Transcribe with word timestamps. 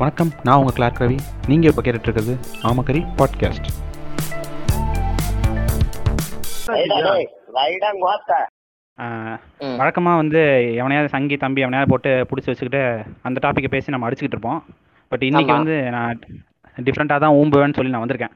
வணக்கம் 0.00 0.28
நான் 0.42 0.58
உங்கள் 0.58 0.74
கிளார்க் 0.74 1.00
ரவி 1.02 1.16
நீங்கள் 1.48 1.70
இப்போ 1.70 1.82
கேட்டுட்ருக்கிறது 1.82 2.34
ஆமக்கரி 2.68 3.00
பாட்காஸ்ட் 3.18 3.68
வழக்கமாக 9.78 10.20
வந்து 10.20 10.40
எவனையாவது 10.74 11.08
சங்கி 11.14 11.36
தம்பி 11.36 11.64
எவனையாவது 11.64 11.90
போட்டு 11.92 12.10
பிடிச்சி 12.30 12.50
வச்சுக்கிட்டு 12.50 12.82
அந்த 13.22 13.40
டாப்பிக்கை 13.46 13.70
பேசி 13.72 13.94
நம்ம 13.94 14.08
அடிச்சுக்கிட்டு 14.08 14.36
இருப்போம். 14.36 14.60
பட் 15.08 15.24
இன்னைக்கு 15.28 15.52
ஆமா. 15.52 15.56
வந்து 15.56 15.78
நான் 15.96 16.20
டிஃப்ரெண்ட்டாக 16.88 17.22
தான் 17.24 17.38
ஊம்புவேன்னு 17.40 17.78
சொல்லி 17.78 17.92
நான் 17.94 18.04
வந்திருக்கேன். 18.04 18.34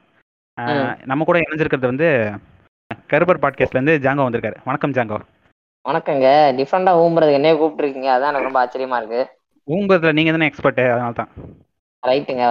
நம்ம 1.11 1.27
கூட 1.29 1.39
இணைஞ்சிருக்கிறது 1.39 1.91
வந்து 1.91 2.09
கருப்பர் 3.13 3.41
பாட்காஸ்ட்லேருந்து 3.45 3.95
ஜாங்கோ 4.07 4.25
வந்திருக்காரு. 4.27 4.59
வணக்கம் 4.65 4.95
ஜாங்கோ. 4.97 5.19
வணக்கங்க. 5.89 6.27
டிஃப்ரெண்டா 6.59 6.95
ஊம்புறதுக்கு 7.05 7.39
என்னைய 7.39 7.55
கூப்பிட்டுருக்கீங்க. 7.61 8.11
அதான் 8.17 8.31
எனக்கு 8.33 8.49
ரொம்ப 8.49 8.61
ஆச்சரியமா 8.65 8.99
இருக்கு. 9.03 9.23
ஊம்புறதுல 9.67 10.15
நீங்கள் 10.17 10.35
தானே 10.35 10.47
எக்ஸ்பர்ட்டு 10.49 10.85
அதனால 10.93 11.13
தான். 11.19 11.31
ரைட்டுங்க 12.03 12.45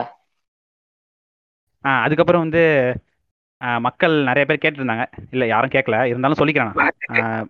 ஆ 1.84 1.92
அதுக்கப்புறம் 2.05 2.45
வந்து 2.45 2.62
மக்கள் 3.86 4.14
நிறைய 4.28 4.45
பேர் 4.46 4.60
கேட்டிருந்தாங்க. 4.62 5.05
இல்லை 5.34 5.46
யாரும் 5.50 5.72
கேட்கல 5.74 5.96
இருந்தாலும் 6.10 6.38
சொல்லிக்கிறேன் 6.41 6.72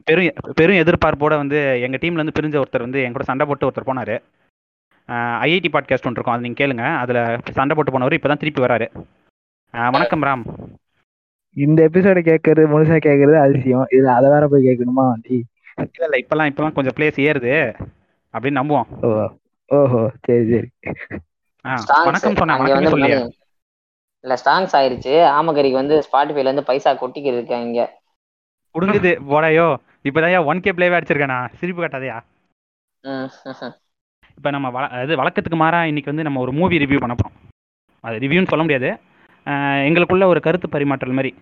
பெரும் 0.08 0.38
பெரும் 0.58 0.80
எதிர்பார்ப்போட 0.82 1.34
வந்து 1.42 1.58
எங்கள் 1.86 2.02
டீம்லேருந்து 2.02 2.36
பிரிஞ்ச 2.38 2.56
ஒருத்தர் 2.62 2.86
வந்து 2.86 3.02
என் 3.04 3.14
கூட 3.16 3.26
சண்டை 3.28 3.44
போட்டு 3.48 3.66
ஒருத்தர் 3.68 3.88
போனார். 3.90 4.14
ஐஐடி 5.44 5.68
பாட்காஸ்ட் 5.74 6.06
ஒன்று 6.08 6.18
இருக்கும் 6.18 6.34
அது 6.36 6.44
நீங்கள் 6.46 6.62
கேளுங்க. 6.62 6.86
அதில் 7.02 7.54
சண்டை 7.58 7.74
போட்டு 7.76 7.94
போனவர் 7.94 8.16
இப்போ 8.18 8.30
தான் 8.30 8.42
திருப்பி 8.42 8.64
வராரு. 8.64 8.88
வணக்கம் 9.96 10.26
ராம். 10.28 10.44
இந்த 11.56 11.78
எபிசோட 11.88 12.18
கேட்கறது 12.30 12.64
முழுசா 12.72 12.98
கேட்கறது 13.06 13.38
அதிசயம். 13.44 13.86
இதுல 13.94 14.12
அதை 14.18 14.28
வேற 14.34 14.44
போய் 14.52 14.66
கேட்கணுமா 14.68 15.06
டி 15.26 15.36
இல்லை 15.82 16.06
இல்லை 16.08 16.18
இப்போலாம் 16.24 16.50
இப்போலாம் 16.50 16.76
கொஞ்சம் 16.78 16.96
பிளேஸ் 16.98 17.18
ஏறுது 17.28 17.54
அப்படின்னு 18.34 18.60
நம்புவோம். 18.60 18.88
ஓஹோ 19.72 20.10
சரி 20.20 20.50
சரி. 20.50 20.70
வணக்கம் 22.04 22.34
சொன்னேன் 22.36 22.56
மணி- 22.56 23.30
இல்ல 24.20 24.38
ஸ்டாங்ஸ் 24.44 24.74
ஆயிருச்சு. 24.76 25.14
ஆமகரிக்கு 25.38 25.72
வந்து 25.72 26.02
ஸ்பாட்டிஃபைல 26.12 26.36
இருந்து 26.36 26.64
பைசா 26.64 26.92
கொட்டிக்கிட்டு 26.92 27.32
இருக்கேன் 27.32 27.66
இங்க. 27.66 28.00
கொடுங்குது 28.74 29.18
போடாயோ. 29.28 29.76
இப்போதான் 30.02 30.44
ஒன் 30.44 30.60
கே 30.60 30.72
பிளேவே 30.72 30.96
அடிச்சிருக்கேனா? 30.98 31.48
சிரிப்பு 31.54 31.84
காட்டாதையா. 31.84 32.20
இப்போ 34.36 34.50
நம்ம 34.50 34.86
அது 34.86 35.16
வழக்கத்துக்கு 35.16 35.54
மாறா 35.54 35.78
இன்னைக்கு 35.84 36.10
வந்து 36.10 36.22
நம்ம 36.22 36.40
ஒரு 36.40 36.52
மூவி 36.52 36.78
ரிவ்யூ 36.78 37.00
பண்ண 37.00 37.14
போகிறோம் 37.14 37.32
அது 38.00 38.16
ரிவ்யூன்னு 38.16 38.48
சொல்ல 38.48 38.64
முடியாது. 38.64 38.98
எங்களுக்குள்ள 39.88 40.24
ஒரு 40.24 40.40
கருத்து 40.40 40.68
பரிமாற்றல் 40.68 41.12
மாதிரி 41.12 41.34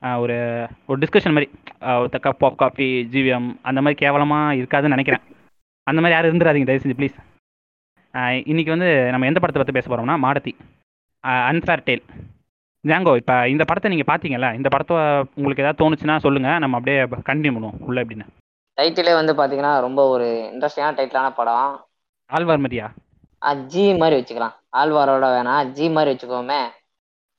ஒரு 0.00 0.66
ஒரு 0.86 1.06
டிஸ்கஷன் 1.06 1.32
மாதிரி. 1.32 1.50
கப் 2.22 2.44
ஆஃப் 2.44 2.58
காஃபி 2.58 3.08
ஜிவிஎம் 3.12 3.56
அந்த 3.62 3.80
மாதிரி 3.80 3.94
கேவலமாக 3.94 4.54
இருக்காதுன்னு 4.54 4.88
நினைக்கிறேன். 4.88 5.22
அந்த 5.82 6.00
மாதிரி 6.00 6.12
யாரும் 6.12 6.34
இருந்துடாதீங்க 6.34 6.66
தயவு 6.66 6.84
செஞ்சு 6.84 7.00
ப்ளீஸ் 7.00 7.14
இன்னைக்கு 8.50 8.70
வந்து 8.74 8.88
நம்ம 9.12 9.26
எந்த 9.30 9.38
படத்தை 9.40 9.60
பற்றி 9.60 9.76
பேச 9.76 9.86
போகிறோம்னா 9.88 10.16
மாடத்தி. 10.24 10.52
அன்ஃபேர் 11.50 11.86
டேல் 11.86 12.02
ஜாங்கோ 12.84 13.12
இப்போ 13.20 13.34
இந்த 13.52 13.62
படத்தை 13.68 13.90
நீங்கள் 13.92 14.10
பார்த்தீங்கல்ல 14.10 14.48
இந்த 14.58 14.68
படத்தை 14.74 14.96
உங்களுக்கு 15.38 15.64
ஏதாவது 15.64 15.80
தோணுச்சுன்னா 15.82 16.16
சொல்லுங்கள் 16.26 16.60
நம்ம 16.64 16.78
அப்படியே 16.78 16.98
கண்டினியூ 17.28 17.54
பண்ணுவோம் 17.56 17.78
உள்ள 17.88 18.04
எப்படின்னு 18.04 18.26
டைட்டிலே 18.78 19.12
வந்து 19.18 19.32
பாத்தீங்கன்னா 19.40 19.74
ரொம்ப 19.86 20.00
ஒரு 20.14 20.26
இன்ட்ரெஸ்டிங்கான 20.52 20.96
டைட்டிலான 20.98 21.28
படம். 21.40 21.74
ஆழ்வார் 22.30 22.64
மதியா? 22.64 22.86
ஜி 23.72 23.84
மாதிரி 24.00 24.16
வச்சுக்கலாம். 24.18 24.56
ஆழ்வாரோட 24.78 25.26
வேணாம் 25.36 25.70
ஜி 25.76 25.86
மாதிரி 25.96 26.12
வச்சுக்கோமே. 26.12 26.60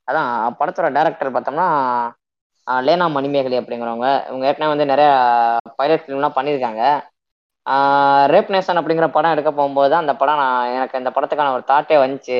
அதான் 0.07 0.31
படத்தோட 0.59 0.87
டைரக்டர் 0.97 1.35
பார்த்தோம்னா 1.35 1.67
லேனா 2.87 3.05
மணிமேகலை 3.17 3.57
அப்படிங்கிறவங்க. 3.61 4.09
இவங்க 4.29 4.47
ஏற்கனவே 4.49 4.73
வந்து 4.73 4.91
நிறைய 4.91 5.09
பைலட் 5.79 6.03
ஃபிலிம்லாம் 6.05 6.37
பண்ணியிருக்காங்க. 6.37 6.83
ரேப் 8.33 8.49
நேசன் 8.53 8.79
அப்படிங்கிற 8.81 9.07
படம் 9.07 9.31
எடுக்க 9.31 9.51
போகும்போது 9.51 9.95
அந்த 9.95 10.15
படம் 10.15 10.35
நான் 10.35 10.67
எனக்கு 10.73 10.97
இந்த 10.97 11.09
படத்துக்கான 11.15 11.51
ஒரு 11.53 11.63
தாட்டே 11.67 11.95
வந்துச்சு. 12.03 12.39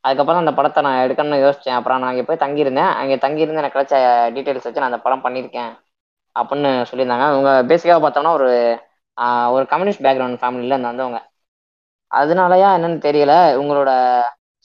அதுக்கப்புறம் 0.00 0.40
அந்த 0.42 0.52
படத்தை 0.54 0.82
நான் 0.82 1.08
எடுக்கணும்னு 1.08 1.38
யோசித்தேன் 1.46 1.78
அப்புறம் 1.78 2.00
நான் 2.00 2.10
அங்கே 2.10 2.22
போய் 2.22 2.42
தங்கியிருந்தேன். 2.44 2.92
அங்கே 3.00 3.18
தங்கியிருந்து 3.18 3.62
எனக்கு 3.62 3.78
கிடைச்ச 3.78 3.94
டீட்டெயில்ஸ் 4.36 4.64
வச்சு 4.66 4.80
நான் 4.80 4.90
அந்த 4.92 4.98
படம் 4.98 5.24
பண்ணியிருக்கேன் 5.24 5.72
அப்படின்னு 6.38 6.70
சொல்லியிருந்தாங்க. 6.90 7.24
அவங்க 7.30 7.74
பேசிக்காக 7.74 8.02
பார்த்தோம்னா 8.04 8.32
ஒரு 8.32 8.50
ஒரு 9.54 9.66
கம்யூனிஸ்ட் 9.66 10.04
பேக்ரவுண்ட் 10.04 10.40
ஃபேமிலியில் 10.42 10.72
இருந்து 10.72 10.88
வந்தவங்க. 10.90 11.20
அதனாலயா 12.14 12.68
என்னன்னு 12.78 13.00
தெரியல. 13.08 13.32
இவங்களோட 13.58 13.90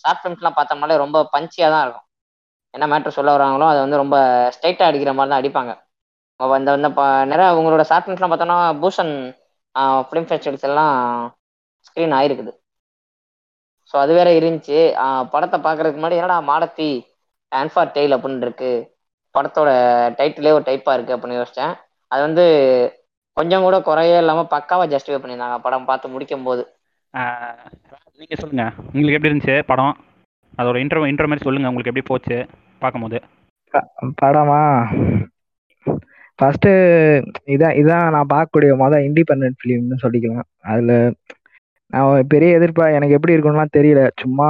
ஷார்ட் 0.02 0.20
ஃபிலிம்ஸ்லாம் 0.24 0.58
பார்த்தோம்னாலே 0.60 0.98
ரொம்ப 0.98 1.30
பஞ்சியாக 1.38 1.72
தான் 1.74 1.82
இருக்கும். 1.82 2.06
என்ன 2.70 2.86
மேட்ரு 2.92 3.08
சொல்ல 3.08 3.36
வராங்களோ 3.38 3.68
அதை 3.68 3.80
வந்து 3.82 3.98
ரொம்ப 3.98 4.18
ஸ்ட்ரைட்டாக 4.56 4.84
அடிக்கிற 4.90 5.14
மாதிரி 5.14 5.52
தான் 5.52 5.66
அடிப்பாங்க 5.66 5.74
இந்த 6.60 6.74
இந்த 6.76 6.90
ப- 6.92 7.26
நிறைய 7.26 7.52
அவங்களோட 7.52 7.82
ஷார்ட் 7.82 8.08
ஃபிலிம்ஸ்லாம் 8.08 8.32
பார்த்தோம்னா 8.34 8.58
பூஷன் 8.82 9.14
ஃபிலிம் 10.08 10.28
ஃபெஸ்டிவல்ஸ் 10.30 10.68
எல்லாம் 10.70 10.96
ஸ்க்ரீன் 11.88 12.16
ஆயிருக்குது. 12.20 12.52
ஸோ 13.92 13.96
அது 14.04 14.12
வேற 14.20 14.30
இருந்துச்சு. 14.40 14.80
படத்தை 15.34 15.58
பார்க்கறதுக்கு 15.68 16.02
முன்னாடி 16.02 16.20
என்னடா 16.20 16.38
மாடத்தி 16.52 16.90
ஆன்ஃபார் 17.52 17.94
டெய்ல் 17.98 18.16
அப்படின்னு 18.18 18.46
இருக்கு. 18.48 18.72
படத்தோட 19.36 19.70
டைட்டிலே 20.20 20.56
ஒரு 20.58 20.66
டைப்பாக 20.70 20.96
இருக்கு 20.98 21.16
அப்படின்னு 21.16 21.40
யோசித்தேன் 21.40 21.74
அது 22.12 22.22
வந்து 22.28 22.46
கொஞ்சம் 23.38 23.66
கூட 23.66 23.76
குறையே 23.88 24.18
இல்லாமல் 24.22 24.52
பக்காவாக 24.54 24.92
ஜஸ்டிஃபை 24.94 25.20
பண்ணியிருந்தாங்க 25.22 25.58
படம் 25.66 25.88
பார்த்து 25.90 26.14
முடிக்கும் 26.16 26.48
போது 26.48 26.64
நீங்கள் 28.20 28.42
சொல்லுங்கள் 28.42 28.76
உங்களுக்கு 28.94 29.18
எப்படி 29.18 29.32
இருந்துச்சு 29.32 29.56
படம்? 29.72 29.96
அதோட 30.60 30.78
இன்டர்வ் 30.84 31.10
இன்டர் 31.12 31.30
மாதிரி 31.30 31.46
சொல்லுங்கள் 31.46 31.72
உங்களுக்கு 31.72 31.92
எப்படி 31.92 32.08
போச்சு 32.10 32.38
பார்க்கும்போது? 32.82 33.20
படமா? 34.22 34.62
ஃபர்ஸ்ட் 36.36 36.68
இதான் 37.56 37.76
இதான் 37.82 38.10
நான் 38.10 38.32
பார்க்கக்கூடிய 38.34 38.72
மொதல் 38.84 39.06
இண்டிபெண்டன்ட் 39.08 39.58
ஃபிலிம்னு 39.62 39.98
சொல்லிக்கலாம். 40.04 40.48
அதுல 40.60 41.12
நான் 41.88 42.28
பெரிய 42.28 42.60
எதிர்ப்பா 42.60 42.86
எனக்கு 42.94 43.16
எப்படி 43.16 43.36
இருக்கும்லாம் 43.36 43.76
தெரியல. 43.78 44.08
சும்மா 44.20 44.48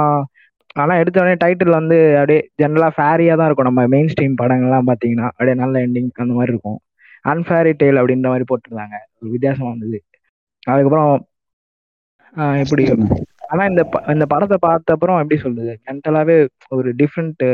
ஆனால் 0.76 0.98
எடுத்த 0.98 1.20
உடனே 1.20 1.36
டைட்டில் 1.44 1.70
வந்து 1.70 1.96
அப்படியே 2.18 2.40
ஜென்ரலாக 2.62 2.92
ஃபேரியாக 2.96 3.36
தான் 3.36 3.46
இருக்கும். 3.46 3.68
நம்ம 3.68 3.86
மெயின் 3.86 4.10
ஸ்ட்ரீம் 4.12 4.40
படங்கள்லாம் 4.42 4.88
பார்த்தீங்கன்னா 4.90 5.26
அப்படியே 5.26 5.56
நல்ல 5.56 5.86
எண்டிங் 5.86 6.08
அந்த 6.14 6.32
மாதிரி 6.32 6.52
இருக்கும். 6.52 6.78
அன்ஃபேரி 7.28 7.72
டெய்ல் 7.82 8.00
அப்படின்ற 8.00 8.26
மாதிரி 8.26 8.44
போட்டிருந்தாங்க. 8.50 8.96
ஒரு 9.20 9.30
வித்தியாசமா 9.30 9.68
இருந்தது. 9.68 9.98
அதுக்கப்புறம் 10.66 11.26
ஆஹ் 12.36 12.58
எப்படி 12.58 12.84
ஆனா 13.46 13.64
இந்த 13.64 13.82
இந்த 14.08 14.26
படத்தை 14.26 14.56
பார்த்த 14.60 14.92
அப்புறம் 14.92 15.18
எப்படி 15.22 15.40
சொல்றது? 15.40 15.80
மென்டலாவே 15.86 16.36
ஒரு 16.68 16.94
டிஃப்ரெண்ட் 16.94 17.44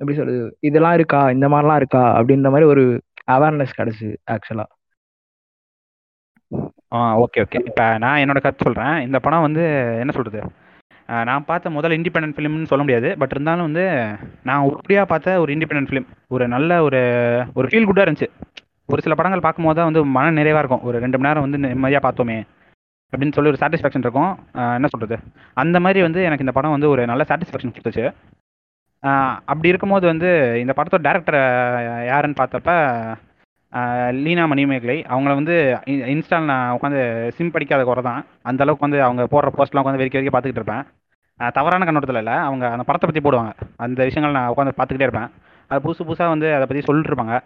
எப்படி 0.00 0.16
சொல்றது? 0.16 0.56
இதெல்லாம் 0.60 0.94
இருக்கா? 0.94 1.30
இந்த 1.30 1.48
மாதிரிலாம் 1.48 1.76
இருக்கா? 1.76 2.20
அப்படின்ற 2.20 2.50
மாதிரி 2.50 2.64
ஒரு 2.64 2.84
அவேர்னஸ் 3.28 3.78
கிடைச்சுது 3.78 4.14
ஆக்சுவலா 4.30 4.66
ஆ. 6.92 6.98
ஓகே 7.22 7.42
ஓகே 7.44 7.60
இப்போ 7.66 7.84
நான் 7.98 8.20
என்னோட 8.22 8.40
கருத்து 8.40 8.66
சொல்கிறேன் 8.66 8.96
இந்த 9.00 9.18
படம் 9.18 9.40
வந்து 9.40 9.62
என்ன 10.02 10.12
சொல்கிறது 10.12 10.40
நான் 11.24 11.44
பார்த்த 11.44 11.70
முதல் 11.70 11.94
இண்டிபெண்டன்ட் 11.96 12.36
ஃபிலிம்னு 12.36 12.70
சொல்ல 12.70 12.82
முடியாது. 12.84 13.08
பட் 13.18 13.32
இருந்தாலும் 13.34 13.66
வந்து 13.68 13.84
நான் 14.42 14.66
உருப்படியாக 14.68 15.06
பார்த்த 15.06 15.40
ஒரு 15.40 15.50
இண்டிபெண்ட் 15.54 15.88
ஃபிலிம் 15.90 16.06
ஒரு 16.28 16.44
நல்ல 16.48 16.82
ஒரு 16.82 17.00
ஒரு 17.54 17.66
ஃபீல் 17.70 17.88
குட்டாக 17.88 18.06
இருந்துச்சு. 18.06 18.28
ஒரு 18.88 19.00
சில 19.02 19.14
படங்கள் 19.14 19.44
பார்க்கும்போது 19.46 19.78
தான் 19.78 19.88
வந்து 19.90 20.02
மன 20.16 20.30
நிறைவாக 20.30 20.62
இருக்கும். 20.62 20.84
ஒரு 20.88 20.96
ரெண்டு 20.98 21.18
மணி 21.18 21.28
நேரம் 21.28 21.44
வந்து 21.46 21.60
நிம்மதியாக 21.64 22.04
பார்த்தோமே. 22.06 22.38
அப்படின்னு 23.12 23.36
சொல்லி 23.36 23.52
ஒரு 23.52 23.60
சாட்டிஸ்ஃபேக்ஷன் 23.62 24.04
இருக்கும். 24.06 24.30
என்ன 24.78 24.88
சொல்கிறது 24.92 25.16
அந்த 25.56 25.76
மாதிரி 25.80 26.00
வந்து 26.02 26.22
எனக்கு 26.28 26.46
இந்த 26.46 26.54
படம் 26.58 26.74
வந்து 26.76 26.88
ஒரு 26.88 27.04
நல்ல 27.06 27.24
சாட்டிஸ்ஃபேக்ஷன் 27.30 27.74
கொடுத்துச்சு. 27.74 28.06
அப்படி 29.50 29.70
இருக்கும்போது 29.72 30.06
வந்து 30.10 30.28
இந்த 30.62 30.72
படத்தோட 30.76 31.02
டேரக்டர் 31.06 31.38
யாருன்னு 32.10 32.40
பார்த்தப்ப 32.40 32.72
லீனா 34.24 34.44
மணிமேகலை. 34.50 34.96
அவங்கள 35.12 35.32
வந்து 35.38 35.54
இன்ஸ்டால் 36.12 36.50
நான் 36.50 36.74
உட்காந்து 36.76 37.00
சிம் 37.36 37.54
படிக்காத 37.54 37.82
குறை 37.88 38.02
தான். 38.08 38.20
அந்த 38.50 38.62
அளவுக்கு 38.64 38.86
வந்து 38.86 39.00
அவங்க 39.06 39.22
போடுற 39.32 39.50
போஸ்ட்லாம் 39.56 39.82
உட்காந்து 39.82 40.00
வெறிக்க 40.02 40.18
வெறிக்க 40.18 40.32
பார்த்துக்கிட்டு 40.34 40.62
இருப்பேன். 40.62 40.84
தவறான 41.56 41.86
கண்ணோட்டத்தில் 41.86 42.20
இல்லை. 42.22 42.36
அவங்க 42.48 42.64
அந்த 42.74 42.84
படத்தை 42.88 43.06
பற்றி 43.08 43.22
போடுவாங்க. 43.26 43.52
அந்த 43.86 44.00
விஷயங்கள் 44.08 44.36
நான் 44.38 44.50
உட்காந்து 44.52 44.76
பார்த்துக்கிட்டே 44.78 45.08
இருப்பேன். 45.08 45.30
அது 45.70 45.82
புதுசு 45.86 46.06
புதுசாக 46.08 46.34
வந்து 46.34 46.48
அதை 46.56 46.64
பற்றி 46.70 46.82
சொல்லிட்டு 46.88 47.12
இருப்பாங்க. 47.12 47.36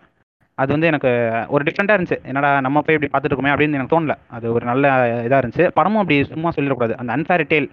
அது 0.58 0.70
வந்து 0.74 0.88
எனக்கு 0.90 1.10
ஒரு 1.54 1.62
டிஃப்ரெண்ட்டாக 1.66 1.96
இருந்துச்சு. 1.98 2.18
என்னடா 2.30 2.50
நம்ம 2.66 2.80
போய் 2.86 2.96
இப்படி 2.96 3.10
பார்த்துட்டு 3.12 3.32
இருக்கோமே 3.32 3.52
அப்படின்னு 3.54 3.78
எனக்கு 3.78 3.94
தோணல. 3.94 4.14
அது 4.36 4.46
ஒரு 4.56 4.64
நல்ல 4.70 4.86
இதாக 5.26 5.42
இருந்துச்சு. 5.42 5.66
படமும் 5.78 6.02
அப்படி 6.02 6.16
சும்மா 6.32 6.50
சொல்லிடக்கூடாது. 6.56 6.94
அந்த 7.02 7.10
அன்ஃபேர் 7.16 7.50
டேல் 7.52 7.68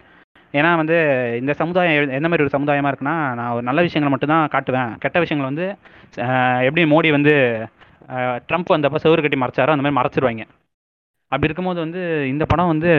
ஏன்னா 0.54 0.70
வந்து 0.82 0.98
இந்த 1.42 1.54
சமுதாயம் 1.62 2.16
எந்த 2.18 2.28
மாதிரி 2.30 2.46
ஒரு 2.46 2.56
சமுதாயமாக 2.56 2.92
இருக்குன்னா 2.92 3.16
நான் 3.40 3.54
ஒரு 3.56 3.64
நல்ல 3.70 3.82
விஷயங்களை 3.88 4.12
மட்டும்தான் 4.14 4.52
காட்டுவேன். 4.56 4.92
கெட்ட 5.04 5.18
விஷயங்கள் 5.24 5.50
வந்து 5.52 5.66
எப்படி 6.68 6.84
மோடி 6.94 7.10
வந்து 7.18 7.34
ட்ரம்ப் 8.50 8.74
வந்தப்போ 8.76 9.02
செவுரு 9.06 9.24
கட்டி 9.26 9.40
மறைச்சாரோ 9.44 9.74
அந்த 9.76 9.86
மாதிரி 9.86 10.00
மறைச்சிருவாங்க. 10.00 10.46
அப்படி 11.32 11.50
இருக்கும்போது 11.50 11.80
வந்து 11.86 12.02
இந்த 12.34 12.44
படம் 12.52 12.72
வந்து 12.74 12.92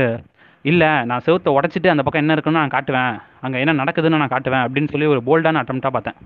இல்லை 0.64 0.90
நான் 1.10 1.24
செவுத்தை 1.26 1.50
உடச்சிட்டு 1.56 1.92
அந்த 1.92 2.02
பக்கம் 2.04 2.22
என்ன 2.22 2.34
இருக்குன்னு 2.36 2.62
நான் 2.62 2.76
காட்டுவேன். 2.76 3.14
அங்கே 3.44 3.60
என்ன 3.64 3.74
நடக்குதுன்னு 3.82 4.20
நான் 4.22 4.34
காட்டுவேன் 4.34 4.64
அப்படின்னு 4.66 4.92
சொல்லி 4.92 5.12
ஒரு 5.14 5.20
போல்டான 5.28 5.60
அட்டம்ப்டாக 5.62 5.94
பார்த்தேன். 5.96 6.18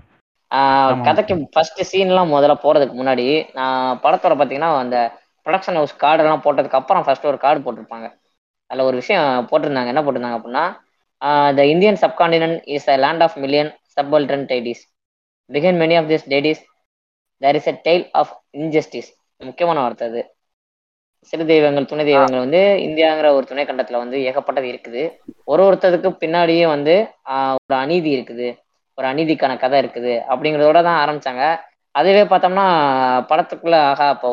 கதைக்கு 1.07 1.33
ஃபர்ஸ்ட் 1.55 1.81
சீன்லாம் 1.89 2.33
முதல்ல 2.35 2.55
போறதுக்கு 2.63 2.95
முன்னாடி 3.01 3.25
நான் 3.59 3.99
படத்தோட 4.05 4.35
பார்த்தீங்கன்னா 4.39 4.71
அந்த 4.83 4.97
ப்ரொடக்ஷன் 5.45 5.77
ஹவுஸ் 5.79 5.93
கார்டெல்லாம் 6.03 6.43
போட்டதுக்கு 6.45 6.79
அப்புறம் 6.79 7.05
ஃபர்ஸ்ட் 7.05 7.29
ஒரு 7.31 7.37
கார்டு 7.43 7.63
போட்டிருப்பாங்க. 7.65 8.07
அதில் 8.69 8.87
ஒரு 8.89 8.97
விஷயம் 9.01 9.47
போட்டிருந்தாங்க. 9.51 9.91
என்ன 9.93 10.01
போட்டிருந்தாங்க 10.05 10.39
அப்படின்னா 10.39 10.65
the 11.57 11.63
Indian 11.73 11.99
subcontinent 12.03 12.59
is 12.75 12.89
a 12.93 12.97
land 13.03 13.23
of 13.27 13.37
million 13.43 13.71
subaltern 13.95 14.45
deities 14.51 14.83
begin 15.49 15.79
many 15.81 15.95
of 15.99 16.09
this 16.11 16.27
deities 16.33 16.63
there 17.41 17.57
is 17.59 17.69
a 17.71 17.75
tale 17.87 18.05
of 18.21 18.31
injustice 18.59 19.09
முக்கியமான 19.41 19.77
வார்த்தை 19.83 20.07
அது. 20.09 20.21
சிறு 21.33 21.43
தெய்வங்கள் 21.51 21.89
துணை 21.89 22.03
தெய்வங்கள் 22.09 22.43
வந்து 22.43 22.61
இந்தியாங்கிற 22.87 23.27
ஒரு 23.37 23.45
துணை 23.49 23.63
கண்டத்துல 23.65 24.01
வந்து 24.03 24.17
ஏகப்பட்டது 24.29 24.67
இருக்குது. 24.71 25.03
ஒரு 25.51 25.61
ஒருத்தருக்கு 25.67 26.09
பின்னாடியே 26.23 26.65
வந்து 26.75 26.95
ஒரு 27.57 27.75
அநீதி 27.83 28.11
இருக்குது. 28.17 28.47
ஒரு 28.97 29.05
அநீதிக்கான 29.11 29.53
கதை 29.63 29.77
இருக்குது. 29.83 30.13
அப்படிங்கிறதோட 30.31 30.79
தான் 30.87 31.01
ஆரம்பிச்சாங்க. 31.03 31.43
அதுவே 31.95 32.23
பார்த்தோம்னா 32.31 32.65
படத்துக்குள்ள 33.31 33.77
ஆகா 33.91 34.07
இப்போ 34.15 34.29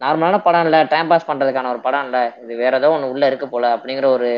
நார்மலான 0.00 0.36
படம் 0.46 0.66
இல்லை 0.66 0.80
டைம் 0.92 1.10
பாஸ் 1.10 1.28
பண்றதுக்கான 1.28 1.70
ஒரு 1.74 1.80
படம் 1.86 2.04
இல்லை. 2.06 2.22
இது 2.42 2.54
வேற 2.62 2.74
ஏதோ 2.80 2.88
ஒன்று 2.96 3.12
உள்ள 3.12 3.24
இருக்கு 3.30 3.46
போல 3.52 3.64
அப்படிங்கிற 3.76 4.06
ஒரு 4.16 4.30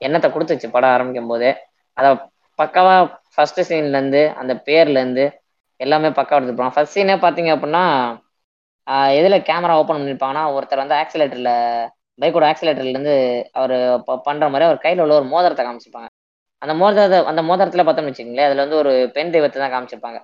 எண்ணத்தை 0.00 0.28
கொடுத்துச்சு 0.30 0.68
படம் 0.70 0.94
ஆரம்பிக்கும் 0.94 1.28
போதே 1.28 1.50
அதை 1.96 2.10
பக்காவா 2.58 2.94
ஃபர்ஸ்ட் 3.34 3.60
சீன்ல 3.68 3.98
இருந்து 3.98 4.22
அந்த 4.40 4.52
பேர்ல 4.66 4.98
இருந்து 4.98 5.24
எல்லாமே 5.80 6.10
பக்கா 6.18 6.38
எடுத்துப்பாங்க 6.38 6.74
ஃபர்ஸ்ட் 6.74 6.96
சீனே 6.96 7.16
பார்த்தீங்க 7.16 7.50
அப்படின்னா 7.54 7.84
எதில் 9.10 9.20
எதுல 9.20 9.36
கேமரா 9.48 9.78
ஓப்பன் 9.80 9.98
பண்ணிருப்பாங்கன்னா 9.98 10.44
ஒருத்தர் 10.54 10.82
வந்து 10.82 10.98
ஆக்சிலேட்டர்ல 11.02 11.52
பைக்கோட 12.18 12.44
ஆக்சிலேட்டர்ல 12.50 12.92
இருந்து 12.94 13.14
அவர் 13.52 13.76
பண்ற 14.26 14.48
மாதிரி 14.48 14.68
அவர் 14.68 14.84
கையில 14.84 15.04
உள்ள 15.04 15.14
ஒரு 15.14 15.28
மோதிரத்தை 15.32 15.64
காமிச்சிருப்பாங்க 15.64 16.10
அந்த 16.62 16.74
மோதிரத்தை 16.80 17.18
அந்த 17.30 17.42
மோதிரத்துல 17.48 17.84
பார்த்தோம்னு 17.86 18.10
வச்சுக்கோங்களேன் 18.10 18.48
அதுல 18.48 18.64
வந்து 18.64 18.80
ஒரு 18.82 18.92
பெண் 19.16 19.32
தெய்வத்தை 19.32 19.58
தான் 19.60 19.72
காமிச்சிருப்பாங்க. 19.74 20.18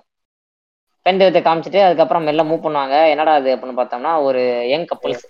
பெண் 1.05 1.19
தெய்வத்தை 1.19 1.41
காமிச்சிட்டு 1.43 1.79
அதுக்கப்புறம் 1.85 2.25
மெல்ல 2.27 2.43
மூவ் 2.49 2.65
பண்ணுவாங்க. 2.65 2.95
என்னடா 3.13 3.33
அது 3.39 3.49
அப்படின்னு 3.55 3.79
பார்த்தோம்னா 3.79 4.13
ஒரு 4.27 4.41
யங் 4.73 4.87
கப்புள்ஸ் 4.91 5.25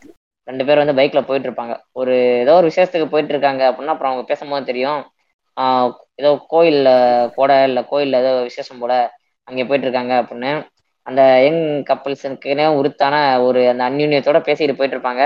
ரெண்டு 0.47 0.63
பேர் 0.67 0.81
வந்து 0.81 0.97
பைக்ல 0.97 1.21
போயிட்டு 1.25 1.47
இருப்பாங்க 1.49 1.73
ஒரு 1.93 2.13
ஏதோ 2.43 2.53
ஒரு 2.59 2.69
விசேஷத்துக்கு 2.69 3.11
போயிட்டு 3.11 3.33
இருக்காங்க 3.33 3.63
அப்படின்னா 3.69 3.93
அப்புறம் 3.93 4.11
அவங்க 4.11 4.25
பேசும்போது 4.31 4.69
தெரியும். 4.71 5.01
ஏதோ 6.19 6.29
கோயில்ல 6.51 6.89
போட 7.37 7.51
இல்ல 7.67 7.79
கோயில்ல 7.89 8.21
ஏதோ 8.23 8.31
விசேஷம் 8.49 8.81
போல 8.81 8.93
அங்கே 9.47 9.65
போயிட்டு 9.65 9.87
இருக்காங்க 9.87 10.13
அப்படின்னு. 10.21 10.51
அந்த 11.07 11.21
யங் 11.43 11.59
கப்பல்ஸுக்குன்னே 11.89 12.65
உருத்தான 12.79 13.15
ஒரு 13.47 13.61
அந்த 13.71 13.83
அந்யூன்யத்தோட 13.89 14.39
பேசிட்டு 14.47 14.77
போயிட்டு 14.79 14.97
இருப்பாங்க 14.97 15.23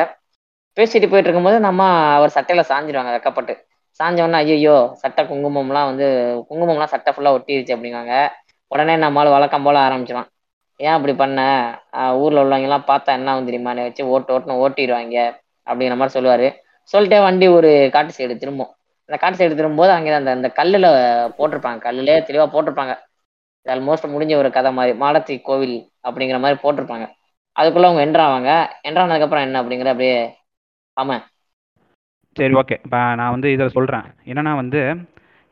பேசிட்டு 0.77 1.07
போயிட்டு 1.07 1.29
இருக்கும்போது 1.29 1.57
நம்ம 1.67 1.81
அவர் 2.15 2.35
சட்டையில 2.35 2.63
சாஞ்சிடுவாங்க 2.69 3.11
வெக்கப்பட்டு. 3.15 3.53
சாஞ்ச 3.99 4.19
ஐயோ 4.39 4.73
சட்டை 5.01 5.21
குங்குமம்லாம் 5.25 5.89
வந்து 5.91 6.07
குங்குமம்லாம் 6.49 6.93
சட்டை 6.93 7.11
ஃபுல்லா 7.13 7.35
ஒட்டிருச்சு 7.37 7.75
அப்படிங்காங்க 7.75 8.13
உடனே 8.71 8.95
நம்மளால 9.03 9.35
வழக்கம் 9.35 9.65
போல 9.65 9.77
ஆரம்பிச்சிடும் 9.85 10.29
ஏன் 10.79 10.95
அப்படி 10.97 11.13
பண்ண? 11.21 11.39
ஊர்ல 12.21 12.43
உள்ளவங்க 12.43 12.67
எல்லாம் 12.69 12.89
பார்த்தா 12.91 13.15
என்ன 13.17 13.31
ஆகும் 13.33 13.49
தெரியுமா? 13.49 13.73
வச்சு 13.87 14.03
ஓட்டு 14.13 14.33
ஓட்டுன்னு 14.35 14.61
ஓட்டிடுவாங்க 14.63 15.17
அப்படிங்கிற 15.67 15.97
மாதிரி 15.99 16.15
சொல்லுவாரு. 16.17 16.47
சொல்லிட்டே 16.93 17.19
வண்டி 17.25 17.45
ஒரு 17.57 17.69
காட்டு 17.95 18.15
சைடு 18.17 18.33
திரும்பும். 18.43 18.71
அந்த 19.09 19.17
காட்டு 19.21 19.39
சைடு 19.39 19.57
திரும்பும்போது 19.59 19.91
அங்கே 19.97 20.13
அந்த 20.19 20.31
அந்த 20.37 20.49
கல்லுல 20.59 20.87
போட்டிருப்பாங்க. 21.37 21.79
கல்லுலே 21.87 22.15
தெளிவா 22.29 22.47
போட்டிருப்பாங்க. 22.55 22.93
ஆல்மோஸ்ட் 23.65 24.13
முடிஞ்ச 24.13 24.33
ஒரு 24.41 24.49
கதை 24.57 24.71
மாதிரி. 24.79 24.93
மாடத்தி 25.03 25.35
கோவில் 25.49 25.77
அப்படிங்கிற 26.07 26.39
மாதிரி 26.43 26.57
போட்டிருப்பாங்க. 26.63 27.05
அதுக்குள்ள 27.55 27.89
அவங்க 27.89 28.01
என்றாவாங்க 28.07 28.49
என்ட்ரானதுக்கு 28.87 29.05
ஆனதுக்கப்புறம் 29.05 29.45
என்ன 29.47 29.59
அப்படிங்கிற 29.61 29.91
அப்படியே 29.93 30.17
ஆமா. 30.97 31.15
சரி 32.37 32.55
ஓகே 32.61 32.75
இப்போ 32.85 32.99
நான் 33.19 33.33
வந்து 33.35 33.49
இதில் 33.53 33.75
சொல்கிறேன் 33.77 34.07
என்னன்னா 34.31 34.53
வந்து 34.61 34.79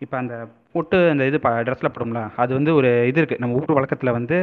இப்போ 0.02 0.16
அந்த 0.22 0.36
பொட்டு 0.74 0.98
அந்த 1.12 1.24
இது 1.30 1.38
ட்ரெஸ்ஸில் 1.68 1.94
போடும்ல 1.96 2.22
அது 2.44 2.52
வந்து 2.54 2.72
ஒரு 2.80 2.90
இது 3.10 3.20
இருக்குது 3.22 3.42
நம்ம 3.44 3.60
ஊர் 3.60 3.78
வழக்கத்தில் 3.78 4.18
வந்து 4.18 4.38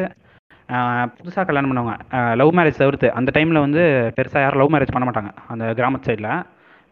புதுசாக 1.18 1.44
கல்யாணம் 1.48 1.70
பண்ணவங்க. 1.70 1.94
லவ் 2.40 2.52
மேரேஜ் 2.56 2.80
தவிர்த்து 2.82 3.08
அந்த 3.18 3.30
டைமில் 3.36 3.64
வந்து 3.66 3.82
பெருசாக 4.16 4.42
யாரும் 4.44 4.60
லவ் 4.62 4.72
மேரேஜ் 4.74 4.92
பண்ண 4.96 5.06
மாட்டாங்க. 5.08 5.30
அந்த 5.52 5.64
கிராமத்து 5.78 6.08
சைடில் 6.08 6.30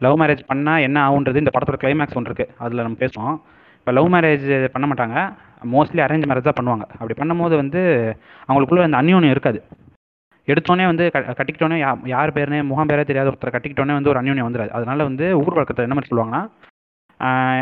லவ் 0.05 0.17
மேரேஜ் 0.21 0.43
பண்ணால் 0.49 0.83
என்ன 0.87 0.97
ஆகுன்றது 1.07 1.41
இந்த 1.43 1.51
படத்தோட 1.55 1.77
கிளைமேக்ஸ் 1.83 2.17
ஒன்று 2.19 2.29
இருக்குது 2.31 2.53
அதில் 2.65 2.85
நம்ம 2.85 2.99
பேசுவோம். 3.03 3.37
இப்போ 3.79 3.91
லவ் 3.97 4.09
மேரேஜ் 4.15 4.47
பண்ண 4.75 4.87
மாட்டாங்க. 4.91 5.17
மோஸ்ட்லி 5.75 6.01
அரேஞ்ச் 6.05 6.27
மேரேஜ் 6.31 6.49
தான் 6.49 6.59
பண்ணுவாங்க. 6.59 6.85
அப்படி 6.99 7.15
பண்ணும்போது 7.21 7.55
வந்து 7.63 7.81
அவங்களுக்குள்ளே 8.47 8.87
அந்த 8.89 8.99
அந்யோன்யம் 9.03 9.35
இருக்காது. 9.35 9.61
எடுத்தோடனே 10.51 10.85
வந்து 10.91 11.05
க 11.13 11.19
கட்டிக்கிட்டோன்னே 11.39 11.77
யா 11.85 11.89
யார் 12.13 12.35
பேருனே 12.37 12.59
முகம் 12.69 12.89
பேரே 12.91 13.03
தெரியாத 13.09 13.29
ஒருத்தர் 13.31 13.55
கட்டிக்கிட்டோன்னே 13.55 13.97
வந்து 13.97 14.11
ஒரு 14.13 14.19
அந்யோன்யம் 14.21 14.47
வந்துடாது. 14.47 14.71
அதனால 14.77 15.03
வந்து 15.09 15.25
ஊர் 15.41 15.57
வழக்கத்தில் 15.57 15.87
என்ன 15.87 15.97
மாதிரி 15.97 16.11
சொல்லுவாங்கன்னா 16.11 16.43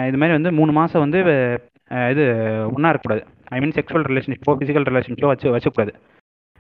இது 0.09 0.17
மாதிரி 0.21 0.35
வந்து 0.37 0.51
மூணு 0.59 0.71
மாதம் 0.77 1.03
வந்து 1.05 1.19
இது 2.13 2.23
ஒன்றா 2.75 2.91
இருக்கக்கூடாது. 2.91 3.23
ஐ 3.55 3.59
மீன் 3.63 3.75
செக்ஷுவல் 3.77 4.05
ரிலேஷன்ஷிப்போ 4.11 4.55
ஃபிசிக்கல் 4.59 4.87
ரிலேஷன்ஷிப்போ 4.89 5.31
வச்சு 5.33 5.53
வச்சுக்கூடாது. 5.55 5.93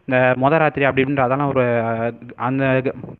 இந்த 0.07 0.17
மொத 0.41 0.57
ராத்திரி 0.61 0.85
அப்படின்ற 0.89 1.21
அதெல்லாம் 1.27 1.51
ஒரு 1.53 1.63
அந்த 2.47 2.63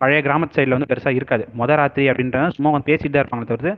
பழைய 0.02 0.20
கிராமத்து 0.28 0.58
சைடில் 0.58 0.76
வந்து 0.78 0.90
பெருசாக 0.92 1.20
இருக்காது. 1.20 1.44
மொத 1.62 1.76
ராத்திரி 1.82 2.06
அப்படின்றத 2.12 2.54
சும்மா 2.58 2.72
வந்து 2.76 2.90
பேசிட்டு 2.92 3.14
தான் 3.16 3.24
இருப்பாங்களே 3.24 3.50
தவிர்த்து 3.52 3.74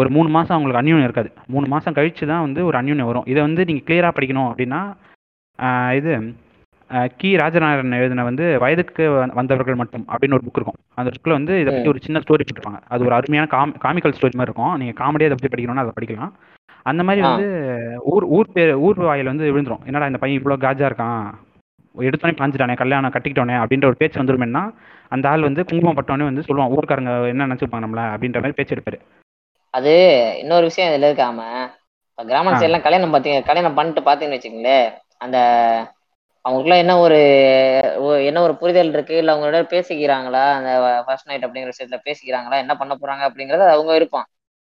ஒரு 0.00 0.08
மூணு 0.14 0.28
மாதம் 0.36 0.54
அவங்களுக்கு 0.54 0.80
அந்யூன்யம் 0.82 1.08
இருக்காது. 1.08 1.30
மூணு 1.52 1.66
மாதம் 1.74 1.96
கழிச்சு 1.98 2.24
தான் 2.32 2.44
வந்து 2.46 2.62
ஒரு 2.68 2.76
அந்யூன்யம் 2.80 3.10
வரும். 3.10 3.28
இதை 3.32 3.40
வந்து 3.48 3.62
நீங்கள் 3.68 3.86
கிளியராக 3.88 4.14
படிக்கணும் 4.16 4.48
அப்படின்னா 4.50 4.80
இது 5.98 6.12
கி. 7.20 7.28
ராஜநாராயணன் 7.42 8.00
எழுதின 8.00 8.24
வந்து 8.28 8.44
வயதுக்கு 8.64 9.04
வந்தவர்கள் 9.38 9.78
மட்டும் 9.80 10.04
அப்படின்னு 10.10 10.36
ஒரு 10.36 10.44
புக் 10.46 10.58
இருக்கும். 10.60 10.78
அந்த 11.00 11.10
புக்கில் 11.14 11.36
வந்து 11.36 11.54
இதை 11.62 11.70
பற்றி 11.70 11.90
ஒரு 11.92 12.00
சின்ன 12.04 12.20
ஸ்டோரி 12.24 12.44
போட்டிருப்பாங்க. 12.44 12.80
அது 12.94 13.06
ஒரு 13.08 13.14
அருமையான 13.16 13.48
காம் 13.54 13.72
காமிக்கல் 13.84 14.14
ஸ்டோரி 14.16 14.36
மாதிரி 14.40 14.50
இருக்கும். 14.50 14.74
நீங்கள் 14.82 14.98
காமெடியாக 15.00 15.30
அதை 15.30 15.38
பற்றி 15.38 15.52
படிக்கணும்னா 15.54 15.84
அதை 15.86 15.94
படிக்கலாம். 15.96 16.32
அந்த 16.86 17.02
மாதிரி. 17.06 17.20
வந்து 17.26 17.46
ஊர் 18.12 18.24
ஊர் 18.36 18.54
பேர் 18.54 18.72
ஊர் 18.86 19.00
வாயில் 19.06 19.30
வந்து 19.32 19.46
விழுந்துரும். 19.46 19.84
என்னடா 19.88 20.08
இந்த 20.10 20.20
பையன் 20.22 20.38
இவ்வளோ 20.40 20.58
காஜா 20.64 20.88
இருக்கான்? 20.90 21.24
எடுத்தோடனே 21.94 22.38
பாஞ்சிட்டானே 22.38 22.74
கல்யாணம் 22.80 23.12
கட்டிக்கிட்டோனே 23.12 23.56
அப்படின்ற 23.60 23.86
ஒரு 23.90 24.00
பேச்சு 24.00 24.20
வந்துருமேன்னா 24.20 24.62
அந்த 25.14 25.26
ஆள் 25.28 25.46
வந்து 25.48 25.62
குங்குமம் 25.68 25.98
பட்டோன்னே 25.98 26.28
வந்து 26.28 26.44
சொல்லுவான் 26.46 26.72
ஊர்க்காரங்க 26.76 27.12
என்ன 27.32 27.46
நினச்சிருப்பாங்க 27.46 27.84
நம்மள? 27.84 28.02
அப்படின்ற 28.14 28.40
மாதிரி 28.40 28.58
பேச்சு 28.58 28.74
எடுப்பாரு. 28.76 28.98
அது 29.74 29.92
இன்னொரு 30.42 30.64
விஷயம் 30.70 30.90
இதுல 30.90 31.08
இருக்காம 31.08 31.40
இப்ப 32.10 32.24
கிராம. 32.24 32.52
சைட்லாம் 32.60 32.86
கல்யாணம் 32.86 33.14
பார்த்தீங்க 33.14 33.40
கல்யாணம் 33.48 33.76
பண்ணிட்டு 33.78 34.02
பார்த்தீங்கன்னு 34.06 34.38
வச்சுக்கோங்களேன் 34.38 34.86
அந்த 35.24 35.38
அவங்களுக்குள்ள 36.44 36.76
என்ன 36.82 36.94
ஒரு 37.04 37.18
என்ன 38.28 38.42
ஒரு 38.42 38.54
புரிதல் 38.60 38.92
இருக்கு? 38.92 39.14
இல்ல 39.16 39.32
அவங்களோட 39.32 39.60
பேசிக்கிறாங்களா? 39.72 40.44
அந்த 40.58 40.70
ஃபர்ஸ்ட் 41.06 41.28
நைட் 41.30 41.46
அப்படிங்கிற 41.46 41.72
விஷயத்துல 41.74 41.98
பேசிக்கிறாங்களா? 42.08 42.56
என்ன 42.64 42.74
பண்ண 42.76 42.94
போறாங்க 42.94 43.24
அப்படிங்கறது 43.28 43.64
அவங்க 43.74 43.92
விருப்பம். 43.92 44.26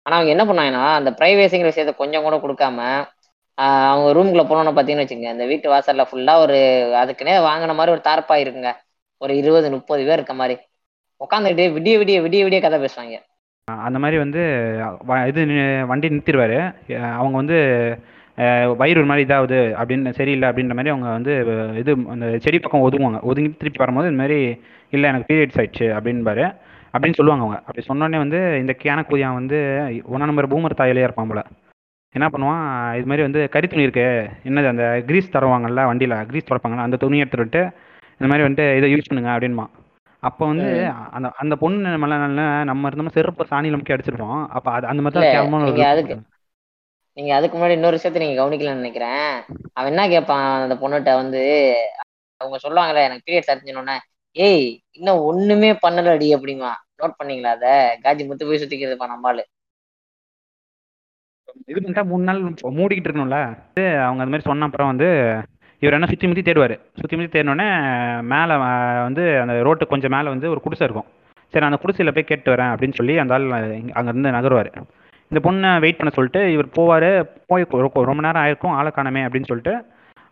ஆனா 0.07 0.21
அவங்க 0.21 0.43
என்ன 0.43 0.43
பண்ணாங்கன்னா 0.43 0.93
அந்த 0.93 1.11
பிரைவேசிங்கிற 1.11 1.71
விஷயத்த 1.71 1.95
கொஞ்சம் 1.95 2.23
கூட 2.23 2.35
கொடுக்காம 2.35 3.05
அவங்க 3.55 4.19
ரூம்குள்ள 4.19 4.45
போனோம்னு 4.45 4.77
பார்த்தீங்கன்னு 4.77 5.03
வச்சுங்க 5.03 5.23
அந்த 5.23 5.45
வீட்டு 5.45 5.73
வாசல்ல 5.73 6.05
ஃபுல்லா 6.11 6.35
ஒரு 6.37 6.55
அதுக்குன்னே 7.03 7.27
வாங்கின 7.27 7.75
மாதிரி 7.75 7.91
ஒரு 7.91 8.01
தார்ப்பா 8.03 8.31
இருக்குங்க. 8.31 8.71
ஒரு 9.17 9.37
இருபது 9.37 9.71
முப்பது 9.71 10.03
பேர் 10.03 10.13
இருக்க 10.13 10.33
மாதிரி. 10.33 10.59
உட்காந்துக்கிட்டு 11.19 11.73
விடிய 11.73 11.99
விடிய 11.99 12.21
விடிய 12.21 12.45
விடிய 12.45 12.61
கதை 12.61 12.79
பேசுவாங்க. 12.83 13.19
அந்த 13.63 13.99
மாதிரி 13.99 14.17
வந்து 14.17 14.39
வ- 15.07 15.27
இது 15.27 15.45
வண்டி 15.85 16.07
நிறுத்திடுவாரு. 16.09 16.73
அவங்க 17.13 17.35
வந்து 17.35 17.57
வயிறு 18.77 18.99
ஒரு 18.99 19.05
மாதிரி 19.05 19.33
இதாகுது 19.33 19.59
அப்படின்னு 19.81 20.09
சரியில்லை 20.09 20.49
அப்படின்ற 20.49 20.67
மாதிரி 20.67 20.89
அவங்க 20.89 21.09
வந்து 21.09 21.33
இது 21.77 21.95
அந்த 22.09 22.37
செடி 22.37 22.59
பக்கம் 22.59 22.91
ஒதுங்குவாங்க. 22.91 23.21
ஒதுங்கி 23.21 23.49
திருப்பி 23.49 23.79
வரும்போது 23.79 24.09
இந்த 24.09 24.21
மாதிரி 24.21 24.61
இல்லை 24.89 25.09
எனக்கு 25.09 25.33
பீரியட்ஸ் 25.33 25.57
ஆயிடுச்சு 25.57 25.89
அப்படின்பாரு. 25.97 26.57
அப்படின்னு 26.93 27.17
சொல்லுவாங்க 27.19 27.43
அவங்க. 27.45 27.57
அப்படி 27.59 27.85
சொன்னோடனே 27.87 28.17
வந்து 28.17 28.59
இந்த 28.59 28.75
கேன 28.83 29.03
கூதியான் 29.09 29.39
வந்து 29.39 29.57
ஒன்றா 30.05 30.25
நம்பர் 30.25 30.51
பூமர் 30.51 30.79
தாயிலே 30.81 31.05
இருப்பான் 31.07 31.27
போல. 31.27 31.43
என்ன 32.15 32.27
பண்ணுவான்? 32.27 32.63
இது 32.97 33.05
மாதிரி 33.05 33.21
வந்து 33.21 33.49
கறி 33.49 33.67
துணி 33.67 33.81
இருக்கு. 33.81 34.05
என்னது 34.43 34.67
அந்த 34.67 35.03
கிரீஸ் 35.05 35.33
தருவாங்கல்ல 35.33 35.85
வண்டியில் 35.85 36.25
கிரீஸ் 36.25 36.47
துடைப்பாங்கல்ல 36.49 36.87
அந்த 36.87 36.97
துணியை 36.97 37.23
எடுத்துட்டு 37.23 37.45
விட்டு 37.45 37.61
இந்த 38.19 38.27
மாதிரி 38.29 38.45
வந்துட்டு 38.47 38.77
இதை 38.77 38.87
யூஸ் 38.93 39.09
பண்ணுங்க 39.09 39.31
அப்படின்மா 39.35 39.65
அப்போ 40.23 40.43
வந்து 40.45 40.69
அந்த 41.11 41.27
அந்த 41.35 41.55
பொண்ணு 41.55 41.89
நம்மள 41.89 42.15
நம்ம 42.63 42.89
இருந்தோம்னா 42.89 43.11
செருப்பு 43.11 43.45
சாணியில் 43.49 43.77
முக்கிய 43.77 43.97
அடிச்சிருப்போம். 43.97 44.47
அப்போ 44.47 44.71
அது 44.71 44.87
அந்த 44.87 45.01
மாதிரி 45.01 45.33
தான் 45.33 45.91
அதுக்கு-. 45.91 46.17
நீங்க 47.17 47.35
அதுக்கு 47.35 47.57
முன்னாடி 47.57 47.69
இன்னொரு 47.69 47.97
விஷயத்த 47.97 48.19
நீங்க 48.19 48.37
கவனிக்கலன்னு 48.41 48.81
நினைக்கிறேன். 48.81 49.27
அவன் 49.73 49.91
என்ன 49.91 50.07
கேட்பான் 50.07 50.45
அந்த 50.63 50.75
பொண்ணுகிட்ட 50.75 51.13
வந்து 51.15 51.41
அவங்க 52.41 52.57
சொல்லுவாங்கல்ல 52.63 53.03
எனக்கு 53.03 53.25
பீரியட்ஸ் 53.27 53.51
அறிஞ்சினோன்னே 53.53 53.95
ஏய் 54.45 54.67
இன்னும் 54.97 55.21
ஒண்ணுமே 55.29 55.69
பண்ணலடி 55.83 56.27
அப்படிமா. 56.37 56.71
நோட் 57.01 57.17
பண்ணீங்களா 57.19 57.51
அத? 57.57 57.67
காஜி 58.03 58.23
முத்து 58.27 58.47
போய் 58.49 58.61
சுத்திக்கிறதுப்பா 58.61 59.07
நம்மாளு 59.13 59.43
இது 61.69 61.79
பண்ணிட்டா 61.79 62.03
மூணு 62.09 62.23
நாள் 62.27 62.41
மூடிக்கிட்டு 62.79 63.07
இருக்கணும்ல? 63.07 63.37
அவங்க 64.07 64.21
அந்த 64.23 64.31
மாதிரி 64.31 64.47
சொன்ன 64.49 64.67
அப்புறம் 64.67 64.89
வந்து 64.91 65.07
இவர் 65.81 65.95
என்ன 65.97 66.09
சுற்றி 66.11 66.27
முற்றி 66.29 66.43
தேடுவார். 66.47 66.75
சுற்றி 66.99 67.15
முற்றி 67.17 67.31
தேடினோடனே 67.33 67.67
மேலே 68.33 68.55
வந்து 69.07 69.23
அந்த 69.43 69.55
ரோட்டு 69.67 69.85
கொஞ்சம் 69.91 70.13
மேலே 70.15 70.27
வந்து 70.33 70.51
ஒரு 70.53 70.61
குடிசை 70.65 70.85
இருக்கும். 70.87 71.07
சரி 71.53 71.67
அந்த 71.67 71.79
குடிசையில் 71.81 72.15
போய் 72.15 72.29
கேட்டு 72.31 72.53
வரேன் 72.53 72.71
அப்படின்னு 72.73 72.97
சொல்லி 72.99 73.15
அந்த 73.23 73.35
ஆள் 73.37 73.47
அங்கேருந்து 73.99 74.35
நகருவார். 74.37 74.71
இந்த 75.31 75.39
பொண்ணை 75.47 75.71
வெயிட் 75.83 75.99
பண்ண 75.99 76.11
சொல்லிட்டு 76.17 76.41
இவர் 76.55 76.75
போவார் 76.77 77.09
போய் 77.51 77.69
ரொம்ப 78.11 78.21
நேரம் 78.27 78.43
ஆயிருக்கும் 78.43 78.77
ஆளை 78.79 78.91
காணமே 78.97 79.23
அப்படின்னு 79.27 79.51
சொல்லிட்டு 79.51 79.75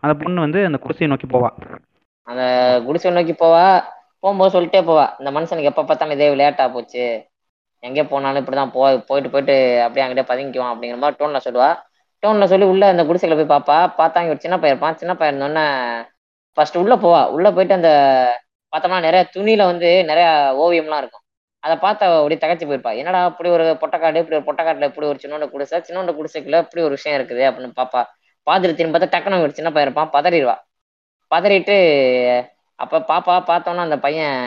அந்த 0.02 0.14
பொண்ணு 0.22 0.46
வந்து 0.46 0.62
அந்த 0.68 0.78
குடிசையை 0.84 1.10
நோக்கி 1.12 1.28
போவா. 1.34 1.50
அந்த 2.28 2.44
குடிசை 2.86 3.12
நோக்கி 3.16 3.36
போவா? 3.42 3.66
போகும்போது 4.26 4.54
சொல்லிட்டே 4.56 4.80
போவா. 4.88 5.06
இந்த 5.20 5.30
மனுஷனுக்கு 5.36 5.70
எப்போ 5.72 5.82
பார்த்தாலும் 5.84 6.16
இதே 6.16 6.28
விளையாட்டா 6.34 6.64
போச்சு. 6.76 7.04
எங்கே 7.82 8.02
போனாலும் 8.12 8.42
இப்படிதான் 8.42 8.72
போ 8.76 8.80
போயிட்டு 9.08 9.30
போயிட்டு 9.34 9.54
அப்படியே 9.84 10.04
அங்கிட்டே 10.06 10.24
பதுங்கிக்குவான் 10.30 10.72
அப்படிங்கிற 10.74 10.98
மாதிரி 11.02 11.18
டோன்ல 11.20 11.40
சொல்லுவா. 11.46 11.68
டோன்ல 12.22 12.44
சொல்லி 12.52 12.66
உள்ள 12.72 12.84
அந்த 12.92 13.02
குடிசையில 13.04 13.36
போய் 13.40 13.52
பாப்பா. 13.54 13.76
பார்த்தாங்க 14.00 14.32
ஒரு 14.34 14.40
சின்ன 14.44 14.56
பையன் 14.58 14.74
இருப்பான். 14.76 14.98
சின்ன 15.02 15.12
பையன் 15.16 15.34
இருந்தோன்னே 15.34 15.64
ஃபர்ஸ்ட் 16.56 16.80
உள்ள 16.82 16.94
போவா. 16.96 17.22
உள்ள 17.36 17.46
போயிட்டு 17.52 17.78
அந்த 17.78 17.90
பார்த்தோம்னா 18.72 19.00
நிறைய 19.08 19.22
துணியில 19.36 19.64
வந்து 19.64 19.88
நிறைய 20.04 20.26
ஓவியம்லாம் 20.64 21.02
இருக்கும். 21.02 21.22
அதை 21.64 21.76
பார்த்து 21.76 22.04
அப்படியே 22.06 22.40
தகச்சு 22.44 22.66
போயிருப்பா. 22.68 22.92
என்னடா 23.00 23.20
இப்படி 23.26 23.48
ஒரு 23.48 23.64
பொட்டக்காடு 23.82 24.20
இப்படி 24.22 24.36
ஒரு 24.40 24.46
பொட்டக்காட்டுல 24.48 24.88
இப்படி 24.90 25.06
ஒரு 25.06 25.18
சின்னோண்டு 25.22 25.46
குடிசை 25.50 25.78
சின்னோண்டு 25.88 26.12
குடிசைக்குள்ள 26.18 26.58
இப்படி 26.64 26.82
ஒரு 26.82 26.94
விஷயம் 26.98 27.18
இருக்குது 27.20 27.42
அப்படின்னு 27.48 27.72
பாப்பா. 27.80 28.02
பார்த்துட்டு 28.46 28.78
திரும்ப 28.80 28.98
பார்த்தா 28.98 29.14
டக்குனு 29.14 29.44
ஒரு 29.46 29.54
சின்ன 29.58 29.70
பையன் 29.72 29.88
இருப்பான். 29.88 30.12
பதறிடுவா. 30.16 30.56
பதறிட்டு 31.30 31.76
அப்ப 32.78 32.98
பாப்பா 33.08 33.34
பார்த்தோன்னா 33.48 33.76
அந்த 33.78 33.98
பையன் 33.98 34.38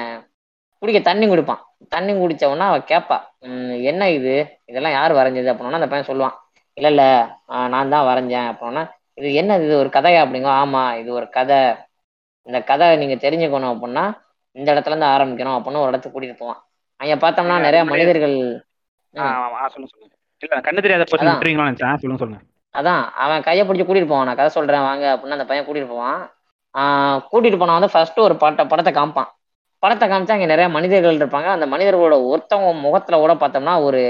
குடிக்க 0.82 1.00
தண்ணி 1.02 1.26
குடிப்பான். 1.28 1.62
தண்ணி 1.90 2.14
குடிச்ச 2.14 2.46
உடனே 2.46 2.62
அவ 2.62 2.78
கேட்பா 2.92 3.18
"ம், 3.40 3.82
என்ன 3.82 4.10
இது? 4.10 4.34
இதெல்லாம் 4.66 4.92
யார் 4.92 5.12
வரைஞ்சது? 5.12 5.50
அப்படின்னா 5.52 5.72
அந்த 5.72 5.88
பையன் 5.88 6.10
சொல்லுவான். 6.10 6.36
இல்ல 6.74 6.88
இல்ல 6.88 7.04
நான் 7.68 7.90
தான் 7.90 8.08
வரைஞ்சேன். 8.10 8.48
அப்படின்னா 8.52 8.84
இது 9.14 9.34
என்ன 9.34 9.58
இது 9.58 9.78
ஒரு 9.78 9.90
கதையா? 9.90 10.20
அப்படிங்க 10.26 10.50
ஆமா 10.62 11.00
இது 11.00 11.14
ஒரு 11.14 11.30
கதை. 11.30 11.60
இந்த 12.48 12.64
கதை 12.64 12.98
நீங்க 12.98 13.16
தெரிஞ்சுக்கணும் 13.16 13.74
அப்படின்னா 13.74 14.06
இந்த 14.56 14.74
இடத்துல 14.74 14.94
இருந்து 14.94 15.06
ஆரம்பிக்கணும். 15.06 15.58
அப்படின்னு 15.58 15.84
ஒரு 15.84 15.88
இடத்துக்கு 15.88 16.16
கூட்டிட்டு 16.16 16.38
போவான். 16.38 16.62
அங்க 17.00 17.16
பார்த்தோம்னா 17.16 17.60
நிறைய 17.60 17.82
மனிதர்கள் 17.92 18.36
அதான். 22.76 23.04
அவன் 23.16 23.42
கையை 23.42 23.68
பிடிச்சி 23.68 23.86
கூட்டிட்டு 23.86 24.08
போவான். 24.08 24.26
நான் 24.26 24.36
கதை 24.36 24.50
சொல்றேன் 24.50 24.82
வாங்க 24.82 25.06
அப்படின்னு 25.16 25.38
அந்த 25.38 25.46
பையன் 25.46 25.66
கூட்டிட்டு 25.66 25.88
போவான். 25.88 26.20
கூட்டிட்டு 27.30 27.58
போனா 27.58 27.74
வந்து 27.74 27.92
ஃபர்ஸ்ட் 27.92 28.20
ஒரு 28.20 28.36
படத்தை 28.36 28.66
படத்தை 28.66 28.94
காமிப்பான். 28.94 29.30
படத்தை 29.80 30.10
காமிச்சா 30.10 30.32
அங்க 30.32 30.46
நிறைய 30.46 30.70
மனிதர்கள் 30.70 31.18
இருப்பாங்க. 31.18 31.46
அந்த 31.46 31.66
மனிதர்களோட 31.66 32.16
ஒருத்தவங்க 32.32 32.80
முகத்துல 32.80 33.18
கூட 33.18 33.34
பார்த்தோம்னா 33.34 33.82
ஒரு 33.82 34.02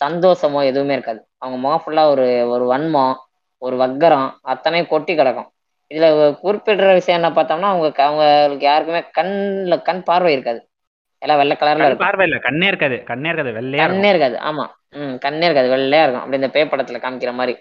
சந்தோஷமோ 0.00 0.64
எதுவுமே 0.64 0.92
இருக்காது. 0.92 1.20
அவங்க 1.38 1.58
முகம் 1.58 1.82
ஃபுல்லா 1.82 2.04
ஒரு 2.10 2.48
ஒரு 2.48 2.64
வன்மம் 2.72 3.14
ஒரு 3.58 3.76
வக்கரம் 3.76 4.30
அத்தனையும் 4.42 4.88
கொட்டி 4.88 5.14
கிடக்கும். 5.14 5.50
இதுல 5.90 6.06
குறிப்பிடுற 6.42 6.92
விஷயம் 6.92 7.18
என்ன 7.20 7.42
பார்த்தோம்னா 7.42 7.68
அவங்க 7.72 8.02
அவங்களுக்கு 8.02 8.64
யாருக்குமே 8.64 9.00
கண்ணுல 9.18 9.82
கண் 9.82 10.02
பார்வை 10.02 10.32
இருக்காது. 10.32 10.60
எல்லாம் 11.18 11.38
வெள்ளை 11.38 11.56
கலர்ல 11.60 11.86
இருக்கும். 11.86 12.06
பார்வை 12.06 12.26
இல்ல 12.26 12.38
கண்ணே 12.38 12.66
இருக்காது. 12.66 13.04
கண்ணே 13.04 13.28
இருக்காது 13.28 13.52
வெள்ளையா. 13.58 13.76
கண்ணே 13.76 14.08
இருக்காது. 14.08 14.36
ஆமா. 14.36 14.64
ம் 14.90 15.14
கண்ணே 15.18 15.44
இருக்காது 15.44 15.76
வெள்ளையா 15.76 16.02
இருக்கும். 16.02 16.24
அப்படி 16.24 16.36
இந்த 16.36 16.50
பேய் 16.50 16.70
படத்துல 16.70 17.00
காமிக்கிற 17.04 17.32
மாதிரி. 17.32 17.54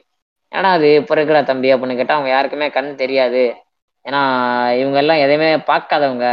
ஏன்னா 0.51 0.69
அது 0.77 0.93
இப்ப 0.95 1.15
இருக்கிற 1.15 1.43
தம்பி 1.43 1.73
அப்படின்னு 1.73 1.95
கேட்டா 1.95 2.13
அவங்க 2.13 2.29
யாருக்குமே 2.29 2.69
கண் 2.69 2.95
தெரியாது. 2.95 3.43
ஏன்னா 4.05 4.21
இவங்க 4.81 4.97
எல்லாம் 5.03 5.21
எதையுமே 5.23 5.49
பார்க்காதவங்க. 5.69 6.25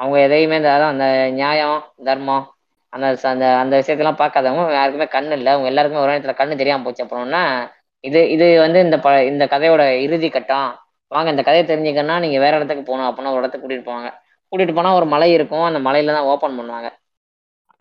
அவங்க 0.00 0.18
எதையுமே 0.26 0.56
இந்த 0.60 0.70
அதான் 0.76 0.92
அந்த 0.94 1.06
நியாயம் 1.38 1.78
தர்மம் 2.06 2.44
அந்த 2.92 3.06
அந்த 3.32 3.46
அந்த 3.62 3.74
விஷயத்தெல்லாம் 3.80 4.20
பார்க்காதவங்க 4.20 4.74
யாருக்குமே 4.78 5.06
கண் 5.08 5.30
இல்லை. 5.36 5.50
அவங்க 5.54 5.68
எல்லாருக்குமே 5.72 6.02
ஒரு 6.04 6.12
நேரத்தில் 6.12 6.40
கண்ணு 6.40 6.60
தெரியாம 6.60 6.84
போச்சு 6.86 7.04
அப்புறம்னா 7.04 7.42
இது 8.04 8.20
இது 8.34 8.46
வந்து 8.64 8.78
இந்த 8.86 8.96
ப 8.98 9.08
இந்த 9.30 9.44
கதையோட 9.52 9.82
இறுதி 10.04 10.28
கட்டம். 10.30 10.70
வாங்க 11.12 11.28
இந்த 11.30 11.42
கதையை 11.42 11.64
தெரிஞ்சுக்கன்னா 11.66 12.16
நீங்கள் 12.24 12.42
வேற 12.44 12.52
இடத்துக்கு 12.58 12.84
போகணும். 12.88 13.08
அப்படின்னா 13.08 13.32
ஒரு 13.34 13.42
இடத்துக்கு 13.42 13.64
கூட்டிகிட்டு 13.64 13.90
போவாங்க. 13.90 14.10
கூட்டிகிட்டு 14.52 14.76
போனால் 14.78 14.98
ஒரு 15.00 15.06
மலை 15.14 15.28
இருக்கும். 15.36 15.66
அந்த 15.68 15.80
மலையில 15.86 16.14
தான் 16.18 16.28
ஓப்பன் 16.32 16.56
பண்ணுவாங்க. 16.58 16.88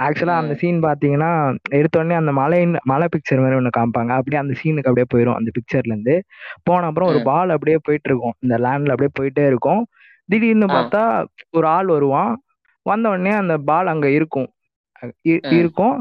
ஆக்சுவலா 0.01 0.35
அந்த. 0.35 0.53
சீன் 0.53 0.79
பாத்தீங்கன்னா 0.81 1.29
எடுத்த 1.71 1.99
உடனே 1.99 2.15
அந்த 2.15 2.31
மலை 2.31 2.59
மலை 2.83 3.07
பிக்சர் 3.13 3.41
மாதிரி 3.41 3.57
ஒண்ணு 3.59 3.71
காமிப்பாங்க. 3.77 4.11
அப்படியே 4.17 4.41
அந்த 4.41 4.53
சீனுக்கு 4.61 4.89
அப்படியே 4.91 5.07
போயிடும் 5.13 5.35
அந்த 5.35 5.49
பிக்சர்ல 5.57 5.91
இருந்து. 5.91 6.15
போன 6.63 6.85
அப்புறம் 6.85 7.09
ஒரு. 7.09 7.19
பால் 7.23 7.49
அப்படியே 7.49 7.77
போயிட்டு 7.83 8.09
இருக்கும். 8.09 8.35
இந்த 8.39 8.55
லேண்ட்ல 8.57 8.93
அப்படியே 8.95 9.11
போயிட்டே 9.19 9.45
இருக்கும். 9.47 9.81
திடீர்னு. 10.29 10.67
பார்த்தா 10.69 11.03
ஒரு 11.51 11.67
ஆள் 11.67 11.85
வருவான். 11.87 12.33
வந்த 12.85 13.09
உடனே 13.09 13.31
அந்த 13.33 13.57
பால் 13.65 13.87
அங்க 13.87 14.07
இருக்கும். 14.09 14.49
இருக்கும். 15.55 15.95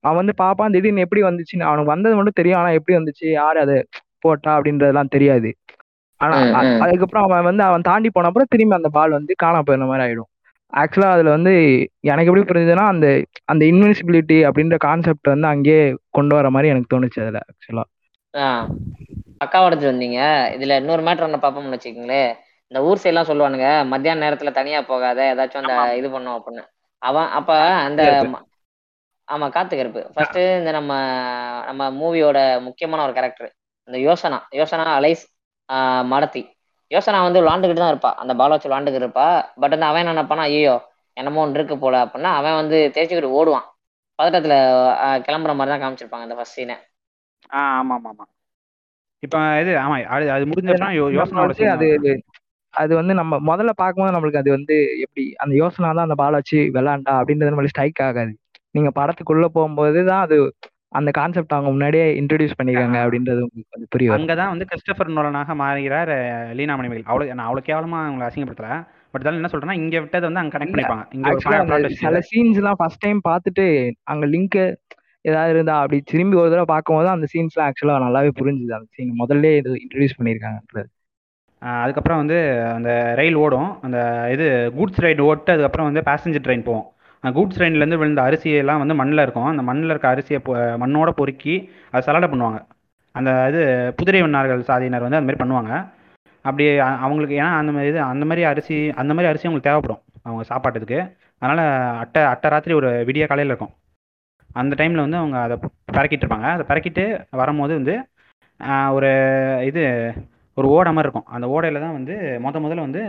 அவன் 0.00 0.18
வந்து 0.20 0.34
பாப்பான் 0.42 0.72
திடீர்னு 0.72 1.00
எப்படி 1.00 1.22
வந்துச்சுன்னு? 1.22 1.68
அவனுக்கு 1.68 1.92
வந்தது 1.92 2.14
மட்டும் 2.14 2.36
தெரியும். 2.36 2.58
ஆனா 2.58 2.70
எப்படி 2.70 2.98
வந்துச்சு? 2.98 3.26
யார் 3.32 3.56
அதை? 3.56 3.78
போட்டா 4.18 4.52
அப்படின்றதெல்லாம் 4.56 5.08
தெரியாது. 5.08 5.50
ஆனா. 6.20 6.36
அதுக்கப்புறம் 6.84 7.24
அவன் 7.28 7.44
வந்து 7.44 7.62
அவன் 7.62 7.80
தாண்டி 7.80 8.10
போன 8.10 8.26
அப்புறம் 8.26 8.50
திரும்பி 8.50 8.74
அந்த 8.74 8.88
பால் 8.90 9.10
வந்து 9.10 9.32
காணாம 9.42 9.62
போயிருந்த 9.62 9.86
மாதிரி 9.86 10.04
ஆயிடும். 10.06 10.30
ஆக்சுவலா 10.72 11.10
அதுல 11.12 11.30
வந்து 11.34 11.52
எனக்கு 12.10 12.30
எப்படி 12.30 12.44
புரிஞ்சுதுன்னா 12.48 12.86
அந்த 12.92 13.06
அந்த 13.48 13.62
இன்விசிபிலிட்டி 13.70 14.38
அப்படின்ற 14.48 14.76
கான்செப்ட் 14.84 15.32
வந்து 15.32 15.48
அங்கேயே 15.52 15.82
கொண்டு 16.10 16.34
வர 16.36 16.48
மாதிரி 16.50 16.72
எனக்கு 16.72 16.92
தோணுச்சு 16.92 17.22
அதுல 17.24 17.40
ஆக்சுவலா 17.46 17.84
ஆ. 18.34 18.48
அக்காவை 19.40 19.66
எடுத்துட்டு 19.66 19.92
வந்தீங்க. 19.92 20.18
இதுல 20.54 20.76
இன்னொரு 20.80 21.02
மேட்டர் 21.06 21.28
என்ன 21.28 21.38
பார்ப்போம்னு 21.40 21.74
வச்சுக்கோங்களேன் 21.74 22.30
இந்த 22.72 22.78
ஊர் 22.82 23.00
சைடு 23.00 23.10
எல்லாம் 23.10 23.28
சொல்லுவானுங்க 23.28 23.68
மத்தியான 23.90 24.22
நேரத்துல 24.24 24.50
தனியா 24.52 24.78
போகாத 24.84 25.20
ஏதாச்சும் 25.32 25.60
அந்த. 25.62 25.74
இது 25.98 26.08
பண்ணும் 26.10 26.36
அப்படின்னு. 26.36 26.64
அவன் 27.02 27.28
அப்ப 27.38 27.50
அந்த 27.84 28.02
ஆமா 29.28 29.46
காத்து 29.50 29.74
கருப்பு 29.76 30.02
ஃபர்ஸ்ட் 30.14 30.40
இந்த 30.58 30.70
நம்ம 30.72 30.92
நம்ம 31.66 31.88
மூவியோட 31.96 32.38
முக்கியமான 32.66 33.02
ஒரு 33.02 33.14
கேரக்டர் 33.14 33.50
இந்த 33.88 33.98
யோசனா 34.04 34.38
யோசனா 34.56 34.84
அலைஸ் 34.98 35.24
மடத்தி 36.08 36.42
யோசனா 36.90 37.20
வந்து 37.22 37.40
விளாண்டுக்கிட்டு 37.40 37.82
தான் 37.82 37.92
இருப்பா. 37.92 38.12
அந்த 38.14 38.32
பால் 38.34 38.52
வச்சு 38.52 38.68
விளாண்டுக்கிட்டு 38.68 39.04
இருப்பா. 39.04 39.26
பட் 39.60 39.72
வந்து 39.72 39.88
அவன் 39.88 40.02
என்ன 40.02 40.14
நினைப்பானா 40.14 40.44
ஐயோ 40.50 40.74
என்னமோ 41.16 41.42
ஒன்று 41.42 41.58
இருக்கு 41.58 41.76
போல 41.78 41.96
அப்படின்னா 42.04 42.30
அவன் 42.38 42.58
வந்து 42.60 42.78
தேய்ச்சிக்கிட்டு 42.94 43.36
ஓடுவான். 43.38 43.66
பதட்டத்துல 44.18 44.54
கிளம்புற 45.24 45.54
மாதிரி 45.54 45.72
தான் 45.72 45.82
காமிச்சிருப்பாங்க 45.82 46.26
அந்த 46.26 46.36
ஃபர்ஸ்ட் 46.36 46.56
சீனை 46.58 46.76
ஆ 47.50 47.60
ஆமா 47.78 47.94
ஆமா 47.96 48.10
ஆமா 48.12 48.24
இப்ப 49.22 49.36
இது 49.60 49.72
ஆமா 49.78 49.96
அது 50.14 50.24
அது 50.30 50.44
முடிஞ்ச 50.46 50.68
அது 50.68 50.76
அப்புறம் 50.76 50.96
யோ- 50.96 51.06
நம்ம 51.06 51.18
யோசனாவோட 51.18 51.48
வந்து 51.48 51.58
scene 51.60 51.74
அது. 51.74 52.14
அது 52.74 52.92
வந்து 52.94 53.12
நம்ம 53.14 53.34
முதல்ல 53.48 53.72
பார்க்கும்போது 53.76 54.14
நம்மளுக்கு 54.14 54.40
அது 54.40 54.50
வந்து 54.50 54.74
எப்படி 55.04 55.24
அந்த 55.36 55.54
யோசனை 55.54 55.90
தான் 55.90 56.06
அந்த 56.08 56.14
பால் 56.14 56.38
வச்சு 56.38 56.58
விளாண்டா 56.74 57.12
அப்படின்றது 57.20 57.50
நம்மளுக்கு 57.50 57.74
ஸ்ட்ரைக் 57.74 58.02
ஆகாது. 58.06 58.32
நீங்க 58.74 58.90
படத்துக்குள்ள 58.96 59.46
போகும்போது 59.48 60.00
தான் 60.04 60.24
அது 60.26 60.36
அந்த 60.92 61.10
கான்செப்ட் 61.10 61.52
அவங்க 61.52 61.70
முன்னாடியே 61.70 62.20
இன்ட்ரடியூஸ் 62.20 62.58
பண்ணிருக்காங்க. 62.58 62.98
அப்படின்றது 63.04 63.40
உங்களுக்கு 63.40 63.70
கொஞ்சம் 63.70 63.90
புரிய 63.90 64.08
வரும். 64.08 64.20
அங்கதான் 64.20 64.48
வந்து 64.48 64.66
கிறிஸ்டபர் 64.66 65.10
நோலனாக 65.10 65.54
மாறுகிறார் 65.54 66.12
லீனா 66.54 66.76
மணிமேகலை. 66.76 67.04
அவ்வளவு 67.06 67.34
நான் 67.34 67.46
அவ்வளவு 67.46 67.66
கேவலமா 67.66 67.98
அவங்களை 68.02 68.26
அசிங்கப்படுத்தல. 68.28 68.70
பட் 69.10 69.20
இருந்தாலும் 69.20 69.40
என்ன 69.40 69.50
சொல்றேன்னா 69.52 69.76
இங்க 69.76 70.00
விட்டது 70.00 70.24
வந்து 70.24 70.40
அங்க 70.40 70.52
கனெக்ட் 70.54 70.74
பண்ணிப்பாங்க. 70.74 71.04
சில. 71.96 72.20
சீன்ஸ் 72.30 72.56
எல்லாம் 72.56 72.78
ஃபர்ஸ்ட் 72.78 72.98
டைம் 72.98 73.20
பார்த்துட்டு 73.28 73.66
அங்க 74.04 74.26
லிங்க் 74.26 74.58
ஏதாவது 75.24 75.52
இருந்தா 75.52 75.76
அப்படி 75.78 76.00
திரும்பி 76.04 76.36
ஒரு 76.36 76.50
தடவை 76.50 76.64
பார்க்கும்போது 76.66 77.08
அந்த 77.08 77.26
சீன்ஸ்லாம் 77.32 77.66
ஆக்சுவலா 77.66 77.96
நல்லாவே 78.02 78.30
புரிஞ்சுது. 78.40 78.72
அந்த 78.72 78.88
சீன் 78.90 79.14
முதல்ல 79.18 79.56
இது 79.58 79.70
இன்ட்ரடியூஸ் 79.76 80.18
பண்ணிருக்காங்கன்றது. 80.18 80.88
அஹ், 81.62 81.80
அதுக்கப்புறம் 81.82 82.18
வந்து 82.18 82.38
அந்த 82.70 82.90
ரயில் 83.14 83.34
ஓடும். 83.36 83.80
அந்த 83.80 83.98
இது 84.32 84.46
கூட்ஸ் 84.76 85.00
ட்ரெயின் 85.00 85.22
ஓட்டு 85.22 85.52
அதுக்கப்புறம் 85.52 85.88
வந்து 85.88 86.02
பேசஞ்சர் 86.06 86.44
ட்ரெயின் 86.44 86.62
போகும் 86.62 86.86
கூட்ஸ் 87.36 87.58
ட்ரெயின்லேருந்து 87.58 87.98
விழுந்த 88.00 88.20
அரிசியெல்லாம் 88.28 88.80
வந்து 88.82 88.96
மண்ணில் 89.00 89.24
இருக்கும். 89.24 89.50
அந்த 89.52 89.62
மண்ணில் 89.68 89.92
இருக்க 89.92 90.08
அரிசியை 90.14 90.38
மண்ணோட 90.82 91.10
பொறுக்கி 91.20 91.54
அதை 91.92 92.02
சலாடை 92.08 92.28
பண்ணுவாங்க. 92.32 92.58
அந்த 93.14 93.30
இது 93.50 93.62
புதிரை 93.98 94.20
வண்ணார்கள் 94.24 94.68
சாதியினர் 94.70 95.04
வந்து 95.06 95.18
அந்த 95.18 95.28
மாதிரி 95.28 95.42
பண்ணுவாங்க. 95.42 95.72
அப்படி 96.44 96.64
அவங்களுக்கு 97.04 97.36
ஏன்னா 97.40 97.52
அந்த 97.60 97.72
மாதிரி 97.76 97.90
இது 97.92 98.00
அந்த 98.12 98.24
மாதிரி 98.28 98.42
அரிசி 98.50 98.76
அந்த 99.02 99.12
மாதிரி 99.14 99.30
அரிசி 99.30 99.46
அவங்களுக்கு 99.46 99.68
தேவைப்படும் 99.70 100.02
அவங்க 100.26 100.42
சாப்பாட்டுக்கு. 100.50 100.98
அதனால் 101.42 101.62
அட்டை 102.02 102.20
அட்டை 102.32 102.48
ராத்திரி 102.54 102.74
ஒரு 102.80 102.90
விடிய 103.08 103.24
காலையில் 103.30 103.52
இருக்கும். 103.52 103.72
அந்த 104.60 104.74
டைமில் 104.80 105.04
வந்து 105.04 105.20
அவங்க 105.22 105.38
அதை 105.46 105.56
பறக்கிட்டு 105.96 106.24
இருப்பாங்க. 106.24 106.48
அதை 106.56 106.64
பறக்கிட்டு 106.70 107.04
வரும்போது 107.40 107.72
வந்து 107.80 107.94
ஒரு 108.96 109.10
இது 109.70 109.82
ஒரு 110.56 110.66
ஓடை 110.76 110.90
மாதிரி 110.96 111.08
இருக்கும். 111.08 111.28
அந்த 111.36 111.46
ஓடையில் 111.54 111.84
தான் 111.84 111.96
வந்து 111.98 112.14
முத 112.44 112.60
முதல்ல 112.66 112.86
வந்து 112.86 113.02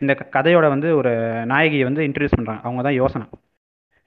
இந்த 0.00 0.14
க- 0.14 0.28
கதையோட 0.36 0.68
வந்து 0.68 0.96
ஒரு 0.96 1.10
நாயகியை 1.52 1.82
வந்து 1.82 2.02
இன்ட்ரடியூஸ் 2.06 2.36
பண்ணுறாங்க 2.38 2.62
அவங்க 2.62 2.82
தான் 2.82 2.98
யோசனை. 3.02 3.26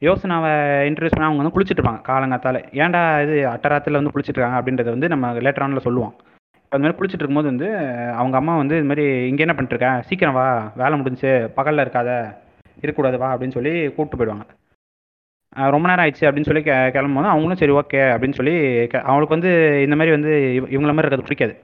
யோசனாவை 0.01 0.51
இன்ட்ரடியூஸ் 0.89 1.15
பண்ணால் 1.15 1.29
அவங்க 1.29 1.41
வந்து 1.41 1.55
குளிச்சுட்டு 1.55 1.81
இருப்பாங்க 1.81 2.01
காலங்காத்தால. 2.10 2.58
ஏன்டா 2.81 3.01
இது 3.25 3.38
அட்டராத்தில் 3.53 3.98
வந்து 4.00 4.12
குளிச்சுட்டு 4.13 4.38
இருக்காங்க 4.38 4.58
அப்படின்றத 4.60 4.89
வந்து 4.96 5.08
நம்ம 5.08 5.34
லேட்டர் 5.46 5.65
ஆனில் 5.65 5.86
சொல்லுவோம். 5.88 6.13
இப்போ 6.63 6.77
அந்த 6.77 6.86
மாதிரி 6.86 7.00
குளிச்சுட்டு 7.00 7.24
இருக்கும்போது 7.24 7.50
வந்து 7.53 7.67
அவங்க 8.22 8.38
அம்மா 8.38 8.58
வந்து 8.58 8.75
இது 8.77 8.88
மாதிரி 8.88 9.05
இங்கே 9.27 9.43
என்ன 9.48 9.55
பண்ணிட்டு 9.55 10.08
சீக்கிரம் 10.10 10.34
வா 10.34 10.48
வேலை 10.75 10.98
முடிஞ்சு 10.98 11.31
பகலில் 11.55 11.84
இருக்காத 11.86 12.10
இருக்கக்கூடாது 12.75 13.17
வா 13.17 13.36
அப்படின்னு 13.36 13.58
சொல்லி 13.58 13.74
கூப்பிட்டு 13.96 14.19
போயிடுவாங்க. 14.19 14.46
ரொம்ப 15.74 15.88
நேரம் 15.88 16.03
ஆயிடுச்சு 16.05 16.27
அப்படின்னு 16.27 16.50
சொல்லி 16.50 16.62
கிளம்பும் 16.63 16.93
கிளம்பும்போது 16.96 17.31
அவங்களும் 17.34 17.62
சரி 17.62 17.72
ஓகே 17.72 18.01
அப்படின்னு 18.13 18.38
சொல்லி 18.39 18.55
அவங்களுக்கு 19.10 19.38
வந்து 19.38 19.51
இந்த 19.86 19.96
மாதிரி 19.96 20.15
வந்து 20.17 20.34
இவங்கள 20.75 20.93
மாதிரி 20.93 21.08
இருக்கிறது 21.08 21.27
பிடிக்காது. 21.29 21.55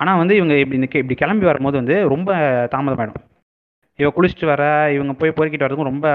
ஆனால் 0.00 0.20
வந்து 0.20 0.34
இவங்க 0.38 0.54
இப்படி 0.62 0.78
இந்த 0.78 0.88
இப்படி 1.02 1.16
கிளம்பி 1.22 1.46
வரும்போது 1.50 1.76
வந்து 1.80 1.96
ரொம்ப 2.14 2.30
தாமதமாயிடும். 2.74 3.24
இவ 3.98 4.08
குளிச்சுட்டு 4.16 4.46
வர 4.52 4.64
இவங்க 4.96 5.12
போய் 5.20 5.36
பொறுக்கிட்டு 5.36 5.66
வரதுக்கும் 5.66 5.90
ரொம்ப 5.92 6.08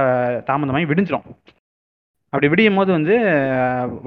தாமதமாகி 0.50 0.88
விடிஞ்சிரும். 0.92 1.26
அப்படி 2.34 2.48
விடியும் 2.52 2.78
போது 2.80 2.92
வந்து 2.98 3.16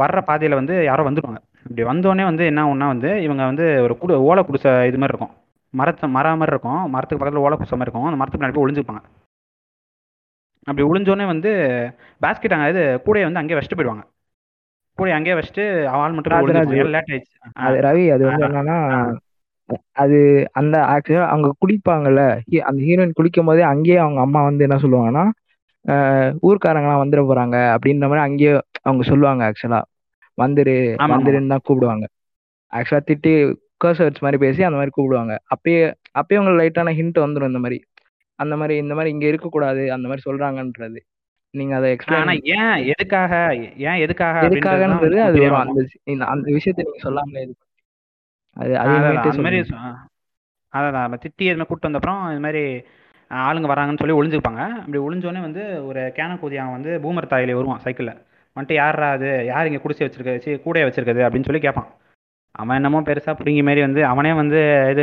வர்ற 0.00 0.20
பாதையில் 0.28 0.58
வந்து 0.60 0.76
யாரோ 0.90 1.02
வந்துடுவாங்க 1.08 1.40
இப்படி 1.66 1.84
வந்தோடனே 1.90 2.24
வந்து 2.30 2.44
என்ன 2.50 2.64
ஒன்றா 2.72 2.86
வந்து 2.94 3.10
இவங்க 3.26 3.42
வந்து 3.50 3.66
ஒரு 3.84 3.94
குடு 4.00 4.14
ஓலை 4.28 4.42
குடிசை 4.48 4.72
இது 4.90 4.98
மாதிரி 5.02 5.14
இருக்கும். 5.14 5.34
மரத்தை 5.74 6.06
மரம் 6.16 6.40
மாதிரி 6.40 6.54
இருக்கும். 6.54 6.82
மரத்துக்கு 6.94 7.20
பக்கத்தில் 7.20 7.44
ஓலை 7.46 7.56
குடிசை 7.56 7.76
மாதிரி 7.76 7.88
இருக்கும். 7.88 8.08
அந்த 8.10 8.20
மரத்துக்கு 8.20 8.42
பின்னாடி 8.42 8.58
போய் 8.58 8.66
ஒளிஞ்சுப்பாங்க. 8.66 9.02
அப்படி 10.68 10.84
ஒளிஞ்சோடனே 10.90 11.26
வந்து 11.32 11.50
பேஸ்கெட் 12.24 12.56
அங்கே 12.56 12.70
இது 12.74 12.84
கூடையை 13.06 13.26
வந்து 13.28 13.40
அங்கேயே 13.40 13.58
வச்சுட்டு 13.58 13.78
போயிடுவாங்க. 13.78 14.04
கூடையை 14.98 15.16
அங்கேயே 15.16 15.36
வச்சுட்டு 15.38 15.64
ஆள் 16.00 16.16
மட்டும் 16.16 16.32
லேட் 16.96 17.12
ஆயிடுச்சு. 17.12 17.34
அது 17.66 17.78
ரவி 17.88 18.04
அது 18.16 18.24
வந்து 18.28 18.46
என்னன்னா. 18.48 18.78
அது 19.92 20.18
அந்த 20.52 20.76
ஆக்சுவலா 20.94 21.26
அவங்க 21.26 21.48
குளிப்பாங்கல்ல 21.62 22.22
அந்த 22.68 22.80
ஹீரோயின் 22.88 23.16
குளிக்கும் 23.18 23.48
போதே 23.50 23.62
அங்கேயே 23.62 23.96
அவங்க 23.96 24.20
அம்மா 24.20 24.40
வந்து 24.42 24.66
என்ன 24.66 24.78
சொல்லுவாங்கன்னா 24.84 25.24
ஊர்க்காரங்களாம் 26.48 27.02
வந்துட 27.02 27.22
போறாங்க 27.30 27.56
அப்படின்ற 27.74 28.04
மாதிரி 28.08 28.22
அங்கேயே 28.28 28.52
அவங்க 28.82 29.02
சொல்லுவாங்க 29.10 29.42
ஆக்சுவலா 29.48 29.80
வந்துரு. 30.38 30.74
வந்துருன்னு 31.14 31.52
தான் 31.52 31.64
கூப்பிடுவாங்க. 31.66 32.06
ஆக்சுவலா 32.72 33.02
திட்டி 33.10 33.32
கர்சர்ஸ் 33.84 34.22
மாதிரி 34.24 34.38
பேசி 34.44 34.62
அந்த 34.62 34.78
மாதிரி 34.78 34.94
கூப்பிடுவாங்க. 34.96 35.34
அப்பயே 35.54 35.82
அப்பயே 36.20 36.38
உங்களுக்கு 36.38 36.62
லைட்டான 36.62 36.94
ஹிண்ட் 36.98 37.18
வந்துடும் 37.24 37.50
இந்த 37.52 37.58
மாதிரி. 37.58 37.78
அந்த 38.38 38.54
மாதிரி 38.56 38.74
இந்த 38.76 38.94
மாதிரி 38.94 39.12
இங்க 39.14 39.26
இருக்கக்கூடாது 39.26 39.92
அந்த 39.92 40.06
மாதிரி 40.08 40.24
சொல்றாங்கன்றது. 40.28 40.98
நீங்க 41.54 41.74
அதை 41.76 41.88
எக்ஸ்பிளைன் 41.96 42.42
ஏன் 42.56 42.76
எதுக்காக 42.92 43.32
ஏன் 43.88 44.00
எதுக்காக 44.04 44.42
எதுக்காகன்றது 44.48 45.18
அது 45.28 45.38
வரும். 45.44 45.60
அந்த 46.06 46.24
அந்த 46.34 46.46
விஷயத்தை 46.52 46.84
நீங்க 46.84 47.02
சொல்லாமலே 47.02 47.42
இது 47.42 47.54
அது 48.56 48.72
அதான், 48.82 49.42
மாதிரி 49.46 49.58
அதான் 50.72 50.94
நம்ம 50.96 51.18
திட்டி 51.24 51.44
இது 51.46 51.56
மாதிரி 51.56 51.68
கூப்பிட்டு 51.68 51.88
வந்தப்புறம் 51.88 52.22
இது 52.34 52.42
மாதிரி 52.46 52.62
ஆளுங்க 53.30 53.68
வராங்கன்னு 53.72 54.00
சொல்லி 54.00 54.16
ஒளிஞ்சுப்பாங்க. 54.18 54.62
அப்படி 54.82 54.98
ஒளிஞ்சோடனே 55.06 55.40
வந்து 55.46 55.62
ஒரு 55.88 56.00
கேனக்கூதி 56.18 56.56
அவன் 56.62 56.76
வந்து 56.78 56.92
பூமர் 57.04 57.32
தாயிலே 57.32 57.56
வருவான் 57.58 57.82
சைக்கிளில். 57.84 58.18
வந்துட்டு 58.56 58.74
யாரா 58.80 59.08
அது? 59.16 59.30
யார் 59.52 59.68
இங்கே 59.68 59.80
குடிச்சு 59.84 60.04
வச்சிருக்க 60.04 60.34
சி 60.44 60.50
கூடைய 60.66 60.84
வச்சிருக்குது? 60.88 61.22
அப்படின்னு 61.26 61.48
சொல்லி 61.48 61.62
கேட்பான். 61.64 61.88
அவன் 62.54 62.78
என்னமோ 62.78 63.00
பெருசாக 63.08 63.34
பிடிங்கி 63.40 63.62
மாரி 63.68 63.80
வந்து 63.86 64.02
அவனே 64.12 64.32
வந்து 64.42 64.60
இது 64.92 65.02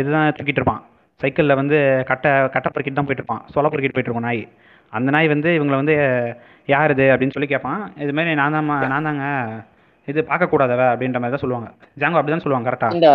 இதுதான் 0.00 0.28
தூக்கிட்டு 0.36 0.60
இருப்பான். 0.60 0.82
சைக்கிளில் 1.20 1.58
வந்து 1.60 1.78
கட்டை 2.10 2.30
கட்டை 2.54 2.68
பொறுக்கிட்டு 2.70 2.98
தான் 2.98 3.08
போயிட்டு 3.08 3.24
இருப்பான் 3.24 3.44
சொலை 3.54 3.68
பொறுக்கிட்டு 3.70 3.96
போயிட்டு 3.96 4.10
இருக்கும் 4.10 4.28
நாய். 4.28 4.42
அந்த 4.92 5.08
நாய் 5.16 5.32
வந்து 5.34 5.50
இவங்களை 5.58 5.78
வந்து 5.82 5.96
யார் 6.74 6.94
இது? 6.96 7.06
அப்படின்னு 7.14 7.36
சொல்லி 7.36 7.50
கேட்பான். 7.54 7.82
இது 8.04 8.14
மாதிரி 8.18 8.38
நான் 8.42 8.56
தான் 8.58 8.70
நான் 8.94 9.08
தாங்க 9.08 9.26
இது 10.08 10.20
பார்க்கக்கூடாதவ 10.30 10.82
அப்படின்ற 10.92 11.18
மாதிரி 11.20 11.34
தான் 11.34 11.44
சொல்லுவாங்க. 11.44 11.68
ஜாங்கோ 12.00 12.18
அப்படி 12.20 12.34
தான் 12.34 12.44
சொல்லுவாங்க 12.44 12.68
கரெக்டாக 12.68 12.96
இந்த 12.98 13.10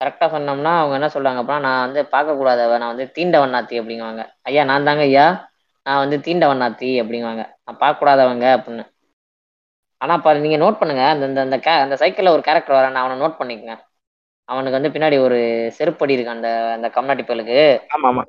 கரெக்டா 0.00 0.26
சொன்னோம்னா 0.34 0.72
அவங்க 0.80 0.94
என்ன 0.98 1.08
சொல்றாங்க 1.14 1.40
அப்படின்னா 1.42 1.66
நான் 1.66 1.84
வந்து 1.86 2.00
பார்க்க 2.14 2.38
கூடாதவ 2.40 2.78
நான் 2.82 2.92
வந்து 2.92 3.06
தீண்ட 3.16 3.36
வண்ணாத்தி 3.44 3.76
அப்படிங்குவாங்க. 3.80 4.22
ஐயா 4.48 4.62
நான் 4.70 4.86
தாங்க 4.88 5.04
ஐயா 5.10 5.26
நான் 5.86 6.02
வந்து 6.04 6.16
தீண்ட 6.26 6.44
வண்ணாத்தி 6.52 6.90
அப்படிங்குவாங்க. 7.02 7.42
நான் 7.66 7.80
பார்க்க 7.82 8.00
கூடாதவங்க 8.02 8.46
அப்படின்னு. 8.58 8.84
ஆனா 10.00 10.14
பாரு 10.24 10.44
நீங்க 10.44 10.58
நோட் 10.64 10.80
பண்ணுங்க. 10.80 11.04
அந்த 11.14 11.42
அந்த 11.46 11.58
கே 11.66 11.74
அந்த 11.84 11.96
சைக்கிள்ல 12.02 12.34
ஒரு 12.36 12.42
கேரக்டர் 12.48 12.78
வர 12.78 12.88
நான் 12.94 13.04
அவனை 13.04 13.16
நோட் 13.22 13.38
பண்ணிக்கங்க. 13.40 13.74
அவனுக்கு 14.48 14.78
வந்து 14.78 14.92
பின்னாடி 14.94 15.16
ஒரு 15.26 15.38
செருப்படி 15.78 16.14
இருக்கு 16.16 16.34
அந்த 16.36 16.48
அந்த 16.76 16.88
கம்னாட்டி 16.96 17.24
பயலுக்கு 17.28 17.58
ஆமா 17.94 18.08
ஆமா. 18.12 18.22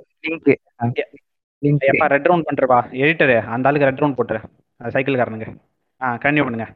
லிங்க் 1.64 1.86
எப்பா 1.92 2.08
ரெட் 2.14 2.28
ரவுண்ட் 2.30 2.48
பண்ணுறப்பா 2.48 2.80
எடிட்டரு 3.04 3.36
அந்த 3.54 3.70
ஆளுக்கு 3.70 3.88
ரெட் 3.90 4.02
ரவுண்ட் 4.02 4.18
போட்டுரு. 4.20 4.42
சைக்கிள்காரனுங்க 4.82 5.48
ஆ 6.02 6.16
கன்டினியூ 6.24 6.46
பண்ணுங்க. 6.48 6.68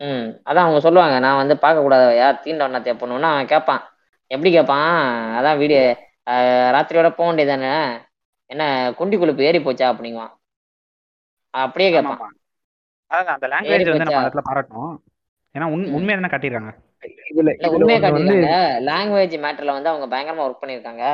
ம் 0.00 0.26
அதான் 0.46 0.64
அவங்க 0.64 0.80
சொல்லுவாங்க 0.80 1.18
நான் 1.18 1.36
வந்து 1.36 1.58
பார்க்க 1.58 1.84
கூடாதவையா 1.84 2.40
தீண்ட 2.42 2.66
வண்ணாத்தி 2.66 2.92
பண்ணுன்னா 3.00 3.30
அவன் 3.30 3.46
கேட்பான். 3.46 3.82
எப்படி 4.30 4.50
கேட்பான்? 4.50 4.90
அதான் 5.38 5.58
வீடியோ 5.58 5.80
ராத்திரியோட 6.74 7.08
போக 7.10 7.28
வேண்டியதானே 7.28 7.72
என்ன 8.50 8.64
குண்டி 8.98 9.18
கொழுப்பு 9.18 9.42
ஏறி 9.44 9.58
போச்சா 9.58 9.86
அப்படிங்குவான். 9.92 10.32
அப்படியே 11.54 11.90
கேட்பான். 11.90 12.34
அதான் 13.10 13.34
அந்த 13.34 13.46
லாங்குவேஜ் 13.46 13.90
வந்து 13.90 14.06
நம்ம? 14.06 14.22
இடத்துல 14.22 14.44
பாராட்டணும் 14.48 14.94
ஏன்னா 15.54 15.66
உண் 15.72 15.84
ம். 15.84 15.94
உண்மையை 15.94 16.16
தானே 16.16 16.30
காட்டியிருக்காங்க. 16.32 16.72
இதுல 17.30 17.50
உண்மையை 17.68 18.00
காட்டியிருக்காங்க. 18.02 18.52
லாங்குவேஜ் 18.90 19.36
மேட்டர்ல 19.44 19.76
வந்து 19.76 19.88
அவங்க 19.88 20.06
பயங்கரமா 20.14 20.44
ஒர்க் 20.46 20.62
பண்ணியிருக்காங்க. 20.62 21.04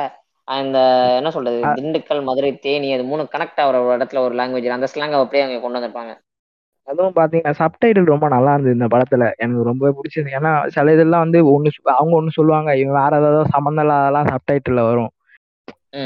அந்த 0.47 0.77
என்ன 1.17 1.31
சொல்றது 1.31 1.59
திண்டுக்கல் 1.77 2.23
மதுரை 2.23 2.57
தேனி 2.57 2.93
அது 2.93 3.03
மூணு 3.03 3.23
கனெக்ட் 3.31 3.61
ஆகிற 3.61 3.81
ஒரு 3.81 3.97
இடத்துல 3.97 4.17
ஒரு 4.17 4.35
லாங்குவேஜ் 4.35 4.75
அந்த 4.77 4.87
ஸ்லாங் 4.93 5.15
அப்படியே 5.19 5.43
அவங்க 5.43 5.61
கொண்டு 5.61 5.77
வந்திருப்பாங்க. 5.77 6.13
அதுவும் 6.87 7.15
பாத்தீங்கன்னா 7.15 7.53
சப்டைட்டில் 7.61 8.11
ரொம்ப 8.13 8.27
நல்லா 8.27 8.51
இருந்தது 8.53 8.77
இந்த 8.77 8.87
படத்துல. 8.93 9.31
எனக்கு 9.37 9.63
ரொம்ப 9.63 9.93
பிடிச்சது 9.97 10.29
ஏன்னா 10.37 10.51
சில 10.67 10.93
இதெல்லாம் 10.93 11.23
வந்து 11.25 11.39
ஒண்ணு 11.53 11.69
அவங்க 11.83 12.13
ஒண்ணு 12.21 12.37
சொல்லுவாங்க 12.39 12.77
இவங்க 12.77 12.95
வேற 13.01 13.19
ஏதாவது 13.21 13.49
சம்மந்தம் 13.49 13.85
இல்லாதெல்லாம் 13.85 14.29
சப்டைட்டில்ல 14.33 14.83
வரும். 14.89 15.11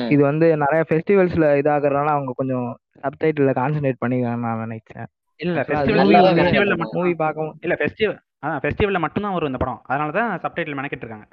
இது 0.09 0.21
வந்து 0.21 0.57
நிறைய 0.57 0.81
ஃபெஸ்டிவல்ஸ்ல 0.89 1.45
இதாகிறதுனால 1.61 2.09
அவங்க 2.15 2.31
கொஞ்சம் 2.35 2.67
சப்டைட்டில்ல 3.03 3.53
கான்சென்ட்ரேட் 3.59 4.01
பண்ணிருக்காங்கன்னு 4.05 4.47
நான் 4.47 4.63
நினைச்சேன். 4.65 5.07
இல்லை 5.39 5.61
ஃபெஸ்டிவல் 5.63 6.81
மட்டும் 6.81 6.99
மூவி 6.99 7.13
பார்க்கவும். 7.15 7.53
இல்லை 7.61 7.77
ஃபெஸ்டிவல் 7.79 8.17
அதான் 8.43 8.61
ஃபெஸ்டிவலில் 8.63 9.03
மட்டும்தான் 9.05 9.33
வரும் 9.33 9.49
இந்த 9.51 9.57
படம். 9.57 9.81
அதனால 9.83 10.11
தான் 10.11 10.31
சப்டைட்டில் 10.43 10.77
மெனக்கிட்டு 10.79 11.05
இருக்காங்க. 11.05 11.27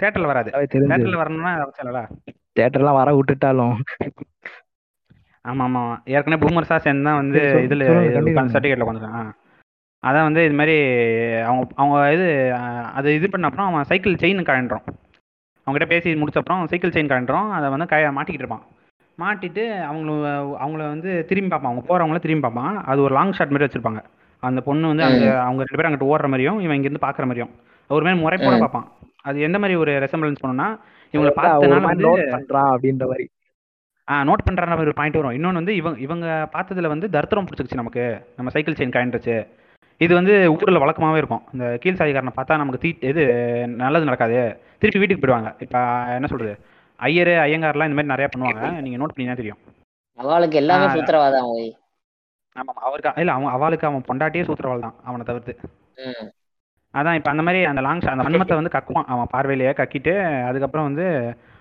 தேட்டரில் 0.00 0.30
வராது. 0.32 0.50
தேட்டரில் 0.74 1.20
வரணும்னா 1.22 1.52
அவசியம் 1.64 1.86
இல்லைல்ல. 1.86 2.02
தேட்டர்லாம் 2.58 2.98
வர 3.00 3.10
விட்டுட்டாலும். 3.14 3.76
ஆமாம். 5.50 5.66
ஆமாம் 5.68 5.92
ஏற்கனவே 6.14 6.42
பூமர்ஸாக 6.44 6.80
சேர்ந்து 6.86 7.06
தான் 7.08 7.20
வந்து 7.20 7.40
இதில் 7.66 7.84
சர்டிஃபிகேட்டில் 8.54 8.84
உட்காந்துருக்கான் 8.86 9.30
அதான் 10.02 10.26
வந்து 10.26 10.42
இது 10.46 10.56
மாதிரி 10.58 10.74
அவங்க 11.48 11.62
அவங்க 11.82 11.96
இது 12.16 12.26
அது 12.98 13.14
இது 13.18 13.28
பண்ண 13.30 13.48
அப்புறம் 13.48 13.68
அவன் 13.70 13.88
சைக்கிள் 13.90 14.20
செயின் 14.22 14.48
கழண்டுறான். 14.50 14.84
அவங்ககிட்ட 15.66 15.88
பேசி 15.92 16.14
முடிச்ச 16.20 16.40
அப்புறம் 16.40 16.68
சைக்கிள் 16.72 16.94
செயின் 16.96 17.10
கழண்டுறான். 17.12 17.48
அதை 17.56 17.66
வந்து 17.70 17.88
க 17.92 17.96
மாட்டிக்கிட்டு 18.18 18.44
இருப்பான். 18.44 18.64
மாட்டிட்டு 19.18 19.62
அவங்கள 19.88 20.12
அவங்கள 20.62 20.82
வந்து 20.94 21.10
திரும்பி 21.30 21.50
பார்ப்பான். 21.50 21.70
அவங்க 21.70 21.84
போகிறவங்கள 21.88 22.20
திரும்பி 22.24 22.44
பார்ப்பான். 22.46 22.76
அது 22.90 23.02
ஒரு 23.02 23.14
லாங் 23.14 23.34
ஷாட் 23.38 23.54
மாதிரி 23.54 23.66
வச்சிருப்பாங்க. 23.66 24.02
அந்த 24.42 24.60
பொண்ணு 24.60 24.90
வந்து 24.92 25.04
அங்கே 25.08 25.28
அவங்க 25.46 25.62
ரெண்டு 25.64 25.78
பேரும் 25.78 25.90
அங்கிட்டு 25.90 26.10
ஓடுற 26.12 26.28
மாதிரியும் 26.32 26.60
இவன் 26.64 26.76
இங்கேருந்து 26.78 27.04
பார்க்குற 27.06 27.26
மாதிரியும். 27.30 27.52
ஒரு 27.90 28.04
மாதிரி 28.04 28.20
முறைப்போட. 28.24 28.58
பார்ப்பான். 28.64 28.86
அது 29.22 29.40
எந்த 29.40 29.58
மாதிரி 29.58 29.76
ஒரு 29.78 29.92
ரெசம்பிளன்ஸ் 30.04 30.42
பண்ணுன்னா 30.44 30.68
இவங்களை 31.14 31.32
பண்றான் 32.36 32.70
அப்படின்ற 32.74 33.06
மாதிரி. 33.12 33.26
நோட் 34.28 34.44
பண்ணுற 34.46 34.76
ஒரு 34.84 34.92
பாயிண்ட் 34.98 35.18
வரும். 35.20 35.34
இன்னொன்று 35.38 35.60
வந்து 35.60 35.74
இவங்க 35.80 35.98
இவங்க 36.06 36.26
பார்த்ததுல 36.54 36.90
வந்து 36.94 37.08
தர்த்தரம் 37.16 37.46
பிடிச்சிருச்சு 37.48 37.80
நமக்கு. 37.80 38.04
நம்ம 38.38 38.52
சைக்கிள் 38.54 38.78
செயின் 38.78 38.94
காயின்றுச்சு 38.96 39.36
இது 40.04 40.12
வந்து 40.18 40.34
ஊரில் 40.54 40.82
வழக்கமாகவே 40.82 41.20
இருக்கும். 41.20 41.44
இந்த 41.54 41.64
கீழ் 41.82 41.98
சாதிக்காரனை 42.00 42.32
பார்த்தா 42.36 42.58
நமக்கு 42.60 42.82
தீ 42.84 42.90
இது 43.10 43.22
நல்லது 43.82 44.08
நடக்காது. 44.08 44.38
திருப்பி 44.80 45.00
வீட்டுக்கு 45.02 45.22
போயிடுவாங்க. 45.22 45.50
இப்போ 45.64 45.80
என்ன 46.16 46.28
சொல்கிறது 46.32 46.54
ஐயர் 47.08 47.32
ஐயங்கார்லாம் 47.46 47.88
இந்த 47.88 47.98
மாதிரி 47.98 48.12
நிறையா 48.14 48.30
பண்ணுவாங்க. 48.32 48.62
நீங்கள் 48.84 49.00
நோட் 49.02 49.14
பண்ணினா 49.16 49.38
தெரியும். 49.40 49.60
அவளுக்கு 50.18 50.60
எல்லாமே. 50.62 50.86
சூத்திரவாதம் 50.94 51.50
ஆமாம் 52.60 52.80
அவருக்கு 52.86 53.20
இல்லை 53.22 53.34
அவன் 53.36 53.54
அவளுக்கு 53.56 53.86
அவன் 53.88 54.06
பொண்டாட்டியே 54.06 54.46
சூத்திரவாள் 54.46 54.84
தான் 54.86 54.96
அவனை 55.08 55.24
தவிர்த்து. 55.28 55.52
அதான் 56.94 57.16
இப்போ 57.18 57.30
அந்த 57.32 57.42
மாதிரி 57.46 57.60
அந்த 57.70 57.80
லாங் 57.86 58.00
அந்த 58.12 58.24
வன்மத்தை 58.26 58.56
வந்து 58.60 58.74
கக்குவான். 58.76 59.08
அவன் 59.14 59.32
பார்வையிலேயே 59.34 59.72
கக்கிட்டு 59.80 60.14
அதுக்கப்புறம் 60.48 60.88
வந்து 60.88 61.06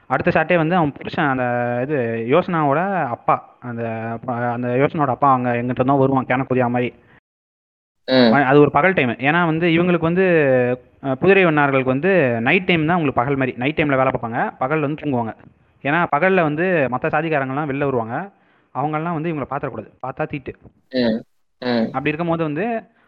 அடுத்த 0.10 0.30
ஷாட்டே 0.36 0.56
வந்து 0.62 0.76
அவன் 0.80 0.94
புருஷன் 0.98 1.30
அந்த 1.32 1.46
இது 1.86 1.98
யோசனாவோட 2.34 2.82
அப்பா. 3.16 3.36
அந்த 3.70 3.84
அந்த 4.56 4.68
யோசனாவோட 4.82 5.14
அப்பா 5.16 5.30
அங்கே 5.38 5.52
எங்கிட்ட 5.62 5.86
தான் 5.90 6.02
வருவான் 6.02 6.30
கேனக்குதியா 6.30 6.68
மாதிரி. 6.76 6.90
அது 8.50 8.58
ஒரு 8.66 8.72
பகல் 8.76 8.98
டைம் 8.98 9.12
ஏன்னா 9.30 9.40
வந்து 9.52 9.68
இவங்களுக்கு 9.76 10.10
வந்து 10.10 10.26
குதிரை 11.22 11.44
வண்ணார்களுக்கு 11.48 11.94
வந்து 11.96 12.12
நைட் 12.48 12.68
டைம் 12.70 12.88
தான் 12.90 12.98
உங்களுக்கு 12.98 13.22
பகல் 13.22 13.40
மாதிரி. 13.42 13.54
நைட் 13.64 13.78
டைமில் 13.80 14.00
வேலை 14.02 14.12
பார்ப்பாங்க. 14.14 14.42
பகலில் 14.62 14.88
வந்து 14.88 15.02
தூங்குவாங்க. 15.02 15.34
ஏன்னா 15.84 16.00
பகலில் 16.14 16.48
வந்து 16.50 16.66
மற்ற 16.94 17.08
சாதிக்காரங்கலாம் 17.16 17.70
வெளில 17.72 17.88
வருவாங்க. 17.90 18.16
அவங்கெல்லாம் 18.76 19.18
வந்து 19.18 19.32
இவங்களை 19.32 19.48
பார்த்துடக்கூடாது. 19.52 19.92
பார்த்தா 20.06 20.26
தீட்டு. 20.34 20.54
அப்படி 21.96 22.12
இருக்கும்போது 22.12 22.44
வந்து 22.50 22.66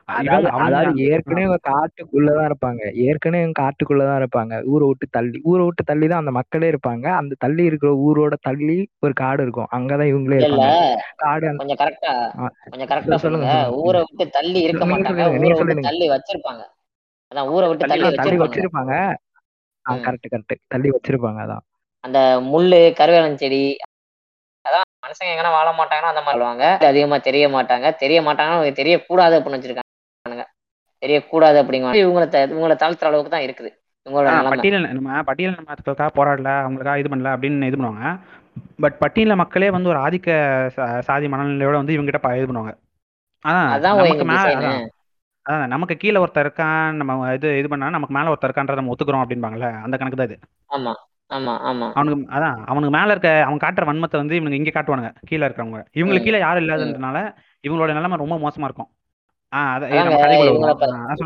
அதாவது 0.09 0.91
ஏற்கனவே 1.07 1.57
காட்டுக்குள்ளதான் 1.69 2.47
இருப்பாங்க. 2.49 2.81
ஏற்கனவே 3.05 3.51
காட்டுக்குள்ளதான் 3.59 4.19
இருப்பாங்க. 4.21 4.53
ஊரை 4.73 4.87
விட்டு 4.87 5.07
தள்ளி 5.11 5.39
ஊரை 5.43 5.63
விட்டு 5.65 5.83
தள்ளி 5.83 6.07
தான் 6.07 6.21
அந்த 6.23 6.31
மக்களே 6.31 6.69
இருப்பாங்க. 6.73 7.05
அந்த 7.19 7.35
தள்ளி 7.39 7.63
இருக்கிற 7.63 7.91
ஊரோட 8.07 8.35
தள்ளி 8.41 8.77
ஒரு 8.99 9.13
காடு 9.13 9.43
இருக்கும். 9.43 9.69
அங்கதான் 9.77 10.11
இவங்களே 10.13 10.39
இருப்பாங்க. 10.39 10.79
காடு 11.15 11.51
கொஞ்சம் 11.61 11.81
கரெக்டா 11.83 12.13
கொஞ்சம் 12.71 12.91
கரெக்டா 12.93 13.19
சொல்லுங்க. 13.25 13.51
ஊரை 13.83 14.01
விட்டு 14.01 14.27
தள்ளி 14.37 14.61
இருக்க 14.61 14.85
மாட்டாங்க. 14.85 15.25
ஊரை 15.39 15.55
விட்டு. 15.61 15.87
தள்ளி 15.89 16.07
வச்சிருப்பாங்க. 16.09 16.63
அதான் 17.31 17.49
ஊரை 17.55 17.67
விட்டு 17.69 17.91
தள்ளி 17.93 18.11
தள்ளி 18.15 18.37
வச்சிருப்பாங்க. 18.37 18.93
கரெக்ட் 20.05 20.31
கரெக்ட் 20.33 20.55
தள்ளி 20.67 20.89
வச்சிருப்பாங்க 20.95 21.39
அதான். 21.45 21.63
அந்த 22.03 22.19
முள்ளு 22.51 22.81
கருவேலம் 22.99 23.39
செடி 23.41 23.61
அதான் 24.65 24.85
மனுஷங்க 25.05 25.31
எங்கன்னா 25.33 25.51
வாழ 25.57 25.69
மாட்டாங்கன்னா 25.71 26.11
அந்த 26.13 26.21
மாதிரி 26.21 26.39
வாழ்வாங்க. 26.39 26.65
அதிகமா 26.87 27.17
தெரிய 27.27 27.45
மாட்டாங்க. 27.49 27.87
தெரிய 28.03 28.19
மாட்டாங்கன்னா 28.21 28.73
தெரியக்கூடாது 28.81 29.35
அப்படின்னு 29.37 29.57
வச்சிருக்காங்க. 29.57 29.85
தெரியக்கூடாது 31.03 31.57
அப்படிங்குவாங்க 31.61 31.99
இவங்களை 31.99 32.25
இவங்களை 32.53 32.75
தாழ்த்துற 32.81 33.09
அளவுக்கு 33.09 33.29
தான் 33.29 33.45
இருக்குது. 33.45 33.71
பட்டியல் 34.49 34.85
நம்ம 34.91 35.23
பட்டியல் 35.23 35.57
போராடல 36.15 36.49
அவங்களுக்காக 36.65 36.99
இது 36.99 37.11
பண்ணல 37.11 37.31
அப்படின்னு 37.33 37.65
இது 37.65 37.77
பண்ணுவாங்க. 37.77 38.05
பட் 38.79 38.97
பட்டியல 38.99 39.35
மக்களே 39.35 39.69
வந்து 39.69 39.89
ஒரு 39.89 39.99
ஆதிக்க 39.99 40.29
சாதி 40.99 41.27
மனநிலையோட 41.27 41.71
வந்து 41.73 41.95
இவங்ககிட்ட 41.97 42.17
ப- 42.17 42.37
இது 42.37 42.47
பண்ணுவாங்க. 42.47 42.73
அதான் 43.45 43.67
நமக்கு 43.97 44.25
மேல 44.25 44.45
அதான். 45.45 45.67
நமக்கு 45.67 45.95
கீழே 45.97 46.19
ஒருத்தர் 46.19 46.45
இருக்கான் 46.45 46.91
நம்ம 46.91 47.33
இது 47.33 47.59
இது 47.59 47.67
பண்ணா 47.67 47.89
நமக்கு 47.89 48.15
மேல 48.15 48.31
ஒருத்தர் 48.31 48.49
இருக்கான்றத 48.49 48.75
நம்ம 48.75 48.91
ஒத்துக்கிறோம் 48.91 49.23
அப்படின்பாங்கல்ல 49.23 49.81
அந்த 49.81 49.97
கணக்கு 49.97 50.17
தான் 50.17 50.27
இது. 50.27 50.37
ஆமா 50.69 50.91
ஆமா 51.29 51.53
ஆமா. 51.69 51.87
அவனுக்கு 51.93 52.35
அதான் 52.35 52.57
அவனுக்கு 52.65 52.93
மேல 52.97 53.11
இருக்க 53.11 53.29
அவன் 53.43 53.63
காட்டுற 53.63 53.83
வன்மத்தை 53.89 54.17
வந்து 54.17 54.35
இவனுக்கு 54.35 54.57
இங்க 54.57 54.71
காட்டுவானுங்க 54.73 55.11
கீழே 55.25 55.45
இருக்கிறவங்க. 55.47 55.81
இவங்களுக்கு. 55.93 56.23
கீழே 56.23 56.39
யாரும் 56.39 56.63
இல்லாததுனால 56.63 57.17
இவங்களோட 57.67 57.93
நிலைமை 57.93 58.17
ரொம்ப 58.17 58.35
மோசமா 58.37 58.63
இருக்கும். 58.63 58.89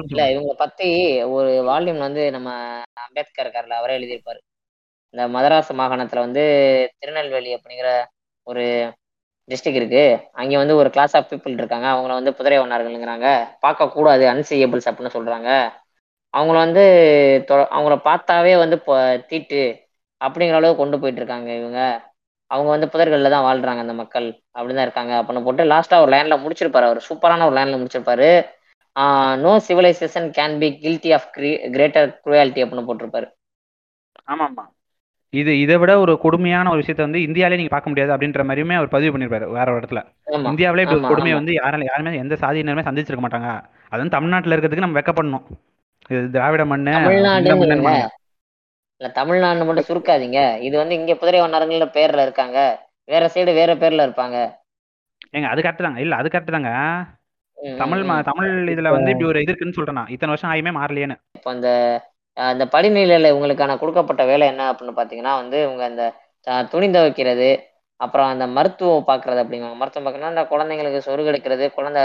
இல்ல 0.10 0.24
இவங்களை 0.34 0.58
பத்தி 0.64 0.90
ஒரு 1.36 1.50
வால்யூம் 1.70 1.98
வந்து 1.98 2.32
நம்ம 2.32 2.50
அம்பேத்கர் 3.06 3.46
இருக்கார்ல 3.46 3.78
அவரே 3.80 3.96
எழுதியிருப்பாரு. 4.00 4.40
இந்த 5.14 5.24
மதராஸ் 5.36 5.72
மாகாணத்துல 5.80 6.24
வந்து 6.28 6.44
திருநெல்வேலி 7.00 7.52
அப்படிங்கிற 7.56 7.90
ஒரு 8.48 8.64
டிஸ்ட்ரிக்ட் 9.50 9.80
இருக்கு. 9.82 10.04
அங்க 10.32 10.58
வந்து 10.58 10.76
ஒரு 10.76 10.90
கிளாஸ் 10.90 11.16
ஆஃப் 11.16 11.30
பீப்புள் 11.30 11.60
இருக்காங்க. 11.62 11.88
அவங்கள 11.88 12.14
வந்து 12.20 12.36
குதிரை 12.36 12.58
வண்ணார்கள்ங்கிறாங்க 12.60 13.28
பார்க்க 13.60 13.90
கூடாது 13.90 14.24
அன்சீயபிள்ஸ் 14.34 14.90
அப்படின்னு 14.90 15.16
சொல்றாங்க. 15.18 15.50
அவங்கள 16.34 16.58
வந்து 16.66 16.84
அவங்கள 17.78 17.96
பார்த்தாவே 18.10 18.54
வந்து 18.64 18.78
தீட்டு 19.28 19.62
அப்படிங்கிற 20.22 20.60
அளவுக்கு 20.60 20.82
கொண்டு 20.84 21.00
போயிட்டு 21.00 21.22
இருக்காங்க 21.22 21.50
இவங்க. 21.62 21.80
அவங்க 22.54 22.70
வந்து 22.74 22.90
புதர்கள்ல 22.94 23.30
தான் 23.34 23.46
வாழ்றாங்க 23.48 23.84
அந்த 23.84 23.96
மக்கள். 24.02 24.28
அப்படிதான் 24.58 24.86
இருக்காங்க. 24.88 25.14
அப்படின்னு 25.20 25.46
போட்டு 25.48 25.64
லாஸ்டா 25.72 26.00
ஒரு 26.04 26.12
லைன்ல 26.16 26.36
முடிச்சிருப்பாரு. 26.44 26.88
அவர் 26.90 27.08
சூப்பரான 27.10 27.46
ஒரு 27.50 27.56
லைன்ல 27.58 27.78
முடிச்சிருப்பாரு. 27.82 28.30
No 29.44 29.52
civilization 29.68 30.28
can 30.38 30.56
be 30.62 30.68
guilty 30.84 31.12
of 31.18 31.28
greater 31.76 32.10
cruelty 32.26 32.62
அப்படின்னு 32.64 32.88
போட்டிருப்பாரு. 32.90 33.28
ஆமா 34.32 34.48
இது 35.34 35.52
இதை 35.62 35.76
விட 35.82 35.92
ஒரு 36.02 36.14
கொடுமையான 36.24 36.70
ஒரு 36.72 36.80
விஷயத்தை 36.82 37.06
வந்து 37.06 37.22
இந்தியாவிலே 37.28 37.58
நீங்க 37.60 37.72
பார்க்க 37.74 37.92
முடியாது 37.92 38.12
அப்படின்ற 38.14 38.42
மாதிரியுமே 38.50 38.76
அவர் 38.80 38.92
பதிவு 38.96 39.14
பண்ணிருப்பாரு 39.14 39.46
வேற 39.56 39.68
ஒரு 39.74 39.80
இடத்துல. 39.80 40.02
இந்தியாவிலே 40.50 40.84
இப்படி 40.86 41.02
கொடுமையை. 41.12 41.38
வந்து 41.40 41.54
யாரால 41.60 41.88
யாருமே 41.88 42.20
எந்த 42.24 42.36
சாதியினருமே 42.44 42.84
சந்திச்சிருக்க 42.88 43.24
மாட்டாங்க. 43.26 43.50
அதுவும் 43.94 44.14
தமிழ்நாட்டுல 44.16 44.56
இருக்கிறதுக்கு 44.56 44.86
நம்ம 44.86 45.00
வெக்கப்படணும். 45.00 45.46
இது 46.10 46.22
திராவிட 46.36 46.66
மண்ணு 46.72 46.92
இந்த 46.92 47.02
மண்ணுன்னு 47.02 47.50
தமிழ்நாடுங்கிறங்க 47.50 47.90
பண்ணணும். 47.90 48.14
இல்ல 49.04 49.12
தமிழ்நாடு 49.18 49.66
மட்டும் 49.68 49.88
சுருக்காதீங்க. 49.88 50.38
இது 50.64 50.76
வந்து 50.78 50.96
இங்க 50.96 51.14
குதிரை 51.18 51.40
வண்ணாருங்கிற 51.42 51.86
பேர்ல 51.96 52.22
இருக்காங்க. 52.24 52.60
வேற 53.08 53.24
சைடு 53.34 53.52
வேற 53.58 53.72
பேர்ல 53.82 54.06
இருப்பாங்க. 54.08 54.38
ஏங்க 55.34 55.48
அது 55.50 55.62
கரெக்ட் 55.62 55.86
தாங்க. 55.86 56.00
இல்ல 56.00 56.16
அது 56.16 56.28
கரெக்ட் 56.30 56.56
தாங்க. 56.56 56.72
தமிழ். 57.78 58.02
தமிழ் 58.30 58.48
இதுல 58.74 58.92
வந்து 58.94 59.12
இப்படி 59.12 59.28
ஒரு 59.30 59.42
இது 59.42 59.52
இருக்குன்னு 59.52 59.78
சொல்றேன் 59.78 60.10
இத்தனை 60.14 60.32
வருஷம் 60.34 60.52
ஆயுமே 60.52 60.72
மாறலையேன்னு. 60.78 61.18
இப்போ 61.36 61.52
அந்த 61.54 61.70
அஹ், 62.38 62.52
இந்த 62.54 62.66
படிநிலையில 62.72 63.30
உங்களுக்கான 63.36 63.74
கொடுக்கப்பட்ட 63.82 64.22
வேலை 64.26 64.46
என்ன 64.52 64.64
அப்படின்னு 64.70 64.96
பார்த்தீங்கன்னா 64.96 65.34
வந்து 65.42 65.58
உங்க 65.68 65.84
அஹ், 66.48 66.66
துணி 66.72 66.88
துவைக்கிறது 66.90 67.50
அப்புறம் 68.00 68.30
அந்த 68.32 68.46
மருத்துவம் 68.56 69.08
பார்க்கறது 69.10 69.42
அப்படிங்கிறாங்க 69.44 69.80
மருத்துவம் 69.82 70.06
பார்க்கறதுனா 70.06 70.34
இந்த 70.34 70.46
குழந்தைங்களுக்கு 70.50 71.06
சொருகு 71.06 71.32
எடுக்கிறது 71.32 71.66
குழந்தை 71.76 72.04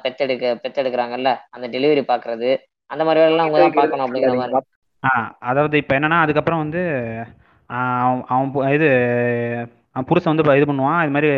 பெத்தெடுக்க 0.00 0.46
பெத்தெடுக்கிறாங்கல்ல 0.62 1.32
அந்த 1.54 1.66
டெலிவரி 1.74 2.02
பார்க்கறது 2.08 2.50
அந்த 2.90 3.02
மாதிரி 3.04 3.22
வேலைலாம் 3.24 3.46
அவங்க 3.46 3.60
தான் 3.60 3.78
பார்க்கணும் 3.78 4.06
அப்படிங்கிற 4.06 4.32
மாதிரி. 4.36 4.54
ஆ 5.04 5.10
அதாவது 5.40 5.76
இப்போ 5.76 5.98
என்னன்னா 5.98 6.20
அதுக்கப்புறம் 6.20 6.58
வந்து 6.58 6.82
அவன் 7.70 8.24
அவன் 8.28 8.50
பு- 8.54 8.74
இது 8.74 8.88
அவன் 9.92 10.06
புருஷன் 10.06 10.34
வந்து 10.34 10.60
இது 10.60 10.72
பண்ணுவான். 10.72 11.02
இது 11.02 11.14
மாதிரி 11.16 11.30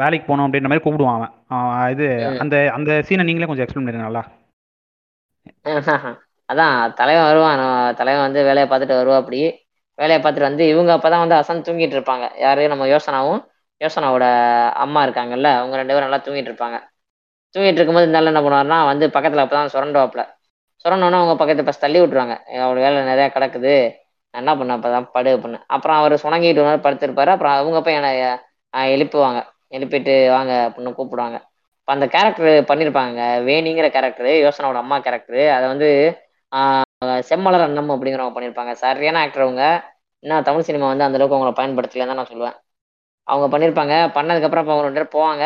வேலைக்கு 0.00 0.26
போகணும் 0.26 0.46
அப்படின்ற 0.46 0.68
மாதிரி 0.70 0.84
கூப்பிடுவான் 0.84 1.16
அவன். 1.18 1.32
அவன் 1.48 1.90
இது 1.90 2.06
ம். 2.30 2.40
அந்த 2.40 2.56
அந்த 2.74 2.90
சீனை 3.08 3.24
நீங்களே 3.24 3.46
கொஞ்சம் 3.46 3.66
எக்ஸ்பிளைன் 3.66 3.86
பண்ணுங்க 3.86 4.02
நல்லா. 4.02 4.22
அதான் 6.52 6.92
தலைவன் 6.98 7.24
வருவான். 7.24 7.58
நம்ம 7.58 7.92
தலைவன் 7.92 8.24
வந்து 8.26 8.40
வேலையை 8.48 8.66
பார்த்துட்டு 8.70 9.00
வருவா 9.00 9.16
அப்படி. 9.22 9.40
வேலையை 9.98 10.18
பார்த்துட்டு 10.22 10.46
வந்து 10.48 10.68
இவங்க 10.68 10.92
அப்பதான் 10.96 11.22
வந்து 11.22 11.34
அசந்து 11.34 11.64
தூங்கிட்டு 11.68 11.96
இருப்பாங்க. 11.98 12.26
யாரு? 12.38 12.68
நம்ம 12.68 12.86
யோசனாவும் 12.86 13.40
யோசனாவோட 13.80 14.24
அம்மா 14.84 15.00
இருக்காங்கல்ல 15.06 15.48
அவங்க 15.58 15.76
ரெண்டு 15.80 15.94
பேரும் 15.94 16.08
நல்லா 16.08 16.24
தூங்கிட்டு 16.26 16.50
இருப்பாங்க. 16.50 16.78
தூங்கிட்டு 17.54 17.78
இருக்கும்போது 17.78 18.06
இருந்தாலும் 18.06 18.30
என்ன 18.30 18.42
பண்ணுவாருன்னா 18.42 18.86
வந்து 18.86 19.06
பக்கத்துல 19.08 19.42
அப்பதான் 19.44 19.72
சுரண்டுவாப்புல. 19.74 20.22
சுரண்டோன்னா 20.82 21.18
அவங்க 21.20 21.34
பக்கத்து 21.40 21.68
பஸ் 21.68 21.82
தள்ளி 21.84 21.98
விட்டுருவாங்க. 22.00 22.34
அவரோட 22.64 22.80
வேலை 22.86 22.98
நிறையா 23.12 23.28
கிடக்குது. 23.36 23.74
நான் 24.34 24.40
என்ன 24.42 24.52
பண்ண 24.58 24.72
அப்பதான் 24.78 25.06
படு 25.16 25.30
பண்ணு 25.44 25.58
அப்புறம் 25.74 25.98
அவர் 26.00 26.14
சுணங்கிட்டு 26.24 26.62
ஒரு 26.64 26.80
படுத்திருப்பாரு. 26.86 27.30
அப்புறம் 27.34 27.54
அவங்க 27.60 27.78
போய் 27.86 27.98
என்னை 28.00 28.10
எழுப்புவாங்க. 28.94 29.40
எழுப்பிட்டு 29.76 30.14
வாங்க 30.36 30.52
அப்படின்னு 30.66 30.90
கூப்பிடுவாங்க. 30.98 31.38
இப்போ 31.80 31.92
அந்த 31.96 32.06
கேரக்டர் 32.14 32.50
பண்ணியிருப்பாங்க 32.70 33.20
வேணிங்கிற 33.48 33.86
கேரக்டரு 33.96 34.32
யோசனாவோட 34.44 34.78
அம்மா 34.84 34.96
கேரக்டரு 35.06 35.42
அதை 35.56 35.66
வந்து 35.72 35.88
செம்மலர் 37.28 37.64
அண்ணம் 37.66 37.92
அப்படிங்கிறவங்க 37.94 38.34
பண்ணியிருப்பாங்க 38.36 38.72
சரியான 38.84 39.20
ஆக்டர் 39.24 39.44
அவங்க. 39.46 39.64
இன்னும் 40.22 40.46
தமிழ் 40.48 40.66
சினிமா 40.68 40.86
வந்து 40.92 41.06
அந்த 41.06 41.18
அளவுக்கு 41.18 41.36
அவங்கள 41.38 41.52
பயன்படுத்தலைன்னு 41.60 42.10
தான் 42.12 42.20
நான் 42.20 42.30
சொல்லுவேன். 42.32 42.56
அவங்க 43.26 43.46
பண்ணியிருப்பாங்க 43.52 43.94
பண்ணதுக்கப்புறம் 44.16 44.64
இப்போ 44.64 44.74
அவங்க 44.74 44.86
ரெண்டு 44.88 45.00
பேர் 45.02 45.14
போவாங்க. 45.16 45.44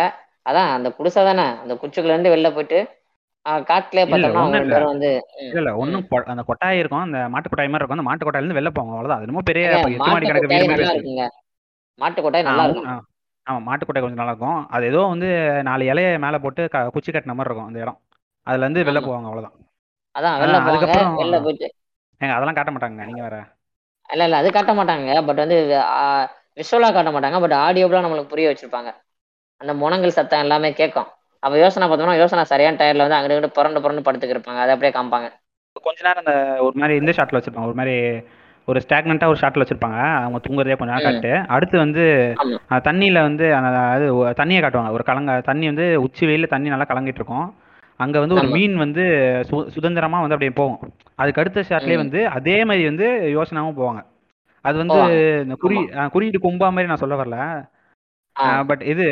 அதான் 0.48 0.70
அந்த 0.76 0.88
குடிசை 0.98 1.22
தானே. 1.28 1.46
அந்த 1.62 1.74
குச்சிக்குள்ள 1.80 2.14
இருந்து 2.14 2.32
வெளில 2.34 2.50
போயிட்டு 2.56 2.78
இல்ல, 4.08 4.08
பார்த்தோம்னா 4.10 4.42
ஒண்ணும் 4.42 4.62
வந்து 4.84 5.10
இல்ல 5.44 5.58
இல்ல 5.60 5.70
ம். 5.70 5.78
ஒன்றும் 5.80 6.04
அந்த 6.32 6.42
கொட்டாய் 6.48 6.80
இருக்கும் 6.80 7.04
அந்த 7.04 7.18
மாட்டு 7.32 7.48
கொட்டாய் 7.48 7.68
மாதிரி 7.68 7.82
இருக்கும் 7.82 7.98
அந்த 7.98 8.08
மாட்டு 8.08 8.24
கொட்டாயில 8.24 8.44
இருந்து 8.44 8.58
வெளில 8.58 8.72
போவாங்க 8.72 8.94
அவ்வளவுதான். 8.94 9.18
அது 9.18 9.26
என்னமோ 9.26 9.44
பெரிய 9.50 9.64
எட்டு 9.76 9.90
மாடி 10.04 10.26
கணக்கு 10.30 10.52
வீடு 10.52 10.68
மாதிரி 10.70 10.86
மாட்டு 11.98 12.20
கொட்டாய் 12.22 12.48
நல்லா 12.48 12.64
இருக்கும். 12.66 12.88
ஆமா 13.46 13.60
மாட்டு 13.66 13.84
கொட்டாய் 13.84 14.04
கொஞ்சம் 14.04 14.20
நல்லா 14.20 14.34
இருக்கும் 14.34 14.60
அது 14.74 14.84
ஏதோ 14.90 15.00
வந்து 15.12 15.28
நாலு 15.68 15.84
இலைய 15.86 16.10
மேல 16.24 16.38
போட்டு 16.38 16.62
குச்சி 16.94 17.10
கட்டின 17.10 17.34
மாதிரி 17.34 17.50
இருக்கும் 17.50 17.70
அந்த 17.70 17.80
இடம். 17.84 17.98
அதுல 18.46 18.64
இருந்து 18.66 18.82
வெளில. 18.82 19.00
போவாங்க 19.02 19.28
அவ்வளவுதான். 19.28 19.56
அதான் 20.14 20.38
வெளில 20.40 20.58
அதுக்கப்புறம் 20.68 21.16
வெளில 21.20 21.38
போயிட்டு 21.44 21.68
ஏங்க 22.20 22.34
அதெல்லாம் 22.34 22.58
காட்ட 22.58 22.72
மாட்டாங்க 22.72 23.06
நீங்க 23.08 23.22
வேற. 23.26 23.36
இல்ல 24.08 24.24
இல்ல 24.24 24.40
அது 24.40 24.48
காட்ட 24.50 24.72
மாட்டாங்க 24.74 25.16
பட் 25.28 25.40
வந்து 25.42 25.58
விஷுவலா 26.58 26.90
காட்ட 26.90 27.10
மாட்டாங்க 27.12 27.38
பட் 27.40 27.56
ஆடியோலாம் 27.60 28.06
நம்மளுக்கு 28.06 28.32
புரிய 28.32 28.48
வச்சிருப்பாங்க. 28.48 28.90
அந்த 29.60 29.72
முனங்கல் 29.76 30.16
சத்தம் 30.16 30.42
எல்லாமே 30.44 30.70
கேட்கும். 30.74 31.10
அப்ப 31.42 31.58
யோசனை 31.58 31.88
பார்த்தோம்னா 31.88 32.18
யோசனை 32.18 32.44
சரியான 32.44 32.76
டயர்ல 32.76 33.08
வந்து 33.08 33.14
அங்கிட்டு 33.14 33.46
புரண்டு 33.46 33.80
புரண்டு 33.80 34.02
படுத்துக்கு 34.02 34.38
இருப்பாங்க. 34.38 34.58
அதை 34.58 34.74
அப்படியே 34.74 34.90
காமிப்பாங்க. 34.90 35.28
கொஞ்ச 35.82 36.02
நேரம் 36.02 36.24
அந்த 36.24 36.62
ஒரு 36.62 36.72
மாதிரி 36.74 36.98
இந்த 36.98 37.12
ஷாட்ல 37.16 37.42
வச்சிருப்பாங்க. 37.42 37.64
ஒரு 37.64 37.74
மாதிரி 37.74 38.22
ஒரு 38.66 38.82
ஸ்டாக்னண்டா 38.88 39.26
ஒரு 39.26 39.38
ஷாட்ல 39.40 39.66
வச்சிருப்பாங்க. 39.66 40.14
அவங்க 40.14 40.40
தூங்குறதே 40.48 40.76
கொஞ்ச 40.76 40.84
நேரம். 40.84 41.20
காட்டு 41.20 41.44
அடுத்து 41.48 41.78
வந்து 41.78 42.34
தண்ணியில 42.70 43.20
வந்து 43.20 43.54
அது 43.54 44.14
தண்ணியை 44.14 44.62
காட்டுவாங்க. 44.62 44.90
ஒரு 44.90 45.04
கலங்க 45.04 45.40
தண்ணி 45.40 45.66
வந்து 45.66 46.02
உச்சி 46.02 46.26
வெயில 46.26 46.46
தண்ணி 46.46 46.68
நல்லா 46.68 46.84
கலங்கிட்டு 46.88 47.14
இருக்கும். 47.14 47.54
அங்க 47.96 48.18
வந்து 48.18 48.34
ஒரு. 48.34 48.46
மீன் 48.52 48.76
வந்து 48.76 49.02
சு- 49.50 49.68
சுதந்திரமா 49.68 50.20
வந்து 50.20 50.34
அப்படியே 50.34 50.50
போகும். 50.50 50.92
அதுக்கு 51.14 51.40
அடுத்த 51.40 51.60
ஷாட்லயே. 51.60 51.96
வந்து 51.96 52.28
அதே 52.28 52.64
மாதிரி 52.64 52.84
வந்து 52.84 53.32
யோசனாவும் 53.40 53.74
போவாங்க. 53.80 54.04
அது 54.60 54.76
வந்து. 54.78 54.94
இந்த 55.42 55.54
குறி 55.54 55.76
குறியீடு 56.10 56.38
கொம்பா 56.38 56.58
மாதிரி 56.58 56.86
நான் 56.86 56.96
சொல்ல 56.96 57.24
வரல. 57.24 57.68
ஆ, 58.36 58.62
பட் 58.62 58.82
இது 58.82 59.04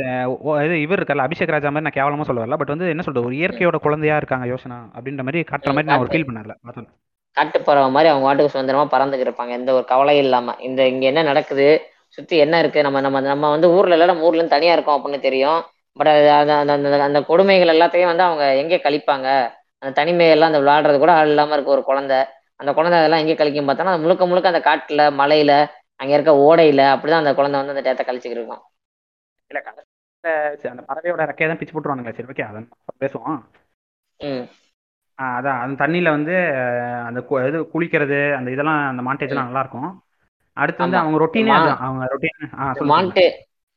ஓ- 0.42 0.58
இது 0.58 0.80
இவர் 0.80 1.00
இருக்கல 1.00 1.24
அபிஷேக் 1.24 1.50
ராஜா 1.50 1.70
மாதிரி 1.70 1.86
நான் 1.86 1.98
கேவலமா 1.98 2.22
சொல்ல 2.22 2.44
வரல 2.44 2.56
பட் 2.56 2.68
வந்து 2.68 2.88
என்ன 2.88 3.02
சொல்றது 3.02 3.26
ஒரு 3.26 3.36
இயற்கையோட 3.36 3.76
குழந்தையா 3.76 4.16
இருக்காங்க 4.16 4.46
யோசனா 4.46 4.78
அப்படின்ற 4.94 5.22
மாதிரி 5.22 5.40
காட்டுற 5.42 5.66
மாதிரி 5.68 5.82
நான் 5.84 5.98
ஒரு. 5.98 6.10
ஃபீல் 6.10 6.28
பண்ணல 6.28 6.54
பார்த்தேன் 6.62 6.88
காட்டு 7.36 7.60
பறவை 7.60 7.90
மாதிரி 7.90 8.10
அவங்க 8.10 8.26
வாட்டுக்கு 8.26 8.46
சுதந்திரமா 8.46 8.84
பறந்துக்கு 8.86 9.26
இருப்பாங்க 9.26 9.48
எந்த 9.50 9.72
ஒரு 9.72 9.84
கவலையும் 9.84 10.24
இல்லாம. 10.24 10.54
இந்த 10.60 10.88
இங்க 10.88 11.06
என்ன 11.06 11.22
நடக்குது 11.22 11.66
சுத்தி 12.08 12.36
என்ன 12.36 12.58
இருக்கு 12.58 12.82
நம்ம 12.82 13.00
நம்ம 13.00 13.20
நம்ம 13.20 13.50
வந்து 13.50 13.70
ஊர்ல 13.70 13.92
இல்ல 13.92 14.06
நம்ம 14.06 14.22
ஊர்ல 14.22 14.36
இருந்து 14.36 14.56
தனியா 14.56 14.72
இருக்கோம் 14.72 14.96
அப்படின்னு 14.96 15.20
தெரியும். 15.20 15.60
பட் 15.96 16.06
அது 16.06 16.30
அந்த 16.32 16.52
அந்த- 16.54 16.72
அந்த 16.72 17.02
அந்த 17.02 17.22
கொடுமைகள் 17.22 17.76
எல்லாத்தையும் 17.76 18.04
வந்து 18.04 18.22
அவங்க 18.22 18.54
எங்கே 18.54 18.76
கழிப்பாங்க? 18.76 19.28
அந்த 19.78 19.92
தனிமையெல்லாம் 19.94 20.50
அந்த 20.50 20.60
விளையாடுறது 20.60 20.98
கூட 20.98 21.12
ஆள் 21.12 21.26
இல்லாம 21.26 21.52
இருக்க 21.52 21.70
ஒரு 21.70 21.82
குழந்தை. 21.82 22.18
அந்த 22.56 22.72
குழந்தை 22.72 22.98
அதெல்லாம் 22.98 23.20
எங்கே 23.20 23.34
கழிக்கும் 23.34 23.68
பார்த்தோன்னா 23.68 23.92
அது 23.92 23.98
முழுக்க 23.98 24.26
முழுக்க 24.26 24.52
அந்த 24.52 24.62
காட்டுல 24.64 25.02
மலையில 25.14 25.52
அங்க 25.96 26.12
இருக்க 26.14 26.32
ஓடையில 26.40 26.82
அப்படிதான் 26.92 27.22
அந்த 27.22 27.34
குழந்தை 27.34 27.62
வந்து 27.62 27.74
அந்த 27.74 27.82
டேத்தை 27.86 28.06
கழிச்சுக்கிட்டு 28.06 28.38
இருக்கும். 28.38 28.62
இல்ல 29.50 29.60
கடைசியில 29.66 30.72
அந்த 30.74 30.82
பறவையோட 30.90 31.22
ரெக்கையை 31.30 31.48
தான் 31.50 31.60
பிச்சு 31.60 31.74
போட்டுருவானுங்களே 31.74 32.16
சரி 32.16 32.30
ஓகே 32.32 32.46
அதான் 32.48 32.68
பேசுவோம். 33.02 33.38
அதான் 35.18 35.60
அந்த 35.62 35.74
தண்ணியில 35.82 36.10
வந்து 36.16 36.34
அந்த 37.08 37.20
இது 37.48 37.58
குளிக்கிறது 37.72 38.20
அந்த 38.38 38.48
இதெல்லாம் 38.54 38.80
அந்த 38.92 39.02
மாண்டேஜ்லாம் 39.08 39.48
நல்லா 39.48 39.64
இருக்கும் 39.64 39.90
அடுத்து 40.56 40.84
வந்து. 40.84 41.00
அவங்க 41.02 41.18
ரொட்டீனே 41.22 41.54
அவங்க 41.86 42.06
ரொட்டீன் 42.12 42.92
மாண்டே 42.94 43.26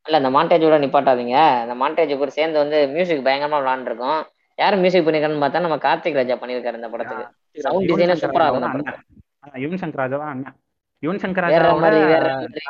இல்ல 0.06 0.20
இந்த 0.22 0.32
மாண்டேஜோட 0.36 0.78
நிப்பாட்டாதீங்க. 0.84 1.36
இந்த 1.66 1.76
மாண்டேஜ் 1.82 2.14
கூட 2.22 2.32
சேர்ந்து 2.38 2.58
வந்து 2.64 2.78
மியூசிக் 2.96 3.26
பயங்கரமா 3.28 3.60
விளாண்டுருக்கோம். 3.64 4.22
யார் 4.60 4.82
மியூசிக் 4.82 5.06
பண்ணிருக்கான்னு 5.06 5.44
பார்த்தா 5.44 5.66
நம்ம 5.66 5.78
கார்த்திக் 5.86 6.20
ராஜா 6.20 6.36
பண்ணியிருக்காரு 6.42 6.80
இந்த 6.80 6.90
படத்துக்கு. 6.94 7.26
சவுண்ட் 7.66 7.90
டிசைனே 7.92 8.18
சூப்பரா 8.24 8.48
இருக்கும் 8.50 9.62
யுவன் 9.64 9.82
சங்கர் 9.84 10.02
ராஜாவா 10.04 10.28
அண்ணன் 10.34 10.58
யுவன் 11.04 11.22
சங்கர் 11.24 11.48
வேற 11.54 11.64
ராஜாவோட 11.64 11.84
மாதிரி 11.86 12.02
வேற 12.14 12.28
மாதிரி 12.36 12.62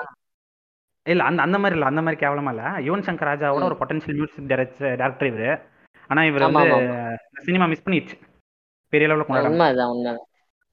இல்ல 1.05 1.23
அந்த 1.23 1.41
அந்த 1.41 1.57
மாதிரி 1.57 1.75
இல்ல. 1.77 1.85
அந்த 1.85 2.01
மாதிரி 2.01 2.25
கேவலமா 2.25 2.49
இல்ல. 2.49 2.63
யுவன் 2.87 3.05
சங்கர் 3.07 3.29
ராஜாவோட. 3.31 3.63
ஒரு 3.63 3.77
பொட்டன்ஷியல் 3.79 4.17
மியூசிக் 4.17 4.47
டைரக்டர் 4.47 5.29
இவரு. 5.31 5.49
ஆனா 6.09 6.23
இவர் 6.23 6.45
வந்து 6.49 6.73
சினிமா 7.41 7.65
மிஸ் 7.65 7.87
பண்ணிடுச்சு. 7.87 8.15
பெரிய 8.93 9.07
லெவலில் 9.07 9.27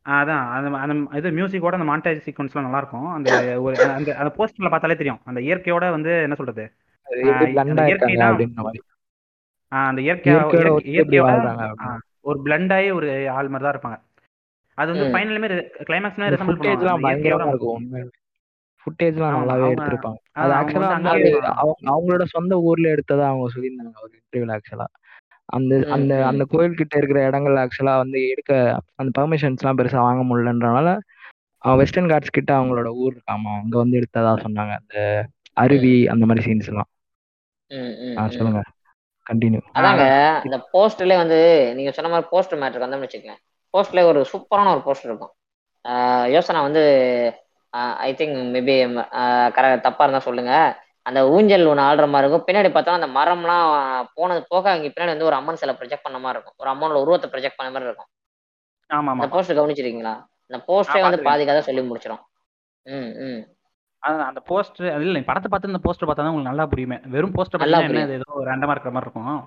ஆ, 0.07 0.13
அதான் 0.21 0.45
அந்த 0.49 0.69
அந்த 0.79 0.95
இது 1.19 1.31
மியூசிக்கோட 1.31 1.73
அந்த 1.73 1.89
மாண்டேஜ் 1.91 2.21
சீக்வன்ஸ்லாம் 2.27 2.67
நல்லா 2.67 2.79
இருக்கும் 2.79 3.09
அந்த 3.09 3.29
ஒரு 3.65 3.75
அந்த 3.91 4.17
அந்த 4.17 4.31
போஸ்டர்ல 4.37 4.71
பார்த்தாலே 4.71 4.97
தெரியும். 4.97 5.21
அந்த 5.25 5.41
இயற்கையோட 5.41 5.91
வந்து 5.91 6.23
என்ன 6.23 6.35
சொல்றது? 6.35 6.65
இயற்கை 7.07 8.15
தான் 8.15 8.31
அந்த 9.73 10.01
இயற்கை 10.03 10.31
இயற்கையோட 10.87 11.39
ஒரு 12.23 12.39
blend 12.47 12.73
ஆகி 12.73 12.91
ஒரு 12.91 13.09
ஆள் 13.31 13.49
மாதிரி 13.49 13.67
தான் 13.67 13.75
இருப்பாங்க. 13.75 13.99
அது 14.79 14.91
வந்து. 14.93 15.07
ஃபைனலுமே 15.13 15.49
கிளைமேக்ஸ்மே 15.89 16.27
ரெசம்பிள் 16.35 16.59
பண்ணுவாங்க. 16.61 18.11
ஃபுட்டேஜ்லாம் 18.83 19.37
நல்லாவே 19.37 19.67
எடுத்திருப்பாங்க. 19.71 20.19
அது 20.37 20.53
ஆக்சுவலா 20.59 20.89
அவங்களோட 21.93 22.25
சொந்த 22.35 22.55
ஊர்ல 22.69 22.87
எடுத்ததா 22.95 23.27
அவங்க 23.31 23.49
சொல்லியிருந்தாங்க 23.55 24.01
ஒரு 24.01 24.13
இன்டர்வியூல 24.21 24.57
ஆக்சுவலா 24.57 24.87
அந்த 25.49 25.75
அந்த. 25.91 26.13
அந்த 26.31 26.43
கோயில் 26.51 26.79
கிட்ட 26.81 26.95
இருக்கிற 26.99 27.21
இடங்கள் 27.29 27.61
ஆக்சுவலா 27.63 27.95
வந்து 28.03 28.19
எடுக்க 28.33 28.53
அந்த 28.97 29.11
பர்மிஷன்ஸ் 29.19 29.63
எல்லாம் 29.63 29.79
பெருசா 29.79 30.01
வாங்க 30.01 30.23
முடியலன்றனால 30.29 30.91
வெஸ்டர்ன் 31.65 32.11
காட்ஸ் 32.11 32.37
கிட்ட 32.37 32.51
அவங்களோட 32.59 32.91
ஊர் 33.01 33.15
இருக்காமா 33.15 33.53
அங்க 33.59 33.75
வந்து 33.83 33.99
எடுத்ததா 34.01 34.33
சொன்னாங்க. 34.45 34.75
அந்த 34.81 34.97
அருவி 35.57 35.95
அந்த 36.13 36.25
மாதிரி 36.27 36.45
சீன்ஸ் 36.47 36.71
எல்லாம். 36.71 36.91
சொல்லுங்க. 38.37 38.63
கண்டினியூ 39.27 39.63
அதாங்க 39.79 40.05
இந்த 40.47 40.57
போஸ்டர்ல 40.73 41.17
வந்து 41.23 41.39
நீங்க 41.77 41.91
சொன்ன 41.97 42.11
மாதிரி 42.13 42.31
போஸ்டர் 42.33 42.61
மேட்ருக்கு 42.61 42.87
வந்தோம்னு 42.87 43.07
வச்சுக்கோங்க 43.07 43.37
போஸ்டர்ல 43.75 44.03
ஒரு 44.11 44.21
சூப்பரான 44.31 44.73
ஒரு 44.75 44.83
போஸ்டர் 44.87 45.11
இருக்கும். 45.11 45.33
யோசனா 46.35 46.61
வந்து 46.67 46.83
ஐ 48.07 48.11
திங்க் 48.19 48.39
மேபி 48.55 48.75
கர 49.57 49.67
தப்பா 49.87 50.05
இருந்தா 50.05 50.23
சொல்லுங்க. 50.29 50.55
அந்த 51.09 51.21
ஊஞ்சல் 51.35 51.69
ஒன்று 51.73 51.87
ஆடுற 51.89 52.07
மாதிரி 52.13 52.27
இருக்கும். 52.27 52.47
பின்னாடி 52.49 52.71
பார்த்தா 52.73 52.97
அந்த 52.99 53.09
மரம்லாம் 53.19 53.69
போனது 54.19 54.41
போக 54.53 54.65
அங்க 54.73 54.89
பின்னாடி 54.95 55.15
வந்து 55.15 55.29
ஒரு 55.31 55.39
அம்மன் 55.39 55.61
சிலை 55.61 55.75
ப்ரொஜெக்ட் 55.79 56.07
பண்ண 56.07 56.19
மாதிரி 56.25 56.37
இருக்கும். 56.39 56.57
ஒரு 56.63 56.71
அம்மனோட 56.73 56.99
உருவத்தை 57.05 57.29
ப்ரொஜெக்ட் 57.35 57.59
பண்ண 57.61 57.71
மாதிரி 57.75 57.89
இருக்கும். 57.91 58.11
ஆமா 58.91 59.13
அந்த 59.15 59.29
போஸ்டர் 59.35 59.59
கவனிச்சிருக்கீங்களா? 59.61 60.15
அந்த 60.51 60.59
போஸ்டரே 60.69 61.03
வந்து 61.07 61.23
பாதி. 61.29 61.43
கதை 61.51 61.63
சொல்லி 61.69 61.83
முடிச்சிடும் 61.89 62.23
ம் 62.87 63.11
ம். 63.29 63.41
அந்த 64.29 64.41
போஸ்டர் 64.51 64.87
இல்ல 65.07 65.21
படத்தை 65.31 65.49
பார்த்து 65.51 65.71
இந்த 65.73 65.81
போஸ்டர் 65.87 66.09
பார்த்தா 66.09 66.25
தான் 66.25 66.33
உங்களுக்கு 66.33 66.51
நல்லா 66.51 66.65
புரியுமே. 66.73 66.99
வெறும் 67.15 67.35
போஸ்டர் 67.37 67.61
பார்த்தீங்கன்னா 67.61 68.05
என்ன 68.05 68.19
ஏதோ 68.21 68.45
ரேண்டமா 68.51 68.75
இருக்கிற 68.75 68.93
மாதிரி 68.95 69.07
இருக்கும். 69.09 69.41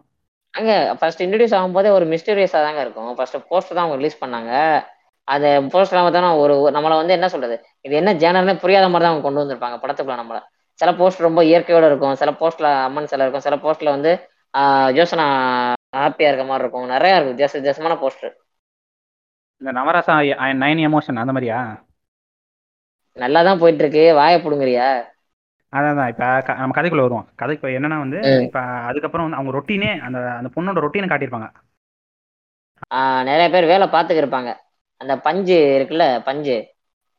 அங்க 0.54 0.72
ஃபர்ஸ்ட் 1.00 1.24
இன்ட்ரடியூஸ் 1.26 1.56
ஆகும்போதே 1.60 1.92
ஒரு 1.98 2.06
மிஸ்டீரியஸா 2.12 2.60
தாங்க 2.66 2.82
இருக்கும். 2.86 3.12
ஃபர்ஸ்ட் 3.18 3.38
போஸ்டர் 3.52 3.78
தான் 3.78 3.86
அவங்க 3.86 3.98
ரிலீஸ் 4.02 4.22
பண்ணாங்க. 4.24 4.52
அந்த 5.28 5.48
போஸ்டர் 5.74 6.04
பார்த்தா 6.06 6.32
ஒரு 6.44 6.54
நம்மள 6.76 6.94
வந்து 7.02 7.16
என்ன 7.18 7.28
சொல்றது? 7.34 7.56
இது 7.86 7.94
என்ன 8.02 8.12
ஜேனர்னே 8.24 8.56
புரியாத 8.64 8.88
மாதிரி 8.94 9.06
தான் 9.06 9.14
அவங்க 9.14 9.26
கொண்டு 9.28 9.42
வந்திருப்பாங்க 9.44 9.78
படத்துக்குள்ள 9.84 10.18
நம்மள. 10.22 10.40
சில 10.80 10.92
போஸ்டர் 11.00 11.28
ரொம்ப 11.28 11.42
இயற்கையோட 11.50 11.86
இருக்கும். 11.92 12.16
சில 12.22 12.32
போஸ்ட்ல 12.42 12.68
அம்மன் 12.88 13.10
சிலை 13.12 13.26
இருக்கும். 13.26 13.46
சில 13.48 13.58
போஸ்ட்ல 13.66 13.96
வந்து 13.96 14.12
யோசனா 15.00 15.26
ஹாப்பியா 16.00 16.30
இருக்க 16.30 16.46
மாதிரி 16.50 16.64
இருக்கும். 16.66 16.88
நிறைய 16.96 17.16
இருக்கும் 17.16 17.34
வித்தியாச 17.34 17.56
வித்தியாசமான 17.60 17.96
போஸ்டர் 18.04 18.36
இந்த 19.62 19.72
நவராசா 19.78 20.14
நைன் 20.62 20.82
எமோஷன் 20.88 21.22
அந்த 21.22 21.34
மாதிரியா? 21.36 21.60
நல்லா 23.18 23.40
தான் 23.48 23.60
போயிட்டு 23.62 23.84
இருக்கு 23.84 24.04
வாயை 24.20 24.38
புடுங்குறியா? 24.46 24.88
அதான் 25.74 25.92
அதான். 25.94 26.10
இப்போ 26.14 26.26
நம்ம 26.62 26.76
கதைக்குள்ள 26.78 27.06
வருவோம். 27.06 27.28
கதை 27.42 27.54
இப்போ 27.58 27.70
என்னன்னா 27.78 27.98
வந்து. 28.04 28.20
இப்போ 28.48 28.62
அதுக்கப்புறம் 28.90 29.26
வந்து 29.26 29.40
அவங்க 29.40 29.54
ரொட்டீனே 29.58 29.92
அந்த 30.08 30.20
அந்த 30.40 30.50
பொண்ணோட 30.56 30.84
ரொட்டீனை 30.86 31.08
காட்டியிருப்பாங்க. 31.12 31.48
நிறைய 33.30 33.48
பேர் 33.54 33.72
வேலை 33.72 33.86
பார்த்துக்கு 33.96 34.24
இருப்பாங்க 34.24 34.50
அந்த 35.04 35.14
பஞ்சு 35.26 35.56
இருக்குல்ல 35.80 36.06
பஞ்சு. 36.24 36.56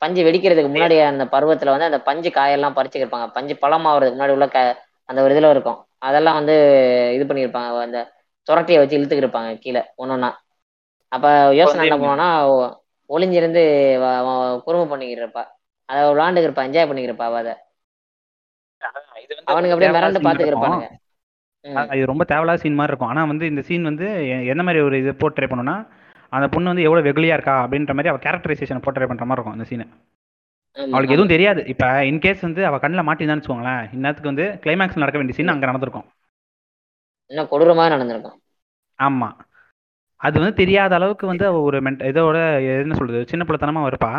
பஞ்சு 0.02 0.20
வெடிக்கிறதுக்கு 0.24 0.70
முன்னாடி 0.74 0.96
அந்த 1.06 1.24
பருவத்துல 1.24 1.72
வந்து 1.72 1.88
அந்த 1.90 2.00
பஞ்சு 2.02 2.30
காயெல்லாம் 2.30 2.76
பறிச்சுக்கு 2.76 3.04
இருப்பாங்க 3.04 3.26
பஞ்சு 3.32 3.54
பழமாவதுக்கு 3.62 4.16
முன்னாடி 4.16 4.30
உள்ள 4.30 4.48
க 4.48 4.58
அந்த 5.08 5.22
ஒரு 5.22 5.32
இதுல 5.34 5.50
இருக்கும். 5.50 5.78
அதெல்லாம் 5.98 6.34
வந்து 6.34 6.54
இது 7.14 7.24
பண்ணியிருப்பாங்க. 7.24 7.80
அந்த 7.80 7.98
துரட்டியை 8.46 8.78
வச்சு 8.78 8.98
இழுத்துக்கிட்டு 8.98 9.26
இருப்பாங்க 9.26 9.58
கீழே 9.58 9.82
ஒன்னொன்னா 9.98 10.30
அப்ப 11.12 11.26
யோசனை 11.54 11.88
என்ன 11.88 12.24
ஒ- 12.48 12.72
ஒளிஞ்சிருந்து 13.10 13.62
குறும்பு 14.64 14.88
பண்ணிக்கிட்டு 14.88 15.24
இருப்பா 15.24 15.42
அதை 15.88 16.02
விளாண்டுக்கு 16.10 16.48
இருப்பா 16.48 16.64
என்ஜாய் 16.66 16.88
பண்ணிக்கிட்டு 16.88 17.14
இருப்பா 17.14 17.26
அவ 17.26 17.38
அதை. 17.38 17.54
அவனுக்கு 19.44 19.74
அப்படியே 19.74 19.90
மிரண்டு. 20.00 20.24
அதான் 21.76 21.96
இது 21.96 22.06
ரொம்ப 22.06 22.24
தேவையில்லாத 22.24 22.60
சீன் 22.60 22.74
மாதிரி 22.74 22.92
இருக்கும். 22.92 23.12
ஆனா 23.12 23.24
வந்து 23.24 23.46
இந்த 23.46 23.62
சீன் 23.62 23.82
வந்து 23.82 24.06
எ- 24.28 24.44
எந்த 24.44 24.62
மாதிரி 24.62 24.82
ஒரு 24.84 24.98
இது 24.98 25.14
போட்டு 25.14 25.38
ட்ரை 25.40 25.48
பண்ணுன்னா 25.48 25.76
அந்த 26.36 26.46
பொண்ணு 26.48 26.70
வந்து 26.70 26.82
எவ்வளவு 26.82 27.06
வெகுளியா 27.08 27.36
இருக்கா 27.36 27.54
அப்படின்ற 27.64 27.92
மாதிரி 27.96 28.08
அவ 28.08 28.18
கேரக்டரைசேஷன் 28.24 28.82
போட்டு 28.82 29.00
ட்ரை 29.00 29.08
பண்ற 29.10 29.24
மாதிரி 29.24 29.36
இருக்கும் 29.36 29.56
அந்த 29.56 29.64
சீன் 29.64 29.84
அவளுக்கு. 30.76 31.14
எதுவும் 31.14 31.32
தெரியாது. 31.34 31.60
இப்ப 31.66 31.86
இன்கேஸ் 32.10 32.40
வந்து 32.40 32.66
அவ 32.66 32.78
கண்ணில் 32.78 33.06
மாட்டிருந்தான்னு 33.08 33.42
வச்சுக்கோங்களேன் 33.42 33.82
இந்நேரத்துக்கு 33.96 34.30
வந்து 34.32 34.46
கிளைமேக்ஸ் 34.62 35.02
நடக்க 35.02 35.18
வேண்டிய 35.18 35.32
சீன் 35.32 35.48
அங்க 35.48 35.66
நடந்திருக்கும். 35.66 36.06
இன்னும் 37.30 37.48
கொடூரமா 37.50 37.88
நடந்திருக்கும். 37.88 38.38
ஆமா. 38.98 39.28
அது 40.20 40.38
வந்து 40.40 40.54
தெரியாத 40.54 40.94
அளவுக்கு 40.94 41.26
வந்து 41.26 41.46
அவ 41.46 41.60
ஒரு 41.60 41.78
மென்ட் 41.80 42.02
இதோட 42.10 42.36
என்ன 42.80 42.94
சொல்றது 42.94 43.28
சின்ன 43.28 43.44
பிள்ளைத்தனமா 43.48 43.82
இருப்பா. 43.84 44.12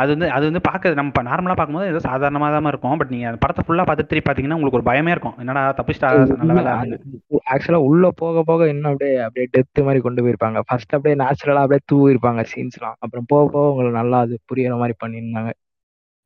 அது 0.00 0.10
வந்து 0.14 0.28
அது 0.36 0.44
வந்து 0.48 0.62
பார்க்க 0.66 0.92
நம்ம 0.98 1.22
நார்மலா 1.28 1.54
பார்க்கும்போது 1.54 1.90
ஏதோ 1.92 2.00
சாதாரணமா 2.06 2.48
தான் 2.54 2.70
இருக்கும். 2.72 2.98
பட் 3.00 3.12
நீங்க 3.12 3.26
அந்த 3.30 3.40
படத்தை 3.42 3.62
ஃபுல்லா 3.66 3.84
பார்த்து 3.88 4.08
திருப்பி 4.10 4.26
பார்த்தீங்கன்னா 4.26 4.58
உங்களுக்கு 4.58 4.78
ஒரு 4.80 4.88
பயமே 4.88 5.12
இருக்கும். 5.14 5.36
என்னடா 5.42 5.62
தப்பிச்சிட்டா 5.78 6.10
நல்ல 6.42 6.56
வேலை. 6.58 6.72
அப்படின்னு 6.74 7.40
ஆக்சுவலா 7.54 7.80
உள்ள 7.88 8.10
போக 8.20 8.42
போக 8.42 8.68
இன்னும் 8.72 8.90
அப்படியே 8.92 9.14
அப்படியே 9.26 9.46
டெத் 9.54 9.84
மாதிரி 9.86 10.02
கொண்டு 10.06 10.24
போயிருப்பாங்க. 10.24 10.60
ஃபர்ஸ்ட் 10.68 10.94
அப்படியே 10.98 11.16
நேச்சுரலா 11.22 11.64
அப்படியே 11.64 11.84
தூவிருப்பாங்க 11.92 12.44
சீன்ஸ்லாம் 12.52 12.96
அப்புறம் 13.04 13.28
போக 13.32 13.44
போக 13.54 13.66
உங்களுக்கு 13.72 13.98
நல்லா 14.00 14.20
அது 14.26 14.36
புரியற 14.50 14.76
மாதிரி 14.82 14.96
பண்ணியிருந்தாங்க 15.02 15.52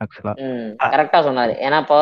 ஆக்சுவலா 0.01 0.35
ம் 0.45 0.71
ஆ. 0.77 0.87
கரெக்டா 0.95 1.21
சொன்னாரு. 1.27 1.53
ஏன்னா 1.67 1.81
இப்போ 1.85 1.99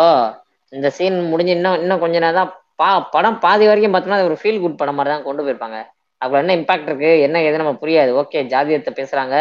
இந்த 0.72 0.88
சீன் 0.96 1.18
முடிஞ்சு 1.30 1.54
இன்னும் 1.56 1.80
இன்னும் 1.82 2.02
கொஞ்ச 2.04 2.16
நேரம் 2.18 2.38
தான் 2.40 2.50
பா 2.80 2.86
படம் 3.14 3.40
பாதி 3.40 3.64
வரைக்கும் 3.66 3.94
பார்த்தோம்னா 3.94 4.20
அது 4.20 4.30
ஒரு 4.30 4.38
ஃபீல் 4.40 4.62
குட் 4.62 4.78
படம் 4.80 4.96
மாதிரி 4.98 5.12
தான் 5.14 5.26
கொண்டு 5.26 5.42
போயிருப்பாங்க. 5.42 5.78
அப்ப 6.20 6.34
என்ன 6.40 6.54
இம்பாக்ட் 6.58 6.88
இருக்கு? 6.88 7.10
என்ன 7.26 7.42
ஏது 7.42 7.60
நம்ம 7.60 7.74
புரியாது. 7.80 8.10
ஓகே 8.20 8.40
ஜாதியத்தை 8.52 8.92
பேசுறாங்க. 8.98 9.36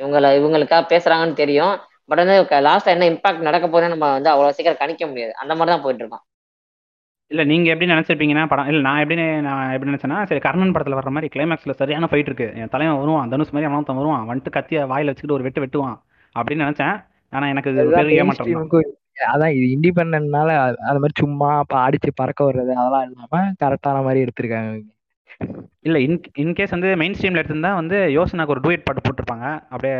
இவங்கள 0.00 0.26
இவங்களுக்கா 0.38 0.78
பேசுறாங்கன்னு 0.92 1.40
தெரியும். 1.42 1.74
பட் 2.10 2.20
வந்து 2.22 2.36
லாஸ்ட்ல 2.68 2.94
என்ன 2.94 3.06
இம்பாக்ட் 3.12 3.46
நடக்க 3.48 3.66
போதுன்னு 3.66 3.94
நம்ம 3.94 4.06
வந்து 4.12 4.30
அவ்வளவு 4.30 4.56
சீக்கிரம் 4.58 4.82
கணிக்க 4.82 5.06
முடியாது. 5.06 5.32
அந்த 5.42 5.52
மாதிரி 5.54 5.72
தான் 5.74 5.84
போயிட்டு 5.84 6.04
இருக்கோம் 6.04 6.24
இல்ல 7.30 7.42
நீங்க 7.44 7.68
எப்படி 7.72 7.90
நினைச்சிருப்பீங்கன்னா 7.92 8.44
படம் 8.50 8.68
இல்ல 8.70 8.80
நான் 8.80 9.00
எப்படி 9.00 9.16
நான் 9.46 9.72
எப்படி 9.72 9.90
நினைச்சேன்னா 9.90 10.18
சரி 10.28 10.40
கர்ணன் 10.40 10.72
படத்துல 10.74 10.98
வர்ற 10.98 11.10
மாதிரி 11.14 11.28
கிளைமேக்ஸ்ல 11.34 11.72
சரியான 11.80 12.08
ஃபைட் 12.10 12.28
இருக்கு. 12.30 12.46
என் 12.60 12.72
தலைவன் 12.74 13.00
வருவான் 13.00 13.32
தனுஷ் 13.32 13.52
மாதிரி 13.54 13.68
அவன் 13.70 13.98
வருவான். 14.00 14.24
வந்துட்டு 14.30 14.54
கத்திய 14.56 14.86
வாயில 14.92 15.10
வச்சுக்கிட்டு 15.10 15.38
ஒரு 15.38 15.46
வெட்டு 15.46 15.64
வெட்டுவான். 15.64 15.98
அப்படின்னு 16.34 16.64
நினைச்சேன். 16.66 16.96
ஆனா 17.32 17.46
எனக்கு 17.48 17.70
பெரிய 17.98 18.22
ஏமாற்றம் 18.22 18.96
அதான் 19.28 19.54
இது 19.54 19.66
இண்டிபெண்டன்ட்னால 19.76 20.50
அது 20.88 20.98
மாதிரி 21.02 21.14
சும்மா 21.20 21.48
அப்ப 21.58 21.74
அடிச்சு 21.86 22.10
பறக்க 22.14 22.40
வர்றது 22.48 22.72
அதெல்லாம் 22.74 23.06
இல்லாம 23.06 23.40
கரெக்டான 23.62 24.02
மாதிரி 24.06 24.20
எடுத்திருக்காங்க 24.24 24.74
இல்ல 25.82 25.98
இன் 25.98 26.16
இன்கேஸ் 26.38 26.74
வந்து 26.74 26.88
மெயின் 26.96 27.14
ஸ்ட்ரீம்ல 27.16 27.40
எடுத்திருந்தா 27.40 27.72
வந்து 27.74 27.96
யோசனாக்கு 28.16 28.54
ஒரு 28.54 28.62
டூயட் 28.64 28.84
பாட்டு 28.84 29.02
போட்டிருப்பாங்க. 29.02 29.46
அப்படியே 29.70 29.94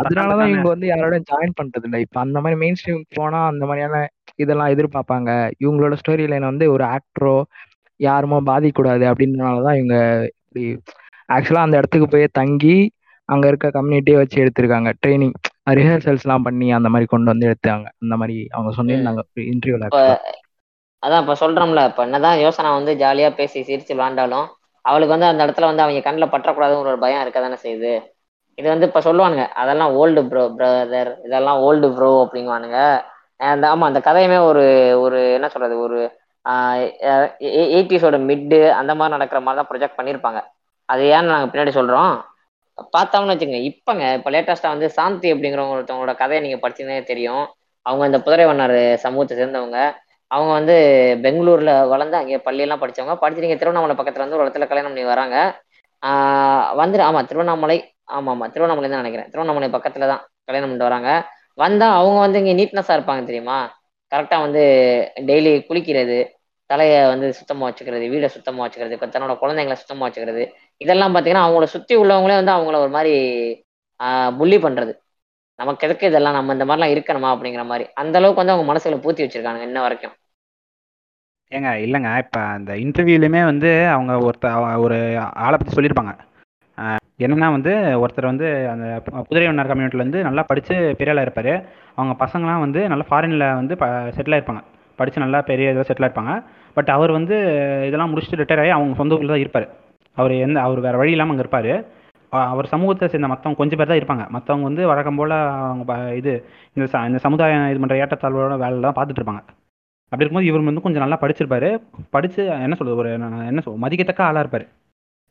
அதனாலதான் 0.00 0.50
இவங்க 0.52 0.68
வந்து 0.68 0.86
யாரோட 0.86 1.18
ஜாயின் 1.30 1.56
பண்றது 1.60 1.86
இல்ல 1.88 1.98
இப்ப 1.98 2.20
அந்த 2.20 2.40
மாதிரி 2.40 2.58
மெயின் 2.60 2.78
ஸ்ட்ரீம் 2.80 3.04
போனா 3.14 3.40
அந்த 3.46 3.64
மாதிரியான 3.66 4.00
இதெல்லாம் 4.34 4.72
எதிர்பார்ப்பாங்க. 4.74 5.30
இவங்களோட 5.64 5.96
ஸ்டோரி 6.00 6.26
லைன் 6.28 6.50
வந்து 6.52 6.66
ஒரு 6.72 6.84
ஆக்டரோ 6.96 7.36
யாருமோ 8.00 8.40
பாதிக்கக்கூடாது 8.46 9.04
அப்படின்றனாலதான் 9.10 9.78
இவங்க 9.78 9.96
இப்படி 10.44 10.64
ஆக்சுவலா 11.28 11.66
அந்த 11.66 11.76
இடத்துக்கு 11.76 12.08
போய் 12.08 12.26
தங்கி 12.32 12.76
அங்க 13.28 13.44
இருக்க 13.48 13.66
கம்யூனிட்டியை 13.70 14.16
வச்சு 14.16 14.42
எடுத்திருக்காங்க. 14.42 14.90
ட்ரைனிங் 15.02 15.36
ரிஹர்சல்ஸ் 15.70 16.24
எல்லாம் 16.26 16.42
பண்ணி 16.42 16.66
அந்த 16.70 16.88
மாதிரி 16.88 17.06
கொண்டு 17.06 17.30
வந்து 17.32 17.46
எடுத்தாங்க. 17.50 17.86
அந்த 18.02 18.14
மாதிரி 18.16 18.36
அவங்க 18.50 18.70
சொல்லியிருந்தாங்க 18.78 19.22
இன்டர்வியூல 19.52 19.88
அதான் 21.04 21.22
இப்ப 21.24 21.34
சொல்றோம்ல 21.40 21.80
இப்ப 21.90 22.02
என்னதான் 22.06 22.40
யோசனா 22.42 22.70
வந்து 22.76 22.92
ஜாலியா 23.02 23.28
பேசி 23.38 23.58
சிரிச்சு 23.68 23.92
விளாண்டாலும் 23.92 24.46
அவளுக்கு 24.84 25.14
வந்து 25.14 25.30
அந்த 25.30 25.42
இடத்துல 25.46 25.68
வந்து 25.70 25.84
அவங்க 25.84 26.02
கண்ணில் 26.04 26.32
பற்றக்கூடாதுங்கிற 26.32 26.92
ஒரு 26.92 27.02
பயம் 27.04 27.22
இருக்க 27.24 27.38
தானே 27.40 27.58
செய்யுது. 27.62 27.92
இது 28.58 28.66
வந்து 28.72 28.88
இப்ப 28.88 29.00
சொல்லுவானுங்க 29.06 29.44
அதெல்லாம் 29.60 29.94
ஓல்டு 30.00 30.20
ப்ரோ 30.26 30.42
பிரதர் 30.56 31.10
இதெல்லாம் 31.26 31.60
ஓல்டு 31.66 31.88
ப்ரோ 31.96 32.10
அப்படிங்குவானுங்க. 32.24 32.78
அந்த 33.50 33.64
ஆமா 33.72 33.84
அந்த 33.90 34.00
கதையுமே 34.06 34.38
ஒரு 34.50 34.64
ஒரு 35.04 35.18
என்ன 35.36 35.46
சொல்றது 35.54 35.74
ஒரு 35.86 35.98
எயிட்டிஸோட 37.72 38.16
மிட்டு 38.28 38.58
அந்த 38.80 38.92
மாதிரி 38.94 39.14
நடக்கிற 39.16 39.38
மாதிரி 39.40 39.58
தான் 39.60 39.70
ப்ரொஜெக்ட் 39.70 39.98
பண்ணியிருப்பாங்க 39.98 40.40
அது 40.88 41.02
ஏன்னு 41.12 41.32
நாங்கள் 41.32 41.50
பின்னாடி 41.52 41.72
சொல்கிறோம் 41.76 42.12
பார்த்தோம்னு 42.94 43.32
வச்சுங்க 43.32 43.58
இப்போங்க 43.70 44.04
இப்போ 44.18 44.30
லேட்டஸ்ட்டாக 44.34 44.74
வந்து 44.74 44.88
சாந்தி 44.96 45.28
அப்படிங்கிறவங்க 45.32 45.76
ஒருத்தவங்களோட 45.76 46.14
கதையை 46.16 46.40
நீங்கள் 46.44 46.62
படிச்சீங்கன்னா 46.62 47.06
தெரியும். 47.12 47.44
அவங்க 47.86 48.04
இந்த 48.10 48.18
குதிரை 48.20 48.44
வண்ணார் 48.48 48.74
சமூகத்தை 49.04 49.34
சேர்ந்தவங்க. 49.38 49.78
அவங்க 50.30 50.52
வந்து 50.58 50.74
பெங்களூர்ல 51.24 51.72
வளர்ந்து 51.92 52.16
அங்கே 52.20 52.38
பள்ளியெல்லாம் 52.46 52.82
படித்தவங்க 52.82 53.14
படிச்சுட்டு 53.22 53.48
இங்கே 53.48 53.58
திருவண்ணாமலை 53.60 53.96
பக்கத்துல 53.98 54.24
வந்து 54.24 54.38
ஒரு 54.38 54.44
இடத்துல 54.46 54.66
கல்யாணம் 54.70 54.92
பண்ணி 54.92 55.04
வராங்க. 55.12 55.36
ஆஹ் 56.02 56.70
வந்துட்டு 56.80 57.06
ஆமா 57.08 57.20
திருவண்ணாமலை 57.30 57.76
ஆமா 58.16 58.30
ஆமா 58.34 58.46
திருவண்ணாமலை 58.54 58.88
தான் 58.88 59.02
நினைக்கிறேன். 59.02 59.28
திருவண்ணாமலை 59.32 59.68
பக்கத்துல 59.76 60.08
தான் 60.12 60.22
கல்யாணம் 60.48 60.68
பண்ணிட்டு 60.68 60.88
வராங்க. 60.90 61.10
வந்தா 61.58 61.86
அவங்க 61.98 62.18
வந்து 62.24 62.40
இங்கே 62.42 62.54
நீட்னஸா 62.60 62.94
இருப்பாங்க 62.96 63.22
தெரியுமா? 63.30 63.58
கரெக்டா 64.12 64.36
வந்து 64.46 64.62
டெய்லி 65.28 65.52
குளிக்கிறது 65.68 66.18
தலையை 66.70 66.98
வந்து 67.12 67.26
சுத்தமாக 67.38 67.66
வச்சுக்கிறது 67.68 68.04
வீடை 68.12 68.28
சுத்தமாக 68.36 68.62
வச்சுக்கிறது 68.64 68.96
இப்போ 68.96 69.08
தன்னோட 69.14 69.32
குழந்தைங்களை 69.42 69.76
சுத்தமாக 69.80 70.06
வச்சுக்கிறது. 70.06 70.44
இதெல்லாம் 70.80 71.12
பார்த்தீங்கன்னா 71.14 71.46
அவங்கள 71.46 71.66
சுற்றி 71.74 71.94
உள்ளவங்களே 72.02 72.36
வந்து 72.40 72.54
அவங்கள 72.56 72.76
ஒரு 72.84 72.92
மாதிரி 72.96 73.14
புள்ளி 74.38 74.58
பண்ணுறது 74.64 74.92
நமக்கு 75.58 75.86
எதுக்கு 75.86 76.08
இதெல்லாம்? 76.10 76.36
நம்ம 76.38 76.54
இந்த 76.56 76.64
மாதிரிலாம் 76.68 76.94
இருக்கணுமா? 76.94 77.28
அப்படிங்கிற 77.34 77.64
மாதிரி. 77.70 77.84
அந்த 78.02 78.18
அளவுக்கு 78.20 78.42
வந்து 78.42 78.54
அவங்க 78.54 78.66
மனசுல 78.70 78.98
பூத்தி 79.04 79.24
வச்சிருக்காங்க 79.24 79.62
இன்ன 79.68 79.80
வரைக்கும். 79.86 80.14
ஏங்க 81.52 81.70
இல்லைங்க. 81.86 82.10
இப்போ 82.24 82.40
அந்த 82.56 82.72
இன்டர்வியூலையுமே 82.84 83.42
வந்து 83.50 83.70
அவங்க 83.96 84.12
ஒருத்த 84.28 84.46
ஒரு 84.84 84.96
ஆளை 85.46 85.56
பற்றி 85.56 85.76
சொல்லியிருப்பாங்க. 85.76 86.12
என்னன்னா 87.24 87.48
வந்து 87.56 87.72
ஒருத்தர் 88.02 88.30
வந்து 88.30 88.46
அந்த 88.72 88.86
குதிரை 89.28 89.44
வண்ணார் 89.48 89.70
கம்யூனிட்டியில் 89.70 90.04
வந்து 90.06 90.20
நல்லா 90.28 90.42
படித்து 90.50 90.74
பெரிய 91.00 91.12
ஆளாக 91.12 91.26
இருப்பார். 91.26 91.52
அவங்க 91.98 92.14
பசங்களாம் 92.24 92.64
வந்து 92.66 92.80
நல்லா 92.92 93.06
ஃபாரினில் 93.10 93.46
வந்து 93.60 93.74
ப 93.82 93.86
செட்டில் 94.16 94.34
ஆயிருப்பாங்க. 94.36 94.62
படித்து 94.98 95.24
நல்லா 95.24 95.40
பெரிய 95.50 95.72
இதில் 95.72 95.88
செட்டில் 95.88 96.06
ஆயிருப்பாங்க. 96.06 96.34
பட் 96.76 96.90
அவர் 96.96 97.12
வந்து 97.18 97.36
இதெல்லாம் 97.88 98.10
முடிச்சுட்டு 98.12 98.40
ரிட்டையர் 98.40 98.62
ஆகி 98.64 98.72
அவங்க 98.76 98.96
சொந்த 99.00 99.18
ஊரில் 99.18 99.34
தான் 99.34 99.44
இருப்பார். 99.44 99.66
அவர் 100.16 100.32
எந்த 100.46 100.58
அவர் 100.66 100.80
வேறு 100.86 101.00
வழி 101.02 101.14
இல்லாமல் 101.14 101.34
அங்கே 101.34 101.44
இருப்பார். 101.46 101.72
அவர் 102.52 102.72
சமூகத்தை 102.72 103.06
சேர்ந்த 103.12 103.28
மற்றவங்க 103.32 103.60
கொஞ்சம் 103.60 103.80
பேர் 103.80 103.90
தான் 103.90 104.00
இருப்பாங்க. 104.00 104.24
மற்றவங்க 104.36 104.66
வந்து 104.68 104.82
வழக்கம் 104.90 105.18
போல் 105.20 105.34
அவங்க 105.70 105.96
இது 106.20 106.32
இந்த 106.76 106.86
ச 106.92 107.02
இந்த 107.10 107.20
சமுதாயம் 107.26 107.66
இது 107.72 107.80
பண்ணுற 107.82 107.98
ஏற்றத்தாழ்வோட 108.04 108.56
வேலைலாம் 108.64 108.96
பார்த்துட்டு 108.98 109.20
இருப்பாங்க. 109.22 109.42
அப்படி 110.12 110.22
இருக்கும்போது 110.22 110.50
இவர் 110.50 110.68
வந்து 110.70 110.84
கொஞ்சம் 110.86 111.04
நல்லா 111.04 111.18
படிச்சிருப்பாரு. 111.22 111.70
படித்து 112.16 112.42
என்ன 112.66 112.76
சொல்கிறது 112.80 113.02
ஒரு 113.04 113.12
என்ன 113.50 113.62
சொல் 113.66 113.82
மதிக்கத்தக்க 113.84 114.28
ஆளாக 114.28 114.44
இருப்பார். 114.44 114.66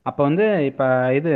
அப்போ 0.06 0.22
வந்து 0.30 0.46
இப்போ 0.70 0.86
இது 1.18 1.32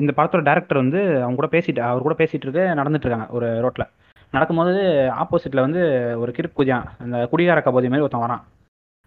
இந்த 0.00 0.10
படத்தோட 0.16 0.42
டேரக்டர் 0.48 0.82
வந்து 0.82 1.00
அவங்க 1.24 1.38
கூட 1.40 1.48
பேசிட்டு 1.54 1.80
அவர் 1.90 2.06
கூட 2.06 2.16
பேசிகிட்டு 2.18 2.46
இருக்கு 2.46 2.64
நடந்துட்டு 2.80 3.06
இருக்காங்க 3.06 3.28
ஒரு 3.36 3.48
ரோட்டில் 3.64 3.86
நடக்கும்போது 4.32 4.82
ஆப்போசிட்டில் 5.22 5.66
வந்து 5.66 5.82
ஒரு 6.22 6.32
கிறுக்கு 6.36 6.58
குதியான் 6.58 6.88
அந்த 7.04 7.16
குடிகார 7.32 7.60
கபோதி 7.66 7.88
மாதிரி 7.92 8.04
ஒருத்தன் 8.06 8.26
வரான். 8.26 8.42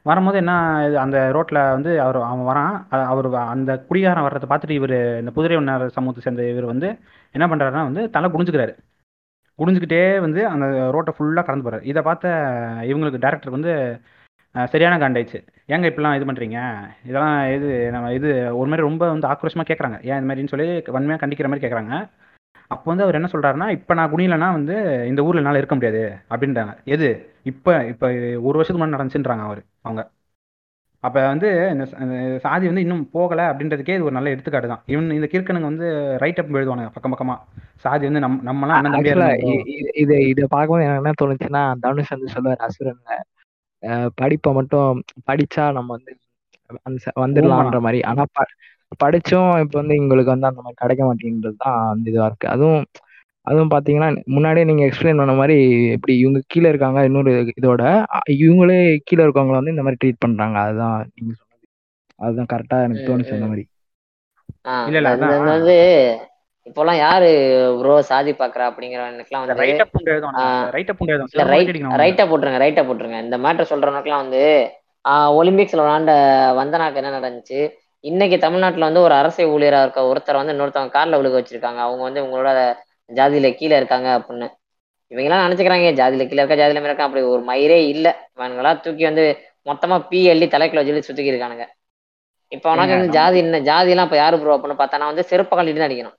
வரும்போது 0.06 0.38
என்ன 0.38 0.54
இது 0.86 0.96
அந்த 1.00 1.18
ரோட்டில் 1.32 1.60
வந்து 1.70 1.92
அவர் 2.02 2.18
அவன் 2.24 2.48
வரான். 2.50 2.74
அவர் 3.08 3.28
வ- 3.30 3.50
அந்த 3.52 3.72
குடிகாரன் 3.88 4.26
வர்றதை 4.26 4.48
பார்த்துட்டு 4.50 4.80
இவர் 4.80 4.94
இந்த 5.20 5.32
குதிரை 5.32 5.56
வண்ணார் 5.56 5.86
சமூகத்தை 5.90 6.24
சேர்ந்த 6.24 6.48
இவர் 6.50 6.72
வந்து 6.72 6.88
என்ன 7.36 7.46
பண்ணுறாருன்னா 7.48 7.84
வந்து 7.84 8.04
தலை 8.10 8.30
குடிஞ்சுக்கிறாரு 8.30 8.74
குடிஞ்சுக்கிட்டே 9.60 10.02
வந்து 10.20 10.42
அந்த 10.50 10.66
ரோட்டை 10.92 11.12
ஃபுல்லாக 11.16 11.46
கடந்து 11.46 11.66
போகிறார் 11.66 11.88
இதை 11.90 12.02
பார்த்த 12.04 12.28
இவங்களுக்கு 12.90 13.24
டேரக்டருக்கு 13.24 13.60
வந்து 13.60 13.74
சரியான 14.56 14.98
காண்டாயிடுச்சு 14.98 15.40
ஏங்க 15.70 15.90
இப்படிலாம் 15.90 16.16
இது 16.16 16.26
பண்ணுறீங்க 16.26 16.58
இதெல்லாம் 17.04 17.38
இது 17.54 17.68
நம்ம 17.92 18.12
இது 18.14 18.30
ஒரு 18.58 18.70
மாதிரி 18.70 18.88
ரொம்ப 18.88 19.04
வந்து 19.10 19.30
ஆக்ரோஷமாக 19.30 19.68
கேட்குறாங்க 19.70 19.98
ஏன் 20.04 20.20
இது 20.20 20.28
மாதிரின்னு 20.28 20.54
சொல்லி 20.54 20.68
வன்மையாக 20.96 21.22
கண்டிக்கிற 21.24 21.50
மாதிரி 21.50 21.66
கேட்குறாங்க 21.66 21.94
அப்போ 22.74 22.88
வந்து 22.92 23.06
அவர் 23.06 23.18
என்ன 23.18 23.30
சொல்கிறாருன்னா 23.32 23.68
இப்போ 23.78 23.94
நான் 24.00 24.12
குனியலைன்னா 24.14 24.50
வந்து 24.58 24.76
இந்த 25.08 25.22
ஊரில் 25.28 25.42
என்னால் 25.42 25.60
இருக்க 25.62 25.76
முடியாது 25.76 26.02
அப்படின்றாங்க. 26.30 26.74
எது? 26.94 27.10
இப்போ 27.52 27.72
இப்போ 27.92 28.08
ஒரு 28.48 28.58
வருஷத்துக்கு 28.58 28.82
முன்னாடி 28.82 28.98
நடந்துச்சுன்றாங்க 28.98 29.46
அவர் 29.48 29.62
அவங்க. 29.82 30.04
அப்போ 31.04 31.22
வந்து 31.28 31.50
இந்த 31.74 31.86
சாதி 32.44 32.66
வந்து 32.66 32.84
இன்னும் 32.86 33.10
போகலை 33.14 33.46
அப்படின்றதுக்கே 33.52 33.96
இது 33.96 34.04
ஒரு 34.04 34.16
நல்ல 34.18 34.30
எடுத்துக்காட்டு 34.30 34.68
தான். 34.68 34.84
இவன் 34.86 35.10
இந்த 35.12 35.28
கிறுக்கனுங்க 35.32 35.70
வந்து 35.72 35.88
ரைட் 36.20 36.40
அப் 36.40 36.54
எழுதுவானுங்க 36.56 36.92
பக்கம் 36.96 37.14
பக்கமாக 37.14 37.40
சாதி 37.76 38.04
வந்து 38.10 38.24
நம் 38.26 38.40
நம்மலாம் 38.48 38.78
அண்ணன் 38.78 38.96
தம்பியா. 38.96 39.28
இது 40.04 40.16
இதை 40.28 40.46
பார்க்கும்போது 40.50 40.86
எனக்கு 40.86 41.02
என்ன 41.02 41.16
தோணுச்சுன்னா 41.22 41.64
தனுஷ் 41.86 42.14
வந்து 42.16 42.34
சொல்லுவார் 42.36 42.64
அசுரன்ல 42.68 43.18
அஹ் 43.84 44.10
படிப்பை 44.16 44.54
மட்டும் 44.54 44.92
படிச்சா 45.28 45.66
நம்ம 45.72 45.98
வந்து 45.98 46.14
வந்துடலான்ற 47.24 47.80
மாதிரி. 47.86 48.00
ஆனா 48.12 48.24
படிச்சும் 49.02 49.52
இப்ப 49.64 49.76
வந்து 49.80 49.98
எங்களுக்கு 50.00 50.34
வந்து 50.34 50.50
அந்த 50.50 50.62
மாதிரி 50.62 50.82
கிடைக்க 50.82 51.02
மாட்டேங்கிறது 51.06 51.58
தான் 51.64 51.80
அந்த 51.92 52.06
இதுவா 52.12 52.28
இருக்கு. 52.30 52.48
அதுவும் 52.54 52.84
அதுவும் 53.48 53.72
பாத்தீங்கன்னா 53.72 54.08
முன்னாடியே 54.34 54.66
நீங்க 54.66 54.84
எக்ஸ்பிளைன் 54.86 55.20
பண்ண 55.20 55.34
மாதிரி 55.36 55.56
எப்படி 55.96 56.14
இவங்க 56.20 56.40
கீழே 56.48 56.68
இருக்காங்க 56.70 57.00
இன்னொரு 57.06 57.32
இதோட 57.54 57.84
இவங்களே 58.38 58.78
கீழே 59.08 59.24
இருக்கவங்கள 59.26 59.60
வந்து 59.60 59.74
இந்த 59.76 59.86
மாதிரி 59.86 60.02
ட்ரீட் 60.04 60.24
பண்றாங்க. 60.24 60.58
அதுதான் 60.66 60.96
நீங்க 61.12 61.34
சொன்னது. 61.34 61.66
அதுதான் 62.20 62.52
கரெக்டா 62.54 62.80
எனக்கு 62.86 63.08
தோணுச்சு 63.08 63.36
அந்த. 63.36 63.48
மாதிரி. 63.48 63.66
வந்து 65.54 65.76
இப்போலாம் 66.68 67.00
யாரு 67.00 67.30
ப்ரோ 67.80 67.96
சாதி 68.10 68.32
பாக்குறா 68.34 68.66
அப்படிங்கிறவனுக்குலாம் 68.70 69.44
வந்து 69.44 69.58
ரைட் 69.64 69.82
அப் 69.84 69.98
எழுதும் 70.06 70.36
ஆ. 70.36 70.46
ரைட் 70.76 70.92
அப் 70.92 71.02
எழுதும் 71.06 71.32
இல்ல 71.34 71.46
ரைட் 71.50 71.72
ரைட்டா 72.04 72.26
போட்டுருங்க 72.30 72.62
ரைட்டா 72.64 72.84
போட்டுருங்க. 72.84 73.20
இந்த 73.26 73.38
மேட்டர் 73.46 73.72
சொல்றவனுக்குலாம் 73.72 74.24
வந்து 74.26 74.44
ஒலிம்பிக்ஸ்ல 75.38 75.82
விளாண்ட 75.82 76.12
வந்தனாக்கு 76.60 77.00
என்ன 77.02 77.12
நடந்துச்சு? 77.16 77.60
இன்னைக்கு 78.04 78.38
தமிழ்நாட்டுல 78.40 78.88
வந்து 78.88 79.04
ஒரு 79.04 79.16
அரசு 79.20 79.42
ஊழியரா 79.54 79.80
இருக்க 79.84 80.02
ஒருத்தர் 80.10 80.40
வந்து 80.40 80.54
இன்னொருத்தவங்க 80.56 80.96
கார்ல 80.96 81.20
விழுக 81.20 81.36
வச்சிருக்காங்க. 81.40 81.80
அவங்க 81.86 82.04
வந்து 82.08 82.24
உங்களோட 82.26 82.50
ஜாதியில 83.10 83.50
கீழே 83.60 83.76
இருக்காங்க 83.80 84.10
அப்படின்னு. 84.18 84.48
இவங்கெல்லாம் 85.12 85.44
நினைச்சுக்கிறாங்க 85.46 85.92
ஜாதியில 86.00 86.26
கீழே 86.26 86.42
இருக்கா 86.42 86.58
ஜாதியில 86.62 86.82
இருக்கா 86.84 87.08
அப்படி 87.08 87.24
ஒரு 87.32 87.42
மயிரே 87.50 87.80
இல்ல. 87.94 88.08
இவனுங்களா 88.34 88.72
தூக்கி 88.86 89.06
வந்து 89.10 89.26
மொத்தமா 89.68 89.98
பீ 90.10 90.20
அள்ளி 90.32 90.48
தலைக்குள்ள 90.54 90.82
வச்சு 90.84 91.10
சுத்திக்கி 91.10 91.34
இருக்கானுங்க. 91.34 91.66
இப்ப 92.52 92.66
உனக்கு 92.74 92.96
வந்து 92.96 93.14
ஜாதி 93.16 93.38
என்ன 93.42 93.60
ஜாதி 93.68 93.94
எல்லாம் 93.94 94.08
இப்ப 94.08 94.18
யாரு 94.20 94.36
ப்ரோ 94.42 94.56
அப்படின்னு 94.56 94.80
பார்த்தா 94.82 95.00
நான் 95.02 95.12
வந்து 95.12 95.30
செருப்பு 95.30 95.54
கழட்டிட்டு 95.54 95.82
தான் 95.82 95.90
அடிக்கணும். 95.90 96.18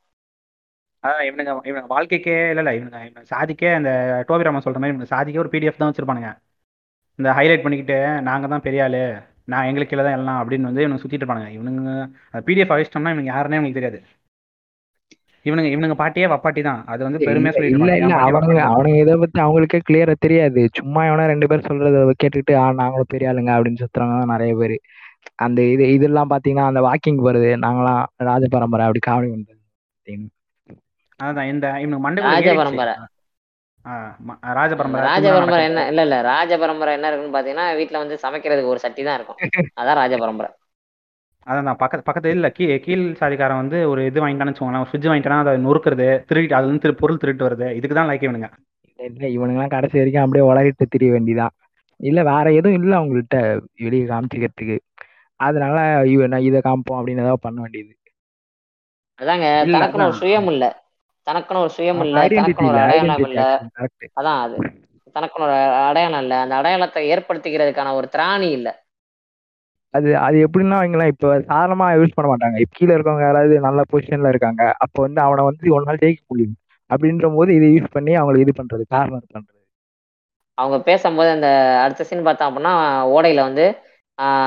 இவனுங்க 1.28 1.52
இவனுங்க 1.68 1.90
வாழ்க்கைக்கே 1.92 2.36
இல்ல 2.50 2.62
இல்ல 2.62 2.72
இவனுங்க 2.78 3.00
இவனுங்க 3.04 3.30
சாதிக்கே 3.32 3.70
அந்த 3.74 3.90
டோபி 4.28 4.46
ராமன் 4.46 4.66
சொல்ற 4.66 4.78
மாதிரி 4.78 4.94
இவனுங்க 4.94 5.12
சாதிக்கே 5.14 5.42
ஒரு 5.42 5.52
பிடிஎஃப் 5.54 5.80
தான் 5.80 5.90
வச்சிருப்பானுங்க. 5.90 6.30
இந்த 7.18 7.28
ஹைலைட் 7.36 7.64
பண்ணிக்கிட்டு 7.64 7.98
நாங்க 8.28 8.46
தான் 8.48 8.64
பெரிய 8.66 8.84
ஆளு. 8.86 9.02
நான் 9.48 9.68
எங்களுக்கு 9.68 9.92
கீழே 9.92 10.04
தான் 10.06 10.18
எல்லாம் 10.18 10.40
அப்படின்னு 10.40 10.68
வந்து 10.68 10.82
இவனுங்க 10.84 11.02
சுத்திட்டு 11.02 11.24
இருப்பானுங்க. 11.24 11.50
இவனுங்க 11.56 11.92
பிடிஎஃப் 12.48 12.74
அழிச்சிட்டோம்னா 12.74 13.12
இவனுங்க 13.14 13.32
யாருன்னே 13.34 13.56
இவங்களுக்கு 13.58 13.80
தெரியாது. 13.80 13.98
இவனுங்க 15.46 15.70
இவனுங்க 15.74 15.96
பாட்டியே 16.00 16.26
வப்பாட்டி 16.32 16.60
தான். 16.68 16.80
அது 16.92 17.00
வந்து 17.06 17.18
பெருமையா 17.26 17.50
இல்ல 17.50 17.56
சொல்லிட்டு 17.56 17.78
இல்ல 17.78 17.96
இருப்பாங்க. 17.96 18.36
பாட்டி 18.36 18.60
அவனுங்க 18.68 19.00
இதை 19.04 19.14
பத்தி 19.22 19.40
அவங்களுக்கே 19.46 19.80
கிளியரா 19.88 20.14
தெரியாது. 20.26 20.60
சும்மா 20.78 21.00
எவனா 21.08 21.26
ரெண்டு 21.32 21.48
பேர் 21.50 21.66
சொல்றத 21.68 22.04
கேட்டுக்கிட்டு 22.22 22.54
ஆ 22.62 22.66
நாங்களும் 22.82 23.12
பெரிய 23.14 23.30
ஆளுங்க 23.32 23.52
அப்படின்னு 23.56 23.82
சுத்துறவங்க 23.82 24.32
நிறைய 24.34 24.54
பேர். 24.60 24.76
அந்த 25.44 25.60
இது 25.74 25.84
இதெல்லாம் 25.96 26.30
பாத்தீங்கன்னா 26.32 26.70
அந்த 26.70 26.80
வாக்கிங் 26.88 27.24
போறது 27.26 27.50
நாங்களாம் 27.64 28.02
ராஜ 28.30 28.44
பரம்பரை 28.54 28.86
அப்படி 28.86 29.02
காமெடி 29.08 29.30
பண்றது. 29.34 29.60
அதான் 31.20 31.50
இந்த 31.52 31.66
இவனுக்கு 31.82 32.04
மண்டை 32.06 32.22
ராஜ 34.58 34.70
பரம்பரை 34.74 35.06
ராஜ 35.06 35.26
பரம்பரை. 35.28 35.62
என்ன 35.68 35.80
இல்ல 35.90 36.02
இல்ல 36.06 36.16
ராஜ 36.28 36.52
பரம்பரை 36.58 36.92
என்ன 36.96 37.08
இருக்குன்னு 37.10 37.36
பாத்தீங்கன்னா 37.36 37.66
வீட்டுல 37.80 38.02
வந்து 38.02 38.16
சமைக்கிறதுக்கு 38.22 38.72
ஒரு 38.74 38.82
சட்டி 38.84 39.02
தான் 39.08 39.18
இருக்கும். 39.18 39.38
அதான் 39.80 39.98
ராஜ 40.02 40.14
பரம்பரை. 40.18 40.50
அதான் 41.46 41.66
நான் 41.68 41.80
பக்கத்து 41.80 42.06
பக்கத்து 42.06 42.36
இல்ல 42.36 42.48
கீ 42.50 42.66
கீழ் 42.84 43.02
சாதிக்காரன் 43.18 43.60
வந்து 43.62 43.78
ஒரு 43.90 44.02
இது 44.10 44.22
வாங்கிட்டான்னு 44.22 44.52
வச்சுக்கோங்களேன் 44.52 44.86
ஃப்ரிட்ஜ் 44.88 45.08
வாங்கிட்டானா 45.10 45.40
அதை 45.44 45.52
நொறுக்கிறது 45.66 46.06
திருட்டு 46.28 46.56
அதுல 46.56 46.68
இருந்து 46.68 46.84
திரு 46.84 46.94
பொருள் 47.02 47.20
திருட்டு 47.22 47.46
வருது. 47.46 47.68
இதுக்கு 47.78 47.96
தான் 47.98 48.08
லைக் 48.10 48.24
இவனுங்க. 48.26 48.48
இல்ல 48.98 49.26
இவனுங்கெல்லாம் 49.36 49.74
கடைசி 49.74 49.96
வரைக்கும் 50.00 50.24
அப்படியே 50.24 50.44
உலகிட்டு 50.50 50.86
திரிய 50.86 51.10
வேண்டிதான். 51.14 51.54
இல்ல 52.00 52.20
வேற 52.30 52.46
எதுவும் 52.52 52.78
இல்ல 52.80 52.92
அவங்கள்ட்ட 53.00 53.38
வெளியே 53.84 54.06
காமிச்சிக்கிறதுக்கு. 54.06 54.76
அதனால 55.40 55.76
இவன் 56.14 56.38
இதை 56.48 56.60
காமிப்போம் 56.60 56.98
அப்படின்னு 57.00 57.24
ஏதாவது 57.24 57.44
பண்ண 57.46 57.58
வேண்டியது. 57.60 57.92
அதாங்க 59.18 59.46
தனக்குன்னு 59.74 60.08
ஒரு. 60.08 60.18
சுயம் 60.22 60.48
இல்ல. 60.52 60.64
தனக்குன்னு 61.26 61.62
ஒரு 61.62 61.72
சுயம் 61.76 62.00
இல்ல 62.04 62.18
தனக்குன்னு 62.32 62.70
ஒரு 62.72 62.80
அடையாளம் 62.84 63.26
இல்ல. 63.28 63.42
அதான் 64.16 64.40
அது. 64.44 64.56
தனக்குன்னு 65.16 65.46
ஒரு 65.48 65.56
அடையாளம் 65.84 66.22
இல்ல. 66.24 66.34
அந்த 66.44 66.54
அடையாளத்தை 66.56 67.02
ஏற்படுத்திக்கிறதுக்கான 67.12 67.92
ஒரு 67.94 68.08
திராணி 68.14 68.48
இல்ல. 68.58 68.68
அது 69.94 70.08
அது 70.18 70.36
எப்படின்னா 70.46 70.76
அவங்களாம் 70.78 71.10
இப்ப 71.12 71.26
சாதாரணமா 71.44 71.86
யூஸ் 71.94 72.16
பண்ண 72.16 72.28
மாட்டாங்க. 72.30 72.56
இப்ப 72.62 72.76
கீழே 72.78 72.94
இருக்கவங்க 72.94 73.24
யாராவது 73.26 73.56
நல்ல 73.66 73.80
பொசிஷன்ல 73.90 74.32
இருக்காங்க 74.32 74.62
அப்ப 74.84 74.96
வந்து 75.02 75.20
அவனை 75.20 75.42
வந்து 75.44 75.74
ஒரு 75.76 75.84
நாள் 75.84 76.02
ஜெயிக்க 76.02 76.22
முடியும் 76.28 76.56
அப்படின்ற 76.90 77.28
போது 77.36 77.50
இதை 77.54 77.68
யூஸ் 77.70 77.94
பண்ணி 77.94 78.12
அவங்களுக்கு 78.14 78.46
இது 78.46 78.60
பண்றது 78.60 78.84
கார்னர் 78.90 79.28
பண்றது. 79.28 79.60
அவங்க 80.58 80.76
பேசும்போது 80.86 81.30
அந்த 81.30 81.48
அடுத்த 81.84 82.04
சீன் 82.04 82.26
பார்த்தோம் 82.26 82.50
அப்படின்னா 82.50 82.74
ஓடையில 83.14 83.40
வந்து. 83.42 83.66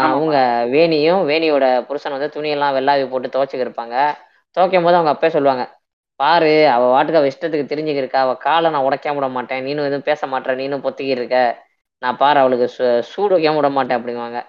அவங்க 0.06 0.36
வேணியும் 0.74 1.24
வேணியோட 1.30 1.66
புருஷன் 1.88 2.16
வந்து 2.16 2.34
துணியெல்லாம் 2.36 2.76
வெள்ளாவி 2.78 3.06
போட்டு 3.08 3.34
துவைச்சுக்கு 3.34 3.66
இருப்பாங்க. 3.66 3.96
துவைக்கும் 4.58 4.86
போது 4.86 4.98
அவங்க 4.98 5.14
அப்பே 5.14 5.30
சொல்லுவாங்க 5.30 5.64
பாரு 6.20 6.52
அவ 6.74 6.84
வாட்டுக்கு 6.94 7.20
அவ 7.20 7.30
இஷ்டத்துக்கு 7.32 7.72
தெரிஞ்சுக்கிருக்கா. 7.72 8.20
அவ 8.26 8.34
காலை 8.46 8.68
நான் 8.74 8.86
உடைக்காம 8.88 9.18
விட 9.20 9.28
மாட்டேன். 9.38 9.64
நீனும் 9.68 9.88
எதுவும் 9.90 10.08
பேச 10.10 10.28
மாட்டேற 10.28 10.56
நீனும் 10.62 10.86
பொத்திக்கிருக்க 10.86 11.38
இருக்க. 11.38 11.40
நான் 12.02 12.20
பாரு 12.22 12.38
அவளுக்கு 12.40 12.68
சூடு 13.12 13.36
வைக்காம 13.36 13.60
விட 13.60 13.70
மாட்டேன் 13.78 13.98
அப்படிங்குவாங்க. 14.00 14.40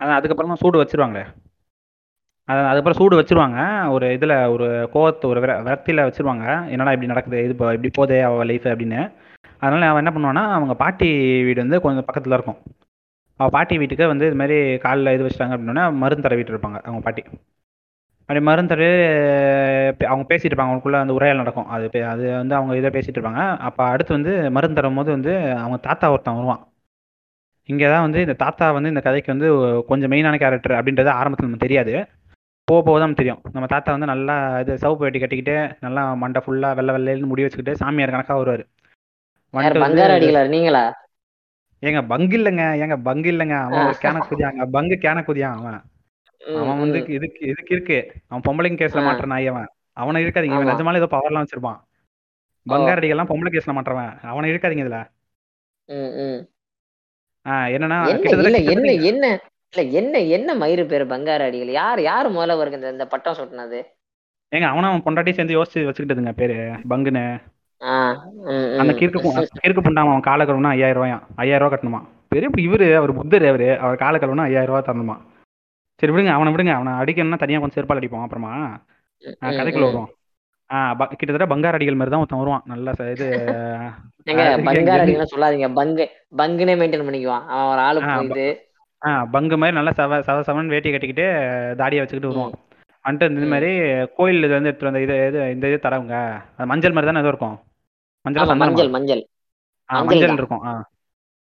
அதான் 0.00 0.18
அதுக்கப்புறம் 0.18 0.52
தான் 0.52 0.62
சூடு 0.62 0.80
வச்சிருவாங்களே. 0.82 1.24
அதான் 2.48 2.68
அதுக்கப்புறம் 2.68 3.00
சூடு 3.00 3.18
வச்சிருவாங்க. 3.18 3.58
ஒரு 3.94 4.06
இதில் 4.16 4.34
ஒரு 4.54 4.66
கோவத்து 4.94 5.24
ஒரு 5.26 5.40
விர 5.40 5.52
விரக்தியில் 5.66 6.06
வச்சிருவாங்க. 6.06 6.44
என்னடா 6.74 6.94
இப்படி 6.94 7.12
நடக்குது? 7.12 7.38
இது 7.44 7.54
இப்போ 7.56 7.68
இப்படி 7.76 7.90
போதே 7.98 8.18
அவள் 8.20 8.50
லைஃப் 8.50 8.66
அப்படின்னு. 8.72 9.00
அதனால 9.62 9.88
அவன் 9.90 10.02
என்ன 10.02 10.12
பண்ணுவான்னா 10.16 10.44
அவங்க 10.56 10.74
பாட்டி 10.74 11.08
வீடு 11.48 11.64
வந்து 11.64 11.80
கொஞ்சம் 11.80 12.06
பக்கத்தில் 12.08 12.36
இருக்கும். 12.38 12.58
அவள் 13.40 13.54
பாட்டி 13.56 13.74
வீட்டுக்கு 13.78 14.12
வந்து 14.12 14.26
இது 14.30 14.38
மாதிரி 14.42 14.56
காலில் 14.84 15.14
இது 15.16 15.24
வச்சிட்டாங்க 15.26 15.56
அப்படின்னா 15.56 15.84
மருந்து 16.02 16.26
தடவிட்டு 16.26 16.54
இருப்பாங்க 16.54 16.78
அவங்க 16.84 17.02
பாட்டி. 17.06 17.22
அப்படி 18.30 18.40
மருந்து 18.40 18.76
தடவி 18.76 18.96
பே- 19.98 20.08
அவங்க 20.08 20.34
பேசிட்டு 20.34 20.48
இருப்பாங்க 20.48 20.66
அவங்களுக்குள்ள 20.66 20.92
அந்த 20.92 21.12
உரையாடல் 21.12 21.42
நடக்கும். 21.42 21.66
அது 21.66 22.06
அது 22.06 22.36
வந்து 22.36 22.54
அவங்க 22.54 22.76
இதை 22.76 22.90
பேசிட்டு 22.90 23.18
இருப்பாங்க. 23.18 23.56
அப்போ 23.58 23.84
அடுத்து 23.84 24.12
வந்து 24.12 24.50
மருந்து 24.50 24.74
தரும் 24.74 24.94
போது 24.94 25.10
வந்து 25.10 25.50
அவங்க 25.50 25.76
தாத்தா 25.76 26.10
ஒருத்தன் 26.10 26.34
வருவான். 26.34 26.62
இங்கே 27.68 27.86
தான் 27.86 28.00
வந்து 28.00 28.20
இந்த 28.20 28.32
தாத்தா 28.32 28.72
வந்து 28.72 28.88
இந்த 28.88 29.00
கதைக்கு 29.00 29.36
வந்து 29.36 29.48
கொஞ்சம் 29.88 30.10
மெயினான 30.10 30.38
கேரக்டர் 30.38 30.72
அப்படின்றது 30.72 31.08
ஆரம்பத்தில் 31.08 31.46
நமக்கு 31.46 31.66
தெரியாது. 31.66 31.94
போக 32.64 32.82
போக 32.82 32.98
தான் 32.98 33.14
தெரியும். 33.14 33.42
நம்ம 33.52 33.66
தாத்தா 33.68 33.90
வந்து 33.92 34.06
நல்லா 34.06 34.60
இது 34.60 34.74
சவுப்பு 34.74 34.96
வெட்டி 34.96 35.18
கட்டிக்கிட்டு 35.18 35.76
நல்லா 35.80 36.14
மண்டை 36.14 36.42
ஃபுல்லாக 36.46 36.74
வெள்ளை 36.74 36.94
வெள்ளைன்னு 36.94 37.26
முடி 37.26 37.42
வச்சுக்கிட்டு 37.42 37.78
சாமியார் 37.78 38.10
கணக்காக 38.10 38.40
வருவார். 38.40 38.66
நீங்களா? 40.48 40.94
ஏங்க 41.82 42.06
பங்கு 42.06 42.38
இல்லைங்க. 42.38 42.64
ஏங்க 42.82 43.02
பங்கு 43.02 43.30
இல்லைங்க. 43.32 43.60
அவன். 43.60 43.94
கேன 44.02 44.22
குதியாங்க 44.30 44.70
பங்கு 44.70 44.94
கேன 44.94 45.22
குதியான் 45.22 45.56
அவன். 45.56 45.80
அவன் 46.46 46.78
வந்து. 46.78 46.98
இதுக்கு 47.08 47.46
இதுக்கு 47.46 47.74
இருக்கு. 47.74 47.98
அவன் 48.28 48.44
பொம்பளைங்க 48.48 48.78
கேஸ்ல 48.80 49.00
ஆ. 49.00 49.06
மாட்டுற 49.06 49.26
நாய் 49.26 49.46
அவன். 49.46 49.68
அவனை 49.92 50.24
இருக்காதீங்க 50.24 50.60
இவன். 50.60 50.66
நிஜமாலே 50.66 50.96
ஏதோ 50.96 51.08
பவர்லாம் 51.10 51.44
வச்சிருப்பான். 51.44 51.80
பங்காரடிகள்லாம் 52.66 53.30
பொம்பளை 53.32 53.50
கேஸ்ல 53.52 53.74
மாட்டுறவன். 53.76 54.20
அவனை 54.22 54.50
இருக்காதீங்க 54.50 54.84
இதுல. 54.84 54.98
என்னன்னா 57.74 57.98
என்ன 58.74 58.92
என்ன 58.92 59.40
இல்ல 59.72 59.82
என்ன 59.98 60.18
என்ன 60.18 60.54
மயிறு 60.54 60.84
பேரு 60.86 61.06
பங்கார 61.06 61.40
அடிகள்? 61.44 61.70
யார் 61.72 62.00
யார் 62.02 62.28
முதல்ல 62.32 62.54
வருங்க 62.60 62.90
இந்த 62.92 63.06
பட்டம் 63.06 63.34
சுட்டினது? 63.34 63.80
ஏங்க 64.52 64.66
அவனும் 64.72 64.90
அவன் 64.90 65.04
பொண்டாட்டி 65.04 65.32
சேர்ந்து 65.32 65.56
யோசிச்சு 65.56 65.80
வச்சுக்கிட்டதுங்க 65.88 66.32
பேரு. 66.32 66.56
பங்குன்னு. 66.90 67.24
அந்த. 68.80 68.92
கிறுக்கு 68.92 69.18
கிறுக்கு 69.62 69.82
புண்டாம 69.84 70.08
அவன் 70.08 70.20
காலை 70.20 70.46
கழுவுனா 70.46 70.72
ஐயாயிரம் 70.76 71.02
ரூபாயா 71.02 71.18
ஐயாயிரம் 71.36 71.70
ரூபா 71.70 71.76
கட்டணுமா? 71.76 72.00
பெரிய 72.28 72.50
இவரு? 72.68 72.88
அவர் 72.94 73.12
புத்தர் 73.14 73.46
அவரு. 73.46 73.78
அவர் 73.78 73.96
காலை 73.96 74.20
கழுவுனா 74.20 74.46
ஐயாயிரம் 74.50 74.74
ரூபா 74.74 74.82
தரணுமா? 74.86 75.16
சரி 76.00 76.12
விடுங்க 76.12 76.26
அவனை 76.26 76.54
விடுங்க. 76.54 76.72
அவனை 76.72 76.92
அடிக்கணும்னா 76.92 77.38
தனியா 77.38 77.58
கொஞ்சம் 77.58 77.84
செருப்பால் 77.84 78.00
அடிப்போம் 78.00 78.22
அப்புறமா. 78.22 78.80
கதைக்குள்ள 79.40 79.78
ம். 79.78 79.80
வருவான். 79.80 80.08
ஆ 80.72 80.94
ப- 80.94 81.06
கிட்டத்தட்ட 81.06 81.54
பங்கார 81.54 81.72
அடிகள் 81.72 81.94
மாதிரி 81.94 82.10
தான் 82.10 82.20
ஒருத்தன் 82.20 82.38
வருவான். 82.38 82.62
நல்ல 82.64 82.92
இது 83.10 83.28
பங்கார 84.26 85.04
அடிகள்லாம் 85.04 85.32
சொல்லாதீங்க. 85.36 85.74
பங்கு 85.74 86.10
பங்குனே 86.36 86.74
மெயின்டைன் 86.74 87.06
பண்ணிக்குவான். 87.06 87.46
அவன் 87.46 87.70
ஒரு 87.70 87.80
ஆளு 87.80 88.24
இது. 88.24 88.68
பங்கு 89.30 89.56
மாதிரி 89.56 89.76
நல்லா 89.76 89.92
சவ 89.96 90.20
சவ 90.20 90.40
சவன் 90.40 90.66
வேட்டி 90.66 90.90
கட்டிக்கிட்டு 90.90 91.26
தாடியை 91.76 92.04
வச்சுக்கிட்டு 92.04 92.36
வருவான். 92.36 92.50
வந்துட்டு 93.04 93.30
இந்த. 93.30 93.46
மாதிரி 93.46 93.72
கோயில் 94.16 94.44
இது 94.44 94.52
வந்து 94.52 94.68
எடுத்துட்டு 94.68 94.98
வந்த 94.98 95.00
இது 95.00 95.26
இது 95.26 95.50
இந்த 95.50 95.66
இது 95.68 95.78
தரவங்க 95.82 96.42
அது 96.56 96.66
மஞ்சள் 96.66 96.92
மாதிரி 96.92 97.12
தானே 97.12 97.18
ஏதோ 97.18 97.28
இருக்கும். 97.28 97.58
மஞ்சள் 98.22 98.56
மஞ்சள் 98.56 98.88
மஞ்சள். 98.88 99.26
மஞ்சள். 99.86 100.32
இருக்கும். 100.32 100.84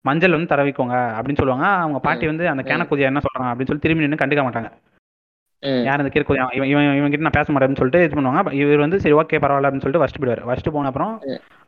மஞ்சள் 0.08 0.36
வந்து 0.36 0.52
தரவிக்கோங்க 0.52 0.96
அப்படின்னு 1.16 1.40
சொல்லுவாங்க. 1.40 1.66
அவங்க 1.82 1.98
பாட்டி 2.06 2.26
வந்து 2.30 2.44
அந்த 2.52 2.62
ம். 2.62 2.68
கேனக்குதியா 2.70 3.10
என்ன 3.10 3.22
சொல்றாங்க 3.24 3.50
அப்படின்னு 3.52 3.70
சொல்லி 3.70 3.84
திரும்பி 3.84 4.04
நின்று 4.04 4.22
கண்டுக்க 4.22 4.44
மாட்டாங்க. 4.46 4.70
யார் 5.86 6.02
இந்த 6.02 6.10
கிறுக்குதியா 6.14 6.44
இவன் 6.56 6.70
இவன் 6.72 6.96
இவன் 6.98 7.12
கிட்ட 7.12 7.26
நான் 7.26 7.36
பேச 7.36 7.52
மாட்டேன்னு 7.52 7.78
சொல்லிட்டு 7.80 8.02
இது 8.04 8.16
பண்ணுவாங்க. 8.16 8.52
இவர் 8.62 8.84
வந்து 8.84 9.00
சரி 9.04 9.14
ஓகே 9.20 9.40
பரவாயில்ல 9.44 9.68
அப்படின்னு 9.68 9.84
சொல்லிட்டு 9.84 10.02
வச்சுட்டு 10.02 10.22
போயிடுவார். 10.22 10.48
வச்சுட்டு 10.50 10.74
போன 10.74 10.90
அப்புறம். 10.90 11.12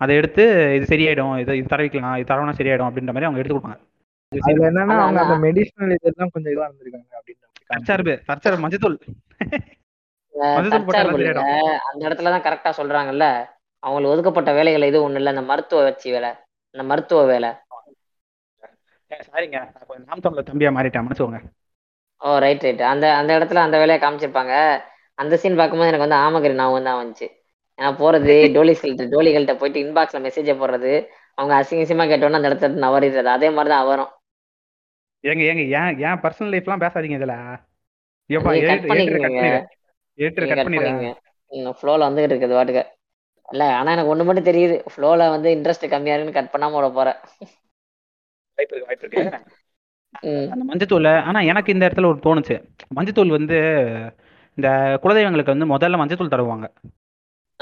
அதை 0.01 0.17
எடுத்து 0.17 0.45
இது 0.79 0.91
சரியாயிடும் 0.93 1.35
இது 1.43 1.57
இது 1.61 1.73
தரவிக்கலாம் 1.75 2.17
இது 2.21 2.31
தரவனா 2.33 2.55
சரியாயிடும் 2.61 2.89
அப்படின்ற 2.89 3.13
மாதிரி 3.15 3.29
அவங்க 3.29 3.41
எடுத்து 3.43 3.57
கொடுப்பாங்க. 3.57 3.79
அதுல 4.33 4.67
என்னன்னா 4.71 4.97
அவங்க 5.05 5.21
அந்த 5.25 5.37
மெடிசனல் 5.47 5.95
இதெல்லாம் 5.97 6.33
கொஞ்சம் 6.33 6.53
இதுவா 6.53 6.67
இருந்திருக்காங்க 6.69 7.11
அப்படின்னு 7.19 8.65
மஞ்சத்தூள். 8.65 8.99
அந்த 11.89 12.03
இடத்துல 12.09 12.33
தான் 12.35 12.45
கரெக்டா 12.47 12.71
சொல்றாங்கல்ல. 12.81 13.27
அவங்களுக்கு 13.83 14.13
ஒதுக்கப்பட்ட 14.13 14.51
வேலைகள் 14.53 14.89
எதுவும் 14.91 15.07
ஒண்ணு 15.09 15.21
இல்ல 15.21 15.31
இந்த 15.31 15.45
மருத்துவ 15.51 15.83
வச்சு 15.83 16.09
வேலை. 16.13 16.31
இந்த 16.75 16.83
மருத்துவ 16.83 17.21
வேலை. 17.25 17.51
சாரிங்க 19.11 19.59
நான் 19.67 19.87
கொஞ்சம் 19.89 20.09
நாம் 20.09 20.25
தமிழர் 20.25 20.49
தம்பியா 20.49 20.71
மாறிட்டேன். 20.77 21.05
மன்னிச்சுக்கோங்க. 21.05 21.41
ஓ 22.21 22.31
ரைட் 22.45 22.65
ரைட் 22.67 22.83
அந்த 22.93 23.07
அந்த 23.17 23.31
இடத்துல 23.39 23.63
அந்த 23.67 23.77
வேலையை 23.79 23.99
காமிச்சிருப்பாங்க. 24.01 24.55
அந்த 25.19 25.35
சீன் 25.37 25.59
பார்க்கும்போது 25.61 25.91
எனக்கு 25.91 26.07
வந்து 26.07 26.21
ஆமகரி 26.25 26.55
ஞாபகம் 26.55 26.89
தான் 26.89 27.01
வந்துச்சு. 27.01 27.27
ஏன்னா 27.79 27.91
போறது 28.01 28.35
டோலிஸ்கள்ட்ட 28.57 29.05
டோலிகள்கிட்ட 29.13 29.55
போயிட்டு 29.61 29.83
இன்பாக்ஸ்ல 29.85 30.21
மெசேஜை 30.27 30.55
போடுறது 30.61 30.93
அவங்க 31.39 31.53
அசிங்க 31.59 31.85
அசிங்கமா 31.85 32.07
கேட்டோன்னா 32.11 32.41
அந்த 32.41 32.51
இடத்துல 32.51 32.83
நவறிடுறது 32.85 33.31
அதே 33.37 33.49
மாதிரி 33.57 33.73
தான் 33.73 33.85
அவரும். 33.85 34.11
ஏங்க 35.25 35.43
ஏங்க 35.51 35.65
ஏன் 35.79 35.93
ஏன் 36.07 36.21
பர்சனல் 36.25 36.53
லைஃப்லாம் 36.55 36.85
பேசாதீங்க 36.85 37.19
இதுல. 37.21 37.37
கட் 38.61 38.85
ஃப்ளோல 41.79 42.07
வந்துகிட்டு 42.09 42.33
இருக்குது 42.33 42.57
வாட்டுக்க 42.57 42.81
இல்ல 43.49 43.65
ஆனா 43.77 43.91
எனக்கு 43.95 44.13
ஒண்ணு 44.13 44.27
மட்டும் 44.29 44.49
தெரியுது. 44.49 44.77
ஃப்ளோல 44.93 45.29
வந்து 45.35 45.49
இன்ட்ரெஸ்ட் 45.57 45.93
கம்மியா 45.93 46.15
இருக்குன்னு 46.15 46.39
கட் 46.39 46.53
பண்ணாம 46.55 46.77
விட 46.77 46.89
போறேன். 46.99 47.19
வாய்ப்பு 48.59 48.77
இருக்கு 48.77 48.87
வாய்ப்பு 48.87 49.09
இருக்கு. 49.11 49.47
அந்த 50.51 50.65
மஞ்சத்தூள் 50.69 51.23
ஆனா 51.23 51.41
எனக்கு 51.41 51.73
இந்த 51.73 51.87
இடத்துல 51.87 52.07
ஒரு 52.07 52.21
தோணுச்சு. 52.23 52.57
மஞ்சத்தூள் 52.97 53.29
வந்து 53.29 53.59
இந்த 54.55 54.69
குலதெய்வங்களுக்கு 55.03 55.57
வந்து 55.57 55.77
முதல்ல 55.77 55.91
மஞ்சத்தூள் 55.91 56.33
தடவுவாங்க 56.33 56.67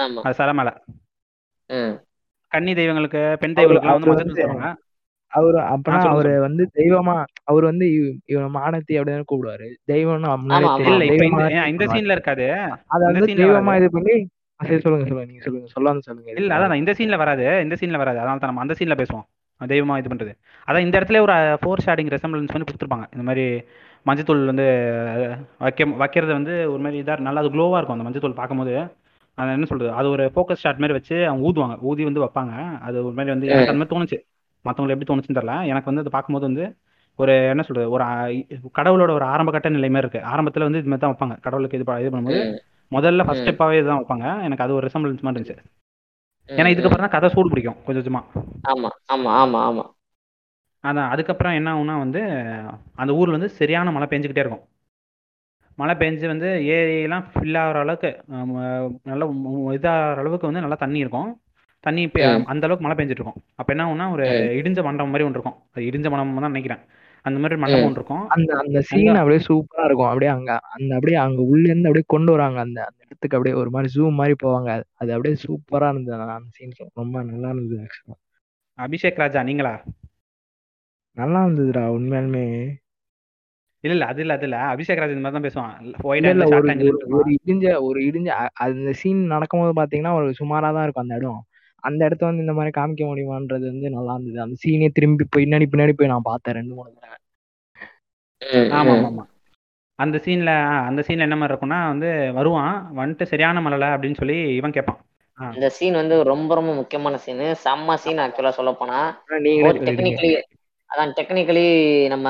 ஆமா. 0.01 0.20
அது 0.22 0.34
சில 0.34 0.53
மேல. 0.53 0.70
கன்னி 2.53 2.74
தெய்வங்களுக்கு 2.74 3.36
பெண் 3.40 3.53
தெய்வங்களுக்கு 3.53 4.11
வந்து 4.11 4.11
மஞ்சத்தூள் 4.12 4.47
தருவாங்க. 4.47 4.74
அவரு 5.32 5.59
அப்பனா 5.59 6.07
அவரு. 6.09 6.40
வந்து 6.40 6.70
தெய்வமா 6.74 7.24
அவர் 7.44 7.64
வந்து 7.64 7.86
இவ- 7.92 8.18
இவன் 8.24 8.55
மானத்தி 8.55 8.92
அப்படின்னு 8.92 9.22
கூப்பிடுவாரு. 9.32 9.68
தெய்வம்னு 9.92 10.28
இந்த 11.66 11.84
சீன்ல 11.86 12.11
இருக்காது. 12.11 12.42
தெய்வமா 13.42 13.76
இது 13.76 13.90
பண்ணி 13.90 14.28
சரி 14.64 14.80
சொல்லுங்க 14.80 15.07
சொல்லுங்க 15.07 15.24
நீங்க 15.24 15.42
சொல்லுங்க 15.42 15.70
சொல்ல 15.70 15.88
வந்து 15.88 16.03
சொல்லுங்க. 16.03 16.30
இல்ல 16.30 16.55
அதான் 16.57 16.74
இந்த 16.74 16.92
சீன்ல 16.92 17.16
வராது. 17.16 17.61
இந்த 17.62 17.76
சீன்ல 17.80 17.97
வராது. 17.97 18.18
அதனால 18.18 18.38
தான் 18.38 18.55
நம்ம 18.55 18.61
அந்த 18.61 18.74
சீன்ல 18.78 19.03
பேசுவோம். 19.03 19.26
தெய்வமா 19.65 19.97
இது 19.99 20.15
பண்றது. 20.15 20.33
அதான் 20.67 20.79
இந்த 20.79 21.01
இடத்துல 21.01 21.21
ஒரு 21.21 21.33
ஃபோர் 21.33 21.85
ஷேடிங் 21.87 22.11
ரெசம்பிளன்ஸ் 22.15 22.53
பண்ணி 22.55 22.65
கொடுத்துருப்பாங்க. 22.71 23.05
இந்த 23.17 23.25
மாதிரி 23.25 23.63
மஞ்சத்தூள் 24.07 24.45
வந்து 24.45 24.67
வைக்க 25.59 25.85
வைக்கிறது 25.85 26.33
வந்து 26.33 26.73
ஒரு 26.73 26.83
மாதிரி 26.83 27.03
இதாக 27.03 27.19
நல்லா 27.19 27.41
அது 27.41 27.51
க்ளோவாக 27.51 27.77
இருக்கும் 27.77 28.01
அந்த 28.01 28.05
மஞ்சத்தூள் 28.09 28.35
பார்க்கும்போது. 28.35 28.75
அது 29.35 29.51
என்ன 29.51 29.65
சொல்றது? 29.65 29.93
அது 29.93 30.11
ஒரு 30.11 30.33
ஃபோக்கஸ் 30.35 30.63
ஷாட் 30.65 30.75
மாதிரி 30.75 30.93
வச்சு 30.93 31.29
அவங்க 31.29 31.43
ஊதுவாங்க. 31.49 31.79
ஊதி 31.81 32.05
வந்து 32.05 32.25
வைப்பாங்க. 32.25 32.79
அது 32.81 32.97
ஒரு 33.05 33.15
மாதிரி 33.15 33.33
வந்து 33.35 33.47
எனக்கு 33.47 33.73
அந்த 33.73 33.85
மாதிரி 33.85 33.95
தோணுச்சு. 33.95 34.19
மற்றவங்களுக்கு 34.65 34.97
எப்படி 34.97 35.09
தோணுச்சுன்னு 35.11 35.39
தெரியல. 35.39 35.65
எனக்கு 35.65 35.85
வந்து 35.85 36.01
அது 36.01 36.11
பார்க்கும்போது 36.11 36.47
வந்து 36.47 36.77
ஒரு 37.17 37.49
என்ன 37.49 37.63
சொல்றது? 37.63 37.91
ஒரு 37.91 38.05
கடவுளோட 38.79 39.11
ஒரு 39.11 39.25
ஆரம்ப 39.25 39.53
கட்ட 39.53 39.69
நிலை 39.69 39.91
மாதிரி 39.91 40.09
இருக்கு. 40.09 40.31
ஆரம்பத்துல 40.31 40.65
வந்து 40.69 40.79
இது 40.79 40.89
மாதிரி 40.89 41.05
தான் 41.07 41.17
வைப்பாங்க. 41.17 41.41
கடவுளுக்கு 41.41 41.79
இது 41.79 42.01
இது 42.01 42.17
பண்ணும்போது 42.17 42.41
முதல்ல 42.91 43.25
ஃபர்ஸ்ட் 43.25 43.45
ம். 43.45 43.49
ஸ்டெப்பாவே 43.49 43.73
இதுதான் 43.73 44.05
வைப்பாங்க. 44.05 44.43
எனக்கு 44.43 44.65
அது 44.65 44.75
ஒரு 44.75 44.87
ரெசம்பிளன்ஸ் 44.87 45.21
மாதிரி 45.21 45.41
இருந்துச்சு. 45.41 45.57
ஏன்னா 46.49 46.64
ம், 46.64 46.72
இதுக்கு 46.72 46.82
ம். 46.82 46.88
அப்புறம் 46.88 47.07
தான் 47.07 47.14
கதை 47.14 47.28
சூடு 47.30 47.53
பிடிக்கும் 47.53 47.78
கொஞ்சம் 47.84 48.01
கொஞ்சமா 48.01 48.22
ஆமா 48.70 48.88
ஆமா 49.14 49.30
ஆமா 49.40 49.61
ஆமா 49.68 49.84
அதான் 50.84 51.11
அதுக்கப்புறம் 51.12 51.57
என்ன 51.59 51.68
ஆகும்னா 51.72 51.94
வந்து 52.01 52.20
அந்த 52.97 53.12
ஊர்ல 53.14 53.36
வந்து 53.36 53.51
சரியான 53.57 53.92
மழை 53.92 54.07
பெஞ்சுக்கிட்டே 54.09 54.44
இருக்கும் 54.44 54.64
மழை 55.78 55.94
பெஞ்சு 55.97 56.26
வந்து 56.28 56.49
ஏரியெல்லாம் 56.74 57.24
ஃபில் 57.30 57.59
ஆகிற 57.62 57.80
அளவுக்கு 57.80 58.11
நல்ல 59.07 59.24
இதாகிற 59.74 60.20
அளவுக்கு 60.22 60.49
வந்து 60.49 60.64
நல்லா 60.64 60.78
தண்ணி 60.78 60.99
இருக்கும் 60.99 61.30
தண்ணி. 61.84 62.05
அந்த 62.47 62.62
அளவுக்கு 62.66 62.84
மழை 62.84 62.97
பெஞ்சிட்டு 62.97 63.20
இருக்கும் 63.20 63.40
அப்போ 63.59 63.70
என்ன 63.74 63.84
ஆகும்னா 63.84 64.07
ஒரு. 64.12 64.24
இடிஞ்ச 64.59 64.78
மண்டபம் 64.82 65.12
மாதிரி 65.12 65.26
ஒன்று 65.26 65.38
இருக்கும் 65.38 65.59
அது 65.70 65.88
இடிஞ்ச 65.88 66.07
மண்டபம் 66.12 66.38
தான் 66.38 66.55
நினைக்கிறேன் 66.55 66.82
அந்த 67.27 67.41
மாதிரி 67.41 67.61
மண்டபம் 67.61 67.91
இருக்கும். 67.91 68.29
அந்த 68.29 68.57
அந்த 68.57 68.81
சீன் 68.81 69.14
அப்படியே 69.14 69.45
சூப்பரா 69.49 69.85
இருக்கும். 69.85 70.07
அப்படியே 70.07 70.31
அங்க 70.31 70.59
அந்த 70.59 70.95
அப்படியே 70.95 71.18
அங்க 71.18 71.43
உள்ள 71.43 71.62
இருந்து 71.62 71.89
அப்படியே 71.89 72.05
கொண்டு 72.07 72.31
வராங்க. 72.33 72.61
அந்த 72.61 72.81
அந்த 72.85 73.05
இடத்துக்கு 73.05 73.37
அப்படியே 73.37 73.61
ஒரு 73.61 73.70
மாதிரி 73.70 73.93
ஜூம் 73.95 74.12
மாதிரி 74.12 74.35
போவாங்க. 74.45 74.83
அது- 75.01 75.11
அப்படியே 75.11 75.37
சூப்பரா 75.49 75.91
இருந்தது 75.91 76.22
அந்த- 76.22 76.43
சீன் 76.49 76.91
ரொம்ப 76.95 77.22
நல்லா 77.22 77.49
இருந்தது 77.51 77.87
ஆக்சுவலா 77.87 78.24
அபிஷேக் 78.79 79.14
ராஜா 79.14 79.43
நீங்களா? 79.43 79.83
நல்லா 81.12 81.45
இருந்ததுடா 81.45 81.85
உண்மையாலுமே. 81.97 82.74
இல்ல 83.81 83.97
இல்ல 83.97 84.07
அது 84.07 84.20
இல்ல 84.20 84.33
அது 84.33 84.43
இல்ல. 84.43 84.57
அபிஷேக் 84.57 85.03
ராஜ் 85.03 85.16
இந்த 85.16 85.31
மாதிரி 85.31 85.53
தான் 85.53 85.81
பேசுவான். 85.83 85.95
ஒரு 87.09 87.37
இடிஞ்ச 87.45 87.81
ஒரு 87.81 88.01
இடிஞ்ச 88.01 88.29
அந்த 88.53 88.93
சீன் 88.93 89.27
நடக்கும்போது 89.27 89.72
பாத்தீங்கன்னா 89.81 90.14
ஒரு 90.14 90.35
சுமாரா 90.41 90.61
தான் 90.61 90.83
இருக்கும் 90.83 91.03
அந்த 91.03 91.14
இடம். 91.14 91.45
அந்த 91.87 92.01
இடத்த 92.05 92.24
வந்து 92.26 92.45
இந்த 92.45 92.53
மாதிரி 92.53 92.72
காமிக்க 92.78 93.05
முடியுமான்றது 93.07 93.64
வந்து 93.66 93.89
நல்லா 93.91 94.12
இருந்தது. 94.12 94.39
அந்த 94.41 94.57
சீனே 94.62 94.89
திரும்பி 94.89 95.24
பின்னாடி 95.37 95.66
பின்னாடி 95.72 95.93
போய் 95.93 96.07
நான் 96.07 96.28
பார்த்தேன் 96.32 96.55
ரெண்டு 96.55 96.74
மூணு 96.74 96.91
தடவை. 96.95 97.18
ஆமா. 98.70 98.93
ஆமா 98.93 99.09
ஆமா 99.09 99.24
அந்த 99.99 100.16
சீன்ல 100.24 100.51
அந்த 100.89 101.01
சீன்ல 101.07 101.26
என்ன 101.26 101.37
மாதிரி 101.37 101.53
இருக்கும்னா 101.53 101.78
வந்து 101.87 102.09
வருவான் 102.32 102.74
வந்துட்டு 102.97 103.24
சரியான 103.24 103.61
மழை 103.61 103.89
அப்படின்னு 103.89 104.16
சொல்லி 104.16 104.37
இவன் 104.57 104.72
கேட்பான். 104.72 104.99
இந்த 105.39 105.68
சீன் 105.68 105.93
வந்து 105.93 106.16
ரொம்ப 106.22 106.51
ரொம்ப 106.55 106.72
முக்கியமான 106.74 107.16
சீன் 107.16 107.43
செம்ம 107.64 107.97
சீன் 107.97 108.18
ஆக்சுவலா 108.18 108.51
சொல்ல 108.51 108.72
போனா. 108.72 108.99
டெக்னிக்கலி 109.89 110.30
அதான் 110.91 111.12
டெக்னிக்கலி 111.18 111.64
நம்ம 112.09 112.28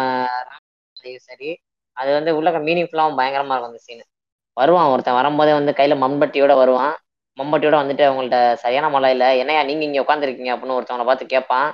சரி 1.27 1.51
அது 1.97 2.11
வந்து 2.13 2.31
உள்ள 2.37 2.51
மீனிங்ஃபுல்லாகவும் 2.59 3.19
பயங்கரமா 3.19 3.55
இருக்கும் 3.55 3.73
அந்த 3.73 3.79
சீன் 3.79 4.03
வருவான் 4.57 4.91
ஒருத்தன் 4.93 5.15
வரும்போதே 5.15 5.53
வந்து 5.53 5.73
கையில 5.73 5.95
மம்பட்டியோட 5.99 6.53
வருவான். 6.57 6.95
மம்பட்டியோட 7.39 7.77
வந்துட்டு 7.81 8.05
அவங்கள்ட்ட 8.09 8.39
சரியான 8.65 8.87
மழை 8.95 9.11
இல்லை. 9.15 9.29
என்னையா 9.43 9.63
நீங்க 9.69 9.83
இங்க 9.89 10.03
உட்காந்துருக்கீங்க 10.05 10.53
அப்படின்னு 10.55 10.77
ஒருத்தவங்களை 10.79 11.07
பார்த்து 11.09 11.33
கேட்பான் 11.35 11.69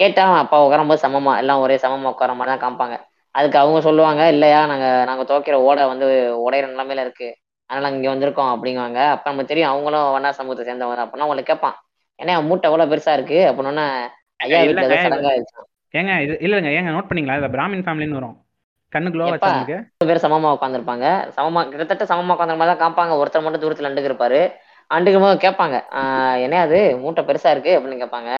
கேட்டா 0.00 0.24
அப்பா 0.42 0.58
உட்காரும்போது 0.66 1.02
சமமா 1.04 1.32
எல்லாம் 1.42 1.62
ஒரே 1.64 1.76
சமமா 1.84 2.10
உட்கார 2.14 2.34
மாதிரி 2.38 2.52
தான் 2.52 2.62
காமிப்பாங்க. 2.64 2.96
அதுக்கு 3.34 3.58
அவங்க 3.62 3.80
சொல்லுவாங்க 3.86 4.22
இல்லையா 4.34 4.60
நாங்க 4.70 4.86
நாங்க 5.08 5.22
துவைக்கிற 5.30 5.56
ஓடை 5.68 5.82
வந்து 5.92 6.06
உடையிற 6.46 6.66
நிலைமையில 6.72 7.04
இருக்கு. 7.06 7.28
அதனால 7.70 7.90
இங்க 7.96 8.08
வந்திருக்கோம் 8.12 8.52
அப்படிங்குவாங்க. 8.54 9.00
அப்ப 9.14 9.26
நம்ம 9.30 9.44
தெரியும் 9.50 9.70
அவங்களும் 9.72 10.06
வண்ணா 10.14 10.30
சமூகத்தை 10.38 10.64
சேர்ந்தவங்க 10.68 11.04
அப்படின்னா 11.04 11.26
அவங்களை 11.26 11.44
கேட்பான் 11.50 11.76
ஏன்னா 12.18 12.34
மூட்டை 12.48 12.68
எவ்வளவு 12.70 12.90
பெருசா 12.92 13.12
இருக்கு 13.18 13.38
அப்படின்னா 13.50 13.84
ஐயா 14.44 14.58
வீட்டுல 14.68 15.02
சடங்கா 15.04 15.32
ஏங்க 15.94 16.14
இது 16.24 16.34
இல்லங்க 16.46 16.70
ஏங்க 16.78 16.90
நோட் 16.96 17.08
பண்ணீங்களா? 17.08 17.36
இதுல 17.38 17.48
பிராமின் 17.54 17.84
ஃபேமிலின்னு 17.86 18.18
வரும். 18.18 18.34
கண்ணு 18.92 19.08
க்ளோவா 19.12 19.28
எப்பா? 19.30 19.36
வச்சவங்களுக்கு 19.38 19.76
மூணு 20.00 20.08
பேர் 20.10 20.24
சமமா 20.24 20.48
உட்காந்துருப்பாங்க 20.56 21.06
சமமா 21.36 21.60
கிட்டத்தட்ட 21.70 22.04
சமமா 22.10 22.34
உட்காந்துற 22.34 22.58
மாதிரி 22.60 22.72
தான் 22.72 22.82
காப்பாங்க 22.84 23.18
ஒருத்தர் 23.20 23.44
மட்டும் 23.44 23.62
தூரத்துல 23.64 23.88
அண்டுக்கு 23.88 24.10
இருப்பாரு. 24.10 24.40
அண்டுக்கும் 24.90 25.24
போது 25.24 25.36
கேட்பாங்க 25.44 25.76
என்ன 26.44 26.60
அது? 26.66 26.78
மூட்டை 27.02 27.22
பெருசா 27.28 27.50
இருக்கு? 27.54 27.72
அப்படின்னு 27.76 28.02
கேட்பாங்க 28.02 28.30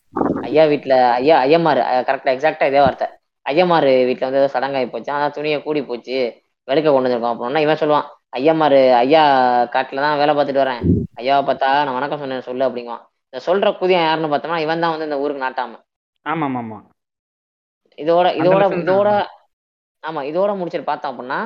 ஐயா 0.48 0.62
வீட்டுல 0.72 0.94
ஐயா 1.18 1.34
ஐயமாரு 1.44 1.80
கரெக்டா 2.08 2.32
எக்ஸாக்டா 2.34 2.68
இதே 2.70 2.80
வார்த்தை. 2.84 3.06
ஐயமாரு 3.46 3.90
வீட்டுல 4.08 4.26
வந்து 4.28 4.40
ஏதோ 4.42 4.50
சடங்காயி 4.54 4.86
போச்சு. 4.92 5.10
அதான் 5.16 5.36
துணியை 5.36 5.58
கூடி 5.66 5.80
போச்சு. 5.90 6.16
வெளுக்க 6.68 6.88
கொண்டு 6.88 7.08
வந்திருக்கோம். 7.08 7.34
அப்படின்னா 7.34 7.62
இவன் 7.66 7.80
சொல்லுவான். 7.82 8.08
ஐயமாரு 8.38 8.80
ஐயா 9.02 9.22
காட்டுல 9.74 10.02
தான் 10.06 10.18
வேலை 10.20 10.32
பார்த்துட்டு 10.34 10.62
வரேன். 10.64 10.82
ஐயாவை 11.20 11.42
பார்த்தா 11.48 11.68
நான் 11.84 11.96
வணக்கம் 11.98 12.22
சொன்னேன் 12.22 12.48
சொல்லு 12.48 12.66
அப்படிங்குவான். 12.68 13.02
இந்த 13.32 13.40
சொல்ற 13.46 13.68
குதியம் 13.80 14.06
யாருன்னு 14.06 14.30
பார்த்தோம்னா 14.32 14.60
இவன் 14.64 14.82
தான் 14.84 14.92
வந்து 14.94 15.08
இந்த 15.08 15.18
ஊருக்கு 15.22 15.44
நாட்டாம. 15.46 15.72
ஆமா 16.26 16.46
ஆமா 16.60 16.78
இதோட 17.98 18.26
இதோட. 18.40 18.64
இதோட 18.82 19.08
ஆமா 20.02 20.20
இதோட 20.30 20.50
முடிச்சிட்டு 20.58 20.88
பார்த்தோம் 20.88 21.12
அப்படின்னா 21.12 21.40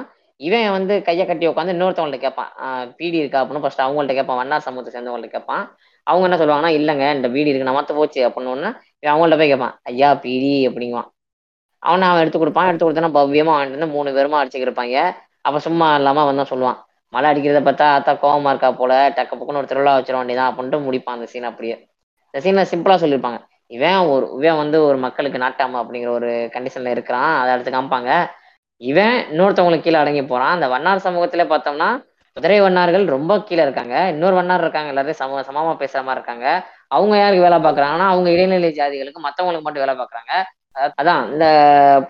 இவன் 0.46 0.70
வந்து 0.76 0.94
கையை 1.02 1.24
கட்டி 1.26 1.46
உட்காந்து 1.48 1.74
இன்னொருத்தவங்கள்ட்ட 1.74 2.20
கேட்பான் 2.24 2.50
பீடி 2.98 3.16
இருக்கா? 3.22 3.40
அப்படின்னு 3.42 3.62
ஃபர்ஸ்ட் 3.64 3.84
அவங்கள்ட்ட 3.84 4.14
கேட்பான் 4.18 4.40
வண்ணார் 4.40 4.66
சமூகத்தை 4.66 4.92
சேர்ந்தவங்கள்ட்ட 4.94 5.30
கேட்பான் 5.36 5.62
அவங்க 6.06 6.24
என்ன 6.28 6.38
சொல்லுவாங்கன்னா 6.40 6.72
இல்லைங்க 6.78 7.04
இந்த 7.16 7.28
பீடி 7.34 7.50
இருக்கு 7.50 7.68
நான் 7.68 7.78
மத்த 7.78 7.94
போச்சு 7.98 8.20
அப்படின்னு 8.28 8.54
ஒண்ணு 8.54 8.68
இவன் 9.02 9.12
அவங்கள்ட்ட 9.12 9.38
போய் 9.40 9.52
கேட்பான் 9.52 9.74
ஐயா 9.90 10.08
பீடி 10.24 10.50
அப்படிங்குவான். 10.68 11.08
அவனை 11.82 12.04
அவன் 12.08 12.22
எடுத்து 12.22 12.38
கொடுப்பான் 12.38 12.68
எடுத்து 12.68 12.86
கொடுத்தனா 12.86 13.10
பவ்யமா 13.16 13.54
வாங்கிட்டு 13.54 13.78
வந்து 13.78 13.94
மூணு 13.94 14.10
பேருமா 14.16 14.40
அடிச்சுக்கிருப்பாங்க 14.42 14.98
அப்ப 15.48 15.58
சும்மா 15.66 15.94
இல்லாம 15.96 16.20
அவன் 16.24 16.50
சொல்லுவான் 16.52 16.78
மழை 17.12 17.26
அடிக்கிறத 17.30 17.60
பார்த்தா 17.66 17.86
அத்தா 17.96 18.12
கோவமா 18.22 18.50
இருக்கா 18.52 18.70
போல 18.78 18.92
டக்க 19.16 19.32
பக்கம் 19.32 19.60
ஒரு 19.60 19.70
திருவிழா 19.70 19.92
வச்சிட 19.96 20.16
வேண்டியதான் 20.20 20.50
அப்படின்ட்டு 20.50 20.84
முடிப்பான் 20.86 21.16
அந்த 21.16 21.26
சீன் 21.32 21.50
அப்படியே. 21.50 21.74
இந்த 22.34 22.38
சீனை 22.44 22.62
சிம்பிளா 22.72 22.96
சொல்லியிருப்பாங்க 23.02 23.38
இவன் 23.70 24.06
ஒரு 24.12 24.24
இவன் 24.38 24.56
வந்து 24.56 24.78
ஒரு 24.84 24.98
மக்களுக்கு 24.98 25.38
நாட்டாம 25.38 25.78
அப்படிங்கிற 25.82 26.10
ஒரு 26.10 26.30
கண்டிஷன்ல 26.54 26.94
இருக்கிறான் 26.96 27.30
அதை 27.40 27.52
எடுத்து 27.54 27.70
காமிப்பாங்க 27.70 28.10
இவன் 28.80 29.16
இன்னொருத்தவங்களுக்கு 29.32 29.86
கீழே 29.86 29.98
அடங்கி 30.02 30.22
போறான். 30.24 30.54
அந்த 30.56 30.66
வண்ணார் 30.68 31.04
சமூகத்துல 31.06 31.44
பார்த்தோம்னா 31.52 31.88
குதிரை 32.36 32.60
வண்ணார்கள் 32.60 33.04
ரொம்ப 33.14 33.32
கீழே 33.48 33.62
இருக்காங்க. 33.62 33.96
இன்னொரு 34.12 34.34
வண்ணார் 34.34 34.60
இருக்காங்க 34.60 34.88
எல்லாரும் 34.92 35.18
சம 35.20 35.42
சமமா 35.48 35.72
பேசுற 35.82 36.00
மாதிரி 36.06 36.18
இருக்காங்க. 36.18 36.46
அவங்க 36.88 37.14
யாருக்கு 37.16 37.46
வேலை 37.46 37.58
பார்க்கறாங்கன்னா 37.66 38.06
அவங்க 38.12 38.28
இடைநிலை 38.30 38.70
ஜாதிகளுக்கு 38.80 39.20
மத்தவங்களுக்கு 39.26 39.66
மட்டும் 39.66 39.84
வேலை 39.84 39.94
பார்க்குறாங்க. 40.00 40.32
அதான் 41.00 41.22
இந்த 41.32 41.46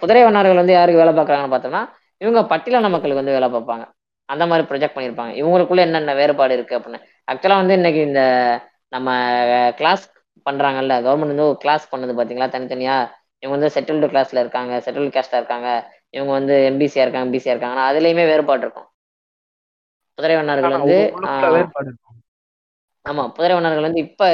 குதிரை 0.01 0.23
வண்ணார்கள் 0.25 0.61
வந்து 0.63 0.77
யாருக்கு 0.79 1.03
வேலை 1.03 1.15
பார்க்குறாங்கன்னு 1.19 1.55
பார்த்தோம்னா 1.55 1.83
இவங்க 2.21 2.41
பட்டியலான 2.53 2.91
மக்களுக்கு 2.95 3.23
வந்து 3.23 3.37
வேலை 3.37 3.49
பார்ப்பாங்க. 3.55 3.85
அந்த 4.29 4.45
மாதிரி 4.47 4.65
ப்ரொஜெக்ட் 4.71 4.97
பண்ணியிருப்பாங்க. 4.97 5.33
இவங்களுக்குள்ள 5.41 5.81
என்னென்ன 5.87 6.15
வேறுபாடு 6.15 6.55
இருக்கு 6.55 6.79
அப்படின்னு. 6.79 7.01
ஆக்சுவலா 7.33 7.61
வந்து 7.63 7.75
இன்னைக்கு 7.75 8.01
இந்த 8.01 8.23
நம்ம 8.89 9.11
கிளாஸ் 9.77 10.05
பண்றாங்கல்ல 10.47 10.95
கவர்மெண்ட் 11.07 11.33
வந்து 11.35 11.49
ஒரு 11.51 11.59
கிளாஸ் 11.65 11.85
பண்ணது 11.93 12.13
பாத்தீங்களா 12.21 12.49
தனித்தனியா? 12.55 12.97
இவங்க 13.43 13.55
வந்து 13.59 13.71
செட்டில்டு 13.77 14.09
கிளாஸ்ல 14.13 14.43
இருக்காங்க 14.45 14.73
செட்டில்டு 14.85 15.15
கேஸ்டா 15.17 15.39
இருக்காங்க. 15.41 15.69
இவங்க 16.15 16.33
வந்து 16.33 16.55
எம்பிசியா 16.71 17.05
இருக்காங்க 17.05 17.29
எம்பிசியா 17.29 17.55
இருக்காங்க. 17.55 17.81
அதுலயுமே 17.89 18.25
வேறுபாடு 18.31 18.65
இருக்கும் 18.65 18.89
குதிரை 20.19 20.35
வண்ணார்கள் 20.37 20.77
வந்து 20.77 20.97
ஆமா 23.07 23.23
குதிரை 23.35 23.55
வண்ணார்கள் 23.55 23.87
வந்து 23.87 24.05
இப்ப 24.07 24.27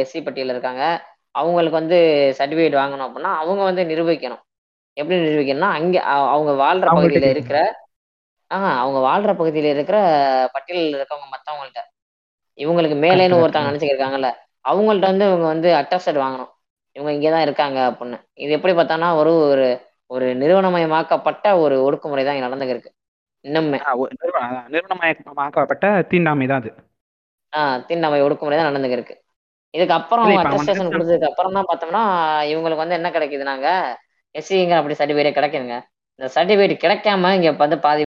எஸ்சி 0.00 0.18
பட்டியல 0.20 0.54
இருக்காங்க. 0.54 0.82
அவங்களுக்கு 1.34 1.80
வந்து 1.80 1.98
சர்டிபிகேட் 2.38 2.80
வாங்கணும் 2.80 3.06
அப்படின்னா 3.06 3.32
அவங்க 3.38 3.62
வந்து 3.62 3.82
நிரூபிக்கணும். 3.84 4.42
எப்படி 4.96 5.16
நிரூபிக்கணும்னா 5.20 5.70
அங்க 5.78 5.96
அவங்க 6.32 6.52
வாழ்ற 6.62 6.86
பகுதியில. 6.92 7.28
இருக்கிற 7.34 7.58
ஆஹ் 8.50 8.76
அவங்க 8.76 8.98
வாழ்ற 9.04 9.30
பகுதியில 9.34 9.72
இருக்கிற 9.74 9.96
பட்டியலில் 10.54 10.96
இருக்கவங்க 10.96 11.28
மத்தவங்கள்ட்ட. 11.34 11.80
இவங்களுக்கு 12.58 12.96
மேலேன்னு 12.98 13.40
ஒருத்தவங்க 13.40 13.70
நினைச்சுக்கிருக்காங்கல்ல 13.70 14.30
அவங்கள்ட்ட 14.64 15.10
வந்து 15.10 15.26
இவங்க 15.26 15.46
வந்து 15.46 15.68
அட்டஸ்டட் 15.74 16.22
வாங்கணும். 16.22 16.50
இவங்க 16.96 17.10
இங்கதான் 17.12 17.40
இருக்காங்க 17.40 17.78
அப்படின்னு. 17.90 18.16
இது 18.36 18.50
எப்படி 18.52 18.72
பார்த்தானா 18.72 19.08
ஒரு 19.14 19.32
ஒரு 19.46 19.66
ஒரு 20.10 20.36
நிறுவனமயமாக்கப்பட்ட 20.36 21.58
ஒரு 21.58 21.76
ஒடுக்குமுறை 21.82 22.24
தான் 22.24 22.34
இங்க 22.34 22.92
இன்னுமே. 23.44 23.96
ஒரு 23.96 24.10
நிறுவன- 24.20 24.46
அதான், 24.48 24.68
நிறுவனமயமாக்கப்பட்ட 24.68 26.06
தீண்டாமை 26.06 26.46
தான் 26.46 26.60
அது. 26.60 26.74
ஆஹ் 27.56 27.86
திண்ணமை 27.86 28.22
ஒடுக்குமுறை 28.22 28.56
தான் 28.56 28.74
நடந்துருக்கு 28.74 29.14
இதுக்கு 29.70 29.94
அப்புறம் 29.94 30.24
அட்டஸ்டேஷன் 30.26 30.90
கொடுத்ததுக்கு 30.90 31.24
அப்புறம் 31.24 31.52
தான் 31.52 31.66
பார்த்தோம்னா 31.66 32.02
இவங்களுக்கு 32.46 32.76
வந்து 32.76 32.94
என்ன 32.94 33.10
கிடைக்குது 33.10 33.42
நாங்க? 33.42 33.68
எஸ்சிங்க 34.34 34.70
அப்படி 34.70 34.94
சர்டிஃபிகேட் 34.94 35.38
கிடைக்குதுங்க. 35.38 35.80
இந்த 36.14 36.30
சர்டிஃபிகேட் 36.34 36.82
கிடைக்காம 36.84 37.34
இங்க 37.34 37.52
வந்து 37.52 37.78
பாதி 37.78 38.02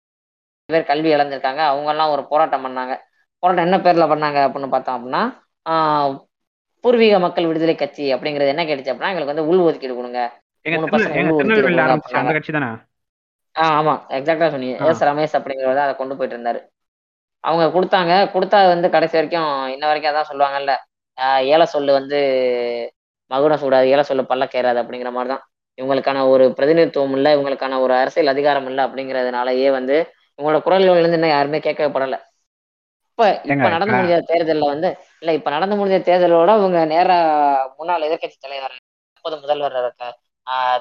பேர் 0.66 0.84
கல்வி 0.84 1.14
இழந்திருக்காங்க. 1.14 1.58
அவங்க 1.58 1.90
எல்லாம் 1.90 2.10
ஒரு 2.10 2.28
போராட்டம் 2.28 2.66
பண்ணாங்க. 2.66 2.98
போராட்டம் 3.40 3.66
என்ன 3.66 3.78
பேர்ல 3.78 4.10
பண்ணாங்க 4.10 4.40
அப்படின்னு 4.48 4.70
பார்த்தோம் 4.70 4.98
அப்படின்னா 4.98 5.22
ஆஹ் 5.70 6.26
பூர்வீக 6.80 7.20
மக்கள் 7.20 7.48
விடுதலை 7.48 7.76
கட்சி 7.76 8.14
அப்படிங்கிறது 8.14 8.48
என்ன 8.48 8.64
கேட்டுச்சு 8.64 8.92
அப்படின்னா 8.92 9.12
எங்களுக்கு 9.14 9.34
வந்து 9.34 9.48
உள் 9.48 9.58
ஒதுக்கீடு 9.58 9.96
கொடுங்க. 9.96 10.42
ஆமா. 13.56 13.94
எக்ஸாக்டா 14.18 14.48
சொன்னீங்க. 14.50 14.78
எஸ் 14.90 15.04
ரமேஷ் 15.04 15.38
அப்படிங்கிறவர் 15.38 15.84
அதை 15.84 15.94
கொண்டு 15.96 16.16
போயிட்டு 16.18 16.38
இருந்தாரு 16.38 16.60
அவங்க 17.44 17.66
கொடுத்தாங்க. 17.74 18.14
கொடுத்தா 18.34 18.58
வந்து 18.68 18.88
கடைசி 18.92 19.16
வரைக்கும் 19.18 19.46
இன்ன 19.74 19.86
வரைக்கும் 19.88 20.12
அதான் 20.12 20.30
சொல்லுவாங்கல்ல. 20.30 20.74
ஏல 21.50 21.64
சொல்லு 21.72 21.92
வந்து 21.98 22.18
மகுடம் 23.32 23.62
சூடாது 23.62 23.88
ஏல 23.92 24.04
சொல்லு 24.04 24.24
பல்லக்கேறாது 24.26 24.80
அப்படிங்கிற 24.82 25.12
மாதிரி 25.12 25.30
தான் 25.30 25.44
இவங்களுக்கான 25.78 26.24
ஒரு 26.32 26.46
பிரதிநிதித்துவம் 26.58 27.16
இல்லை 27.18 27.32
இவங்களுக்கான 27.36 27.80
ஒரு 27.84 27.94
அரசியல் 28.02 28.34
அதிகாரம் 28.34 28.68
இல்லை 28.68 28.82
அப்படிங்கிறதுனாலயே 28.88 29.70
வந்து 29.78 29.96
இவங்களோட 30.40 30.60
குரல்கள் 30.64 30.96
வந்து 30.98 31.20
இன்னும் 31.20 31.36
யாருமே 31.36 31.60
கேட்கப்படல. 31.60 32.16
இப்ப 33.10 33.24
இப்ப 33.52 33.68
நடந்து. 33.70 33.96
முடிஞ்ச 33.96 34.18
தேர்தல்ல 34.30 34.68
வந்து 34.74 34.90
இல்ல 35.22 35.32
இப்ப 35.40 35.50
நடந்து 35.50 35.76
முடிஞ்ச 35.76 35.98
தேர்தலோட 36.04 36.52
அவங்க 36.58 36.80
நேரா 36.94 37.18
முன்னாள் 37.80 38.08
எதிர்க்கட்சி 38.08 38.38
தலைவர் 38.40 38.76
அப்போது 39.16 39.36
முதல்வர் 39.42 39.76
இருக்க, 39.80 40.04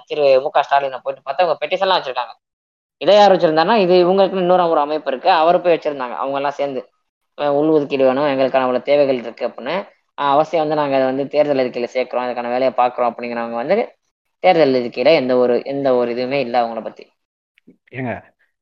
திரு 0.09 0.25
மு 0.45 0.49
க 0.51 0.61
ஸ்டாலினை 0.67 0.99
போயிட்டு 1.05 1.25
பார்த்தா 1.27 1.45
அவங்க 1.45 1.59
பெட்டிஷன்லாம் 1.63 1.99
வச்சிருக்காங்க. 1.99 2.33
இதை 3.01 3.15
யார் 3.17 3.33
வச்சிருந்தாருன்னா 3.33 3.77
இது 3.85 3.95
இவங்களுக்கு 4.05 4.41
இன்னொரு 4.43 4.65
ஒரு 4.73 4.81
அமைப்பு 4.81 5.11
இருக்கு. 5.13 5.31
அவர் 5.43 5.63
போய் 5.63 5.75
வச்சிருந்தாங்க. 5.77 6.15
அவங்க 6.23 6.37
எல்லாம் 6.41 6.59
சேர்ந்து. 6.59 6.81
உள் 7.59 7.71
ஒதுக்கீடு 7.77 8.05
வேணும். 8.05 8.31
எங்களுக்கான 8.33 8.67
அவ்வளவு 8.67 8.89
தேவைகள் 8.89 9.21
இருக்கு 9.25 9.45
அப்படின்னு. 9.49 9.75
அவசியம் 10.19 10.63
வந்து 10.63 10.79
நாங்க 10.81 10.97
அதை 10.97 11.07
வந்து 11.07 11.25
தேர்தல் 11.35 11.63
அறிக்கையில 11.63 11.89
சேர்க்கிறோம். 11.95 12.25
அதுக்கான 12.27 12.51
வேலையை 12.55 12.73
பாக்குறோம் 12.77 13.11
அப்படிங்கிறவங்க 13.11 13.59
வந்து 13.63 13.77
தேர்தல் 14.45 14.77
அறிக்கையில 14.81 15.11
எந்த 15.21 15.33
ஒரு 15.43 15.55
எந்த 15.65 15.89
ஒரு 16.01 16.11
இதுவுமே 16.15 16.39
இல்லை 16.47 16.59
அவங்கள 16.61 16.83
பத்தி. 16.83 17.05
ஏங்க 17.99 18.13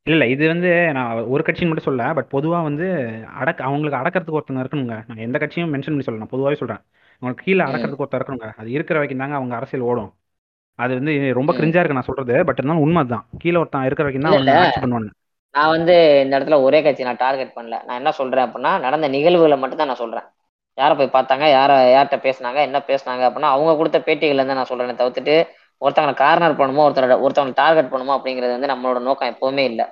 இல்ல 0.06 0.16
இல்ல 0.16 0.26
இது 0.34 0.44
வந்து 0.48 0.68
நான் 0.96 1.22
ஒரு 1.32 1.42
கட்சின்னு 1.46 1.70
மட்டும் 1.70 1.88
சொல்ல 1.88 2.04
பட் 2.18 2.30
பொதுவா 2.34 2.58
வந்து 2.68 2.86
அடக்க 3.40 3.60
அவங்களுக்கு 3.68 3.98
அடக்கிறதுக்கு 4.00 4.38
ஒருத்தங்க 4.38 4.62
இருக்கணுங்க. 4.64 4.96
நான் 5.08 5.24
எந்த 5.26 5.38
கட்சியும் 5.42 5.72
மென்ஷன் 5.74 5.92
பண்ணி 5.92 6.06
சொல்ல 6.06 6.22
நான் 6.22 6.34
பொதுவாகவே 6.34 6.60
சொல்றேன். 6.62 6.82
அவங்களுக்கு 7.22 7.44
கீழே. 7.46 7.62
அடக்கிறதுக்கு 7.66 8.04
ஒருத்தர் 8.04 8.20
இருக்கணுங்க. 8.20 8.48
அது 8.60 8.68
இருக்கிற 8.76 8.96
வரைக்கும் 8.98 9.22
தாங்க 9.24 9.36
அவங்க 9.40 9.54
அரசியல் 9.58 9.86
ஓடும். 9.90 10.10
அது 10.78 10.92
வந்து 10.98 11.12
ரொம்ப. 11.38 11.50
கிரிஞ்சா 11.58 11.80
இருக்கு 11.80 11.98
நான் 11.98 12.08
சொல்றது. 12.08 12.34
பட் 12.48 12.58
இருந்தாலும் 12.60 12.84
உண்மை 12.86 13.02
தான் 13.14 13.24
கீழே 13.42 13.60
ஒருத்தன் 13.62 13.86
இருக்கிற 13.88 14.06
வரைக்கும் 14.06 14.26
தான் 14.26 14.82
பண்ணுவாங்க 14.84 15.10
நான் 15.54 15.72
வந்து 15.74 15.94
இந்த 16.24 16.32
இடத்துல 16.36 16.56
ஒரே 16.66 16.78
கட்சி 16.84 17.06
நான் 17.08 17.22
டார்கெட் 17.22 17.54
பண்ணல. 17.56 17.76
நான் 17.86 17.98
என்ன 18.00 18.10
சொல்றேன் 18.18 18.44
அப்படின்னா 18.46 18.72
நடந்த 18.86 19.06
நிகழ்வுகளை 19.14 19.56
மட்டும் 19.60 19.80
தான் 19.80 19.90
நான் 19.90 20.02
சொல்றேன். 20.02 20.26
யாரை 20.78 20.94
போய் 20.98 21.14
பார்த்தாங்க 21.14 21.44
யார 21.56 21.70
யார்கிட்ட 21.94 22.18
பேசுனாங்க 22.26 22.58
என்ன 22.66 22.78
பேசுனாங்க 22.90 23.22
அப்படின்னா 23.28 23.52
அவங்க 23.54 23.72
கொடுத்த 23.78 23.98
பேட்டிகள்ல 24.08 24.42
இருந்து 24.42 24.58
நான் 24.58 24.70
சொல்றேனே 24.70 24.98
தவிர்த்துட்டு 25.00 25.36
ஒருத்தவங்களை 25.82 26.14
கார்னர் 26.20 26.58
பண்ணுமோ 26.60 26.84
ஒருத்தரோட 26.86 27.16
ஒருத்தவங்களை 27.24 27.56
டார்கெட் 27.62 27.92
பண்ணுமோ 27.92 28.14
அப்படிங்கிறது 28.18 28.56
வந்து 28.56 28.70
நம்மளோட 28.72 29.00
நோக்கம் 29.08 29.32
எப்பவுமே 29.32 29.64
இல்லை. 29.70 29.86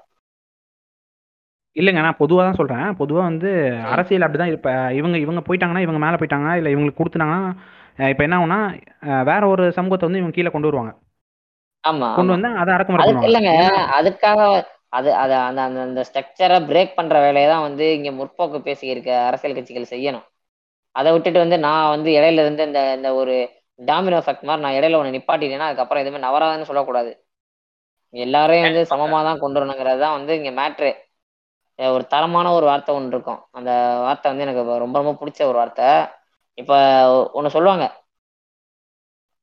இல்லைங்க 1.76 2.03
நான் 2.05 2.20
பொதுவாக 2.20 2.45
தான் 2.47 2.59
சொல்றேன். 2.61 2.87
பொதுவா 3.01 3.22
வந்து 3.30 3.51
அரசியல் 3.95 4.24
அப்படிதான் 4.26 4.53
இப்ப 4.55 4.70
இவங்க 4.99 5.16
இவங்க 5.24 5.41
போயிட்டாங்கன்னா 5.49 5.84
இவங்க 5.87 6.01
மேலே 6.05 6.18
போயிட்டாங்க 6.20 6.51
இல்லை 6.61 6.70
இவங்களுக்கு 6.74 7.01
கொடுத்துட்டாங்கன்னா 7.01 7.43
இப்போ 7.99 8.22
என்ன 8.26 8.38
ஆகும்னா 8.38 8.61
வேற 9.30 9.42
ஒரு 9.53 9.64
சமூகத்தை 9.76 10.07
வந்து 10.07 10.20
இவங்க 10.20 10.36
கீழே 10.36 10.51
கொண்டு 10.53 10.68
வருவாங்க. 10.68 10.92
ஆமா 11.84 12.09
கொண்டு. 12.16 12.34
வந்து 12.36 12.49
அதை 12.62 12.70
அடக்குமுறை 12.76 13.05
இல்லைங்க 13.28 13.53
அதுக்காக 13.99 14.40
அது 14.97 15.11
அது 15.22 15.34
அந்த 15.49 15.61
அந்த 15.68 15.80
அந்த 15.86 16.01
ஸ்ட்ரக்சரை 16.09 16.59
பிரேக் 16.70 16.97
பண்ற 16.99 17.16
வேலையை 17.24 17.49
தான் 17.53 17.64
வந்து 17.68 17.84
இங்க 17.97 18.11
முற்போக்கு 18.18 18.59
பேசி 18.68 18.86
இருக்க 18.92 19.11
அரசியல் 19.28 19.57
கட்சிகள் 19.57 19.92
செய்யணும். 19.92 20.26
அதை 20.94 21.09
விட்டுட்டு 21.14 21.42
வந்து 21.44 21.57
நான் 21.66 21.92
வந்து 21.94 22.11
இடையில 22.18 22.42
இருந்து 22.44 22.62
இந்த 22.68 22.80
இந்த 22.99 23.09
ஒரு 23.20 23.34
டாமினோ 23.80 24.18
எஃபெக்ட் 24.20 24.47
மாதிரி 24.49 24.64
நான் 24.64 24.76
இடையில 24.78 24.99
ஒன்று 25.01 25.16
நிப்பாட்டிட்டேன்னா 25.16 25.68
அதுக்கப்புறம் 25.68 26.03
எதுவுமே 26.05 26.20
நவராதுன்னு 26.26 26.68
சொல்லக்கூடாது. 26.70 27.11
எல்லாரையும் 28.14 28.66
வந்து 28.68 28.82
சமமா 28.92 29.18
தான் 29.28 29.42
கொண்டு 29.42 29.59
வரணுங்கிறது 29.59 30.01
தான் 30.05 30.16
வந்து 30.18 30.32
இங்க 30.40 30.51
மேட்ரு 30.61 30.90
ஒரு 31.78 32.05
தரமான 32.12 32.53
ஒரு 32.59 32.66
வார்த்தை 32.70 32.92
ஒன்று 32.99 33.14
இருக்கும். 33.14 33.40
அந்த 33.59 33.70
வார்த்தை 34.07 34.26
வந்து 34.32 34.47
எனக்கு 34.47 34.62
ரொம்ப 34.84 34.97
ரொம்ப 35.03 35.14
பிடிச்ச 35.20 35.40
ஒரு 35.51 35.59
வார்த்தை. 35.61 35.88
இப்போ 36.59 36.76
ஒன்று 37.32 37.50
சொல்லுவாங்க. 37.50 37.86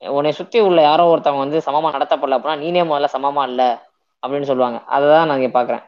உன்னை 0.02 0.32
சுற்றி 0.32 0.60
உள்ள 0.60 0.82
யாரோ 0.82 1.04
ஒருத்தவங்க 1.12 1.44
வந்து 1.46 1.60
சமமா 1.68 1.90
நடத்தப்படல 1.96 2.38
அப்படின்னா 2.38 2.62
நீனே 2.64 2.82
முதல்ல 2.90 3.08
சமமா 3.16 3.44
இல்லை 3.50 3.68
அப்படின்னு 4.24 4.50
சொல்லுவாங்க. 4.52 4.80
அதை 4.96 5.06
தான் 5.10 5.28
நான் 5.28 5.40
இங்கே 5.40 5.52
பார்க்குறேன் 5.58 5.84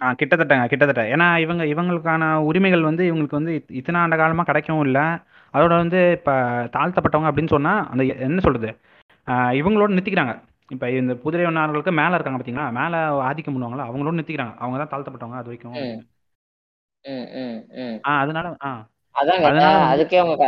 ஆ 0.00 0.06
கிட்டத்தட்டங்க 0.12 0.64
கிட்டத்தட்ட. 0.66 1.02
ஏன்னா 1.14 1.38
இவங்க 1.44 1.62
இவங்களுக்கான 1.64 2.24
உரிமைகள் 2.48 2.82
வந்து 2.82 3.02
இவங்களுக்கு 3.10 3.38
வந்து 3.38 3.52
இத்- 3.58 3.70
இத்தனை 3.70 4.00
ஆண்டு 4.00 4.16
காலமாக 4.16 4.46
கிடைக்கவும் 4.48 4.84
இல்லை. 4.84 5.04
அதோட 5.54 5.72
வந்து 5.82 6.00
இப்போ 6.18 6.32
தாழ்த்தப்பட்டவங்க 6.76 7.30
அப்படின்னு 7.30 7.54
சொன்னால் 7.54 7.86
அந்த 7.88 8.02
என்ன 8.26 8.40
சொல்கிறது 8.40 8.70
இவங்களோட 9.60 9.90
நிறுத்திக்கிறாங்க 9.92 10.34
இப்போ 10.70 10.86
இந்த 10.92 11.14
புதிரைவனார்களுக்கு 11.14 11.92
மேலே 11.92 12.14
இருக்காங்க 12.14 12.38
பார்த்தீங்களா 12.38 12.66
மேலே 12.78 12.98
ஆதிக்கம் 13.26 13.54
பண்ணுவாங்களா 13.54 13.86
அவங்களோட 13.88 14.14
நிறுத்திக்கிறாங்க 14.16 14.54
அவங்க 14.56 14.76
தான் 14.78 14.92
தாழ்த்தப்பட்டவங்க 14.92 15.38
அது 15.40 15.50
வரைக்கும். 15.50 15.76
ஆ 18.06 18.20
அதனால 18.20 18.46
ஆ. 18.64 18.70
அதாங்க 19.16 19.46
அதுக்கே 19.92 20.18
அவங்க 20.22 20.46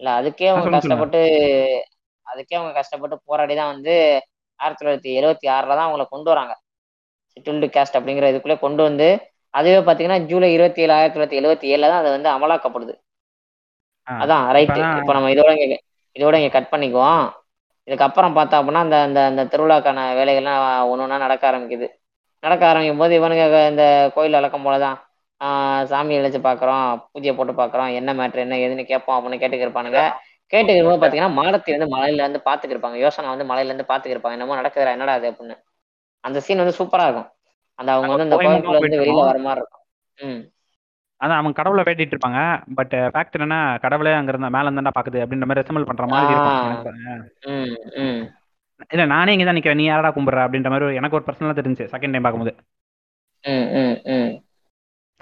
இல்ல 0.00 0.08
அதுக்கே 0.18 0.48
அவங்க. 0.50 0.66
கஷ்டப்பட்டு 0.76 1.20
அதுக்கே 2.26 2.56
அவங்க 2.58 2.72
கஷ்டப்பட்டு 2.76 3.16
போராடி 3.28 3.54
தான் 3.56 3.72
வந்து 3.72 3.94
ஆயிரத்தி 4.60 4.80
தொள்ளாயிரத்தி 4.80 5.12
எழுவத்தி 5.18 5.46
ஆறுல 5.54 5.76
தான் 5.76 5.86
அவங்கள 5.86 6.04
கொண்டு 6.08 6.28
வராங்க. 6.32 6.54
ஷெட்யூல்டு 7.32 7.66
கேஸ்ட் 7.74 7.98
அப்படிங்கிற 7.98 8.30
இதுக்குள்ளே 8.32 8.56
கொண்டு 8.62 8.82
வந்து 8.88 9.08
அதுவே 9.54 9.80
பார்த்தீங்கன்னா 9.80 10.18
ஜூலை 10.30 10.48
இருபத்தி 10.56 10.80
ஏழு 10.84 10.92
ஆயிரத்தி 10.96 11.16
தொள்ளாயிரத்தி 11.16 11.40
எழுவத்தி 11.40 11.66
ஏழுல 11.72 11.90
தான் 11.90 12.02
அது 12.02 12.10
வந்து 12.16 12.30
அமலாக்கப்படுது. 12.34 12.94
அதான் 14.06 14.42
இப்பதான் 14.64 14.98
இப்போ 15.00 15.14
நம்ம 15.16 15.30
இதோட 15.34 15.50
இங்க 15.56 15.76
இதோட 16.16 16.34
இங்க 16.40 16.50
கட் 16.54 16.72
பண்ணிக்குவோம். 16.72 17.24
இதுக்கப்புறம் 17.88 18.36
பார்த்தா 18.36 18.58
அப்படின்னா 18.58 18.82
அந்த 18.86 18.96
அந்த 19.06 19.20
அந்த 19.30 19.42
திருவிழாக்கான 19.52 20.00
வேலைகள்லாம் 20.18 20.62
ஒன்று 20.90 21.04
ஒன்றா 21.04 21.18
நடக்க 21.24 21.44
ஆரம்பிக்குது. 21.50 21.86
நடக்க 22.42 22.62
ஆரம்பிக்கும் 22.68 23.02
போது 23.02 23.12
இவனுங்க 23.18 23.44
இந்த 23.70 23.84
கோயில் 24.16 24.38
வழக்கம் 24.38 24.66
போல 24.66 24.76
தான் 24.84 24.98
சாமி 25.90 26.14
இழைச்சு 26.18 26.40
பார்க்குறோம் 26.46 26.84
பூஜையை 27.12 27.34
போட்டு 27.36 27.52
பார்க்குறோம் 27.60 27.90
என்ன 27.98 28.14
மேட்ரு 28.20 28.44
என்ன 28.46 28.58
ஏதுன்னு 28.64 28.84
கேட்போம் 28.90 29.16
அப்படின்னு 29.18 29.40
கேட்டுக்கிருப்பானுங்க. 29.42 30.00
கேட்டுக்கிறப்போ 30.52 30.98
பார்த்தீங்கன்னா 31.00 31.32
மாடத்தி 31.38 31.70
வந்து 31.74 31.88
மலையில 31.94 32.22
இருந்து 32.24 32.40
பார்த்துக்கிருப்பாங்க 32.48 32.98
யோசனை 33.04 33.28
வந்து 33.32 33.48
மலையில 33.50 33.72
இருந்து 33.72 33.90
பார்த்துக்கிருப்பாங்க 33.90 34.36
என்னமோ 34.38 34.60
நடக்குதுடா 34.60 34.94
என்னடா 34.96 35.16
அது 35.18 35.26
அப்படின்னு. 35.30 35.56
அந்த 36.24 36.38
சீன் 36.46 36.62
வந்து 36.62 36.78
சூப்பரா 36.78 37.06
இருக்கும். 37.08 37.28
அந்த 37.78 37.90
அவங்க 37.94 38.12
வந்து 38.14 38.38
கோயம்புத்தூர் 38.38 38.46
கோயிலுக்குள்ள 38.46 38.80
இருந்து 38.80 39.02
வெளியில 39.02 39.26
வர 39.30 39.40
மாதிரி 39.46 39.62
இருக்கும். 39.62 39.84
ம். 40.18 40.40
அதான் 41.20 41.38
அவங்க 41.40 41.58
கடவுளை 41.60 41.82
வேட்டிட்டு 41.86 42.14
இருப்பாங்க. 42.14 42.40
பட் 42.78 42.96
ஃபேக்ட் 43.12 43.36
என்னன்னா 43.38 43.60
கடவுளே 43.84 44.12
அங்க 44.18 44.32
இருந்தா 44.32 44.50
மேல 44.56 44.70
இருந்தா 44.70 44.96
பாக்குது 44.98 45.22
அப்படின்ற 45.24 45.46
மாதிரி 45.48 45.62
ரெசமல் 45.62 45.88
பண்ற 45.90 46.06
மாதிரி 46.14 46.34
இருக்கும். 46.34 46.58
இல்ல 48.94 49.04
நானே 49.14 49.32
இங்க 49.34 49.46
தான் 49.46 49.56
நிக்கிறேன். 49.58 49.80
நீ 49.80 49.86
யாரடா 49.86 50.10
கும்பிடுற 50.16 50.42
அப்படின்ற 50.46 50.70
மாதிரி 50.72 50.98
எனக்கு 51.00 51.18
ஒரு 51.18 51.26
பர்சனலா 51.28 51.58
தெரிஞ்சு 51.60 51.84
செகண்ட் 51.94 52.14
டைம் 52.14 52.26
பார்க்கும்போது. 52.26 52.54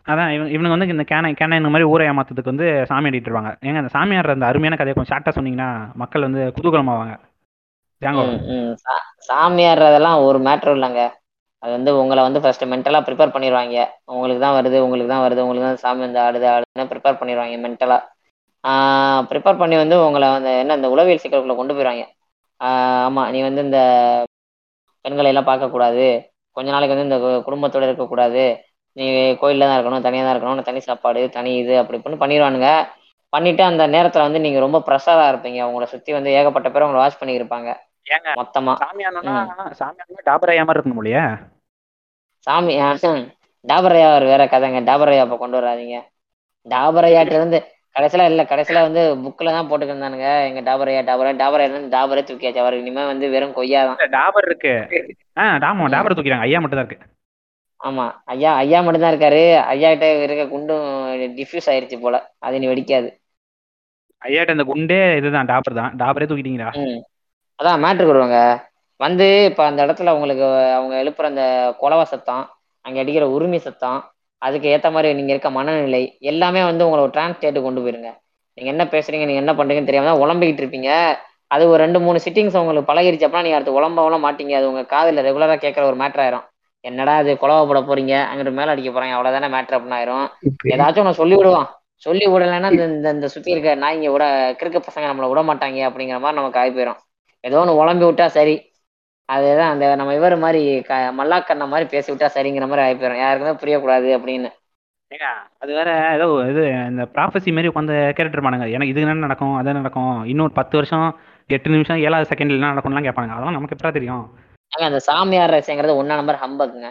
அதான் 0.06 0.30
இவங்க 0.30 0.52
இவனுங்க 0.56 0.68
வந்து 0.68 0.86
இந்த 0.86 1.04
கேனை 1.08 1.34
கேனை 1.40 1.56
இந்த 1.56 1.68
மாதிரி 1.68 1.82
ஊரை 1.82 2.08
ஏமாத்துறதுக்கு 2.08 2.52
வந்து 2.54 2.86
சாமி 2.86 3.08
ஆடிட்டு 3.08 3.28
இருப்பாங்க. 3.28 3.50
ஏங்க 3.64 3.76
அந்த 3.76 3.88
சாமி 3.88 4.16
ஆடுற 4.16 4.30
அந்த 4.30 4.46
அருமையான 4.46 4.76
கதையை 4.76 4.94
கொஞ்சம் 4.94 5.12
ஷார்ட்டா 5.12 5.32
சொன்னீங்கன்னா 5.38 5.68
மக்கள் 5.94 6.22
வந்து 6.22 6.52
குதூகலமாவாங்க. 6.56 7.14
ஜாங்கோ. 8.02 8.24
ம், 8.46 8.74
ஒரு 10.26 10.38
மேட்ரு 10.38 10.72
இல்லைங்க. 10.76 11.02
அது 11.62 11.72
வந்து 11.72 11.98
உங்களை 11.98 12.22
வந்து 12.22 12.40
ஃபர்ஸ்ட் 12.40 12.64
மென்டலா 12.64 13.00
ப்ரிப்பேர் 13.06 13.34
பண்ணிடுவாங்க 13.34 13.84
உங்களுக்கு 14.04 14.40
தான் 14.40 14.56
வருது 14.56 14.78
உங்களுக்கு 14.78 15.12
தான் 15.14 15.24
வருது 15.26 15.40
உங்களுக்கு 15.40 15.66
தான் 15.66 15.76
சாமி 15.76 16.00
வந்து 16.00 16.20
ஆடுது 16.20 16.46
ஆடுதுன்னு 16.54 16.90
ப்ரிப்பேர் 16.92 17.20
பண்ணிடுவாங்க 17.20 17.56
மென்டலா 17.66 17.98
ப்ரிப்பேர் 19.30 19.58
பண்ணி 19.58 19.76
வந்து 19.76 20.06
உங்களை 20.06 20.28
வந்து 20.28 20.58
என்ன 20.58 20.74
இந்த 20.74 20.88
உளவியல் 20.90 21.20
சிக்கலுக்குள்ள 21.22 21.56
கொண்டு 21.56 21.74
போயிடுவாங்க 21.74 22.04
ஆமா 22.60 23.30
நீ 23.30 23.42
வந்து 23.42 23.62
இந்த 23.64 23.78
பெண்களை 25.00 25.34
எல்லாம் 25.34 25.46
பார்க்கக்கூடாது. 25.46 26.06
கொஞ்ச 26.56 26.70
நாளைக்கு 26.70 26.96
வந்து 26.96 27.08
இந்த 27.08 27.16
கு- 27.26 27.42
குடும்பத்தோட 27.48 27.82
இருக்கக்கூடாது. 27.82 28.44
நீ 28.96 29.06
கோயில்ல 29.40 29.66
தான் 29.68 29.76
இருக்கணும் 29.78 30.06
தனியாக 30.06 30.26
தான் 30.26 30.34
இருக்கணும் 30.34 30.68
தனி 30.68 30.80
சாப்பாடு 30.88 31.22
தனி 31.36 31.50
இது 31.62 31.74
அப்படி 31.80 31.98
இப்படின்னு 31.98 32.22
பண்ணிடுவானுங்க. 32.22 32.68
பண்ணிட்டு 33.32 33.62
அந்த 33.70 33.84
நேரத்துல 33.94 34.26
வந்து 34.26 34.42
நீங்க 34.44 34.58
ரொம்ப 34.64 34.78
ப்ரெஷரா 34.88 35.24
இருப்பீங்க. 35.32 35.60
உங்களை 35.68 35.86
சுத்தி 35.92 36.10
வந்து 36.16 36.30
ஏகப்பட்ட 36.38 36.68
பேர் 36.70 36.86
உங்களை 36.86 37.00
வாட்ச் 37.02 37.20
பண்ணியிருப்பாங்க. 37.22 37.70
ஏங்க 38.14 38.30
மொத்தமா. 38.40 38.74
சாமி 38.82 39.04
ஆனா 39.08 39.20
சாமி 39.80 40.00
ஆனா 40.04 40.22
டாபரையா 40.30 40.64
மாதிரி 40.66 40.78
இருக்கணும் 40.78 41.02
இல்லையா 41.02 41.24
சாமி 42.46 42.74
டாபரையா 43.64 44.08
ஒரு 44.16 44.26
வேற 44.32 44.42
கதைங்க. 44.52 44.80
டாபரையா 44.90 45.22
அப்ப 45.24 45.36
கொண்டு 45.38 45.58
வராதீங்க. 45.60 45.96
டாபரையாட்டு 46.66 47.34
இருந்து 47.38 47.58
கடைசியில 47.96 48.24
இல்ல 48.30 48.42
கடைசியில 48.50 48.78
வந்து 48.86 49.02
புக்ல 49.24 49.52
தான் 49.56 49.68
போட்டுக்கிருந்தானுங்க 49.68 50.28
எங்க 50.48 50.60
டாபரையா 50.68 51.00
டாபரையா 51.08 51.34
டாபரையா 51.42 51.68
இருந்து 51.68 51.94
டாபரே 51.96 52.22
தூக்கியாச்சு. 52.28 52.62
அவர் 52.64 52.80
இனிமே 52.80 53.04
வந்து 53.12 53.26
வெறும் 53.34 53.56
கொய்யா 53.58 53.82
தான். 53.88 54.00
டாபர் 54.16 54.48
இருக்கு. 54.50 54.74
ஆ 55.40 55.44
டாமோ 55.64 55.86
டாபர் 55.94 56.16
தூக்கிறாங்க 56.18 56.46
ஐயா 56.48 56.60
மட்டும் 56.62 56.80
தான் 56.80 56.86
இருக்கு. 56.86 57.06
ஆமா. 57.80 58.04
ஐயா 58.32 58.50
ஐயா 58.62 58.78
மட்டும்தான் 58.84 59.12
இருக்காரு. 59.14 59.42
ஐயா 59.72 59.88
கிட்ட 59.92 60.06
இருக்க 60.26 60.44
குண்டும் 60.52 60.86
டிஃப்யூஸ் 61.38 61.68
ஆயிருச்சு 61.72 61.96
போல. 62.04 62.16
அது 62.46 62.60
நீ 62.62 62.66
வெடிக்காது. 62.72 63.08
ஐயாட்ட 64.22 64.56
இந்த 64.56 64.64
குண்டே 64.70 65.00
இதுதான் 65.18 65.48
டாபர் 65.52 65.80
தான். 65.80 65.92
டாபரே 66.02 66.26
தூக்கிட்டீங்களா? 66.30 66.70
அதான் 67.58 67.82
மேட்ருக்கு 67.84 68.14
வருவாங்க 68.14 68.38
வந்து 69.00 69.26
இப்போ 69.48 69.62
அந்த 69.68 69.80
இடத்துல 69.86 70.12
உங்களுக்கு 70.16 70.44
அவங்க 70.76 70.94
எழுப்புற 71.02 71.26
அந்த 71.32 71.44
குலவ 71.80 72.02
சத்தம் 72.12 72.44
அங்கே 72.84 73.00
அடிக்கிற 73.02 73.24
உரிமை 73.36 73.58
சத்தம் 73.66 73.98
அதுக்கு 74.42 74.66
ஏற்ற 74.74 74.88
மாதிரி 74.94 75.08
நீங்கள் 75.18 75.34
இருக்க 75.34 75.50
மனநிலை 75.58 76.02
எல்லாமே 76.30 76.62
வந்து 76.70 76.86
உங்களை 76.86 77.02
ஒரு 77.06 77.12
கொண்டு 77.66 77.82
போயிருங்க. 77.84 78.10
நீங்கள் 78.58 78.72
என்ன 78.74 78.84
பேசுறீங்க 78.94 79.24
நீங்கள் 79.28 79.44
என்ன 79.44 79.52
பண்ணுறீங்கன்னு 79.58 79.90
தெரியாம 79.90 80.10
தான் 80.10 80.22
உழம்பிக்கிட்டு 80.24 80.62
இருப்பீங்க. 80.64 80.90
அது 81.54 81.64
ஒரு 81.72 81.78
ரெண்டு 81.84 81.98
மூணு 82.04 82.18
சிட்டிங்ஸ் 82.26 82.60
உங்களுக்கு 82.60 82.90
பழகிருச்சு 82.90 83.26
அப்படின்னா 83.26 83.46
நீங்கள் 83.46 83.60
அடுத்து 83.60 83.78
உழம்பவெல்லாம் 83.78 84.24
மாட்டீங்க. 84.26 84.54
அது 84.60 84.68
உங்கள் 84.70 84.90
காதில் 84.94 85.24
ரெகுலராக 85.28 85.58
கேட்குற 85.64 85.84
ஒரு 85.90 85.98
மேட்ரு 86.02 86.22
ஆயிரும். 86.24 86.46
என்னடா 86.86 87.14
அது 87.22 87.30
குழவ 87.42 87.60
போட 87.68 87.80
போறீங்க? 87.82 88.14
அங்கிட்டு 88.28 88.58
மேலே 88.58 88.72
அடிக்க 88.72 88.90
போறாங்க. 88.90 89.14
அவ்வளோதானே 89.16 89.48
மேட்ரு 89.54 89.76
அப்படின்னு 89.76 89.98
ஆயிரும். 89.98 90.26
ஏதாச்சும் 90.74 91.04
ஒன்று 91.04 91.20
சொல்லி 91.20 91.36
விடுவான் 91.40 91.68
சொல்லி 92.06 92.24
விடலைன்னா 92.32 92.70
இந்த 92.72 92.84
இந்த 92.92 93.08
இந்த 93.16 93.28
சுத்தி 93.34 93.52
இருக்க 93.52 93.70
நாய்ங்க 93.82 94.08
விட 94.14 94.24
கிறுக்கு 94.60 94.80
பசங்க 94.86 95.06
நம்மளை 95.10 95.28
விட 95.32 95.42
மாட்டாங்க 95.50 95.86
அப்படிங்கிற 95.88 96.18
மாதிரி 96.24 96.38
நமக்கு 96.40 96.60
ஆகி 96.62 96.72
போயிடும் 96.76 97.00
ஏதோ 97.44 97.58
ஒன்று 97.62 97.80
உழம்பி 97.80 98.04
விட்டா 98.08 98.26
சரி. 98.36 98.56
அதுதான் 99.28 99.72
அந்த 99.74 99.84
நம்ம 100.00 100.14
இவர் 100.18 100.34
மாதிரி 100.44 100.60
க 100.88 100.98
மல்லாக்கண்ண 101.18 101.64
மாதிரி 101.72 101.86
பேசி 101.94 102.08
விட்டா 102.12 102.28
சரிங்கிற 102.36 102.66
மாதிரி 102.70 102.84
ஆகி 102.84 102.96
போயிடும் 102.98 103.22
யாருக்குமே 103.22 103.54
புரியக்கூடாது 103.62 104.08
அப்படின்னு. 104.18 104.50
ஏங்க 105.10 105.26
அது 105.62 105.70
வேற 105.78 105.90
ஏதோ 106.16 106.26
இது 106.52 106.62
இந்த 106.90 107.02
ப்ராஃபஸி 107.14 107.50
மாதிரி 107.56 107.70
உட்காந்து 107.72 107.96
கேட்டுட்டு 108.16 108.36
இருப்பானுங்க 108.36 108.66
எனக்கு 108.76 108.92
இது 108.92 109.02
என்ன 109.04 109.26
நடக்கும் 109.26 109.54
அது 109.58 109.78
நடக்கும் 109.80 110.14
இன்னொரு 110.32 110.52
பத்து 110.52 110.76
வருஷம் 110.78 111.06
எட்டு 111.50 111.74
நிமிஷம் 111.74 112.02
ஏழாவது 112.06 112.30
செகண்ட்ல 112.30 112.58
என்ன 112.58 112.72
நடக்கும்லாம் 112.72 113.06
கேட்பானுங்க. 113.08 113.36
அதெல்லாம் 113.36 113.56
நமக்கு 113.58 113.76
எப்படா 113.76 113.92
தெரியும்? 113.98 114.24
ஏங்க 114.72 114.84
அந்த 114.86 115.00
சாமியார் 115.06 115.54
ரசிங்கிறது 115.54 115.98
ஒன்னா 115.98 116.20
நம்பர் 116.20 116.42
ஹம்பக்குங்க 116.42 116.88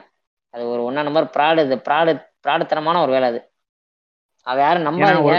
அது 0.54 0.64
ஒரு 0.70 0.82
ஒன்னா 0.86 1.02
நம்பர் 1.04 1.28
ப்ராடு 1.34 1.66
இது 1.66 1.78
ப்ராடு 1.86 2.12
ப்ராடுத்தனமான 2.44 3.02
ஒரு 3.02 3.14
வேலை 3.16 3.28
அது. 3.32 3.40
அவ 4.48 4.58
யாரும் 4.60 4.88
நம்பாதீங்க. 4.88 5.34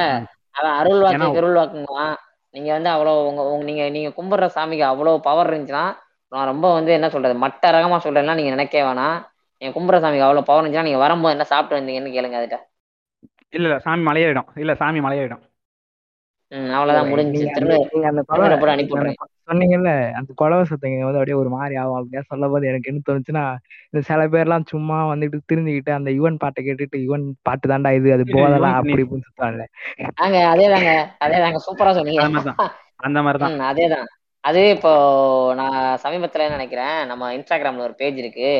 அவன் 0.54 0.74
அருள் 0.78 1.02
வாக்கு 1.02 1.26
திருள் 1.30 1.56
வாக்குங்களாம் 1.58 2.14
நீங்க 2.54 2.70
வந்து 2.72 2.90
அவ்வளோ 2.90 3.12
உங்க 3.28 3.42
உங்க 3.46 3.64
நீங்க 3.64 3.84
நீங்க 3.90 4.10
கும்பிடுற 4.16 4.46
சாமிக்கு 4.52 4.84
அவ்வளோ 4.88 5.12
பவர் 5.26 5.50
இருந்துச்சுன்னா 5.50 5.84
நான் 6.32 6.50
ரொம்ப 6.50 6.66
வந்து 6.74 6.90
என்ன 6.94 7.08
சொல்றது 7.10 7.34
மட்ட 7.42 7.72
ரகமா 7.72 7.98
சொல்றேன்னா 8.00 8.36
நீங்க 8.36 8.52
நினைக்க 8.52 8.76
வேணாம். 8.86 9.18
நீங்க 9.62 9.72
கும்பிடுற 9.74 9.98
சாமிக்கு 10.00 10.26
அவ்வளோ 10.26 10.44
பவர் 10.44 10.60
இருந்துச்சுன்னா 10.60 10.88
நீங்க 10.88 11.02
வரும்போது 11.02 11.36
என்ன 11.36 11.46
சாப்பிட்டு 11.50 11.78
வந்தீங்கன்னு 11.78 12.14
கேளுங்க 12.16 12.38
அதுட்ட. 12.40 12.58
இல்ல 13.52 13.66
இல்ல 13.66 13.78
சாமி 13.84 14.02
மலையாயிடும். 14.06 14.50
இல்ல 14.62 14.72
சாமி 14.80 15.00
மலையாயிடும். 15.00 15.44
ம் 16.52 16.70
அவ்வளவுதான் 16.74 17.10
முடிஞ்சு 17.10 17.44
திரும்ப 17.54 17.74
அனுப்பி 18.72 18.94
விட்றேன் 18.94 19.20
சொன்னீங்கல்ல 19.48 19.90
அந்த 20.18 20.30
கொலவை 20.40 20.62
சத்தங்க 20.70 21.04
வந்து 21.06 21.20
அப்படியே 21.20 21.38
ஒரு 21.42 21.50
மாதிரி 21.54 21.74
ஆகும். 21.82 21.98
அப்படியே 21.98 22.22
சொல்லும் 22.30 22.52
போது 22.52 22.70
எனக்கு 22.70 22.90
என்ன 22.90 23.02
தோணுச்சுன்னா 23.08 23.44
இந்த 23.88 24.00
சில 24.08 24.22
பேர்லாம் 24.34 24.68
சும்மா 24.72 24.98
வந்துட்டு 25.10 25.38
திருந்திக்கிட்டு 25.50 25.92
அந்த 25.98 26.10
யுவன் 26.16 26.40
பாட்டை 26.42 26.62
கேட்டுட்டு 26.66 26.98
யுவன் 27.04 27.26
பாட்டு 27.48 27.70
தாண்டா 27.72 27.92
இது 27.98 28.14
அது 28.16 28.26
போதெல்லாம் 28.34 28.76
அப்படி 28.78 29.04
இப்படின்னு 29.04 29.66
நாங்க 30.20 30.38
அதேதாங்க 30.52 30.92
அதேதாங்க 31.24 31.60
சூப்பரா 31.66 31.92
சொன்னீங்க. 31.98 32.22
அந்த 32.26 32.38
மாதிரி 32.38 32.52
தான் 32.52 32.72
அந்த 33.06 33.18
மாதிரி 33.24 33.38
தான் 33.40 33.54
ம் 33.54 33.66
அதேதான் 33.70 34.06
அது 34.44 34.60
இப்போ 34.74 34.90
நான் 35.60 35.74
சமீபத்துல 36.04 36.44
நினைக்கிறேன் 36.54 36.96
நம்ம 37.10 37.30
இன்ஸ்டாகிராம்ல 37.36 37.86
ஒரு 37.88 37.96
பேஜ் 38.00 38.18
இருக்கு. 38.22 38.50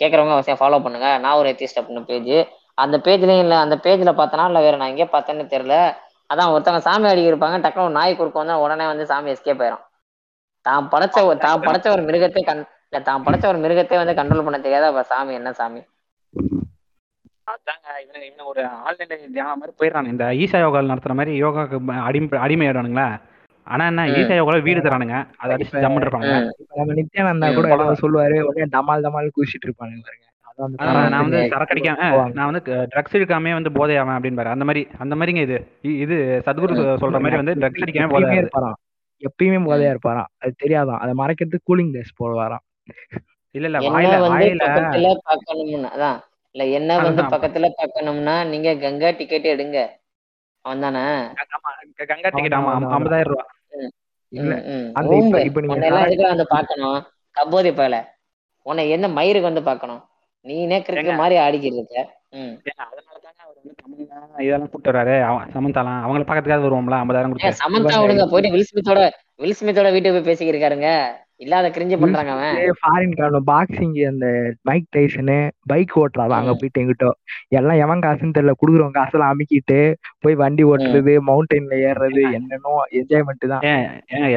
கேட்கறவங்க 0.00 0.34
அவசியம் 0.36 0.60
ஃபாலோ 0.60 0.78
பண்ணுங்க. 0.84 1.08
நான் 1.24 1.38
ஒரு 1.40 1.48
எத்திஸ்ட் 1.52 1.80
அப்படின்னு 1.80 2.08
பேஜ் 2.10 2.34
அந்த 2.78 2.96
பேஜ்லயும் 3.06 3.42
இல்ல 3.44 3.54
அந்த 3.64 3.76
பேஜ்ல 3.84 4.12
பார்த்தனா 4.18 4.44
இல்ல 4.50 4.60
வேற 4.66 4.76
நான் 4.80 4.92
எங்கே 4.94 5.06
பார்த்தேன்னு 5.14 5.52
தெரியல. 5.54 5.76
அதான் 6.30 6.52
ஒருத்தவங்க 6.54 6.82
சாமி 6.86 7.08
அடிக்க 7.10 7.32
இருப்பாங்க 7.32 7.56
டக்குனு 7.64 7.86
ஒரு 7.86 7.96
நாய் 7.98 8.18
குறுக்க 8.18 8.42
வந்தா 8.42 8.56
உடனே 8.64 8.84
வந்து 8.90 9.04
சாமி 9.10 9.32
எஸ்கேப் 9.34 9.62
ஆயிரும். 9.64 9.84
தான் 10.66 10.90
படைச்ச 10.92 11.18
ஒரு 11.28 11.38
தான் 11.44 11.64
படைச்ச 11.66 11.86
ஒரு 11.94 12.02
மிருகத்தை 12.08 12.42
கண் 12.48 12.60
இல்ல 12.88 12.98
தான் 13.08 13.24
படைச்ச 13.26 13.44
ஒரு 13.52 13.58
மிருகத்தை 13.64 13.96
வந்து 14.00 14.18
கண்ட்ரோல் 14.18 14.46
பண்ண 14.46 14.58
தெரியாத. 14.66 14.86
அப்ப 14.92 15.02
சாமி 15.12 15.32
என்ன 15.40 15.52
சாமி? 15.60 15.80
அதாங்க 17.52 17.88
இவனுங்க 18.02 18.26
இவன் 18.30 18.48
ஒரு 18.50 18.62
ஆன்லைன்ல 18.86 19.16
தியானம் 19.36 19.60
மாதிரி 19.60 19.72
போயிடறானு 19.78 20.12
இந்த 20.14 20.24
ஈசா 20.42 20.58
யோகா 20.64 20.82
நடத்துற 20.90 21.14
மாதிரி 21.20 21.32
யோகாக்கு 21.44 21.78
அடிமை 22.08 22.38
அடிமை 22.44 22.66
ஆயிடுவானுங்களா? 22.66 23.08
ஆனா 23.66 23.82
என்ன 23.90 24.02
ஈசா 24.18 24.34
யோகால 24.38 24.60
வீடு 24.68 24.84
தரானுங்க. 24.86 25.16
அதை 25.42 25.50
அடிச்சு 25.56 25.74
இப்ப 26.60 26.78
நம்ம 26.80 26.94
நித்யானந்தா 27.00 27.48
கூட 27.58 27.68
சொல்லுவாரு 28.02 28.36
உடனே 28.48 28.68
டமால் 28.76 29.04
டமால் 29.06 29.34
குதிச்சிட்டு 29.36 29.68
இருப்பானுங்க 29.68 30.02
பாருங்க. 30.06 30.26
நான் 30.60 31.24
வந்து 31.24 31.40
சரக்கு 31.52 31.74
அடிக்காம 31.74 32.06
நான் 32.36 32.48
வந்து 32.50 32.62
ட்ரக்ஸ் 32.92 33.16
எடுக்காம 33.18 33.52
வந்து 33.58 33.72
போதை 33.78 33.96
ஆவேன் 34.00 34.16
அப்படின்னு 34.16 34.54
அந்த 34.54 34.66
மாதிரி 34.68 34.82
அந்த 34.98 35.14
மாதிரிங்க 35.16 35.42
இது. 35.46 35.58
இது 36.04 36.16
சத்குரு 36.46 36.74
சொல்ற 37.02 37.18
மாதிரி 37.24 37.40
வந்து 37.42 37.54
ட்ரக்ஸ் 37.60 37.84
அடிக்காம 37.86 38.10
போதை 38.14 38.22
எப்பயுமே 38.22 38.32
ஆகுது 38.32 38.42
இருப்பாராம். 38.44 38.76
எப்பயுமே 39.22 39.60
போதையா 39.68 39.92
இருப்பாராம். 39.94 40.28
அது 40.42 40.52
தெரியாதாம். 40.62 41.00
அதை 41.02 41.12
மறைக்கிறதுக்கு 41.22 41.68
கூலிங் 41.70 41.92
கிளாஸ் 41.94 42.18
போடுவாராம். 42.20 42.64
இல்ல 43.54 43.66
இல்ல 43.70 43.78
வாயில 43.86 44.16
வாயில 44.24 44.66
பார்க்கணும்னு 45.28 45.90
அதான். 45.94 46.18
இல்ல 46.54 46.64
என்ன 46.78 46.98
வந்து 46.98 47.22
பக்கத்துல 47.34 47.66
பார்க்கணும்னா 47.80 48.36
நீங்க 48.52 48.68
கங்கா 48.84 49.10
டிக்கெட் 49.18 49.52
எடுங்க. 49.54 49.78
அவன் 50.64 50.84
தானே 50.84 51.02
கங்கா 52.12 52.28
டிக்கெட் 52.28 52.56
ஆமா 52.58 52.72
ஐம்பதாயிரம் 52.96 53.32
ரூபா. 53.32 53.44
இல்ல. 54.32 54.54
அந்த 54.98 55.42
இப்ப 55.48 55.60
நீங்க 55.62 56.46
பார்க்கணும் 56.54 56.98
கபோதி 57.36 57.70
பயல. 57.70 57.96
உன்னை 58.66 58.82
என்ன 58.90 59.06
மயிருக்கு 59.08 59.50
வந்து 59.50 59.68
பார்க்கணும் 59.68 60.00
நீனே 60.46 60.76
கிறுக்கு 60.84 61.10
ஏங்க. 61.10 61.20
மாதிரி 61.22 61.36
ஆடிக்கிட்டு 61.44 61.80
இருக்க. 61.80 61.98
இதெல்லாம் 64.42 64.68
கூப்பிட்டு 64.72 65.14
அவன் 65.30 65.48
சமந்தாலாம் 65.54 66.02
அவங்கள 66.04 66.24
பக்கத்துக்காவது 66.28 66.66
வருவோம்ல 66.66 67.00
ஐம்பதாயிரம் 67.02 67.32
கொடுத்து. 67.32 67.60
சமந்தா 67.62 67.90
இவங்க 67.90 68.04
விடுங்க 68.04 68.26
போயிட்டு 68.32 68.52
வில் 68.54 68.68
ஸ்மித்தோட 68.68 69.00
வில் 69.42 69.58
ஸ்மித்தோட 69.58 69.88
வீட்டுக்கு 69.94 70.16
போய் 70.16 70.28
பேசிக்கிட்டு 70.28 70.54
இருக்காருங்க 70.54 70.90
இல்லாத 71.44 71.66
கிரிஞ்சு 71.74 71.96
பண்றாங்க 72.00 72.32
அவன். 72.34 72.56
ஃபாரின் 72.80 73.16
காரணம் 73.18 73.46
பாக்ஸிங் 73.50 73.94
அந்த 74.10 74.26
மைக் 74.68 74.88
டைசனு 74.96 75.36
பைக் 75.70 75.94
ஓட்டுறாரு 76.00 76.34
அங்க 76.38 76.52
போயிட்டு 76.60 76.80
எங்கிட்டோ. 76.82 77.10
எல்லாம் 77.58 77.80
எவன் 77.84 78.04
காசுன்னு 78.06 78.36
தெரியல 78.38 78.54
குடுக்குறவங்க 78.60 78.98
காசெல்லாம் 79.00 79.32
அமுக்கிட்டு 79.34 79.78
போய் 80.24 80.40
வண்டி 80.42 80.64
ஓட்டுறது 80.70 81.14
மவுண்டன்ல 81.28 81.78
ஏறுறது 81.88 82.24
என்னென்னோ 82.38 82.74
என்ஜாய்மெண்ட் 83.00 83.46
தான். 83.54 83.64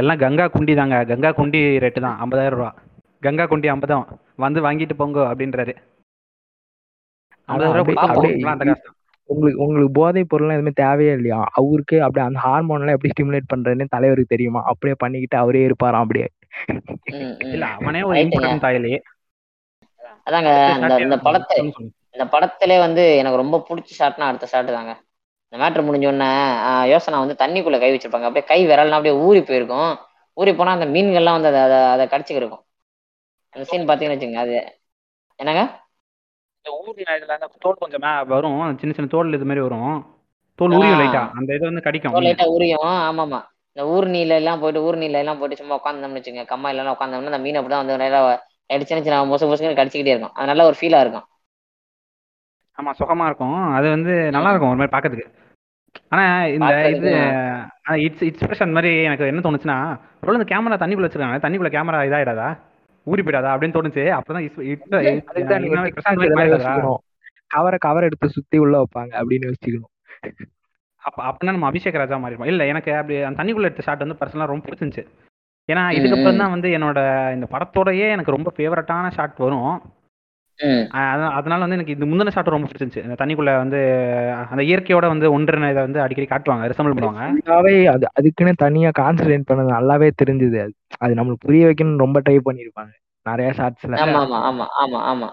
எல்லாம் 0.02 0.22
கங்கா 0.26 0.48
குண்டி 0.56 0.76
தாங்க. 0.82 1.00
கங்கா 1.12 1.32
குண்டி 1.40 1.62
ரேட்டு 1.86 2.06
தான் 2.08 2.20
ஐம்பதாயிரம் 2.26 2.60
ரூபா. 2.62 2.72
கங்கா 3.24 3.48
குண்டி 3.54 3.68
ஐம்பதாம். 3.74 4.08
வந்து 4.46 4.62
வாங்கிட்டு 4.68 4.96
போங்க 5.02 5.20
அப்படின்றாரு. 5.32 5.76
உங்களுக்கு 9.26 9.62
உங்களுக்கு 9.64 9.92
போதைப் 9.94 10.36
பொருள்லாம் 10.36 10.52
எதுவுமே 10.52 10.72
தேவையே 10.74 11.12
இல்லையா? 11.12 11.48
அவருக்கு 11.52 12.04
அப்படியே 12.04 12.32
அந்த 12.34 12.40
ஹார்மோன்லாம் 12.44 12.92
எப்படி 12.92 13.12
ஸ்டிமுலேட் 13.14 13.52
பண்றதுன்னு 13.56 13.86
தலைவருக்கு 13.90 14.26
தெரியுமா? 14.26 14.60
அப்படியே 14.60 14.94
பண்ணிக்கிட்டு 14.98 15.38
அவரே 15.38 15.68
இருப்பாராம் 15.68 16.02
அப்படியே. 16.02 16.28
இல்ல 17.40 17.66
அவனே 17.66 18.02
ஒரு 18.04 18.20
இம்பார்ட்டன்ட் 18.20 18.64
தாயிலே. 18.66 19.00
அதாங்க 20.26 21.00
இந்த 21.00 21.18
படத்தை 21.18 21.74
இந்த 22.10 22.26
படத்திலே 22.32 22.80
வந்து 22.80 23.16
எனக்கு 23.16 23.38
ரொம்ப 23.38 23.66
பிடிச்ச 23.70 23.92
ஷாட்னா 24.00 24.20
அடுத்த 24.20 24.46
ஷாட் 24.46 24.66
தாங்க. 24.66 25.02
இந்த 25.50 25.70
மேட்ரு 25.70 25.84
முடிஞ்ச 25.84 26.08
உடனே 26.08 26.26
ஆஹ் 26.70 26.98
யோசனா 26.98 27.28
வந்து 27.28 27.34
தண்ணிக்குள்ள 27.34 27.80
கை 27.80 27.96
வச்சிருப்பாங்க. 27.96 28.30
அப்படியே 28.30 28.44
கை 28.44 28.68
விரல்லாம் 28.68 28.90
அப்படியே 28.90 29.22
ஊறி 29.22 29.44
போயிருக்கும். 29.44 29.98
ஊறி 30.34 30.56
போனா 30.56 30.72
அந்த 30.72 30.86
மீன்கள்லாம் 30.86 31.42
வந்து 31.42 31.48
அதை 31.48 31.62
அதை 31.62 31.78
அதை 31.78 32.06
கடிச்சுக்கிருக்கும். 32.06 32.64
அந்த 33.50 33.68
சீன் 33.68 33.88
பாத்தீங்கன்னு 33.88 34.16
வச்சுங்க 34.16 34.34
அது. 34.34 34.80
என்னங்க? 35.36 35.83
இந்த 36.66 36.74
ஊர்ல 36.80 37.16
இதுல 37.18 37.36
அந்த 37.38 37.48
தோல் 37.64 37.80
கொஞ்சம் 37.80 38.04
வரும். 38.34 38.60
சின்ன 38.82 38.94
சின்ன 38.98 39.10
தோல் 39.14 39.36
இது 39.38 39.48
மாதிரி 39.50 39.64
வரும். 39.66 39.96
தோல் 40.60 40.76
உரியும் 40.78 41.00
லைட்டா 41.02 41.24
அந்த 41.40 41.50
இது 41.58 41.66
வந்து 41.70 41.84
கடிக்கும். 41.88 42.16
லைட்டா 42.28 42.46
உரியும் 42.56 42.86
ஆமாமா. 43.08 43.40
இந்த 43.76 43.84
ஊர் 43.94 44.08
நீல 44.16 44.34
எல்லாம் 44.42 44.60
போயிட்டு 44.62 44.84
ஊர் 44.88 44.98
நீல 45.04 45.22
எல்லாம் 45.24 45.40
போயிட்டு 45.40 45.60
சும்மா 45.60 45.76
உட்காந்தோம்னு 45.80 46.20
வச்சுங்க 46.20 46.44
கம்மா 46.52 46.70
எல்லாம் 46.74 46.96
உட்காந்தோம்னா 46.96 47.32
அந்த 47.32 47.42
மீன் 47.46 47.58
அப்படிதான் 47.60 47.84
வந்து 47.84 48.02
நேரா 48.04 48.20
லைட்டு 48.70 48.88
சின்ன 48.90 49.04
சின்ன 49.06 49.22
மொசு 49.32 49.46
மொசுன்னு 49.52 49.80
கடிச்சிக்கிட்டே 49.80 50.14
இருக்கும். 50.16 50.36
அது 50.38 50.50
நல்ல 50.52 50.66
ஒரு 50.70 50.78
ஃபீலா 50.80 51.00
இருக்கும். 51.06 51.26
ஆமா 52.78 52.92
சுகமா 53.00 53.26
இருக்கும். 53.30 53.58
அது 53.78 53.88
வந்து 53.96 54.14
நல்லா. 54.36 54.52
இருக்கும் 54.54 54.72
ஒரு 54.74 54.80
மாதிரி 54.82 54.96
பார்க்கறதுக்கு 54.96 55.30
ஆனா 56.14 56.24
இந்த 56.56 56.70
இது 56.94 57.10
பாக்குறதுக்கு 57.10 58.04
இட்ஸ் 58.06 58.26
எக்ஸ்பிரஷன் 58.30 58.76
மாதிரி 58.78 58.92
எனக்கு 59.08 59.30
என்ன 59.32 59.44
தோணுச்சுன்னா 59.48 59.78
இந்த 60.38 60.48
கேமரா 60.52 60.78
தண்ணிக்குள்ள 60.84 61.08
வச்சிருக்காங்க. 61.08 61.40
தண்ணிக்குள்ள 61.46 61.72
கேமரா 61.76 62.00
இதாயிடாதா? 62.10 62.48
ஊறி 63.04 63.22
போயிடாதா 63.22 63.52
அப்படின்னு 63.54 63.78
தோணுச்சு. 63.78 64.04
அப்பதான் 64.18 64.46
கவரை 67.48 67.78
கவர் 67.78 68.04
எடுத்து 68.04 68.30
சுத்தி 68.30 68.58
உள்ள 68.58 68.76
வைப்பாங்க 68.80 69.14
அப்படின்னு 69.22 69.50
யோசிக்கணும் 69.50 69.90
அப்ப 71.04 71.20
அப்படின்னா 71.24 71.54
நம்ம 71.56 71.72
அபிஷேக் 71.72 72.02
ராஜா 72.02 72.18
மாறிடுவோம் 72.18 72.46
இல்ல 72.46 72.66
எனக்கு 72.66 72.96
அப்படி 72.96 73.22
அந்த 73.22 73.44
தண்ணிக்குள்ள 73.44 73.70
எடுத்த 73.70 73.82
ஷாட் 73.82 74.04
வந்து 74.06 74.20
பர்சனலா 74.20 74.46
ரொம்ப 74.46 74.66
பிடிச்சிருந்துச்சு. 74.66 75.04
ஏன்னா 75.70 75.84
இதுக்கப்புறம். 75.98 76.38
தான் 76.38 76.50
வந்து 76.50 76.70
என்னோட 76.70 77.00
இந்த 77.34 77.48
படத்தோடயே 77.52 78.08
எனக்கு 78.10 78.32
ரொம்ப 78.32 78.52
ஃபேவரட்டான 78.58 79.12
ஷாட் 79.12 79.38
வரும். 79.38 79.74
அதனால 81.36 81.60
வந்து 81.62 81.78
எனக்கு 81.78 81.96
இந்த 81.96 82.06
முந்தின 82.06 82.34
ஷாட் 82.36 82.50
ரொம்ப 82.50 82.68
பிடிச்சிருந்துச்சு. 82.68 83.06
இந்த 83.06 83.16
தண்ணிக்குள்ள 83.20 83.52
வந்து 83.58 83.80
அந்த 84.46 84.64
இயற்கையோட 84.64 85.06
வந்து 85.08 85.28
ஒன்றின 85.36 85.70
இதை 85.70 85.82
வந்து 85.82 86.02
அடிக்கடி 86.02 86.28
காட்டுவாங்க 86.28 86.70
ரிசம்பிள் 86.72 86.96
பண்ணுவாங்க. 86.96 87.24
ஃபுல்லாவே 87.38 87.76
அது 87.94 88.06
அதுக்குன்னு 88.14 88.54
தனியா 88.64 88.92
கான்சன்ட்ரேட் 89.00 89.50
பண்ணது 89.50 89.76
நல்லாவே 89.76 90.10
தெரிஞ்சது. 90.22 90.60
அது 90.66 90.74
அது 91.02 91.18
நம்மளுக்கு 91.20 91.46
புரிய 91.46 91.64
வைக்கணும்னு 91.70 92.04
ரொம்ப 92.04 92.20
ட்ரை 92.20 92.38
பண்ணிருப்பாங்க 92.46 92.94
நிறைய 93.26 93.50
ஷார்ட்ஸ்ல 93.54 94.00
ஆமா 94.04 94.20
ஆமா 94.24 94.40
ஆமா 94.50 94.66
ஆமா 94.84 95.00
ஆமா. 95.12 95.30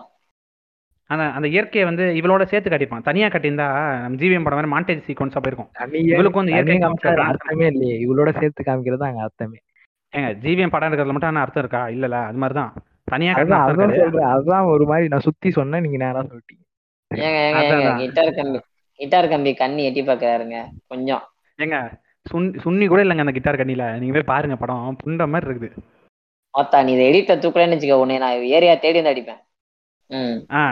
அந்த 1.10 1.24
அந்த 1.36 1.46
இயற்கையை 1.48 1.84
வந்து 1.86 2.04
இவளோட 2.18 2.42
சேர்த்து 2.50 2.68
காட்டியிருப்பான் 2.68 3.06
தனியா 3.06 3.28
கட்டியிருந்தா 3.28 3.66
நம்ம 4.02 4.18
ஜிவிஎம் 4.20 4.44
படம் 4.44 4.58
மாதிரி 4.58 4.72
மாண்டேஜ் 4.74 5.06
சீக்வன்ஸா 5.06 5.40
போயிருக்கும். 5.40 5.70
தனியே 5.80 6.12
இவளுக்கும் 6.12 6.42
வந்து 6.42 6.54
இயற்கை 6.54 6.76
காமிச்சா 6.78 7.14
அர்த்தமே 7.26 7.66
இல்லையே. 7.72 7.96
இவளோட 8.04 8.30
சேர்த்து 8.38 8.68
காமிக்கிறது 8.68 9.08
அங்க 9.08 9.22
அர்த்தமே. 9.26 9.58
ஏங்க 10.12 10.28
ஜிவிஎம் 10.44 10.72
படம் 10.74 10.88
இருக்கிறதுல 10.88 11.14
மட்டும் 11.16 11.32
என்ன 11.32 11.42
அர்த்தம் 11.42 11.64
இருக்கா? 11.64 11.82
இல்லல 11.88 12.20
அது 12.28 12.40
மாதிரி 12.42 12.56
தான் 12.60 12.72
தனியா 13.12 13.32
அதான் 13.34 13.64
அதான் 13.66 13.94
சொல்றேன். 13.98 14.28
அதான் 14.34 14.68
ஒரு 14.72 14.84
மாதிரி 14.90 15.08
நான் 15.12 15.26
சுத்தி 15.26 15.48
சொன்னேன் 15.58 15.84
நீங்க 15.84 15.98
நேரா 16.04 16.20
சொல்லிட்டீங்க. 16.30 16.62
ஏங்க 17.10 17.38
ஏங்க 17.46 17.60
அதான், 17.60 17.80
அதான். 17.80 18.00
கிட்டார் 18.02 18.32
கம்பி 18.34 18.58
கிட்டார் 19.00 19.28
கம்பி 19.28 19.52
கண்ணி 19.54 19.82
எட்டி 19.88 20.02
பாக்குறாருங்க 20.02 20.58
கொஞ்சம். 20.86 21.22
ஏங்க 21.58 21.78
சுன் 22.26 22.48
சுன்னி 22.64 22.86
கூட 22.86 23.00
இல்லைங்க 23.04 23.24
அந்த 23.24 23.34
கிட்டார் 23.36 23.60
கண்ணில. 23.60 23.84
நீங்க 23.98 24.14
போய் 24.16 24.30
பாருங்க 24.32 24.56
படம். 24.56 24.96
புண்ட 25.02 25.26
மாதிரி 25.32 25.48
இருக்குது. 25.50 25.70
மொத்தா 26.54 26.78
நீ 26.86 26.92
இதை 26.92 27.04
எடிட்ட 27.10 27.34
தூக்கலன்னு 27.42 27.76
வச்சுக்க. 27.76 28.02
உன்னை 28.04 28.16
நான் 28.18 28.48
ஏரியா 28.56 28.74
தேடி 28.84 28.98
வந்து 29.00 29.12
அடிப்பேன். 29.14 29.40
ம். 30.10 30.38
ஆ 30.58 30.62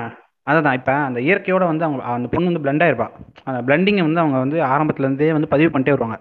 அதுதான் 0.46 0.76
இப்போ 0.78 0.92
அந்த 1.08 1.18
இயற்கையோட 1.20 1.64
வந்து 1.70 1.84
அவங்க 1.84 2.02
அந்த 2.16 2.28
பொண்ணு 2.32 2.50
வந்து 2.50 2.62
பிளண்ட் 2.64 2.84
ஆயிருப்பா. 2.84 3.08
அந்த 3.48 3.60
பிளண்டிங்கை 3.66 4.04
வந்து 4.06 4.22
அவங்க 4.22 4.38
வந்து 4.38 4.58
ஆரம்பத்துல 4.72 5.06
இருந்தே 5.06 5.32
வந்து 5.36 5.52
பதிவு 5.54 5.70
பண்ணிட்டே 5.72 5.94
வருவாங்க. 5.94 6.18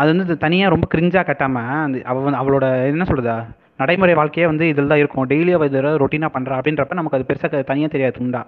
அது 0.00 0.08
வந்து 0.14 0.36
தனியாக 0.44 0.72
ரொம்ப 0.74 0.86
கிரிஞ்சா 0.94 1.20
கட்டாம 1.26 1.62
அந்த 1.84 1.98
அவ 2.10 2.22
வந்து 2.26 2.40
அவளோட 2.40 2.66
என்ன 2.92 3.04
சொல்றது? 3.04 3.34
நடைமுறை 3.78 4.14
வாழ்க்கையே 4.20 4.46
வந்து 4.50 4.64
இதில் 4.72 4.92
தான் 4.92 5.02
இருக்கும். 5.02 5.26
டெய்லி 5.32 5.52
அவள் 5.56 5.70
இதில் 5.70 5.88
ரொட்டீனாக 6.02 6.30
பண்ணுறா 6.36 6.58
அப்படின்றப்ப 6.58 6.98
நமக்கு 7.00 7.18
அது 7.18 7.28
பெருசாக 7.30 7.62
தனியாக 7.70 7.92
தெரியாது 7.94 8.16
துண்டா 8.18 8.42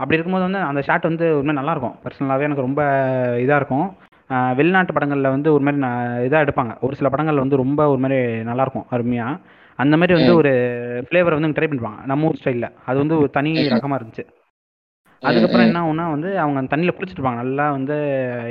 அப்படி 0.00 0.16
இருக்கும்போது 0.16 0.46
வந்து 0.48 0.60
அந்த 0.68 0.80
ஷாட் 0.86 1.08
வந்து 1.08 1.26
ஒரு 1.36 1.44
மாதிரி 1.46 1.58
நல்லா 1.58 1.72
இருக்கும். 1.74 1.96
பர்சனலாகவே 2.04 2.46
எனக்கு 2.48 2.66
ரொம்ப 2.66 2.82
இதாக 3.44 3.58
இருக்கும். 3.60 3.86
வெளிநாட்டு 4.58 4.92
படங்களில் 4.96 5.34
வந்து 5.34 5.48
ஒரு 5.54 5.62
மாதிரி 5.66 5.80
இதாக 6.28 6.44
எடுப்பாங்க. 6.46 6.72
ஒரு 6.86 6.94
சில 6.98 7.08
படங்கள் 7.14 7.42
வந்து 7.44 7.60
ரொம்ப 7.62 7.80
ஒரு 7.92 8.00
மாதிரி 8.04 8.18
நல்லா 8.48 8.64
இருக்கும் 8.66 8.86
அருமையாக 8.96 9.40
அந்த 9.78 9.94
மாதிரி 10.00 10.14
வந்து. 10.18 10.32
ஒரு 10.40 10.52
ஃப்ளேவர் 11.06 11.36
வந்து 11.36 11.56
ட்ரை 11.58 11.68
பண்ணுவாங்க 11.70 12.00
நம்ம 12.10 12.28
ஊர் 12.28 12.40
ஸ்டைலில் 12.40 12.68
அது 12.88 12.96
வந்து 13.02 13.16
ஒரு 13.22 13.30
தனி. 13.36 13.52
ரகமாக 13.74 13.98
இருந்துச்சு. 14.00 14.24
அதுக்கப்புறம். 15.22 15.66
என்ன 15.68 15.80
ஆகும்னா 15.84 16.06
வந்து 16.14 16.30
அவங்க 16.44 16.58
அந்த 16.60 16.72
தண்ணியில் 16.74 16.96
குளிச்சுட்டு 16.96 17.20
இருப்பாங்க. 17.20 17.42
நல்லா 17.44 17.66
வந்து 17.76 17.96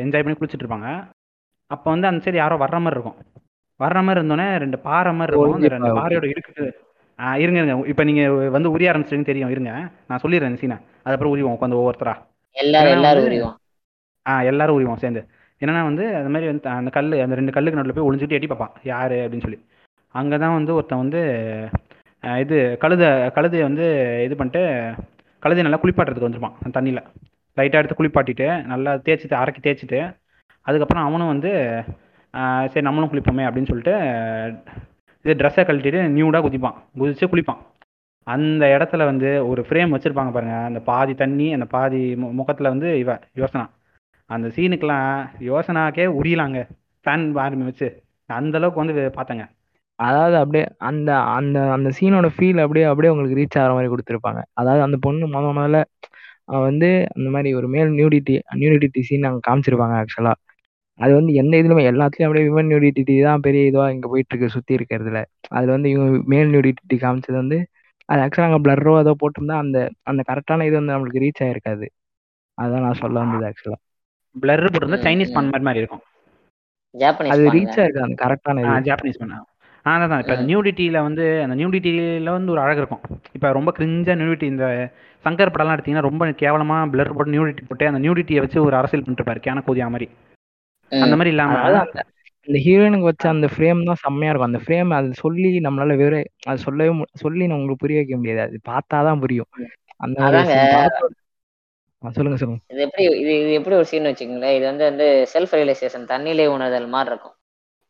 என்ஜாய் 0.03 0.25
பண்ணி 0.25 0.39
குளிச்சுட்டு 0.39 0.65
இருப்பாங்க. 0.65 0.89
அப்போ 1.71 1.87
வந்து 1.95 2.09
அந்த 2.11 2.21
சைடு 2.25 2.41
யாரோ 2.43 2.57
வர்ற 2.65 2.79
மாதிரி 2.85 2.97
இருக்கும். 2.97 3.19
வர்ற 3.79 3.99
மாதிரி 4.05 4.19
இருந்தோடனே 4.19 4.47
ரெண்டு 4.63 4.77
பாறை 4.87 5.11
மாதிரி 5.19 5.33
இருக்கும். 5.33 5.57
அந்த 5.59 5.73
ரெண்டு. 5.75 5.91
பாறையோட 5.99 6.27
இடுக்கு 6.33 6.65
ஆ 7.19 7.29
இருங்க 7.43 7.59
இருங்க. 7.59 7.75
இப்போ 7.91 8.03
நீங்கள் 8.09 8.35
வந்து 8.55 8.71
உரிய 8.75 8.91
ஆரம்பிச்சிட்டீங்கன்னு 8.91 9.31
தெரியும். 9.31 9.51
இருங்க. 9.55 9.71
நான் 10.09 10.21
சொல்லிடுறேன் 10.23 10.51
இந்த 10.51 10.61
சீனை 10.61 10.77
அதுக்கப்புறம் 11.03 11.33
உரிவோம் 11.35 11.55
உட்காந்து 11.55 11.79
ஒவ்வொருத்தரா. 11.79 12.13
எல்லாரும் 12.55 12.95
எல்லாரும் 12.97 13.27
உரிவோம். 13.29 13.55
ஆ 14.25 14.33
எல்லாரும் 14.51 14.77
உரிவோம் 14.77 15.01
சேர்ந்து. 15.03 15.21
என்னன்னா 15.61 15.81
வந்து 15.89 16.03
அந்த 16.19 16.29
மாதிரி 16.33 16.49
வந்து 16.51 16.69
அந்த 16.77 16.91
கல் 16.97 17.09
அந்த 17.25 17.37
ரெண்டு 17.39 17.55
கல்லுக்கு 17.55 17.79
நடுவில் 17.79 17.97
போய் 17.97 18.07
ஒளிஞ்சுட்டு 18.09 18.37
எட்டி 18.37 18.49
பார்ப்பான். 18.51 18.75
யாரு 18.91 19.17
அப்படின்னு 19.23 19.45
சொல்லி. 19.47 19.59
அங்கே 20.15 20.37
தான் 20.43 20.57
வந்து 20.57 20.71
ஒருத்தன் 20.77 21.03
வந்து 21.03 21.21
இது 22.43 22.55
கழுதை 22.83 23.09
கழுதையை 23.35 23.65
வந்து 23.69 23.85
இது 24.27 24.35
பண்ணிட்டு 24.39 24.61
கழுதையை 25.43 25.65
நல்லா 25.65 25.81
குளிப்பாட்டுறதுக்கு 25.83 26.27
வந்துருப்பான் 26.27 26.57
அந்த 26.61 26.73
தண்ணியில். 26.77 27.03
லைட்டாக 27.57 27.81
எடுத்து 27.81 27.97
குளிப்பாட்டிட்டு 27.99 28.47
நல்லா 28.71 28.91
தேய்ச்சிட்டு 29.05 29.37
அரைக்கி 29.41 29.61
தேய்ச்சிட்டு 29.65 29.99
அதுக்கப்புறம் 30.67 31.05
அவனும் 31.07 31.31
வந்து 31.33 31.51
சரி 32.31 32.81
நம்மளும் 32.81 33.09
குளிப்போமே 33.11 33.41
அப்படின்னு 33.41 33.65
சொல்லிட்டு 33.65 33.97
இது 35.23 35.33
ட்ரெஸ்ஸை 35.33 35.67
கழட்டிட்டு 35.67 36.07
நியூடாக 36.07 36.47
குதிப்பான். 36.47 36.73
குதித்து 36.97 37.27
குளிப்பான். 37.27 37.57
அந்த 38.23 38.65
இடத்துல 38.65 39.05
வந்து 39.05 39.47
ஒரு 39.47 39.65
ஃப்ரேம் 39.69 39.95
வச்சுருப்பாங்க 39.95 40.31
பாருங்கள் 40.31 40.57
அந்த 40.57 40.79
பாதி 40.79 41.13
தண்ணி 41.15 41.53
அந்த 41.53 41.65
பாதி 41.65 42.13
மு- 42.13 42.31
முகத்தில் 42.31 42.67
வந்து 42.67 42.99
இவ 42.99 43.19
யோசனா. 43.35 43.69
அந்த 44.25 44.47
சீனுக்கெல்லாம் 44.47 45.29
யோசனாக்கே 45.39 46.05
உரியலாங்க. 46.05 46.67
ஃபேன் 47.05 47.39
ஆர்மி 47.39 47.63
வச்சு. 47.63 48.03
அந்தளவுக்கு 48.33 48.73
வந்து 48.73 49.11
பார்த்தேங்க. 49.15 49.49
அதாவது 49.95 50.37
அப்படியே 50.37 50.65
அந்த 50.77 51.19
அந்த 51.19 51.71
அந்த 51.71 51.89
சீனோட 51.99 52.29
ஃபீல் 52.37 52.61
அப்படியே 52.61 52.85
அப்படியே 52.85 53.13
உங்களுக்கு 53.13 53.37
ரீச் 53.37 53.61
ஆகிற 53.61 53.73
மாதிரி 53.73 53.93
கொடுத்துருப்பாங்க. 53.93 54.41
அதாவது 54.53 54.83
அந்த 54.83 54.97
பொண்ணு 55.01 55.27
முத 55.27 55.53
முதல்ல 55.57 55.83
வந்து 56.45 57.07
அந்த 57.15 57.29
மாதிரி 57.29 57.53
ஒரு 57.53 57.67
மேல் 57.67 57.89
நியூடிட்டி 57.89 58.39
நியூடிட்டி 58.55 58.99
சீன் 58.99 59.23
அங்கே 59.23 59.51
காமிச்சிருப்பாங்க 59.51 60.05
ஆக்சுவலாக 60.05 60.33
அது 60.99 61.11
வந்து 61.13 61.33
எந்த 61.33 61.53
இதுலுமே 61.61 61.83
எல்லாத்துலயும் 61.89 62.27
அப்படியே 62.27 62.47
விமன் 62.47 62.69
நியூடிட்டி 62.71 63.15
தான் 63.21 63.43
பெரிய 63.45 63.69
இதுவா 63.69 63.85
இங்க 63.89 64.07
போயிட்டு 64.07 64.33
இருக்கு 64.33 64.55
சுத்தி 64.55 64.73
இருக்கிறதுல. 64.77 65.19
அதுல 65.49 65.71
வந்து 65.71 65.89
இவங்க 65.89 66.23
மேல் 66.27 66.51
நியூடிட்டி 66.53 66.97
காமிச்சது 67.03 67.37
வந்து 67.37 67.57
அது 68.09 68.21
ஆக்சுவலா 68.21 68.47
அங்கே 68.49 68.61
பிளரோ 68.65 68.93
ஏதோ 68.99 69.11
போட்டிருந்தா 69.21 69.57
அந்த 69.63 69.77
அந்த 70.03 70.21
கரெக்டான 70.29 70.65
இது 70.65 70.75
வந்து 70.79 70.93
நம்மளுக்கு 70.93 71.23
ரீச் 71.25 71.43
ஆயிருக்காது. 71.45 71.87
அதான் 72.57 72.85
நான் 72.85 73.01
சொல்ல 73.03 73.23
வந்தது 73.23 73.47
ஆக்சுவலா 73.49 73.79
பிளர் 74.35 74.63
போட்டிருந்தா 74.65 74.99
சைனீஸ். 75.05 75.33
பான் 75.35 75.49
மாதிரி 75.49 75.67
மாதிரி 75.67 75.81
இருக்கும். 75.83 76.03
ஜாப்பனீஸ் 76.95 77.33
அது 77.33 77.43
ரீச் 77.55 77.77
ஆயிருக்கு 77.77 78.05
அந்த 78.05 78.17
கரெக்டான 78.23 78.57
ஜாப்பனீஸ் 78.87 79.21
பண்ண 79.21 79.37
ஆ. 79.85 79.91
அதான் 79.97 80.21
இப்போ. 80.23 80.35
நியூடிட்டியில் 80.49 81.05
வந்து 81.05 81.25
அந்த 81.43 81.55
நியூடிட்டியில் 81.55 82.29
வந்து 82.29 82.51
ஒரு 82.51 82.61
அழகு 82.61 82.81
இருக்கும். 82.81 83.03
இப்போ 83.35 83.51
ரொம்ப 83.51 83.71
கிரிஞ்சா 83.71 84.15
நியூடிட்டி 84.21 84.45
இந்த 84.45 84.65
சங்கர் 85.25 85.53
படம்லாம் 85.53 85.75
எடுத்தீங்கன்னா 85.75 86.07
ரொம்ப 86.07 86.31
கேவலமாக 86.41 86.89
பிளர் 86.93 87.15
போட்டு 87.15 87.35
நியூடிட்டி 87.35 87.63
போட்டு 87.63 87.89
அந்த 87.91 88.01
நியூடிட்டியை 88.05 88.41
வச்சு 88.41 88.59
ஒரு 88.67 88.75
அரசியல் 88.75 89.03
பண்ணிட்டு 89.03 89.23
இருப்பாரு 89.23 89.41
கேன 89.47 89.63
கோதியா 89.67 89.87
மாதிரி. 89.87 90.07
அந்த 90.89 91.07
மாதிரி 91.07 91.29
இல்லாம 91.29 91.57
அந்த 91.57 91.77
அந்த 92.47 92.59
ஹீரோயினுக்கு 92.65 93.01
வச்ச 93.01 93.29
அந்த 93.29 93.47
ஃப்ரேம் 93.57 93.85
தான் 93.85 93.95
செம்மையா 93.97 94.33
இருக்கும். 94.33 94.53
அந்த 94.53 94.59
ஃப்ரேம் 94.65 94.93
அது 94.93 95.13
சொல்லி 95.13 95.59
நம்மளால 95.59 95.95
வேற 95.95 96.23
அது 96.45 96.57
சொல்லவே 96.57 97.03
சொல்லி 97.13 97.47
நான் 97.47 97.57
உங்களுக்கு 97.57 97.87
புரிய 97.87 97.99
வைக்க 97.99 98.15
முடியாது. 98.15 98.39
அது 98.39 98.59
பார்த்தாதான் 98.69 99.19
புரியும். 99.19 99.45
அந்த 99.97 100.23
சொல்லுங்க 102.11 102.39
சொல்லுங்க. 102.39 102.63
இது 102.67 102.81
எப்படி 102.81 103.03
இது 103.03 103.39
இது 103.39 103.53
எப்படி 103.53 103.75
ஒரு 103.75 103.85
சீன் 103.85 104.05
வச்சுக்கோங்களேன். 104.05 104.55
இது 104.55 104.65
வந்து 104.65 104.83
வந்து 104.83 105.27
செல்ஃப் 105.33 105.53
ரியலைசேஷன் 105.53 106.05
தண்ணிலே 106.05 106.45
உணர்தல் 106.45 106.87
மாதிரி 106.87 107.15
இருக்கும். 107.15 107.33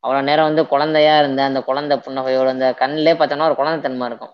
அவ்வளோ 0.07 0.23
நேரம் 0.23 0.45
வந்து 0.45 0.67
குழந்தையா 0.67 1.19
இருந்த 1.19 1.43
அந்த 1.43 1.61
குழந்தை 1.61 1.97
புன்னகையோட 1.97 2.47
அந்த 2.47 2.73
கண்ணிலே 2.73 3.13
பார்த்தோன்னா 3.13 3.57
ஒரு 3.57 3.69
குழந்தைத்தன்மை 3.69 4.05
இருக்கும். 4.05 4.33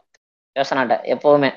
யோசனாட்ட 0.60 0.98
எப்பவுமே. 1.04 1.52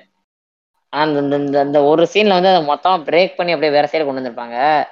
ஆனா 0.88 1.10
இந்த 1.10 1.36
இந்த- 1.36 1.62
இந்த 1.62 1.82
ஒரு 1.82 2.08
சீன்ல 2.14 2.28
வந்து 2.28 2.48
அதை 2.48 2.68
மொத்தமா 2.68 3.04
பிரேக் 3.04 3.34
பண்ணி 3.36 3.52
அப்படியே 3.52 3.80
வேற 3.80 3.88
சைடு 3.92 4.04
கொண்டு 4.04 4.20
வந்திருப்பாங்க. 4.20 4.84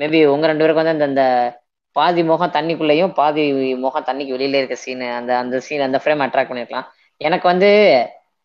மேபி 0.00 0.26
உங்க 0.26 0.46
ரெண்டு 0.46 0.64
பேருக்கு 0.64 0.84
வந்து 0.84 1.08
இந்த 1.08 1.52
பாதி 1.96 2.22
முகம் 2.30 2.54
தண்ணிக்குள்ளேயும் 2.56 3.12
பாதி 3.18 3.42
முகம் 3.84 4.06
தண்ணிக்கு 4.08 4.36
வெளியில 4.36 4.60
இருக்க 4.60 4.76
சீனு 4.84 5.08
அந்த 5.18 5.32
அந்த 5.42 5.56
சீன் 5.66 5.86
அந்த 5.88 5.98
ஃப்ரேம் 6.02 6.24
அட்ராக்ட் 6.26 6.50
பண்ணிருக்கலாம் 6.50 6.88
எனக்கு 7.20 7.46
வந்து 7.52 7.70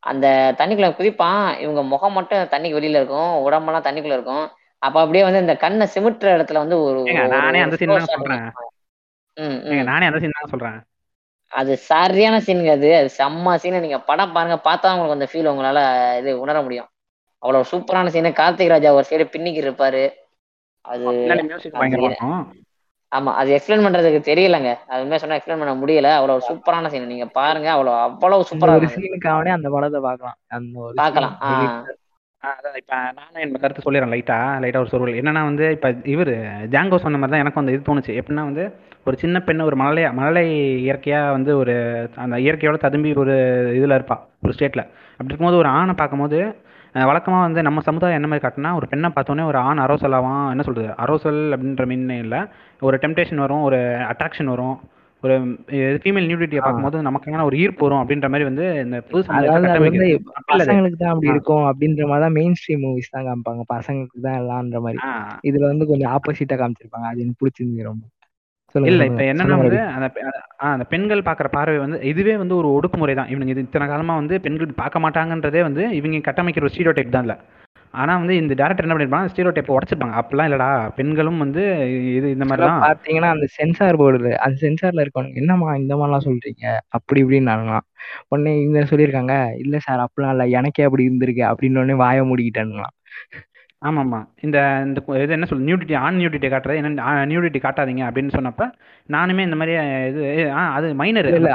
அந்த 0.03 0.25
தண்ணிக்குள்ள 0.59 0.89
குதிப்பான் 0.97 1.41
இவங்க 1.63 1.81
முகம் 1.93 2.15
மட்டும் 2.17 2.51
தண்ணிக்கு 2.53 2.77
வெளியில 2.79 2.99
இருக்கும் 3.01 3.31
உடம்பெல்லாம் 3.45 3.85
தண்ணிக்குள்ள 3.87 4.17
இருக்கும். 4.19 4.45
அப்ப 4.81 4.97
அப்படியே 5.03 5.23
வந்து 5.27 5.41
இந்த 5.45 5.55
கண்ணை 5.63 5.85
சிமிட்டுற 5.93 6.35
இடத்துல 6.35 6.61
வந்து 6.63 6.77
ஒரு 6.83 6.99
நானே 7.33 7.61
அந்த 7.63 7.77
shot 7.79 8.05
சொல்றேன். 8.13 8.45
நானே 9.89 10.05
அந்த 10.09 10.19
சீன் 10.21 10.37
தான் 10.37 10.51
சொல்றேன். 10.53 10.77
அது 11.51 11.73
சரியான 11.91 12.35
சீனுங்க 12.45 12.71
அது. 12.77 12.89
அது 12.99 13.09
செம்ம 13.17 13.55
சீன் 13.63 13.83
நீங்க 13.85 13.99
படம் 14.09 14.33
பாருங்க 14.35 14.57
பார்த்தா 14.67 14.93
உங்களுக்கு 14.93 15.17
அந்த 15.17 15.27
ஃபீல் 15.31 15.51
உங்களால 15.51 15.81
இது 16.21 16.31
உணர 16.43 16.57
முடியும். 16.67 16.89
அவ்வளவு 17.43 17.69
சூப்பரான 17.71 18.11
சீனு 18.15 18.31
கார்த்திக் 18.39 18.73
ராஜா 18.73 18.89
ஒரு 18.99 19.07
சைடு 19.09 19.25
பின்னிக்கு 19.35 19.63
இருப்பாரு. 19.65 20.03
அது 20.85 21.05
ஆமா 23.11 23.31
அது 23.39 23.49
எக்ஸ்பிளைன் 23.53 23.85
பண்றதுக்கு 23.85 24.19
தெரியலங்க. 24.27 24.71
அது 24.87 25.03
உண்மையா 25.03 25.21
சொன்னா 25.21 25.37
எக்ஸ்பிளைன் 25.37 25.61
பண்ண 25.61 25.73
முடியல. 25.77 26.09
அவ்வளவு 26.17 26.43
சூப்பரான 26.47 26.89
சீன் 26.91 27.11
நீங்க 27.11 27.27
பாருங்க 27.37 27.69
அவ்வளவு 27.73 27.95
அவ்வளவு 28.03 28.41
இந்த 28.41 28.49
சூப்பரா 28.49 28.75
ஒரு 28.75 28.89
அந்த 29.55 29.69
படத்தை 29.75 30.01
பார்க்கலாம். 30.05 30.37
அந்த 30.51 30.93
பார்க்கலாம். 31.01 31.35
அதான் 32.43 32.75
இப்ப 32.79 32.97
நானும் 33.15 33.41
என் 33.43 33.55
கருத்து 33.57 33.85
சொல்லிடுறேன் 33.85 34.13
லைட்டா 34.13 34.35
லைட்டா 34.61 34.81
ஒரு 34.81 34.91
சொருவல் 34.91 35.17
என்னன்னா 35.19 35.41
வந்து 35.47 35.65
இப்ப 35.75 35.87
இவர் 36.13 36.31
ஜாங்கோ 36.73 36.99
சொன்ன 37.01 37.17
மாதிரி 37.17 37.33
தான் 37.33 37.43
எனக்கும் 37.43 37.63
அந்த 37.63 37.73
இது 37.73 37.87
தோணுச்சு. 37.87 38.13
எப்படின்னா 38.19 38.45
வந்து 38.47 38.63
ஒரு 39.07 39.17
சின்ன 39.17 39.37
பெண்ணு 39.41 39.67
ஒரு 39.67 39.77
மழலை 39.77 40.03
மழலை 40.17 40.43
இயற்கையா 40.83 41.19
வந்து 41.35 41.51
ஒரு 41.59 41.73
அந்த 42.23 42.37
இயற்கையோட 42.43 42.79
ததும்பி 42.81 43.11
ஒரு 43.23 43.35
இதுல 43.77 43.97
இருப்பா 43.99 44.17
ஒரு 44.43 44.53
ஸ்டேட்ல 44.55 44.83
அப்படி 45.19 45.29
இருக்கும்போது 45.29 45.61
ஒரு 45.61 45.71
ஆணை 45.75 45.95
பார்க்கும்போது 45.95 46.39
அஹ், 46.95 47.07
வழக்கமா 47.09 47.39
வந்து 47.41 47.61
நம்ம 47.65 47.79
சமுதாயம் 47.85 48.17
என்ன 48.17 48.27
மாதிரி 48.29 48.43
காட்டுனா 48.43 48.69
ஒரு 48.77 48.87
பெண்ணை 48.87 49.09
பார்த்தோன்னே 49.11 49.43
ஒரு 49.45 49.57
ஆண் 49.63 49.81
அரோசலாவான் 49.83 50.47
என்ன 50.53 50.63
சொல்றது? 50.63 50.87
அரோசல் 51.01 51.41
அப்படின்ற 51.53 51.83
மீன் 51.85 52.07
இல்லை. 52.17 52.39
ஒரு 52.81 52.97
டெம்டேஷன் 53.03 53.43
வரும் 53.43 53.65
ஒரு 53.67 53.79
அட்ராக்ஷன் 54.11 54.51
வரும். 54.53 54.77
ஒரு 55.23 55.35
ஃபீமேல் 56.01 56.27
நியூடிட்டியை. 56.27 56.61
பார்க்கும்போது 56.61 56.97
நமக்கான 57.07 57.45
ஒரு 57.47 57.55
ஈர்ப்பு 57.61 57.83
வரும் 57.85 58.01
அப்படின்ற 58.01 58.27
மாதிரி 58.29 58.45
வந்து 58.49 58.65
இந்த 58.83 58.97
புது 59.09 59.21
சமுதாயத்தை 59.23 59.49
அதாவது 59.49 59.69
அது 59.69 59.81
வந்து 59.85 59.97
கட்டமைக்குது 59.97 60.05
அப்படி 60.31 60.53
இல்ல. 60.53 60.63
அது. 60.63 60.63
பசங்களுக்கு 60.63 60.99
தான் 61.01 61.11
அப்படி. 61.13 61.29
இருக்கும் 61.33 61.65
அப்படின்ற 61.71 62.05
மாதிரி 62.11 62.23
தான் 62.25 62.35
மெயின் 62.37 62.55
ஸ்ட்ரீம் 62.59 62.83
மூவிஸ் 62.85 63.11
தான் 63.15 63.27
காமிப்பாங்க. 63.27 63.63
பசங்களுக்கு 63.73 64.23
தான் 64.27 64.37
எல்லாம்ன்ற 64.41 64.79
மாதிரி. 64.85 64.99
இதுல 65.49 65.65
வந்து 65.71 65.87
கொஞ்சம் 65.91 66.11
ஆப்போசிட்டா 66.15 66.57
காமிச்சிருப்பாங்க. 66.61 67.07
அது 67.11 67.23
எனக்கு 67.23 67.41
பிடிச்சிருந்துச்சு 67.41 67.89
ரொம்ப. 67.89 68.05
இல்ல 68.75 69.03
இப்ப 69.09 69.23
என்னன்னா 69.29 69.55
வந்து. 69.59 69.77
அந்த 69.95 70.07
அந்த 70.69 70.85
பெண்கள் 70.91 71.27
பாக்குற 71.27 71.47
பார்வை 71.53 71.77
வந்து 71.83 71.99
இதுவே 72.09 72.35
வந்து 72.41 72.55
ஒரு 72.57 72.69
ஒடுக்குமுறை 72.75 73.13
தான். 73.15 73.29
இவனுங்க 73.33 73.53
இது 73.55 73.65
இத்தனை 73.67 73.87
காலமா 73.87 74.15
வந்து 74.19 74.35
பெண்கள் 74.45 74.79
பார்க்க 74.81 75.05
மாட்டாங்கன்றதே 75.05 75.63
வந்து 75.67 75.83
இவங்க 75.99 76.21
கட்டமைக்கிற 76.27 76.65
ஒரு 76.65 76.73
ஸ்டீரியோ 76.73 76.93
டைப் 76.97 77.15
தான் 77.15 77.25
இல்ல 77.27 77.35
ஆனா 77.93 78.13
வந்து 78.19 78.33
இந்த 78.39 78.53
டேரக்டர் 78.59 78.85
என்ன 78.85 78.95
பண்ணிருப்பாங்க 78.95 79.29
ஸ்டீரியோ 79.31 79.51
டைப் 79.53 79.71
உடச்சிருப்பாங்க. 79.75 80.15
அப்படிலாம் 80.19 80.47
இல்லடா 80.49 80.67
பெண்களும் 80.97 81.39
வந்து 81.43 81.61
இது 82.11 82.27
இந்த 82.35 82.45
மாதிரி 82.49 82.63
தான் 82.65 82.83
பாத்தீங்கன்னா 82.85 83.29
அந்த 83.35 83.47
சென்சார் 83.57 83.99
போர்டுல 84.01 84.31
அந்த 84.45 84.57
சென்சார்ல 84.63 85.03
இருக்கவங்க 85.05 85.39
என்னம்மா 85.41 85.69
இந்த 85.81 85.93
மாதிரிலாம் 85.99 86.27
சொல்றீங்க? 86.27 86.65
அப்படி 86.97 87.21
இப்படின்னாங்களாம் 87.23 87.85
உடனே 88.31 88.53
இவங்க 88.61 88.83
சொல்லியிருக்காங்க 88.91 89.35
இல்ல 89.63 89.75
சார் 89.87 90.03
அப்படிலாம் 90.05 90.35
இல்ல 90.35 90.47
எனக்கே 90.59 90.87
அப்படி 90.87 91.07
இருந்திருக்கு 91.09 91.45
அப்படின்னு 91.51 91.81
உடனே 91.83 91.97
வாய 92.03 92.25
மூடிக்கிட்டானுங்களாம். 92.29 92.95
ஆமாமா 93.81 94.17
இந்த 94.45 94.57
இந்த 94.85 94.99
இது 95.21 95.35
என்ன 95.35 95.47
சொல்ல 95.49 95.67
நியூடிட்டி 95.67 95.93
ஆன் 96.01 96.17
நியூடிட்டி 96.21 96.47
காட்டுறது 96.49 96.79
என்ன 96.81 96.89
நியூடிட்டி 97.29 97.59
காட்டாதீங்க 97.61 98.03
அப்படின்னு 98.07 98.35
சொன்னப்ப 98.35 98.63
நானுமே 99.09 99.45
இந்த 99.47 99.57
மாதிரி 99.61 99.73
இது 100.09 100.23
ஆ 100.55 100.63
அது 100.77 100.87
மைனர் 101.01 101.29
இல்ல 101.31 101.51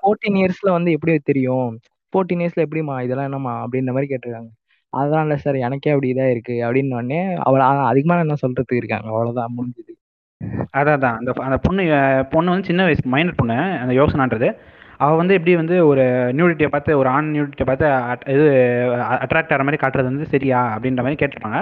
ஃபோர்டீன் 0.00 0.38
இயர்ஸ்ல 0.40 0.70
வந்து 0.78 0.94
எப்படி 0.96 1.14
தெரியும்? 1.30 1.70
ஃபோர்டீன் 2.12 2.42
இயர்ஸ்ல 2.42 2.64
எப்படிமா 2.66 2.96
இதெல்லாம் 3.06 3.28
என்னம்மா? 3.30 3.54
அப்படின்ற 3.64 3.92
மாதிரி 3.96 4.10
கேட்டிருக்காங்க. 4.12 4.50
அதெல்லாம் 4.92 5.24
இல்ல 5.26 5.36
சார் 5.42 5.56
எனக்கே 5.66 5.92
அப்படி 5.94 6.08
இதா 6.12 6.24
இருக்கு 6.34 6.54
அப்படின்னு 6.66 6.96
உடனே 6.98 7.18
அவள 7.48 7.60
அதுக்கு 7.90 8.08
மேல 8.10 8.24
என்ன 8.26 8.36
சொல்றதுக்கு 8.42 8.80
இருக்காங்க 8.80 9.08
அவ்வளவுதான் 9.12 9.54
முடிஞ்சது. 9.56 9.92
அதான் 10.78 10.96
அதான். 10.98 11.16
அந்த 11.20 11.30
அந்த 11.46 11.56
பொண்ணு 11.66 11.82
பொண்ணு 12.32 12.52
வந்து 12.52 12.68
சின்ன 12.70 12.84
வயசு 12.88 13.12
மைனர் 13.14 13.38
பொண்ணு 13.40 13.58
அந்த 13.82 13.92
யோசனான்றது. 14.00 14.48
அவள் 15.04 15.20
வந்து 15.20 15.36
எப்படி 15.38 15.52
வந்து 15.60 15.76
ஒரு 15.90 16.04
நியூடிட்டியை 16.38 16.70
பார்த்து 16.74 16.98
ஒரு 17.00 17.08
ஆண் 17.16 17.30
நியூடிட்டியை 17.34 17.66
பார்த்து 17.70 17.86
அட் 18.10 18.24
இது 18.34 18.46
அட்ராக்ட் 19.24 19.52
ஆகிற 19.54 19.64
மாதிரி 19.66 19.80
காட்டுறது 19.82 20.10
வந்து 20.12 20.26
சரியா 20.34 20.60
அப்படின்ற 20.74 21.02
மாதிரி 21.06 21.20
கேட்டிருப்பாங்க. 21.22 21.60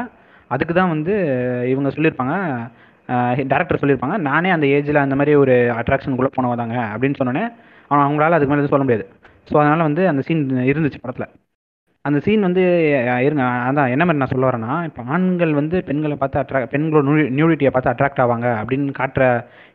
அதுக்கு 0.51 0.75
தான் 0.75 0.93
வந்து 0.95 1.15
இவங்க 1.73 1.91
சொல்லியிருப்பாங்க. 1.97 2.35
டேரக்டர் 3.53 3.81
சொல்லியிருப்பாங்க. 3.83 4.17
நானே 4.29 4.49
அந்த 4.57 4.67
ஏஜில் 4.77 5.05
அந்த 5.05 5.17
மாதிரி 5.21 5.35
ஒரு 5.43 5.55
அட்ராக்ஷனுக்குள்ளே 5.81 6.33
போனவதாங்க 6.37 6.77
அப்படின்னு 6.95 7.19
சொன்னோன்னே 7.21 7.45
அவன் 7.91 8.05
அவங்களால 8.07 8.37
அதுக்கு 8.37 8.53
மேலே 8.53 8.63
எதுவும் 8.63 8.75
சொல்ல 8.75 8.87
முடியாது. 8.87 9.05
ஸோ 9.51 9.55
அதனால் 9.63 9.87
வந்து 9.89 10.03
அந்த 10.13 10.23
சீன் 10.29 10.43
இருந்துச்சு 10.73 11.01
படத்தில். 11.05 11.29
அந்த 12.09 12.19
சீன் 12.27 12.47
வந்து 12.47 12.63
இருங்க 13.27 13.45
அதான் 13.69 13.93
என்ன 13.95 14.05
மாதிரி 14.07 14.21
நான் 14.23 14.33
சொல்ல 14.33 14.49
வரேன்னா 14.49 14.75
இப்போ 14.89 15.03
ஆண்கள் 15.15 15.53
வந்து 15.61 15.77
பெண்களை 15.89 16.17
பார்த்து 16.21 16.41
அட்ராக்ட் 16.43 16.73
பெண்களோட 16.75 17.25
நியூடிட்டியை 17.39 17.71
பார்த்து 17.75 17.93
அட்ராக்ட் 17.93 18.23
ஆவாங்க 18.25 18.49
அப்படின்னு 18.61 18.95
காட்டுற 19.01 19.25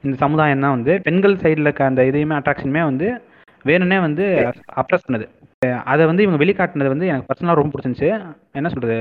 இந்த 0.05 0.15
சமுதாயம் 0.23 0.65
தான் 0.65 0.75
வந்து 0.77 0.93
பெண்கள் 1.07 1.41
சைடில் 1.43 1.67
இருக்க 1.67 1.83
அந்த 1.91 2.03
இதையுமே 2.09 2.37
அட்ராக்ஷனுமே 2.39 2.83
வந்து 2.91 3.09
வேணும்னே 3.69 3.97
வந்து 4.05 4.23
அப்ரஸ் 4.81 5.05
பண்ணுது. 5.07 5.25
அதை 5.91 6.03
வந்து 6.09 6.23
இவங்க 6.25 6.39
வெளிக்காட்டினது 6.41 6.93
வந்து 6.93 7.09
எனக்கு 7.11 7.27
பர்சனலாக 7.29 7.59
ரொம்ப 7.59 7.71
பிடிச்சிருந்துச்சு. 7.73 8.09
என்ன 8.59 8.69
சொல்கிறது 8.73 8.97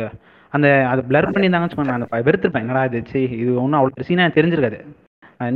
அந்த 0.52 0.68
அது 0.90 1.00
பிளர் 1.08 1.32
பண்ணியிருந்தாங்கன்னு 1.34 1.68
வச்சுக்கோங்க 1.68 1.94
நான் 1.94 2.26
வெறுத்திருப்பேன். 2.28 2.64
என்னடா 2.66 2.82
இது? 2.90 3.00
இது 3.42 3.50
ஒன்றும் 3.62 3.78
அவ்வளோ 3.80 4.06
சீனாக 4.08 4.34
தெரிஞ்சிருக்காது. 4.38 4.78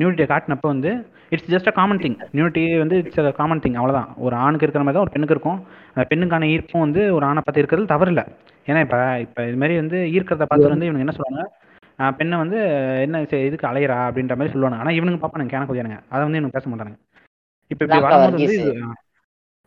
நியூனிட்டியை 0.00 0.28
காட்டினப்போ 0.32 0.68
வந்து 0.74 0.92
it's 1.32 1.50
just 1.52 1.68
a 1.68 1.74
common 1.76 2.00
thing 2.02 2.16
நியூனிட்டி 2.32 2.64
வந்து 2.78 2.96
இட்ஸ் 3.00 3.20
அ 3.22 3.34
காமன் 3.38 3.62
திங் 3.62 3.78
அவ்வளோதான் 3.78 4.10
ஒரு 4.16 4.34
ஆணுக்கு 4.36 4.64
இருக்கிற 4.66 4.82
மாதிரி 4.82 4.96
தான் 4.96 5.06
ஒரு 5.06 5.14
பெண்ணுக்கு 5.14 5.34
இருக்கும். 5.34 5.58
அந்த 5.92 6.04
பெண்ணுக்கான 6.10 6.48
ஈர்ப்பும் 6.52 6.84
வந்து 6.84 7.02
ஒரு 7.16 7.24
ஆணை 7.26 7.40
பார்த்து 7.40 7.62
இருக்கிறது 7.62 7.92
தவறில்லை. 7.94 8.24
ஏன்னா 8.66 8.80
இப்போ 8.84 8.98
இப்போ 9.24 9.40
இது 9.48 9.56
மாதிரி 9.56 9.76
வந்து 9.76 9.98
ஈர்க்கிறத 10.14 10.46
பார்த்து 10.46 10.72
வந்து 10.72 10.86
இவனுங்க 10.88 11.04
என்ன 11.06 11.14
சொல்லுவாங்க? 11.16 11.44
பெண்ணை 12.18 12.36
வந்து 12.38 12.58
என்ன 13.04 13.18
இதுக்கு 13.44 13.68
அலையிறா? 13.68 13.98
அப்படின்ற 14.08 14.34
மாதிரி 14.36 14.52
சொல்லுவாங்க 14.52 14.80
ஆனால் 14.80 14.96
இவனுங்க 14.96 15.20
பார்ப்பானுங்க 15.20 15.52
கேன 15.52 15.68
கொதியானுங்க. 15.68 15.98
அதை 16.12 16.22
வந்து 16.24 16.38
இவனுக்கு 16.38 16.58
பேச 16.58 16.68
மாட்டானுங்க. 16.68 16.98
இப்போ 17.70 17.82
இப்படி 17.84 18.00
வரும்போது 18.06 18.36
வந்து 18.38 18.56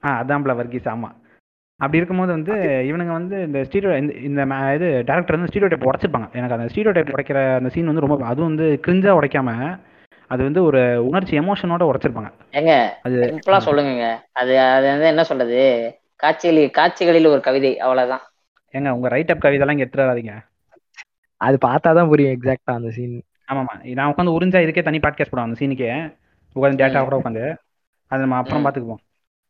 ஆ 0.03 0.11
அதான்ப்ல 0.19 0.53
வர்கீஸ் 0.59 0.89
ஆமா. 0.91 1.09
அப்படி 1.79 1.99
இருக்கும்போது 1.99 2.31
வந்து 2.31 2.53
இவனுங்க 2.89 3.13
வந்து 3.13 3.37
இந்த 3.47 3.59
ஸ்டீரியோ 3.67 3.91
இந்த 3.97 4.13
இந்த 4.27 4.41
ம- 4.45 4.73
இது 4.75 4.87
டேரக்டர் 5.09 5.37
வந்து 5.37 5.49
ஸ்டீரியோ 5.51 5.69
டைப் 5.71 5.89
உடைச்சிருப்பாங்க. 5.89 6.27
எனக்கு 6.33 6.55
அந்த 6.57 6.67
ஸ்டீரியோ 6.71 6.93
டைப் 6.95 7.13
உடைக்கிற 7.13 7.41
அந்த 7.59 7.69
சீன் 7.69 7.89
வந்து 7.91 8.03
ரொம்ப 8.05 8.17
அதுவும் 8.31 8.49
வந்து 8.51 8.67
கிரிஞ்சா 8.85 9.13
உடைக்காம 9.19 9.51
அது 10.29 10.43
வந்து 10.43 10.63
ஒரு 10.63 11.07
உணர்ச்சி 11.07 11.39
எமோஷனோட 11.39 11.83
உடைச்சிருப்பாங்க. 11.83 12.31
ஏங்க 12.51 12.89
அது 13.03 13.39
சிம்பிளா 13.39 13.57
சொல்லுங்க 13.57 14.25
அது 14.31 14.59
அது 14.59 14.87
வந்து 14.87 15.05
என்ன 15.05 15.23
சொல்றது? 15.23 15.59
காட்சிகளில் 16.15 16.69
காட்சிகளில் 16.69 17.25
ஒரு 17.25 17.39
கவிதை 17.39 17.79
அவ்வளவுதான். 17.79 18.21
ஏங்க 18.73 18.89
உங்க 18.89 19.07
ரைட் 19.07 19.31
அப் 19.31 19.43
கவிதைலாம் 19.43 19.71
இங்க 19.71 19.85
எடுத்துட்டு 19.85 20.11
வராதீங்க. 20.11 20.33
அது 21.37 21.57
பார்த்தாதான் 21.67 22.07
புரியும் 22.07 22.41
எக்ஸாக்டா 22.41 22.73
அந்த 22.73 22.89
சீன் 22.89 23.23
ஆமாமா. 23.51 23.93
நான் 23.93 24.13
உட்காந்து 24.13 24.35
உறிஞ்சா 24.37 24.59
இதுக்கே 24.61 24.83
தனி 24.83 24.97
பாட்காஸ்ட் 24.97 25.31
போடுவோம் 25.31 25.43
அந்த 25.43 25.65
சீனுக்கே 25.65 26.17
உட்காந்து 26.55 26.81
டேட்டா 26.81 27.03
கூட 27.03 27.17
உட்காந்து 27.17 27.55
அது 28.07 28.21
நம்ம 28.21 28.35
அப்புறம். 28.35 28.65
பாத்துக்குவோம் 28.65 29.03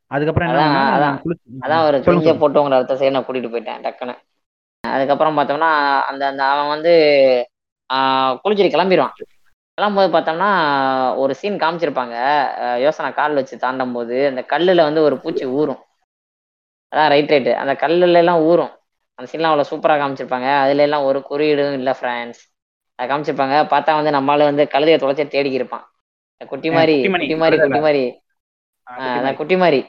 அதுக்கப்புறம் 0.08 0.50
என்ன 0.50 0.62
அதான், 0.62 1.02
அதான். 1.02 1.22
குளிச்சு- 1.26 1.70
அதான் 1.70 1.86
ஒரு 1.86 2.04
சொல்லுங்க, 2.04 2.32
கிழிஞ்ச 2.32 2.40
போட்டு 2.40 2.62
உங்களை 2.62 2.84
அடுத்த 2.84 3.08
சைடு 3.08 3.12
நான் 3.12 3.26
கூட்டிட்டு 3.26 3.52
போயிட்டேன் 3.52 3.86
டக்குன்னு. 3.86 4.16
அதுக்கப்புறம் 4.88 5.38
பார்த்தோம்னா 5.38 6.00
அந்த 6.00 6.28
அந்த 6.28 6.44
அவன் 6.44 6.68
வந்து 6.68 6.94
ஆஹ் 7.94 8.38
குளிச்சுட்டு 8.44 8.74
கிளம்பிடுவான் 8.74 9.12
கிளம்பும்போது 9.80 10.10
பார்த்தோம்னா 10.14 10.50
ஒரு 11.16 11.34
சீன் 11.34 11.60
காமிச்சிருப்பாங்க. 11.60 12.16
யோசனை 12.82 13.14
கால் 13.14 13.34
வச்சு 13.34 13.58
தாண்டும் 13.58 13.94
போது 13.94 14.28
அந்த 14.28 14.42
கல்லுல 14.50 14.84
வந்து 14.84 15.02
ஒரு 15.02 15.18
பூச்சி 15.18 15.46
ஊறும். 15.60 15.82
அதான் 16.92 17.08
ரைட் 17.08 17.32
ரைட்டு 17.32 17.54
அந்த 17.54 17.74
கல்லுல 17.74 18.18
எல்லாம் 18.18 18.42
ஊறும். 18.42 18.74
அந்த 19.20 19.28
சீன்லாம் 19.32 19.52
அவ்வளோ 19.52 19.70
சூப்பராக 19.72 20.00
காமிச்சிருப்பாங்க. 20.02 20.50
அதுல 20.60 20.82
எல்லாம் 20.82 21.04
ஒரு 21.04 21.20
குறியீடும் 21.30 21.74
இல்லை 21.74 21.94
ஃப்ரான்ஸ் 22.02 22.42
அதை 23.00 23.06
காமிச்சிருப்பாங்க. 23.10 23.58
பார்த்தா 23.74 23.96
வந்து 24.00 24.16
நம்மளால 24.18 24.48
வந்து 24.50 24.64
கழுதையை 24.74 24.98
தொலைச்சி 24.98 25.26
தேடிக்கி 25.36 25.60
இருப்பான் 25.62 25.86
குட்டி 26.42 26.70
மாதிரி 26.72 26.96
குட்டி 27.04 27.36
மாதிரி 27.36 27.58
குட்டி 27.60 27.80
மாதிரி. 27.80 28.04
குட்டி 29.38 29.56
அதான் 29.56 29.62
மாதிரி. 29.64 29.80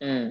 ம். 0.00 0.28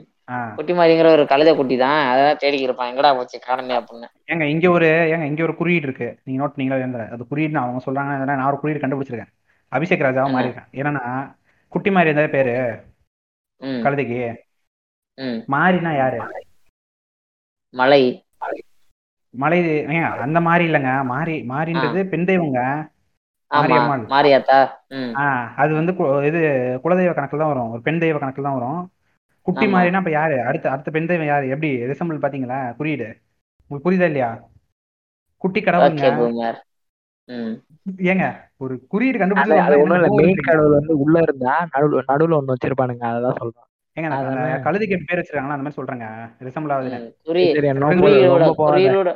குட்டி 0.57 0.73
மாதிரிங்கிற 0.77 1.09
ஒரு 1.15 1.23
கழுதை 1.31 1.51
குட்டி 1.57 1.75
தான் 1.83 1.99
அதான் 2.11 2.39
தேடிக்கி 2.41 2.67
இருப்பான். 2.67 2.89
எங்கடா 2.91 3.11
போச்சு? 3.17 3.37
காணுமே 3.47 3.75
அப்படின்னு. 3.79 4.07
ஏங்க 4.31 4.45
இங்க 4.53 4.67
ஒரு 4.77 4.87
ஏங்க 5.13 5.25
இங்க 5.31 5.41
ஒரு 5.47 5.55
குறியீடு 5.59 5.87
இருக்கு. 5.89 6.07
நீங்க 6.25 6.39
நோட் 6.41 6.59
நீங்களா 6.61 6.79
எழுந்துற 6.83 7.03
அது 7.15 7.29
குறியீடு 7.31 7.61
அவங்க 7.63 7.81
சொல்றாங்க. 7.87 8.11
நான் 8.31 8.49
ஒரு 8.51 8.59
குறியீடு 8.63 8.83
கண்டுபிடிச்சிருக்கேன். 8.83 9.31
அபிஷேக் 9.71 10.05
ராஜாவா? 10.07 10.29
மாறி 10.35 10.49
இருக்கேன் 10.49 10.69
என்னன்னா 10.79 11.05
குட்டி 11.71 11.89
மாறி 11.95 12.09
இருந்தா 12.09 12.25
பேரு 12.37 12.53
கழுதைக்கு. 13.85 14.19
மாறினா 15.53 15.91
யாரு? 16.01 16.19
மலை. 17.73 18.03
மலை 19.33 19.57
அந்த 20.25 20.39
மாதிரி 20.47 20.63
இல்லைங்க. 20.69 20.91
மாறி 21.13 21.35
மாறின்றது 21.51 22.01
பெண் 22.11 22.27
தெய்வங்க. 22.29 22.61
மாரியாத்தா? 24.13 24.59
அது 25.63 25.71
வந்து 25.79 25.91
இது 26.29 26.39
குலதெய்வ 26.83 27.13
கணக்குல 27.17 27.43
தான் 27.43 27.51
வரும். 27.53 27.71
ஒரு 27.75 27.81
பெண் 27.87 28.01
தெய்வ 28.03 28.17
கணக்குல 28.23 28.47
தான் 28.49 28.59
வரும். 28.59 28.81
குட்டி 29.47 29.65
ஆமா. 29.65 29.73
மாறினா 29.73 29.97
இப்ப 29.97 30.11
யாரு? 30.11 30.37
அடுத்த 30.41 30.71
அடுத்த 30.71 30.91
பெண் 30.91 31.05
தெய்வம் 31.05 31.27
யாரு? 31.27 31.45
எப்படி? 31.49 31.69
ரிசம்பிள் 31.91 32.23
பாத்தீங்களா 32.23 32.75
குறியீடு 32.75 33.07
உங்களுக்கு 33.69 33.87
புரியுதா 33.87 34.09
இல்லையா? 34.11 34.29
குட்டி 35.41 35.59
கடவுளுங்க. 35.61 36.49
ஏங்க 38.11 38.25
ஒரு 38.57 38.73
குறியீடு 38.87 39.17
கண்டுபிடிச்சு 39.19 39.57
கடவுள் 40.47 40.75
வந்து 40.77 40.93
உள்ள 40.99 41.19
இருந்தா 41.21 41.53
நடுவுல 41.73 42.03
நடுவுல 42.11 42.37
ஒண்ணு 42.39 42.53
வச்சிருப்பானுங்க. 42.53 43.03
அததான் 43.11 43.39
சொல்றேன். 43.41 43.65
ஏங்க 43.97 44.09
அதானே. 44.17 44.51
கழுதைக்கு 44.65 44.97
பேர் 45.07 45.19
வச்சிருக்காங்களா 45.19 45.55
அந்த 45.55 45.65
மாதிரி 45.65 45.79
சொல்றேங்க. 45.79 46.07
ரிசம்பிள் 46.39 46.73
குறியீடோட 47.29 49.13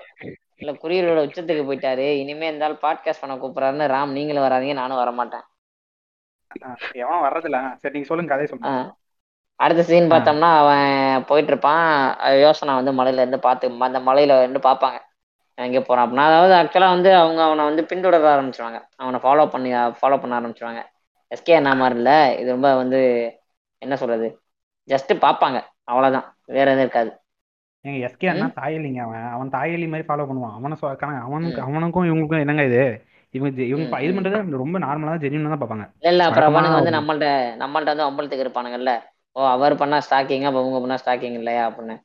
இல்ல 0.62 0.72
குறியீடோட 0.84 1.20
உச்சத்துக்கு 1.28 1.64
போயிட்டாரு. 1.68 2.08
இனிமே 2.22 2.48
இருந்தாலும் 2.48 2.82
பாட்காஸ்ட் 2.82 3.22
பண்ண 3.22 3.36
கூப்பிடுறாருன்னு 3.36 3.88
ராம் 3.94 4.12
நீங்களும் 4.12 4.44
வராதீங்க 4.44 4.74
நானும் 4.74 5.02
வரமாட்டேன். 5.02 5.46
ஆ, 6.66 6.76
எவனும் 6.94 7.24
வர்றதில்ல. 7.24 7.60
சரி 7.76 7.94
நீங்க 7.94 8.08
சொல்லுங்க 8.08 8.34
கதையை. 8.34 8.50
சொல்லுங்க 8.52 9.00
அடுத்த 9.64 9.82
சீன். 9.90 10.12
பார்த்தோம்னா 10.14 10.50
அவன் 10.62 11.24
போயிட்டு 11.30 11.52
இருப்பான் 11.54 11.86
யோசனை 12.46 12.76
வந்து 12.80 12.92
மலையில 13.00 13.24
இருந்து 13.24 13.40
பார்த்து 13.48 13.72
அந்த 13.90 14.02
மலையில 14.10 14.38
இருந்து 14.44 14.62
பார்ப்பாங்க. 14.68 15.00
எங்கே 15.58 15.82
போறான் 15.88 16.04
அப்படின்னா 16.06 16.28
அதாவது 16.30 16.54
ஆக்சுவலா 16.60 16.90
வந்து 16.96 17.10
அவங்க 17.22 17.42
அவனை 17.48 17.64
வந்து 17.70 17.84
பின்தொடர 17.90 18.30
ஆரம்பிச்சிருவாங்க. 18.34 18.80
அவனை 19.04 19.18
ஃபாலோ 19.24 19.46
பண்ணி 19.54 19.72
ஃபாலோ 20.00 20.18
பண்ண 20.22 20.40
ஆரம்பிச்சிருவாங்க. 20.40 20.82
எஸ்கே 21.32 21.58
என்ன 21.60 21.74
மாதிரி 21.82 21.98
இல்ல 22.00 22.14
இது 22.42 22.50
ரொம்ப 22.56 22.70
வந்து 22.82 23.00
என்ன 23.82 23.96
சொல்றது 24.02 24.28
ஜஸ்ட் 24.88 25.12
பார்ப்பாங்க. 25.26 25.60
அவ்வளவுதான். 25.92 26.26
வேற 26.56 26.68
எதுவும் 26.72 26.86
இருக்காது. 26.86 27.12
ஏங்க 27.86 28.00
எஸ்கே 28.08 28.30
அண்ணா 28.32 28.48
தாயலிங்க 28.60 29.00
அவன். 29.06 29.30
அவன் 29.36 29.54
தாயலி 29.56 29.86
மாதிரி 29.92 30.08
ஃபாலோ 30.08 30.26
பண்ணுவான். 30.30 30.56
அவனை 30.58 30.76
கணக்கு 31.04 31.24
அவனுக்கு 31.28 31.62
அவனுக்கும் 31.68 32.08
இவங்களுக்கும் 32.10 32.44
என்னங்க 32.44 32.66
இது? 32.72 32.84
இவங்க 33.34 33.64
இவங்க 33.72 34.00
இது 34.06 34.14
பண்றது 34.16 34.62
ரொம்ப 34.64 34.78
நார்மலா 34.86 35.12
தான் 35.14 35.24
ஜெனியூனா 35.26 35.52
தான் 35.54 35.62
பார்ப்பாங்க. 35.62 35.86
இல்ல 36.10 36.26
அப்புறம் 36.28 36.50
அவனுங்க 36.50 36.80
வந்து 36.80 36.98
நம்மள்ட்ட 36.98 37.28
நம்மள்ட்ட 37.64 37.94
வந்து 37.94 38.08
அம்பலத்துக்கு 38.08 38.46
இருப்பானுங்கல்ல. 38.46 38.94
ஓ 39.36 39.42
அவர் 39.52 39.74
பண்ணா 39.80 39.98
ஸ்டாக்கிங் 40.06 40.46
அப்ப 40.48 40.62
இவங்க 40.62 40.80
பண்ணா 40.80 40.98
ஸ்டாக்கிங் 41.02 41.38
இல்லையா 41.40 41.64
அப்படின்னு. 41.70 41.96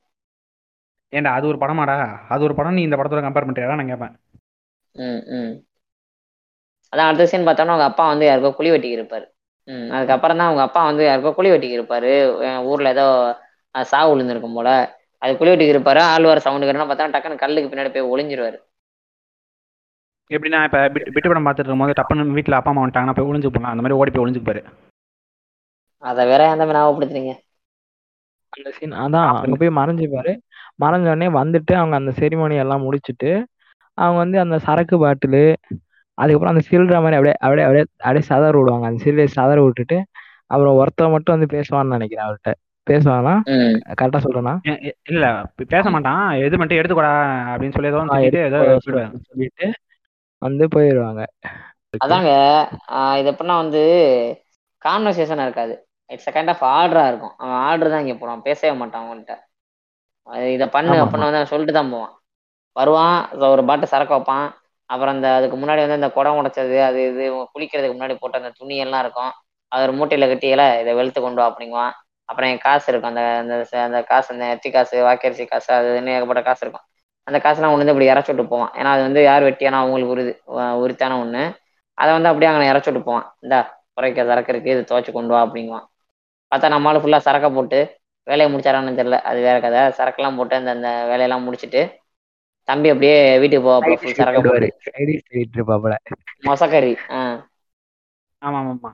ஏன்டா 1.13 1.31
அது 1.37 1.45
ஒரு 1.47 1.57
படமாடா? 1.59 1.95
அது 2.29 2.41
ஒரு 2.43 2.53
படம் 2.55 2.77
நீ 2.77 2.83
இந்த 2.83 2.97
படத்தோட 2.97 3.21
கம்பேர் 3.25 3.47
பண்றியா 3.47 3.77
நான் 3.79 3.91
கேட்பேன் 3.91 4.15
ம் 4.95 5.21
ம். 5.37 5.51
அதான் 6.93 7.09
அடுத்த 7.09 7.25
சீன் 7.29 7.47
பார்த்தோம்னா 7.47 7.73
அவங்க 7.73 7.87
அப்பா 7.89 8.03
வந்து 8.07 8.25
யாருக்கோ 8.27 8.51
குழி 8.57 8.69
வெட்டிக்கு 8.73 8.97
இருப்பாரு 8.99 9.25
ம் 9.67 9.87
அதுக்கப்புறம் 9.95 10.39
தான் 10.39 10.49
அவங்க 10.49 10.63
அப்பா 10.65 10.81
வந்து 10.85 11.03
யாருக்கோ 11.05 11.31
குழி 11.37 11.49
வெட்டிக்கு 11.53 11.77
இருப்பாரு 11.79 12.11
ஊர்ல 12.69 12.93
ஏதோ 12.95 13.05
சாவு 13.75 14.11
விழுந்திருக்கும் 14.11 14.57
போல. 14.57 14.69
அது 15.21 15.31
குழி 15.37 15.51
வெட்டிக்கு 15.51 15.75
இருப்பாரு 15.75 16.01
ஆள் 16.07 16.29
வர 16.29 16.39
சவுண்டு 16.39 16.67
கட்டணும் 16.67 16.89
பார்த்தா 16.89 17.13
டக்குன்னு 17.13 17.43
கல்லுக்கு 17.43 17.71
பின்னாடி 17.71 17.91
போய் 17.93 18.11
ஒளிஞ்சிருவாரு. 18.13 18.57
எப்படின்னா 20.31 20.59
இப்ப 20.67 20.79
பிட்டு 21.07 21.29
படம் 21.29 21.45
பார்த்துட்டு 21.45 21.65
இருக்கும்போது 21.65 21.97
டப்புன்னு 21.99 22.35
வீட்டுல 22.37 22.59
அப்பா 22.59 22.71
அம்மா 22.71 22.83
வந்துட்டாங்கன்னா 22.83 23.17
போய் 23.17 23.29
ஒளிஞ்சு 23.29 23.49
போலாம். 23.49 23.73
அந்த 23.73 23.83
மாதிரி 23.83 23.99
ஓடி 23.99 24.11
போய் 24.11 24.23
ஒளிஞ்சுப்பாரு 24.23 24.61
அதை 26.03 26.25
வேற 26.25 26.41
எந்த 26.51 26.63
மாதிரி 26.65 26.79
ஞாபகப்படுத்துறீங்க? 26.79 27.33
அந்த 28.53 28.69
சீன் 28.71 28.93
அதான் 29.01 29.29
அங்க 29.33 29.55
போய் 29.55 29.77
மறைஞ்சுப்பாரு. 29.79 30.31
மறைஞ்ச 30.83 31.05
உடனே 31.07 31.27
வந்துட்டு 31.37 31.73
அவங்க 31.73 31.95
அந்த 31.95 32.11
செரிமனி 32.19 32.55
எல்லாம் 32.55 32.81
முடிச்சிட்டு 32.81 33.31
அவங்க 33.97 34.17
வந்து 34.17 34.37
அந்த 34.39 34.57
சரக்கு 34.59 34.95
பாட்டிலு 35.03 35.43
அதுக்கப்புறம் 36.17 36.53
அந்த 36.53 36.63
சில்லற 36.67 36.99
மாதிரி 37.03 37.17
அப்படியே 37.17 37.35
அப்படியே 37.39 37.65
அப்படியே 37.65 37.85
அப்படியே 37.99 38.25
சதற 38.29 38.53
விடுவாங்க. 38.57 38.85
அந்த 38.89 39.01
சில்லறை 39.03 39.27
சதற 39.29 39.59
விட்டுட்டு 39.63 39.97
அப்புறம் 40.51 40.77
ஒருத்தன் 40.77 41.11
மட்டும் 41.11 41.35
வந்து 41.35 41.49
பேசுவான்னு 41.55 41.95
நினைக்கிறேன் 41.95 42.25
அவர்கிட்ட. 42.27 42.51
பேசுவானா? 42.87 43.33
கரெக்டா 43.99 44.19
சொல்றேனா? 44.25 44.53
இல்ல 45.11 45.25
பேச 45.73 45.89
மாட்டான். 45.89 46.23
எது 46.45 46.57
மட்டும் 46.57 46.77
எடுத்துக்கூடா 46.77 47.13
அப்படின்னு 47.51 47.75
சொல்லி 47.75 47.91
ஏதோ 48.41 48.59
சொல்லிட்டு 49.25 49.67
வந்து 50.41 50.65
போயிடுவாங்க 50.75 51.21
அதாங்க 52.01 52.31
ஆஹ் 52.97 53.15
இது 53.19 53.29
எப்படின்னா 53.31 53.55
வந்து 53.55 53.81
கான்வர்சேஷன் 54.81 55.43
இருக்காது. 55.43 55.75
இட்ஸ் 56.09 56.33
கைண்ட் 56.35 56.51
ஆஃப் 56.53 56.63
ஆர்டரா 56.75 57.03
இருக்கும். 57.11 57.33
அவன் 57.41 57.59
ஆர்டர் 57.67 57.91
தான் 57.93 58.03
இங்க 58.05 58.15
போறான் 58.21 58.45
பேசவே 58.47 58.73
மாட்டான் 58.81 59.01
அவங்கள்ட்ட 59.01 59.35
அது 60.27 60.45
இதை 60.55 60.65
பண்ணு 60.75 60.95
அப்படின்னு 61.03 61.27
வந்து 61.29 61.51
சொல்லிட்டு 61.51 61.75
தான் 61.79 61.91
போவான். 61.93 62.13
வருவான் 62.75 63.17
ஒரு 63.53 63.63
பாட்டு 63.69 63.91
சரக்கு 63.93 64.15
வைப்பான். 64.15 64.47
அப்புறம் 64.89 65.13
அந்த 65.15 65.27
அதுக்கு 65.37 65.55
முன்னாடி 65.61 65.81
வந்து 65.83 65.99
அந்த 65.99 66.09
குடம் 66.17 66.39
உடைச்சது 66.41 66.77
அது 66.89 66.99
இது 67.11 67.23
குளிக்கிறதுக்கு 67.53 67.95
முன்னாடி 67.97 68.15
போட்ட 68.21 68.41
அந்த 68.41 68.51
துணி 68.59 68.75
எல்லாம் 68.85 69.03
இருக்கும். 69.05 69.31
அது 69.71 69.81
ஒரு 69.87 69.93
மூட்டையில 69.99 70.27
கட்டியில 70.31 70.63
இதை 70.81 70.91
வெளுத்து 70.99 71.19
கொண்டு 71.21 71.41
வா 71.41 71.47
அப்படிங்குவான். 71.51 71.93
அப்புறம் 72.29 72.49
என் 72.51 72.63
காசு 72.67 72.87
இருக்கும். 72.91 73.11
அந்த 73.13 73.23
அந்த 73.41 73.55
அந்த 73.87 73.99
காசு 74.11 74.29
அந்த 74.35 74.45
எச்சி 74.55 74.69
காசு 74.75 74.95
வாக்கரிசி 75.07 75.45
காசு 75.53 75.69
அது 75.77 75.89
இதுன்னு 75.91 76.15
ஏகப்பட்ட 76.17 76.41
காசு 76.49 76.61
இருக்கும். 76.65 76.85
அந்த 77.27 77.37
காசுலாம் 77.45 77.71
கொண்டு 77.71 77.83
வந்து 77.83 77.93
இப்படி 77.95 78.11
இறச்சி 78.13 78.31
விட்டு 78.31 78.45
போவான். 78.51 78.71
ஏன்னா 78.79 78.89
அது 78.95 79.01
வந்து 79.07 79.21
யார் 79.29 79.47
வெட்டியானோ 79.47 79.79
அவங்களுக்கு 79.81 80.13
உருது 80.15 80.33
உரித்தான 80.83 81.17
ஒண்ணு. 81.23 81.43
அதை 81.97 82.09
வந்து 82.17 82.29
அப்படியே 82.31 82.49
அங்கே 82.51 82.69
இறச்சி 82.71 82.89
விட்டு 82.89 83.07
போவான். 83.09 83.27
இந்தா 83.45 83.59
குறைக்க 83.97 84.25
சரக்கு 84.29 84.51
இருக்கு 84.53 84.73
இது 84.75 84.81
துவைச்சு 84.89 85.11
கொண்டு 85.17 85.33
வா 85.35 85.39
அப்படிங்குவான். 85.45 85.85
பார்த்தா 86.51 86.73
நம்மளால 86.73 87.01
ஃபுல்லாக 87.01 87.25
சரக்கை 87.25 87.49
போட்டு 87.51 87.79
வேலையை 88.27 88.47
முடிச்சாரான்னு 88.51 88.97
தெரியல. 88.99 89.17
அது 89.23 89.39
வேற 89.41 89.57
கதை. 89.59 89.81
சரக்கெல்லாம் 89.97 90.37
போட்டு 90.37 90.55
அந்த 90.55 90.71
அந்த 90.71 90.89
வேலையெல்லாம் 91.09 91.45
முடிச்சிட்டு 91.45 91.81
தம்பி 92.67 92.89
அப்படியே 92.89 93.13
வீட்டுக்கு 93.39 93.65
போவாப்புல 93.67 93.97
ஃபுல் 93.99 94.17
சரக்கை 94.19 94.41
போட்டு. 94.43 94.69
இருப்பாப்புல 95.53 95.95
மொசக்கறி. 96.47 96.91
ஆ. 97.11 97.21
ஆமா 98.41 98.57
ஆமா 98.61 98.73
ஆமா 98.73 98.91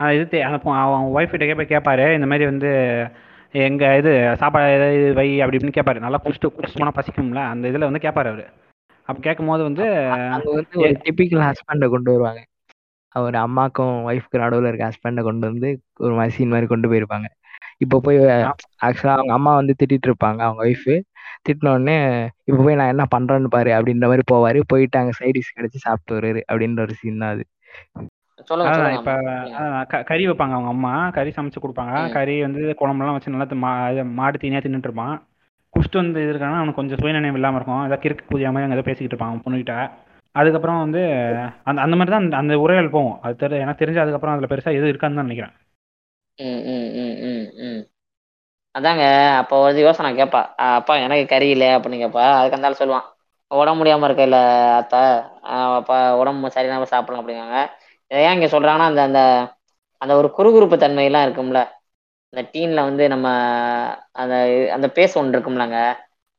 ஆ, 0.00 0.04
இது 0.12 0.38
அவன் 0.44 1.10
ஒய்ஃப் 1.16 1.32
கிட்ட 1.32 1.44
கேட்ப 1.46 1.64
கேட்பாரு 1.72 2.06
இந்த 2.14 2.26
மாதிரி 2.26 2.44
வந்து 2.44 2.70
எங்க 3.54 3.84
இது 3.96 4.10
சாப்பாடு 4.40 4.74
ஏதாவது 4.74 4.98
வை 5.14 5.26
அப்படி 5.40 5.56
இப்படின்னு 5.56 5.76
கேட்பாரு 5.76 6.04
நல்லா 6.04 6.18
குடிச்சிட்டு 6.18 6.50
குடிச்சிட்டு 6.50 6.82
போனா 6.82 6.96
பசிக்கும்ல. 6.98 7.42
அந்த 7.52 7.70
இதுல 7.70 7.88
வந்து 7.88 8.04
கேட்பாரு 8.04 8.28
அவரு. 8.28 8.44
அப்ப 9.08 9.18
கேட்கும் 9.20 9.46
போது 9.46 9.62
வந்து 9.68 9.84
அங்க 10.34 10.48
வந்து 10.52 10.80
ஒரு 10.82 10.92
டிபிக்கல் 11.04 11.44
ஹஸ்பண்ட 11.46 11.86
கொண்டு 11.88 12.12
வருவாங்க. 12.12 12.40
அவர் 13.16 13.36
அம்மாக்கும் 13.44 13.94
ஒய்ஃப்க்கு 14.10 14.42
நடுவுல 14.42 14.70
இருக்க 14.70 14.88
ஹஸ்பண்ட 14.90 15.22
கொண்டு 15.28 15.44
வந்து 15.50 15.68
ஒரு 16.04 16.14
மாதிரி 16.18 16.34
சீன் 16.36 16.52
மாதிரி 16.54 16.68
கொண்டு 16.72 16.90
போயிருப்பாங்க. 16.92 17.28
இப்போ 17.84 17.96
போய் 18.06 18.18
ஆக்சுவலா 18.86 19.16
அவங்க 19.18 19.32
அம்மா 19.38 19.52
வந்து 19.60 19.74
திட்டிட்டு 19.80 20.08
இருப்பாங்க 20.10 20.40
அவங்க 20.48 20.60
ஒய்ஃப் 20.68 20.90
திட்டின 21.46 21.72
உடனே 21.76 21.96
இப்போ 22.48 22.60
போய் 22.66 22.78
நான் 22.80 22.92
என்ன 22.94 23.04
பண்றேன்னு 23.14 23.50
பாரு 23.56 23.70
அப்படின்ற 23.76 24.06
மாதிரி 24.12 24.24
போவாரு. 24.32 24.60
போயிட்டு 24.72 24.98
அங்க 25.00 25.12
சைடிஸ் 25.20 25.54
கிடைச்சு 25.58 25.84
சாப்பிட்டு 25.86 26.16
வருவாரு 26.16 26.42
அப்படின்ற 26.50 26.80
ஒரு 26.86 26.96
சீன் 27.00 27.22
தான் 27.22 27.32
அது. 27.34 27.44
இப்ப 28.98 29.14
கறி 30.10 30.24
வைப்பாங்க 30.28 30.54
அவங்க 30.56 30.70
அம்மா. 30.74 30.92
கறி 31.16 31.30
சமைச்சு 31.38 31.62
கொடுப்பாங்க. 31.64 31.94
கறி 32.16 32.36
வந்து 32.46 32.62
குழம்புலாம் 32.80 33.16
வச்சு 33.16 33.34
நல்லா 33.34 34.04
மாடு 34.20 34.42
தீனியா 34.44 34.62
தின்னுட்டு 34.66 34.90
இருப்பான். 34.90 35.16
குஷ்டு 35.74 36.00
வந்து 36.00 36.22
இது 36.24 36.32
இருக்கானா 36.32 36.60
அவனுக்கு 36.60 36.80
கொஞ்சம் 36.80 37.00
சுயநினைவு 37.02 37.38
இல்லாம 37.40 37.58
இருக்கும். 37.58 37.82
ஏதாவது 37.86 38.02
கிறுக்கு 38.04 38.24
பூஜை 38.30 38.50
மாதிரி 38.54 38.66
அங்கே 38.66 38.78
ஏதோ 38.78 38.86
பேசிக்கிட்டு 38.88 39.14
இருப்பான் 39.14 39.32
அவன் 39.32 39.44
பொண்ணுகிட்ட. 39.46 39.74
அதுக்கப்புறம் 40.34 40.82
வந்து 40.82 41.00
அந்த 41.66 41.78
அந்த 41.84 41.94
மாதிரி 41.96 42.12
தான் 42.12 42.24
அந்த 42.24 42.36
அந்த 42.36 42.54
உரையாடல் 42.62 42.94
போகும். 42.94 43.16
அது 43.24 43.34
தெரி 43.36 43.56
எனக்கு 43.58 43.82
தெரிஞ்சு 43.82 44.02
அதுக்கப்புறம் 44.02 44.34
அதுல 44.34 44.50
பெருசா 44.52 44.70
எதுவும் 44.70 44.92
இருக்கான்னு 44.92 45.18
தான் 45.18 45.28
நினைக்கிறேன். 45.28 45.54
ம் 46.38 46.60
ம் 46.68 46.88
ம் 46.98 47.16
ம் 47.28 47.46
ம். 47.66 47.80
அதாங்க 48.74 49.04
அப்போ 49.40 49.54
வந்து 49.62 49.80
யோசனை 49.80 50.10
கேட்பா 50.14 50.40
"ஆ, 50.60 50.76
அப்பா 50.78 50.94
எனக்கு 50.98 51.24
கறி 51.28 51.48
இல்லை 51.50 51.68
அப்படின்னு 51.76 52.02
கேட்பா 52.02 52.24
அதுக்கு 52.38 52.66
ஆள் 52.68 52.80
சொல்லுவான். 52.80 53.06
உடம்பு 53.50 53.80
முடியாம 53.80 54.06
இருக்க 54.08 54.22
இல்ல 54.22 54.38
அத்தா. 54.80 55.00
அப்பா 55.78 55.96
உடம்பு 56.20 56.52
சரியில்லாம 56.56 56.88
சாப்பிடலாம் 56.92 57.22
அப்படிங்காங்க. 57.22 57.58
இதை 58.10 58.20
ஏன் 58.26 58.36
இங்க 58.36 58.48
சொல்றாங்கன்னா 58.54 58.90
அந்த 58.90 59.02
அந்த 59.02 59.20
அந்த 60.00 60.12
ஒரு 60.16 60.28
குறுகுறுப்பு 60.36 60.76
தன்மை 60.78 61.04
எல்லாம் 61.06 61.26
இருக்கும்ல. 61.26 61.60
அந்த 62.32 62.42
டீன்ல 62.52 62.80
வந்து 62.88 63.04
நம்ம 63.08 63.28
அந்த 64.20 64.34
அந்த 64.76 64.86
பேஸ் 64.96 65.16
ஒன்று 65.16 65.36
இருக்கும்லங்க. 65.36 65.78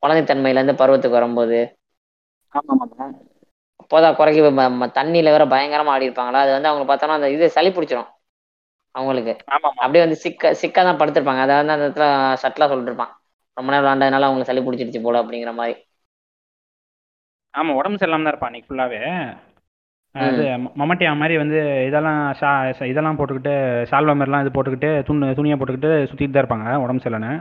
குழந்தை 0.03 0.23
தன்மையில 0.25 0.59
இருந்து 0.59 0.81
பருவத்துக்கு 0.81 1.19
வரும்போது. 1.19 1.59
ஆமா 2.55 2.73
ஆமா 2.77 3.07
அப்போதான் 3.91 4.17
குறைக்க 4.17 4.89
தண்ணியில 4.97 5.31
வேற 5.35 5.45
பயங்கரமா 5.53 5.93
ஆடி 5.93 6.07
இருப்பாங்களா 6.07 6.41
அது 6.43 6.51
வந்து 6.55 6.69
அவங்க 6.69 6.83
பார்த்தோன்னா 6.89 7.17
அந்த 7.19 7.29
இது 7.33 7.45
சளி 7.55 7.69
பிடிச்சிரும் 7.75 8.09
அவங்களுக்கு. 8.95 9.33
அப்படியே 9.83 10.03
வந்து 10.05 10.17
சிக்க 10.23 10.51
சிக்கா 10.61 10.81
தான் 10.87 10.99
படுத்திருப்பாங்க. 11.01 11.41
அதை 11.45 11.55
வந்து 11.59 11.73
அந்த 11.75 11.85
இடத்துல 11.87 12.05
சட்டலா 12.43 12.67
சொல்லிட்டு 12.71 12.91
இருப்பான் 12.91 13.11
ரொம்ப 13.57 13.69
நேரம் 13.73 13.85
விளாண்டதுனால 13.85 14.27
அவங்களுக்கு 14.27 14.51
சளி 14.51 14.61
பிடிச்சிருச்சு 14.65 15.01
போல 15.05 15.21
அப்படிங்கிற 15.23 15.53
மாதிரி. 15.59 15.75
ஆமா 17.53 17.71
உடம்பு 17.79 17.99
சரியில்லாம 17.99 18.25
தான் 18.25 18.33
இருப்பான் 18.33 18.51
அன்னைக்கு 18.51 18.69
ஃபுல்லாவே 18.69 18.99
அது 20.15 20.43
மம்மட்டியா 20.79 21.11
மாதிரி 21.21 21.35
வந்து 21.41 21.59
இதெல்லாம் 21.89 22.21
ஷா 22.39 22.49
இதெல்லாம் 22.91 23.17
போட்டுக்கிட்டு 23.19 23.53
ஷால்வா 23.91 24.13
மாதிரிலாம் 24.19 24.43
இது 24.45 24.55
போட்டுக்கிட்டு 24.55 24.91
துணி 25.07 25.33
துணியை 25.39 25.57
போட்டுக்கிட்டு 25.57 25.91
சுத்திட்டு 26.09 26.33
தான் 26.35 26.43
இருப்பாங்க 26.43 26.77
உடம்பு 26.85 27.03
சரியில்லைன்னு. 27.03 27.33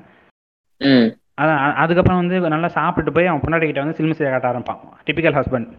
அதான் 1.42 1.60
அதுக்கப்புறம் 1.82 2.20
வந்து 2.22 2.36
நல்லா 2.56 2.70
சாப்பிட்டு 2.78 3.14
போய் 3.16 3.30
அவன் 3.30 3.42
பொண்டாட்டி 3.44 3.68
கிட்ட 3.68 3.84
வந்து 3.84 3.98
சில்மி 4.00 4.16
செய்ய 4.18 4.32
காட்ட 4.34 4.50
ஆரம்பிப்பான். 4.52 4.82
டிபிக்கல் 5.06 5.38
ஹஸ்பண்ட் 5.38 5.70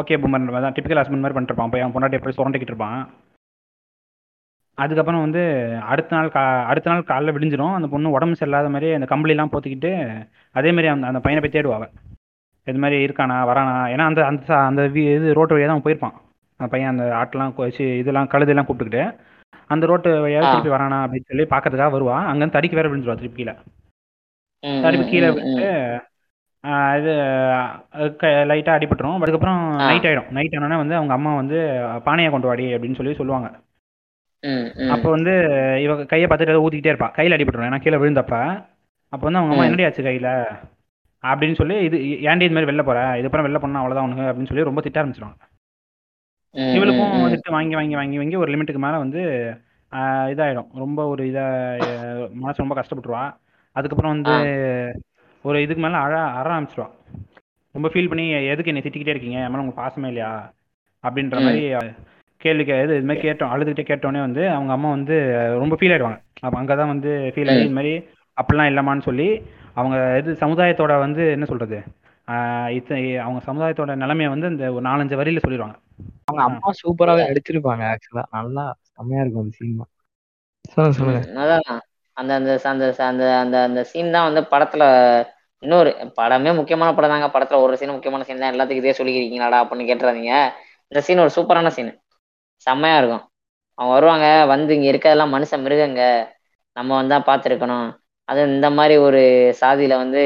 ஓகே 0.00 0.16
பூமர் 0.22 0.64
தான். 0.64 0.74
டிபிக்கல் 0.76 1.00
ஹஸ்பண்ட் 1.00 1.24
மாதிரி 1.24 1.36
பண்ணிட்டு 1.36 1.52
இருப்பான். 1.52 1.72
போய் 1.72 1.82
அவன் 1.84 1.94
பொண்டாட்டி 1.94 2.20
போய் 2.24 2.36
சுரண்டிக்கிட்டு 2.38 2.74
இருப்பான். 2.74 3.00
அதுக்கப்புறம் 4.78 5.24
வந்து 5.24 5.42
அடுத்த 5.92 6.10
நாள் 6.16 6.32
கா 6.36 6.42
அடுத்த 6.70 6.90
நாள் 6.90 7.08
காலைல 7.10 7.34
விடிஞ்சிரும் 7.34 7.74
அந்த 7.78 7.88
பொண்ணு 7.92 8.14
உடம்பு 8.16 8.38
சரியில்லாத 8.40 8.70
மாதிரி 8.74 8.88
அந்த 8.96 9.06
கம்பளிலாம் 9.12 9.52
போத்திக்கிட்டு 9.52 9.92
அதே 10.58 10.70
மாதிரி 10.76 10.88
அந்த 10.92 11.06
அந்த 11.10 11.20
பையனை 11.24 11.42
போய் 11.44 11.54
தேடுவா 11.56 11.76
அவ. 11.78 11.86
இது 12.66 12.78
மாதிரி 12.84 12.96
இருக்கானா 13.06 13.36
வரானா? 13.50 13.74
ஏன்னா 13.92 14.04
அந்த 14.10 14.20
அந்த 14.30 14.54
அந்த 14.68 14.82
இது 15.16 15.36
ரோட்டு 15.38 15.54
வழியாக 15.54 15.68
தான் 15.68 15.76
அவன் 15.76 15.86
போயிருப்பான். 15.86 16.16
அந்த 16.60 16.68
பையன் 16.72 16.92
அந்த 16.94 17.04
ஆட்டெல்லாம் 17.20 17.54
வச்சு 17.66 17.86
இதெல்லாம் 18.00 18.30
கழுதெல்லாம் 18.32 18.66
கூப்பிட்டுக்கிட்டு 18.68 19.04
அந்த 19.74 19.84
ரோட்டு 19.90 20.10
வழியாக 20.24 20.50
திருப்பி 20.50 20.74
வரானா 20.74 20.98
அப்படின்னு 21.04 21.30
சொல்லி 21.30 21.46
பார்க்கறதுக்காக 21.52 21.94
வருவா. 21.96 22.16
அங்கேருந்து 22.30 22.56
தடிக்கு 22.56 22.78
வேற 22.80 22.88
விழுந்துருவா 22.90 23.18
திருப்பி 23.20 23.40
கீழே. 23.42 23.54
தடுப்பு 24.84 25.06
கீழே 25.12 25.30
விட்டு 25.36 25.68
இது 26.64 27.10
லைட்டாக 28.22 28.76
அடிபட்டுரும். 28.76 29.14
அதுக்கப்புறம் 29.14 29.78
ஆ. 29.78 29.86
நைட் 29.86 30.04
ஆயிடும். 30.04 30.30
நைட் 30.30 30.52
ஆனோடனே 30.52 30.76
வந்து 30.76 30.94
அவங்க 30.94 31.12
அம்மா 31.12 31.34
வந்து 31.34 31.86
பானையை 32.04 32.32
கொண்டு 32.32 32.46
வாடி 32.46 32.74
அப்படின்னு 32.74 32.94
சொல்லி 32.94 33.14
சொல்லுவாங்க. 33.14 33.60
ம் 34.40 34.70
ம். 34.74 34.90
அப்போ 34.90 35.10
வந்து 35.10 35.30
இவ 35.82 36.04
கையை 36.04 36.28
பார்த்துட்டு 36.28 36.48
ஏதோ 36.48 36.68
ஊற்றிக்கிட்டே 36.70 36.92
இருப்பா. 36.94 37.10
கையில் 37.10 37.36
அடிபட்டுரும். 37.36 37.68
ஏன்னா 37.68 37.80
கீழே 37.80 37.96
விழுந்தப்ப. 37.96 38.30
அப்போ 39.08 39.30
வந்து 39.30 39.38
அவங்க 39.38 39.40
அம்மா 39.40 39.62
ம். 39.62 39.62
என்னடி 39.62 39.84
ஆச்சு 39.84 40.02
கையில்? 40.02 40.44
அப்படின்னு 41.22 41.54
சொல்லி 41.54 41.76
இது 41.78 41.98
ஏன்டி 41.98 42.42
இது 42.42 42.54
மாதிரி 42.54 42.76
வெளில 42.76 42.84
போற? 42.84 43.14
இதுக்கப்புறம் 43.14 43.50
வெளில 43.50 43.58
போனா 43.58 43.84
அவ்வளோதான் 43.84 44.10
உனக்கு? 44.10 44.22
அப்படின்னு 44.22 44.46
சொல்லி 44.46 44.64
ரொம்ப 44.64 44.80
திட்ட 44.80 45.04
ஆரம்பிச்சிருவாங்க. 45.04 45.38
ம் 46.50 46.60
ம் 46.60 46.74
இவளுக்கும் 46.74 47.20
ம். 47.20 47.32
திட்டு 47.32 47.50
வாங்கி 47.50 47.74
வாங்கி 47.74 47.94
வாங்கி 47.94 48.16
வாங்கி 48.16 48.36
ஒரு 48.36 48.52
லிமிட்டுக்கு 48.52 48.78
மேலே 48.78 48.96
வந்து 48.96 49.20
ஆஹ் 49.92 50.28
இதாயிடும். 50.34 50.68
ரொம்ப 50.74 51.06
ஒரு 51.06 51.24
இதாக 51.24 52.32
மனசு 52.32 52.64
ரொம்ப 52.64 52.74
கஷ்டப்பட்டுருவா. 52.74 53.36
அதுக்கப்புறம் 53.72 54.20
வந்து 54.20 54.30
ஆ. 54.30 55.13
ஒரு 55.44 55.56
இதுக்கு 55.64 55.82
மேலே 55.82 55.96
அழ 55.96 56.14
அற 56.38 56.46
ஆரம்பிச்சிருவா. 56.50 56.88
ரொம்ப 57.74 57.88
ஃபீல் 57.88 58.08
பண்ணி 58.08 58.24
எதுக்கு 58.52 58.70
என்னை 58.72 58.82
திட்டிக்கிட்டே 58.82 59.14
இருக்கீங்க? 59.14 59.38
மேலே 59.50 59.62
உங்க 59.64 59.74
பாசமே 59.80 60.10
இல்லையா? 60.12 60.32
அப்படின்ற 61.04 61.38
மாதிரி 61.46 61.62
கேள்வி 62.40 62.64
கே 62.64 62.76
இது 62.84 62.94
இது 62.96 63.06
மாதிரி 63.08 63.24
கேட்டோம். 63.26 63.52
அழுதுகிட்டே 63.52 63.84
கேட்டோடனே 63.90 64.20
வந்து 64.20 64.42
அவங்க 64.50 64.72
அம்மா 64.72 64.88
வந்து 64.90 65.16
ரொம்ப 65.62 65.74
ஃபீல் 65.76 65.92
ஆயிடுவாங்க. 65.94 66.18
அப்போ 66.42 66.56
அங்கே 66.60 66.74
தான் 66.74 66.92
வந்து 66.92 67.10
ஃபீல் 67.34 67.50
ஆகி 67.52 67.62
இது 67.64 67.76
மாதிரி 67.78 67.92
அப்படிலாம் 68.36 68.70
இல்லைம்மான்னு 68.70 69.06
சொல்லி 69.08 69.28
அவங்க 69.74 69.96
இது 70.18 70.30
சமுதாயத்தோட 70.42 70.92
வந்து 70.98 71.22
என்ன 71.30 71.44
சொல்றது? 71.44 71.78
ஆஹ் 72.28 72.68
இத்த 72.76 72.92
அவங்க 73.24 73.40
சமுதாயத்தோட 73.46 73.94
நிலைமையை 74.02 74.30
வந்து 74.30 74.50
இந்த 74.52 74.64
ஒரு 74.72 74.84
நாலஞ்சு 74.86 75.18
வரியில 75.20 75.42
சொல்லிடுவாங்க 75.44 75.76
அவங்க 76.28 76.42
அம்மா 76.46 76.70
சூப்பராவே 76.80 77.24
நடிச்சிருப்பாங்க 77.28 77.84
ஆக்சுவலா 77.90 78.24
நல்லா 78.36 78.64
செம்மையா 78.90 79.22
இருக்கும் 79.22 79.44
அந்த 79.44 79.56
சீன் 79.58 79.74
சொல்லுங்க 80.74 80.96
சொல்லுங்க. 80.98 81.22
அதான். 81.42 81.80
அந்த 82.16 82.32
அந்த 82.38 82.50
அந்த 82.64 82.84
அந்த 83.06 83.24
அந்த 83.42 83.56
அந்த 83.68 83.80
சீன் 83.84 84.14
தான் 84.16 84.26
வந்து 84.28 84.42
படத்துல 84.52 84.84
இன்னொரு 85.64 85.90
படமே 86.18 86.50
முக்கியமான 86.58 86.90
படம் 86.94 87.12
தாங்க. 87.12 87.28
படத்துல 87.34 87.60
ஒரு 87.64 87.78
சீன் 87.80 87.94
முக்கியமான 87.96 88.24
சீன் 88.26 88.42
தான். 88.42 88.52
எல்லாத்துக்கும் 88.52 88.82
இதே 88.82 88.96
சொல்லிக்கிறீங்களாடா 88.98 89.60
அப்படின்னு 89.62 89.88
கேட்டுறாதீங்க. 89.90 90.32
இந்த 90.92 91.00
சீன் 91.06 91.22
ஒரு 91.24 91.32
சூப்பரான 91.36 91.70
சீன் 91.76 91.92
செம்மையா 92.66 92.96
இருக்கும். 93.00 93.24
அவங்க 93.78 93.92
வருவாங்க 93.94 94.26
வந்து 94.52 94.70
இங்க 94.76 94.88
இருக்கிறதெல்லாம் 94.92 95.34
மனுஷன் 95.36 95.64
மிருகங்க. 95.64 96.02
நம்ம 96.76 96.90
வந்தா 96.96 97.16
பார்த்துருக்கணும். 97.28 97.88
அது 98.28 98.40
இந்த 98.50 98.68
மாதிரி 98.78 98.94
ஒரு 99.06 99.20
சாதியில 99.62 99.96
வந்து 100.02 100.20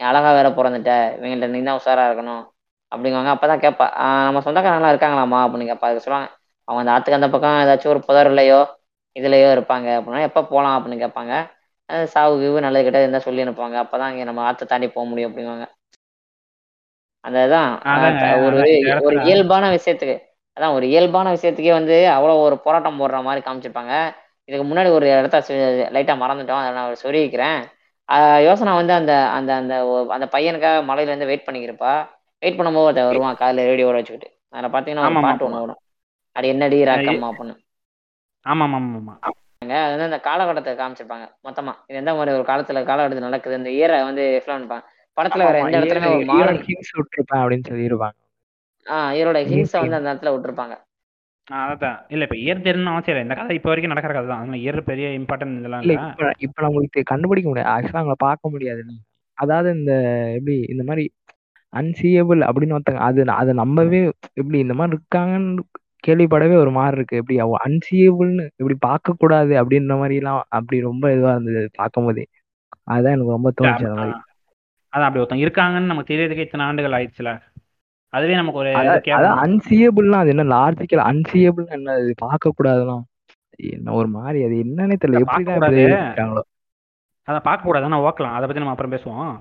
நீ 0.00 0.04
அழகா 0.06 0.30
வேற 0.32 0.48
பிறந்துட்ட. 0.50 0.90
இவங்கள்ட்ட 1.16 1.48
நீ 1.48 1.60
தான் 1.62 1.78
உஷாரா 1.80 2.04
இருக்கணும். 2.08 2.42
அப்படிங்குவாங்க. 2.92 3.32
அப்பதான் 3.34 3.62
கேட்பா 3.64 3.86
நம்ம 4.26 4.42
சொந்தக்காரங்களாம் 4.46 4.92
இருக்காங்களாமா 4.94 5.40
அப்படின்னு 5.44 5.70
கேட்பா. 5.70 5.88
அதுக்கு 5.88 6.06
சொல்லுவாங்க 6.06 6.28
அவங்க 6.68 6.82
அந்த 6.82 6.94
ஆத்துக்கு 6.94 7.18
அந்த 7.18 7.28
பக்கம் 7.30 7.60
ஏதாச்சும் 7.62 7.92
ஒரு 7.94 8.00
புதர்லையோ 8.08 8.60
இதுலயோ 9.16 9.48
இருப்பாங்க. 9.56 9.88
அப்படின்னா 9.98 10.22
எப்போ 10.28 10.40
போகலாம் 10.44 10.76
அப்படின்னு 10.76 11.02
கேட்பாங்க. 11.04 11.32
சாவு 12.12 12.34
கீவு 12.38 12.58
நல்லது 12.60 12.86
கிட்ட 12.86 13.00
இருந்தால் 13.00 13.26
சொல்லி 13.26 13.44
அனுப்புவாங்க. 13.44 13.78
அப்பதான் 13.84 14.12
இங்க 14.12 14.24
நம்ம 14.24 14.42
ஆற்றை 14.46 14.66
தாண்டி 14.66 14.88
போக 14.90 15.06
முடியும் 15.06 15.30
அப்படிங்குவாங்க 15.30 15.66
அந்த 17.24 17.38
இதான் 17.46 17.70
ஒரு 18.46 18.56
ஒரு 19.06 19.16
இயல்பான 19.26 19.64
விஷயத்துக்கு. 19.74 20.16
அதான் 20.56 20.74
ஒரு 20.76 20.86
இயல்பான 20.88 21.26
விஷயத்துக்கே 21.34 21.72
வந்து 21.72 21.96
அவ்வளோ 22.14 22.34
ஒரு 22.44 22.56
போராட்டம் 22.64 23.00
போடுற 23.00 23.18
மாதிரி 23.22 23.40
காமிச்சிருப்பாங்க. 23.42 23.92
இதுக்கு 24.48 24.64
முன்னாடி 24.66 24.90
ஒரு 24.90 25.06
இடத்த 25.12 25.38
லைட்டா 25.96 26.14
மறந்துட்டோம். 26.22 26.62
அதை 26.62 26.70
நான் 26.78 27.02
சொல்லியிருக்கிறேன். 27.02 27.58
ஆஹ் 28.08 28.40
யோசனா 28.46 28.72
வந்து 28.74 28.92
அந்த 28.92 29.12
அந்த 29.30 29.50
அந்த 29.54 29.74
அந்த 30.10 30.26
பையனுக்காக 30.32 30.78
மலையில 30.86 31.12
இருந்து 31.12 31.26
வெயிட் 31.26 31.46
பண்ணிக்கிறப்பா 31.46 31.92
வெயிட் 32.42 32.58
பண்ணும்போது 32.58 32.86
ஒருத்தன் 32.86 33.08
வருவான் 33.08 33.36
காலையில் 33.36 33.70
ரேடியோட 33.70 33.96
வச்சுக்கிட்டு. 33.98 34.28
அதில் 34.50 34.72
பார்த்தீங்கன்னா 34.72 35.06
பாட்டு 35.24 35.46
ஒன்று 35.46 35.62
வரும். 35.62 35.80
அது 36.36 36.46
என்னடி 36.48 36.78
ராக்கம்மா 36.90 37.28
அப்படின்னு. 37.30 37.54
ஆமா 38.46 38.64
ஆமா 38.68 38.78
ஆமா 38.80 38.98
ஆமா 39.00 39.14
அது 39.62 39.92
வந்து 39.92 40.06
அந்த 40.08 40.18
காலகட்டத்தை 40.26 40.72
காமிச்சிருப்பாங்க. 40.74 41.26
மொத்தமா. 41.46 41.72
இது 41.88 41.98
எந்த 41.98 42.12
மாதிரி 42.14 42.34
ஒரு 42.36 42.44
காலத்துல 42.50 42.82
காலகட்டத்தில் 42.84 43.26
நடக்குது? 43.26 43.58
இந்த 43.60 43.70
இயரை 43.70 43.98
வந்து 44.06 44.22
பண்ணிப்பாங்க. 44.46 44.84
படத்துல 45.16 45.46
வேற 45.46 45.58
எந்த 45.62 45.78
இடத்துலயுமே 45.78 46.12
ஒரு 46.14 46.28
மாடர்ன் 46.30 46.62
ஹிங்ஸ் 46.68 46.92
விட்டுருப்பேன் 46.98 47.40
அப்படின்னு 47.42 47.68
சொல்லியிருப்பாங்க 47.70 48.16
ஆஹ் 48.86 49.10
இவரோட 49.16 49.38
ஹிங்ஸை 49.50 49.80
வந்து 49.82 49.98
அந்த 49.98 50.10
இடத்துல 50.12 50.32
விட்டுருப்பாங்க. 50.34 50.74
அதான். 51.48 51.98
இல்ல 52.08 52.24
இப்ப 52.26 52.36
இயர் 52.36 52.64
தெரியும் 52.64 52.90
அவசியம் 52.92 53.14
இல்லை. 53.14 53.24
இந்த 53.26 53.36
கதை 53.36 53.54
இப்போ 53.56 53.70
வரைக்கும் 53.70 53.92
நடக்கிற 53.92 54.12
கதை 54.12 54.28
தான். 54.28 54.40
அதனால 54.40 54.60
இயர் 54.62 54.78
பெரிய 54.82 55.06
இம்பார்ட்டன்ட் 55.18 55.58
இதெல்லாம் 55.60 55.82
இல்ல 55.84 55.94
இப்ப 56.46 56.62
நம்மளுக்கு 56.66 57.02
கண்டுபிடிக்க 57.12 57.48
முடியாது. 57.50 57.70
ஆக்சுவலா 57.74 58.02
அவங்கள 58.02 58.18
பார்க்க 58.20 58.52
முடியாது. 58.54 58.82
அதாவது 59.38 59.70
இந்த 59.78 59.92
எப்படி 60.36 60.56
இந்த 60.72 60.84
மாதிரி 60.88 61.04
அன்சீயபிள் 61.72 62.40
அப்படின்னு 62.46 62.76
ஒருத்தங்க 62.76 63.02
அது 63.08 63.24
அதை 63.34 63.52
நம்பவே 63.54 64.00
எப்படி 64.40 64.58
இந்த 64.58 64.74
மாதிரி 64.74 64.96
இருக்காங்கன்னு 64.96 65.64
கேள்விப்படவே 66.06 66.56
ஒரு 66.56 66.70
மாதிரி 66.70 66.96
இருக்கு. 66.96 67.20
எப்படி 67.20 67.36
அன்சீயபிள்னு 67.66 68.44
இப்படி 68.56 68.76
பார்க்க 68.80 69.18
கூடாது 69.18 69.52
அப்படின்ற 69.62 69.94
மாதிரி 69.98 70.18
எல்லாம் 70.20 70.42
அப்படி 70.48 70.80
ரொம்ப 70.88 71.12
இதுவா 71.12 71.32
இருந்தது 71.36 71.62
பார்க்கும் 71.74 72.06
போதே 72.08 72.24
அதுதான் 72.92 73.14
எனக்கு 73.14 73.36
ரொம்ப 73.36 73.50
தோணுச்சு 73.58 73.86
அந்த 73.88 74.00
மாதிரி 74.00 74.16
அதான் 74.92 75.06
அப்படி 75.08 75.22
ஒருத்தன் 75.22 75.42
இருக்காங்கன்னு 75.42 75.90
நமக்கு 75.90 76.12
தெரியறதுக்கு 76.12 76.46
இத்தனை 76.46 76.64
ஆண்டுகள் 76.66 76.94
ஆயிடுச்சுல. 76.98 77.32
அதுவே 78.12 78.34
நமக்கு 78.34 78.60
ஒரு 78.62 78.70
அன்சீயபிள்னா 79.42 80.18
அது 80.22 80.32
என்ன? 80.34 80.44
லாஜிக்கல் 80.54 81.02
அன்சீயபிள் 81.10 81.66
என்ன? 81.76 81.92
அது 81.98 82.14
பார்க்க 82.24 82.52
கூடாதுலாம் 82.58 83.04
என்ன 83.70 83.92
ஒரு 83.98 84.08
மாதிரி 84.16 84.38
அது 84.46 84.56
என்னன்னே 84.64 84.96
தெரியல. 85.02 85.22
கூடாது 85.52 85.80
இருக்காங்களோ. 85.84 86.42
அதை 87.28 87.40
பார்க்க 87.48 87.68
கூடாது 87.68 87.86
ஓக்கலாம். 88.08 88.34
அதை 88.36 88.44
பத்தி 88.46 88.62
நம்ம 88.62 88.74
அப்புறம் 88.74 88.94
பேசுவோம். 88.94 89.32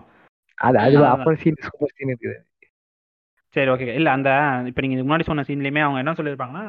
அது 0.57 0.77
அது. 0.85 0.97
அப்புறம் 1.13 1.39
சீன் 1.43 1.63
சூப்பர் 1.67 1.93
சீன் 1.95 2.11
இருக்குது. 2.13 2.37
சரி 3.59 3.71
ஓகே 3.71 3.93
இல்ல 3.93 4.11
அந்த 4.11 4.29
இப்ப 4.65 4.81
நீங்க 4.81 4.95
இதுக்கு 4.95 5.09
முன்னாடி 5.09 5.23
சொன்ன 5.23 5.45
சீன்லயுமே 5.47 5.81
அவங்க 5.81 5.99
என்ன 5.99 6.11
சொல்லியிருப்பாங்கன்னா 6.11 6.65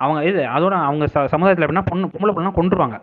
அவங்க 0.00 0.24
இது 0.24 0.40
அதோட 0.50 0.74
அவங்க 0.82 1.04
ச- 1.06 1.30
சமுதாயத்துல 1.30 1.66
எப்படின்னா 1.66 1.86
பொண்ணு 1.86 2.12
பொம்பளை 2.12 2.32
பிள்ளைலாம் 2.32 2.58
கொண்டுருவாங்க 2.58 2.96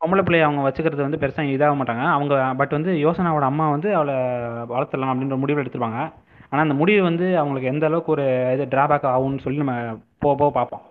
பொம்பளை 0.00 0.22
பிள்ளைய 0.22 0.42
அவங்க 0.42 0.62
வச்சுக்கிறது 0.62 1.02
வந்து 1.02 1.18
பெருசா 1.18 1.42
இதாக 1.48 1.76
மாட்டாங்க. 1.78 2.04
அவங்க 2.08 2.34
பட் 2.54 2.70
வந்து 2.70 2.92
யோசனாவோட 3.04 3.42
அம்மா 3.42 3.70
வந்து 3.70 3.94
அவளை 3.94 4.14
வளர்த்துடலாம் 4.70 5.12
அப்படின்ற 5.12 5.36
முடிவு 5.36 5.62
எடுத்துருவாங்க 5.62 6.00
ஆனா 6.50 6.62
அந்த 6.62 6.74
முடிவு 6.74 7.02
வந்து 7.02 7.38
அவங்களுக்கு 7.38 7.68
எந்த 7.68 7.86
அளவுக்கு 7.86 8.12
ஒரு 8.12 8.26
இது 8.54 8.64
டிராபேக் 8.66 9.10
ஆகும்னு 9.10 9.38
சொல்லி 9.38 9.58
நம்ம 9.58 9.74
போக 10.18 10.34
போக 10.36 10.50
பார்ப்போம். 10.50 10.84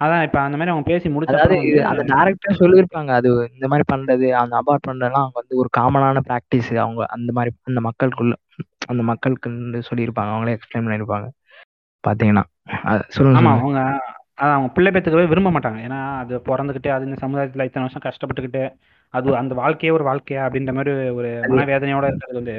அதான் 0.00 0.22
இப்ப 0.22 0.38
அந்த 0.40 0.56
மாதிரி 0.56 0.72
அவங்க 0.72 0.86
பேசி 0.90 1.08
முடிச்ச 1.08 1.34
அதாவது 1.34 1.58
அந்த 1.82 2.02
டேரக்டர் 2.10 2.60
சொல்லியிருப்பாங்க 2.60 3.10
அது 3.10 3.30
இந்த 3.54 3.66
மாதிரி 3.66 3.84
பண்றது 3.92 4.26
அந்த 4.40 4.54
அபார்ட் 4.56 4.88
பண்றதுலாம் 4.88 5.24
அவங்க 5.24 5.38
வந்து 5.40 5.54
ஒரு 5.56 5.70
காமனான 5.78 6.22
ப்ராக்டிஸ் 6.28 6.70
அவங்க 6.76 7.06
அந்த 7.16 7.30
மாதிரி 7.32 7.52
அந்த 7.62 7.80
மக்களுக்குள்ள 7.88 8.34
அந்த 8.88 9.02
மக்களுக்குன்னு 9.02 9.80
சொல்லியிருப்பாங்க. 9.88 10.30
அவங்களே 10.32 10.54
எக்ஸ்பிளைன் 10.56 10.86
பண்ணியிருப்பாங்க. 10.86 11.26
பாத்தீங்கன்னா 12.04 12.44
சொல்லுங்க 13.08 13.40
ஆமா 13.40 13.52
அவங்க 13.54 13.80
அதான் 14.38 14.54
அவங்க 14.54 14.70
பிள்ளை 14.72 14.90
பெற்றுக்கவே 14.92 15.30
விரும்ப 15.30 15.50
மாட்டாங்க. 15.50 15.78
ஏன்னா 15.86 16.00
அது 16.22 16.34
பிறந்துக்கிட்டு 16.48 16.90
அது 16.90 17.06
இந்த 17.08 17.18
சமுதாயத்துல 17.22 17.66
இத்தனை 17.66 17.84
வருஷம் 17.84 18.06
கஷ்டப்பட்டுக்கிட்டு 18.06 18.62
அது 19.14 19.36
அந்த 19.36 19.54
வாழ்க்கையே 19.54 19.94
ஒரு 19.96 20.04
வாழ்க்கையா 20.04 20.42
அப்படின்ற 20.46 20.72
மாதிரி 20.74 20.92
ஒரு 21.18 21.30
மனவேதனையோட 21.52 22.06
இருக்கிறது 22.10 22.40
வந்து 22.40 22.56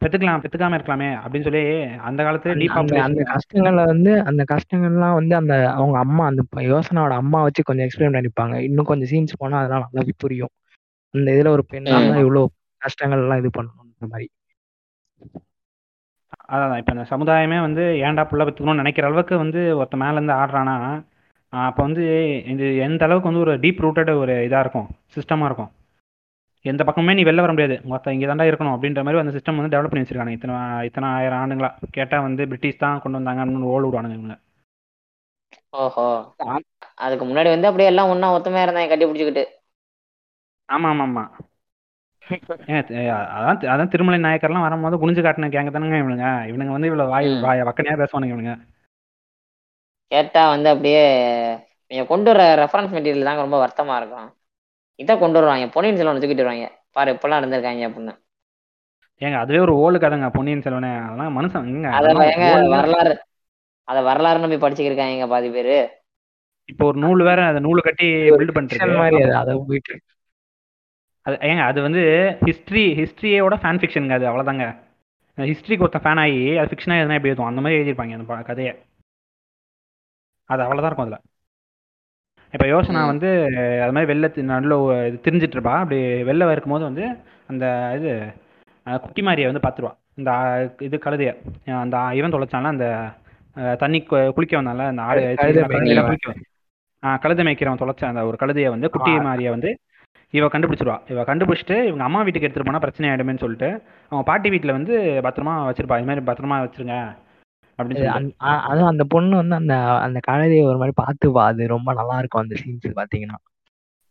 பெத்துக்கலாம் 0.00 0.42
பெத்துக்காம 0.42 0.76
இருக்கலாமே 0.78 1.08
அப்படின்னு 1.22 1.46
சொல்லி 1.48 1.62
அந்த 2.08 2.20
காலத்துல 2.26 2.52
அந்த 2.52 2.66
அந்த 2.80 2.94
அந்த 3.06 3.20
டீபாப்புலேஷன் 3.20 3.32
கஷ்டங்களை 3.32 3.82
வந்து 3.84 4.12
அந்த 4.30 4.42
கஷ்டங்கள்லாம் 4.52 5.16
வந்து 5.18 5.34
அந்த 5.40 5.54
அவங்க 5.78 5.96
அம்மா 6.04 6.24
அந்த 6.30 6.42
யோசனாவோட 6.72 7.16
அம்மா 7.22 7.38
வச்சு 7.46 7.62
கொஞ்சம் 7.68 7.86
எக்ஸ்பிளைன் 7.86 8.16
பண்ணிப்பாங்க. 8.16 8.54
இன்னும் 8.68 8.88
கொஞ்சம் 8.90 9.10
சீன்ஸ் 9.12 9.40
போனா 9.42 9.58
அதெல்லாம் 9.60 9.84
நல்லாவே 9.86 10.14
புரியும். 10.24 10.52
இந்த 11.14 11.28
இதுல 11.36 11.52
ஒரு. 11.56 11.64
இருந்தா 11.70 11.98
இவ்வளவு 12.24 12.44
கஷ்டங்கள் 12.82 13.22
எல்லாம் 13.24 13.40
இது 13.42 13.50
பண்ணணும்ன்ற 13.58 14.06
மாதிரி. 14.12 14.28
அதான் 16.52 16.80
இப்போ 16.80 16.92
இந்த 16.96 17.04
சமுதாயமே 17.10 17.58
வந்து 17.60 17.82
ஏன்டா 18.06 18.22
புள்ள 18.30 18.42
பெற்றுக்கணும்னு 18.46 18.82
நினைக்கிற 18.82 19.06
அளவுக்கு 19.06 19.34
வந்து 19.36 19.60
ஒருத்த 19.80 19.96
மேல 20.02 20.18
இருந்து 20.18 20.34
ஆடுறானா 20.40 20.76
அப்போ 21.52 21.80
வந்து 21.82 22.04
இது 22.52 22.66
எந்த 22.86 23.04
அளவுக்கு 23.06 23.30
வந்து 23.30 23.44
ஒரு 23.44 23.54
டீப் 23.64 23.82
ரூட்டட் 23.84 24.10
ஒரு 24.22 24.34
இதாக 24.46 24.64
இருக்கும் 24.64 24.88
சிஸ்டமாக 25.16 25.48
இருக்கும். 25.50 25.70
எந்த 26.64 26.82
பக்கமே 26.86 27.12
நீ 27.16 27.22
வெளில 27.26 27.44
வர 27.44 27.52
முடியாது. 27.54 27.76
மொத்தம் 27.92 28.14
இங்கே 28.14 28.26
தாண்டா 28.30 28.46
இருக்கணும் 28.48 28.74
அப்படின்ற 28.74 29.02
மாதிரி 29.04 29.22
அந்த 29.22 29.34
சிஸ்டம் 29.36 29.58
வந்து 29.58 29.72
டெவலப் 29.74 29.92
பண்ணி 29.92 30.04
வச்சிருக்காங்க 30.04 30.34
இத்தனை 30.36 30.56
இத்தனை 30.88 31.08
ஆயிரம் 31.18 31.40
ஆண்டுங்களா 31.42 31.70
கேட்டால் 31.96 32.24
வந்து 32.26 32.48
பிரிட்டிஷ் 32.50 32.82
தான் 32.82 33.00
கொண்டு 33.02 33.18
வந்தாங்கன்னு 33.18 33.70
ஓல் 33.74 33.86
விடுவானுங்க 33.86 34.18
இவங்க. 34.18 34.36
ஓஹோ. 35.82 36.06
அதுக்கு 37.04 37.24
முன்னாடி 37.26 37.50
வந்து 37.54 37.68
அப்படியே 37.68 37.90
எல்லாம் 37.92 38.10
ஒண்ணா 38.12 38.28
ஒத்துமையா 38.36 38.64
இருந்தாங்க 38.66 38.90
கட்டி 38.92 39.06
பிடிச்சிக்கிட்டு. 39.06 39.44
ஆமாம் 40.68 40.90
ஆமாம் 40.92 41.06
ஆமாம் 41.08 41.30
அதான் 43.38 43.70
அதான் 43.72 43.92
திருமலை 43.92 44.18
நாயக்கர்லாம் 44.24 44.66
வரும்போது 44.66 45.00
குனிஞ்சு 45.02 45.22
காட்டின 45.24 45.50
கேங்க 45.54 45.70
தானுங்க 45.76 45.96
இவனுங்க. 46.02 46.26
இவனுங்க 46.50 46.74
வந்து 46.76 46.90
இவ்வளோ 46.90 47.06
வாய். 47.12 47.28
வாய் 47.46 47.66
வக்கனையாக 47.68 48.00
பேசுவானுங்க 48.02 48.34
இவனுங்க. 48.34 48.54
கேட்டா 50.12 50.42
வந்து 50.54 50.68
அப்படியே 50.74 51.02
நீங்க 51.90 52.04
கொண்டு 52.12 52.28
வர 52.30 52.42
ரெஃபரன்ஸ் 52.62 52.94
மெட்டீரியல் 52.96 53.28
தாங்க 53.28 53.44
ரொம்ப 53.46 53.58
வருத்தமா 53.62 53.96
இருக்கும். 54.00 54.28
இதை 55.00 55.18
கொண்டு 55.18 55.32
வருவாங்க. 55.32 55.66
பொன்னியின் 55.68 55.98
செல்வன் 55.98 56.20
தூக்கிட்டு 56.20 56.44
வருவாங்க. 56.44 56.66
பாரு 56.92 57.12
இப்பெல்லாம் 57.12 57.40
இருந்திருக்காங்க 57.40 57.84
அப்படின்னு. 57.86 58.14
ஏங்க 59.20 59.34
அதுவே 59.34 59.58
ஒரு 59.58 59.74
ஓலு 59.76 60.00
கதைங்க 60.00 60.30
பொன்னியின் 60.32 60.60
செல்வனே. 60.60 60.92
அதெல்லாம் 61.02 61.36
மனுஷன் 61.40 61.90
அதெல்லாம் 61.90 62.70
வரலாறு 62.70 63.12
அத 63.88 64.00
வரலாறு 64.00 64.38
நம்பி 64.38 64.56
படிச்சுக்கிருக்காங்க 64.56 65.28
பாதி 65.28 65.50
பேரு. 65.50 65.76
இப்போ 66.64 66.86
ஒரு 66.86 66.98
நூல் 66.98 67.22
வேற 67.22 67.46
அந்த 67.46 67.60
நூல் 67.60 67.80
கட்டி 67.80 68.06
பில்ட் 68.30 68.52
பண்ணிட்டு 68.52 68.98
அது 68.98 69.36
அதை 69.36 69.60
போயிட்டு 69.66 69.94
அது 71.22 71.36
ஏங்க 71.36 71.62
அது 71.62 71.82
வந்து 71.82 72.02
ஹிஸ்ட்ரி 72.44 72.84
ஹிஸ்ட்ரியோட 72.94 73.54
ஃபேன் 73.62 73.78
ஃபிக்ஷனுங்க 73.80 74.12
அது 74.12 74.26
அவ்வளோதாங்க 74.26 74.64
ஹிஸ்ட்ரிக்கு 75.36 75.82
ஒருத்தன் 75.82 76.02
ஃபேன் 76.02 76.20
ஆகி 76.20 76.56
அது 76.58 76.68
ஃபிக்ஷனாக 76.70 77.00
எதுனா 77.00 77.14
எப்படி 77.14 77.28
இருக்கும் 77.28 77.46
அந்த 77.46 77.60
மாதிரி 77.60 77.78
எழுதியிருப்பாங்க 77.80 78.12
அந்த 78.12 78.24
ப- 78.24 78.42
கதையை. 78.42 78.74
அது 80.44 80.62
அவ்வளோதான் 80.62 80.86
இருக்கும் 80.86 81.06
அதில். 81.06 81.29
இப்போ 82.54 82.66
யோசனா. 82.66 83.00
வந்து 83.10 83.28
அது 83.82 83.92
மாதிரி 83.92 84.10
வெளில 84.12 84.28
நடுவுல 84.50 84.76
திரிஞ்சிட்டு 85.24 85.56
இருப்பா 85.56 85.74
அப்படி 85.82 85.98
வெளில 86.28 86.52
இருக்கும்போது 86.52 86.84
வந்து 86.88 87.04
அந்த 87.48 87.64
இது 87.98 88.10
குட்டி 88.86 89.22
மாதிரியை 89.22 89.48
வந்து 89.50 89.64
பார்த்துருவா 89.64 89.92
இந்த 90.20 90.30
இது 90.80 90.96
கழுதைய. 90.98 91.30
அந்த 91.82 91.96
இவன் 92.18 92.34
தொலைச்சான்ல 92.34 92.72
அந்த 92.74 92.86
தண்ணி 93.80 93.98
குளிக்க 94.34 94.54
வந்தான்ல 94.58 94.86
அந்த 94.92 95.02
ஆடு. 95.02 95.20
குளிக்க 96.06 96.34
கழுதை 97.22 97.42
மேய்க்கிறவன் 97.46 97.82
தொலைச்ச 97.82 98.02
அந்த 98.08 98.22
ஒரு 98.28 98.36
கழுதையை 98.40 98.70
வந்து 98.72 98.88
குட்டி 98.94 99.12
ஆமா. 99.12 99.24
மாதிரியை 99.26 99.50
வந்து 99.54 99.70
இவ 100.34 100.46
கண்டுபிடிச்சிருவா. 100.46 100.96
இவ 101.12 101.22
கண்டுபிடிச்சிட்டு 101.22 101.76
இவங்க 101.86 102.04
அம்மா 102.04 102.20
வீட்டுக்கு 102.22 102.46
எடுத்துட்டு 102.46 102.68
போனா 102.68 102.82
பிரச்சனை 102.84 103.06
ஆயிடுமேன்னு 103.10 103.42
சொல்லிட்டு 103.44 103.68
அவங்க 104.12 104.24
பாட்டி 104.28 104.48
வீட்டில் 104.54 104.76
வந்து 104.76 104.94
பத்திரமா 105.26 105.54
வச்சிருப்பா. 105.68 105.98
இது 106.00 106.08
மாதிரி 106.10 106.24
பத்திரமா 106.26 106.58
வச்சிருங்க. 106.64 106.96
அதுவும் 108.36 108.88
அந்த 108.88 109.04
பொண்ணு 109.04 109.36
வந்து 109.36 109.54
அந்த 109.54 109.76
அந்த 109.78 110.20
கழுதையை 110.30 110.64
ஒரு 110.64 110.78
மாதிரி 110.78 110.92
பார்த்துப்பா 111.02 111.44
அது 111.44 111.66
ரொம்ப 111.66 111.92
நல்லா 111.92 112.18
இருக்கும் 112.18 112.42
அந்த 112.42 112.56
சீன்ஸ் 112.64 112.96
பாத்தீங்கன்னா. 112.96 113.58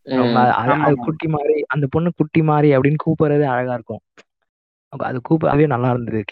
அது- 0.06 0.52
அது 0.52 0.72
அது 0.72 0.96
குட்டி 0.96 1.28
மாதிரி 1.28 1.66
அந்த 1.68 1.88
பொண்ணு 1.90 2.12
குட்டி 2.18 2.42
மாதிரி 2.42 2.78
அப்படின்னு 2.78 2.96
கூப்பிடுறது 3.06 3.44
அழகா 3.44 3.74
இருக்கும். 3.74 4.00
அது 4.88 5.22
கூப்பிடவே 5.30 5.68
நல்லா 5.68 5.90
இருந்தது 5.90 6.24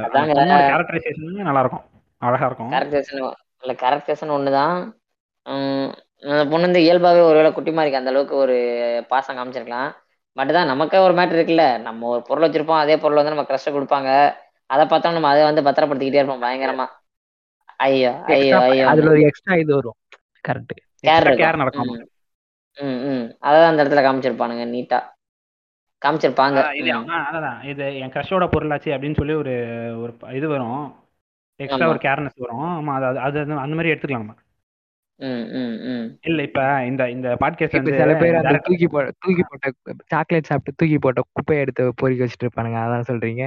பாத்தீங்கன்னா 0.00 0.72
கேரக்டரைசேஷன் 0.74 1.42
நல்லா 1.42 1.60
இருக்கும். 1.60 1.80
அழகா 2.18 2.46
இருக்கும். 2.46 2.70
இல்ல 3.62 3.74
ஒண்ணுதான். 4.38 4.92
அந்த 6.20 6.44
பொண்ணு 6.44 6.60
வந்து 6.60 6.80
இயல்பாவே 6.80 7.22
ஒருவேளை 7.22 7.52
குட்டி 7.52 7.70
மாதிரிக்கு 7.70 7.92
அந்த 7.92 8.10
அளவுக்கு 8.10 8.34
ஒரு 8.34 9.04
பாசம் 9.08 9.36
காமிச்சிருக்கலாம். 9.36 9.92
பட் 10.32 10.52
தான் 10.52 10.66
நமக்கே 10.66 10.98
ஒரு 10.98 11.14
மேட்டர் 11.14 11.16
இருக்குல்ல. 11.16 11.80
நம்ம 11.80 12.08
ஒரு 12.08 12.22
பொருள் 12.22 12.48
வச்சிருப்போம் 12.48 12.78
அதே 12.78 12.96
பொருள் 12.96 13.16
வந்து 13.16 13.30
நம்ம 13.30 13.44
கஷ்டம் 13.44 13.74
கொடுப்பாங்க. 13.74 14.32
அதை 14.70 14.84
பார்த்தா 14.86 15.12
நம்ம 15.12 15.28
அதை 15.28 15.42
வந்து 15.44 15.64
பத்திரப்படுத்திக்கிட்டே 15.66 16.20
இருப்போம் 16.20 16.44
பயங்கரமா. 16.44 16.86
ஐயோ 17.80 18.10
ஐயோ 18.34 18.56
ஐயோ. 18.66 18.84
அதுல 18.88 19.10
ஒரு 19.10 19.22
எக்ஸ்ட்ரா 19.22 19.54
இது 19.56 19.72
வரும். 19.74 19.96
கரெக்ட் 20.44 20.74
கேர் 21.04 21.28
கேர் 21.40 21.60
நடக்கும். 21.62 21.90
ம் 22.78 23.00
ம் 23.08 23.24
அதான் 23.46 23.70
அந்த 23.70 23.82
இடத்துல 23.84 24.02
காமிச்சிருப்பானுங்க 24.06 24.64
நீட்டா 24.74 24.98
காமிச்சிருப்பாங்க. 26.02 26.58
இது 26.80 26.90
அதான் 27.30 27.58
இது 27.64 27.86
என் 28.02 28.12
க்ரஷோட 28.14 28.44
பொருளாச்சு 28.52 28.90
அப்படின்னு 28.94 29.18
சொல்லி 29.18 29.34
ஒரு 29.34 29.54
ஒரு 30.02 30.12
இது 30.38 30.46
வரும். 30.48 30.82
எக்ஸ்ட்ரா 31.60 31.88
ஒரு 31.94 32.00
கேர்னஸ் 32.04 32.42
வரும். 32.44 32.68
ஆமா 32.76 32.92
அது 32.98 33.20
அது 33.26 33.38
அந்த 33.64 33.74
மாதிரி 33.76 33.92
எடுத்துக்கலாம் 33.92 34.24
நம்ம. 34.24 34.36
இல்ல 36.28 36.40
இப்ப 36.42 36.60
இந்த 36.84 37.02
இந்த 37.10 37.28
பாட்காஸ்ட் 37.40 37.76
வந்து 37.78 37.96
சில 37.98 38.12
பேர் 38.14 38.38
அந்த 38.40 38.58
தூக்கி 38.66 38.86
போ 38.86 39.00
தூக்கி 39.24 39.42
போட்ட 39.42 39.70
சாக்லேட் 40.06 40.48
சாப்பிட்டு 40.50 40.76
தூக்கி 40.76 40.98
போட்ட 40.98 41.22
குப்பையை 41.32 41.62
எடுத்து 41.64 41.84
பொறுக்கி 41.96 42.22
வச்சுட்டு 42.24 42.46
இருப்பானுங்க 42.46 42.78
அதான் 42.84 43.08
சொல்றீங்க. 43.10 43.44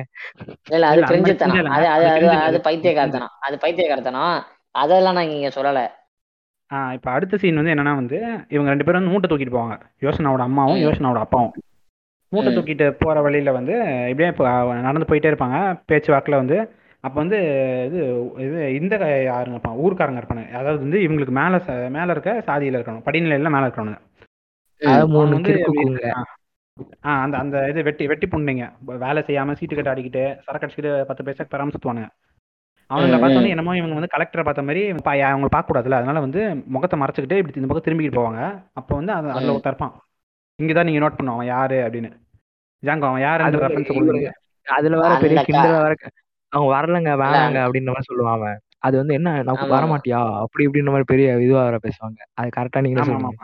இல்ல 0.70 0.88
அது 0.88 1.02
கிரிஞ்சு 1.02 1.34
அது 1.78 1.88
அது 1.88 2.06
அது 2.08 2.30
அது 2.48 2.60
பைத்தியக்காரத்தனம். 2.62 3.34
அது 3.40 3.58
பைத்தியக்காரத்தனம். 3.58 4.36
அதெல்லாம் 4.76 5.18
நான் 5.20 5.34
இங்க 5.38 5.50
சொல்லல. 5.58 5.82
ஆ 6.72 6.78
இப்போ 6.94 7.10
அடுத்த 7.12 7.38
சீன் 7.38 7.60
வந்து 7.60 7.74
என்னன்னா 7.74 7.96
வந்து 7.96 8.18
இவங்க 8.50 8.70
ரெண்டு 8.70 8.86
பேரும் 8.86 9.00
வந்து 9.00 9.14
மூட்டை 9.14 9.30
தூக்கிட்டு 9.30 9.58
போவாங்க. 9.58 9.76
யோசனாவோட 10.02 10.44
அம்மாவும் 10.50 10.84
யோசனாவோட 10.86 11.22
அப்பாவும். 11.26 11.54
மூட்டை 12.32 12.52
தூக்கிட்டு 12.56 12.86
போற 13.02 13.18
வழியில 13.22 13.52
வந்து 13.52 13.74
இப்படியே 14.12 14.30
இப்போ 14.30 14.46
நடந்து 14.88 15.10
போயிட்டே 15.10 15.32
இருப்பாங்க. 15.32 15.58
பேச்சு 15.86 16.10
வாக்குல 16.14 16.42
வந்து 16.44 16.58
அப்போ 17.04 17.20
வந்து 17.20 17.38
இது 17.86 18.00
இது 18.38 18.76
இந்த 18.76 18.96
யாருங்க 19.28 19.58
இருப்பாங்க? 19.58 19.82
ஊர்க்காரங்க 19.86 20.20
இருப்பாங்க 20.22 20.44
அதாவது 20.52 20.80
வந்து 20.80 21.00
இவங்களுக்கு 21.00 21.34
மேல 21.34 21.56
மேல 21.90 22.12
இருக்க 22.12 22.44
சாதியில 22.48 22.78
இருக்கணும். 22.78 23.06
படிநிலையில 23.06 23.50
மேல 23.50 23.70
அவங்க 24.82 25.20
வந்து 25.30 25.52
ஆ. 27.06 27.22
அந்த 27.22 27.38
அந்த 27.38 27.70
இது 27.70 27.84
வெட்டி 27.84 28.08
வெட்டி 28.08 28.28
புண்டைங்க 28.28 28.64
வேலை 28.98 29.24
செய்யாம 29.24 29.54
சீட்டு 29.54 29.76
கட்டு 29.76 29.92
அடிக்கிட்டு 29.92 30.24
சரக்கு 30.40 30.66
அடிச்சுக்கிட்டு 30.66 31.04
பத்து 31.04 31.24
பைசாக்கு 31.24 31.52
பெறாம 31.52 31.74
சுத்துவானுங்க. 31.74 32.08
அவனுங்களை 32.90 33.08
ம் 33.08 33.14
பார்த்த 33.14 33.30
ம். 33.30 33.34
வந்து 33.34 33.50
என்னமோ 33.50 33.78
இவங்க 33.78 33.96
வந்து 33.96 34.14
கலெக்டரை 34.14 34.44
பார்த்த 34.44 34.62
மாதிரி 34.62 34.82
பா- 35.06 35.22
அவங்கள 35.28 35.46
பார்க்க 35.48 35.70
கூடாதுல்ல 35.70 36.00
அதனால 36.00 36.20
வந்து 36.20 36.42
முகத்தை 36.66 37.00
மறைச்சிக்கிட்டு 37.00 37.38
இப்படி 37.38 37.56
இந்த 37.56 37.68
பக்கம் 37.68 37.86
திரும்பிக்கிட்டு 37.86 38.20
போவாங்க. 38.20 38.42
அப்போ 38.74 38.96
வந்து 38.96 39.12
அது 39.12 39.32
அதில் 39.32 39.48
ம். 39.48 39.52
ஒருத்தன் 39.52 39.74
இருப்பான். 39.74 39.94
இங்கே 40.60 40.74
தான் 40.74 40.86
நீங்கள் 40.86 41.04
நோட் 41.04 41.16
பண்ணும் 41.16 41.34
அவன் 41.34 41.48
யாரு 41.48 41.76
அப்படின்னு. 41.88 42.12
ஜாங்கோ 42.84 43.08
அவன் 43.08 43.22
யாருன்ற 43.22 43.60
ரெஃபரன்ஸ் 43.60 43.94
கொடுங்க. 44.06 44.32
அதுல 44.68 45.00
வேற 45.00 45.14
பெரிய 45.20 45.44
கிண்டல 45.48 45.94
க- 45.94 46.12
அவங்க 46.54 46.70
வரலங்க 46.76 47.12
வேணாங்க 47.22 47.60
அப்படின்ற 47.66 47.92
மாதிரி 47.94 48.10
சொல்லுவான் 48.10 48.38
அவன். 48.38 48.58
அது 48.88 48.96
வந்து 49.02 49.14
என்ன 49.14 49.30
நான் 49.38 49.50
ஆமா 49.52 49.64
ஆமா 49.64 49.74
வரமாட்டியா? 49.76 50.22
அப்படி 50.44 50.66
இப்படின்ற 50.68 50.94
மாதிரி 50.94 51.12
பெரிய 51.12 51.36
இதுவா 51.46 51.62
வேற 51.68 51.78
பேசுவாங்க. 51.86 52.20
அது 52.40 52.56
கரெக்டா 52.58 52.80
சொல்றீங்க 52.80 53.04
ஆமாம் 53.18 53.38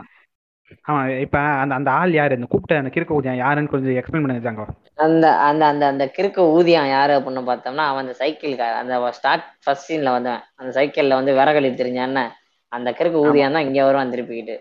ஆமாம் 0.86 1.12
இப்போ 1.24 1.40
அந்த 1.62 1.74
அந்த 1.76 1.90
ஆள் 2.00 2.12
யார்? 2.14 2.36
இந்த 2.38 2.48
கூப்பிட்ட 2.50 2.82
அந்த 2.82 2.92
கிறுக்கு 2.96 3.16
ஊதியம் 3.18 3.40
யாருன்னு 3.42 3.72
கொஞ்சம் 3.72 3.98
எக்ஸ்பிளைன் 4.00 4.24
பண்ணுங்க 4.24 4.66
அந்த 5.06 5.28
அந்த 5.42 5.64
அந்த 5.72 5.84
அந்த 5.92 6.06
கிறுக்கு 6.18 6.42
ஊதியம் 6.56 6.90
யாரு 6.90 7.14
அப்படின்னு 7.18 7.44
பார்த்தோம்னா 7.50 7.86
அவன் 7.90 8.04
அந்த 8.06 8.16
சைக்கிள் 8.22 8.54
அந்த 8.82 9.12
ஸ்டார்ட் 9.18 9.46
ஃபர்ஸ்ட் 9.64 9.88
சீன்ல 9.90 10.14
வந்தவன். 10.18 10.44
அந்த 10.58 10.72
சைக்கிள்ல 10.78 11.20
வந்து 11.20 11.38
விறகலி 11.40 11.72
தெரிஞ்சான்னு 11.82 12.26
அந்த 12.72 12.90
கிறுக்கு 12.98 13.20
ஊதியம் 13.26 13.56
தான் 13.56 13.68
இங்க 13.68 13.80
வருவான் 13.86 14.14
திருப்பிக்கிட்டு. 14.14 14.56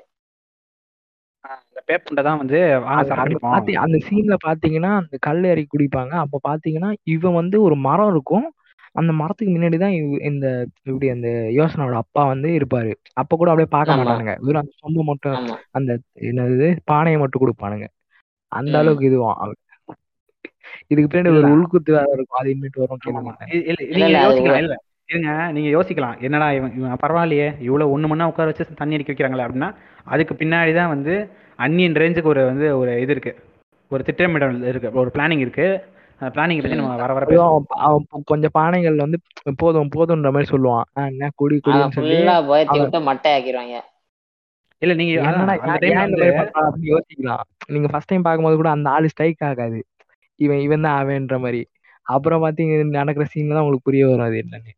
அந்த 1.88 1.96
பேப்புண்டை 1.96 2.22
தான் 2.26 2.40
வந்து 2.40 2.58
பாத்தி 3.48 3.72
அந்த 3.82 3.96
சீன்ல 4.06 4.34
பாத்தீங்கன்னா 4.46 4.90
அந்த 5.00 5.16
கல் 5.26 5.44
ஏறி 5.50 5.62
குடிப்பாங்க. 5.66 6.12
அப்ப 6.24 6.40
பாத்தீங்கன்னா 6.48 6.90
இவன் 7.14 7.38
வந்து 7.40 7.56
ஒரு 7.66 7.76
மரம் 7.86 8.10
இருக்கும். 8.14 8.46
அந்த 9.00 9.12
மரத்துக்கு 9.20 9.52
முன்னாடி 9.54 9.78
தான் 9.82 9.94
இந்த 10.30 10.46
இப்படி 10.88 11.08
அந்த 11.14 11.28
யோசனாவோட 11.58 11.96
அப்பா 12.04 12.22
வந்து 12.32 12.48
இருப்பாரு. 12.58 12.90
அப்ப 13.20 13.36
கூட 13.40 13.48
அப்படியே 13.52 13.70
பார்க்க 13.76 13.98
மாட்டானுங்க. 14.00 14.34
வெறும் 14.46 14.62
அந்த 14.62 14.74
சொம்பு 14.82 15.04
மட்டும் 15.10 15.48
அந்த 15.78 15.90
என்னது 16.30 16.68
பானையை 16.92 17.18
மட்டும் 17.22 17.42
கொடுப்பானுங்க. 17.44 17.88
அந்த 18.52 18.74
அளவுக்கு 18.82 19.08
இதுவும் 19.10 19.56
இதுக்கு 20.92 21.08
பின்னாடி 21.12 21.32
ஒரு 21.38 21.48
உள்குத்து 21.56 21.90
வேற 21.98 22.08
இருக்கும். 22.16 22.40
அது 22.40 22.52
இனிமேட்டு 22.54 22.82
வரும் 22.84 23.00
இல்ல 24.62 24.76
இருங்க 25.10 25.30
நீங்க 25.56 25.68
யோசிக்கலாம். 25.74 26.16
என்னடா 26.26 26.46
இவன் 26.56 26.72
இவன் 26.78 27.02
பரவாயில்லையே. 27.02 27.46
இவ்வளவு 27.66 27.92
ஒண்ணு 27.94 28.08
மணி 28.10 28.30
உட்கார 28.30 28.50
வச்சு 28.50 28.80
தண்ணி 28.80 28.96
அடிக்க 28.96 29.10
வைக்கிறாங்களே 29.12 29.44
அப்படின்னா 29.46 29.70
அதுக்கு 30.14 30.34
பின்னாடி 30.40 30.72
தான் 30.80 30.92
வந்து 30.94 31.14
அன்னியன் 31.58 31.98
ரேஞ்சுக்கு 32.02 32.32
ஒரு 32.32 32.42
வந்து 32.44 32.66
ஒரு 32.78 32.90
இது 33.00 33.12
இருக்கு. 33.16 33.32
ஒரு 33.90 34.02
திட்டமிடல் 34.04 34.58
இருக்கு. 34.70 34.88
ஒரு 35.00 35.10
பிளானிங் 35.14 35.44
இருக்கு. 35.44 35.66
பிளானிங் 36.20 36.60
பத்தி. 36.62 36.78
நம்ம 36.78 36.96
வர 37.02 37.12
வர 37.16 37.26
அவன் 37.88 38.24
கொஞ்சம் 38.30 38.54
பானைகள் 38.58 38.96
வந்து 38.96 39.18
போதும் 39.62 39.92
போதுன்ற 39.96 40.30
மாதிரி 40.34 40.52
சொல்லுவான். 40.54 40.86
என்ன 41.12 41.30
குடி 41.34 41.56
குடின்னு 41.58 41.96
சொல்லி 41.98 42.18
மட்டை 43.10 43.30
ஆக்கிடுவாங்க 43.36 43.76
இல்ல 44.82 44.94
நீங்க 44.94 45.12
அந்த 46.02 46.24
யோசிக்கலாம். 46.90 47.44
நீங்க 47.68 47.88
ஃபர்ஸ்ட் 47.92 48.10
டைம் 48.10 48.26
பார்க்கும்போது 48.26 48.58
கூட 48.60 48.70
அந்த 48.70 48.88
ஆளு 48.96 49.08
ஸ்ட்ரைக் 49.08 49.44
ஆகாது. 49.48 49.78
இவன் 50.40 50.60
இவன் 50.66 50.84
தான் 50.86 50.98
அவன்ற 51.00 51.36
மாதிரி. 51.44 51.60
அப்புறம் 52.06 52.42
பாத்தீங்க 52.44 52.74
நடக்கிற 52.98 53.24
சீன்ல 53.32 53.54
தான் 53.56 53.64
உங்களுக்கு 53.64 53.88
புரிய 53.88 54.04
வரும் 54.06 54.26
அது 54.26 54.36
என்னன்னு. 54.44 54.72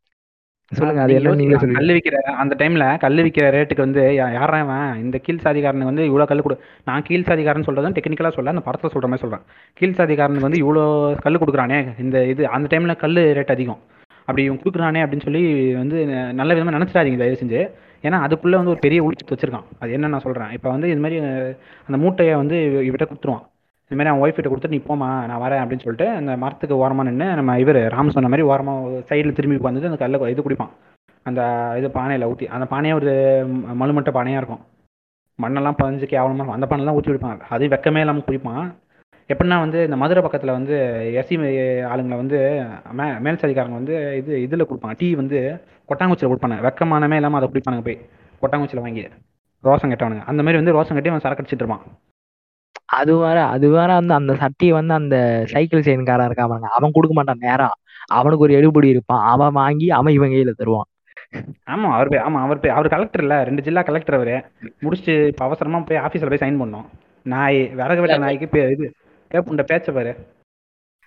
சொல்லுங்க 0.73 1.03
அது 1.03 1.13
நீங்க 1.13 1.31
என்ன 1.31 1.43
யோசிக்கலாம் 1.43 1.59
சொல்லுங்க. 1.59 1.79
கல் 1.79 1.97
விக்கிற 1.97 2.15
அந்த 2.15 2.69
டைம்ல 2.69 2.99
கல் 2.99 3.17
விக்கிற 3.17 3.51
ரேட்டுக்கு 3.55 3.79
வந்து 3.79 4.15
யாரா 4.15 4.95
இந்த 4.95 5.19
கீழ் 5.19 5.39
சாதிக்காரனுக்கு 5.45 5.85
வந்து 5.85 6.05
இவ்வளவு 6.05 6.29
கல் 6.29 6.41
கொடு. 6.41 6.61
நான் 6.85 7.03
கீழ் 7.03 7.25
சாதிக்காரன் 7.27 7.63
சொல்றதும் 7.63 7.93
டெக்னிக்கலா 7.93 8.31
சொல்ல 8.31 8.51
அந்த 8.51 8.63
படத்துல 8.67 8.91
சொல்ற 8.91 9.09
மாதிரி 9.09 9.17
சொல்றேன். 9.17 9.41
கீழ் 9.75 9.95
சாதிக்காரனுக்கு 9.97 10.41
வந்து 10.41 10.59
இவ்வளோ 10.59 11.15
கல் 11.15 11.39
கொடுக்குறானே 11.39 12.01
இந்த 12.01 12.27
இது 12.27 12.49
அந்த 12.49 12.79
டைம்ல 12.79 12.97
கல் 12.97 13.13
ரேட் 13.13 13.51
அதிகம். 13.51 13.79
அப்படி 14.21 14.43
இவன் 14.43 14.61
கொடுக்குறானே 14.63 14.99
அப்படின்னு 14.99 15.21
சொல்லி 15.21 15.75
வந்து 15.75 16.07
நல்ல 16.33 16.55
விதமா 16.55 16.67
நினைச்சிடாதீங்க 16.67 16.93
தயவு 16.93 17.39
செஞ்சு. 17.45 17.71
ஏன்னா 18.03 18.21
அதுக்குள்ள 18.21 18.51
வந்து 18.51 18.71
ஒரு 18.71 18.79
பெரிய 18.79 19.05
உள்சத்து 19.05 19.33
வச்சிருக்கான். 19.33 19.65
அது 19.79 19.93
என்ன 19.93 20.09
நான் 20.09 20.21
சொல்றேன். 20.21 20.51
இப்போ 20.53 20.71
வந்து 20.71 20.91
இது 20.91 21.01
மாதிரி 21.01 21.21
அந்த 21.87 21.97
மூட்டையை 21.97 22.35
வந்து 22.35 22.65
இவ- 22.65 22.81
இவகிட்ட 22.81 23.07
கொடுத்துருவான். 23.07 23.49
இந்த 23.91 23.99
மாதிரி 23.99 24.11
அவன் 24.11 24.23
ஒய்ஃப் 24.25 24.37
கிட்ட 24.39 24.51
கொடுத்து 24.51 24.73
நீ 24.73 24.79
போமா 24.89 25.07
நான் 25.29 25.41
வரேன் 25.45 25.61
அப்படின்னு 25.63 25.85
சொல்லிட்டு 25.85 26.07
அந்த 26.19 26.33
மரத்துக்கு 26.43 26.75
ஓரமாக 26.83 27.05
நின்று 27.07 27.27
நம்ம 27.39 27.55
இவர் 27.63 27.79
ராம் 27.95 28.13
சொன்ன 28.17 28.29
மாதிரி 28.33 28.45
ஓரமாக 28.51 29.01
சைடில் 29.09 29.35
திரும்பி 29.39 29.57
உட்காந்துட்டு 29.61 29.89
அந்த 29.91 29.99
கல்ல 30.03 30.29
இது 30.33 30.43
குடிப்பான். 30.47 30.75
அந்த 31.29 31.41
இது 31.79 31.89
பானையில் 31.97 32.27
ஊற்றி 32.29 32.47
அந்த 32.57 32.67
பானையே 32.73 32.95
ஒரு 32.99 33.13
மலுமட்ட 33.81 34.11
பானையாக 34.19 34.41
இருக்கும். 34.43 34.63
மண்ணெல்லாம் 35.39 35.79
பதிஞ்சு 35.81 36.07
கேவலமாக 36.13 36.39
இருக்கும். 36.41 36.59
அந்த 36.59 36.67
பானைலாம் 36.73 36.99
ஊற்றி 36.99 37.11
குடிப்பான் 37.11 37.43
அது 37.57 37.71
வெக்கமே 37.73 38.03
இல்லாமல் 38.05 38.27
குடிப்பான். 38.29 38.69
எப்படின்னா 39.33 39.57
வந்து 39.65 39.81
இந்த 39.89 39.97
மதுரை 40.03 40.23
பக்கத்தில் 40.27 40.57
வந்து 40.59 40.77
எஸ்சி 41.23 41.37
ஆளுங்களை 41.91 42.19
வந்து 42.23 42.39
மே 43.01 43.07
மேல் 43.25 43.41
சாதிக்காரங்க 43.43 43.79
வந்து 43.81 43.97
இது 44.21 44.33
இதில் 44.47 44.69
கொடுப்பாங்க. 44.71 44.97
டீ 45.01 45.09
வந்து 45.23 45.41
கொட்டாங்குச்சியில் 45.91 46.33
கொடுப்பாங்க. 46.33 46.59
வெக்கமானமே 46.69 47.19
இல்லாமல் 47.21 47.41
அதை 47.41 47.49
குடிப்பானுங்க 47.51 47.85
போய். 47.89 47.99
கொட்டாங்குச்சியில் 48.45 48.85
வாங்கி 48.87 49.05
ரோசம் 49.69 49.93
கட்டவனுங்க. 49.95 50.25
அந்த 50.33 50.41
மாதிரி 50.47 50.61
வந்து 50.63 50.77
ரோசம் 50.79 50.97
கட்டி 50.99 51.13
அவன் 51.13 51.25
சரக்கு 51.27 51.43
அடிச்சிட்டு 51.43 51.65
இருப்பான். 51.65 51.85
அது 52.91 53.17
வேற 53.17 53.45
அது 53.45 53.71
வேற 53.71 53.95
வந்து 53.95 54.15
அந்த 54.15 54.33
சட்டியை 54.33 54.69
வந்து 54.69 54.95
அந்த 54.95 55.43
சைக்கிள் 55.47 55.81
செயின்காரன் 55.81 56.29
இருக்கான் 56.29 56.49
பாருங்க. 56.49 56.69
அவன் 56.69 56.91
கொடுக்க 56.93 57.15
மாட்டான் 57.15 57.37
நேரா 57.41 57.75
அவனுக்கு 58.07 58.43
ஒரு 58.43 58.55
எடுபடி 58.55 58.85
இருப்பான். 58.85 59.29
அவன் 59.29 59.53
வாங்கி 59.53 59.91
அவன் 59.91 60.13
இவன் 60.13 60.31
கையில 60.31 60.51
தருவான். 60.51 60.85
ஆமா 61.67 61.93
அவர் 61.93 62.09
போய் 62.09 62.19
ஆமா 62.19 62.41
அவர் 62.41 62.61
போய் 62.61 62.71
அவர் 62.71 62.89
கலெக்டர் 62.89 63.21
இல்ல. 63.21 63.45
ரெண்டு 63.45 63.63
ஜில்லா 63.63 63.83
கலெக்டர் 63.83 64.15
அவரு. 64.15 64.43
முடிச்சுட்டு 64.83 65.27
இப்ப 65.27 65.45
அவசரமா 65.45 65.79
போய் 65.79 65.99
ஆபீஸ்ல 65.99 66.37
போய் 66.37 66.51
சைன் 66.51 66.63
பண்ணோம். 66.63 66.85
நாய் 67.23 67.67
விறகு 67.67 68.01
வெட்ட 68.01 68.19
நாய்க்கு 68.19 68.71
இது 68.71 68.93
பேப்புண்ட 69.31 69.65
பேச்ச 69.73 69.95
பாரு. 69.95 70.17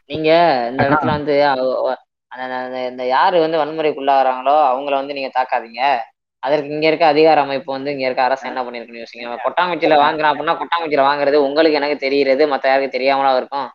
நீங்க 0.06 0.68
இந்த 0.72 0.90
இடத்துல 0.90 1.06
வந்து 1.06 1.46
அந்த- 1.46 1.98
அந்த- 2.28 2.56
அந்த- 2.56 2.88
இந்த 2.88 3.08
யாரு 3.08 3.40
வந்து 3.40 3.58
வன்முறைக்குள்ளாகிறாங்களோ 3.58 4.56
அவங்கள 4.72 4.90
வந்து 4.90 5.14
நீங்க 5.14 5.32
தாக்காதீங்க. 5.32 6.12
அதற்கு 6.44 6.74
இங்க 6.76 6.86
இருக்க 6.88 7.06
அதிகார 7.08 7.40
அமைப்பு 7.42 7.70
வந்து 7.72 7.92
இங்க 7.92 8.06
இருக்க 8.06 8.24
அரசு 8.24 8.50
என்ன 8.50 8.62
பண்ணிருக்குன்னு 8.64 9.04
யோசிங்க 9.04 9.38
கொட்டாங்குச்சியில 9.46 9.98
வாங்குறான் 10.02 10.32
அப்படின்னா 10.32 10.56
கொட்டாங்குச்சியில 10.62 11.06
வாங்குறது 11.10 11.40
உங்களுக்கு 11.48 11.80
எனக்கு 11.82 11.98
தெரியுறது 12.06 12.46
மத்த 12.54 12.72
யாருக்கு 12.72 12.96
தெரியாமலா 12.98 13.32
இருக்கும்? 13.38 13.70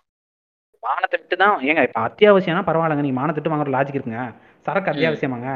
மானத்தை 0.83 1.17
விட்டு 1.19 1.37
தான் 1.37 1.55
ஏங்க 1.69 1.83
இப்ப 1.87 2.01
அத்தியாவசியம்னா 2.09 2.67
பரவாயில்லைங்க. 2.69 3.05
நீங்க 3.07 3.19
மானத்தை 3.21 3.39
விட்டு 3.39 3.53
வாங்குற 3.53 3.73
லாஜிக் 3.77 3.97
இருக்குங்க. 3.97 4.23
சரக்கு. 4.67 4.93
அத்தியாவசியமாங்க. 4.93 5.51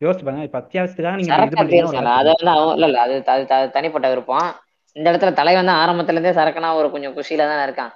யோசிச்சு 0.00 0.24
பாருங்க 0.24 0.44
இப்ப 0.44 0.58
அத்தியாவசியத்துக்காக 0.60 1.18
நீங்க 1.20 1.32
அது 1.34 1.56
வந்து 1.56 1.78
இல்ல 2.74 2.86
இல்ல 2.86 2.98
அது 3.04 3.14
தனிப்பட்ட 3.76 4.08
விருப்பம். 4.08 4.48
இந்த 4.96 5.06
இடத்துல 5.10 5.32
தலைவன் 5.34 5.70
தான் 5.70 5.80
ஆரம்பத்துல 5.82 6.16
இருந்தே 6.16 6.36
சரக்குனா 6.38 6.70
ஒரு 6.80 6.88
கொஞ்சம் 6.90 7.16
குஷியில 7.16 7.48
தானே 7.50 7.64
இருக்கான். 7.68 7.92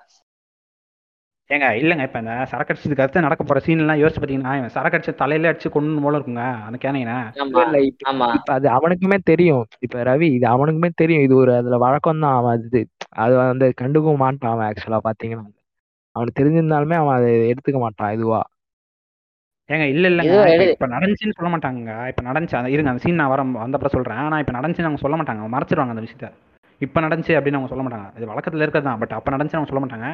ஏங்க 1.52 1.66
இல்லங்க 1.78 2.02
இப்ப 2.06 2.18
இந்த 2.22 2.34
சரக்கு 2.50 2.72
அடிச்சதுக்கு 2.72 3.04
அடுத்து 3.04 3.24
நடக்க 3.24 3.42
போற 3.42 3.60
சீன் 3.60 3.82
எல்லாம் 3.82 4.00
யோசிச்சு 4.00 4.20
பாத்தீங்கன்னா 4.20 4.52
இவன் 4.58 4.74
சரக்கு 4.74 4.96
அடிச்சு 4.98 5.12
தலையில 5.14 5.50
அடிச்சு 5.50 5.68
கொண்டு 5.70 6.02
போல 6.04 6.18
இருக்குங்க 6.18 6.44
அந்த 6.66 6.78
கேனீங்க 6.84 7.14
ஆமா 7.44 7.62
இல்ல 7.64 7.78
இப்ப 7.88 8.52
அது 8.52 8.68
அவனுக்குமே 8.76 9.18
தெரியும். 9.24 9.64
இப்ப 9.80 10.04
ரவி 10.04 10.28
இது 10.36 10.46
அவனுக்குமே 10.48 10.90
தெரியும். 10.94 11.24
இது 11.26 11.34
ஒரு 11.36 11.52
அதுல 11.56 11.78
வழக்கம் 11.78 12.22
தான் 12.24 12.36
அவன் 12.38 12.54
அது 12.58 12.80
அது 13.24 13.34
வந்து 13.42 13.68
கண்டுக்கவும் 13.80 14.22
மாட்டான் 14.24 14.54
அவன் 14.54 14.68
ஆக்சுவலா 14.68 15.00
பாத்தீங்கன்னா. 15.08 15.44
அவனுக்கு 16.16 16.40
தெரிஞ்சிருந்தாலுமே 16.40 16.96
அவன் 16.96 17.16
அதை 17.18 17.30
எடுத்துக்க 17.50 17.78
மாட்டான் 17.78 18.14
இதுவா. 18.16 18.40
ஏங்க 19.70 19.84
இல்ல 19.88 20.06
இல்லங்க. 20.08 20.32
இப்ப 20.72 20.86
நடந்துச்சுன்னு 20.94 21.36
சொல்ல 21.36 21.50
மாட்டாங்க 21.50 21.80
இப்ப 22.10 22.22
நடந்துச்சு 22.22 22.58
அந்த 22.58 22.70
இருங்க 22.70 22.90
அந்த 22.90 23.02
சீன் 23.04 23.20
நான் 23.20 23.32
வர 23.34 23.42
வந்தப்பறம் 23.58 23.96
சொல்றேன். 23.96 24.22
ஆனா 24.24 24.38
இப்ப 24.38 24.54
நடந்துச்சுன்னு 24.58 24.90
அவங்க 24.90 25.04
சொல்ல 25.04 25.18
மாட்டாங்க. 25.20 25.52
மறைச்சிடுவாங்க 25.54 25.94
அந்த 25.96 26.04
விஷயத்த. 26.06 26.30
இப்ப 26.80 27.00
நடந்துச்சு 27.00 27.34
அப்படின்னு 27.38 27.58
அவங்க 27.58 27.72
சொல்ல 27.72 27.84
மாட்டாங்க. 27.86 28.08
இது 28.16 28.30
வழக்கத்துல 28.30 28.64
இருக்கிறது 28.64 28.88
தான். 28.88 29.00
பட் 29.02 29.12
அப்ப 29.12 29.30
நடந்துச்சு 29.30 29.58
அவங்க 29.58 29.70
சொல்ல 29.72 29.82
மாட்டாங்க. 29.84 30.08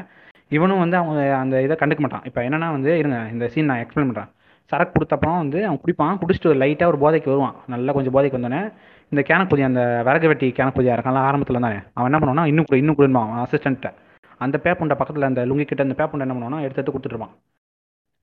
இவனும் 0.48 0.78
வந்து 0.78 0.96
அவங்க 0.96 1.36
அந்த 1.36 1.62
இதை 1.62 1.76
கண்டுக்க 1.80 1.98
மாட்டான். 1.98 2.24
இப்ப 2.24 2.42
என்னன்னா 2.42 2.70
வந்து 2.70 2.98
இருங்க 2.98 3.28
இந்த 3.32 3.48
சீன் 3.48 3.64
நான் 3.64 3.78
எக்ஸ்பிளைன் 3.78 4.10
பண்றேன். 4.10 4.28
சரக்கு 4.64 4.92
கொடுத்தப்பறம் 4.98 5.36
வந்து 5.36 5.66
அவன் 5.66 5.80
குடிப்பான். 5.84 6.18
குடிச்சிட்டு 6.18 6.46
ஒரு 6.46 6.58
லைட்டா 6.58 6.84
ஒரு 6.84 6.96
போதைக்கு 6.96 7.26
வருவான். 7.26 7.54
நல்லா 7.66 7.92
கொஞ்சம் 7.92 8.14
போதைக்கு 8.14 8.38
வந்தோடனே 8.38 8.72
இந்த 9.10 9.34
கேனப்பூதி 9.34 9.64
அந்த 9.64 10.02
விறகு 10.04 10.26
வெட்டி 10.26 10.52
கேனப்பூதியா 10.56 10.94
இருக்கான்ல 10.96 11.20
ஆரம்பத்துல 11.28 11.60
தானே. 11.60 11.76
அவன் 11.94 12.12
என்ன 12.12 12.18
பண்ணுவான்னா 12.18 12.46
இன்னும் 12.46 12.64
குடு 12.64 12.78
இன்னும் 12.78 12.96
குடுப்பான் 12.96 13.30
அவன் 13.30 13.44
அசிஸ்டன்ட்ட 13.44 13.92
அந்த 14.38 14.60
பேப்புண்ட 14.62 15.00
பக்கத்துல 15.00 15.22
அந்த 15.22 15.46
லுங்கி 15.46 15.64
கிட்ட 15.64 15.82
அந்த 15.82 16.04
பேப்புண்ட 16.04 16.20
என்ன 16.20 16.34
பண்ணுவானா 16.34 16.60
எடுத்து 16.60 16.82
எடுத்து 16.82 16.92
கொடுத்துட்டு 16.92 17.14
இருப்பான். 17.14 17.30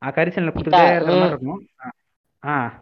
கரிசனில் 0.02 0.54
கொடுத்துட்டே 0.54 0.96
இருக்கிற 0.96 1.18
மாதிரி 1.20 1.28
இருக்கும். 1.28 1.68
ஆ, 2.46 2.74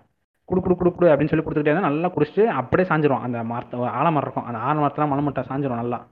குடு 0.45 0.61
குடு 0.61 0.75
குடு 0.75 0.91
குடு 0.91 1.07
அப்படின்னு 1.07 1.27
சொல்லி 1.27 1.45
கொடுத்துக்கிட்டே 1.45 1.71
இருந்தா 1.71 1.89
நல்லா 1.89 2.09
குடிச்சிட்டு 2.09 2.45
அப்படியே 2.45 2.89
சாஞ்சிரும் 2.89 3.19
அந்த 3.19 3.43
மரத்து 3.43 3.77
ஆலமரம் 3.77 4.21
இருக்கும். 4.21 4.45
அந்த 4.45 4.59
ஆலமரத்துல 4.59 5.07
மலமட்டை 5.07 5.43
சாஞ்சிரும் 5.49 5.75
நல்லா. 5.75 6.07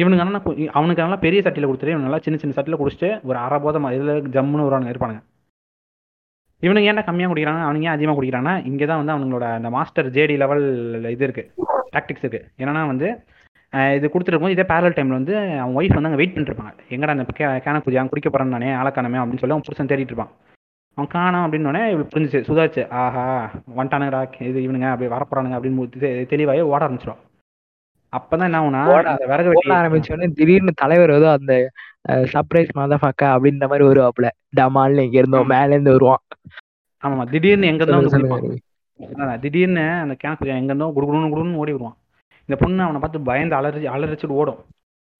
இவனுக்கு 0.00 0.24
ஆனால் 0.24 0.42
அவனுக்கு 0.78 1.04
நல்லா 1.04 1.18
பெரிய 1.24 1.40
சட்டியில் 1.46 1.68
கொடுத்துட்டு 1.68 1.94
இவன் 1.94 2.06
நல்லா 2.06 2.20
சின்ன 2.24 2.38
சின்ன 2.42 2.54
சட்டியில் 2.56 2.80
குடிச்சிட்டு 2.80 3.10
ஒரு 3.28 3.38
அரை 3.44 3.58
போதம் 3.64 3.88
இதில் 3.96 4.28
ஜம்முன்னு 4.36 4.66
வருவானுங்க 4.66 4.92
இருப்பானுங்க. 4.94 5.22
இவனுக்கு 6.66 6.88
ஏன்டா 6.90 7.02
கம்மியாக 7.08 7.30
குடிக்கிறாங்க? 7.32 7.62
அவனுங்க 7.66 7.88
ஏன் 7.88 7.96
அதிகமாக 7.96 8.16
குடிக்கிறாங்கன்னா 8.18 8.54
இங்கே 8.70 8.86
தான் 8.90 9.00
வந்து 9.00 9.14
அவங்களோட 9.14 9.46
அந்த 9.58 9.68
மாஸ்டர் 9.76 10.08
ஜேடி 10.16 10.36
லெவல் 10.42 10.64
இது 11.14 11.26
இருக்குது 11.28 11.66
டாக்டிக்ஸ் 11.94 12.24
இருக்குது 12.24 12.46
என்னன்னா 12.60 12.82
வந்து 12.92 13.08
இது 13.98 14.06
கொடுத்துருக்கும் 14.12 14.54
இதே 14.54 14.64
பேரல் 14.72 14.96
டைமில் 14.96 15.18
வந்து 15.18 15.34
அவன் 15.62 15.76
ஒய்ஃப் 15.78 15.96
வந்து 15.96 16.08
அங்கே 16.10 16.20
வெயிட் 16.20 16.34
பண்ணிருப்பாங்க 16.34 16.72
இருப்பாங்க 16.72 16.94
எங்கடா 16.96 17.14
அந்த 17.16 17.60
கேன 17.66 17.80
குதி 17.86 17.98
அவன் 18.00 18.12
குடிக்க 18.12 18.28
போறான் 18.34 18.54
நானே 18.56 18.70
ஆளக்கானமே 18.80 19.20
அப்படின்னு 19.22 19.42
சொல்லி 19.42 19.56
அவன் 19.56 19.66
புருஷன் 19.68 19.90
தேடிட்டு 19.90 20.12
இருப்பான். 20.12 20.32
அவன் 20.96 21.10
காணோம் 21.16 21.44
அப்படின்னோடனே 21.46 21.82
இவளுக்கு 21.92 22.12
புரிஞ்சிச்சு 22.14 22.46
சுதாச்சு 22.48 22.82
ஆஹா 23.02 23.24
வந்துட்டானுங்கடா 23.78 24.22
இது 24.50 24.58
இவனுங்க 24.66 24.88
அப்படி 24.92 25.10
வரப்போறானுங்க 25.14 25.58
அப்படின்னு 25.58 26.28
தெளிவாகவே 26.32 26.68
ஓட 26.72 26.80
ஆரம்பிச்சிடும் 26.86 27.22
அப்பதான் 28.12 28.48
என்ன 28.48 28.60
ஆகுனா 28.60 28.82
விறகு 29.30 29.50
வெட்டி 29.50 29.70
ஆரம்பிச்ச 29.78 30.12
உடனே 30.12 30.28
திடீர்னு 30.36 30.72
தலைவர் 30.82 31.16
ஏதோ 31.16 31.28
அந்த 31.32 31.54
சர்ப்ரைஸ் 32.32 32.70
மதஃபக்கா 32.78 33.26
அப்படின்ற 33.34 33.64
மாதிரி 33.70 33.84
வருவாப்புல. 33.88 34.28
டமால்னு 34.58 35.04
இங்க 35.06 35.18
இருந்தோம் 35.20 35.50
மேல 35.52 35.74
இருந்து 35.76 35.94
வருவான். 35.96 36.22
ஆமாமா 37.02 37.24
திடீர்னு 37.32 37.70
எங்க 37.70 37.82
இருந்தோ 37.82 37.98
சொல்லுங்க 38.06 38.08
வந்து 38.08 38.14
சொல்லுங்க 38.14 38.36
குதிப்பான் 38.36 38.54
ரவி. 39.00 39.20
அதான். 39.20 39.40
திடீர்னு 39.42 39.84
அந்த 40.04 40.14
கேனக்கு 40.22 40.54
எங்க 40.54 40.72
இருந்தோ 40.72 40.88
குடுகுடுன்னு 40.96 41.32
குடுன்னு 41.34 41.60
ஓடி 41.62 41.74
வருவான். 41.76 41.96
இந்த 42.48 42.56
பொண்ணு 42.62 42.84
அவனை 42.86 43.00
பார்த்து 43.00 43.28
பயந்து 43.28 43.56
அலறி 43.58 43.88
அலறிச்சுட்டு 43.94 44.38
ஓடும். 44.40 44.60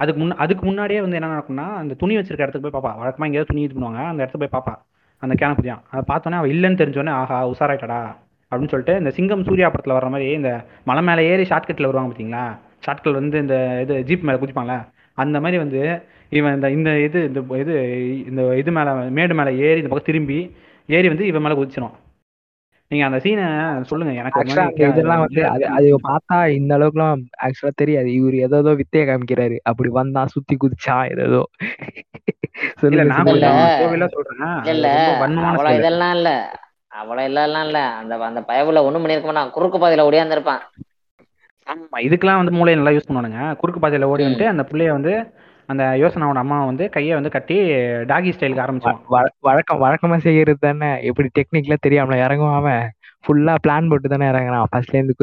அதுக்கு 0.01 0.21
முன்ன 0.21 0.37
அதுக்கு 0.39 0.63
முன்னாடியே 0.67 1.01
வந்து 1.05 1.19
என்ன 1.19 1.31
நடக்கும்னா 1.31 1.67
அந்த 1.79 1.93
துணி 1.95 2.17
வச்சிருக்க 2.17 2.47
இடத்துக்கு 2.47 2.67
போய் 2.67 2.77
பாப்பா. 2.77 2.93
வழக்கமா 3.01 3.27
எங்கேயாவது 3.29 3.51
துணி 3.51 3.63
இது 3.63 3.75
பண்ணுவாங்க 3.77 4.01
அந்த 4.11 4.21
இடத்துக்கு 4.23 4.45
போய் 4.45 4.57
பாப்பா. 4.57 4.75
அந்த 5.23 5.35
கேனக்குதியான் 5.35 5.83
அதை 5.91 6.03
பார்த்தோன்னே 6.09 6.39
அவன் 6.41 6.53
இல்லைன்னு 6.53 6.81
தெரிஞ்சோடனே 6.81 7.13
ஆஹா 7.17 7.39
உசாராயிட்டடா 7.53 8.01
அப்படின்னு 8.53 8.73
சொல்லிட்டு 8.73 8.95
இந்த 9.01 9.11
சிங்கம் 9.17 9.47
சூர்யா 9.49 9.69
படத்துல 9.69 9.97
வர்ற 9.97 10.09
மாதிரி 10.09 10.29
இந்த 10.33 10.51
மலை 10.85 11.03
மேலே 11.03 11.23
ஏறி 11.31 11.45
ஷார்ட்கட்ல 11.51 11.89
வருவாங்க 11.89 12.11
பார்த்தீங்களா? 12.11 12.45
ஷார்ட்கட் 12.83 13.21
வந்து 13.21 13.39
இந்த 13.45 13.55
இது 13.83 13.95
ஜீப் 14.09 14.27
மேலே 14.27 14.41
குதிப்பாங்களே 14.41 14.79
அந்த 15.19 15.37
மாதிரி 15.41 15.59
வந்து 15.63 15.81
இவன் 16.33 16.57
இந்த 16.57 16.69
இந்த 16.77 16.91
இது 17.07 17.21
இந்த 17.29 17.41
இது 17.63 17.75
இந்த 18.31 18.43
இது 18.61 18.71
மேலே 18.73 18.91
மேடு 19.19 19.39
மேலே 19.39 19.53
ஏறி 19.67 19.81
இந்த 19.81 19.91
பக்கம் 19.91 20.11
திரும்பி 20.11 20.39
ஏறி 20.89 21.09
வந்து 21.09 21.31
இவன் 21.31 21.45
மேலே 21.45 21.57
குதிச்சிடும் 21.59 21.97
நீங்க 22.91 23.05
அந்த 23.07 23.19
சீனை 23.25 23.47
சொல்லுங்க 23.89 24.13
எனக்கு 24.21 24.43
இதெல்லாம் 24.87 25.23
வந்து 25.25 25.43
அது 25.47 25.65
அது 25.77 25.89
பார்த்தா 26.07 26.37
இந்த 26.59 26.73
அளவுக்குலாம் 26.77 27.23
ஆக்சுவலா 27.45 27.73
தெரியாது. 27.77 28.09
இவர் 28.19 28.37
ஏதோ 28.47 28.59
ஏதோ 28.59 28.73
வித்தைய 28.81 29.03
காமிக்கிறாரு. 29.07 29.57
அப்படி 29.71 29.91
வந்தா 29.99 30.23
சுத்தி 30.35 30.55
குதிச்சான் 30.57 31.05
ஏதோ 31.17 31.43
இல்ல 32.91 33.03
சொல்லுங்க 33.19 33.51
நான் 35.37 35.59
சொல்றேன். 35.59 35.77
இதெல்லாம் 35.79 36.15
இல்ல. 36.19 36.31
அவ்வளவு 36.93 37.27
இல்ல 37.29 37.41
இல்ல. 37.67 37.81
அந்த 38.01 38.15
அந்த 38.29 38.41
பயவுல 38.51 38.83
ஒண்ணும் 38.87 39.03
பண்ணிருக்க 39.05 39.29
மாட்டான். 39.31 39.53
குறுக்கு 39.57 39.79
பாதையில 39.79 40.07
ஓடியாந்துருப்பான். 40.09 40.63
ஆமா 41.69 41.97
இதுக்கெல்லாம் 41.99 42.37
வந்து 42.37 42.53
மூளையை 42.53 42.83
நல்லா 42.83 42.99
யூஸ் 42.99 43.09
பண்ணுவானுங்க. 43.09 43.57
குறுக்கு 43.57 43.81
பாதையில 43.81 44.03
ஓடி. 44.03 44.25
வந்துட்டு 44.25 44.45
அந்த 44.45 44.69
புள்ளைய 44.71 44.89
வந்து 44.91 45.13
அந்த 45.69 45.85
யோசனாவோட 45.85 46.35
அம்மா 46.35 46.65
வந்து 46.65 46.89
கையை 46.91 47.15
வந்து 47.15 47.31
கட்டி 47.31 47.57
டாகி 48.11 48.33
ஸ்டைலுக்கு 48.33 48.63
ஆரம்பிச்சான் 48.65 48.99
வழ- 49.09 49.33
வழக்கம் 49.41 49.83
வழக்கமா 49.83 50.17
செய்யறது 50.17 50.59
தானே. 50.61 51.05
எப்படி 51.05 51.29
டெக்னிக்ல 51.39 51.75
தெரியாமல 51.87 52.53
அவன். 52.55 52.91
ஃபுல்லா 53.25 53.55
பிளான் 53.67 53.89
போட்டு 53.89 54.09
தானே 54.09 54.27
இறங்குறான். 54.27 54.65
ஃபர்ஸ்ட்ல 54.71 54.95
இருந்து 54.95 55.15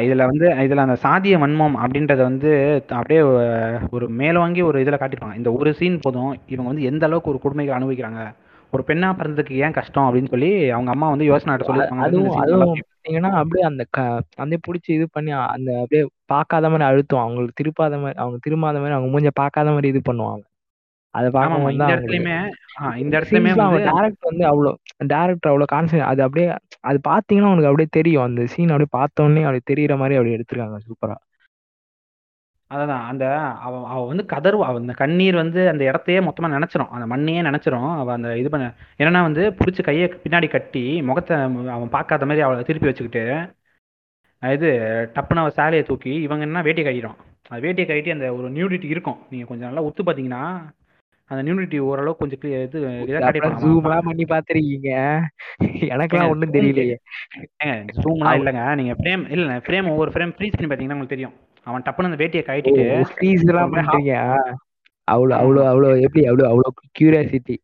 இதுல 0.00 0.24
வந்து 0.24 0.46
இதுல 0.64 0.76
அந்த 0.76 0.96
சாதிய 1.02 1.38
வன்மம் 1.38 1.76
அப்படின்றத 1.84 2.16
வந்து 2.22 2.50
அப்படியே 2.88 3.20
ஒரு 3.90 4.08
மேலோங்கி 4.08 4.62
ஒரு 4.62 4.82
இதுல 4.82 4.94
காட்டிருப்பாங்க 4.94 5.36
இந்த 5.36 5.52
ஒரு 5.52 5.74
சீன் 5.74 5.98
போதும். 6.02 6.36
இவங்க 6.46 6.70
வந்து 6.70 6.86
எந்த 6.86 7.06
அளவுக்கு 7.06 7.30
ஒரு 7.30 7.40
கொடுமைகள் 7.40 7.78
அனுபவிக்கிறாங்க. 7.78 8.22
ஒரு 8.72 8.82
பெண்ணா 8.86 9.10
பிறந்ததுக்கு 9.12 9.52
ஏன் 9.52 9.70
கஷ்டம் 9.70 10.04
அப்படின்னு 10.04 10.28
சொல்லி 10.28 10.70
அவங்க 10.70 10.90
அம்மா 10.90 11.08
வந்து 11.08 11.24
யோசனை 11.24 11.66
சொல்லிருப்பாங்க 11.66 12.00
பாத்தீங்கன்னா 13.06 13.30
அப்படியே 13.40 13.64
அந்த 13.68 13.82
க 13.94 13.98
அந்த 14.42 14.54
பிடிச்சி 14.66 14.90
இது 14.96 15.06
பண்ணி 15.16 15.32
அந்த 15.54 15.70
அப்படியே 15.82 16.02
பார்க்காத 16.32 16.68
மாதிரி 16.72 16.86
அழுத்தும். 16.88 17.22
அவங்களுக்கு 17.24 17.58
திருப்பாத 17.60 17.98
மாதிரி 18.02 18.18
அவங்க 18.22 18.38
திரும்பாத 18.46 18.76
மாதிரி 18.82 18.96
அவங்க 18.96 19.10
மூஞ்ச 19.14 19.30
பார்க்காத 19.40 19.68
மாதிரி 19.74 19.90
இது 19.92 20.00
பண்ணுவாங்க. 20.08 20.42
அதை 21.14 21.26
ஆமாமா. 21.26 21.36
பார்க்கும்போது 21.36 21.74
இந்த 21.74 21.82
தான் 21.82 21.92
இடத்துலயுமே 21.94 22.34
ஆ 22.78 22.88
இந்த 23.02 23.12
இடத்துலயுமே 23.18 23.50
சீன்ஸ்லாம் 23.50 23.70
வந்து 23.74 23.84
அவங்க 23.84 23.92
டேரக்டர் 23.92 24.30
வந்து 24.30 24.44
அவ்வளோ 24.50 24.72
டேரக்டர் 25.12 25.50
அவ்வளோ 25.52 25.68
கான்சென்ட் 25.74 26.08
அது 26.10 26.20
அப்படியே 26.26 26.48
அது 26.90 26.98
பார்த்தீங்கன்னா 27.10 27.52
உனக்கு 27.54 27.70
அப்படியே 27.70 27.90
தெரியும். 27.98 28.26
அந்த 28.28 28.42
சீன் 28.54 28.72
அப்படியே 28.74 28.92
பார்த்த 28.98 29.26
உடனே 29.26 29.44
அப்படியே 29.48 29.66
தெரியுற 29.72 29.96
மாதிரி 30.02 30.18
அப்படியே 30.18 30.36
எடுத்திருக்காங்க. 30.38 30.78
சூப்பரா. 30.88 31.16
அதான் 32.70 33.02
அந்த 33.10 33.24
அவ 33.66 33.72
அவ 33.92 33.98
வந்து 34.10 34.24
கதறுவா. 34.32 34.66
அவ 34.70 34.80
அந்த 34.82 34.94
கண்ணீர் 35.02 35.36
வந்து 35.42 35.60
அந்த 35.72 35.82
இடத்தையே 35.90 36.20
மொத்தமா 36.28 36.48
நினைச்சிரும். 36.56 36.90
அந்த 36.96 37.06
மண்ணையே 37.12 37.42
நினைச்சிரும். 37.48 37.90
அவ 38.00 38.12
அந்த 38.16 38.30
இது 38.40 38.48
பண்ண 38.54 38.66
என்னன்னா 39.00 39.20
வந்து 39.28 39.42
பிடிச்சி 39.58 39.82
கையை 39.88 40.06
பின்னாடி 40.24 40.48
கட்டி 40.54 40.84
முகத்தை 41.08 41.36
அவன் 41.76 41.94
பார்க்காத 41.96 42.26
மாதிரி 42.30 42.44
அவளை 42.46 42.64
திருப்பி 42.70 42.90
வச்சுக்கிட்டு 42.90 43.24
இது 44.42 44.68
டப்புன்னு 45.14 45.42
அவ 45.42 45.52
சேலையை 45.58 45.84
தூக்கி 45.90 46.12
இவங்க 46.26 46.42
என்ன 46.48 46.62
வேட்டியை 46.66 46.86
கட்டிடும். 46.86 47.16
அது 47.50 47.60
வேட்டியை 47.66 47.86
கட்டி 47.90 48.16
அந்த 48.16 48.26
ஒரு 48.38 48.48
நியூடிட்டி 48.56 48.88
இருக்கும். 48.94 49.20
நீங்க 49.30 49.46
கொஞ்சம் 49.50 49.68
நல்லா 49.68 49.84
ஒத்து 49.88 50.02
பார்த்தீங்கன்னா 50.06 50.42
அந்த 51.30 51.40
நியூடிட்டி 51.46 51.78
ஓரளவுக்கு 51.88 52.22
கொஞ்சம் 52.22 52.42
இது 52.66 52.80
ஜூம்லாம் 53.62 54.08
பண்ணி 54.08 54.24
பார்த்துருக்கீங்க 54.32 54.90
எனக்கெல்லாம் 55.94 56.32
ஒன்றும் 56.32 56.54
தெரியலையே. 56.56 56.96
ஜூம்லாம் 58.02 58.38
இல்லைங்க. 58.40 58.64
நீங்க 58.80 58.94
ஃப்ரேம் 59.00 59.24
இல்ல 59.36 59.56
ஃப்ரேம் 59.66 59.90
ஒவ்வொரு 59.94 60.12
ஃப்ரேம் 60.14 60.34
ஃப்ரீ 60.36 60.48
ஸ்கிரீன் 60.52 60.70
பார்த்தீங்கன்னா 60.70 60.98
உங்களுக்கு 60.98 61.16
தெரியும். 61.16 61.34
அவன் 61.66 61.84
டப்புன்னு 61.86 62.10
அந்த 62.10 62.20
வேட்டியை 62.22 62.42
கட்டிட்டு 62.44 62.84
அப்படியே 63.04 63.34
பண்றீங்க? 63.74 64.12
அவ்வளோ 65.08 65.34
அவ்வளோ 65.40 65.60
அவ்வளோ 65.70 65.88
எப்படி 66.06 66.22
அவ்வளோ 66.28 66.46
அவ்வளோ 66.50 66.68
கியூரியாசிட்டி 66.96 67.56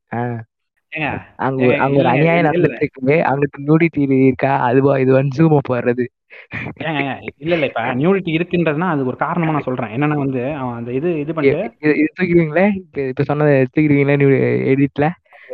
அங்க 1.38 1.60
அங்க 1.78 1.96
ஒரு 2.00 2.08
அநியாயம் 2.12 2.48
இருக்கு 2.62 2.90
அங்கிட்டு 3.28 3.66
நூடிட்டி 3.68 4.00
இருக்கா? 4.20 4.52
அதுவா 4.68 4.94
இதுவான்னு 5.04 5.36
ஜூம் 5.36 5.68
போடுறது 5.70 6.04
இல்ல 7.40 7.54
இல்ல 7.56 7.66
இப்ப 7.70 7.82
நியூடிட்டி 8.00 8.30
இருக்குன்றதுனா 8.36 8.88
அது 8.92 9.02
ஒரு 9.04 9.16
காரணமா 9.16 9.54
நான் 9.56 9.68
சொல்றேன். 9.68 9.92
என்னன்னா 9.96 10.16
வந்து 10.22 10.42
அவன் 10.60 10.76
அந்த 10.78 10.90
இது 10.98 11.08
இது 11.22 11.32
பண்ணிட்டு 11.36 11.66
இது 11.94 12.08
தூக்கிடுவீங்களே? 12.12 12.66
இப்ப 12.80 13.00
இப்ப 13.10 13.24
சொன்னதை 13.30 13.54
தூக்கிடுவீங்களே 13.66 14.16
எடிட்ல 14.72 15.06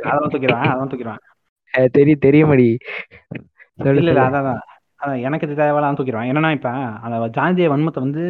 அதெல்லாம் 0.03 0.33
தூக்கிடுவேன் 0.35 0.65
அதெல்லாம் 0.65 0.91
தூக்கிடுவேன். 0.93 1.23
தெரியும் 1.97 2.25
தெரிய 2.27 2.43
மாடி 2.47 2.69
இல்ல. 4.01 4.11
அதான். 4.29 4.61
அதான். 5.01 5.21
எனக்கு 5.27 5.47
இது 5.47 5.59
தேவையில்லாம் 5.59 5.97
தூக்கிடுவேன். 5.99 6.31
என்னன்னா 6.31 6.51
இப்ப 6.55 6.71
அந்த 7.05 7.17
ஜாதிய 7.37 7.67
வன்மத்தை 7.73 8.01
வந்து 8.05 8.23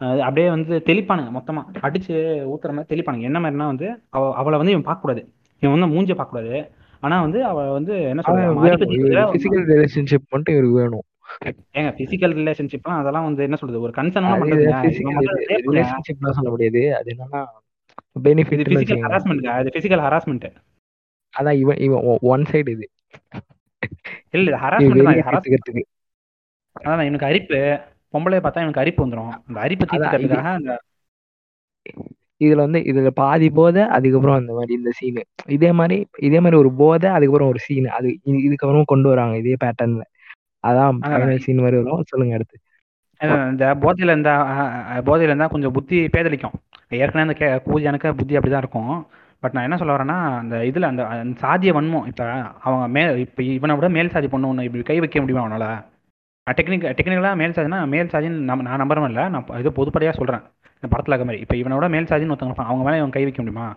அஹ், 0.00 0.20
அப்படியே 0.20 0.46
வந்து 0.52 0.74
தெளிப்பானுங்க 0.86 1.30
மொத்தமா. 1.34 1.62
அடிச்சு 1.86 2.14
ஊத்துற 2.52 2.70
மாதிரி 2.72 2.90
தெளிப்பானுங்க. 2.92 3.28
என்ன 3.28 3.40
மாதிரினா 3.42 3.66
வந்து 3.68 3.86
அவ 4.12 4.22
அவளை 4.40 4.56
வந்து 4.58 4.74
இவன் 4.74 4.86
பார்க்க 4.86 5.04
கூடாது 5.04 5.22
இவன் 5.62 5.74
வந்து 5.74 5.88
மூஞ்ச 5.92 6.12
பார்க்க 6.14 6.34
கூடாது 6.34 6.56
ஆனா 7.02 7.16
வந்து 7.22 7.38
அவ 7.46 7.58
வந்து 7.76 7.94
என்ன 8.10 8.22
சொல்றது 8.24 8.56
பிசிக்கல் 9.34 9.64
ரிலேஷன்ஷிப் 9.70 10.26
மட்டும் 10.32 10.54
இவருக்கு 10.54 10.80
வேணும். 10.80 11.04
ஏங்க 11.76 11.90
பிசிக்கல் 11.98 12.34
ரிலேஷன்ஷிப்லாம் 12.38 13.00
அதெல்லாம் 13.00 13.26
வந்து 13.28 13.46
என்ன 13.46 13.58
சொல்றது 13.60 13.84
ஒரு 13.84 13.92
கன்சர்னா 13.98 14.32
அது. 14.36 14.58
ரிலேஷன்ஷிப்லாம் 15.68 16.36
சொல்ல 16.38 16.50
முடியாது. 16.50 16.82
அது 16.98 17.10
என்னன்னா 17.14 17.42
பெனிஃபிட் 18.26 18.64
பிசிக்கல் 18.70 19.04
ஹராஸ்மெண்ட் 19.06 19.46
இது 19.62 19.74
பிசிக்கல் 19.76 20.04
ஹராஸ்மெண்ட் 20.06 20.48
அதான் 21.34 21.58
இவன் 21.62 21.80
இவன் 21.86 22.02
ஒன் 22.30 22.46
சைடு 22.50 22.70
இது. 22.76 22.86
இல்ல 24.36 24.58
ஹராஸ்மெண்ட் 24.64 25.06
தான் 25.06 25.88
அதான் 26.76 27.02
இவனுக்கு 27.02 27.26
அரிப்பு. 27.26 27.58
பொம்பளை 28.14 28.38
பார்த்தா 28.38 28.60
இவனுக்கு 28.60 28.80
அரிப்பு 28.80 29.04
வந்துடும் 29.04 29.32
அந்த 29.40 29.58
அரிப்பு 29.60 29.84
தீர்த்துக்கிறதுக்காக 29.86 30.50
அந்த 30.54 30.72
இதுல 32.40 32.56
வந்து 32.56 32.78
இதுல 32.82 33.10
பாதி 33.14 33.50
போதை 33.50 33.82
அதுக்கப்புறம் 33.88 34.36
அந்த 34.36 34.52
மாதிரி 34.52 34.72
இந்த 34.74 34.90
சீனு 34.90 35.22
இதே 35.48 35.72
மாதிரி 35.72 35.96
இதே 36.20 36.40
மாதிரி 36.40 36.56
ஒரு 36.56 36.70
போதை 36.74 37.08
அதுக்கப்புறம் 37.10 37.48
ஒரு 37.48 37.58
சீன் 37.58 37.86
அது 37.90 38.08
இது- 38.24 38.42
இதுக்கப்புறம் 38.46 38.84
கொண்டு 38.84 39.08
வராங்க 39.08 39.36
இதே 39.36 39.56
பேட்டர்ன்ல 39.60 40.04
அதான் 40.64 40.98
சீன் 41.38 41.60
மாதிரி 41.60 41.78
வரும். 41.80 42.04
சொல்லுங்க 42.04 42.34
அடுத்து. 42.34 42.56
இந்த 43.50 43.64
போதையில 43.80 44.12
இருந்தா 44.12 44.34
போதையில 45.02 45.30
இருந்தா 45.30 45.46
கொஞ்சம் 45.46 45.72
புத்தி 45.72 46.08
பேதலிக்கும் 46.08 46.56
ஏற்கனவே 46.96 47.26
அந்த 47.26 47.34
கே 47.34 47.48
கூஜானுக்கு 47.66 48.14
புத்தி 48.14 48.38
அப்படிதான் 48.38 48.58
இருக்கும். 48.58 48.92
பட் 49.42 49.52
நான் 49.52 49.64
என்ன 49.64 49.76
சொல்ல 49.76 49.96
வரேன்னா 49.96 50.18
அந்த 50.36 50.56
இதுல 50.68 50.86
அந்த 50.86 51.02
அந்த 51.14 51.40
சாதிய 51.40 51.70
வன்மம் 51.72 52.06
இப்ப 52.06 52.24
அவங்க 52.62 52.84
மே 52.88 53.20
இப்ப 53.20 53.42
இவனை 53.50 53.76
விட 53.76 53.88
மேல் 53.88 54.10
சாதி 54.10 54.28
பொண்ணு 54.28 54.48
ஒன்று 54.48 54.64
இப்படி 54.64 54.82
கை 54.82 54.98
வைக்க 55.00 55.20
முடியுமா 55.20 55.44
அவனால? 55.44 55.66
டெக்னிக் 56.50 56.98
டெக்னிக்கலாக 56.98 57.36
மேல் 57.36 57.50
சாதினா 57.50 57.86
மேல் 57.86 58.06
சாதின்னு 58.06 58.28
நம்ம 58.28 58.62
நான் 58.62 58.80
நம்புறேன் 58.80 59.04
இல்லை. 59.04 59.28
நான் 59.28 59.44
இது 59.58 59.70
பொதுப்படையாக 59.70 60.12
சொல்கிறேன் 60.12 60.40
இந்த 60.74 60.88
படத்தில் 60.90 61.14
இருக்க 61.14 61.24
மாதிரி. 61.24 61.40
இப்போ 61.40 61.54
இவனோட 61.54 61.90
மேல் 61.90 62.04
சாதின்னு 62.04 62.32
ஒருத்தவங்க 62.32 62.50
இருப்பாங்க. 62.50 62.64
அவங்க 62.64 62.84
மேலே 62.84 62.96
இவன் 62.96 63.10
கை 63.10 63.22
வைக்க 63.22 63.42
முடியுமா? 63.42 63.76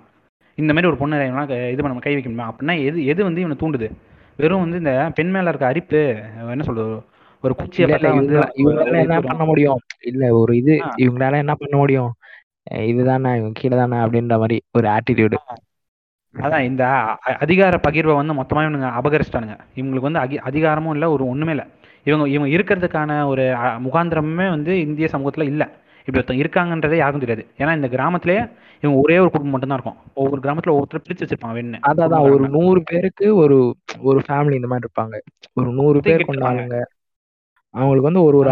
இந்த 0.56 0.74
மாதிரி 0.74 0.92
ஒரு 0.92 1.00
பொண்ணு 1.02 1.16
இவனா 1.16 1.48
க- 1.48 1.70
இது 1.70 1.82
பண்ண 1.82 2.00
கை 2.00 2.14
வைக்க 2.14 2.30
முடியுமா? 2.30 2.54
அப்படின்னா 2.54 2.86
எது 2.86 3.06
எது 3.06 3.24
வந்து 3.24 3.42
இவனை 3.42 3.58
தூண்டுது? 3.60 3.92
வெறும் 4.38 4.60
வந்து 4.60 4.78
இந்த 4.78 5.12
பெண் 5.16 5.32
மேல 5.32 5.50
இருக்க 5.50 5.68
அரிப்பு 5.68 6.16
என்ன 6.50 6.64
சொல்றது 6.64 7.04
ஒரு 7.42 7.56
குச்சியை 7.56 7.90
இல்ல, 7.90 8.10
இல்ல, 8.10 8.22
பார்த்தா 8.22 8.26
வந்து 8.26 8.40
இவங்களால 8.40 8.84
இவங்களால 8.84 9.00
என்ன 9.00 9.20
பண்ண 9.20 9.44
முடியும்? 9.44 9.80
இல்ல 10.06 10.34
ஒரு 10.36 10.56
இது 10.56 10.82
ஆ. 10.84 10.94
இவங்களால 10.98 11.34
என்ன 11.34 11.56
பண்ண 11.56 11.78
முடியும்? 11.78 12.14
அஹ் 12.72 12.88
இதுதானே 12.88 13.30
இவங்க 13.30 13.50
கீழே 13.54 13.78
தானே 13.78 13.98
அப்படின்ற 13.98 14.28
மாதிரி 14.28 14.62
ஒரு 14.72 14.88
ஆட்டிடியூடு 14.88 15.34
அதான் 16.34 16.60
இந்த 16.60 16.86
அ- 16.86 17.18
அதிகார 17.22 17.80
பகிர்வை 17.90 18.16
வந்து 18.16 18.34
மொத்தமா 18.34 18.64
இவனுங்க 18.64 18.92
அபகரிச்சிட்டானுங்க. 19.02 19.58
இவங்களுக்கு 19.76 20.00
வந்து 20.00 20.20
அகி 20.20 20.38
அதிகாரமும் 20.38 20.94
இல்லை 20.94 21.08
ஒரு 21.08 21.28
ஒண்ணுமே 21.28 21.52
இல்லை. 21.52 21.66
இவங்க 22.06 22.26
இவங்க 22.30 22.50
இருக்கிறதுக்கான 22.58 23.12
ஒரு 23.26 23.44
முகாந்திரமே 23.86 24.50
வந்து 24.50 24.80
இந்திய 24.80 25.08
சமூகத்துல 25.12 25.44
இல்ல. 25.44 25.64
இப்படி 26.08 26.20
ஒருத்தங்க 26.20 26.44
இருக்காங்கன்றதே 26.44 26.96
யாருக்கும் 26.96 27.24
தெரியாது. 27.26 27.44
ஏன்னா 27.58 27.76
இந்த 27.76 27.88
கிராமத்திலே 27.88 28.36
இவங்க 28.84 28.98
ஒரே 29.04 29.16
ஒரு 29.20 29.30
குடும்பம் 29.30 29.54
மட்டும்தான் 29.54 29.80
இருக்கும். 29.80 30.00
ஒவ்வொரு 30.14 30.42
கிராமத்துல 30.42 30.74
ஒவ்வொருத்தர் 30.76 31.06
பிரிச்சு 31.06 31.24
வச்சிருப்பாங்க 31.24 31.56
வேணுன்னு 31.58 31.80
அதான் 31.90 32.26
ஒரு 32.34 32.50
நூறு 32.50 32.84
பேருக்கு 32.84 33.36
ஒரு 33.36 33.58
ஒரு 34.10 34.20
ஃபேமிலி 34.28 34.56
இந்த 34.60 34.68
மாதிரி 34.68 34.86
இருப்பாங்க. 34.86 35.16
ஒரு 35.54 35.70
நூறு 35.72 36.00
பேர் 36.00 36.14
ஒதுக்கிட்டு 36.14 36.30
கொண்ட 36.32 36.46
இருப்பாங்க. 36.46 36.64
ஆளுங்க. 36.66 36.80
அவங்களுக்கு 37.74 38.10
வந்து 38.10 38.24
ஒரு 38.24 38.38
ஒரு 38.38 38.50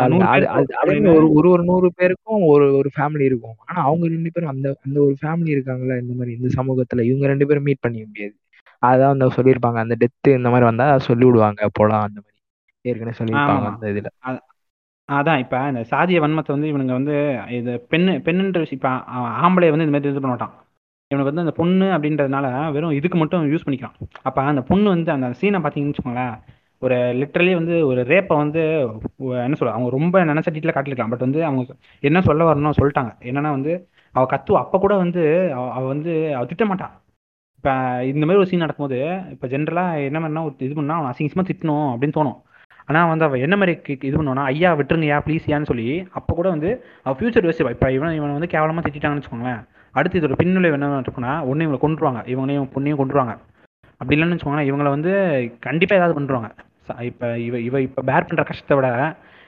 ஒரு 1.11 1.27
ஒரு 1.34 1.49
ஒரு 1.49 1.63
நூறு 1.63 1.89
பேருக்கும் 1.95 2.41
ஒரு 2.45 2.65
ஒரு 2.75 2.89
ஃபேமிலி 2.95 3.21
இருக்கும். 3.21 3.57
ஆனா 3.65 3.80
அவங்க 3.84 4.07
ரெண்டு 4.07 4.31
பேரும் 4.31 4.49
அந்த 4.49 4.67
அந்த 4.85 4.97
ஒரு 5.01 5.15
ஃபேமிலி 5.21 5.51
இருக்காங்கல்ல 5.55 5.97
இந்த 6.03 6.13
மாதிரி 6.17 6.34
இந்த 6.35 6.49
சமூகத்துல 6.57 7.03
இவங்க 7.09 7.27
ரெண்டு 7.27 7.47
பேரும் 7.47 7.63
மீட் 7.63 7.80
பண்ணிக்க 7.80 8.07
முடியாது. 8.07 8.35
அதான் 8.81 9.13
அந்த 9.15 9.27
சொல்லியிருப்பாங்க. 9.38 9.80
அந்த 9.85 9.95
டெத்து 10.01 10.38
இந்த 10.38 10.49
மாதிரி 10.49 10.65
வந்தா 10.65 10.97
சொல்லி 11.07 11.25
விடுவாங்க 11.25 11.69
போலாம் 11.73 12.05
அந்த 12.07 12.19
மாதிரி. 12.19 12.32
ஏற்கனவே 12.85 13.18
சொல்லியிருப்பாங்க. 13.19 13.68
அந்த 13.72 13.88
இதுல. 13.93 14.10
அதான் 15.10 15.41
இப்ப 15.43 15.55
இந்த 15.69 15.81
சாதிய 15.91 16.18
வன்மத்தை 16.23 16.51
வந்து 16.55 16.69
இவனுங்க 16.72 16.93
வந்து 16.99 17.15
இது 17.57 17.72
பெண்ணு 17.91 18.11
பெண்ணுன்ற 18.27 18.60
விஷயம் 18.60 18.80
இப்ப 18.80 18.91
ஆம்பளை 19.41 19.69
வந்து 19.73 19.85
இந்த 19.85 19.95
மாதிரி 19.95 20.11
இது 20.11 20.22
பண்ண 20.22 20.34
மாட்டான். 20.34 20.53
இவனுக்கு 21.11 21.31
வந்து 21.31 21.45
அந்த 21.45 21.55
பொண்ணு 21.57 21.88
அப்படின்றதுனால 21.95 22.45
வெறும் 22.76 22.97
இதுக்கு 22.99 23.18
மட்டும் 23.18 23.49
யூஸ் 23.51 23.65
பண்ணிக்கிறான். 23.65 23.95
அப்ப 24.22 24.45
அந்த 24.51 24.61
பொண்ணு 24.69 24.88
வந்து 24.95 25.11
அந்த 25.15 25.27
சீனை 25.41 25.60
பார்த்தீங்கன்னு 25.64 25.93
வச்சுக்கோங்களேன் 25.93 26.35
ஒரு 26.81 26.95
லிட்டரலி 27.19 27.51
வந்து 27.60 27.76
ஒரு 27.89 28.01
ரேப்பை 28.10 28.35
வந்து 28.38 28.61
என்ன 29.43 29.57
சொல்ல 29.60 29.76
அவங்க 29.76 29.89
ரொம்ப 29.97 30.23
நினைச்ச 30.31 30.49
டீட்டில் 30.53 30.76
காட்டிருக்கலாம் 30.76 31.14
பட் 31.14 31.26
வந்து 31.27 31.41
அவங்க 31.47 31.76
என்ன 32.03 32.22
சொல்ல 32.22 32.47
வரணும் 32.49 32.77
சொல்லிட்டாங்க. 32.80 33.11
என்னன்னா 33.30 33.51
வந்து 33.57 33.73
அவ 34.15 34.23
கத்துவா 34.34 34.61
அப்ப 34.64 34.80
கூட 34.80 34.93
வந்து 35.03 35.22
அவ 35.53 35.65
அவ 35.77 35.84
வந்து 35.93 36.11
அவ 36.35 36.43
திட்ட 36.45 36.65
மாட்டான் 36.72 36.93
இப்ப 37.60 37.69
இந்த 38.11 38.23
மாதிரி 38.26 38.41
ஒரு 38.41 38.49
சீன் 38.49 38.64
நடக்கும்போது 38.64 38.99
இப்ப 39.35 39.47
ஜென்ரலா 39.47 39.85
என்ன 40.07 40.19
பண்ணா 40.22 40.43
ஒரு 40.47 40.55
இது 40.60 40.76
பண்ணா 40.76 40.97
அவன் 40.99 41.11
அசிங்கமா 41.14 41.45
திட்டணும் 41.51 41.88
அப்படின்னு 41.91 42.18
தோணும். 42.19 42.39
ஆனால் 42.89 43.07
வந்து 43.07 43.26
அவள் 43.26 43.39
என்ன 43.39 43.55
மாதிரி 43.55 43.73
கி- 43.85 44.05
இது 44.05 44.15
பண்ணுவானா 44.18 44.43
ஐயா 44.45 44.76
விட்டுருங்கய்யா 44.76 45.18
ப்ளீஸ்யான்னு 45.26 45.65
சொல்லி 45.65 45.88
அப்போ 46.11 46.31
கூட 46.35 46.49
வந்து 46.49 46.69
அவள் 47.03 47.18
ஃபியூச்சர் 47.19 47.47
யோசிப்பா 47.47 47.69
இப்போ 47.69 47.91
இவன் 47.91 48.15
இவனை 48.15 48.34
வந்து 48.34 48.47
கேவலமாக 48.47 48.89
திட்டாங்கன்னு 48.89 49.22
வச்சுக்கோங்களேன். 49.22 49.61
அடுத்து 49.95 50.19
இதோட 50.19 50.35
பின்னிலை 50.41 50.69
என்ன 50.73 51.01
இருக்குன்னா 51.01 51.45
ஒன்று 51.45 51.65
இவங்களை 51.65 51.81
கொண்டுருவாங்க 51.85 52.22
இவங்களையும் 52.26 52.69
பொண்ணையும் 52.76 53.01
கொண்டுருவாங்க 53.01 53.34
அப்படி 54.01 54.15
இல்லைன்னு 54.15 54.35
வச்சுக்கோங்களேன் 54.35 54.69
இவங்களை 54.69 54.89
வந்து 54.89 55.11
கண்டிப்பாக 55.60 55.99
ஏதாவது 55.99 56.15
பண்ணுவாங்க 56.19 56.49
இப்போ 57.10 57.27
இவ 57.39 57.60
இவ 57.60 57.76
இப்போ 57.81 58.01
பேர் 58.01 58.27
பண்ணுற 58.27 58.43
கஷ்டத்தை 58.43 58.77
விட 58.77 58.88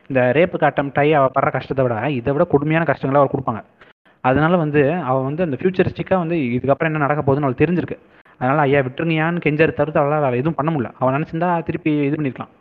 இந்த 0.09 0.21
ரேப்பு 0.37 0.57
காட்டம் 0.57 0.91
டை 0.93 1.13
அவள் 1.13 1.33
படுற 1.35 1.51
கஷ்டத்தை 1.51 1.83
விட 1.85 1.95
இதை 2.17 2.33
விட 2.33 2.43
கொடுமையான 2.43 2.85
கஷ்டங்களை 2.85 3.19
அவள் 3.21 3.33
கொடுப்பாங்க. 3.33 3.61
அதனால 4.23 4.57
வந்து 4.57 4.81
அவள் 5.09 5.23
வந்து 5.23 5.43
அந்த 5.43 5.57
ஃபியூச்சரிஸ்டிக்காக 5.59 6.21
வந்து 6.23 6.35
இதுக்கப்புறம் 6.55 6.89
என்ன 6.89 7.01
நடக்க 7.05 7.21
போகுதுன்னு 7.21 7.45
அவளுக்கு 7.45 7.63
தெரிஞ்சிருக்கு. 7.65 7.97
அதனால 8.39 8.61
ஐயா 8.61 8.79
விட்டுருங்கயான்னு 8.79 9.43
கெஞ்சர் 9.45 9.77
தவிர்த்து 9.79 9.99
அவளால் 9.99 10.23
வேறு 10.25 10.37
எதுவும் 10.37 10.57
பண்ண 10.59 10.69
முடியல. 10.71 10.91
அவன் 10.99 11.15
நினச்சிருந்தா 11.15 11.63
திருப்பி 11.63 11.91
இது 12.07 12.15
பண்ணிருக்கலாம். 12.15 12.51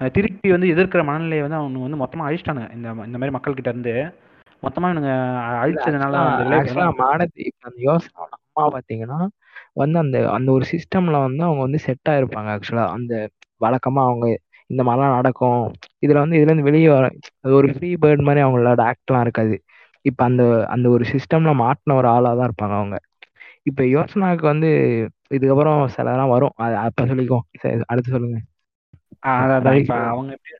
திருப்பி 0.00 0.48
வந்து 0.52 0.68
எதிர்க்கிற 0.72 1.00
மனநிலையை 1.04 1.42
வந்து 1.42 1.58
அவனுங்க 1.58 1.86
வந்து 1.86 2.02
மொத்தமா 2.02 2.26
அழிச்சிட்டானுங்க. 2.26 2.68
இந்த 2.76 2.88
இந்த 3.08 3.18
மாதிரி 3.18 3.34
மக்கள் 3.36 3.56
கிட்ட 3.56 3.70
இருந்து 3.70 3.94
மொத்தமா 4.62 4.86
இவனுங்க 4.88 5.12
அழிச்சதுனால 5.62 6.16
இப்ப 7.48 7.62
அந்த 7.68 7.78
யோசனை 7.86 8.18
அம்மா 8.26 8.64
பாத்தீங்கன்னா 8.74 9.18
வந்து 9.76 9.96
அந்த 9.98 10.16
அந்த 10.36 10.48
ஒரு 10.52 10.64
சிஸ்டம்ல 10.72 11.16
வந்து 11.26 11.42
அவங்க 11.44 11.62
வந்து 11.66 11.80
செட் 11.86 12.10
ஆயிருப்பாங்க 12.12 12.48
ஆக்சுவலா. 12.54 12.86
அந்த 12.96 13.12
வழக்கமா 13.60 14.02
அவங்க 14.08 14.26
இந்த 14.70 14.82
மாதிரிலாம் 14.82 15.16
நடக்கும். 15.16 15.62
இதுல 16.02 16.22
வந்து 16.22 16.36
இதுல 16.36 16.50
இருந்து 16.50 16.68
வெளியே 16.68 16.88
வர 16.90 17.06
அது 17.44 17.52
ஒரு 17.54 17.68
ஃப்ரீ 17.74 17.90
பேர்ட் 18.02 18.26
மாதிரி 18.26 18.42
அவங்களோட 18.44 18.82
ஆக்ட்லாம் 18.90 19.24
இருக்காது. 19.26 19.56
இப்ப 20.04 20.20
அந்த 20.24 20.42
அந்த 20.74 20.86
ஒரு 20.90 21.04
சிஸ்டம்ல 21.12 21.52
மாட்டின 21.62 21.96
ஒரு 22.00 22.08
ஆளா 22.08 22.30
தான் 22.34 22.48
இருப்பாங்க 22.48 22.76
அவங்க. 22.80 22.96
இப்ப 23.66 23.82
யோசனாக்கு 23.94 24.44
வந்து 24.46 24.68
இதுக்கப்புறம் 25.30 25.80
சிலதெல்லாம் 25.94 26.32
வரும். 26.34 26.54
அது 26.58 26.76
அப்ப 26.84 27.06
சொல்லிக்கோ 27.10 27.38
அடுத்து 27.90 28.14
சொல்லுங்க. 28.16 28.38
ஆஹ் 28.38 28.46
அதான் 29.22 29.78
இப்ப 29.80 29.94
அவங்க 30.10 30.32
எப்படி 30.32 30.56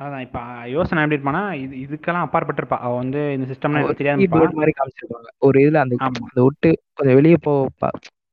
அதான் 0.00 0.24
இப்ப 0.24 0.38
யோசனை 0.68 1.02
எப்படி 1.02 1.16
இருப்பானா 1.16 1.42
இது 1.56 1.74
இதுக்கெல்லாம் 1.84 2.24
அப்பாற்பட்டிருப்பா. 2.26 2.78
அவ 2.78 2.92
வந்து 2.96 3.20
இந்த 3.32 3.46
சிஸ்டம்லாம் 3.50 3.86
ஒரு 3.86 3.94
எனக்கு 4.06 4.60
மாதிரி 4.60 4.74
காமிச்சிருப்பாங்க. 4.78 5.28
ஒரு 5.38 5.58
இதுல 5.64 5.80
அந்த 5.84 5.96
அந்த 6.08 6.40
விட்டு 6.42 6.70
கொஞ்சம் 6.94 7.14
வெளியே 7.14 7.38
போ 7.40 7.52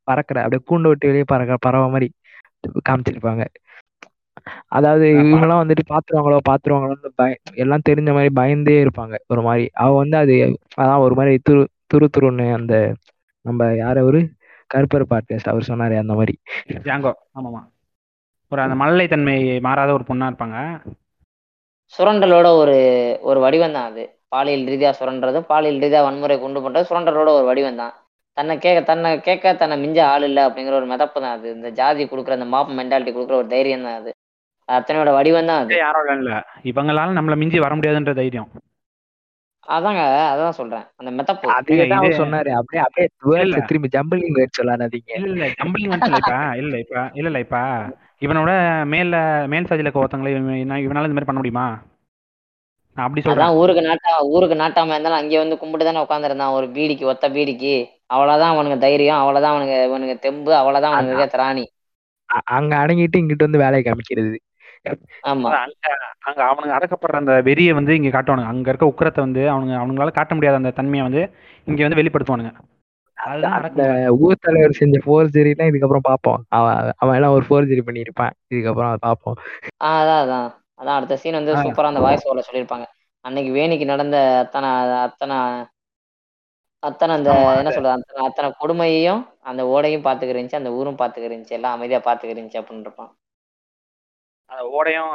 பறக்கிற 0.08 0.38
அப்படியே 0.42 0.64
கூண்டு 0.70 0.88
விட்டு 0.88 1.10
வெளியே 1.12 1.26
பறக்கிற 1.26 1.58
பறவை 1.60 1.88
மாதிரி 1.90 2.08
காமிச்சிருப்பாங்க. 2.88 3.44
அதாவது 4.70 5.06
இவங்கெல்லாம் 5.22 5.62
வந்துட்டு 5.62 5.84
பாத்துருவாங்களோ 5.90 6.40
பாத்துருவாங்களோன்னு 6.50 7.12
பய 7.16 7.34
எல்லாம் 7.56 7.86
தெரிஞ்ச 7.90 8.10
மாதிரி 8.14 8.32
பயந்தே 8.34 8.78
இருப்பாங்க. 8.84 9.16
ஒரு 9.28 9.42
மாதிரி 9.42 9.66
அவ 9.76 9.96
வந்து 9.96 10.18
அது 10.18 10.36
அதான் 10.78 11.04
ஒரு 11.06 11.16
மாதிரி 11.16 11.36
துரு 11.50 11.64
துரு 11.94 12.08
துருன்னு 12.18 12.48
அந்த 12.54 12.76
நம்ம 13.46 13.72
யார் 13.76 13.98
அவரு? 13.98 14.22
கருப்பர் 14.70 15.10
பாட்காஸ்ட் 15.10 15.52
அவர் 15.52 15.70
சொன்னாரு 15.70 15.96
அந்த 15.98 16.14
மாதிரி. 16.14 16.34
ஜாங்கோ. 16.86 17.12
ஆமாமா. 17.36 17.62
ஒரு 18.54 18.62
அந்த 18.64 18.76
மழலை 18.80 19.06
தன்மை 19.08 19.36
மாறாத 19.68 19.92
ஒரு 19.98 20.06
பொண்ணா 20.08 20.28
இருப்பாங்க. 20.32 20.58
சுரண்டலோட 21.94 22.48
ஒரு 22.62 22.76
ஒரு 23.24 23.40
வடிவம் 23.40 23.76
தான் 23.78 23.90
அது. 23.90 24.04
பாலியல் 24.32 24.70
ரீதியா 24.70 24.92
சுரண்டுறது 25.00 25.40
பாலியல் 25.50 25.82
ரீதியா 25.84 26.02
வன்முறை 26.06 26.38
கொண்டு 26.40 26.60
பண்றது 26.64 26.90
சுரண்டலோட 26.90 27.30
ஒரு 27.38 27.46
வடிவம் 27.50 27.82
தான். 27.82 27.94
தன்னை 28.38 28.54
கேட்க 28.58 28.80
தன்னை 28.84 29.10
கேட்க 29.22 29.54
தன்னை 29.56 29.76
மிஞ்ச 29.82 30.00
ஆள் 30.12 30.26
இல்லை 30.28 30.44
அப்படிங்கிற 30.46 30.76
ஒரு 30.80 30.88
மிதப்பு 30.92 31.20
தான் 31.24 31.36
அது. 31.38 31.48
இந்த 31.58 31.70
ஜாதி 31.80 32.04
கொடுக்குற 32.06 32.38
அந்த 32.38 32.48
மாப் 32.54 32.78
மென்டாலிட்டி 32.80 33.12
கொடுக்குற 33.12 33.38
ஒரு 33.42 33.50
தைரியம் 33.52 33.88
தான் 33.88 34.00
அது. 34.02 34.12
அத்தனையோட 34.70 35.12
வடிவம் 35.16 35.50
தான் 35.50 35.62
அது. 35.64 35.74
யாரும் 35.80 36.14
இல்ல 36.16 36.34
இவங்களால 36.72 37.18
நம்மள 37.18 37.36
மிஞ்சி 37.42 37.60
வர 37.60 37.74
முடியாதுன்ற 37.78 38.14
தைரியம். 38.20 38.50
அதாங்க 39.68 40.02
அதான் 40.32 40.58
சொல்றேன். 40.58 40.86
அந்த 41.00 41.10
மெத்தப்பு 41.18 41.52
அதே 41.52 41.76
சொன்னாரு. 42.18 42.50
அப்படியே 42.60 42.82
அப்படியே. 42.84 43.08
திரும்பி 43.70 43.90
ஜம்பிளிங் 43.96 44.36
வேர்ட் 44.38 44.58
சொல்லாதீங்க. 44.58 45.12
இல்ல 45.18 45.30
இல்ல. 45.32 45.46
ஜம்பிளிங் 45.60 45.94
வந்து 45.94 46.10
இப்ப. 46.14 46.34
இல்ல 46.62 46.74
இப்ப. 46.84 46.96
இல்ல 47.20 47.30
இல்ல 47.32 47.42
இப்ப. 47.46 47.60
இவனோட 48.24 48.52
மேல 48.86 49.16
மேல் 49.48 49.64
சாதியில 49.64 49.88
இருக்க 49.88 50.04
ஒருத்தங்களை 50.04 50.32
இவன் 50.34 50.56
இவன் 50.56 50.84
இவனால 50.86 51.08
இந்த 51.08 51.16
மாதிரி 51.18 51.30
பண்ண 51.30 51.40
முடியுமா? 51.40 51.66
நான் 52.98 53.06
அப்படி 53.06 53.22
சொல்றேன். 53.22 53.58
ஊருக்கு 53.60 53.82
நாட்டா 53.82 54.12
ஊருக்கு 54.34 54.56
நாட்டாம 54.56 54.94
இருந்தாலும் 54.94 55.20
அங்கே 55.20 55.38
வந்து 55.38 55.58
கும்பிட்டு 55.58 55.86
தானே 55.86 56.04
உட்காந்துருந்தான் 56.04 56.56
ஒரு 56.58 56.68
பீடிக்கு 56.68 57.06
ஒத்த 57.06 57.30
பீடிக்கு. 57.30 57.76
அவ்வளவுதான் 58.06 58.54
அவனுக்கு 58.54 58.78
தைரியம் 58.80 59.18
அவ்வளவுதான் 59.18 59.54
அவனுக்கு 59.54 59.78
இவனுக்கு 59.84 60.16
தெம்பு 60.20 60.52
அவ்வளவுதான் 60.56 60.94
அவனுக்கு 60.94 61.38
திராணி. 61.38 61.64
அங்க 62.58 62.74
அடங்கிட்டு 62.76 63.20
இங்கிட்டு 63.22 63.48
வந்து 63.48 63.58
வேலையை 63.58 63.84
காமிக்கிறது. 63.84 64.38
ஆமா. 65.24 65.50
அங்க 65.58 65.88
அங்க 66.20 66.40
அவனுங்க 66.44 66.76
அடக்கப்படுற 66.78 67.16
அந்த 67.16 67.34
வெறியை 67.42 67.74
வந்து 67.74 67.96
இங்க 67.96 68.10
காட்டுவானுங்க. 68.10 68.52
அங்க 68.54 68.70
இருக்க 68.70 68.92
உக்கிரத்தை 68.92 69.20
வந்து 69.20 69.44
அவனுங்க 69.52 69.76
அவனுங்களால 69.82 70.12
காட்ட 70.12 70.36
முடியாத 70.36 70.56
அந்த 70.56 70.72
தன்மையை 70.72 71.04
வந்து 71.08 71.22
இங்க 71.68 71.82
வந்து 71.84 72.00
வெளிப்படுத்துவானுங்க. 72.02 72.54
அந்த. 73.26 73.88
ஊர் 74.20 74.42
தலைவர் 74.42 74.80
செஞ்ச 74.80 74.98
ஃபோர்ஜரிலாம் 75.06 75.70
இதுக்கப்புறம் 75.72 76.08
பார்ப்போம். 76.10 76.42
அவன் 76.58 76.92
அவன் 76.98 77.16
எல்லாம் 77.16 77.36
ஒரு 77.38 77.46
ஃபோர்ஜரி 77.50 77.84
பண்ணியிருப்பான். 77.90 78.34
இதுக்கப்புறம் 78.54 78.92
அதை 78.92 79.02
பார்ப்போம். 79.08 79.38
ஆஹ் 79.84 80.00
அதான் 80.02 80.22
அதான். 80.24 80.50
அதான் 80.82 80.98
அடுத்த 80.98 81.18
சீன் 81.18 81.40
வந்து. 81.40 81.56
சூப்பரா 81.56 81.92
அந்த 81.92 82.00
வாய்ஸ் 82.00 82.28
ஓவர்ல 82.28 82.44
சொல்லியிருப்பாங்க. 82.50 82.86
அன்னைக்கு 83.26 83.52
வேணிக்கு 83.54 83.86
நடந்த 83.86 84.18
அத்தனை 84.40 84.70
அத்தனை 85.08 85.38
அத்தனை 86.84 87.16
அந்த 87.16 87.32
என்ன 87.58 87.72
சொல்றது? 87.72 87.96
அத்தனை 87.98 88.24
அத்தனை 88.30 88.48
கொடுமையையும் 88.62 89.22
அந்த 89.50 89.62
ஓடையும் 89.74 90.06
பாத்துக்கிருந்துச்சு 90.08 90.60
அந்த 90.62 90.72
ஊரும் 90.72 90.98
பாத்துக்கிருந்துச்சு 90.98 91.58
எல்லாம் 91.58 91.76
அமைதியா 91.76 92.00
பாத்துக்கிருந்துச்சு 92.08 92.60
அப்படின்னு 92.62 92.86
இருப்பான். 92.88 93.12
அந்த 94.50 94.64
ஓடையும் 94.78 95.12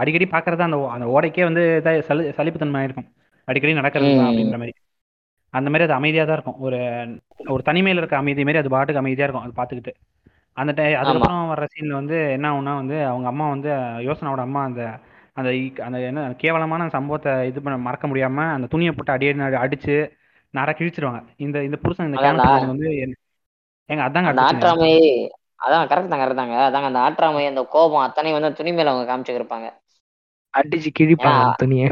அடிக்கடி 0.00 0.26
பாக்குறது 0.30 0.66
அந்த 0.68 0.78
அந்த 0.94 1.06
ஓடைக்கே 1.16 1.42
வந்து 1.42 1.64
சலி 2.08 2.24
சலிப்புத்தன்மை 2.38 2.82
இருக்கும் 2.82 3.08
அடிக்கடி 3.48 3.74
நடக்கிறது 3.74 4.16
தான். 4.16 4.28
அப்படின்ற 4.30 4.58
மாதிரி. 4.62 4.74
அந்த 5.54 5.68
மாதிரி 5.70 5.86
அது 5.86 5.98
அமைதியா 5.98 6.24
தான் 6.24 6.36
இருக்கும். 6.38 6.60
ஒரு 6.66 6.78
ஒரு 7.46 7.62
தனிமையில 7.68 8.00
இருக்க 8.00 8.16
அமைதி 8.16 8.44
மாதிரி 8.44 8.62
அது 8.62 8.74
பாட்டுக்கு 8.74 9.02
அமைதியா 9.02 9.26
இருக்கும் 9.26 9.46
அது 9.46 9.58
பார்த்துக்கிட்டு 9.58 9.92
அந்த 10.56 10.70
டை 10.72 10.86
அதுக்கப்புறம் 10.94 11.50
வர்ற 11.50 11.64
சீன்ல 11.72 11.94
வந்து 12.00 12.16
என்ன 12.36 12.46
ஆகும்னா 12.50 12.74
வந்து 12.74 12.96
அவங்க 13.10 13.26
அம்மா 13.28 13.46
வந்து 13.54 13.70
யோசனாவோட 14.06 14.42
அம்மா 14.46 14.60
அந்த 14.68 14.82
அந்த 15.38 15.48
அந்த 15.86 15.96
என்ன 16.08 16.20
கேவலமான 16.42 16.88
சம்பவத்தை 16.94 17.32
இது 17.50 17.62
பண்ண 17.64 17.76
மறக்க 17.86 18.06
முடியாம 18.06 18.44
அந்த 18.54 18.66
துணியை 18.66 18.92
போட்டு 18.92 19.14
அடியே 19.14 19.32
அடிச்சு 19.64 19.96
நர 20.54 20.70
கிழிச்சிருவாங்க. 20.72 21.20
இந்த 21.44 21.56
இந்த 21.66 21.76
புருஷன் 21.82 22.08
இந்த 22.08 22.20
வந்து 22.72 22.88
ஏங்க 23.90 24.02
அதாங்க 24.06 24.30
அந்த. 24.30 24.44
ஆற்றாமை 24.46 24.92
அதான் 25.64 25.88
கரெக்ட் 25.90 26.12
தான் 26.12 26.22
கரெக்ட் 26.22 26.40
தாங்க. 26.40 26.56
அதாங்க 26.68 26.88
அந்த 26.90 27.00
ஆற்றாமை 27.06 27.42
அந்த 27.50 27.62
கோபம் 27.74 28.04
அத்தனை 28.06 28.32
வந்து 28.32 28.58
துணி 28.58 28.72
மேல 28.72 28.92
அவங்க 28.92 29.06
காமிச்சுக்கிருப்பாங்க. 29.10 29.68
அடிச்சு 30.54 30.90
கிழிப்பாங்க 30.98 31.40
அந்த 31.42 31.60
துணியை. 31.62 31.88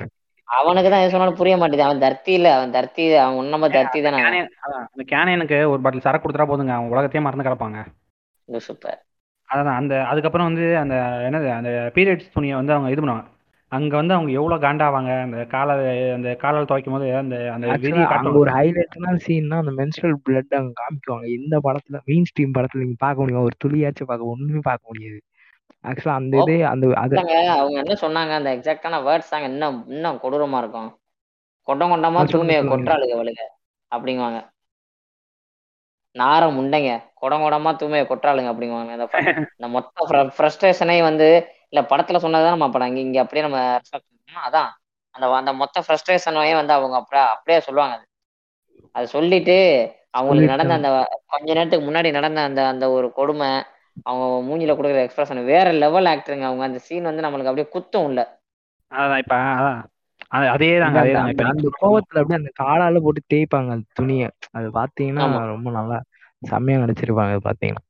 அவனுக்கு 0.48 0.88
தான் 0.90 1.02
எது 1.02 1.12
சொன்னாலும் 1.12 1.38
புரிய 1.40 1.54
மாட்டேது 1.60 1.84
அவன் 1.86 2.02
தர்த்தி 2.04 2.32
இல்ல. 2.38 2.48
அவன் 2.56 2.74
தர்த்தி 2.76 3.04
அவன் 3.22 3.38
உன்னம 3.42 3.70
தர்த்தி 3.76 4.00
தானே 4.06 4.18
அந்த 4.86 5.04
கேனையனுக்கு 5.12 5.58
ஒரு 5.72 5.80
பாட்டில் 5.84 6.06
சரக்கு 6.06 6.24
கொடுத்துட்டா 6.24 6.50
போதுங்க. 6.50 6.74
அவன் 6.76 6.92
உலகத்தையே 6.94 7.24
மறந்து 7.26 7.46
கிடப்பாங்க. 7.48 7.78
இது 8.48 8.60
சூப்பர் 8.68 8.98
அதான் 9.48 9.78
அந்த 9.80 9.94
அதுக்கப்புறம் 10.10 10.48
வந்து 10.48 10.66
அந்த 10.82 10.94
என்னது 11.26 11.48
அந்த 11.56 11.70
பீரியட்ஸ் 11.96 12.34
துணியை 12.34 12.54
வந்து 12.58 12.74
அவங்க 12.74 12.90
இது 12.92 13.02
பண்ணுவாங்க. 13.02 13.26
அங்க 13.72 13.92
வந்து 13.96 14.14
அவங்க 14.14 14.30
எவ்வளவு 14.38 14.64
காண்டாவாங்க? 14.64 15.12
அந்த 15.26 15.38
காலை 15.54 15.74
அந்த 16.16 16.28
காலால் 16.42 16.68
துவைக்கும் 16.70 16.96
போது 16.96 17.06
அந்த 17.20 17.36
அந்த 17.54 17.66
ஒரு 18.42 18.50
ஹைலைட்டான 18.56 19.14
சீன்னா 19.26 19.56
அந்த 19.62 19.72
மென்ஸ்ட்ரல் 19.80 20.16
பிளட் 20.26 20.58
அங்க 20.58 20.72
காமிக்குவாங்க. 20.80 21.26
இந்த 21.38 21.56
படத்துல 21.66 22.00
மெயின் 22.10 22.28
ஸ்ட்ரீம் 22.30 22.56
படத்துல 22.58 22.84
நீங்க 22.84 22.98
பார்க்க 23.06 23.22
முடியும்? 23.22 23.46
ஒரு 23.48 23.56
துளியாச்சும் 23.64 24.10
பார்க்க 24.10 24.32
ஒண்ணுமே 24.34 24.62
பார்க்க 24.70 24.90
முடியாது. 24.92 25.18
ஆக்சுவலா 25.84 26.14
அந்த 26.14 26.36
இதே 26.42 26.56
அந்த 26.64 26.84
அது 27.02 27.14
அவங்க 27.54 27.76
என்ன 27.82 27.94
சொன்னாங்க 28.00 28.32
அந்த 28.32 28.50
எக்ஸாக்டான 28.56 29.00
வேர்ட்ஸ் 29.06 29.28
தாங்க 29.28 29.46
இன்னும் 29.46 29.78
இன்னும் 29.88 30.20
கொடூரமா 30.22 30.58
இருக்கும். 30.58 30.90
கொண்டம் 31.68 31.92
கொண்டமா 31.92 32.20
தூய்மையை. 32.32 32.62
கொற்றாளுங்க 32.64 33.14
அவளுங்க 33.14 33.42
அப்படிங்குவாங்க. 33.92 34.38
நார 36.16 36.42
முண்டைங்க 36.50 36.90
குடம் 37.14 37.44
குடமா 37.44 37.70
தூய்மையை 37.74 38.04
கொற்றாளுங்க 38.06 38.50
அப்படிங்குவாங்க. 38.52 38.92
இந்த 38.94 39.06
மொத்த 39.76 40.06
ஃப்ரஸ்ட்ரேஷனே 40.36 41.02
வந்து 41.02 41.28
இல்ல 41.70 41.80
படத்துல 41.90 42.18
சொன்னதான் 42.18 42.54
நம்ம 42.56 42.68
படம். 42.70 42.96
இங்க 43.04 43.18
அப்படியே 43.20 43.44
நம்ம. 43.46 43.60
அதான். 44.42 44.70
அந்த 45.14 45.26
அந்த 45.32 45.52
மொத்த 45.52 45.82
ஃப்ரஸ்ட்ரேஷனையும் 45.86 46.60
வந்து 46.60 46.72
அவங்க 46.72 46.96
அப்படியே 46.96 47.24
அப்படியே 47.34 47.60
சொல்லுவாங்க. 47.60 47.94
அது 47.96 48.06
அது 48.94 49.06
சொல்லிட்டு 49.08 49.56
அவங்களுக்கு 50.10 50.50
நடந்த 50.50 50.74
அந்த 50.74 50.90
கொஞ்ச 51.26 51.48
நேரத்துக்கு 51.54 51.86
முன்னாடி 51.88 52.10
நடந்த 52.12 52.40
அந்த 52.40 52.60
அந்த 52.66 52.84
ஒரு 52.90 53.12
கொடுமை 53.12 53.48
அவங்க 54.02 54.56
மூஞ்சில 54.56 54.76
கொடுக்குற 54.76 55.08
எக்ஸ்பிரஷன் 55.08 55.44
வேற 55.44 55.72
லெவல் 55.72 56.04
ஆக்டருங்க 56.04 56.42
அவங்க. 56.42 56.64
அந்த 56.64 56.78
சீன் 56.78 57.02
வந்து 57.02 57.22
நம்மளுக்கு 57.22 57.44
அப்படியே 57.44 57.68
குத்தும் 57.74 58.04
இல்ல 58.04 58.40
அதான் 58.94 59.18
இப்ப 59.18 59.36
அதான். 59.36 59.84
அது- 60.34 60.78
தாங்க 60.78 60.98
அதே 60.98 61.12
தாங்க 61.12 61.30
இப்ப 61.30 61.44
அந்த 61.44 61.70
கோவத்துல 61.82 62.18
அப்படியே 62.18 62.34
அந்த 62.36 62.50
காலால 62.62 63.00
போட்டு 63.00 63.36
தேய்ப்பாங்க 63.36 63.70
அந்த 63.70 63.86
துணியை. 63.92 64.30
அது 64.50 64.70
பாத்தீங்கன்னா. 64.70 65.46
ரொம்ப 65.46 65.70
நல்லா 65.70 66.02
செம்மையா 66.38 66.80
நடிச்சிருப்பாங்க 66.80 67.32
அது 67.32 67.40
பாத்தீங்கன்னா. 67.44 67.82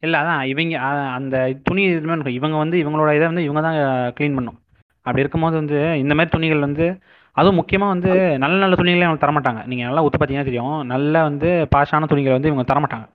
இல்ல 0.00 0.20
அதான் 0.20 0.44
இவங்க 0.44 0.78
அந்த 0.78 1.54
துணி. 1.62 1.82
இவங்க 2.26 2.56
வந்து 2.56 2.78
இவங்களோட 2.78 3.14
இதை 3.14 3.26
வந்து 3.26 3.42
இவங்க 3.42 3.60
தான் 3.60 3.74
க்ளீன் 4.12 4.34
பண்ணும். 4.34 4.58
அப்படி 4.96 5.18
இருக்கும்போது 5.18 5.56
வந்து 5.56 5.98
இந்த 5.98 6.14
மாதிரி 6.14 6.28
துணிகள் 6.28 6.58
வந்து 6.58 6.98
அதுவும் 7.32 7.64
முக்கியமா 7.64 7.86
வந்து 7.86 8.38
நல்ல 8.38 8.56
நல்ல 8.56 8.74
துணிகளை 8.74 9.06
அவங்க 9.06 9.26
தரமாட்டாங்க. 9.26 9.66
நீங்க 9.66 9.84
நல்லா 9.84 10.02
ஒத்து 10.02 10.24
பார்த்தீங்கன்னா 10.24 10.44
தெரியும். 10.44 10.86
நல்ல 10.86 11.22
வந்து 11.22 11.68
பாஷான 11.76 12.06
துணிகளை 12.06 12.32
வந்து 12.32 12.48
இவங்க 12.48 12.74
தரமாட்டாங்க. 12.74 13.14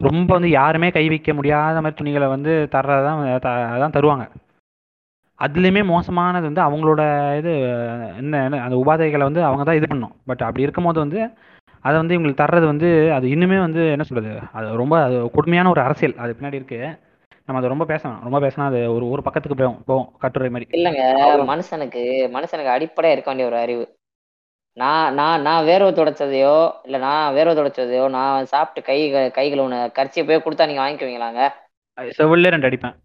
ரொம்ப 0.00 0.32
வந்து 0.34 0.50
யாருமே 0.50 0.90
கை 0.90 1.08
வைக்க 1.08 1.34
முடியாத 1.34 1.80
மாதிரி 1.80 1.94
துணிகளை 1.94 2.28
வந்து 2.28 2.68
தர்றதான் 2.70 3.20
அதான் 3.50 3.96
தருவாங்க. 3.96 4.28
அதுலேயுமே 5.40 5.84
மோசமானது 5.84 6.52
வந்து 6.52 6.62
அவங்களோட 6.62 7.36
இது 7.38 7.60
என்ன 8.16 8.44
என்ன 8.44 8.62
அந்த 8.62 8.76
உபாதைகளை 8.76 9.18
வந்து 9.18 9.44
அவங்க 9.44 9.64
தான் 9.64 9.74
இது 9.74 9.86
பண்ணும். 9.88 10.14
பட் 10.26 10.40
அப்படி 10.40 10.62
இருக்கும்போது 10.62 10.98
வந்து 10.98 11.30
அதை 11.80 11.96
வந்து 11.98 12.18
இவங்களுக்கு 12.18 12.42
தர்றது 12.42 12.64
வந்து 12.64 13.12
அது 13.12 13.28
இன்னுமே 13.28 13.58
வந்து 13.58 13.90
என்ன 13.90 14.02
சொல்றது 14.02 14.40
அது 14.52 14.76
ரொம்ப 14.76 15.02
அது 15.02 15.30
கொடுமையான 15.30 15.68
ஒரு 15.68 15.80
அரசியல். 15.80 16.16
அது 16.16 16.36
பின்னாடி 16.40 16.54
இருக்கு. 16.54 16.78
நம்ம 17.44 17.58
அதை 17.60 17.68
ரொம்ப 17.68 17.84
பேசணும். 17.84 18.22
ரொம்ப 18.22 18.40
பேசினா 18.40 18.60
அது 18.60 18.94
ஒரு 18.94 19.10
ஒரு 19.10 19.22
பக்கத்துக்கு 19.22 19.64
போகும் 19.64 19.84
போகும் 19.84 20.12
கட்டுரை 20.18 20.50
மாதிரி. 20.50 20.82
இல்லங்க. 20.82 21.02
மனுஷனுக்கு 21.52 22.02
மனுஷனுக்கு 22.36 22.74
அடிப்படையா 22.76 23.12
இருக்க 23.12 23.30
வேண்டிய 23.30 23.46
ஒரு 23.46 23.56
அறிவு. 23.56 23.95
நான் 24.76 25.14
நான் 25.14 25.42
நான் 25.42 25.66
வேர்வை 25.66 25.90
துடைச்சதையோ 25.90 26.56
இல்ல 26.84 26.96
நான் 26.98 27.34
வேர்வை 27.34 27.52
துடைச்சதையோ 27.54 28.04
நான் 28.08 28.44
சாப்பிட்டு 28.44 28.80
கை 28.88 28.98
கை 29.30 29.46
கழுவுன 29.50 29.76
கரிச்சியை 29.98 30.24
போய் 30.26 30.44
கொடுத்தா 30.44 30.66
நீங்க 30.66 30.82
வாங்கிக்குவீங்களாங்க? 30.82 31.42
செவிலே 32.18 32.50
ரெண்டு 32.50 32.68
அடிப்பேன். 32.68 32.96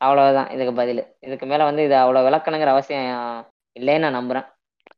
அவ்வளவுதான். 0.00 0.50
இதுக்கு 0.50 0.74
பதில். 0.74 1.02
இதுக்கு 1.20 1.46
மேல 1.46 1.64
வந்து 1.64 1.84
இது 1.84 1.96
அவ்வளவு 1.96 2.26
விளக்கணுங்கிற 2.28 2.72
அவசியம் 2.74 3.08
இல்லைன்னு 3.76 4.04
நான் 4.06 4.18
நம்புறேன். 4.20 4.46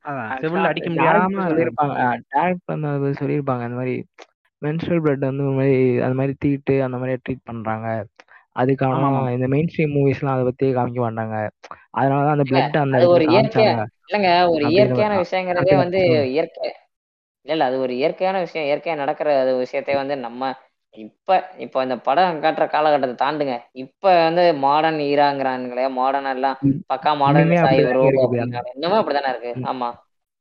அதான். 0.05 0.31
செவில்ல 0.43 0.71
அடிக்க 0.71 0.89
முடியாம 0.91 1.47
சொல்லியிருப்பாங்க. 1.49 1.99
டேரக்ட் 2.35 2.73
வந்து 2.73 2.89
அது 2.89 3.19
சொல்லியிருப்பாங்க. 3.23 3.65
அந்த 3.69 3.79
மாதிரி 3.81 3.97
மென்ஸ்ட்ரல் 4.63 5.03
பிளட் 5.03 5.29
வந்து 5.29 5.45
ஒரு 5.45 5.57
மாதிரி 5.57 5.77
அந்த 6.01 6.17
மாதிரி 6.17 6.35
தீட்டு 6.39 6.77
அந்த 6.83 6.97
மாதிரி 6.97 7.17
ட்ரீட் 7.25 7.49
பண்றாங்க. 7.51 7.87
அதுக்கான. 8.57 9.03
இந்த 9.35 9.47
மெயின் 9.49 9.71
ஸ்ட்ரீம் 9.71 9.95
மூவிஸ்லாம் 9.97 10.35
அதை 10.35 10.45
பத்தியே 10.45 10.73
காமிக்க 10.77 11.01
மாட்டாங்க. 11.05 11.37
அதனாலதான் 11.93 12.37
அந்த 12.37 12.47
பிளட் 12.51 12.77
அந்த 12.85 12.99
ஒரு 13.07 13.25
இடத்துல 13.27 13.35
இயற்கையா 13.35 13.71
காமிச்சாங்க 13.71 13.85
இல்லங்க 14.09 14.31
ஒரு 14.55 14.65
இயற்கையான 14.75 15.15
விஷயங்கிறதே 15.23 15.75
வந்து. 15.77 16.01
இயற்கை. 16.33 16.69
இல்ல 17.47 17.55
இல்ல 17.55 17.65
அது 17.65 17.77
ஒரு 17.79 17.93
இயற்கையான 17.97 18.37
விஷயம். 18.41 18.69
இயற்கையா 18.69 18.95
நடக்கிற 18.97 19.29
விஷயத்தை 19.63 19.95
வந்து 19.95 20.17
நம்ம 20.19 20.53
இப்ப 20.95 21.29
இப்ப 21.59 21.83
இந்த 21.83 21.97
படம் 21.99 22.43
காட்டுற 22.43 22.65
காலகட்டத்தை 22.69 23.17
தாண்டுங்க. 23.23 23.55
இப்ப 23.75 24.05
வந்து 24.21 24.43
மாடர்ன் 24.65 25.01
ஈராங்கிறானுங்களே 25.05 25.87
மாடர்ன் 25.97 26.31
எல்லாம் 26.35 26.59
பக்கா 26.89 27.13
மாடர்ன் 27.15 27.51
இன்னமும் 28.75 29.01
அப்படிதானே 29.01 29.31
இருக்கு? 29.35 29.53
ஆமா. 29.65 29.89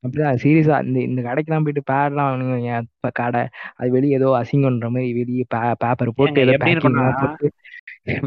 அப்படிதான். 0.04 0.40
சீரியஸா 0.42 0.78
இந்த 0.84 1.00
இந்த 1.02 1.20
கடைக்கெல்லாம் 1.22 1.66
போயிட்டு 1.66 1.84
பேட்லாம் 1.90 2.30
வாங்குங்க 2.30 2.72
இப்ப 2.86 3.10
கடை 3.14 3.42
அது 3.78 3.90
வெளியே 3.92 4.16
ஏதோ 4.16 4.30
அசிங்கன்ற 4.40 4.90
மாதிரி 4.90 5.12
வெளியே 5.20 5.46
பேப்பர் 5.82 6.18
போட்டு 6.18 6.44
ஏதோ 6.44 6.56
எப்படி 6.58 6.74
போட்டு 7.20 7.50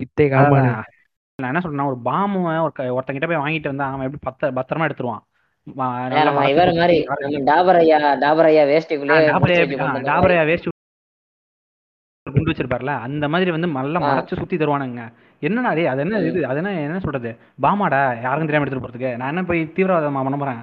வித்தே 0.01 0.27
காலமான 0.29 0.67
அதான். 0.69 0.87
நான் 1.39 1.51
என்ன 1.51 1.63
சொல்றேன்னா 1.63 1.89
ஒரு 1.89 1.99
பாம்பு 2.05 2.39
ஒருத்தங்கிட்ட 2.91 3.29
போய் 3.29 3.43
வாங்கிட்டு 3.43 3.73
வந்தா 3.73 3.89
அவன் 3.89 4.07
எப்படி 4.07 4.23
பத்த 4.27 4.53
பத்திரமா 4.59 4.87
எடுத்துருவான். 4.87 5.25
இவர் 6.51 6.71
மாதிரி 6.75 6.97
நம்ம 7.25 7.41
டாபர் 7.49 7.79
ஐயா 7.79 7.99
டாபர் 8.23 8.49
ஐயா 8.51 8.65
கொண்டு 8.93 9.15
வந்த 9.85 10.03
டாபரையா 10.11 10.43
வேஸ்ட் 10.51 10.69
குண்டு 12.27 12.51
வச்சிருப்பார்ல 12.51 12.93
அந்த 13.05 13.25
மாதிரி 13.33 13.51
வந்து 13.51 13.69
நல்லா 13.75 13.99
ஆ. 14.01 14.07
மறைச்சு 14.07 14.39
சுத்தி 14.39 14.57
தருவானுங்க. 14.57 15.03
என்னடா 15.43 15.71
அது 15.91 16.01
என்ன 16.05 16.21
இது 16.29 16.41
அது 16.47 16.59
என்ன 16.61 16.71
என்ன 16.87 16.99
சொல்றது? 16.99 17.31
பாமாடா 17.63 18.01
யாருக்கும் 18.23 18.49
தெரியாம 18.49 18.65
எடுத்துட்டு 18.65 18.87
போறதுக்கு. 18.87 19.11
நான் 19.17 19.33
என்ன 19.33 19.45
போய் 19.45 19.61
தீவிரவாதமா 19.77 20.23
பண்ண 20.25 20.39
போறேன்? 20.39 20.63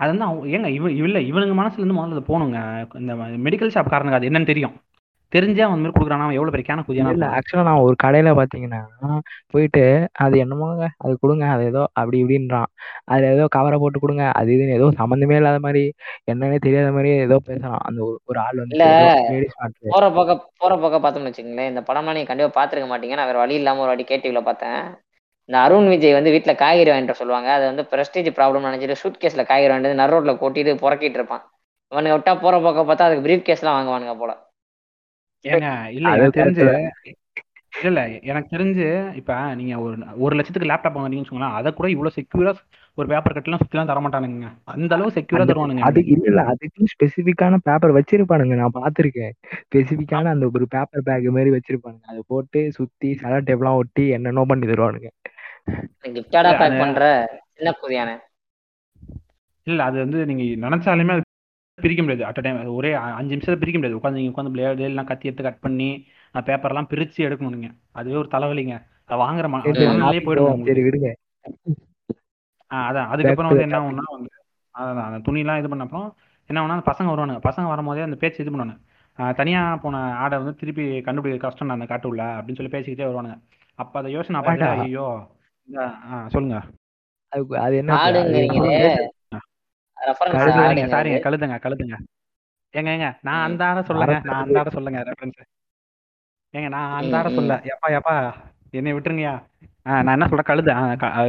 அது 0.00 0.10
வந்து 0.12 0.24
அவங்க 0.24 0.46
ஏங்க 0.48 0.68
இவ 0.70 0.88
இல்லை 1.02 1.20
இவனுங்க 1.30 1.54
மனசுல 1.58 1.80
இருந்து 1.80 1.96
முதல்ல 1.96 2.16
அது 2.16 2.28
போகணுங்க. 2.28 2.58
இந்த 2.98 3.12
மெடிக்கல் 3.44 3.74
ஷாப் 3.74 3.92
காரனுக்கு 3.92 4.18
அது 4.18 4.28
என்னன்னு 4.28 4.46
தெரியும். 4.46 4.76
தெரிஞ்சே 5.32 5.60
அவன் 5.60 5.80
மாதிரி 5.80 5.94
கொடுக்குறான் 5.94 6.24
அவன் 6.24 6.34
எவ்வளோ 6.34 6.50
பெரிய 6.50 6.66
கேன 6.66 6.82
குதியானா 6.82 6.98
இல்ல 7.06 7.24
இருப்பான். 7.24 7.32
ஆக்சுவலா 7.36 7.62
நான் 7.62 7.84
ஒரு 7.84 7.96
கடையில 8.02 8.32
பாத்தீங்கன்னா 8.36 8.80
போயிட்டு 9.50 9.82
அது 10.18 10.36
என்னமோங்க 10.44 10.84
அது 10.98 11.18
கொடுங்க 11.18 11.44
அது 11.46 11.64
ஏதோ 11.64 11.82
அப்படி 11.92 12.24
இப்படின்றான். 12.24 12.68
அதுல 13.04 13.30
ஏதோ 13.30 13.46
கவரை 13.48 13.78
போட்டு 13.78 13.98
கொடுங்க 13.98 14.30
அது 14.32 14.52
இதுன்னு 14.52 14.76
ஏதோ 14.76 14.88
சம்மந்தமே 14.98 15.36
இல்லாத 15.36 15.58
மாதிரி 15.58 15.82
என்னன்னே 16.30 16.58
தெரியாத 16.58 16.92
மாதிரி 16.92 17.10
ஏதோ 17.18 17.38
பேசுறான். 17.46 17.78
அந்த 17.82 18.00
ஒரு- 18.28 18.40
ஆள் 18.40 18.56
வந்து 18.56 18.76
இல்ல. 18.76 18.86
லேடிஸ் 19.30 19.58
மாட்டு 19.58 19.90
போற 19.90 20.10
போக்க 20.10 20.32
போற 20.58 20.76
போக்க 20.76 21.00
பார்த்தோம்னு 21.00 21.30
வச்சுக்கோங்களேன் 21.30 21.68
இந்த 21.68 21.82
படம்லாம் 21.88 22.12
நீங்க 22.12 22.24
கண்டிப்பா 22.24 22.56
பாத்துருக்க 22.58 22.88
மாட்டீங்க. 22.88 23.14
நான் 23.14 23.26
வேற 23.26 23.38
வழி 23.38 23.54
இல்லாம 23.54 23.78
ஒரு 23.78 23.88
வாட்டி 23.88 24.06
கேடிவில 24.08 24.42
பார்த்தேன். 24.42 24.80
இந்த 25.48 25.56
அருண் 25.62 25.88
விஜய் 25.92 26.16
வந்து 26.16 26.32
வீட்ல 26.34 26.52
காய்கறி 26.58 26.90
வாங்கிட்டு 26.90 27.20
சொல்லுவாங்க. 27.20 27.48
அது 27.56 27.64
வந்து 27.70 27.82
பிரஸ்டீஜ் 27.92 28.30
ப்ராப்ளம் 28.38 28.66
நினைச்சிட்டு 28.68 29.00
சூட் 29.02 29.20
கேஸ்ல 29.22 29.44
காய்கறி 29.48 29.72
வாங்கிட்டு 29.72 30.00
நர் 30.00 30.14
ரோட்ல 30.14 30.34
கொட்டிட்டு 30.40 30.74
புறக்கிட்டு 30.82 31.18
இருப்பான். 31.20 31.44
இவனுங்க 31.92 32.16
விட்டா 32.16 32.32
போற 32.40 32.54
போக்க 32.60 32.82
பார்த்தா 32.84 33.08
அதுக்கு 33.08 33.26
பிரீஃப் 33.26 33.46
கேஸ்லாம் 33.48 33.76
வாங்குவானுங்க 33.76 34.14
போல. 34.16 34.32
ஏங்க 35.44 35.68
இல்ல 35.96 36.08
எனக்கு 36.16 36.38
தெரிஞ்சு 36.40 36.64
இல்ல 37.78 37.90
இல்ல 37.90 38.00
எனக்கு 38.26 38.52
தெரிஞ்சு 38.52 38.84
இப்ப 39.18 39.32
நீங்க 39.58 39.74
ஒரு 39.80 39.94
ஒரு 40.24 40.34
லட்சத்துக்கு 40.36 40.68
லேப்டாப் 40.70 40.94
வாங்குறீங்கன்னு 40.94 41.24
வச்சுக்கோங்களேன் 41.24 41.56
அதை 41.58 41.70
கூட 41.72 41.88
இவ்வளவு 41.94 42.16
செக்யூரா 42.16 42.52
ஒரு 42.98 43.06
பேப்பர் 43.08 43.34
கட்டலாம் 43.36 43.62
சுத்திலாம் 43.62 43.90
தர 43.90 44.00
மாட்டானுங்க 44.00 44.46
அந்த 44.72 44.92
அளவு 44.96 45.14
செக்யூரா 45.16 45.44
தருவானுங்க. 45.44 45.82
அது 45.88 46.00
இல்ல 46.14 46.26
இல்ல 46.30 46.42
அதுக்கு 46.52 46.90
ஸ்பெசிபிக்கான 46.92 47.58
பேப்பர் 47.66 47.96
வச்சிருப்பானுங்க. 47.98 48.54
நான் 48.54 48.76
பாத்திருக்கேன் 48.78 49.34
ஸ்பெசிபிக்கான 49.64 50.32
அந்த 50.34 50.46
ஒரு 50.52 50.66
பேப்பர் 50.74 51.06
பேக் 51.08 51.28
மாதிரி 51.36 51.52
வச்சிருப்பானுங்க. 51.56 52.04
அதை 52.06 52.22
போட்டு 52.28 52.60
சுத்தி 52.78 53.10
செலோ 53.20 53.40
டேப்லாம் 53.48 53.80
ஒட்டி 53.82 54.06
என்னென்னோ 54.16 54.44
பண்ணி 54.48 54.66
தருவானுங்க. 54.66 55.10
கிஃப்டாடா 55.70 56.10
இல்ல, 56.10 56.56
பேக் 56.56 56.72
அது- 56.72 56.78
பண்ற. 56.78 57.28
சின்ன 57.52 57.74
குதியானே 57.82 58.18
இல்ல 59.62 59.84
அது 59.84 59.98
வந்து 59.98 60.26
நீங்க 60.26 60.68
நினைச்சாலுமே 60.68 61.10
அது 61.10 61.20
பிரிக்க 61.82 62.02
முடியாது. 62.02 62.24
அட் 62.24 62.44
டைம் 62.44 62.74
ஒரே 62.74 62.92
அஞ்சு 62.92 63.36
நிமிஷத்துல 63.36 63.56
பிரிக்க 63.56 63.78
முடியாது. 63.78 63.96
உட்காந்து 63.98 64.12
நீங்க 64.12 64.42
உட்காந்து 64.42 64.46
பிளேடு 64.46 64.80
எல்லாம் 64.80 65.04
கத்தி 65.04 65.24
எடுத்து 65.24 65.42
கட் 65.42 65.60
பண்ணி 65.60 66.06
பேப்பர் 66.32 66.70
எல்லாம் 66.70 66.86
பிரிச்சு 66.90 67.16
எடுக்கணும் 67.16 67.48
நீங்க. 67.48 67.70
அதுவே 67.92 68.16
ஒரு 68.16 68.28
தலைவலிங்க. 68.30 68.86
அதை 69.04 69.24
வாங்குற 69.24 69.46
ம- 69.48 69.72
சரி, 69.72 69.84
அந்த 69.84 70.04
மனநிலையே 70.04 70.20
போயிடும் 70.20 70.66
சரி 70.66 70.82
விடுங்க. 70.82 71.12
ஆ, 72.72 72.90
அதான். 72.90 73.06
அதுக்கப்புறம் 73.06 73.56
வந்து 73.56 73.62
என்ன 73.62 73.78
ஆகும்னா 73.78 74.10
வந்து 74.10 74.28
அதான் 74.78 75.04
அந்த 75.04 75.32
துணிலாம் 75.32 75.58
இது 75.58 75.68
பண்ண 75.68 75.84
அப்புறம் 75.84 76.16
என்ன 76.46 76.66
ஆகும்னா 76.66 76.70
அந்த 76.70 76.94
பசங்க 76.94 77.06
வருவானுங்க. 77.06 77.50
பசங்க 77.50 77.68
வரும்போதே 77.68 78.00
அந்த 78.00 78.16
பேச்சு 78.16 78.44
இது 78.44 78.56
பண்ணுவானுங்க. 78.56 79.34
தனியா 79.34 79.76
போன 79.76 80.14
ஆடை 80.14 80.38
வந்து 80.38 80.54
திருப்பி 80.54 81.00
கண்டுபிடிக்க 81.00 81.48
கஷ்டம் 81.48 81.68
அந்த 81.68 81.84
காட்டுள்ள 81.84 82.20
அப்படின்னு 82.20 82.54
சொல்லி 82.54 82.78
பேசிக்கிட்டே 82.78 83.06
வருவானுங்க. 83.06 83.40
அப்ப 83.74 83.98
அதை 83.98 84.12
யோசனை. 84.12 84.60
ஐயோ 84.60 85.35
ஆ 85.68 86.16
சொல்லுங்க. 86.34 86.58
அது 87.32 87.42
அது 87.64 87.74
என்ன 87.80 87.94
ஆடுங்கிறீங்களே 88.02 88.80
ரெஃபரன்ஸ் 89.96 90.36
கழுதை 90.40 90.84
சாரிங்க 90.94 91.18
கழுதுங்க 91.26 91.56
கழுதுங்க. 91.64 91.96
ஏங்க 92.74 92.90
ஏங்க 92.94 93.08
நான் 93.26 93.44
அந்த 93.46 93.62
ஆடை 93.68 93.82
சொல்லுங்க 93.88 94.16
நான் 94.28 94.42
அந்த 94.44 94.58
ஆடை 94.62 94.72
சொல்லுங்க 94.76 95.00
ரெஃபரன்ஸ் 95.08 95.40
ஏங்க 96.54 96.68
நான் 96.76 96.94
அந்த 96.98 97.14
ஆடை. 97.18 97.30
சொல்ல. 97.38 97.54
எப்பா 97.72 97.88
எப்பா 97.98 98.14
என்னை 98.78 98.92
விட்டுருங்கயா 98.96 99.34
நான் 100.06 100.14
என்ன 100.16 100.28
சொல்றேன் 100.30 100.50
கழுது. 100.50 100.70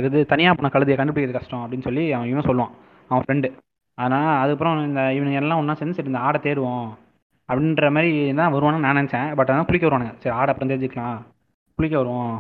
இது 0.10 0.20
தனியா 0.34 0.52
போன 0.60 0.72
கழுதையை 0.76 0.98
கண்டுபிடிக்கிறது 1.00 1.38
கஷ்டம் 1.40 1.64
அப்படின்னு 1.64 1.88
சொல்லி 1.88 2.04
அவன் 2.18 2.30
இவன் 2.34 2.48
சொல்லுவான். 2.50 2.74
அவன் 3.10 3.24
ஃப்ரெண்டு 3.26 3.50
அதனால 3.98 4.24
அதுக்கப்புறம் 4.42 4.80
இந்த 4.88 5.02
இவனுங்க 5.18 5.42
எல்லாம் 5.42 5.60
ஒண்ணா 5.62 5.76
சேர்ந்து 5.78 5.98
சரி 5.98 6.12
இந்த 6.12 6.22
ஆடை 6.28 6.40
தேடுவோம் 6.46 6.88
அப்படின்ற 7.50 7.90
மாதிரி 7.96 8.10
தான் 8.40 8.54
வருவானு 8.56 8.84
நான் 8.86 8.98
நினைச்சேன். 9.00 9.30
பட் 9.38 9.52
ஆனால் 9.54 9.68
குளிக்க 9.70 9.86
வருவானுங்க. 9.88 10.14
சரி 10.24 10.36
ஆடை 10.40 10.52
அப்புறம் 10.54 10.72
தெரிஞ்சுக்கலாம் 10.72 11.18
குளிக்க 11.80 11.96
வருவோம். 12.02 12.36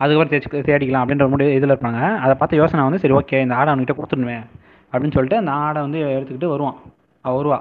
அதுக்கப்புறம் 0.00 0.32
தேய்ச்சி 0.32 0.60
தேடிக்கலாம் 0.70 1.02
அப்படின்ற 1.04 1.26
முடிவு 1.32 1.56
இதில் 1.58 1.72
இருப்பாங்க. 1.74 2.00
அதை 2.24 2.34
பார்த்து 2.38 2.60
யோசனை 2.60 2.84
வந்து 2.86 3.00
சரி 3.02 3.14
ஓகே 3.18 3.40
இந்த 3.44 3.54
ஆடை 3.58 3.70
அவன்கிட்ட 3.72 3.94
கொடுத்துருவேன் 3.98 4.44
அப்படின்னு 4.92 5.16
சொல்லிட்டு 5.16 5.40
அந்த 5.42 5.52
ஆடை 5.64 5.80
வந்து 5.86 6.00
எடுத்துக்கிட்டு 6.14 6.52
வருவான். 6.54 6.78
அவள் 7.24 7.38
வருவா. 7.40 7.58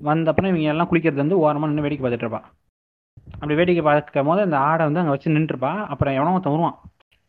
வந்தப்பறம் 0.00 0.50
இவங்க 0.52 0.72
எல்லாம் 0.74 0.90
குளிக்கிறது 0.90 1.22
வந்து 1.24 1.38
ஓரமாக 1.44 1.68
நின்று 1.70 1.84
வேடிக்கை 1.86 2.04
பார்த்துட்டு 2.04 2.26
இருப்பா. 2.26 2.42
அப்படி 3.34 3.56
வேடிக்கை 3.60 3.82
பார்க்கும் 3.88 4.28
போது 4.30 4.40
அந்த 4.46 4.56
ஆடை 4.68 4.82
வந்து 4.88 5.00
அங்கே 5.02 5.14
வச்சு 5.14 5.36
நின்றுருப்பா 5.36 5.72
அப்புறம் 5.92 6.16
எவனோ 6.18 6.32
ஒருத்தன் 6.36 6.54
வருவான். 6.56 6.76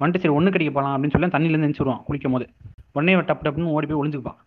வந்துட்டு 0.01 0.23
சரி 0.23 0.35
ஒன்று 0.37 0.53
கடிக்க 0.53 0.71
போகலாம் 0.75 0.93
அப்படின்னு 0.95 1.15
சொல்லி 1.15 1.33
தண்ணியிலேருந்து 1.35 1.67
நினச்சிடுவான் 1.67 2.01
குளிக்கும் 2.07 2.35
போது 2.35 2.45
உடனே 2.95 3.15
டப்பு 3.29 3.45
டப்புன்னு 3.45 3.73
ஓடி 3.75 3.87
போய் 3.89 4.01
ஒளிஞ்சுக்குப்பான். 4.01 4.39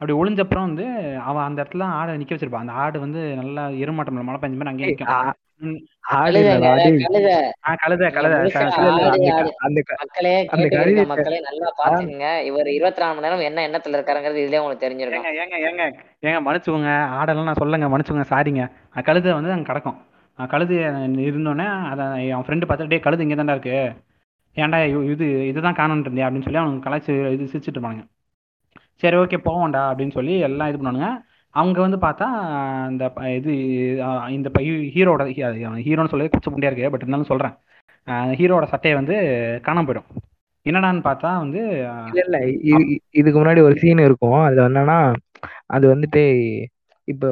அப்படி 0.00 0.14
ஒளிஞ்சப்புறம் 0.20 0.66
வந்து 0.68 0.86
அவன் 1.28 1.46
அந்த 1.48 1.58
இடத்துல 1.62 1.86
ஆடை 1.98 2.16
நிற்க 2.20 2.34
வச்சிருப்பான். 2.34 2.64
அந்த 2.64 2.74
ஆடு 2.84 2.96
வந்து 3.04 3.20
நல்லா 3.40 3.64
எருமாட்டம் 3.82 4.18
மழை 4.28 4.38
பெஞ்ச 4.44 4.56
மாதிரி 4.60 4.72
அங்கேயே 4.72 4.94
மக்களே 11.06 11.40
நல்லா 11.40 11.72
பாத்துக்கங்க 11.78 12.44
இவர் 12.44 12.66
இருபத்தி 12.66 13.00
நாலு 13.00 13.14
மணி 13.14 13.26
நேரம் 13.26 13.40
என்ன 13.40 13.68
எண்ணத்துல 13.68 13.92
இருக்காருங்கிறது 13.92 14.42
இதுலயே 14.44 14.58
உங்களுக்கு 14.58 14.86
தெரிஞ்சிருக்கும். 14.86 15.24
ஏங்க 15.24 15.56
ஏங்க 15.56 15.68
ஏங்க 15.68 15.84
ஏங்க 16.22 16.40
மன்னிச்சுக்கோங்க. 16.46 16.90
ஆடெல்லாம் 17.10 17.42
நான் 17.42 17.54
சொல்லுங்க 17.54 17.88
மன்னிச்சுக்கோங்க 17.88 18.24
சாரிங்க. 18.30 18.70
அஹ் 18.94 19.02
கழுதை 19.02 19.32
வந்து 19.32 19.50
அங்கே 19.50 19.62
கிடக்கும். 19.62 19.98
அஹ் 20.38 20.46
கழுது 20.46 20.74
இருந்தோடனே 21.22 21.66
அதை 21.90 22.28
என் 22.28 22.44
ஃப்ரெண்டு 22.46 22.68
பார்த்துட்டு 22.68 23.00
கழுது 23.00 23.22
இங்கே 23.22 23.34
தான்டா 23.34 23.50
இருக்கு. 23.50 23.92
ஏன்டா 24.56 25.10
இது 25.10 25.46
இதுதான் 25.46 25.74
காணோன்னு 25.74 26.04
இருந்தியா? 26.04 26.26
அப்படின்னு 26.26 26.42
சொல்லி 26.42 26.58
அவனுக்கு 26.58 26.90
கலாய்ச்சி 26.90 27.32
இது 27.32 27.44
சிரிச்சிட்டு 27.44 27.78
இருப்பானுங்க. 27.78 28.04
சரி 28.94 29.16
ஓகே 29.16 29.38
போவோம்டா 29.44 29.82
அப்படின்னு 29.90 30.10
சொல்லி 30.10 30.38
எல்லாம் 30.38 30.68
இது 30.68 30.78
பண்ணுவானுங்க. 30.78 31.10
அவங்க 31.54 31.78
வந்து 31.80 31.98
பார்த்தா 32.04 32.26
இந்த 32.90 33.04
இது 33.38 33.52
இந்த 34.36 34.48
ஹீரோட 34.94 35.22
ஹீரோன்னு 35.86 36.12
சொல்லி 36.12 36.28
குச்ச 36.34 36.50
புண்டியா 36.50 36.70
இருக்கு 36.70 36.92
பட் 36.92 37.04
இருந்தாலும் 37.04 37.30
சொல்கிறேன் 37.32 37.56
ஹீரோட 38.38 38.64
சட்டையை 38.72 38.94
வந்து 39.00 39.16
காணாம 39.66 39.86
போயிடும். 39.88 40.08
என்னடான்னு 40.66 41.02
பார்த்தா 41.08 41.30
வந்து 41.44 41.60
இல்ல 42.20 42.36
இதுக்கு 43.10 43.38
முன்னாடி 43.38 43.60
ஒரு 43.68 43.76
சீன் 43.82 44.06
இருக்கும். 44.08 44.40
அதுல 44.46 44.66
என்னன்னா 44.68 44.98
அது 45.66 45.84
வந்துட்டு 45.94 46.22
இப்போ 47.08 47.28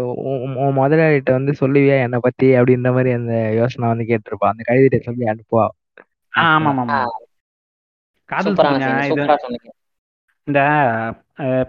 உன் 0.62 0.78
முதலாளிகிட்ட 0.78 1.32
வந்து 1.38 1.52
சொல்லுவியா 1.60 1.97
என்னை 2.06 2.18
பத்தி 2.22 2.47
அப்படின்ற 2.51 2.90
மாதிரி 2.97 3.10
அந்த 3.18 3.34
யோசனை 3.59 3.88
வந்து 3.92 4.06
கேட்டிருப்பா. 4.10 4.48
அந்த 4.52 4.62
கழுதிட்ட 4.68 4.98
சொல்லி 5.09 5.26
அனுப்புவா. 5.32 5.66
ஆ 6.34 6.42
ஆமாம் 6.55 6.78
ஆமாம் 6.78 7.12
காதல் 8.30 8.56
இந்த 10.48 10.60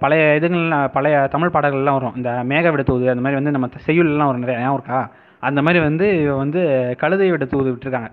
பழைய 0.02 0.24
இதுங்கள்லாம் 0.40 0.88
பழைய 0.96 1.18
தமிழ் 1.34 1.54
பாடல்கள்லாம் 1.56 1.98
வரும். 1.98 2.16
இந்த 2.20 2.30
மேக 2.52 2.72
விட 2.74 2.84
தூது 2.90 3.12
அந்த 3.14 3.24
மாதிரி 3.26 3.40
வந்து 3.40 3.54
நம்ம 3.56 3.68
செய்யுள்லாம் 3.88 4.30
வரும் 4.30 4.44
நிறைய 4.44 4.62
ஞாபகம் 4.62 4.80
இருக்கா? 4.80 5.02
அந்த 5.50 5.60
மாதிரி 5.66 5.80
வந்து 5.90 6.08
இவ 6.24 6.34
வந்து 6.42 6.62
கழுதை 7.04 7.28
விட 7.34 7.46
தூது 7.54 7.70
விட்டுருக்காங்க. 7.74 8.10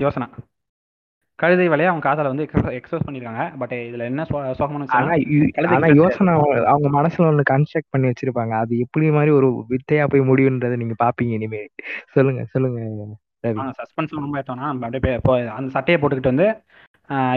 யோசனா. 0.00 0.28
கழுதை 1.38 1.64
வழியா 1.68 1.88
அவங்க 1.90 2.04
காதலை 2.06 2.28
வந்து 2.32 2.44
எக்ஸ்பிரஸ் 2.76 3.06
பண்ணியிருக்காங்க 3.06 3.42
பட் 3.60 3.72
இதுல 3.88 4.04
என்ன 4.10 4.24
சோகமான 4.58 5.96
யோசனை 6.02 6.34
அவங்க 6.72 6.88
மனசுல 6.98 7.28
ஒண்ணு 7.30 7.42
கன்ஸ்ட்ரக்ட் 7.50 7.92
பண்ணி 7.94 8.10
வச்சிருப்பாங்க. 8.10 8.52
அது 8.62 8.78
எப்படி 8.84 9.10
மாதிரி 9.16 9.32
ஒரு 9.38 9.48
வித்தையா 9.72 10.06
போய் 10.12 10.28
முடியுன்றதை 10.30 10.76
நீங்க 10.82 10.96
பாப்பீங்க 11.04 11.34
இனிமே. 11.38 11.62
சொல்லுங்க 12.14 12.44
சொல்லுங்க 12.54 12.80
சஸ்பென்ஸ் 13.80 14.16
ரொம்ப 14.20 14.38
ஏற்றோம்னா 14.40 14.70
நம்ம 14.70 14.86
அப்படியே 14.88 15.18
அந்த 15.56 15.68
சட்டையை 15.76 15.98
போட்டுக்கிட்டு 16.02 16.32
வந்து 16.34 16.48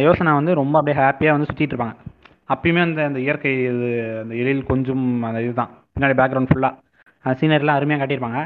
யோசனா 0.06 0.38
வந்து 0.40 0.54
ரொம்ப 0.62 0.76
அப்படியே 0.80 0.98
ஹாப்பியாக 1.04 1.36
வந்து 1.38 1.50
சுற்றிட்டு 1.52 1.76
இருப்பாங்க. 1.76 1.98
அப்பயுமே 2.54 2.82
அந்த 2.88 3.02
அந்த 3.10 3.20
இயற்கை 3.26 3.52
இது 3.72 3.90
அந்த 4.22 4.34
எழில் 4.42 4.70
கொஞ்சம் 4.72 5.06
அந்த 5.30 5.40
இதுதான். 5.46 5.72
பின்னாடி 5.94 6.16
பேக்ரவுண்ட் 6.20 6.52
ஃபுல்லாக 6.52 7.36
சீனரிலாம் 7.40 7.78
அருமையாக 7.80 8.02
காட்டியிருப்பாங்க. 8.02 8.42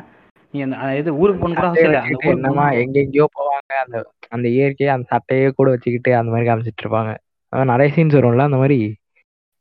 நீ 0.53 0.59
அந்த 0.65 0.77
இது 1.01 1.09
ஊருக்கு 1.21 1.39
போகணும் 1.41 1.59
கூட 1.59 1.67
அவசியம் 1.69 1.89
இல்லை. 1.89 2.01
அந்த 2.01 2.09
வச்சுக்கிட்டு 2.09 2.29
ஊருக்கு 2.29 2.41
என்னமா 2.41 2.65
எங்க 2.83 2.97
எங்கேயோ 3.05 3.27
போவாங்க. 3.37 3.71
அந்த 3.83 3.97
அந்த 4.35 4.47
இயற்கையை 4.57 4.91
அந்த 4.95 5.07
சட்டையே 5.13 5.47
கூட 5.59 5.69
வச்சுக்கிட்டு 5.73 6.11
அந்த 6.19 6.31
மாதிரி 6.33 6.49
காமிச்சிட்டு 6.49 6.85
இருப்பாங்க. 6.85 7.11
அதான் 7.53 7.71
நிறைய 7.73 7.89
சீன்ஸ் 7.95 8.17
வரும்ல 8.19 8.49
அந்த 8.49 8.59
மாதிரி? 8.63 8.79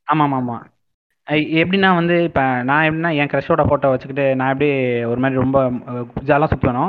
ஆமாம் 0.07 0.25
ஆமாம் 0.27 0.41
ஆமாம் 0.43 0.63
எப்படின்னா 1.61 1.89
வந்து 1.97 2.15
இப்போ 2.27 2.43
நான் 2.69 2.85
எப்படின்னா 2.87 3.11
என் 3.19 3.29
க்ரஷோட 3.33 3.61
ஃபோட்டோ 3.67 3.91
வச்சுக்கிட்டு 3.91 4.25
நான் 4.39 4.51
எப்படி 4.53 4.69
ஒரு 5.11 5.19
மாதிரி 5.23 5.41
ரொம்ப 5.43 5.57
குஜாலாம் 6.15 6.51
சுற்றுவேனோ 6.53 6.85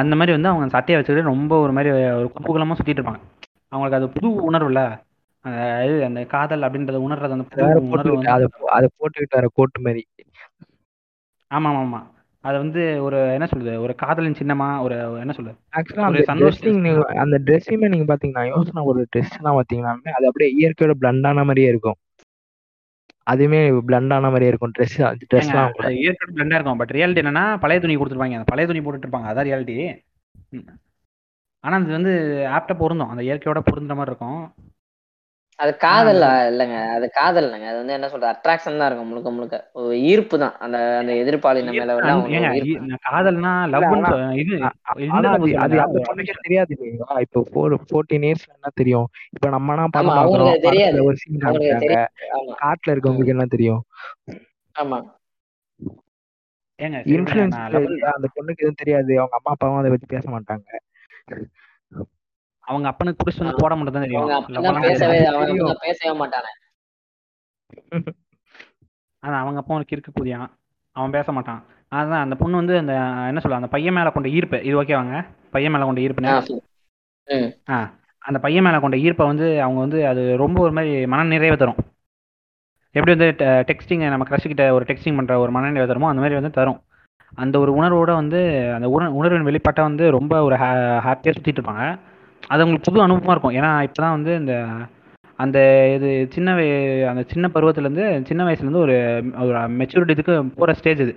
அந்த 0.00 0.14
மாதிரி 0.18 0.32
வந்து 0.36 0.50
அவங்க 0.50 0.66
சட்டையை 0.76 0.96
வச்சுக்கிட்டு 0.98 1.30
ரொம்ப 1.32 1.52
ஒரு 1.64 1.72
மாதிரி 1.76 1.90
ஒரு 2.20 2.28
குதூகலமாக 2.36 2.78
சுற்றிட்டு 2.78 3.00
இருப்பாங்க. 3.00 3.20
அவங்களுக்கு 3.72 3.98
அது 4.00 4.08
புது 4.16 4.28
உணர்வுல 4.48 4.82
அந்த 5.44 5.58
இது 5.84 5.98
அந்த 6.04 6.20
காதல் 6.26 6.62
அப்படின்றத 6.62 7.00
உணர்றது 7.04 7.36
அந்த 7.36 7.44
புது 7.48 7.66
உணர்வு 7.88 8.14
வந்து 8.14 8.30
அதை 8.30 8.46
அதை 8.72 8.88
போட்டுக்கிட்டு 8.96 9.38
வர 9.38 9.48
கோட்டு 9.52 9.80
மாதிரி 9.80 10.02
ஆமாம் 11.50 11.68
ஆமாம் 11.72 11.84
ஆமாம் 11.88 12.06
அது 12.44 12.56
வந்து 12.58 12.82
ஒரு 13.02 13.18
என்ன 13.32 13.46
சொல்லுது 13.46 13.72
ஒரு 13.80 13.92
காதலின் 13.94 14.38
சின்னமா 14.40 14.66
ஒரு 14.80 14.96
என்ன 15.20 15.32
சொல்லுது 15.32 15.56
ஆக்சுவலா 15.76 16.08
அந்த 16.08 16.20
சந்தோஷ- 16.22 16.56
ட்ரெஸ்ஸிங் 16.56 16.82
நீங்க 16.84 17.02
அந்த 17.18 17.36
ட்ரெஸ்ஸுமே 17.46 17.88
நீங்க 17.88 18.06
பாத்தீங்கன்னா 18.10 18.44
யோசனை 18.50 18.82
ஒரு 18.84 19.00
ட்ரெஸ்லாம் 19.12 19.58
பாத்தீங்கன்னா 19.58 19.94
அது 20.12 20.28
அப்படியே 20.28 20.50
இயற்கையோட 20.56 20.94
பிளண்டான 21.00 21.44
மாதிரியே 21.44 21.68
இருக்கும். 21.68 21.98
அதுவுமே 23.26 23.58
பிளண்டான 23.86 24.26
மாதிரியே 24.26 24.50
இருக்கும் 24.50 24.74
ட்ரெஸ் 24.76 24.94
ட்ரெஸ்லாம் 25.24 25.72
கூட. 25.72 25.84
அது 25.86 25.98
இயற்கை 25.98 26.26
பிளண்டா 26.30 26.54
இருக்கும் 26.54 26.80
பட் 26.80 26.94
ரியாலிட்டி 26.96 27.22
என்னன்னா 27.22 27.44
பழைய 27.58 27.80
துணி 27.80 27.96
கொடுத்துருப்பாங்க 27.96 28.38
அந்த 28.38 28.50
பழைய 28.52 28.66
துணி 28.66 28.80
போட்டுட்டு 28.80 29.06
இருப்பாங்க 29.06 29.30
அதான் 29.30 29.48
ரியாலிட்டி 29.48 29.76
ஆனா 31.64 31.76
அது 31.78 31.92
வந்து 31.92 32.12
ஆப்டா 32.50 32.74
பொருந்தும் 32.76 33.10
அந்த 33.10 33.22
இயற்கையோட 33.22 33.60
பொருந்துற 33.66 33.94
மாதிரி 33.94 34.12
இருக்கும். 34.12 34.40
அது 35.58 35.76
காதல் 35.76 36.20
இல்லைங்க. 36.50 36.76
அது 36.88 37.10
காதல் 37.10 37.44
இல்லைங்க. 37.44 37.68
அது 37.68 37.76
வந்து 37.76 37.92
என்ன 37.92 38.08
சொல்றது? 38.08 38.32
அட்ராக்ஷன் 38.32 38.78
தான் 38.78 38.86
இருக்கும் 38.86 39.06
முழுக்க 39.06 39.30
முழுக்க. 39.30 39.70
ஒரு 39.72 40.00
ஈர்ப்பு 40.02 40.38
தான். 40.38 40.54
அந்த 40.58 40.78
அந்த 40.98 41.12
எதிர்பாலின 41.12 41.72
மேல 41.72 41.94
வந்து 41.94 42.10
காதல்னா 43.10 43.52
லவ்னு 43.72 44.38
இது 44.38 44.56
அது 45.18 45.46
தெரியாது. 46.42 46.72
இல்லைங்களா 46.74 47.20
இப்போ 47.20 47.40
ஃபோர் 47.50 47.74
ஃபோர்டீன் 47.88 48.26
இயர்ஸ்ல 48.28 48.54
என்ன 48.54 48.70
தெரியும்? 48.74 49.06
இப்ப 49.30 49.48
நம்மனா 49.48 49.84
அது 50.46 50.60
தெரியாது. 50.60 51.04
ஒரு 51.04 51.16
சீன் 51.16 51.40
காட்டுல 52.62 52.94
இருக்கவங்களுக்கு 52.94 53.34
என்ன 53.36 53.46
தெரியும்? 53.46 53.82
ஆமா. 54.82 54.98
ஏங்க 56.78 56.98
love- 57.72 58.12
அந்த 58.14 58.28
பொண்ணுக்கு 58.34 58.60
எதுவும் 58.62 58.80
தெரியாது. 58.82 59.12
அவங்க 59.16 59.36
அம்மா 59.36 59.50
அப்பாவும் 59.50 59.78
அதை 59.78 59.90
பத்தி 59.90 60.06
பேச 60.06 60.24
மாட்டாங்க. 60.30 60.66
அவங்க 62.68 62.86
அப்பனுக்கு 62.92 63.22
புடிச்சு 63.22 63.42
வந்து 63.42 63.60
போட 63.62 63.72
மட்டும் 63.76 63.96
தான் 63.96 64.04
தெரியும். 64.06 64.82
பேசவே. 64.86 65.18
அவங்க 65.32 65.76
பேசவே 65.86 66.12
மாட்டானே. 66.20 66.50
ஆனா 69.22 69.36
அவங்க 69.42 69.58
அப்பா 69.60 69.74
அவனுக்கு 69.74 69.94
இருக்க 69.96 70.10
கூதியான் 70.16 70.48
அவன் 70.96 71.14
பேச 71.16 71.32
மாட்டான். 71.32 71.60
அதான் 71.92 72.24
அந்த 72.24 72.34
பொண்ணு 72.40 72.60
வந்து 72.60 72.74
அந்த 72.78 72.94
என்ன 73.30 73.40
சொல்ல 73.42 73.60
அந்த 73.60 73.70
பையன் 73.74 73.96
மேல 73.98 74.10
கொண்ட 74.10 74.28
ஈர்ப்பு. 74.28 74.58
இது 74.64 74.74
ஓகேவாங்க 74.82 75.14
பையன் 75.50 75.72
மேல 75.72 75.84
கொண்ட 75.84 76.00
ஈர்ப்புன்னு? 76.00 76.32
ஆ, 77.70 77.76
அந்த 78.24 78.38
பையன் 78.44 78.64
மேலே 78.64 78.78
கொண்ட 78.80 78.96
ஈர்ப்பை 78.96 79.26
வந்து 79.32 79.46
அவங்க 79.62 79.80
வந்து 79.80 80.00
அது 80.06 80.22
ரொம்ப 80.36 80.58
ஒரு 80.60 80.72
மாதிரி 80.72 80.92
மன 81.12 81.26
நிறைவை 81.34 81.56
தரும். 81.56 81.80
எப்படி 82.94 83.12
வந்து 83.14 83.28
டெக்ஸ்டிங் 83.70 84.04
நம்ம 84.12 84.26
கிட்ட 84.44 84.66
ஒரு 84.76 84.84
டெக்ஸ்டிங் 84.88 85.18
பண்ணுற 85.18 85.36
ஒரு 85.44 85.50
மன 85.56 85.70
நிறைவை 85.70 85.88
தருமோ 85.88 86.10
அந்த 86.12 86.22
மாதிரி 86.22 86.38
வந்து 86.40 86.56
தரும். 86.58 86.78
அந்த 87.36 87.54
ஒரு 87.62 87.70
உணர்வோட 87.78 88.12
வந்து 88.20 88.40
அந்த 88.76 88.86
உண 88.88 89.02
உணர்வின் 89.12 89.46
வெளிப்பாட்டை 89.48 89.82
வந்து 89.88 90.04
ரொம்ப 90.10 90.34
ஒரு 90.42 90.56
ஹாப்பியாக 90.56 91.34
சுற்றிட்டு 91.36 91.60
இருப்பாங்க. 91.60 91.86
அது 92.50 92.60
அவங்களுக்கு 92.62 92.88
புது 92.88 93.04
அனுபவமாக 93.06 93.34
இருக்கும். 93.34 93.56
ஏன்னா 93.58 93.70
இப்போ 93.86 94.00
தான் 94.04 94.16
வந்து 94.16 94.32
இந்த 94.40 94.54
அந்த 95.38 95.58
இது 95.96 96.08
சின்ன 96.34 96.54
வய 96.58 96.70
அந்த 97.10 97.22
சின்ன 97.32 97.46
பருவத்துலேருந்து 97.54 98.06
சின்ன 98.28 98.44
வயசுலேருந்து 98.46 98.84
ஒரு 98.86 98.96
ஒரு 99.42 99.58
மெச்சூரிட்டி 99.80 100.14
இதுக்கு 100.16 100.34
போகிற 100.58 100.72
ஸ்டேஜ் 100.78 101.02
இது. 101.04 101.14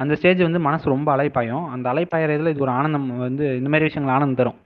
அந்த 0.00 0.12
ஸ்டேஜ் 0.18 0.40
வந்து 0.46 0.60
மனசு 0.66 0.94
ரொம்ப 0.94 1.08
அலைப்பாயும். 1.14 1.64
அந்த 1.74 1.86
அலைப்பாயறதுல 1.92 2.52
இது 2.54 2.64
ஒரு 2.66 2.74
ஆனந்தம் 2.78 3.06
வந்து 3.26 3.44
இந்த 3.60 3.68
மாதிரி 3.72 3.88
விஷயங்கள் 3.88 4.14
ஆனந்தம் 4.16 4.40
தரும். 4.40 4.58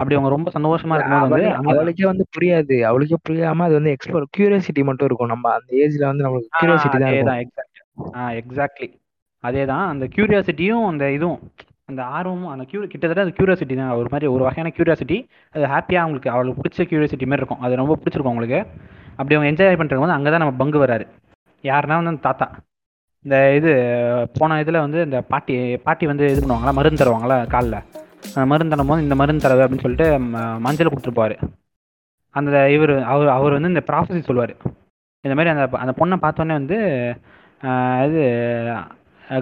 அப்படி 0.00 0.16
அவங்க 0.16 0.30
ரொம்ப 0.34 0.50
சந்தோஷமா 0.56 0.94
இருக்கும்போது 0.96 1.34
வந்து 1.56 1.72
அவளுக்கே 1.72 2.06
வந்து 2.12 2.24
புரியாது. 2.36 2.76
அவளுக்கே 2.90 3.18
புரியாம 3.28 3.64
அது 3.68 3.78
வந்து 3.78 3.94
எக்ஸ்ப்ளோர் 3.96 4.26
கியூரியாசிட்டி 4.36 4.84
மட்டும் 4.88 5.08
இருக்கும். 5.10 5.32
நம்ம 5.34 5.52
அந்த 5.58 5.70
ஏஜ்ல 5.82 6.04
வந்து 6.12 6.24
நம்மளுக்கு 6.26 6.56
கியூரியாசிட்டி 6.60 6.98
தான் 6.98 7.10
இருக்கும். 7.10 7.30
அதேதான் 7.30 7.42
எக்ஸாக்ட் 7.44 7.80
ஆ 8.18 8.30
எக்ஸாக்ட்லி 8.40 8.88
அதே 9.44 9.64
தான் 9.72 9.86
அந்த 9.92 10.04
கியூரியாசிட்டியும் 10.14 10.86
அந்த 10.92 11.06
இதுவும். 11.18 11.40
அந்த 11.90 12.02
ஆர்வமும் 12.16 12.50
அந்த 12.52 12.64
கியூ 12.68 12.80
கிட்டத்தட்ட 12.92 13.24
அந்த 13.24 13.34
கியூரியாசிட்டி 13.38 13.74
தான். 13.80 13.90
ஒரு 14.00 14.08
மாதிரி 14.12 14.26
ஒரு 14.34 14.42
வகையான 14.46 14.70
கியூரியாசிட்டி 14.76 15.16
அது 15.54 15.64
ஹாப்பியாக 15.72 16.02
அவங்களுக்கு 16.04 16.30
அவளுக்கு 16.34 16.60
பிடிச்ச 16.60 16.86
கியூரியாசிட்டி 16.90 17.26
மாதிரி 17.30 17.42
இருக்கும். 17.42 17.64
அது 17.66 17.80
ரொம்ப 17.80 17.96
பிடிச்சிருக்கும் 18.02 18.32
அவங்களுக்கு. 18.32 18.60
அப்படி 19.18 19.34
அவங்க 19.36 19.50
என்ஜாய் 19.52 19.78
பண்ணுறது 19.80 20.02
வந்து 20.04 20.16
அங்கே 20.18 20.30
தான் 20.34 20.42
நம்ம 20.44 20.56
பங்கு 20.62 20.78
வராரு 20.84 21.04
யாருன்னா 21.70 21.98
வந்து 22.00 22.12
அந்த 22.12 22.24
தாத்தா. 22.28 22.46
இந்த 23.24 23.36
இது 23.58 23.70
போன 24.38 24.58
இதில் 24.62 24.82
வந்து 24.84 24.98
இந்த 25.08 25.18
பாட்டி 25.32 25.54
பாட்டி 25.84 26.04
வந்து 26.12 26.24
இது 26.32 26.40
பண்ணுவாங்களா? 26.44 26.74
மருந்து 26.78 27.02
தருவாங்களா? 27.02 27.36
காலில். 27.54 27.78
மருந்து 28.52 28.74
தரும்போது 28.74 29.04
இந்த 29.06 29.16
மருந்து 29.20 29.44
தரவு 29.46 29.62
அப்படின்னு 29.64 29.84
சொல்லிட்டு 29.86 30.08
மஞ்சள் 30.66 30.92
கொடுத்துருப்பாரு. 30.92 31.36
அந்த 32.34 32.58
இவர் 32.76 32.94
அவர் 33.12 33.34
அவர் 33.38 33.56
வந்து 33.56 33.72
இந்த 33.74 33.82
ப்ராஃபஸி 33.88 34.22
சொல்லுவார். 34.28 34.54
இந்த 35.24 35.34
மாதிரி 35.38 35.52
அந்த 35.54 35.64
அந்த 35.84 35.92
பொண்ணை 36.00 36.16
பார்த்தோன்னே 36.24 36.54
வந்து 36.60 36.78
இது 38.06 38.22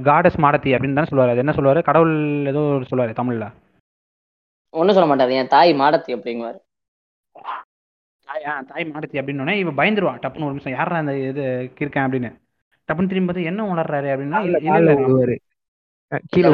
காடஸ் 0.09 0.42
மாடத்தி 0.44 0.70
அப்படின்னு 0.74 0.98
தானே 0.98 1.10
சொல்லுவார். 1.10 1.32
அது 1.32 1.42
என்ன 1.44 1.54
சொல்லுவார்? 1.56 1.80
கடவுள் 1.88 2.14
ஏதோ 2.50 2.60
ஒரு 2.76 2.84
சொல்லுவார் 2.90 3.20
தமிழில். 3.20 3.48
ஒண்ணும் 4.74 4.96
சொல்ல 4.96 5.09
மாட்டாரு. 5.10 5.32
என் 5.40 5.52
தாய் 5.54 5.72
மாடத்தி 5.80 6.10
அப்படிங்குவாரு. 6.16 6.59
தாய்? 8.28 8.44
ஆ 8.50 8.52
தாய் 8.70 8.84
மாடத்தி 8.92 9.20
அப்படின்னோடனே 9.20 9.56
இவன் 9.62 9.78
பயந்துருவான். 9.80 10.20
டப்புன்னு 10.22 10.46
ஒரு 10.48 10.54
நிமிஷம் 10.54 10.76
யாரா 10.76 11.00
அந்த 11.02 11.14
இது 11.30 11.44
இருக்கேன் 11.82 12.06
அப்படின்னு. 12.06 12.30
டப்புன்னு 12.88 13.10
திரும்பி 13.10 13.28
பார்த்து 13.28 13.50
என்ன 13.50 13.66
உணர்றாரு 13.72 14.09
அப்படின்னா 14.14 14.40
கீழே. 16.32 16.48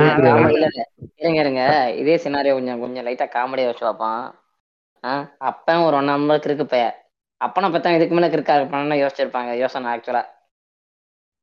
இருங்க 1.20 1.38
இருங்க. 1.44 1.62
இதே 2.00 2.16
சினாரியோ 2.24 2.56
கொஞ்சம் 2.58 2.82
கொஞ்சம் 2.82 3.06
லைட்டா 3.06 3.26
காமெடியா 3.36 3.68
வச்சு 3.70 3.84
பார்ப்பான் 3.86 4.24
அப்பன் 5.50 5.84
ஒரு 5.86 5.96
ஒன் 5.96 6.10
நம்பருக்கு 6.12 6.48
இருக்கு 6.50 6.66
பைய 6.72 6.86
அப்பனை 7.40 7.68
பத்தா 7.72 7.94
இதுக்கு 7.96 8.14
மேல 8.14 8.28
இருக்கா 8.36 8.54
இருப்பான்னு 8.58 9.00
யோசிச்சிருப்பாங்க 9.02 9.50
யோசனை 9.62 9.90
ஆக்சுவலா 9.92 10.22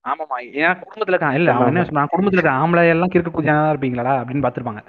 ஆமாமா 0.05 0.37
ஏன் 0.63 0.79
குடும்பத்துல 0.81 1.15
இருக்கான் 1.15 1.37
இல்ல 1.37 1.53
அவன் 1.53 1.71
என்ன 1.71 1.85
சொல்றான் 1.87 2.11
குடும்பத்துல 2.11 2.39
இருக்க 2.39 2.59
ஆம்பளை 2.61 2.83
எல்லாம் 2.93 3.11
கிறுக்கு 3.13 3.35
பூஜா 3.35 3.55
இருப்பீங்களா? 3.71 4.13
அப்படின்னு 4.21 4.45
பார்த்திருப்பாங்க 4.45 4.81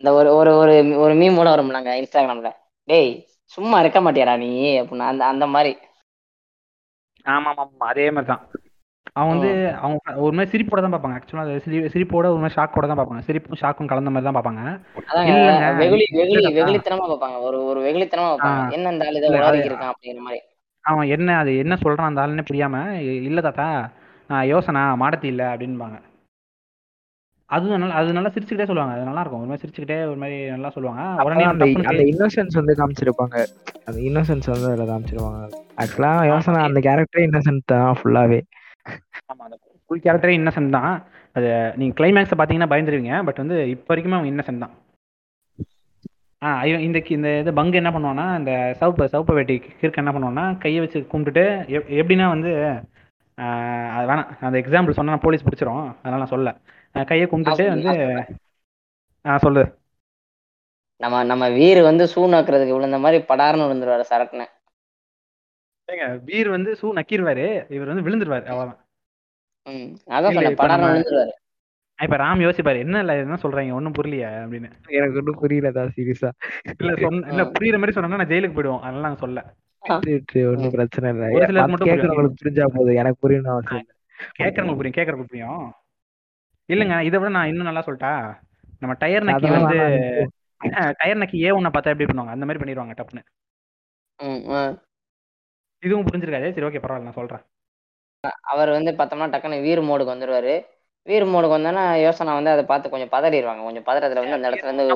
இந்த 0.00 0.10
ஒரு 0.18 0.28
ஒரு 0.38 0.50
ஒரு 0.62 0.72
ஒரு 1.04 1.14
மீம் 1.20 1.38
கூட 1.40 1.48
வரும் 1.52 1.76
நாங்க 1.76 1.92
இன்ஸ்டாகிராம்ல 2.00 2.50
டேய் 2.88 3.12
சும்மா 3.52 3.76
இருக்க 3.82 3.98
மாட்டியாடா 4.04 4.34
நீ 4.42 4.50
அப்படின்னு 4.80 5.10
அந்த 5.10 5.24
அந்த 5.32 5.46
மாதிரி. 5.54 5.72
ஆமா 7.26 7.50
ஆமா 7.54 7.88
அதே 7.92 8.06
மாதிரி 8.14 8.30
தான் 8.30 8.42
அவன் 9.16 9.32
வந்து 9.32 9.50
அவங்க 9.80 9.98
ஒரு 10.24 10.34
மாதிரி 10.36 10.52
சிரிப்போட 10.52 10.80
தான் 10.84 10.94
பார்ப்பாங்க. 10.94 11.16
ஆக்சுவலாக 11.18 11.58
சிரி 11.64 11.78
சிரிப்போட 11.92 12.26
ஒரு 12.32 12.40
மாதிரி 12.42 12.56
ஷாக்கோட 12.56 12.86
தான் 12.90 12.98
பார்ப்பாங்க. 13.00 13.24
சிரிப்பும் 13.28 13.60
ஷாக்கும் 13.60 13.90
கலந்த 13.90 14.12
மாதிரி 14.14 14.26
தான் 14.28 14.36
பார்ப்பாங்க. 14.38 14.62
வெகுளி 15.80 16.06
வெகுளி. 16.14 16.42
வெகுளித்தனமா 16.58 17.06
பார்ப்பாங்க. 17.10 17.38
ஒரு 17.48 17.58
ஒரு 17.70 17.80
வெகுளித்தனமா 17.86 18.30
பார்ப்பாங்க. 18.32 18.64
என்ன 18.76 18.92
இந்த 18.94 19.06
ஆள் 19.08 19.18
இதை 19.20 19.28
இருக்கான் 19.68 19.92
அப்படிங்கிற 19.92 20.24
மாதிரி. 20.28 20.42
அவன் 20.84 21.08
என்ன 21.08 21.36
அது 21.38 21.56
என்ன 21.56 21.74
சொல்றான் 21.76 22.08
அந்த 22.08 22.22
ஆளுன்னு 22.22 22.48
புரியாம 22.48 22.76
"இ- 23.04 23.22
இல்ல 23.22 23.40
தாத்தா 23.40 23.68
நான் 24.30 24.48
யோசனா 24.48 24.82
மாடத்தி 25.00 25.24
இல்ல 25.24 25.42
அப்படின்பாங்க. 25.52 25.96
அதுவும் 27.50 27.80
நல்லா 27.80 27.94
அது 27.94 28.12
நல்லா 28.12 28.30
சிரிச்சுக்கிட்டே 28.30 28.66
சொல்லுவாங்க. 28.66 28.94
அது 28.94 29.04
நல்லா 29.04 29.20
இருக்கும். 29.20 29.40
ஒரு 29.40 29.48
மாதிரி 29.48 29.62
சிரிச்சுக்கிட்டே 29.62 29.98
ஒரு 30.06 30.16
மாதிரி 30.16 30.36
நல்லா 30.50 30.70
சொல்லுவாங்க. 30.70 31.02
உடனே 31.24 31.44
அந்த 31.50 31.64
இன்னோசன்ஸ் 32.04 32.54
வந்து 32.54 32.74
காமிச்சிருப்பாங்க. 32.74 33.36
அந்த 33.86 33.98
இன்னோசன்ஸ் 34.00 34.48
வந்து 34.50 34.68
அதுல 34.70 34.86
காமிச்சிருப்பாங்க 34.90 35.42
ஆக்சுவலா 35.78 36.12
யோசனை 36.26 36.60
அந்த 36.62 36.80
கேரக்டரே 36.80 37.24
இன்னசென்ட் 37.28 37.64
தான் 37.66 37.96
ஃபுல்லாவே 37.98 38.40
ஆமா 39.30 39.42
அந்த 39.44 39.56
ஃபுல் 39.90 40.02
கேரக்டரே 40.02 40.34
இன்னசென்ட் 40.38 40.70
தான். 40.70 40.92
அது 41.36 41.48
நீங்க 41.76 41.94
கிளைமேக்ஸை 41.98 42.36
பார்த்தீங்கன்னா 42.36 42.72
பயந்துருவீங்க. 42.72 43.14
பட் 43.24 43.36
வந்து 43.36 43.56
இப்போ 43.70 43.88
வரைக்குமே 43.90 44.18
அவன் 44.18 44.32
இன்னசென்ட் 44.32 44.64
தான். 44.64 44.74
ஆ 46.44 46.64
இவன் 46.64 46.80
இந்த 46.80 46.98
கி- 46.98 47.10
இந்த 47.10 47.38
இது 47.38 47.52
பங்கு 47.54 47.76
என்ன 47.76 47.90
பண்ணுவான்னா 47.90 48.38
இந்த 48.38 48.76
சவுப்பு 48.80 49.08
சவுப்பு 49.12 49.34
வேட்டி 49.34 49.62
கிறுக்கு 49.80 49.96
என்ன 49.96 50.12
பண்ணுவான்னா 50.12 50.58
கையை 50.58 50.80
வச்சு 50.80 51.00
கும்பிட்டுட்டு 51.00 51.44
எப்- 51.70 51.88
எப்படின்னா 51.88 52.28
வந்து 52.28 52.74
ஆ, 53.38 53.44
அது 53.96 54.08
வேணாம். 54.08 54.44
அந்த 54.44 54.58
எக்ஸாம்பிள் 54.58 54.90
சொன்னா 54.90 55.16
போலீஸ் 55.16 55.44
பிடிச்சிரும். 55.44 55.96
அதனால 55.98 56.16
நான் 56.16 56.26
சொல்ல 56.26 56.56
கையை 57.04 57.26
கும்பிட்டுட்டு 57.26 57.68
வந்து 57.68 57.82
சொல்றேன். 57.82 58.24
ஆ 59.26 59.38
சொல்லு. 59.38 59.78
நம்ம 60.96 61.24
நம்ம 61.24 61.48
வீர் 61.48 61.82
வந்து 61.82 62.06
சூ 62.06 62.30
நக்குறதுக்கு 62.30 62.74
விழுந்த 62.74 62.98
மாதிரி 62.98 63.24
படார்னு 63.28 63.64
விழுந்துருவாரு 63.64 64.04
சரக்குன்னு. 64.10 64.46
ஏங்க 65.92 66.20
வீர் 66.24 66.48
வந்து 66.48 66.76
சூ 66.76 66.94
நக்கிடுவாரு 66.94 67.72
இவர் 67.72 67.86
வந்து 67.86 68.10
விழுந்துருவாரு 68.10 68.44
அவ்வளவுதான். 68.44 68.86
ம் 69.64 69.70
அதான் 69.70 69.94
இல்ல, 70.06 70.30
சொன்னேன் 70.30 70.50
இப்ப 70.50 70.66
படார்னு 70.66 70.80
விழுந்துருவாரு. 70.80 71.30
இப்ப 71.98 72.16
ராம் 72.22 72.44
யோசிப்பாரு 72.44 72.78
என்ன 72.84 73.00
இல்ல 73.02 73.12
என்ன 73.24 73.36
சொல்றாங்க 73.42 73.76
ஒண்ணும் 73.78 73.96
புரியலையா 73.98 74.30
அப்படின்னு. 74.44 74.68
எனக்கு 74.96 75.18
ஒன்றும் 75.20 75.38
புரியலதா 75.42 75.82
சீரியஸா. 75.96 76.30
இல்ல 76.80 76.92
சொன்ன 77.04 77.28
இல்ல 77.32 77.42
புரியுற 77.56 77.78
மாதிரி 77.80 77.94
சொன்னா 77.96 78.20
நான் 78.22 78.32
ஜெயிலுக்கு 78.32 78.56
போயிடுவோம் 78.56 78.82
அதனால 78.86 79.04
நான் 79.08 79.22
சொல்ல 79.24 79.42
ஒன்றும் 80.50 80.74
பிரச்சனை 80.76 81.08
இல்லை. 81.14 81.26
கேட்கறவங்களுக்கு 81.88 82.40
புரிஞ்சா 82.42 82.66
போதும். 82.76 82.98
எனக்கு 83.02 83.22
புரியணும் 83.24 83.54
அவசியம் 83.54 83.82
இல்லை 83.82 83.94
கேட்கறவங்களுக்கு 84.40 84.80
புரியும் 84.80 84.98
கேட்கறவங்களுக்கு 84.98 85.34
புரியும். 85.34 85.64
இல்லங்க 86.68 86.96
இதை 87.08 87.16
விட 87.20 87.30
நான் 87.36 87.50
இன்னும் 87.52 87.68
நல்லா 87.68 87.84
சொல்லிட்டா 87.86 88.12
நம்ம 88.82 88.94
டயர் 89.02 89.26
நக்கி 89.28 89.40
அதெல்லாம் 89.40 89.66
வந்து. 89.66 89.80
டயர் 91.00 91.22
நக்கி 91.22 91.38
ஏ 91.46 91.50
ஒன்ன 91.58 91.70
பார்த்தா 91.74 91.92
எப்படி 91.94 92.08
பண்ணுவாங்க? 92.10 92.34
அந்த 92.36 92.46
மாதிரி 92.46 92.62
பண்ணிடுவாங்க 92.62 92.94
டப்புன்னு. 92.98 93.24
இதுவும் 95.82 96.06
புரிஞ்சிருக்காது? 96.08 96.54
சரி 96.56 96.66
ஓகே 96.68 96.82
பரவாயில்ல 96.84 97.08
நான் 97.08 97.20
சொல்றேன். 97.20 97.42
அவர் 98.52 98.70
வந்து 98.76 98.90
பார்த்தோம்னா 98.98 99.28
டக்குன்னு 99.32 99.64
வீர் 99.66 99.88
மோடுக்கு 99.88 100.14
வந்துருவாரு. 100.14 100.54
வீர் 101.06 101.24
மோடுக்கு 101.24 101.56
வந்தோன்னா 101.56 101.82
யோசனை 102.02 102.34
வந்து 102.34 102.50
அதை 102.50 102.62
பார்த்து 102.64 102.92
கொஞ்சம் 102.92 103.10
பதறிடுவாங்க. 103.14 103.62
கொஞ்சம் 103.62 103.86
பதறதுல 103.88 104.20
வந்து 104.22 104.36
அந்த 104.36 104.48
இடத்துல 104.50 104.70
இருந்து 104.70 104.86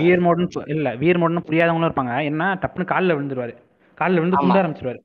வீர் 0.00 0.22
மோடுன்னு 0.26 0.62
இல்ல. 0.74 0.90
வீர் 0.94 1.20
மோடுன்னு 1.22 1.46
புரியாதவங்களும் 1.48 1.88
இருப்பாங்க. 1.88 2.14
என்ன 2.30 2.44
டப்புன்னு 2.62 2.90
காலில் 2.92 3.16
விழுந்துருவாரு. 3.16 3.54
காலில் 3.98 4.20
விழுந்து. 4.20 4.40
குண்ட 4.42 4.60
ஆரம்பிச்சிருவாரு 4.62 5.00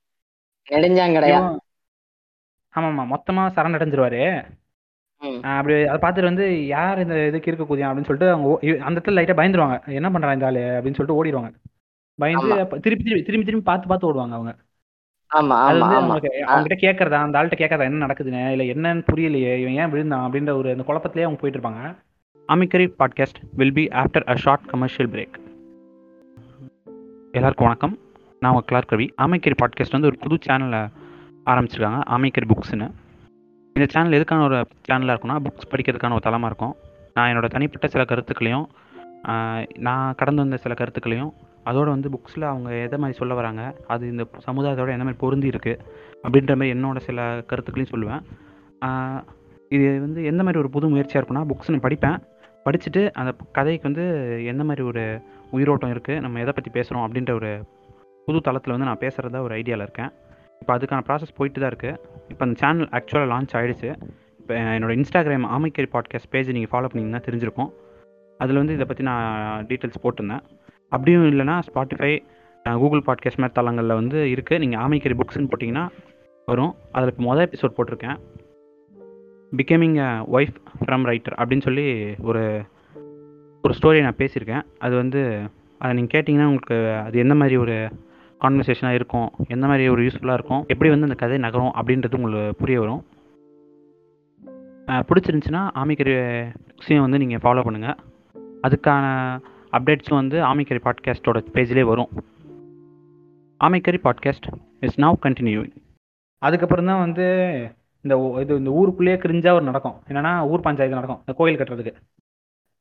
நெடுஞ்சாங்கடையா? 0.68 1.40
ஆமா 2.74 2.88
ஆமா 2.92 3.04
மொத்தமா 3.12 3.44
சரண் 3.56 3.78
அடைஞ்சிருவாரு 3.78 4.22
அப்படி 5.52 5.76
அதை 5.92 6.00
பார்த்துட்டு 6.02 6.30
வந்து 6.30 6.46
யார் 6.68 7.00
இந்த 7.04 7.16
இதுக்கு 7.30 7.50
இருக்க 7.50 7.66
கூதியா 7.66 7.88
அப்படின்னு 7.88 8.10
சொல்லிட்டு 8.10 8.32
அவங்க 8.34 8.50
அந்த 8.88 8.96
இடத்துல 8.96 9.18
லைட்டா 9.18 9.36
பயந்துருவாங்க. 9.40 9.78
என்ன 10.00 10.10
பண்றான் 10.10 10.36
இந்த 10.38 10.48
ஆளு? 10.50 10.64
அப்படின்னு 10.76 10.98
சொல்லிட்டு 10.98 11.18
ஓடிடுவாங்க. 11.20 11.50
பயந்து 12.20 12.56
திருப்பி 12.86 13.24
திரும்பி 13.28 13.48
திரும்பி 13.48 13.66
பார்த்து 13.70 13.90
பார்த்து 13.92 14.10
ஓடுவாங்க 14.10 14.36
அவங்க. 14.38 14.54
ஆமா 15.32 15.56
அது 15.62 15.80
வந்து 16.46 16.76
கேட்கறதா 16.76 17.18
அந்த 17.22 17.40
ஆள்கிட்ட 17.40 17.58
கேட்கறதா 17.58 17.82
என்ன 17.82 18.06
நடக்குதுன்னு 18.06 18.52
இல்ல 18.52 18.64
என்னன்னு 18.64 19.04
புரியலையே 19.12 19.58
இவன் 19.58 19.74
ஏன் 19.74 19.90
விழுந்தான் 19.90 20.32
அப்படின்ற 20.32 20.54
ஒரு 20.54 20.70
அந்த 20.70 20.84
குழப்பத்திலேயே 20.88 21.24
அவங்க 21.24 21.40
போயிட்டு 21.40 21.60
இருப்பாங்க 21.60 21.82
அமிக்கரி 22.50 22.88
podcast 23.00 23.40
will 23.56 23.74
be 23.74 23.88
after 23.88 24.26
a 24.28 24.36
short 24.36 24.66
commercial 24.66 25.10
break 25.10 25.38
எல்லாருக்கும் 27.32 27.68
வணக்கம். 27.68 27.98
நான் 28.40 28.54
உங்கள் 28.54 28.84
ரவி 28.90 29.08
ஆமைக்கரி 29.22 29.56
பாட்காஸ்ட் 29.62 29.92
வந்து 29.92 30.08
ஒரு 30.08 30.18
புது 30.20 30.38
சேனலை 30.48 30.82
ஆரம்பிச்சிருக்காங்க 31.46 32.00
ஆமைக்கரி 32.10 32.48
புக்ஸ்னு 32.48 32.88
இந்த 33.76 33.86
சேனல் 33.90 34.12
எதுக்கான 34.12 34.44
ஒரு 34.44 34.60
சேனலாக 34.92 35.16
இருக்கும்னா 35.16 35.40
புக்ஸ் 35.44 35.72
படிக்கிறதுக்கான 35.72 36.12
ஒரு 36.12 36.22
தளமாக 36.22 36.46
இருக்கும். 36.46 36.76
நான் 37.14 37.36
என்னோட 37.36 37.50
தனிப்பட்ட 37.50 37.88
சில 37.88 38.06
கருத்துக்களையும் 38.06 38.70
நான் 39.78 40.16
கடந்து 40.16 40.42
வந்த 40.42 40.58
சில 40.58 40.74
கருத்துக்களையும் 40.74 41.34
அதோட 41.70 41.88
வந்து 41.96 42.10
புக்ஸில் 42.14 42.46
அவங்க 42.52 42.70
எதை 42.86 42.98
மாதிரி 43.04 43.18
சொல்ல 43.20 43.34
வராங்க 43.40 43.62
அது 43.94 44.04
இந்த 44.14 44.24
சமுதாயத்தோட 44.48 44.92
என்ன 44.96 45.06
மாதிரி 45.08 45.22
பொருந்தி 45.24 45.48
இருக்குது 45.54 45.82
அப்படின்ற 46.24 46.54
மாதிரி 46.60 46.74
என்னோட 46.76 47.00
சில 47.08 47.20
கருத்துக்களையும் 47.50 47.94
சொல்லுவேன். 47.94 48.22
இது 49.76 49.86
வந்து 50.06 50.22
எந்த 50.32 50.42
மாதிரி 50.48 50.62
ஒரு 50.64 50.70
புது 50.76 50.92
முயற்சியாக 50.94 51.20
இருக்கும்னா 51.22 51.46
புக்ஸ் 51.52 51.72
நான் 51.74 51.86
படிப்பேன். 51.88 52.18
படிச்சுட்டு 52.66 53.02
அந்த 53.20 53.32
கதைக்கு 53.58 53.86
வந்து 53.90 54.06
எந்த 54.52 54.64
மாதிரி 54.70 54.84
ஒரு 54.92 55.04
உயிரோட்டம் 55.58 55.92
இருக்குது 55.96 56.22
நம்ம 56.26 56.40
எதை 56.44 56.54
பற்றி 56.56 56.72
பேசுகிறோம் 56.78 57.04
அப்படின்ற 57.08 57.34
ஒரு 57.40 57.52
புது 58.28 58.40
தளத்தில் 58.48 58.74
வந்து 58.76 58.88
நான் 58.90 59.04
பேசுகிறதா 59.04 59.42
ஒரு 59.48 59.54
ஐடியாவில் 59.60 59.86
இருக்கேன். 59.88 60.12
இப்போ 60.62 60.72
அதுக்கான 60.78 61.04
ப்ராசஸ் 61.10 61.36
போயிட்டு 61.38 61.60
தான் 61.62 61.72
இருக்குது 61.74 62.00
இப்போ 62.32 62.44
அந்த 62.46 62.56
சேனல் 62.62 62.90
ஆக்சுவலாக 62.98 63.30
லான்ச் 63.34 63.56
ஆகிடுச்சு 63.60 63.90
இப்போ 64.42 64.54
என்னோட 64.78 64.94
இன்ஸ்டாகிராம் 65.00 65.48
ஆமைக்கேரி 65.58 65.90
பாட்காஸ்ட் 65.96 66.32
பேஜ் 66.34 66.50
நீங்கள் 66.58 66.72
ஃபாலோ 66.74 66.90
பண்ணிங்கன்னா 66.92 67.22
தெரிஞ்சிருக்கும். 67.28 67.72
அதில் 68.40 68.60
வந்து 68.62 68.76
இதை 68.78 68.86
பற்றி 68.90 69.04
நான் 69.10 69.66
டீட்டெயில்ஸ் 69.70 70.04
போட்டிருந்தேன். 70.06 70.44
அப்படியும் 70.90 71.26
இல்லைனா 71.26 71.62
ஸ்பாட்டிஃபை 71.74 72.24
கூகுள் 72.64 73.00
பாட்காஸ்ட் 73.00 73.38
மாதிரி 73.38 73.52
தளங்களில் 73.54 73.94
வந்து 73.94 74.26
இருக்குது 74.26 74.58
நீங்கள் 74.58 74.80
ஆமைக்கறி 74.80 75.18
புக்ஸ்னு 75.18 75.50
போட்டிங்கன்னா 75.50 75.88
வரும். 76.46 76.76
அதில் 76.92 77.14
இப்போ 77.18 77.36
மொதல் 77.36 77.48
எபிசோட் 77.48 77.78
போட்டிருக்கேன். 77.78 78.18
Becoming 79.58 79.98
a 79.98 80.28
wife 80.32 80.56
from 80.86 81.06
writer 81.06 81.38
அப்படின்னு 81.38 81.62
சொல்லி 81.62 82.16
ஒரு 82.22 82.64
ஒரு 83.64 83.74
ஸ்டோரியை 83.82 84.02
நான் 84.02 84.16
பேசியிருக்கேன். 84.18 84.62
அது 84.78 84.96
வந்து 84.96 85.40
அதை 85.78 85.96
நீங்கள் 85.96 86.22
கேட்டிங்கன்னா 86.22 86.46
உங்களுக்கு 86.46 86.94
அது 86.94 87.20
எந்த 87.20 87.36
மாதிரி 87.36 87.58
ஒரு 87.58 87.90
கான்வர்சேஷனாக 88.42 88.94
இருக்கும் 88.94 89.30
எந்த 89.48 89.68
மாதிரி 89.68 89.88
ஒரு 89.88 90.02
யூஸ்ஃபுல்லாக 90.02 90.34
இருக்கும் 90.34 90.62
எப்படி 90.68 90.90
வந்து 90.90 91.06
அந்த 91.06 91.14
கதை 91.14 91.38
நகரும் 91.38 91.72
அப்படின்றது 91.76 92.16
உங்களுக்கு 92.16 92.56
புரிய 92.58 92.80
வரும். 92.80 93.06
அஹ் 94.86 95.04
பிடிச்சிருந்துச்சுன்னா 95.10 95.70
புக்ஸையும் 95.76 97.00
வந்து 97.00 97.18
நீங்கள் 97.18 97.40
ஃபாலோ 97.44 97.56
பண்ணுங்கள் 97.56 97.96
அதுக்கான 98.64 99.40
அப்டேட்ஸும் 99.74 100.16
வந்து 100.16 100.44
ஆமிக்கரி 100.44 100.82
பாட்காஸ்ட்டோட 100.84 101.40
பேஜ்லேயே 101.54 101.84
வரும். 101.84 102.12
ஆமிக்கரி 103.62 104.00
பாட்காஸ்ட் 104.04 104.48
இஸ் 104.80 105.00
நவ் 105.00 105.18
கண்டினியூ 105.26 105.62
அதுக்கப்புறம் 106.42 106.86
தான் 106.86 107.00
வந்து 107.00 107.26
இந்த 108.06 108.40
இது 108.42 108.58
இந்த 108.58 108.72
ஊருக்குள்ளேயே 108.72 109.18
கிரிஞ்சாக 109.18 109.54
ஒரு 109.54 109.64
நடக்கும். 109.64 109.96
என்னென்னா 110.10 110.48
ஊர் 110.48 110.62
பஞ்சாயத்து 110.62 110.96
நடக்கும். 110.96 111.20
இந்த 111.20 111.34
கோயில் 111.38 111.58
கட்டுறதுக்கு. 111.58 111.94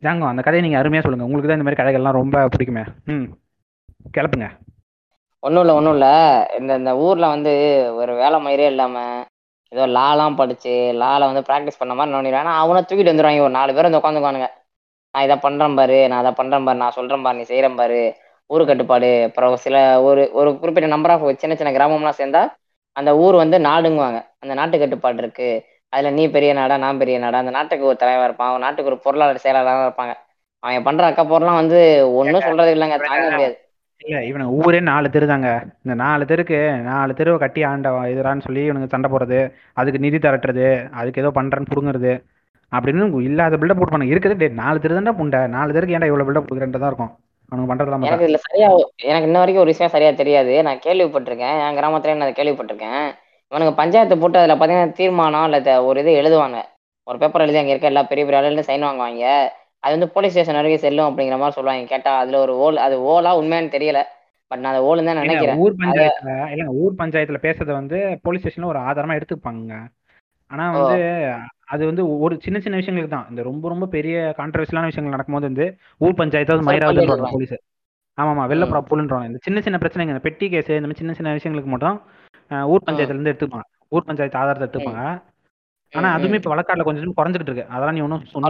ஜாங்கம் 0.03 0.29
அந்த 0.29 0.43
கதையை 0.43 0.63
நீங்கள் 0.63 0.81
அருமையாக 0.81 1.03
சொல்லுங்கள் 1.03 1.27
உங்களுக்கு 1.27 1.49
தான் 1.49 1.59
இந்த 1.59 1.71
மாதிரி 1.71 1.83
கதைகள்லாம் 1.83 2.11
ரொம்ப 2.11 2.49
பிடிக்குமே. 2.49 2.85
ம். 3.07 3.27
கிளப்புங்க. 4.17 4.49
ஒன்றும் 5.41 5.63
இல்லை 5.63 5.75
ஒன்றும் 5.75 5.93
இல்லை. 5.93 6.13
இந்த 6.59 6.77
இந்த 6.77 6.97
ஊரில் 6.97 7.29
வந்து 7.29 7.53
ஒரு 7.95 8.15
வேலை 8.15 8.41
மயிரே 8.41 8.67
இல்லாமல் 8.67 9.25
ஏதோ 9.73 9.87
லாலாம் 9.87 10.35
படிச்சு 10.35 10.93
லால 10.95 11.19
வந்து 11.19 11.41
ப்ராக்டிஸ் 11.41 11.79
பண்ண 11.79 11.95
மாதிரி 11.95 12.15
நோண்டிடுவேன் 12.17 12.45
ஆனால் 12.45 12.61
அவனை 12.61 12.83
தூக்கிட்டு 12.83 13.13
வந்துடுவாங்க 13.13 13.41
ஒரு 13.41 13.51
நாலு 13.51 13.75
பேர் 13.75 13.85
வந்து 13.85 14.01
உட்காந்துக்குவானுங்க 14.03 14.49
நான் 15.17 15.27
இதை 15.27 15.37
பண்ணுறேன் 15.43 15.77
பாரு 15.79 15.99
நான் 16.09 16.23
அதை 16.23 16.33
பண்ணுறேன் 16.39 16.67
பாரு 16.67 16.79
நான் 16.79 16.97
சொல்கிறேன் 16.97 17.23
பாரு 17.23 17.39
நீ 17.39 17.45
செய்கிறேன் 17.45 17.79
பாரு. 17.79 18.01
ஊரு 18.51 18.65
கட்டுப்பாடு 18.67 19.09
அப்புறம் 19.29 19.55
சில 19.65 19.77
ஒரு 20.03 20.23
ஒரு 20.33 20.51
குறிப்பிட்ட 20.59 20.89
நம்பர் 20.95 21.13
ஆஃப் 21.15 21.25
சின்ன 21.43 21.55
சின்ன 21.57 21.73
கிராமம்லாம் 21.77 22.19
சேர்ந்தா 22.19 22.43
அந்த 22.97 23.11
ஊர் 23.17 23.37
வந்து 23.41 23.57
நாடுங்குவாங்க. 23.69 24.19
அந்த 24.43 24.53
நாட்டு 24.55 24.77
கட்டுப்பாடு 24.79 25.19
இருக்கு. 25.19 25.49
அதுல 25.93 26.11
நீ 26.11 26.25
பெரிய 26.29 26.53
நாடா 26.53 26.77
நான் 26.77 27.01
பெரிய 27.03 27.17
நாடா 27.19 27.39
அந்த 27.39 27.53
நாட்டுக்கு 27.57 27.85
ஒரு 27.87 27.97
தலைவன் 27.97 28.27
இருப்பான் 28.29 28.51
அவன் 28.51 28.65
நாட்டுக்கு 28.67 28.91
ஒரு 28.93 28.99
பொருளாளர் 29.05 29.45
செயலாளராக 29.45 29.87
இருப்பாங்க. 29.89 30.15
அவன் 30.63 30.87
பண்ற 30.89 31.05
அக்கா 31.07 31.25
பொருளாம் 31.25 31.61
வந்து 31.63 31.79
ஒன்றும் 32.21 32.47
சொல்றது 32.49 32.75
இல்லைங்க 32.77 32.99
தாங்க 33.05 33.25
முடியாது. 33.29 33.57
இல்லை 34.01 34.19
இவனுங்க 34.29 34.55
ஊரே 34.61 34.81
நாலு 34.89 35.09
தெரு 35.11 35.27
தாங்க. 35.27 35.51
இந்த 35.85 35.95
நாலு 36.03 36.25
தெருக்கு 36.25 36.59
நாலு 36.89 37.13
தெருவை 37.15 37.39
கட்டி 37.39 37.61
ஆண்ட 37.65 37.91
இதுறான்னு 38.13 38.47
சொல்லி 38.47 38.63
இவனுங்க 38.69 38.89
சண்டை 38.91 39.09
போடுறது 39.13 39.39
அதுக்கு 39.73 39.99
நிதி 39.99 40.19
திரட்டுறது 40.19 40.67
அதுக்கு 41.01 41.23
ஏதோ 41.23 41.33
பண்ணுறேன்னு 41.39 41.71
பிடுங்குறது. 41.71 42.13
அப்படின்னு 42.73 43.23
இல்லாத 43.29 43.59
பில்டப் 43.61 43.79
போட்டு 43.81 43.95
பண்ண 43.95 44.07
இருக்குது. 44.13 44.35
டேய் 44.41 44.59
நாலு 44.63 44.83
தெரு 44.85 44.99
தானே 44.99 45.13
புண்டை. 45.21 45.41
நாலு 45.57 45.75
தெருக்கு 45.77 45.97
ஏன்டா 45.97 46.11
இவ்வளோ 46.11 46.27
பில்டப் 46.29 46.49
கொடுக்குறேன் 46.49 46.75
தான் 46.77 46.91
இருக்கும். 46.93 47.13
அவனுங்க 47.51 47.69
பண்ணுறதெல்லாம் 47.71 48.01
பார்த்தா 48.03 48.15
எனக்கு 48.15 48.29
இதுல 48.29 48.41
சரியா 48.47 48.69
எனக்கு 49.11 49.29
இன்ன 49.29 49.41
வரைக்கும் 49.43 49.65
ஒரு 49.65 49.73
விஷயம் 49.73 49.93
சரியா 49.95 50.11
தெரியாது. 50.21 50.55
நான் 50.67 50.81
கேள்விப்பட்டிருக்கேன். 50.87 51.59
என் 51.65 51.77
கிராமத்துல 51.79 52.17
நான் 52.23 52.39
கேள்விப்பட்டிருக்கேன். 52.39 53.05
இவனுங்க 53.53 53.75
பஞ்சாயத்து 53.81 54.17
போட்டு 54.23 54.41
அதுல 54.41 54.57
பாத்தீங்கன்னா 54.61 54.97
தீர்மானம் 55.01 55.47
இல்ல 55.49 55.77
ஒரு 55.89 56.01
இது 56.05 56.13
எழுதுவாங்க. 56.21 56.59
ஒரு 57.07 57.19
பேப்பர் 57.23 57.45
எழுதி 57.45 57.61
அங்க 57.61 57.73
இருக்க 57.75 57.93
எல்லா 57.93 58.03
பெரிய 58.11 58.25
பெரிய 58.27 58.39
ஆளுநரும் 58.41 58.69
சைன் 58.71 58.87
வாங்குவாங்க. 58.89 59.25
அது 59.85 59.95
வந்து 59.97 60.09
போலீஸ் 60.15 60.33
ஸ்டேஷன் 60.35 60.59
வரைக்கும் 60.59 60.85
செல்லும் 60.87 61.09
அப்படிங்கிற 61.09 61.37
மாதிரி 61.41 61.57
சொல்லுவாங்க. 61.59 61.85
கேட்டா 61.93 62.13
அதுல 62.23 62.39
ஒரு 62.45 62.55
ஓல் 62.65 62.79
அது 62.87 62.97
ஓலா 63.13 63.33
உண்மையான்னு 63.41 63.75
தெரியல. 63.77 64.01
பட் 64.51 64.61
நான் 64.63 64.73
அதை 64.73 64.81
ஓலுன்னு 64.89 65.11
தான் 65.11 65.21
நினைக்கிறேன். 65.23 65.61
ஊர் 65.65 65.79
பஞ்சாயத்துல 65.83 66.33
இல்லைங்க 66.53 66.75
ஊர் 66.83 66.99
பஞ்சாயத்துல 67.01 67.39
பேசுறத 67.47 67.73
வந்து 67.81 67.99
போலீஸ் 68.27 68.43
ஸ்டேஷன்ல 68.43 68.73
ஒரு 68.73 68.81
ஆதாரமா 68.89 69.17
எடுத்துப்பாங்க 69.19 69.79
ஆனா. 70.51 70.65
வந்து 70.75 70.97
அது 71.75 71.83
வந்து 71.87 72.03
ஒரு 72.25 72.35
சின்ன 72.43 72.59
சின்ன 72.61 72.77
விஷயங்களுக்கு 72.77 73.15
தான். 73.15 73.29
இந்த 73.31 73.43
ரொம்ப 73.43 73.65
ரொம்ப 73.69 73.87
பெரிய 73.95 74.17
கான்ட்ரவர்சியலான 74.39 74.89
விஷயங்கள் 74.91 75.15
நடக்கும்போது 75.15 75.49
வந்து 75.49 75.65
ஊர் 76.01 76.19
பஞ்சாயத்தாவது 76.21 76.67
பண்ணிடுவாங்க. 76.91 77.31
போலீஸ் 77.33 77.55
ஆமாமா 78.19 78.45
வெள்ள 78.47 78.65
ம். 78.65 78.71
ப்ராப்புலன்றாங்க 78.73 79.27
இந்த 79.31 79.41
சின்ன 79.47 79.59
சின்ன 79.61 79.79
பிரச்சனைங்க 79.79 80.13
இந்த 80.15 80.25
பெட்டி 80.27 80.47
கேஸ் 80.49 80.71
இந்த 80.71 80.87
மாதிரி 80.87 81.01
சின்ன 81.01 81.15
சின்ன 81.15 81.35
விஷயங்களுக்கு 81.39 81.73
மட்டும் 81.73 81.97
ஊர் 82.71 82.87
பஞ்சாயத்துல 82.87 83.17
இருந்து 83.17 83.33
எடுத்துப்பாங்க. 83.33 83.67
ஊர் 83.93 84.07
பஞ்சாயத்து 84.09 84.39
ஆதாரத்தை 84.39 84.67
எடுத்துப்பாங்க. 84.67 85.03
ஆனா 85.93 86.09
அதுவுமே. 86.17 86.39
இப்ப 86.41 86.51
வழக்காடுல 86.55 86.87
கொஞ்சம் 86.89 87.17
குறைஞ்சிட்டு 87.19 87.51
இருக்கு. 87.51 87.67
அதெல்லாம் 87.71 87.97
நீ 87.97 88.03
ஒன்றும் 88.07 88.25
சொன்னா 88.33 88.47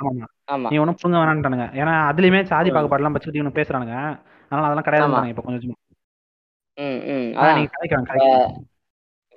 ஆமா. 0.00 0.26
நீ 0.70 0.78
ஒன்றும் 0.78 0.98
புடுங்க 1.00 1.18
வேணான்ட்டானுங்க 1.20 1.66
ஏன்னா 1.80 1.94
அதுலயுமே 2.10 2.40
சாதி. 2.44 2.70
பாகுபாடுலாம் 2.72 3.14
வச்சுக்கிட்டு 3.16 3.42
இவனு 3.42 3.58
பேசுறானுங்க. 3.60 3.96
அதனால 4.50 4.66
அதெல்லாம் 4.68 4.88
கிடையாதுன்றாங்க 4.88 5.32
இப்ப 5.32 5.42
கொஞ்சம் 5.42 5.78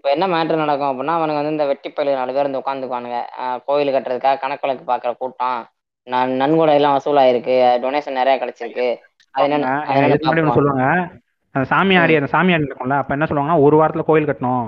இப்போ 0.05 0.17
என்ன 0.17 0.27
மேட்ரு 0.27 0.55
நடக்கும் 0.55 0.89
அப்படின்னா 0.89 1.11
அவனுங்க 1.11 1.33
வந்து 1.33 1.49
இந்த 1.49 1.65
வெட்டி 1.65 1.89
பயில 1.89 2.15
நாலு 2.15 2.33
பேர் 2.33 2.47
வந்து 2.47 2.59
உட்காந்துக்குவானுங்க 2.59 3.19
கோயில் 3.65 3.93
கட்டுறதுக்காக 3.93 4.39
கணக்கு 4.39 4.67
வழக்கு 4.67 4.83
பார்க்குற 4.91 5.17
கூட்டம். 5.17 5.65
நன் 6.03 6.35
நன்கொடை 6.35 6.75
எல்லாம் 6.75 6.97
வசூலாயிருக்கு. 6.97 7.79
டொனேஷன் 7.83 8.11
நிறைய 8.11 8.39
கிடைச்சிருக்கு. 8.39 9.01
அது 9.31 9.45
என்னன்னு 9.47 10.53
சொல்லுவாங்க. 10.53 10.85
அந்த 11.55 11.75
சாமியாடி. 11.75 12.15
அந்த 12.15 12.29
சாமியாடி 12.31 12.67
இருக்கும்ல 12.67 12.97
அப்ப 12.97 13.13
என்ன 13.13 13.25
சொல்லுவாங்கன்னா 13.25 13.61
ஒரு 13.61 13.81
வாரத்துல 13.81 14.01
கோயில் 14.01 14.25
கட்டணும். 14.25 14.67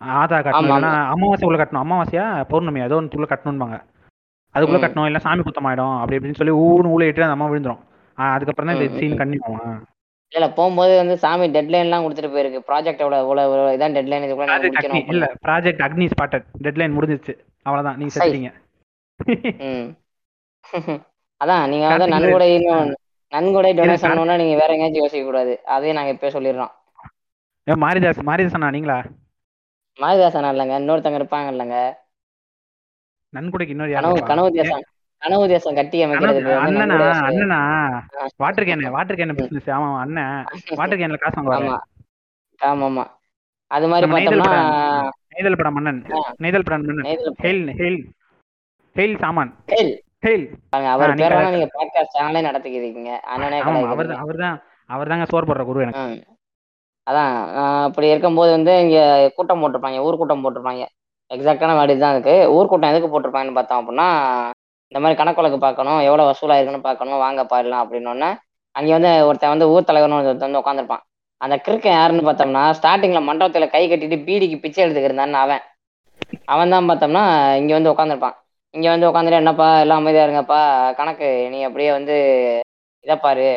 ஆதா 0.00 0.38
கட்டணும். 0.38 1.04
அமாவாசை 1.08 1.48
உள்ள 1.48 1.64
கட்டணும். 1.64 1.84
அமாவாசையா 1.84 2.44
பௌர்ணமி 2.44 2.80
ஏதோ 2.80 2.94
ஒன்று 2.94 3.26
கட்டணும்பாங்க. 3.26 3.78
அதுக்குள்ள. 4.54 4.80
கட்டணும். 4.80 5.04
இல்ல 5.04 5.18
சாமி 5.18 5.42
குத்தமாயிடும். 5.42 5.98
அப்படி 5.98 6.16
இப்படின்னு 6.16 6.34
சொல்லி 6.34 6.52
ஊன்னு 6.52 6.92
ஊழ 6.94 7.02
இட்டு 7.02 7.22
அந்த 7.22 7.32
அம்மா 7.32 7.46
விழுந்துரும். 7.46 7.82
ஆ, 8.18 8.32
அதுக்கப்புறம் 8.32 8.72
தான் 8.72 8.82
இந்த 8.82 8.98
சீன் 8.98 9.12
ம். 9.12 9.84
இல்ல 10.34 10.46
போகும்போது 10.52 10.92
வந்து 10.96 11.14
சாமி 11.18 11.46
டெட்லைன்லாம் 11.48 12.04
கொடுத்துட்டு 12.04 12.32
போயிருக்கு. 12.32 12.60
ப்ராஜெக்டோட 12.64 13.16
இவ்வளோ 13.22 13.44
இவ்வளோ 13.46 13.66
இதான் 13.74 13.96
டெட்லைன் 13.96 14.26
இதுக்குள்ள 14.26 14.40
ப்ராஜெக்ட் 14.46 14.64
முடிக்கணும் 14.64 15.06
இல்ல 15.12 15.24
ப்ராஜெக்ட் 15.44 15.84
அக்னி 15.86 16.06
ஸ்பாட்டட் 16.12 16.46
டெட்லைன் 16.64 16.96
முடிஞ்சிருச்சு. 16.96 17.34
அவ்வளவுதான் 17.66 17.98
நீங்க. 18.00 18.14
செத்துட்டீங்க. 18.14 18.50
அதான் 21.40 21.64
நீங்க 21.70 21.86
வந்து 21.88 22.06
நன்கொடை. 22.12 22.48
நன்கொடை 23.32 23.70
டொனேஷன் 23.74 24.16
நீங்க 24.34 24.54
வேற 24.60 24.70
எங்கேயாச்சும் 24.74 25.02
யோசிக்க 25.02 25.24
கூடாது. 25.24 25.54
அதையும் 25.74 25.98
நாங்க 25.98 26.14
இப்பயே 26.14 26.34
சொல்லிடுறோம். 26.34 26.72
மாரிதாஸ் 27.66 28.22
அண்ணா 28.52 28.70
நீங்களா? 28.70 28.98
மாரிதாசன் 29.98 30.48
இல்லைங்க 30.48 30.76
இன்னொருத்தங்க 30.78 31.20
இருப்பாங்க 31.20 31.48
இல்லைங்க. 31.52 31.78
நன்கொடைக்கு 33.32 33.74
இன்னொரு 33.74 33.92
கனவு 33.96 34.18
கனவு 34.24 34.48
தேசம் 34.56 34.84
கனவு 35.24 35.44
தேசம் 35.52 35.76
கட்டி 35.78 35.98
அண்ணனா 36.04 36.96
அண்ணனா. 37.28 37.58
Water 38.42 38.66
can 38.68 38.82
water 38.96 39.18
can. 39.20 39.36
Business 39.40 39.70
ஆமா 39.76 39.88
அண்ணன். 40.04 40.34
வாட்டர் 40.80 41.00
கேன்ல 41.00 41.18
காசு 41.22 41.38
ஆமா. 41.58 41.76
ஆமா 42.60 43.04
அது 43.70 43.86
மாதிரி 43.90 44.06
பார்த்தோம்னா 44.10 44.50
நெய்தல் 45.34 45.58
படம் 45.60 45.76
மன்னன் 45.76 46.00
நெய்தல் 46.42 46.66
படம் 46.66 46.84
மன்னன் 46.88 47.06
ஹெயில் 47.44 47.64
ஹெயில் 47.78 47.98
ஹெயில் 48.96 49.16
சாமான். 49.22 49.50
ஹெயில் 50.24 50.44
ஆ 50.74 50.78
அவர் 50.94 51.14
பேரான 51.22 51.48
நீங்க 51.54 51.68
பாட்காஸ்ட் 51.76 52.14
சேனலே 52.16 52.42
நடத்திக்கிறீங்க. 52.48 53.10
அண்ணனே 53.32 53.58
அவர் 53.62 53.86
கிடைக்கிறீங்க 53.86 54.20
அவர் 54.24 54.38
தான் 54.44 54.58
அவர் 54.90 55.10
தாங்க 55.12 55.26
சோறு 55.32 55.48
போடுற 55.48 55.64
குரு 55.68 55.84
எனக்கு. 55.86 56.04
அதான் 57.06 57.32
அப்படி 57.86 58.06
இருக்கும்போது 58.12 58.50
வந்து 58.56 58.74
இங்க 58.84 58.98
கூட்டம் 59.38 59.62
போட்டிருப்பாங்க 59.62 60.04
ஊர் 60.06 60.20
கூட்டம் 60.20 60.44
போட்டிருப்பாங்க. 60.44 60.84
எக்ஸாக்டான 61.30 61.74
வேர்டு 61.78 62.02
தான் 62.04 62.14
இருக்கு. 62.16 62.36
ஊர் 62.56 62.70
கூட்டம் 62.72 62.92
எதுக்கு 62.92 63.10
போட்டிருப்பாங்கன்னு 63.12 63.58
பார்த்தோம் 63.58 63.80
அப்படின்னா 63.82 64.08
இந்த 64.94 65.00
மாதிரி 65.02 65.16
கணக்கு 65.18 65.40
வழக்கு 65.40 65.58
பார்க்கணும் 65.64 66.00
எவ்வளவு 66.08 66.28
வசூலாயிருக்குன்னு 66.28 66.84
பார்க்கணும் 66.84 67.22
வாங்க 67.22 67.42
பாடலாம் 67.52 67.80
அப்படின்னோடனே 67.84 68.28
அங்கே 68.74 68.92
வந்து 68.96 69.10
ஒருத்தன் 69.28 69.52
வந்து 69.52 69.66
ஊர் 69.72 69.88
தலைவர்னு 69.88 70.18
ஒருத்தன் 70.18 70.48
வந்து 70.48 70.60
உட்காந்துருப்பான் 70.60 71.02
அந்த 71.40 71.54
கிறுக்கன் 71.64 71.96
யாருன்னு 71.96 72.26
பார்த்தோம்னா 72.26 72.62
ஸ்டார்டிங்ல 72.78 73.20
மண்டபத்தில் 73.28 73.72
கை 73.72 73.82
கட்டிட்டு 73.92 74.18
பீடிக்கு 74.26 74.56
பிச்சை 74.64 74.80
எடுத்துக்கிருந்தான்னு 74.84 75.38
அவன். 75.44 75.62
அவன் 76.52 76.74
தான் 76.74 76.88
பார்த்தோம்னா 76.90 77.24
இங்கே 77.62 77.74
வந்து 77.78 77.92
உட்காந்துருப்பான் 77.94 78.36
இங்கே 78.74 78.90
வந்து 78.92 79.08
உட்காந்துட்டு 79.10 79.40
என்னப்பா 79.42 79.66
எல்லாம் 79.82 80.00
அமைதியாக 80.02 80.26
இருங்கப்பா 80.28 80.60
கணக்கு 81.00 81.30
நீ 81.54 81.58
அப்படியே 81.70 81.90
வந்து 81.98 82.14
இதை 83.04 83.16
பாரு. 83.26 83.48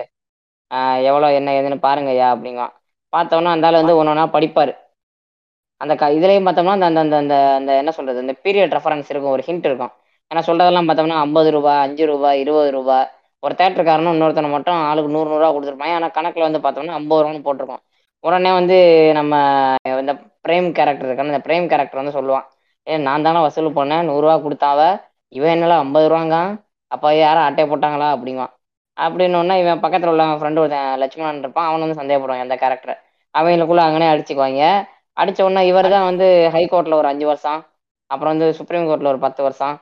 எவ்வளோ 1.10 1.30
என்ன 1.40 1.54
ஏதுன்னு 1.60 1.80
பாருங்கய்யா 1.88 2.30
அப்படிங்குவான். 2.34 2.74
பார்த்தோம்னா 3.14 3.54
அந்த 3.56 3.70
ஆள் 3.70 3.82
வந்து 3.82 3.98
ஒன்று 4.00 4.14
ஒன்றா 4.16 4.26
படிப்பார். 4.38 4.74
அந்த 5.82 5.94
க 6.02 6.12
இதுலேயும் 6.18 6.48
பார்த்தோம்னா 6.48 6.76
அந்த 6.78 6.88
அந்த 6.92 7.02
அந்த 7.06 7.16
அந்த 7.22 7.36
அந்த 7.60 7.72
என்ன 7.82 7.92
சொல்கிறது 7.98 8.26
அந்த 8.26 8.36
பீரியட் 8.46 8.76
ரெஃபரன்ஸ் 8.78 9.12
இருக்கும் 9.14 9.36
ஒரு 9.38 9.46
ஹிண்ட் 9.50 9.68
இருக்கும். 9.70 9.94
ஆனா 10.32 10.42
சொல்கிறதெல்லாம் 10.48 10.88
பார்த்தோம்னா 10.88 11.20
ஐம்பது 11.26 11.50
ரூபா 11.56 11.74
அஞ்சு 11.86 12.04
ரூபா 12.10 12.30
இருபது 12.42 12.70
ரூபா. 12.78 12.98
ஒரு 13.44 13.54
தேட்டருக்காரனும் 13.60 14.16
இன்னொருத்தனை 14.16 14.50
மட்டும் 14.56 14.78
ஆளுக்கு 14.88 15.14
நூறு 15.16 15.30
நூறுரூவா 15.30 15.50
கொடுத்துருப்பாங்க 15.56 15.98
ஆனால் 16.00 16.14
கணக்கில் 16.18 16.48
வந்து 16.48 16.62
பார்த்தோம்னா 16.66 16.98
ஐம்பது 17.00 17.22
ரூபான்னு 17.24 17.46
போட்டிருக்கோம். 17.48 17.82
உடனே 18.24 18.52
வந்து 18.60 18.78
நம்ம 19.20 19.34
இந்த 20.02 20.14
பிரேம் 20.48 20.70
கேரக்டர் 20.78 21.08
இருக்கான 21.10 21.34
இந்த 21.34 21.44
பிரேம் 21.48 21.68
கேரக்டர் 21.72 22.02
வந்து 22.02 22.16
சொல்லுவான் 22.20 22.46
ஏ 22.88 22.98
நான் 23.08 23.26
தானே 23.28 23.40
வசூல் 23.46 23.78
பண்ணேன் 23.80 24.08
நூறுரூவா 24.10 24.36
கொடுத்தாவ 24.46 24.82
இவன் 25.34 25.54
என்னல 25.56 25.78
ஐம்பது 25.84 26.08
ரூபாங்க? 26.12 26.36
அப்போ 26.92 27.08
யாரும் 27.16 27.46
அட்டையை 27.48 27.68
போட்டாங்களா? 27.72 28.08
அப்படிங்குவான். 28.16 28.54
அப்படின்னு 28.98 29.58
இவன் 29.64 29.82
பக்கத்தில் 29.84 30.12
உள்ள 30.14 30.24
ஃப்ரெண்டு 30.40 30.62
ஒருத்தன் 30.64 31.00
லட்சுமணன் 31.02 31.42
இருப்பான். 31.44 31.68
அவன் 31.70 31.84
வந்து 31.86 32.00
சந்தேகப்படுவான் 32.02 32.46
அந்த 32.46 32.58
கேரக்டர் 32.64 32.96
அவங்களுக்குள்ள 33.34 33.82
அங்கனே 33.88 34.08
அடிச்சுக்குவாங்க. 34.14 34.62
அடிச்ச 35.18 35.40
உடனே 35.48 35.62
இவர் 35.72 35.94
தான் 35.96 36.08
வந்து 36.10 36.26
ஹை 36.56 36.64
ஒரு 37.00 37.10
அஞ்சு 37.14 37.26
வருஷம். 37.32 37.60
அப்புறம் 38.10 38.34
வந்து 38.34 38.48
சுப்ரீம் 38.60 38.88
கோர்ட்ல 38.90 39.12
ஒரு 39.14 39.22
பத்து 39.26 39.42
வருஷம். 39.44 39.76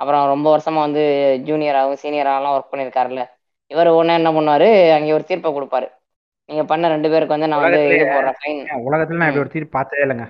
அப்புறம் 0.00 0.22
ரொம்ப 0.32 0.46
வருஷமா 0.52 0.80
வந்து 0.86 1.02
ஜூனியராகவும் 1.48 2.00
சீனியராகவும் 2.02 2.54
ஒர்க் 2.54 2.70
பண்ணியிருக்காருல்ல. 2.70 3.22
இவர் 3.70 3.88
ஒன்று 3.94 4.12
என்ன 4.14 4.30
பண்ணுவாரு? 4.36 4.68
அங்கே 4.96 5.16
ஒரு 5.16 5.24
தீர்ப்பை 5.26 5.50
கொடுப்பாரு. 5.52 5.88
நீங்க 6.48 6.62
பண்ண 6.70 6.84
ரெண்டு 6.88 7.08
பேருக்கு 7.10 7.36
வந்து 7.36 7.50
நான் 7.50 7.64
வந்து 7.66 7.82
இது 7.88 8.04
போடுறேன் 8.14 8.38
ஃபைன் 8.38 8.60
உலகத்துல 8.86 9.18
நான் 9.20 9.30
இப்படி 9.30 9.44
ஒரு 9.44 9.52
தீர்ப்பு 9.52 9.72
பார்த்ததே 9.76 10.04
இல்லைங்க. 10.04 10.26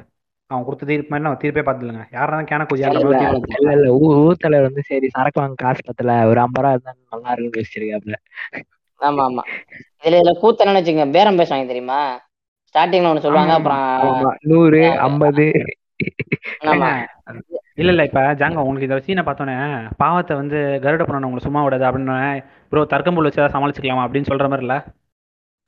அவன் 0.51 0.65
கொடுத்த 0.67 0.87
தீர்ப்பு 0.87 1.11
மாதிரி 1.11 1.25
நான் 1.27 1.41
தீர்ப்பே 1.43 1.63
பார்த்தது 1.63 1.87
இல்லைங்க 1.87 2.07
யாரா 2.13 2.39
கேன 2.45 2.65
குஜி 2.69 2.83
இல்ல, 2.85 3.71
இல்ல, 3.75 3.89
ஊர் 4.01 4.41
தலைவர் 4.41 4.69
வந்து 4.69 4.83
சரி 4.89 5.09
சரக்கு 5.15 5.41
வாங்க 5.41 5.57
காசு 5.63 5.83
பத்தல 5.89 6.17
ஒரு 6.31 6.41
ஐம்பது 6.41 6.65
ரூபா 6.65 6.73
இருந்தா 6.75 6.95
நல்லா 7.13 7.35
இருக்குன்னு 7.35 7.63
வச்சிருக்காப்ல 7.63 8.17
ஆமா 9.01 9.23
ஆமா. 9.29 9.43
இதுல 10.01 10.19
இதுல 10.19 10.33
கூத்து 10.41 10.63
என்னன்னு 10.63 10.81
வச்சுங்க 10.81 11.07
பேரம் 11.15 11.39
பேசுவாங்க 11.41 11.67
தெரியுமா? 11.69 12.01
ஸ்டார்டிங்ல 12.75 13.11
ஒண்ணு 13.11 13.25
சொல்லுவாங்க 13.25 13.55
அப்புறம் 13.57 13.85
நூறு 14.51 14.83
ஐம்பது. 15.07 15.47
ஆமா. 16.71 16.91
இல்ல 17.81 17.91
இல்ல 17.95 18.03
இப்ப 18.09 18.21
ஜாங்க 18.41 18.63
உங்களுக்கு 18.63 18.89
இந்த 18.89 18.99
சீனை 19.07 19.23
பார்த்தோன்னே 19.27 19.57
பாவத்தை 20.01 20.35
வந்து 20.41 20.59
கருட 20.85 21.03
பண்ணணும் 21.05 21.29
உங்களுக்கு 21.29 21.49
சும்மா 21.49 21.63
விடாது 21.67 21.85
அப்படின்னு 21.89 22.17
ப்ரோ 22.73 22.83
தர்க்கம்புல் 22.93 23.27
வச்சு 23.27 23.41
ஏதாவது 23.41 23.55
சமாளிச்சுக்கலாமா 23.57 24.05
அப்படின்னு 24.07 24.31
சொல்ற 24.31 24.49
மாதிரி 24.53 24.67
இல்ல? 24.67 24.77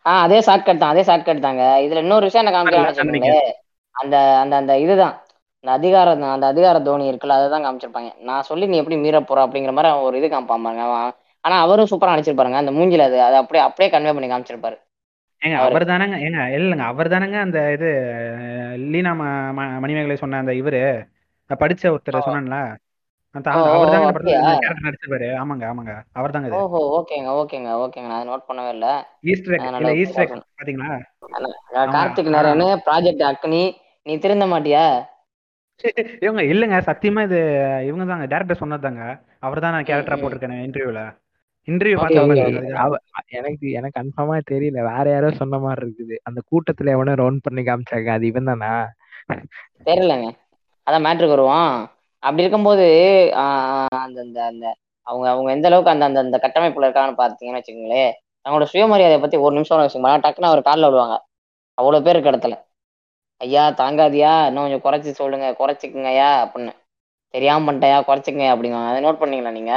ஆ 0.05 0.13
அதே 0.27 0.39
ஷார்ட்கட் 0.47 0.83
தான் 0.83 0.93
அதே 0.95 1.03
ஷார்ட்கட் 1.09 1.45
தாங்க. 1.47 1.65
இதுல 1.85 2.03
இன்னொரு 2.05 2.27
விஷயம் 2.29 2.43
என்ன 2.45 2.53
வச்சுக்கோங்களேன் 2.87 3.51
அந்த 3.95 4.17
அந்த 4.43 4.55
அந்த 4.61 4.73
இதுதான். 4.85 5.17
அந்த 5.65 5.73
அதிகார 5.79 6.07
அந்த 6.35 6.47
அதிகார 6.53 6.77
தோனி 6.87 7.05
இருக்குல்ல 7.11 7.35
அதை 7.39 7.49
தான் 7.51 7.65
காமிச்சிருப்பாங்க. 7.67 8.11
நான் 8.29 8.47
சொல்லி 8.49 8.65
நீ 8.71 8.77
எப்படி 8.83 8.97
மீற 9.03 9.19
போற 9.29 9.41
அப்படிங்கிற 9.47 9.73
மாதிரி 9.77 9.91
ஒரு 10.07 10.17
இது 10.21 10.29
காமிப்பான் 10.33 10.65
பாருங்க. 10.67 10.85
அவன் 10.89 11.13
ஆனா 11.45 11.57
அவரும் 11.65 11.91
சூப்பரா 11.91 12.15
நடிச்சிருப்பாருங்க. 12.15 12.59
அந்த 12.63 12.73
மூஞ்சில 12.79 13.07
அது 13.11 13.19
அதை 13.29 13.37
அப்படியே 13.43 13.63
அப்படியே 13.69 13.91
கன்வே 13.95 14.15
பண்ணி 14.17 14.31
காமிச்சிருப்பாரு. 14.33 14.77
ஏங்க 15.43 15.57
அவரு. 15.61 15.87
தானங்க 15.93 16.17
ஏங்க 16.27 16.41
இல்லைங்க 16.57 16.85
அவர் 16.91 17.13
தானங்க 17.15 17.37
அந்த 17.47 17.59
இது 17.77 17.89
லீனா 18.93 19.13
மணிமேகலை 19.83 20.17
சொன்ன 20.21 20.41
அந்த 20.43 20.53
இவரு. 20.61 20.83
நான் 21.53 21.61
படிச்ச 21.62 21.85
ஒருத்தர் 21.95 22.27
சொன்னேன்ல. 22.27 22.59
நடிச்சிருப்பாரு. 24.85 25.29
ஆமாங்க 25.41 25.65
ஆமாங்க. 25.70 25.93
அவர் 26.19 26.35
தாங்க 26.35 26.49
இது. 26.49 26.59
ஓஹோ 26.59 26.81
ஓகேங்க 26.99 27.31
ஓகேங்க 27.41 27.70
ஓகேங்க. 27.85 28.09
நான் 28.12 28.29
நோட் 28.31 28.47
பண்ணவே 28.49 28.70
இல்ல. 28.77 28.89
Easter 29.31 29.55
Easter. 30.03 30.33
பாத்தீங்களா? 30.59 30.91
நான் 31.74 31.95
கார்த்திக் 31.97 32.35
நாராயண் 32.35 32.65
ப்ராஜெக்ட் 32.87 33.24
அக்னி. 33.31 33.62
நீ 34.07 34.15
திருந்த 34.19 34.47
மாட்டியா? 34.53 34.85
இவங்க 36.24 36.43
இல்லைங்க 36.53 36.79
சத்தியமா 36.89 37.20
இது 37.27 37.39
இவங்க 37.89 38.05
தாங்க 38.11 38.27
டேரக்டர் 38.33 38.61
சொன்னதாங்க 38.61 39.03
அவர் 39.41 39.62
தான் 39.65 39.74
நான் 39.77 39.89
கேரக்டரா. 39.89 40.19
போட்டிருக்கேன் 40.20 40.65
இன்டர்வியூல 40.66 41.03
இன்டர்வியூ 41.69 41.97
எனக்கு 43.39 43.66
எனக்கு 43.79 43.99
கன்ஃபார்மா 43.99 44.37
தெரியல. 44.53 44.79
வேற 44.91 45.05
யாரோ 45.11 45.31
சொன்ன 45.41 45.59
மாதிரி 45.59 45.83
இருக்குது. 45.87 46.16
அந்த 46.29 46.41
கூட்டத்துல 46.51 46.95
எவனோ 46.97 47.15
ரவுண்ட் 47.23 47.45
பண்ணி 47.47 47.65
காமிச்சாங்க. 47.69 48.11
அது 48.16 48.27
இவன் 48.33 48.51
தானா 48.51 48.70
தெரியலங்க. 49.89 50.29
அதான் 50.87 51.05
மேட்ருக்கு 51.05 51.37
வருவோம் 51.37 51.73
அப்படி 52.23 52.43
இருக்கும்போது 52.43 52.87
அந்த 54.01 54.19
அந்த 54.23 54.39
அந்த 54.47 54.65
அவங்க 55.07 55.27
அவங்க 55.31 55.51
எந்த 55.53 55.67
அளவுக்கு 55.67 55.93
அந்த 55.93 56.05
அந்த 56.05 56.21
அந்த 56.21 56.39
கட்டமைப்புல 56.45 56.87
இருக்கான்னு 56.87 57.21
பார்த்தீங்கன்னு 57.21 57.61
வச்சுக்கோங்களேன் 57.61 58.13
அவங்களோட 58.47 58.67
சுயமரியாதையை 58.71 59.21
பத்தி 59.21 59.37
ஒரு 59.45 59.55
நிமிஷம் 59.55 59.81
வச்சுக்கோங்களேன் 59.81 60.25
டக்குன்னு 60.25 60.51
அவர் 60.51 60.63
காலில் 60.63 60.89
விடுவாங்க 60.89 61.17
அவ்வளோ 61.79 62.01
பேர் 62.03 62.17
இருக்க 62.17 62.33
இடத்துல. 62.33 62.55
ஐயா 63.41 63.65
தாங்காதியா. 63.79 64.33
இன்னும் 64.49 64.65
கொஞ்சம் 64.65 64.85
குறைச்சி 64.85 65.11
சொல்லுங்க. 65.15 65.47
குறைச்சிக்குங்கய்யா 65.59 66.31
அப்படின்னு. 66.45 66.73
தெரியாம 67.35 67.65
பண்ணிட்டயா 67.67 67.99
குறைச்சிக்கங்க 68.03 68.49
அப்படிங்க 68.53 68.79
அதை 68.85 69.01
நோட் 69.05 69.21
பண்ணீங்களா 69.21 69.53
நீங்க? 69.53 69.75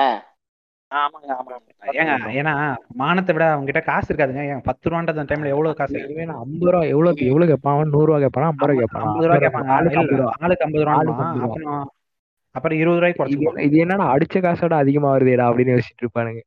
ஏங்க 0.91 2.30
ஏன்னா 2.32 2.76
மானத்தை 2.88 3.36
விட 3.36 3.52
அவங்க 3.52 3.72
கிட்ட 3.72 3.91
காசு 3.91 4.16
இருக்காதுங்க. 4.16 4.48
ஏன் 4.49 4.62
பத்து 4.62 4.90
ரூபான்ற 4.90 5.18
அந்த 5.18 5.24
டைம்ல 5.24 5.48
எவ்வளவு 5.48 5.76
காசு? 5.76 6.10
இவன் 6.10 6.30
ஐம்பது 6.30 6.72
ரூபா 6.72 6.84
எவ்வளவு 6.86 7.26
எவ்வளவு 7.26 7.52
கேட்பான்? 7.52 7.90
நூறு 7.90 8.06
ரூபா 8.06 8.18
கேட்பானா 8.18 8.45
ஐம்பது 8.45 8.74
ரூபா 8.74 8.86
கேட்பானா? 8.86 9.03
ஐம்பது 9.03 9.28
ரூபா 9.28 9.48
கேட்பாங்க. 9.48 9.68
ஆளுக்கு 9.68 10.64
ஐம்பது 10.64 10.84
ரூபா. 10.84 11.34
அப்புறம் 11.41 11.91
அப்புறம் 12.52 12.78
இருபது 12.78 12.99
ரூபாய்க்கு 12.99 13.30
இது 13.30 13.38
குறைச்சிப்போம் 13.38 13.49
என்ன- 13.49 13.62
இது 13.62 13.78
என்னடா 13.78 14.16
அடிச்ச 14.16 14.34
காசோட 14.34 14.74
அதிகமா 14.74 15.16
வருதேடா 15.16 15.52
அப்படின்னு 15.52 15.80
யோசிச்சுட்டு 15.80 16.06
இருப்பானுங்க. 16.06 16.40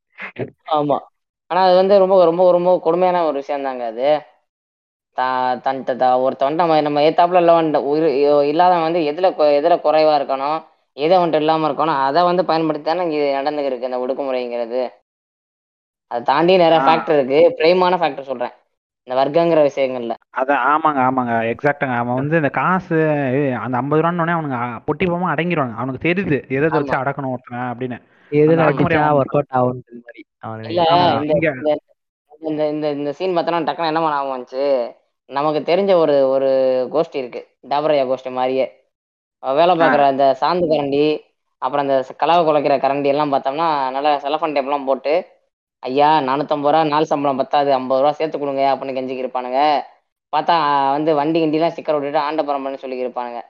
ஆமா. 0.72 0.98
ஆனா 1.46 1.62
அது 1.64 1.74
வந்து 1.74 1.98
ரொம்ப 1.98 2.24
ரொம்ப 2.24 2.50
ரொம்ப 2.50 2.80
கொடுமையான 2.82 3.24
ஒரு 3.24 3.32
விஷயம் 3.32 3.62
தாங்க 3.62 3.86
அது. 3.86 4.22
தா- 5.16 5.60
தன் 5.60 6.20
ஒருத்தன் 6.20 6.54
நம்ம 6.54 6.80
நம்ம 6.80 7.00
ஏத்தாப்புல 7.00 7.40
இல்லவன் 7.40 7.76
உயிர் 7.76 8.44
இல்லாதவன் 8.44 8.82
வந்து 8.82 9.00
எதுல 9.00 9.32
எதுல 9.32 9.80
குறைவா 9.80 10.14
இருக்கணும்? 10.18 10.64
எதை 10.98 11.18
வந்துட்டு 11.18 11.34
இல்லாம 11.34 11.68
இருக்கணும் 11.68 12.04
அதை 12.04 12.22
வந்து 12.22 12.44
பயன்படுத்தி 12.44 12.94
தானே 12.94 13.10
இங்க 13.10 13.42
நடந்துக்கு 13.42 13.64
இருக்கு 13.64 13.90
இந்த 13.90 13.98
ஒடுக்குமுறைங்கிறது. 13.98 14.88
அதை 16.06 16.22
தாண்டி 16.22 16.56
நிறைய. 16.56 16.84
ஃபேக்டர் 16.84 17.14
இருக்கு. 17.14 17.54
பிரைமான 17.58 17.96
ஃபேக்டர் 17.96 18.20
சொல்றேன். 18.20 18.50
இந்த 19.02 19.24
வர்க்கங்கிற 19.24 19.70
விஷயங்கள்ல. 19.70 20.14
அதான் 20.36 20.76
ஆமாங்க 20.76 21.08
ஆமாங்க. 21.08 21.54
எக்ஸாக்டாங்க 21.54 21.96
அவன் 21.96 22.14
வந்து 22.14 22.36
இந்த 22.36 22.48
காசு 22.48 22.94
அந்த 23.60 23.76
ஐம்பது 23.76 24.02
ரூபான்னு 24.02 24.14
அவனுங்க 24.14 24.78
பொட்டி 24.78 25.06
போகாம 25.06 25.34
அடங்கிடுவாங்க 25.34 25.74
அவனுக்கு 25.74 26.08
தெரியுது. 26.08 26.48
எதை 26.48 26.68
வச்சு. 26.68 26.92
அடக்கணும் 26.92 27.30
ஒருத்தனை 27.30 27.64
அப்படின்னு. 27.64 28.02
ஒர்க் 28.30 29.42
அவுட் 29.48 29.82
மாதிரி 29.90 30.26
அவனுக்கு 30.38 30.94
ஆமா, 30.94 31.22
இந்த 32.40 32.90
இந்த- 32.90 33.12
சீன் 33.12 33.36
பார்த்தோன்னா 33.36 33.40
டக்குனு 33.40 33.86
என்ன 33.86 34.00
பண்ண 34.00 34.36
வந்துச்சு? 34.36 34.96
நமக்கு 35.26 35.76
தெரிஞ்ச 35.76 35.94
ஒரு 35.94 36.28
ஒரு 36.28 36.88
கோஷ்டி 36.92 37.16
இருக்கு. 37.16 37.46
டாபரையா 37.68 38.14
கோஷ்டி 38.14 38.30
மாதிரியே. 38.30 38.77
வேலை 39.42 39.74
பார்க்குற 39.76 40.04
அந்த 40.04 40.36
சாந்து 40.40 40.66
கரண்டி 40.66 41.04
அப்புறம் 41.62 41.84
அந்த 41.84 42.14
கலவை 42.16 42.42
குலைக்கிற 42.44 42.74
கரண்டி 42.78 43.06
எல்லாம் 43.06 43.32
பார்த்தோம்னா 43.32 43.68
நல்லா 43.90 44.10
செலஃபன் 44.18 44.56
டேப்லாம் 44.56 44.84
போட்டு 44.84 45.12
ஐயா 45.82 46.08
நானூற்றம்பது 46.20 46.72
ரூபா 46.72 46.84
நாள் 46.84 47.04
சம்பளம் 47.04 47.36
பத்தாது 47.36 47.70
ஐம்பது 47.72 48.00
ரூபா 48.00 48.12
சேர்த்து 48.12 48.38
கொடுங்க 48.38 48.62
அப்படின்னு 48.72 48.96
கெஞ்சிக்கு 48.96 49.24
இருப்பானுங்க 49.24 49.60
பார்த்தா 50.32 50.54
வந்து 50.90 51.14
வண்டி 51.14 51.38
கிண்டிலாம் 51.40 51.72
ஸ்டிக்கர் 51.74 51.96
விட்டுட்டு 51.96 52.26
ஆண்டபுரம் 52.26 52.62
பண்ணி 52.62 52.78
சொல்லி 52.78 53.04
இருப்பானுங்க 53.04 53.40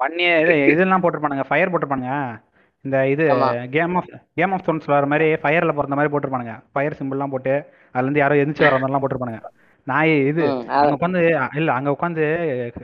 பண்ணி 0.00 0.24
இது 0.42 0.52
இதெல்லாம் 0.72 1.02
போட்டிருப்பானுங்க 1.02 1.44
ஃபயர் 1.48 1.70
போட்டிருப்பானுங்க. 1.70 2.12
இந்த 2.84 2.96
இது. 3.08 3.24
Game 3.70 3.94
of 3.94 4.06
game 4.34 4.52
of 4.52 4.62
thrones 4.66 4.86
வர 4.86 5.06
மாதிரி 5.06 5.26
ஃபயர்ல 5.42 5.72
பிறந்த 5.72 5.96
மாதிரி 5.96 6.12
போட்டிருப்பானுங்க. 6.12 6.54
ஃபயர் 6.72 6.96
சிம்பிள்லாம் 6.98 7.30
போட்டு 7.30 7.52
அதுல 7.94 8.06
இருந்து 8.06 8.22
யாரோ 8.22 8.34
எந்திரிச்சு 8.34 8.66
வர 8.66 8.78
மாதிரிலாம் 8.78 9.02
போட்டிருப்பானுங்க. 9.02 9.40
நாய் 9.86 10.14
இது 10.30 10.42
அங்க 10.78 10.94
உட்காந்து 10.96 11.20
இல்ல 11.56 11.72
அங்க 11.72 11.90
உட்காந்து 11.90 12.24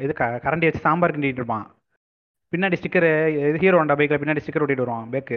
இது 0.00 0.12
க- 0.12 0.40
கரண்டி 0.44 0.68
வச்சு 0.68 0.84
சாம்பார் 0.86 1.14
கிண்டிட்டு 1.16 1.40
இருப்பான். 1.40 1.66
பின்னாடி 2.52 2.76
ஸ்டிக்கர் 2.78 3.06
இது 3.42 3.58
ஹீரோ 3.62 3.78
ஹோண்டா 3.78 3.96
பைக்ல 3.98 4.18
பின்னாடி 4.18 4.42
ஸ்டிக்கர் 4.42 4.64
ஒட்டிட்டு 4.64 4.84
வருவான் 4.84 5.12
பேக்கு 5.14 5.36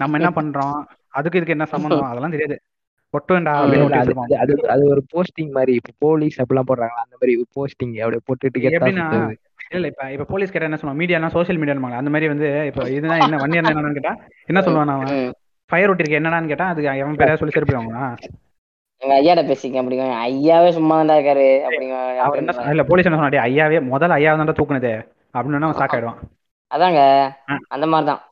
நம்ம 0.00 0.18
என்ன 0.18 0.30
பண்றோம்? 0.36 0.76
அதுக்கு 1.14 1.38
இதுக்கு 1.38 1.54
என்ன 1.54 1.66
சம்மந்தம் 1.70 2.04
அதெல்லாம் 2.12 2.34
தெரியாது. 2.34 2.56
அது 4.42 4.52
அது 4.74 4.82
ஒரு 4.88 5.02
போஸ்டிங் 5.12 5.50
மாதிரி. 5.52 5.72
இப்ப 5.80 5.92
போலீஸ் 6.04 6.36
அப்படிலாம் 6.40 6.68
போடுறாங்களா? 6.68 7.02
அந்த 7.04 7.16
மாதிரி 7.18 7.32
போஸ்டிங் 7.56 7.94
அப்படியே 7.98 8.22
போட்டுட்டு 8.26 8.62
எப்படின்னா 8.70 9.06
இல்ல 9.70 9.88
இப்ப 9.90 10.04
இப்ப 10.14 10.26
போலீஸ் 10.30 10.52
கேட்டா 10.52 10.68
என்ன 10.68 10.78
சொல்லுவாங்க? 10.78 11.00
மீடியாலாம் 11.02 11.34
சோஷியல் 11.34 11.58
மீடியா 11.60 11.74
அந்த 11.98 12.12
மாதிரி 12.12 12.28
வந்து 12.30 12.48
இப்ப 12.70 12.86
இதுதான் 12.90 13.22
என்ன 13.26 13.40
வண்டி 13.42 13.58
என்னன்னு 13.60 13.98
கேட்டா 13.98 14.14
என்ன 14.48 14.60
சொல்லுவான் 14.66 14.94
அவன். 14.94 15.12
ஃபயர் 15.70 15.90
ஒட்டிருக்கு 15.90 16.18
என்னடான்னு 16.18 16.50
கேட்டா 16.52 16.68
அதுக்கு 16.72 16.88
அவன் 16.94 17.18
பேரா 17.22 17.38
சொல்லி 17.40 17.54
செருப்பிடுவாங்களா 17.56 18.04
எங்க 19.02 19.14
ஐயாட்ட 19.18 19.42
பேசிக்க 19.48 19.80
அப்படிங்க 19.80 20.06
ஐயாவே 20.24 20.70
சும்மா 20.74 20.96
தான் 21.00 21.18
இருக்காரு 21.18 21.46
அப்படிங்க 21.66 21.94
அவர் 22.24 22.40
என்ன 22.40 22.52
சொன்னா- 22.56 22.72
இல்ல 22.72 22.82
போலீஸ் 22.88 23.06
என்ன 23.08 23.18
சொன்னா 23.18 23.32
"டேய், 23.34 23.44
ஐயாவே 23.46 23.78
முதல்ல 23.88 24.16
ஐயாவை 24.18 24.38
தான் 24.42 24.58
தூக்குனது. 24.58 24.90
அப்படின்னு 25.34 25.78
ஷாக் 25.80 25.94
ஆயிடுவான். 25.96 26.20
அதாங்க. 26.70 27.00
அந்த 27.74 27.86
மாதிரி 27.92 28.08
தான் 28.10 28.22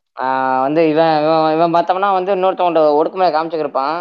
வந்து 0.66 0.80
இவன் 0.92 1.16
இவன் 1.24 1.52
இவன் 1.56 1.74
பார்த்தோம்னா 1.74 2.08
வந்து 2.18 2.30
இன்னொருத்தவங்க 2.36 2.80
ஒடுக்குமுறை 3.00 3.28
காமிச்சுக்கிருப்பான். 3.34 3.98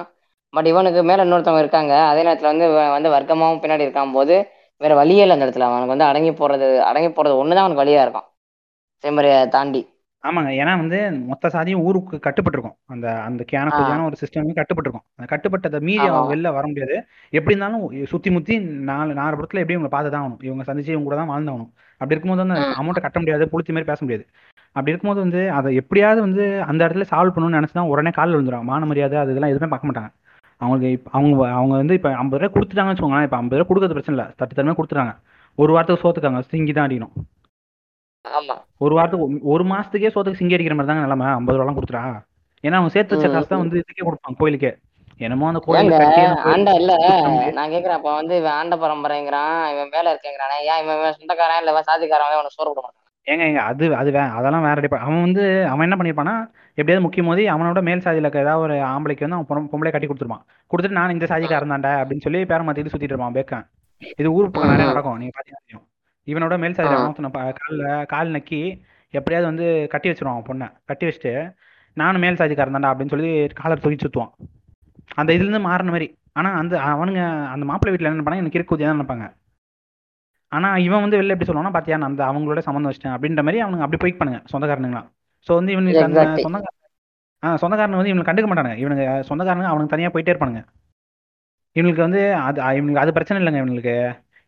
பட் 0.53 0.69
இவனுக்கு 0.71 1.01
மேல 1.09 1.25
இன்னொருத்தவங்க 1.25 1.63
இருக்காங்க. 1.65 1.93
அதே 2.11 2.21
நேரத்துல 2.27 2.51
வந்து 2.51 2.67
வந்து 2.95 3.09
வர்க்கமாவும் 3.15 3.61
பின்னாடி 3.63 3.85
இருக்கான் 3.87 4.15
போது 4.17 4.35
வேற 4.81 4.93
வழியே 4.99 5.21
இல்லை 5.23 5.35
அந்த 5.35 5.47
இடத்துல. 5.47 5.67
அவனுக்கு 5.69 5.93
வந்து 5.95 6.09
அடங்கி 6.09 6.31
போறது 6.39 6.67
அடங்கி 6.89 7.11
போறது 7.17 7.39
ஒண்ணுதான் 7.41 7.65
அவனுக்கு 7.65 7.83
வழியா 7.83 8.01
இருக்கும். 8.05 8.27
செய்முறையை 9.03 9.39
தாண்டி. 9.55 9.81
ஆமாங்க. 10.23 10.51
ஏன்னா 10.61 10.71
வந்து 10.81 10.97
மொத்த 11.31 11.49
சாதியும் 11.55 11.83
ஊருக்கு 11.87 12.15
கட்டுப்பட்டிருக்கும். 12.25 12.75
அந்த 12.93 13.07
அந்த 13.27 13.41
கேன 13.51 14.05
ஒரு 14.07 14.17
சிஸ்டம் 14.21 14.57
கட்டுப்பட்டிருக்கும். 14.59 15.05
அந்த 15.17 15.27
கட்டுப்பட்டதை 15.33 15.79
மீறி. 15.87 16.05
அவன் 16.11 16.31
வெளில 16.31 16.51
வர 16.57 16.63
முடியாது. 16.71 16.95
எப்படி 17.33 17.53
இருந்தாலும் 17.53 17.83
சுத்தி 18.11 18.29
முத்தி 18.37 18.55
நாலு 18.91 19.11
நாலு 19.21 19.35
படத்துல 19.35 19.61
எப்படியும் 19.63 19.81
இவங்க 19.81 19.93
பார்த்து 19.95 20.13
தான் 20.15 20.23
ஆகணும். 20.23 20.41
இவங்க 20.49 20.65
சந்திச்சு 20.69 20.93
இவங்க 20.93 21.07
கூட 21.09 21.19
தான் 21.21 21.31
வாழ்ந்தாகணும் 21.33 21.71
அப்படி 21.97 22.15
இருக்கும்போது 22.15 22.47
வந்து. 22.47 22.81
அமௌண்ட்டை 22.81 23.01
கட்ட 23.01 23.19
முடியாது 23.19 23.45
புளித்தி 23.45 23.49
மாதிரி 23.49 23.83
பேச 23.83 23.97
முடியாது. 24.01 24.25
அப்படி 24.67 24.89
இருக்கும்போது 24.91 25.29
வந்து 25.29 25.51
அதை 25.51 25.75
எப்படியாவது 25.75 26.21
வந்து 26.21 26.63
அந்த 26.63 26.87
இடத்துல 26.87 27.05
சால்வ் 27.11 27.33
பண்ணணும்னு 27.35 27.59
நினைச்சு 27.59 27.73
தான் 27.73 27.85
உடனே 27.85 28.09
காலில் 28.09 28.35
விழுந்துரும். 28.35 28.61
மான 28.61 28.85
மரியாதை 28.85 29.17
அது 29.17 29.29
இதெல்லாம் 29.29 29.49
எதுவுமே 29.49 29.71
பார்க்க 29.71 29.91
மாட்டாங்க. 29.91 30.11
அவங்களுக்கு 30.57 30.91
இப்ப 30.91 31.09
அவங்க 31.13 31.51
அவங்க 31.51 31.75
வந்து 31.75 31.93
இப்போ 31.93 32.15
ஐம்பது 32.15 32.43
ரூபாய் 32.43 32.63
கொடுத்துட்டாங்கன்னு 32.63 32.97
வச்சுக்கோங்களேன். 32.97 33.23
இப்போ 33.23 33.37
ஐம்பது 33.37 33.63
ரூபாய் 33.63 33.77
கொடுக்கறது 33.77 33.89
பிரச்சனை 33.89 34.19
இல்லை. 34.19 34.35
தட்டு 34.37 34.63
தரமே 34.63 34.75
கொடுத்துட்டாங்க 34.75 35.15
ஒரு 35.55 35.73
வாரத்துக்கு 35.73 36.09
சோத்துக்காங்க 36.09 36.43
சிங்கி 36.51 36.73
தான் 36.73 36.89
அடிக்கணும் 36.89 37.13
ஒரு 38.77 38.95
வாரத்துக்கு 38.95 39.59
ஒரு- 39.59 39.65
மாசத்துக்கே 39.65 40.09
சோத்துக்கு 40.15 40.39
சிங்கி 40.39 40.53
அடிக்கிற 40.53 40.75
மாதிரி 40.75 40.93
தாங்க 40.93 41.01
நிலைமை. 41.01 41.27
ஐம்பது 41.27 41.57
ரூபாலாம் 41.59 41.75
கொடுத்துட்டா? 41.75 42.23
ஏன்னா 42.63 42.71
அவங்க 42.71 42.89
சேர்த்து 42.89 43.15
வச்ச 43.15 43.31
காசு 43.31 43.47
தான். 43.47 43.59
வந்து 43.59 43.77
இதுக்கே 43.79 44.05
கொடுப்பாங்க 44.05 44.35
கோயிலுக்கே. 44.37 44.77
என்னமோ 45.17 45.47
அந்த 45.47 45.59
ஆண்டா 46.45 46.73
இல்ல. 46.73 46.95
நான் 47.51 47.69
கேக்குறேன் 47.69 47.97
அப்ப 47.99 48.15
வந்து 48.15 48.37
இவன் 48.37 48.51
ஆண்ட 48.51 48.75
பரம்பரைங்கிறான் 48.75 49.71
இவன் 49.73 49.89
மேல 49.91 50.13
இருக்கேங்கிறானே. 50.13 50.57
ஏன் 50.61 50.83
இவன் 50.83 51.13
சொந்தக்காரன் 51.17 51.57
இல்ல 51.57 51.79
சாதிக்காரன் 51.79 52.27
அவன் 52.29 52.45
சோறு 52.47 52.73
போட 52.75 52.81
மாட்டான். 52.81 53.03
ஏங்க 53.25 53.43
ஏங்க 53.43 53.55
அது 53.55 53.95
அது 53.95 54.11
வே 54.11 54.19
அதெல்லாம் 54.19 54.61
வேற 54.61 54.81
டிப்பா 54.81 54.97
அவன் 54.97 55.21
வந்து 55.21 55.67
அவன் 55.67 55.91
என்ன 55.91 55.95
பண்ணியிருப்பானா 55.95 56.33
எப்படியாவது 56.75 57.01
முக்கியம் 57.01 57.27
போது 57.27 57.41
அவனோட 57.41 57.81
மேல் 57.81 57.99
சாதியில் 57.99 58.31
ஏதாவது 58.33 58.59
ஒரு 58.59 58.73
ஆம்பளைக்கு 58.73 59.27
வந்து 59.27 59.35
அவன் 59.35 59.45
பொம்- 59.49 59.75
பொம்பளை 59.75 59.91
கட்டி 59.91 60.07
கொடுத்துருப்பான். 60.07 60.43
கொடுத்துட்டு 60.71 60.89
நான் 60.89 61.09
இந்த 61.09 61.25
சாதிக்காரன் 61.25 61.71
தான்டா 61.71 61.91
அப்படின்னு 62.01 62.21
சொல்லி 62.21 62.41
பேர 62.41 62.61
மாத்திட்டு 62.61 62.91
சுத்திட்டு 62.95 63.03
இருப்பான் 63.03 63.33
பேக்கன். 63.33 63.65
இது 64.17 64.33
ஊர் 64.33 64.43
பக்கம் 64.43 64.69
நிறைய. 64.69 64.91
நடக்கும் 64.91 65.17
நீங்க 65.17 65.39
பாத்தீங்கன்னா 65.39 65.81
இவனோட 66.27 66.57
மேல் 66.57 66.73
சாதியில் 66.73 67.13
காலில் 67.33 68.05
கால் 68.05 68.27
நக்கி 68.27 68.61
எப்படியாவது 69.13 69.55
வந்து 69.55 69.87
கட்டி 69.89 70.09
வச்சிருவான் 70.09 70.37
அவன் 70.37 70.43
பொண்ணை. 70.47 70.71
கட்டி 70.85 71.07
வச்சுட்டு 71.07 71.53
நானும் 71.93 72.21
மேல் 72.21 72.33
சாதிக்காரன் 72.33 72.75
தான்டா 72.75 72.91
அப்படின்னு 72.91 73.07
சொல்லி 73.07 73.47
காலர் 73.47 73.79
தூக்கி 73.79 74.07
சுத்துவான். 74.07 74.31
அந்த 75.11 75.29
இதுல 75.35 75.47
இருந்து 75.47 75.67
மாறின 75.67 75.91
மாதிரி. 75.95 76.07
ஆனா 76.39 76.49
அந்த 76.61 76.73
அவனுங்க 76.93 77.21
அந்த 77.53 77.65
மாப்பிள்ளை 77.69 77.91
வீட்டுல 77.93 78.09
என்ன 78.09 78.17
நினைப்பாங்க 78.17 78.43
எனக்கு 78.43 78.59
இருக்கு 78.59 78.77
தான் 78.81 78.97
நினைப்பாங்க. 78.97 79.25
ஆனா 80.51 80.69
இவன் 80.87 81.03
வந்து 81.03 81.19
வெளில 81.19 81.33
எப்படி 81.35 81.47
சொல்லுவானா 81.49 81.71
பாத்தியா 81.75 81.97
நான் 82.01 82.11
அந்த 82.11 82.23
அவங்களோட 82.29 82.59
சம்மந்தம் 82.67 82.89
வச்சிட்டேன். 82.91 83.15
அப்படின்ற 83.15 83.41
மாதிரி 83.47 83.61
அவனுங்க 83.63 83.85
அப்படி 83.85 83.99
போய் 84.03 84.19
பண்ணுங்க 84.19 84.39
சொந்தக்காரனுங்களாம் 84.51 85.07
ஸோ 85.47 85.53
வந்து 85.59 85.73
இவனுக்கு 85.75 86.03
அந்த. 86.07 86.21
சொந்தக்கார 86.45 86.73
ஆ 87.43 87.49
சொந்தக்காரன் 87.61 87.99
வந்து 87.99 88.11
இவனுக்கு 88.11 88.29
கண்டுக்க 88.29 88.47
மாட்டானுங்க. 88.49 88.77
இவனுங்க 88.83 89.03
சொந்தக்காரங்க 89.29 89.67
அவனுக்கு 89.71 89.93
தனியா 89.93 90.09
போயிட்டே 90.13 90.31
இருப்பானுங்க. 90.33 90.61
இவனுக்கு 91.75 92.01
வந்து 92.05 92.21
அது 92.47 92.59
இவனுக்கு 92.79 93.01
அது 93.03 93.11
பிரச்சனை 93.17 93.39
இல்லைங்க 93.41 93.59
இவனுக்கு 93.63 93.95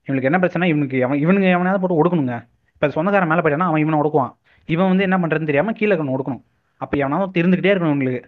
இவனுக்கு 0.08 0.30
என்ன 0.30 0.40
பிரச்சனை 0.44 0.70
இவனுக்கு 0.74 0.98
அவன் 1.06 1.22
இவனுங்க 1.24 1.48
எவனாவது 1.56 1.82
போட்டு 1.82 2.00
ஒடுக்கணுங்க. 2.02 2.36
இப்போ 2.74 2.88
சொந்தக்காரன் 2.98 3.32
மேலே 3.32 3.42
போயிட்டானா 3.44 3.70
அவன் 3.72 3.82
இவனை 3.84 3.98
ஒடுக்குவான். 4.02 4.32
இவன் 4.70 4.90
வந்து 4.92 5.06
என்ன 5.08 5.18
பண்றதுன்னு 5.22 5.50
தெரியாம 5.52 5.74
கீழே 5.80 5.98
ஒடுக்கணும். 6.16 6.44
அப்போ 6.82 6.96
எவனாவது 7.04 7.42
இருந்துகிட்டே 7.42 7.72
இருக்கணும் 7.74 7.94
இவங்களுக்கு. 7.94 8.22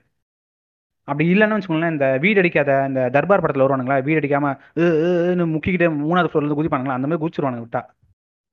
அப்படி 1.11 1.33
இல்லைன்னு 1.33 1.57
வச்சுக்கோங்களேன் 1.57 1.91
இந்த 1.91 2.17
வீடு 2.17 2.39
அடிக்காத 2.39 2.85
இந்த 2.88 3.09
தர்பார் 3.09 3.41
படத்துல 3.41 3.63
வருவானுங்களா? 3.63 4.03
வீடு 4.03 4.19
அடிக்காம 4.19 4.47
"ஏ, 4.77 4.83
ஏ, 4.83 5.11
ஏன்னு 5.31 5.45
முக்கிக்கிட்டே 5.53 5.88
மூணாவது 6.01 6.29
ஃப்ளோர்ல 6.31 6.43
இருந்து 6.43 6.63
குதிப்பானுங்களா? 6.63 6.97
அந்த 6.97 7.07
மாதிரி 7.07 7.21
குதிச்சிருவானுங்க 7.23 7.63
விட்டா. 7.65 7.81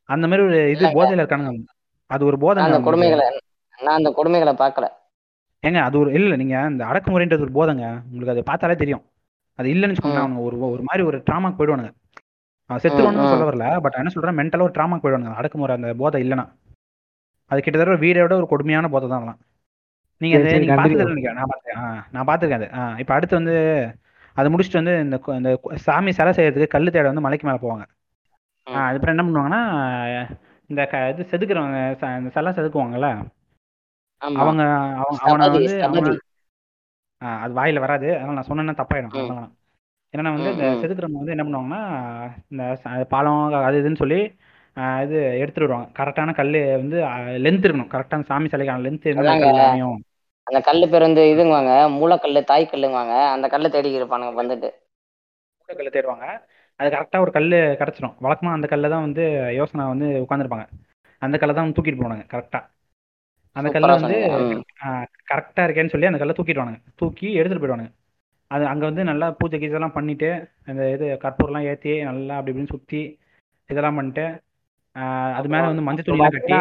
அந்த 0.09 0.26
மாதிரி 0.26 0.47
ஒரு 0.47 0.70
இது. 0.70 0.86
போதையில 0.89 1.24
இருக்கானுங்க. 1.24 1.64
அது 2.06 2.24
ஒரு 2.24 2.39
போதை 2.39 2.64
அந்த 2.64 2.78
கொடுமைகளை 2.80 3.26
நான் 3.82 3.97
அந்த 3.97 4.10
கொடுமைகளை 4.10 4.52
பார்க்கல. 4.62 4.86
ஏங்க 5.66 5.80
அது 5.82 5.98
ஒரு 5.98 6.12
இல்ல 6.12 6.36
நீங்க 6.36 6.66
இந்த 6.70 6.85
அடக்குமுறைன்றது 6.85 7.47
ஒரு 7.47 7.52
போதைங்க. 7.52 7.85
உங்களுக்கு 8.05 8.30
அதை 8.30 8.43
பார்த்தாலே 8.43 8.74
தெரியும். 8.74 9.05
அது 9.55 9.68
இல்லைன்னு 9.68 9.94
வச்சுக்கோங்களேன். 9.94 10.16
அவங்க 10.16 10.40
ஒரு 10.40 10.60
ஒரு 10.60 10.82
மாதிரி 10.82 11.06
ஒரு 11.06 11.18
ட்ராமாக்கு 11.18 11.59
போயிடுவானுங்க. 11.59 11.93
அவன் 12.70 12.82
செத்துருவானு. 12.82 13.28
சொல்ல 13.28 13.51
வரல 13.51 13.80
பட் 13.80 13.94
என்ன 13.94 14.09
சொல்றேன் 14.09 14.36
மென்டலா 14.36 14.62
ஒரு 14.62 14.72
ட்ராமாக்கு 14.78 15.02
போயிடுவாங்க 15.02 15.35
அடக்குமுறை 15.35 15.76
அந்த 15.76 15.94
போதை 15.94 16.30
இல்லைன்னா. 16.30 16.47
அது 17.47 17.60
கிட்டத்தட்ட 17.60 17.98
ஒரு 17.98 18.06
வீடை 18.06 18.22
விட 18.22 18.36
ஒரு 18.36 18.48
கொடுமையான 18.48 18.89
போதை 18.89 19.09
தான் 19.09 19.18
அதெல்லாம். 19.18 19.40
நீங்க 20.20 20.36
அதை 20.39 20.59
நீங்க. 20.59 20.74
பார்த்துட்டு 20.74 21.09
நினைக்கிறேன் 21.09 21.39
நான் 21.39 21.51
பார்த்துருக்கேன் 21.51 21.82
ஆ, 21.82 22.07
நான் 22.11 22.27
பார்த்துருக்கேன் 22.27 22.61
அது. 22.61 22.69
ஆ, 22.73 22.95
இப்போ 22.99 23.15
அடுத்து 23.15 23.36
வந்து 23.36 23.55
அது 24.36 24.51
முடிச்சுட்டு 24.51 24.81
வந்து 24.82 24.95
இந்த 25.01 25.51
சாமி 25.77 26.11
சிலை 26.12 26.32
செய்யறதுக்கு 26.32 26.66
கல்லு 26.66 26.90
தேட 26.90 27.07
வந்து 27.07 27.20
மலைக்கு 27.20 27.47
மேலே 27.47 27.59
போவாங்க. 27.59 27.85
அதுக்கப்புறம் 28.66 29.15
என்ன 29.15 29.24
பண்ணுவாங்கன்னா 29.27 29.61
இந்த 30.70 30.86
க 30.86 31.09
இது 31.09 31.28
செதுக்குறவங்க 31.31 31.78
இந்த 32.19 32.31
சிலை 32.31 32.53
செதுக்குவாங்கல்ல? 32.53 33.11
அவங்க 34.23 34.39
அவங்க 34.39 34.62
அவனை 35.24 35.45
வந்து 35.49 36.19
அது 37.40 37.55
வாயில 37.55 37.78
வராது. 37.78 38.09
அதனால 38.16 38.35
நான் 38.35 38.49
சொன்னேன்னா 38.49 38.74
தப்பாயிடும். 38.81 39.15
ஏன்னா 40.15 40.32
வந்து 40.35 40.53
இந்த. 40.53 40.66
செதுக்குறவங்க 40.82 41.20
வந்து 41.23 41.35
என்ன 41.36 41.45
பண்ணுவாங்கன்னா 41.45 41.81
இந்த 42.49 42.65
பாலம் 43.09 43.40
அது 43.62 43.81
இதுன்னு 43.81 43.97
சொல்லி 43.97 44.20
இது 45.05 45.16
எடுத்துட்டு 45.39 45.66
வருவாங்க. 45.66 45.89
கரெக்டான 45.99 46.35
கல் 46.35 46.51
வந்து 46.77 46.99
லென்த் 47.45 47.66
இருக்கணும். 47.66 47.93
கரெக்டான 47.95 48.23
சாமி 48.23 48.49
சிலைக்கான 48.49 48.85
லென்த் 48.86 49.07
இருந்தால் 49.07 49.43
அந்த 50.48 50.58
கல்லு 50.68 50.86
பேர் 50.92 51.06
வந்து 51.08 51.22
இதுங்குவாங்க. 51.32 51.72
மூலக்கல்லு 51.98 52.40
தாய் 52.50 52.64
கல்லுங்குவாங்க 52.72 53.14
அந்த 53.34 53.46
கல்லை 53.54 53.68
தேடி 53.74 53.98
இருப்பானுங்க 53.98 54.34
வந்துட்டு. 54.40 54.68
கல் 55.68 55.94
தேடுவாங்க. 55.96 56.26
அது 56.80 56.88
கரெக்டாக 56.94 57.24
ஒரு 57.24 57.32
கல் 57.36 57.48
கிடச்சிரும் 57.80 58.16
வழக்கமாக 58.24 58.56
அந்த 58.58 58.66
கல்லை 58.72 58.88
தான் 58.94 59.04
வந்து 59.06 59.24
யோசனை 59.60 59.84
வந்து 59.92 60.08
உட்காந்துருப்பாங்க 60.24 60.66
அந்த 61.22 61.36
கல்லை 61.40 61.54
தான் 61.56 61.76
தூக்கிட்டு 61.76 62.02
போனாங்க 62.02 62.24
கரெக்டாக 62.32 62.64
அந்த 63.56 63.68
கல்லை 63.74 63.94
வந்து. 63.96 64.18
கரெக்டாக 65.30 65.66
இருக்கேன்னு 65.66 65.94
சொல்லி 65.94 66.10
அந்த 66.10 66.20
கல்லை 66.20 66.34
தூக்கிடுவானுங்க 66.38 66.80
தூக்கி 67.00 67.28
எடுத்துகிட்டு 67.38 67.62
போயிடுவானுங்க. 67.64 67.92
அது 68.50 68.64
அங்கே 68.72 68.84
வந்து 68.90 69.02
நல்லா 69.10 69.26
பூஜை 69.40 69.56
கீஜெல்லாம் 69.62 69.96
பண்ணிட்டு 69.96 70.28
அந்த 70.70 70.82
இது 70.94 71.06
கற்பூரம்லாம் 71.24 71.66
ஏற்றி 71.72 71.94
நல்லா 72.10 72.36
அப்படி 72.38 72.52
இப்படின்னு 72.52 72.74
சுற்றி 72.74 73.02
இதெல்லாம் 73.70 73.98
பண்ணிட்டு 74.00 74.26
அது 75.38 75.48
மேலே 75.54 75.66
வந்து 75.70 75.86
மஞ்சள் 75.88 76.06
துணியெல்லாம் 76.06 76.36
கட்டி 76.36 76.54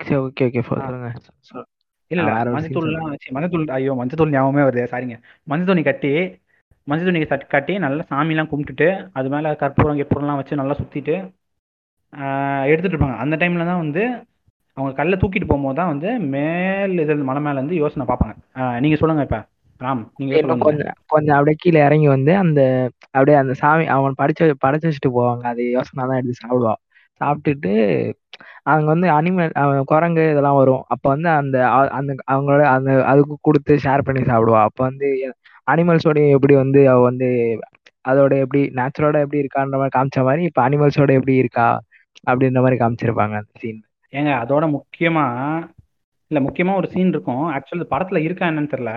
சரி 0.00 0.16
ஓகே 0.20 0.44
ஓகே. 0.48 0.62
சொல்லுங்க 0.68 1.08
சொல். 1.48 1.66
இல்ல 2.10 2.20
இல்ல 2.20 2.30
வேற 2.30 2.48
ஒரு 2.50 2.62
scene 2.64 2.74
தூள்லாம் 2.76 3.12
வச்சு 3.12 3.32
மஞ்சள் 3.34 3.52
தூள் 3.52 3.64
ஐயோ 3.76 3.92
மஞ்சள் 4.00 4.18
தூள் 4.20 4.34
ஞாபகமே 4.34 4.64
வருது 4.66 4.90
சாரிங்க 4.90 5.16
மஞ்சள் 5.46 5.70
துணி 5.70 5.82
கட்டி 5.84 6.12
மஞ்சள் 6.88 7.08
துணி 7.08 7.20
கட்டி 7.24 7.46
கட்டி 7.48 7.74
நல்லா 7.84 8.02
சாமிலாம் 8.10 8.50
கும்பிட்டுட்டு 8.50 8.88
அது 9.18 9.28
மேல 9.34 9.54
கற்பூரம் 9.62 10.00
கற்பூரம்லாம் 10.00 10.40
வச்சு 10.40 10.60
நல்லா 10.60 10.76
சுத்திட்டு 10.80 11.14
ஆஹ் 12.12 12.64
எடுத்துட்டு 12.70 12.94
இருப்பாங்க. 12.94 13.16
அந்த 13.22 13.34
டைம்ல 13.38 13.64
தான் 13.68 13.82
வந்து 13.82 14.02
அவங்க 14.76 14.90
கல்லை 14.98 15.16
தூக்கிட்டு 15.18 15.48
போகும்போது 15.48 15.78
தான் 15.78 15.90
வந்து 15.92 16.08
மேல் 16.34 16.94
இதில் 17.04 17.28
மலை 17.28 17.40
மேல 17.42 17.58
இருந்து 17.58 17.80
யோசனை 17.80 18.04
பார்ப்பாங்க. 18.06 18.34
ஆஹ் 18.58 18.78
நீங்க 18.82 18.96
சொல்லுங்க 19.00 19.24
இப்ப. 19.26 19.38
ராம் 19.80 20.02
நீங்க 20.18 20.32
இன்னும் 20.32 20.42
சொல்லுங்க. 20.42 20.66
கொஞ்சம் 20.66 20.96
கொஞ்சம் 21.14 21.36
அப்படியே 21.36 21.56
கீழே 21.62 21.80
இறங்கி 21.86 22.08
வந்து 22.10 22.32
அந்த 22.42 22.60
அப்படியே 23.14 23.36
அந்த 23.40 23.54
சாமி 23.62 23.86
அவன் 23.94 24.18
படிச்சு 24.20 24.44
படைச்சு 24.64 24.88
வச்சுட்டு 24.88 25.14
போவாங்க. 25.16 25.44
அது 25.52 25.62
யோசனை 25.76 26.04
தான் 26.04 26.20
எடுத்து 26.20 26.42
சாப்பிடுவான் 26.42 26.80
சாப்பிட்டுட்டு 27.20 27.72
அவங்க 28.66 28.88
வந்து 28.92 29.08
அனிமல் 29.10 29.50
குரங்கு 29.84 30.24
இதெல்லாம் 30.32 30.58
வரும். 30.60 30.82
அப்போ 30.88 31.06
வந்து 31.08 31.28
அந்த 31.40 31.56
அந்த 31.98 32.10
அவங்களோட 32.32 32.62
அந்த 32.74 32.90
அதுக்கு 33.04 33.36
கொடுத்து 33.40 33.74
ஷேர் 33.84 34.06
பண்ணி 34.06 34.22
சாப்பிடுவா. 34.30 34.60
அப்போ 34.68 34.82
வந்து 34.88 35.08
அனிமல்ஸோட 35.68 36.20
எப்படி 36.36 36.54
வந்து 36.62 36.80
அவ 36.92 37.02
வந்து 37.02 37.28
அதோட 38.04 38.32
எப்படி 38.44 38.60
நேச்சுரலோட 38.78 39.18
எப்படி 39.24 39.42
இருக்கான்ற 39.42 39.76
மாதிரி 39.80 39.94
காமிச்ச 39.96 40.24
மாதிரி 40.28 40.42
இப்போ 40.48 40.60
அனிமல்ஸோட 40.66 41.12
எப்படி 41.18 41.34
இருக்கா 41.42 41.68
அப்படின்ற 42.26 42.60
மாதிரி 42.64 42.78
காமிச்சிருப்பாங்க 42.80 43.34
அந்த 43.40 43.52
சீன் 43.62 43.80
ஏங்க 44.12 44.32
அதோட 44.42 44.64
முக்கியமா 44.74 45.24
இல்ல 46.30 46.38
முக்கியமா 46.40 46.72
ஒரு 46.80 46.88
சீன் 46.92 47.12
இருக்கும். 47.14 47.44
ஆக்சுவலி 47.54 47.86
படத்துல 47.90 48.18
இருக்கா 48.26 48.44
என்னன்னு 48.50 48.72
தெரியல. 48.72 48.92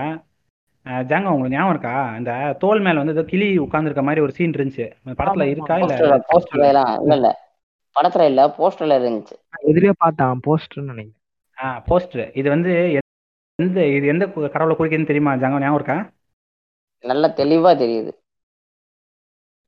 ஜாங்க 1.10 1.32
உங்களுக்கு 1.32 1.56
ஞாபகம் 1.56 1.74
இருக்கா? 1.74 1.96
இந்த 2.20 2.32
தோல் 2.62 2.84
மேல 2.86 3.02
வந்து 3.02 3.16
ஏதோ 3.16 3.26
கிளி 3.32 3.48
உட்கார்ந்திருக்க 3.64 4.04
மாதிரி 4.04 4.24
ஒரு 4.26 4.34
சீன் 4.38 4.56
இருந்துச்சு. 4.58 4.86
அந்த 5.02 5.16
படத்துல 5.20 5.48
இருக்கா 5.54 5.76
போஸ்டர்ல 6.32 6.68
இல்ல. 7.16 7.30
படத்துல 7.98 8.28
இல்ல 8.32 8.42
போஸ்டர்ல 8.58 8.98
இருந்துச்சு. 9.00 9.36
எதிரே 9.72 9.92
பார்த்தான் 10.02 10.42
போஸ்டர்னு 10.48 10.92
நினைக்கிறேன். 10.94 11.16
ஆ 11.58 11.68
போஸ்டர் 11.90 12.26
இது 12.40 12.48
வந்து 12.56 12.72
எந்த 13.60 13.80
இது 13.98 14.06
எந்த 14.14 14.26
கடவுளை 14.54 14.74
குறிக்குதுன்னு 14.76 15.12
தெரியுமா 15.12 15.32
ஜாங்க 15.44 15.62
ஞாபகம் 15.64 15.80
இருக்கா? 15.80 15.98
நல்லா 17.04 17.28
தெளிவா 17.40 17.72
தெரியுது. 17.84 18.12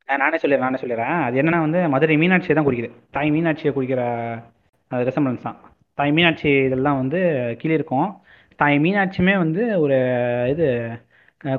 நானே 0.07 0.37
சொல்லிடுறேன் 0.41 0.67
நானே 0.67 0.79
சொல்லிடுறேன். 0.81 1.17
அது 1.25 1.39
என்னன்னா 1.41 1.59
வந்து 1.65 1.79
மதுரை 1.93 2.15
மீனாட்சியை 2.21 2.53
தான் 2.57 2.67
குறிக்குது. 2.67 2.89
தாய் 3.15 3.31
மீனாட்சியை 3.35 3.71
குறிக்கிற 3.73 4.01
அது 4.91 5.07
ரெசம்பலன்ஸ் 5.09 5.45
தான். 5.47 5.57
தாய் 5.99 6.13
மீனாட்சி 6.17 6.49
இதெல்லாம் 6.67 6.99
வந்து 7.01 7.19
கீழே 7.61 7.77
இருக்கும். 7.79 8.09
தாய் 8.61 8.77
மீனாட்சியுமே 8.85 9.35
வந்து 9.43 9.63
ஒரு 9.83 9.97
இது 10.53 10.67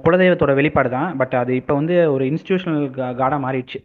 குலதெய்வத்தோட 0.04 0.52
வெளிப்பாடு 0.60 0.90
தான். 0.96 1.10
பட் 1.20 1.34
அது 1.42 1.52
இப்போ 1.60 1.74
வந்து 1.80 1.94
ஒரு 2.14 2.24
இன்ஸ்டிடியூஷனல் 2.30 2.88
காடாக 3.20 3.40
மாறிடுச்சு. 3.44 3.78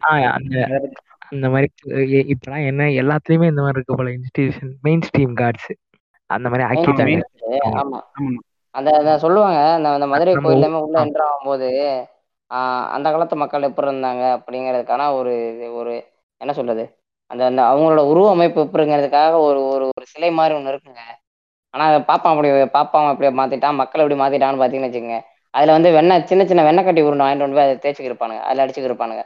அந்த 1.30 1.48
அதை 1.48 1.50
மாதிரி 1.50 1.68
எ- 2.12 2.28
இப்பலாம் 2.34 2.66
என்ன 2.68 2.84
எல்லாத்துலயுமே 2.96 3.48
இந்த 3.48 3.62
மாதிரி 3.62 3.78
இருக்கு 3.78 3.96
போல 3.96 4.10
இன்ஸ்டிடியூஷன் 4.10 4.74
மெயின் 4.82 5.04
ஸ்ட்ரீம் 5.08 5.34
கார்ட்ஸ் 5.34 5.70
அந்த 6.30 6.50
மாதிரி 6.50 6.64
Main 6.64 6.72
ஆக்கிட்டாங்க. 6.72 7.16
street, 7.30 7.66
ஆமா. 7.76 8.00
அந்த 8.76 8.90
அந்த 8.98 9.18
சொல்லுவாங்க 9.18 9.60
அந்த 9.74 9.90
அந்த 9.90 10.08
மதுரை 10.08 10.34
நம்ம 10.36 10.50
உள்ள. 10.82 11.04
என்ட்ரு 11.04 11.24
ஆகும்போது 11.26 11.68
ஆஹ் 12.52 12.88
அந்த 12.88 13.12
காலத்து 13.12 13.36
மக்கள் 13.36 13.62
எப்படி 13.62 13.88
இருந்தாங்க 13.88 14.24
அப்படிங்கிறதுக்கான 14.38 15.14
ஒரு 15.14 15.34
ஒரு 15.74 15.94
என்ன 16.42 16.54
சொல்றது 16.54 16.84
அந்த 17.32 17.46
அந்த 17.46 17.62
அவங்களோட 17.64 18.02
உருவ 18.06 18.30
அமைப்பு 18.30 18.64
எப்படிங்கிறதுக்காக 18.64 19.34
ஒரு 19.40 19.68
ஒரு 19.68 19.86
ஒரு 19.92 20.06
சிலை 20.06 20.32
மாதிரி 20.32 20.56
ஒன்று 20.56 20.72
இருக்குங்க. 20.72 21.04
ஆனா 21.74 21.86
அதை 21.86 22.00
பாப்பான் 22.02 22.34
அப்படி 22.34 22.50
பாப்பான் 22.72 23.10
அப்படியே 23.10 23.32
மாத்திட்டான் 23.34 23.76
மக்கள் 23.76 24.02
எப்படி 24.02 24.20
மாத்திட்டான்னு 24.20 24.62
பாத்தீங்கன்னு 24.62 24.90
வச்சுக்கோங்க. 24.90 25.20
அதுல 25.54 25.72
வந்து 25.72 25.92
வெண்ணெய் 25.92 26.26
சின்ன 26.26 26.46
சின்ன 26.46 26.64
வெண்ணெய் 26.64 26.84
கட்டி 26.84 27.02
உருண்டை 27.02 27.26
வாங்கிட்டு 27.26 27.46
வந்து 27.46 27.56
போய் 27.56 27.68
அதை 27.68 27.78
தேய்ச்சிக்கு 27.78 28.12
இருப்பானுங்க 28.12 28.42
அதில் 28.42 28.64
அடிச்சுக்கு 28.64 28.90
இருப்பானுங்க 28.90 29.24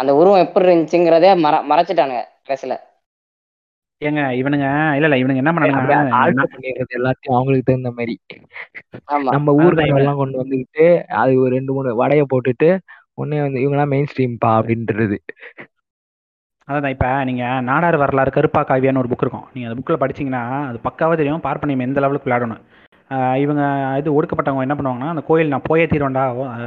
அந்த 0.00 0.10
உருவம் 0.20 0.44
எப்படி 0.44 0.66
இருந்துச்சுங்கிறதே 0.68 1.32
மற 1.46 1.56
மறைச்சிட்டானுங்க 1.70 2.22
கடைசியில 2.44 2.76
ஏங்க 4.02 4.22
இவனுங்க 4.40 4.66
இல்ல 4.96 5.06
இல்ல 5.08 5.16
இவனுங்க 5.20 5.42
என்ன 5.42 5.52
பண்ணிடுறது 5.54 6.94
எல்லாத்தையும் 6.98 7.36
அவங்களுக்கு 7.36 7.66
தகுந்த 7.68 7.90
மாதிரி 7.96 8.14
நம்ம 9.34 9.52
இவன். 9.56 10.00
எல்லாம் 10.02 10.20
கொண்டு 10.20 10.40
வந்துக்கிட்டு 10.42 10.86
அது 11.22 11.32
ஒரு 11.42 11.50
ரெண்டு 11.56 11.74
மூணு 11.76 11.90
வடைய 12.02 12.22
போட்டுட்டு 12.30 12.68
உடனே 13.20 13.40
வந்து 13.44 13.60
இவங்கெல்லாம் 13.62 13.92
மெயின் 13.94 14.08
ஸ்ட்ரீம்பா 14.10 14.50
அப்படின்றது. 14.60 15.16
அதான் 16.68 16.94
இப்போ 16.94 17.08
நீங்கள் 17.28 17.64
நாடார் 17.68 18.02
வரலாறு 18.02 18.30
கருப்பா 18.36 18.60
காவியான்னு 18.68 19.02
ஒரு 19.02 19.10
புக் 19.12 19.24
இருக்கும். 19.24 19.46
நீங்கள் 19.54 19.68
அந்த 19.68 19.78
புக்கில் 19.78 20.02
படிச்சீங்கன்னா 20.02 20.42
அது 20.68 20.78
பக்காவாக 20.86 21.18
தெரியும் 21.20 21.44
பார்ப்பனியம் 21.46 21.86
எந்த 21.86 22.00
லெவலுக்கு 22.04 22.28
விளையாடணும் 22.28 22.62
இவங்க 23.44 23.62
இது 24.00 24.08
ஒடுக்கப்பட்டவங்க 24.16 24.66
என்ன 24.66 24.74
பண்ணுவாங்கன்னா 24.78 25.12
அந்த 25.12 25.22
கோயில் 25.28 25.52
நான் 25.54 25.68
போயே 25.68 25.86
தீர்வேண்டா 25.92 26.24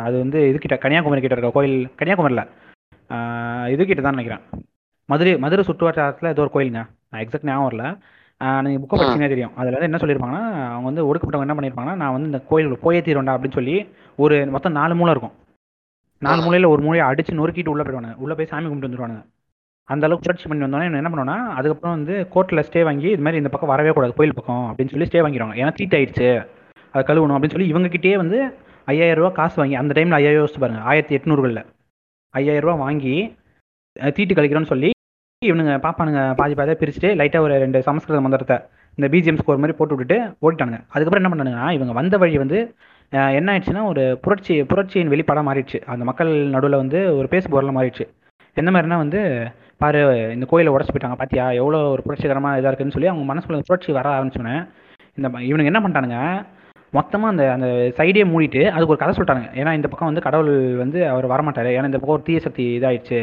அது 0.08 0.16
வந்து 0.24 0.40
இதுகிட்ட 0.52 0.78
கன்னியாகுமரி 0.84 1.22
கிட்ட 1.24 1.38
இருக்க 1.38 1.52
கோயில் 1.58 1.78
கன்னியாகுமரியில். 2.00 2.50
இதுகிட்ட 3.74 4.02
தான் 4.02 4.16
நினைக்கிறேன். 4.16 4.64
மதுரை 5.06 5.38
மதுரை 5.38 5.66
சுற்றுவட்டாரத்தில் 5.68 6.28
ஏதோ 6.28 6.42
ஒரு 6.42 6.52
கோயிலுங்க. 6.54 6.82
நான் 7.10 7.22
எக்ஸாக்ட் 7.22 7.44
ஞாபகம் 7.44 7.68
வரல. 7.70 8.00
நீங்கள் 8.62 8.82
புக்கை 8.84 8.96
ம். 8.96 9.00
படிச்சீங்கன்னா 9.00 9.28
தெரியும். 9.28 9.52
அதில் 9.56 9.78
வந்து 9.78 9.90
என்ன 9.90 9.98
சொல்லியிருப்பாங்கன்னா 9.98 10.46
அவங்க 10.70 10.84
வந்து 10.84 11.14
ஒடுக்கப்பட்டவங்க 11.14 11.48
என்ன 11.48 11.54
பண்ணியிருப்பாங்கன்னா 11.54 11.96
நான் 11.96 12.12
வந்து 12.12 12.26
இந்த 12.26 12.40
கோயில் 12.40 12.78
போயே 12.82 13.00
தீர்வேண்டா 13.00 13.36
அப்படின்னு 13.36 13.52
சொல்லி 13.52 13.90
ஒரு 14.16 14.46
மொத்தம் 14.46 14.72
நாலு 14.72 14.96
மூலை 14.96 15.12
இருக்கும். 15.12 15.32
நாலு. 16.18 16.42
மூலையில் 16.42 16.68
ஒரு 16.68 16.82
மூலையை 16.82 17.08
அடிச்சு 17.08 17.38
நொறுக்கிட்டு 17.40 17.68
உள்ளே 17.68 17.84
போயிடுவானுங்க. 17.84 18.16
உள்ளே 18.16 18.34
போய் 18.34 18.46
சாமி 18.46 18.68
கும்பிட்டு 18.68 18.90
வந்துடுவானுங்க. 18.90 19.26
அந்த 19.86 20.06
அளவுக்கு 20.06 20.26
புரட்சி 20.26 20.48
பண்ணி 20.48 20.64
வந்தோடனே 20.66 20.88
இவனுங்க 20.90 21.02
என்ன 21.04 21.10
பண்ணுவோம்னா 21.10 21.56
அதுக்கப்புறம் 21.56 21.96
வந்து 21.96 22.28
கோர்ட்டில் 22.34 22.66
ஸ்டே 22.70 22.84
வாங்கி 22.84 23.08
இது 23.10 23.18
மாதிரி 23.18 23.38
இந்த 23.38 23.50
பக்கம் 23.50 23.70
வரவே 23.70 23.90
கூடாது 23.90 24.14
கோயில் 24.14 24.34
பக்கம் 24.34 24.64
அப்படின்னு 24.72 24.90
சொல்லி 24.90 25.06
ஸ்டே 25.06 25.22
வாங்கிடுவாங்க. 25.26 25.56
ஏன்னா 25.62 25.74
தீட் 25.74 25.94
ஆயிடுச்சு. 25.94 26.46
அதை 26.92 27.04
கழுவணும் 27.08 27.36
அப்படின்னு 27.36 27.50
சொல்லி 27.50 27.74
இவங்ககிட்டயே 27.74 28.16
வந்து 28.16 28.58
ஐயாயிரம் 28.86 29.24
ரூபா 29.24 29.34
காசு 29.34 29.56
வாங்கி 29.62 29.76
அந்த 29.76 30.02
டைமில் 30.02 30.12
ஐயாயிரம் 30.12 30.46
யோசிச்சு 30.46 30.60
பாருங்க. 30.60 30.82
ஆயிரத்தி 30.82 31.18
எட்நூறுகளில். 31.18 31.66
ஐயாயிரம் 32.34 32.66
ரூபா 32.66 32.78
வாங்கி 32.86 33.16
தீட்டு 34.16 34.34
கழிக்கிறோன்னு 34.38 34.72
சொல்லி 34.74 34.90
இவனுங்க 35.42 35.74
பாப்பானுங்க 35.86 36.22
பாதி 36.40 36.54
பாதியாக 36.60 36.78
பிரிச்சுட்டு 36.82 37.10
லைட்டாக 37.20 37.46
ஒரு 37.46 37.56
ரெண்டு 37.64 37.80
சமஸ்கிருத 37.88 38.22
மந்திரத்தை 38.26 38.58
இந்த 38.98 39.08
பிஜிஎம் 39.14 39.40
ஸ்கோர் 39.42 39.62
மாதிரி 39.62 39.76
போட்டு 39.78 39.96
விட்டுட்டு 39.96 40.18
ஓடிட்டானுங்க. 40.46 40.80
அதுக்கப்புறம் 40.94 41.22
என்ன 41.22 41.32
பண்ணானுங்கன்னா 41.32 41.70
இவங்க 41.78 41.94
வந்த 42.00 42.16
வழி 42.24 42.36
வந்து 42.44 42.60
என்ன 43.38 43.48
ஆயிடுச்சுன்னா 43.54 43.84
ஒரு 43.92 44.04
புரட்சி 44.26 44.56
புரட்சியின் 44.72 45.12
வெளிப்பாடாக 45.14 45.46
மாறிடுச்சு. 45.50 45.80
அந்த 45.94 46.04
மக்கள் 46.10 46.32
நடுவில் 46.56 46.82
வந்து 46.84 47.00
ஒரு 47.20 47.28
பேசு 47.34 47.48
பொருளாக 47.54 47.76
மாறிடுச்சு. 47.78 48.06
எந்த 48.58 48.70
மாதிரினா 48.74 48.98
வந்து 49.04 49.20
பாரு 49.82 50.00
இந்த 50.36 50.46
கோயிலை 50.52 50.74
உடச்சு 50.74 50.94
போயிட்டாங்க 50.94 51.18
பார்த்தியா 51.22 51.46
எவ்வளோ 51.62 51.80
ஒரு 51.94 52.02
புரட்சிகரமாக 52.08 52.60
இதாக 52.60 52.72
இருக்குன்னு 52.72 52.96
சொல்லி 52.98 53.12
அவங்க 53.12 53.26
மனசுக்குள்ள 53.32 53.68
புரட்சி 53.70 53.98
வர 54.00 54.08
ஆரம்பிச்சோன்னே 54.18 54.56
இந்த 55.18 55.28
இவனுங்க 55.50 55.72
என்ன 55.72 55.82
பண்ணிட்டானுங்க 55.84 56.20
மொத்தமாக 56.98 57.34
அந்த 57.34 57.44
அந்த 57.56 57.68
சைடே 58.00 58.24
மூடிட்டு 58.32 58.62
அதுக்கு 58.74 58.94
ஒரு 58.94 59.02
கதை 59.02 59.14
சொல்லிட்டாங்க 59.18 59.46
ஏன்னா 59.60 59.72
இந்த 59.78 59.88
பக்கம் 59.92 60.10
வந்து 60.12 60.26
கடவுள் 60.28 60.52
வந்து 60.84 61.00
அவர் 61.12 61.26
வரமாட்டார். 61.34 61.70
ஏன்னா 61.78 61.90
இந்த 61.92 62.00
பக்கம் 62.02 62.18
ஒரு 62.18 62.28
தீய 62.30 62.40
சக்தி 62.46 62.66
இதாகிடுச்சு 62.80 63.20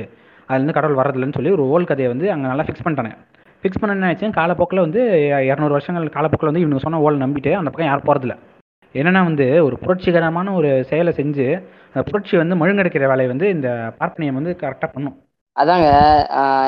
அதுலேருந்து 0.49 0.77
கடவுள் 0.79 1.01
வரதில்லைன்னு 1.01 1.39
சொல்லி 1.39 1.53
ஒரு 1.57 1.65
ஓல் 1.73 1.91
கதையை 1.91 2.09
வந்து 2.13 2.27
அங்கே 2.35 2.49
நல்லா 2.53 2.67
ஃபிக்ஸ் 2.69 2.85
பண்ணிட்டாங்க 2.87 3.13
ஃபிக்ஸ் 3.63 3.81
பண்ண 3.81 3.97
என்ன 3.97 4.11
ஆச்சு 4.11 4.29
காலப்போக்கில் 4.41 4.85
வந்து 4.87 5.01
இரநூறு 5.51 5.77
வருஷங்கள் 5.77 6.15
காலப்போக்கில் 6.17 6.51
வந்து 6.51 6.63
இவனுங்க 6.63 6.85
சொன்ன 6.87 7.01
ஓல் 7.07 7.23
நம்பிட்டு 7.25 7.53
அந்த 7.61 7.71
பக்கம் 7.71 7.91
யாரும் 7.91 8.09
போகிறதில்ல 8.09 8.37
என்னன்னா 8.95 9.21
வந்து 9.31 9.47
ஒரு 9.67 9.77
புரட்சிகரமான 9.83 10.53
ஒரு 10.59 10.71
செயலை 10.91 11.13
செஞ்சு 11.19 11.47
அந்த 11.91 12.03
புரட்சி 12.11 12.35
வந்து 12.43 12.55
மழுங்கடைக்கிற 12.61 13.07
வேலையை 13.13 13.29
வந்து 13.33 13.47
இந்த 13.57 13.69
பார்ப்பனியம் 13.99 14.39
வந்து 14.39 14.53
கரெக்டாக 14.63 14.91
பண்ணும். 14.95 15.17
அதாங்க 15.57 15.89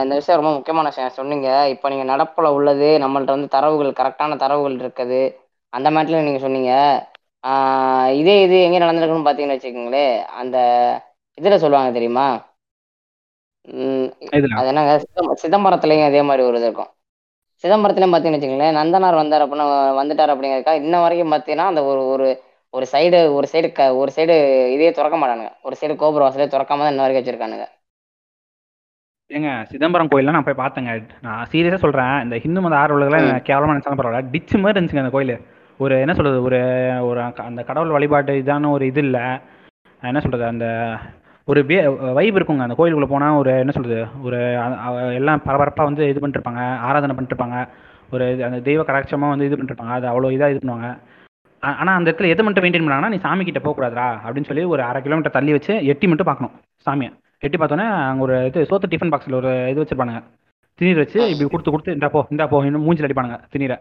இந்த 0.04 0.14
விஷயம் 0.18 0.38
ரொம்ப 0.40 0.52
முக்கியமான 0.56 0.88
விஷயம். 0.90 1.16
சொன்னீங்க. 1.18 1.48
இப்போ 1.74 1.86
நீங்கள் 1.92 2.10
நடப்பில் 2.12 2.54
உள்ளது 2.56 2.88
நம்மள்ட்ட 3.04 3.36
வந்து 3.36 3.54
தரவுகள் 3.56 3.98
கரெக்டான 4.00 4.36
தரவுகள் 4.44 4.76
இருக்குது. 4.82 5.22
அந்த 5.72 5.88
மேட்டில் 5.96 6.24
நீங்கள் 6.26 6.44
சொன்னீங்க. 6.46 6.72
இதே 8.20 8.34
இது 8.46 8.56
எங்கே 8.66 8.80
நடந்திருக்குன்னு 8.82 9.26
பார்த்தீங்கன்னு 9.28 9.56
வச்சுக்கோங்களேன் 9.56 10.14
அந்த 10.40 10.56
இதில் 11.38 11.62
சொல்லுவாங்க 11.64 11.92
தெரியுமா? 11.98 12.26
அது 14.58 14.68
என்னங்க? 14.72 14.94
சிதம்ப 15.04 15.34
சிதம்பரத்துலேயும் 15.44 16.08
அதே 16.10 16.22
மாதிரி 16.28 16.42
ஒரு 16.48 16.58
இது 16.60 16.68
இருக்கும். 16.68 16.90
சிதம்பரத்துலேயும் 17.64 18.12
பார்த்தீங்கன்னு 18.14 18.38
வச்சுக்கோங்களேன் 18.40 18.78
நந்தனார் 18.80 19.20
வந்தார் 19.22 19.44
அப்படின்னா 19.44 19.66
வந்துட்டார் 20.00 20.32
அப்படிங்கிறக்கா 20.34 20.74
இன்ன 20.82 21.00
வரைக்கும் 21.04 21.32
பார்த்தீங்கன்னா 21.34 21.68
அந்த 21.72 21.82
ஒரு 21.90 22.02
ஒரு 22.14 22.28
ஒரு 22.74 22.86
சைடு 22.92 23.18
ஒரு 23.38 23.46
சைடு 23.52 23.68
க 23.78 23.86
ஒரு 24.00 24.10
சைடு 24.16 24.34
இதே 24.74 24.90
திறக்க 24.98 25.16
மாட்டானுங்க. 25.22 25.50
ஒரு 25.66 25.74
சைடு 25.80 25.94
கோபுர 26.02 26.22
வாசலே 26.26 26.46
திறக்காம 26.54 26.84
தான் 26.84 26.92
இன்ன 26.92 27.04
வரைக்கும் 27.04 27.22
வச்சிருக்கானுங்க. 27.22 27.66
ஏங்க 29.30 29.50
சிதம்பரம் 29.72 30.10
கோயில்லாம் 30.12 30.36
நான் 30.36 30.46
போய் 30.48 30.62
பார்த்தேங்க 30.62 30.92
நான் 31.26 31.44
சீரியஸாக 31.52 31.82
சொல்கிறேன் 31.84 32.14
இந்த 32.24 32.36
ஹிந்து 32.44 32.62
மத 32.64 32.74
ஆர்வலர்கள்லாம் 32.82 33.46
கேவலமாக 33.48 33.74
நினச்சாலும் 33.74 34.00
பரவாயில்ல. 34.00 34.30
டிச்சு 34.34 34.56
மாதிரி 34.62 34.76
இருந்துச்சுங்க 34.76 35.04
அந்த 35.04 35.14
கோயில். 35.16 35.34
ஒரு 35.82 35.94
என்ன 35.98 36.14
சொல்கிறது 36.14 36.42
ஒரு 36.42 36.60
ஒரு 37.06 37.20
அந்த 37.22 37.62
கடவுள் 37.62 37.90
வழிபாட்டு 37.90 38.32
இதான 38.32 38.70
ஒரு 38.70 38.86
இது 38.86 39.00
இல்லை. 39.00 39.20
என்ன 40.02 40.20
சொல்கிறது 40.20 40.44
அந்த 40.44 40.66
ஒரு 41.44 41.64
வே 41.64 41.88
வைப் 41.88 42.36
இருக்குங்க. 42.36 42.58
அந்த 42.58 42.74
கோயிலுக்குள்ளே 42.74 43.18
போனால் 43.18 43.38
ஒரு 43.38 43.58
என்ன 43.58 43.70
சொல்கிறது 43.70 44.04
ஒரு 44.22 44.38
எல்லாம் 45.14 45.42
பரபரப்பாக 45.42 45.90
வந்து 45.90 46.08
இது 46.08 46.28
பண்ணிருப்பாங்க 46.28 46.60
ஆராதனை 46.78 47.16
பண்ணிருப்பாங்க 47.16 47.68
ஒரு 48.12 48.24
இது- 48.24 48.44
அந்த 48.44 48.60
தெய்வ 48.60 48.82
கடாட்சமாக 48.82 49.28
வந்து 49.28 49.44
இது 49.44 49.56
பண்ணிருப்பாங்க 49.56 49.92
அது 49.96 50.06
அவ்வளோ 50.06 50.26
இதாக 50.26 50.54
இது 50.54 50.60
பண்ணுவாங்க. 50.62 50.98
ஆனால் 51.60 51.96
அந்த 51.96 52.10
இடத்துல 52.10 52.28
எது 52.28 52.42
மட்டும் 52.42 52.64
மெயின்டைன் 52.64 52.88
பண்ணாங்கன்னா 52.88 53.08
நீ 53.08 53.18
சாமி 53.18 53.44
கிட்ட 53.44 53.58
போகக்கூடாதா 53.58 54.06
அப்படின்னு 54.26 54.44
சொல்லி 54.44 54.64
ஒரு 54.64 54.82
அரை 54.82 55.02
கிலோமீட்டர் 55.02 55.32
தள்ளி 55.32 55.50
வச்சு 55.50 55.84
எட்டி 55.84 56.06
மட்டும் 56.06 56.26
பார்க்கணும் 56.26 56.54
சாமியை. 56.86 57.10
எட்டி 57.38 57.58
பார்த்தோன்னே 57.58 57.88
அங்கே 57.88 58.22
ஒரு 58.22 58.44
இது 58.44 58.66
சோத்து 58.70 58.90
டிஃபன் 58.90 59.12
பாக்ஸில் 59.14 59.34
ஒரு 59.34 59.68
இது 59.70 59.82
வச்சிருப்பானுங்க. 59.82 60.22
திணீர் 60.78 60.96
வச்சு 60.96 61.30
இப்படி 61.30 61.50
கொடுத்து 61.50 61.70
கொடுத்து 61.70 61.92
இந்தா 61.92 62.08
போ 62.08 62.26
இந்தா 62.30 62.46
போ 62.46 62.64
இன்னும் 62.64 62.84
மூஞ்சில் 62.84 63.06
அடிப்பானுங்க 63.06 63.38
திணீரை. 63.56 63.76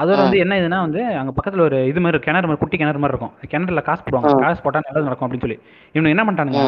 அதோட 0.00 0.18
வந்து 0.24 0.40
என்ன 0.44 0.56
இதுனா 0.60 0.78
வந்து 0.86 1.00
அங்கே 1.20 1.32
பக்கத்தில் 1.36 1.64
ஒரு 1.66 1.78
இது 1.90 2.00
மாதிரி 2.04 2.18
கிணறு 2.26 2.48
மாதிரி 2.48 2.60
குட்டி 2.62 2.76
கிணறு 2.80 3.02
மாதிரி 3.02 3.14
இருக்கும். 3.14 3.34
கிணறுல 3.52 3.82
காசு 3.88 4.02
போடுவாங்க. 4.04 4.32
காசு 4.44 4.60
போட்டால் 4.64 4.86
நல்லது 4.86 5.08
நடக்கும் 5.08 5.26
அப்படின்னு 5.26 5.46
சொல்லி. 5.46 5.58
இவனு 5.94 6.12
என்ன 6.14 6.24
பண்ணிட்டானுங்க 6.26 6.62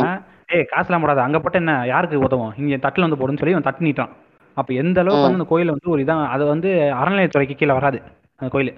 ஏய் 0.55 0.66
காசுலாம் 0.73 1.05
போடாத. 1.05 1.23
அங்கே 1.27 1.41
போட்டு 1.43 1.61
என்ன? 1.62 1.74
யாருக்கு 1.93 2.24
உதவும்? 2.27 2.53
இங்கே 2.61 2.78
தட்டில் 2.85 3.07
வந்து 3.07 3.19
போடுன்னு 3.20 3.41
சொல்லி 3.43 3.55
இவன் 3.57 3.69
தட்டு 3.69 3.87
நீட்டான் 3.87 4.12
அப்போ 4.57 4.73
எந்த 4.82 4.99
அளவுக்கு 5.03 5.27
வந்து 5.27 5.39
அந்த 5.41 5.49
கோயில் 5.53 5.73
வந்து 5.74 5.91
ஒரு 5.95 6.01
இதான் 6.05 6.23
அது 6.35 6.45
வந்து 6.53 6.70
அறநிலையத்துறைக்கு 7.01 7.55
கீழே 7.61 7.74
வராது. 7.78 7.99
அந்த 8.41 8.49
கோயில். 8.55 8.73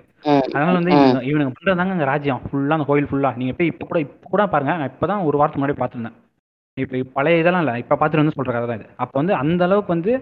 அதனால 0.54 0.74
வந்து. 0.78 0.92
இவனுங்க 1.30 1.52
பண்றதாங்க 1.56 1.94
அங்க 1.96 2.06
ராஜ்யம். 2.10 2.42
ஃபுல்லா 2.48 2.76
அந்த 2.76 2.86
கோயில் 2.90 3.08
ஃபுல்லா 3.10 3.30
நீங்க 3.40 3.52
போய் 3.58 3.70
இப்போ 3.72 3.84
கூட 3.90 3.98
இப்போ 4.06 4.28
கூட 4.34 4.44
பாருங்க. 4.54 4.72
நான் 4.80 4.90
இப்பதான் 4.92 5.24
ஒரு 5.28 5.38
வாரத்துக்கு 5.40 5.62
முன்னாடி 5.62 5.78
பார்த்துருந்தேன். 5.80 6.16
இப்போ 6.76 6.98
பழைய 7.16 7.42
இதெல்லாம் 7.42 7.64
இல்லை. 7.64 7.74
இப்போ 7.82 7.94
பார்த்துட்டு 7.96 8.22
வந்து 8.22 8.36
சொல்ற 8.38 8.52
கதை 8.54 8.66
தான் 8.70 8.80
இது. 8.80 8.88
அப்போ 9.04 9.16
வந்து 9.20 9.34
அந்த 9.42 9.62
அளவுக்கு 9.68 9.94
வந்து 9.96 10.12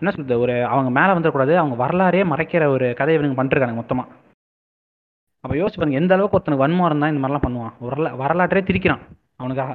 என்ன 0.00 0.12
சொல்றது 0.14 0.40
ஒரு 0.44 0.54
அவங்க 0.72 0.90
மேலே 0.98 1.12
வந்துடக்கூடாது 1.16 1.54
அவங்க 1.62 1.76
வரலாறே 1.84 2.22
மறைக்கிற 2.32 2.64
ஒரு 2.76 2.88
கதையை 3.00 3.16
இவனுங்க 3.18 3.38
பண்ணிருக்காங்க 3.40 3.78
மொத்தமாக 3.80 4.08
அப்போ 5.44 5.54
யோசிச்சு 5.58 5.80
பாருங்க 5.80 5.98
எந்த 6.00 6.12
அளவுக்கு 6.14 6.36
ஒருத்தனுக்கு 6.36 6.64
வன்மாரம் 6.64 7.02
தான் 7.02 7.12
இந்த 7.12 7.20
மாதிரிலாம் 7.22 7.44
பண்ணுவான். 7.44 7.74
வரலா 7.88 8.10
வரலாற்றே 8.22 8.62
திரிக்கிறான் 8.68 9.02
அவனுக்காக. 9.40 9.72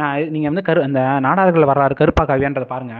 நான் 0.00 0.30
நீங்கள் 0.34 0.50
வந்து 0.50 0.64
கரு 0.68 0.80
அந்த 0.86 1.00
நாடார்கள் 1.26 1.68
வரலாறு 1.70 1.94
கருப்பா 2.00 2.22
காவியான்றதை 2.30 2.68
பாருங்க. 2.72 2.94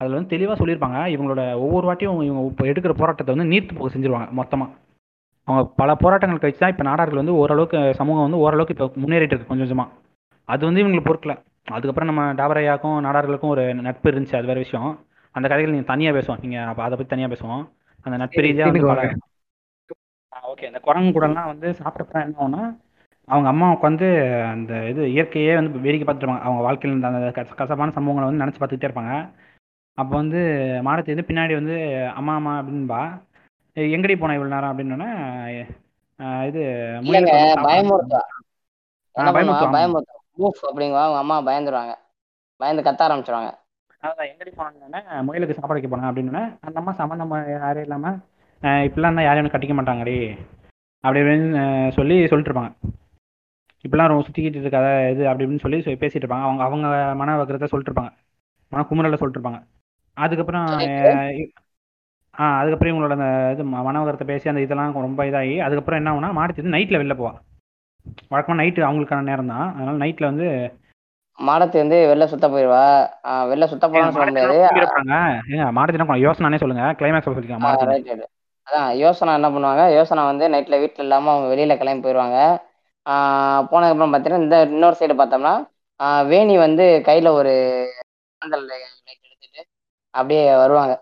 அதில் 0.00 0.16
வந்து 0.16 0.32
தெளிவாக 0.34 0.56
சொல்லியிருப்பாங்க 0.60 0.98
இவங்களோட 1.14 1.42
ஒவ்வொரு 1.64 1.86
வாட்டியும் 1.88 2.20
இவங்க 2.28 2.42
இப்போ 2.50 2.64
எடுக்கிற 2.72 2.94
போராட்டத்தை 3.00 3.34
வந்து 3.34 3.50
நீர்த்து 3.52 3.78
போக 3.78 3.88
செஞ்சிருவாங்க 3.94 4.28
மொத்தமாக 4.40 4.70
அவங்க 5.48 5.62
பல 5.80 5.90
போராட்டங்கள் 6.02 6.40
கழிச்சு 6.42 6.62
தான் 6.62 6.72
இப்போ 6.74 6.84
நாடார்கள் 6.90 7.20
வந்து 7.22 7.36
ஓரளவுக்கு 7.42 7.80
சமூகம் 8.00 8.26
வந்து 8.26 8.42
ஓரளவுக்கு 8.44 8.74
இப்போ 8.76 8.86
முன்னேறிட்டு 9.02 9.34
இருக்கு 9.34 9.50
கொஞ்சம். 9.50 9.66
கொஞ்சமாக 9.66 9.90
அது 10.48 10.62
வந்து 10.68 10.82
இவங்களுக்கு 10.82 11.08
பொறுக்கல. 11.10 11.34
அதுக்கப்புறம் 11.76 12.10
நம்ம 12.10 12.22
டாபரையாக்கும் 12.40 12.98
நாடார்களுக்கும் 13.06 13.52
ஒரு 13.54 13.62
நட்பு 13.86 14.10
இருந்துச்சு 14.10 14.38
அது 14.38 14.50
வேற 14.50 14.60
விஷயம். 14.66 14.90
அந்த 15.36 15.48
கதைகள் 15.48 15.72
நீங்கள் 15.72 15.84
தனியாக 15.84 16.18
பேசுவோம். 16.18 16.40
நீங்கள் 16.40 16.64
அப்போ 16.64 16.82
அதை 16.82 16.96
பற்றி 16.96 17.16
தனியாக 17.16 17.34
பேசுவோம். 17.34 17.68
அந்த 18.02 18.16
நட்பு 18.18 18.40
ரீதியாக 18.40 18.70
வந்து 18.70 19.20
ஓகே 20.54 20.66
அந்த 20.66 20.78
குரங்கு 20.78 21.20
கூடலாம் 21.20 21.46
வந்து 21.46 21.70
சாப்பிட்டப்ப 21.70 22.12
என்ன 22.12 22.34
ஆகும்னா 22.38 22.84
அவங்க 23.24 23.48
அம்மா 23.48 23.72
உட்காந்து 23.72 24.08
அந்த 24.50 24.88
இது 24.88 25.02
இயற்கையே 25.06 25.54
வந்து 25.54 25.78
வேடிக்கை 25.78 26.14
பார்த்துருப்பாங்க 26.14 26.40
அவங்க 26.40 26.62
வாழ்க்கையில் 26.62 26.98
இருந்த 26.98 27.18
அந்த 27.18 27.42
கச- 27.42 27.54
கசப்பான 27.54 27.92
சம்பவங்களை 27.94 28.24
வந்து 28.24 28.44
நினச்சி 28.44 28.60
பார்த்துக்கிட்டே 28.60 28.90
இருப்பாங்க. 28.90 29.30
அப்போ 29.94 30.16
வந்து 30.16 30.38
மாடத்தி 30.80 31.14
வந்து 31.14 31.24
பின்னாடி 31.26 31.54
வந்து 31.54 32.06
அம்மா 32.14 32.34
அம்மா 32.34 32.58
அப்படின்பா. 32.60 33.22
"ஏய், 33.72 33.94
எங்கடி 33.94 34.18
போன 34.18 34.38
இவ்வளோ 34.38 34.46
நேரம் 34.46 34.78
அப்படின்னோடனே 34.78 35.58
இது 36.46 36.60
இல்லைங்க 36.60 37.04
முயலுக்கு 37.04 37.30
வந்து 37.30 37.52
சாப்பாடு 37.52 37.82
பயமுறுத்தா. 37.82 38.14
ஆ, 38.14 38.28
என்ன 39.12 39.32
பண்ணுவா 39.32 39.44
பயமுறுத்தும், 39.44 39.58
ஆமா. 39.58 39.76
பயமுறுத்தும் 39.76 40.38
மூஃப் 40.38 40.66
அப்படிங்குவா 40.72 41.02
அவங்க 41.02 41.18
அம்மா 41.18 41.42
பயந்துருவாங்க. 41.42 41.94
பயந்து 42.56 42.90
கத்த 42.90 42.94
ஆரம்பிச்சிருவாங்க. 42.94 43.50
அதான் 44.06 44.30
எங்கடி 44.32 44.50
போனாங்கன்னே 44.58 45.00
முயலுக்கு 45.26 45.56
சாப்பாடு 45.58 45.76
வைக்க 45.78 45.88
போனேன் 45.92 46.08
அப்படின்னோடனே 46.10 46.44
அந்த 46.66 46.76
அம்மா 46.80 46.92
சம்மந்தம் 47.00 47.34
யாரும் 47.54 47.86
இல்லாமல் 47.86 48.18
இப்படிலாம் 48.86 49.10
இருந்தால் 49.10 49.28
யாரையும் 49.28 49.54
கட்டிக்க 49.54 49.74
மாட்டாங்கடி. 49.78 50.16
அப்படி 51.04 51.20
இப்படின்னு 51.22 51.62
சொல்லி 51.96 52.16
சொல்லிட்டு 52.30 52.50
இருப்பாங்க. 52.50 52.72
இப்படிலாம் 53.84 54.10
ரொம்ப 54.10 54.24
சுற்றிக்கிட்டு 54.26 54.62
இருக்காத 54.66 54.88
இது 55.14 55.22
அப்படி 55.30 55.44
இப்படின்னு 55.44 55.64
சொல்லி 55.64 55.98
பேசிட்டு 56.02 56.24
இருப்பாங்க. 56.24 56.46
அவங்க 56.48 56.62
அவங்க 56.68 56.86
மன 57.20 57.36
வக்கரத்தை 57.40 57.68
சொல்லிட்டு 57.72 57.92
இருப்பாங்க. 57.92 58.12
மன 58.72 58.84
குமுறலை 58.90 59.18
சொல்லிட்டு 59.20 59.40
இருப்பாங்க. 59.40 59.60
அதுக்கப்புறம் 60.18 60.68
ஆ 62.34 62.46
அதுக்கப்புறம் 62.60 62.90
இவங்களோட 62.92 63.14
அந்த 63.16 63.28
இது 63.52 63.62
மனவகரத்தை 63.88 64.24
பேசி 64.30 64.50
அந்த 64.50 64.62
இதெல்லாம் 64.64 64.96
ரொம்ப 65.06 65.24
இதாகி 65.28 65.54
அதுக்கப்புறம் 65.66 66.00
என்ன 66.00 66.10
ஆகுனா 66.12 66.30
மாடுத்தி 66.38 66.74
நைட்டில் 66.74 67.00
வெளில 67.00 67.14
போவா. 67.20 67.30
வழக்கமாக 68.32 68.58
நைட்டு 68.60 68.88
அவங்களுக்கான 68.88 69.26
நேரம் 69.30 69.52
தான். 69.52 69.68
அதனால 69.76 69.96
நைட்டில் 70.02 70.30
வந்து 70.30 70.46
மாடத்து 71.38 71.76
வந்து 71.76 71.96
வெளில 72.10 72.26
சுத்த 72.26 72.46
போயிடுவா 72.48 72.84
வெளில 73.50 73.66
சுத்த 73.66 73.86
போறான்னு 73.86 74.16
சொல்ல 74.16 74.26
முடியாது 74.26 74.60
மாடுத்தினா 75.76 76.16
யோசனானே 76.24 76.58
சொல்லுங்க. 76.58 76.84
கிளைமேக்ஸ் 76.98 77.28
சொல்லிக்கலாம் 77.28 77.66
அதான் 78.66 78.88
யோசனா 79.00 79.34
என்ன 79.34 79.48
பண்ணுவாங்க? 79.48 79.82
யோசனா 79.96 80.22
வந்து 80.24 80.44
நைட்ல 80.48 80.78
வீட்டில் 80.78 81.04
இல்லாமல் 81.04 81.32
அவங்க 81.32 81.48
வெளியில 81.52 81.74
கிளம்பி 81.76 82.04
போயிடுவாங்க 82.04 82.38
போனதுக்கப்புறம் 83.70 84.12
பார்த்தீங்கன்னா 84.12 84.44
இந்த 84.44 84.56
இன்னொரு 84.68 84.96
சைடு 85.00 85.14
பார்த்தோம்னா 85.20 85.52
வேணி 86.28 86.54
வந்து 86.58 86.84
கையில 87.06 87.28
ஒரு 87.32 87.52
எடுத்துட்டு 88.42 89.62
அப்படியே 90.14 90.42
வருவாங்க. 90.56 90.94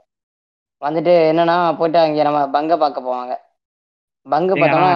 வந்துட்டு 0.83 1.13
என்னன்னா 1.31 1.57
போயிட்டு 1.77 1.99
அங்கே 1.99 2.23
நம்ம 2.23 2.41
பங்க 2.49 2.77
பார்க்க 2.77 3.07
போவாங்க. 3.09 3.35
பங்கு 4.27 4.55
பார்த்தோம்னா 4.55 4.91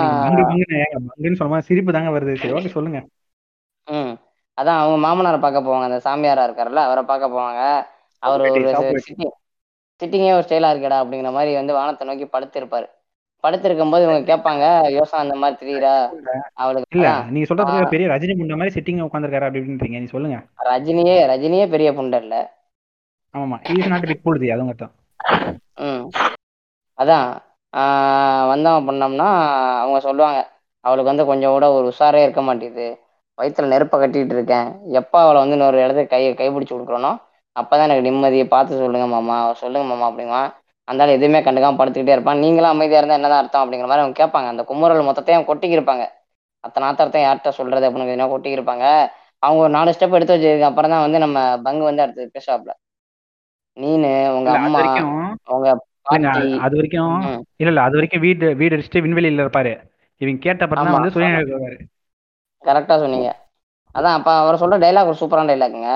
சிரிப்பு 1.69 1.93
தாங்க 1.93 2.11
வருது. 2.11 2.35
சரி 2.37 2.53
ஓகே 2.53 2.75
சொல்லுங்க. 2.77 3.01
ம். 3.87 4.13
அதான் 4.59 4.81
அவங்க 4.81 4.99
மாமனாரை 5.05 5.39
பார்க்க 5.41 5.67
போவாங்க. 5.67 5.89
அந்த 5.89 6.01
சாமியாரா 6.05 6.45
இருக்காருல்ல 6.49 6.83
அவரை 6.87 7.03
பார்க்க 7.05 7.35
போவாங்க. 7.35 7.61
அவர் 8.23 8.43
ஒரு 8.47 9.01
சிட்டிங்கே 10.01 10.31
ஒரு 10.35 10.45
ஸ்டைலா 10.47 10.71
இருக்கடா 10.73 11.01
அப்படிங்கிற 11.03 11.31
மாதிரி 11.33 11.53
வந்து 11.57 11.77
வானத்தை 11.77 12.05
நோக்கி 12.09 12.27
படுத்து 12.29 12.59
இருப்பாரு 12.61 12.87
படுத்திருக்கும் 13.45 13.93
போது 13.93 14.05
இவங்க 14.07 14.29
கேட்பாங்க 14.29 14.65
யோசனா 14.95 15.23
அந்த 15.25 15.35
மாதிரி 15.41 15.57
தெரியுறா 15.61 15.93
அவளுக்கு 16.55 16.97
இல்ல 16.97 17.09
நீங்க 17.33 17.47
சொல்றது 17.51 17.91
பெரிய 17.93 18.07
ரஜினி 18.13 18.35
முன்ன 18.37 18.59
மாதிரி 18.61 18.75
சிட்டிங் 18.77 19.05
உட்காந்துருக்காரு 19.05 19.47
அப்படி 19.47 19.61
இப்படின்றீங்க 19.63 20.01
நீ 20.03 20.09
சொல்லுங்க. 20.15 20.39
ரஜினியே 20.69 21.17
ரஜினியே 21.31 21.67
பெரிய 21.75 21.91
புண்டை 21.93 22.19
இல்ல. 22.25 22.37
ஆமாமா 23.35 23.57
இஸ் 23.73 23.91
நாட் 23.93 24.09
பிக் 24.11 24.25
புழுதி 24.25 24.49
அதுவும் 24.51 24.71
அர்த்தம் 24.73 24.95
ம். 25.87 26.05
அதான் 26.99 27.27
வந்தவன் 28.51 28.89
பண்ணோம்னா 28.89 29.29
அவங்க 29.83 29.99
சொல்லுவாங்க 30.01 30.41
அவளுக்கு 30.85 31.13
வந்து 31.13 31.29
கொஞ்சம் 31.31 31.55
கூட 31.55 31.67
ஒரு 31.73 31.87
உஷாரே 31.93 32.23
இருக்க 32.25 32.43
மாட்டேங்குது. 32.43 32.89
வயித்துல 33.39 33.71
நெருப்பை 33.73 33.97
கட்டிட்டு 33.99 34.35
இருக்கேன். 34.37 34.69
எப்போ 35.01 35.17
அவளை 35.21 35.39
வந்து 35.41 35.57
இன்னொரு 35.57 35.79
இடத்துக்கு 35.85 36.13
கை 36.15 36.23
கைப்பிடிச்சு 36.33 36.75
கொடுக்குறனோ 36.75 37.13
அப்பதான் 37.57 37.87
எனக்கு 37.87 38.07
நிம்மதி 38.07 38.39
பார்த்து 38.49 38.83
சொல்லுங்க 38.83 39.07
மாமா. 39.09 39.37
சொல்லுங்க 39.63 39.87
மாமா 39.89 40.07
அப்படிங்குவான் 40.09 40.51
அந்த 40.89 41.03
ஆள் 41.05 41.17
எதுவுமே 41.17 41.41
கண்டுக்காம 41.43 41.79
படுத்துக்கிட்டே 41.79 42.15
இருப்பான் 42.17 42.43
நீங்களும் 42.45 42.73
அமைதியா 42.73 43.01
இருந்தா 43.01 43.19
என்னதான் 43.19 43.43
அர்த்தம் 43.43 43.63
அப்படிங்கிற 43.63 43.89
மாதிரி 43.89 44.05
அவங்க 44.05 44.19
கேட்பாங்க. 44.21 44.49
அந்த 44.53 44.63
குமுறல் 44.71 45.09
மொத்தத்தையும் 45.09 45.49
கொட்டிக்கிருப்பாங்க. 45.49 46.05
அத்தனை 46.65 46.85
ஆத்திரத்தையும் 46.89 47.27
யார்கிட்ட 47.27 47.51
சொல்றது 47.59 47.87
அப்படின்னு 47.89 48.09
எதுனா 48.09 48.29
கொட்டிக்கிருப்பாங்க. 48.33 48.85
அவங்க 49.43 49.61
ஒரு 49.65 49.73
நாலு 49.77 49.91
ஸ்டெப் 49.95 50.17
எடுத்து 50.17 50.37
வச்சதுக்கு 50.37 50.69
அப்புறம் 50.71 50.93
தான் 50.93 51.05
வந்து 51.05 51.19
நம்ம 51.25 51.39
பங்கு 51.67 51.85
வந்து 51.85 52.05
அடுத்து 52.05 52.33
பேசுவாப்ல 52.37 52.73
நீனு 53.77 54.09
உங்க 54.37 54.51
அம்மா 54.59 54.83
உங்க 55.51 55.69
அது 56.63 56.75
வரைக்கும். 56.79 57.13
இல்ல 57.61 57.71
இல்ல 57.71 57.81
அது 57.87 57.97
வரைக்கும் 57.99 58.25
வீடு 58.25 58.47
வீடு 58.55 58.75
அடிச்சுட்டு 58.75 59.05
விண்வெளியில 59.07 59.45
இருப்பாரு. 59.45 59.73
இவங்க 60.21 60.41
கேட்ட 60.41 60.63
அப்புறம். 60.67 60.85
வந்து 60.91 61.11
வருவாரு 61.17 61.79
கரெக்டா 62.63 62.95
சொன்னீங்க. 63.01 63.29
அதான் 63.95 64.17
அப்ப 64.19 64.31
அவர் 64.41 64.61
சொல்ற 64.61 64.77
டைலாக் 64.83 65.11
ஒரு 65.11 65.21
சூப்பரான 65.21 65.51
டைலாக்குங்க 65.51 65.91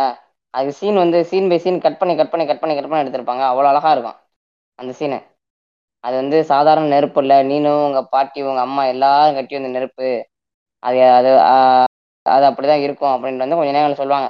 அது 0.55 0.71
சீன் 0.79 1.01
வந்து 1.03 1.19
சீன் 1.31 1.49
பை 1.49 1.59
சீன் 1.61 1.83
கட் 1.85 2.01
பண்ணி 2.01 2.15
கட் 2.15 2.33
பண்ணி 2.33 2.45
கட் 2.47 2.63
பண்ணி 2.63 2.75
கட் 2.77 2.91
பண்ணி 2.91 3.05
எடுத்திருப்பாங்க. 3.05 3.45
அவ்வளோ 3.51 3.69
அழகா 3.71 3.91
இருக்கும் 3.95 4.19
அந்த 4.79 4.93
சீனு 4.99 5.19
அது 6.05 6.15
வந்து 6.17 6.39
சாதாரண 6.51 6.87
நெருப்பு 6.93 7.21
இல்லை. 7.23 7.37
நீனும் 7.51 7.83
உங்க 7.87 8.01
பாட்டி 8.13 8.41
உங்க 8.45 8.61
அம்மா 8.67 8.83
எல்லாரும் 8.93 9.37
கட்டி 9.37 9.55
வந்த 9.59 9.71
நெருப்பு. 9.77 10.09
அது 10.83 10.99
அது 11.19 11.31
அது 12.27 12.45
அப்படிதான் 12.51 12.85
இருக்கும் 12.87 13.13
அப்படின்ட்டு 13.15 13.45
வந்து 13.45 13.59
கொஞ்ச 13.59 13.73
நேரம் 13.73 14.01
சொல்லுவாங்க. 14.01 14.29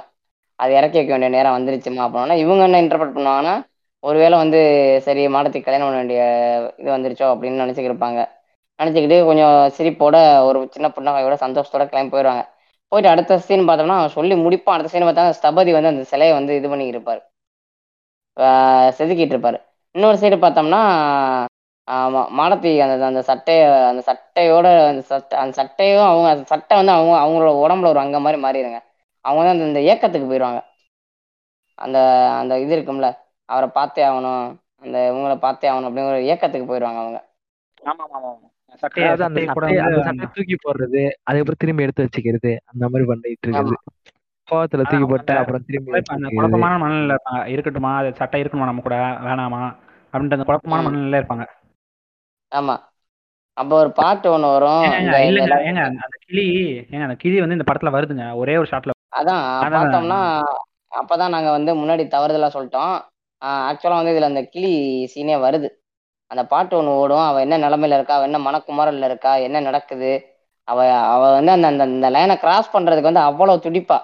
அது 0.59 0.71
இறக்கி 0.77 0.97
வைக்க 0.97 1.11
வேண்டிய 1.13 1.31
நேரம் 1.35 1.55
வந்துருச்சுமா 1.55 2.03
அப்படின்னா 2.05 2.37
இவங்க 2.43 2.63
என்ன 2.67 2.81
இன்டர்பிரட் 2.83 3.15
பண்ணுவாங்கன்னா 3.15 3.55
ஒருவேளை 4.03 4.35
வந்து 4.41 4.59
சரி 5.05 5.21
மாடத்துக்கு 5.33 5.67
கல்யாணம் 5.67 5.87
பண்ண 5.87 5.99
வேண்டிய 6.01 6.21
இது 6.79 6.89
வந்துருச்சோ 6.95 7.27
அப்படின்னு 7.33 7.61
நினச்சிக்கிருப்பாங்க 7.63 8.19
நினச்சிக்கிட்டு 8.83 9.25
கொஞ்சம் 9.25 9.55
சிரிப்போட 9.77 10.15
ஒரு 10.47 10.59
சின்ன 10.71 10.87
புன்னகையோட 10.95 11.35
சந்தோஷத்தோட 11.45 11.85
கிளம்பி 11.87 12.13
போயிடுவாங்க. 12.13 12.43
போயிட்டு 12.91 13.11
அடுத்த 13.13 13.37
சீன் 13.39 13.67
பார்த்தோம்னா 13.67 13.95
அவன் 13.99 14.09
சொல்லி 14.09 14.35
முடிப்பான். 14.35 14.75
அடுத்த 14.75 14.91
சீன் 14.93 15.07
பார்த்தா 15.07 15.23
ஸ்தபதி 15.39 15.71
வந்து 15.77 15.91
அந்த 15.93 16.03
சிலையை 16.11 16.33
வந்து 16.37 16.55
இது 16.59 16.69
பண்ணி 16.69 16.85
இருப்பார் 16.93 17.21
செதுக்கிட்டு 18.97 19.33
இருப்பார் 19.33 19.57
இன்னொரு 19.95 20.17
சைடு 20.21 20.37
பார்த்தோம்னா 20.43 20.81
மாடத்தி 22.37 22.71
அந்த 22.85 23.05
அந்த 23.05 23.21
சட்டையை 23.29 23.63
அந்த 23.89 24.01
சட்டையோட 24.09 24.67
அந்த 24.91 25.01
சட்டை 25.11 25.35
அந்த 25.43 25.53
சட்டையும் 25.59 26.05
அவங்க 26.09 26.27
அந்த 26.33 26.45
சட்டை 26.51 26.77
வந்து 26.79 26.93
அவங்க 26.97 27.15
அவங்களோட 27.23 27.51
உடம்புல 27.63 27.89
ஒரு 27.93 27.99
அங்க 27.99 28.19
மாதிரி 28.19 28.41
மாறிடுங்க. 28.45 28.79
அவங்க 29.25 29.39
வந்து 29.43 29.65
அந்த- 29.65 29.81
இந்த 29.81 29.81
ஏக்கத்துக்கு 29.93 30.27
போயிடுவாங்க. 30.29 30.61
அந்த 31.79 31.97
அந்த 32.41 32.53
இது 32.63 32.73
இருக்கும்ல 32.77 33.07
அவரை 33.49 33.69
பார்த்தே 33.77 34.03
ஆகணும் 34.09 34.43
அந்த 34.83 34.97
இவங்களை 35.11 35.37
பார்த்தே 35.39 35.69
ஆகணும் 35.69 35.89
அப்படிங்கிற 35.89 36.13
ஒரு 36.15 36.23
ஏக்கத்துக்கு 36.33 36.69
போயிடுவாங்க 36.71 36.99
அவங்க. 37.03 37.19
ஆமா 37.81 38.03
ஆமா 38.07 38.19
ஆமா 38.31 38.49
தூக்கி 40.35 40.55
போடுறது 40.65 41.01
அதுக்கப்புறம் 41.23 41.61
திரும்பி 41.63 41.83
எடுத்து 41.83 42.05
வச்சுக்கிறது 42.05 42.51
அந்த 42.65 42.83
மாதிரி 42.89 43.05
பண்ணிட்டு 43.09 43.47
இருக்குது. 43.47 43.75
கோவத்துல 44.47 44.85
தூக்கி 44.89 45.05
போட்டு 45.05 45.33
அப்புறம் 45.33 45.65
திரும்பி 45.67 45.91
குழப்பமான 46.37 46.77
மனநிலை 46.77 47.17
இருக்கட்டுமா? 47.53 47.95
அது 47.95 48.15
சட்டை 48.15 48.41
இருக்கணுமா 48.41 48.69
நம்ம 48.69 48.81
கூட? 48.81 48.95
வேணாமா? 49.27 49.61
அப்படின்ற 50.13 50.37
அந்த 50.37 50.43
குழப்பமான. 50.43 50.81
மனநிலை 50.81 51.19
இருப்பாங்க. 51.19 51.45
ஆமா. 52.51 52.75
அப்போ 53.57 53.79
ஒரு 53.79 53.91
பாட்டு 53.91 54.37
ஒண்ணு 54.37 54.47
வரும். 54.51 54.83
ஏங்க, 54.83 55.81
அந்த 55.99 56.17
கிளி 56.27 56.45
ஏங்க 56.91 57.01
அந்த 57.01 57.15
கிளி 57.15 57.39
வந்து 57.39 57.57
இந்த 57.57 57.65
படத்துல 57.71 57.91
வருதுங்க 57.95 58.35
ஒரே 58.35 58.57
ஒரு 58.57 58.67
ஷாட்ல 58.71 58.93
அதான் 59.15 59.43
அதான். 59.55 59.73
பார்த்தோம்னா 59.75 60.19
அப்பதான் 60.91 61.29
நாங்க 61.29 61.51
வந்து 61.51 61.71
முன்னாடி 61.75 62.03
தவறுதலா 62.15 62.49
சொல்லிட்டோம். 62.53 62.95
ஆக்சுவலா 63.69 63.99
வந்து 63.99 64.13
இதுல 64.13 64.31
அந்த 64.31 64.43
கிளி 64.45 64.71
சீனே 65.05 65.35
வருது. 65.35 65.69
அந்த 66.33 66.43
பாட்டு 66.51 66.73
ஒன்று 66.77 66.91
ஓடும். 67.01 67.25
அவள் 67.29 67.43
என்ன 67.45 67.57
நிலமையில 67.65 67.97
இருக்கா? 67.99 68.15
அவள் 68.15 68.29
என்ன 68.31 68.39
மனக்குமரில் 68.47 69.07
இருக்கா? 69.09 69.35
என்ன 69.47 69.57
நடக்குது? 69.59 70.11
அவ 70.67 70.79
அவ 71.13 71.21
வந்து 71.37 71.51
அந்த 71.51 71.67
அந்த 71.67 71.83
அந்த 71.89 72.09
லைனை 72.15 72.35
கிராஸ் 72.39 72.73
பண்றதுக்கு 72.75 73.11
வந்து 73.11 73.25
அவ்வளோ 73.29 73.55
துடிப்பா. 73.65 73.97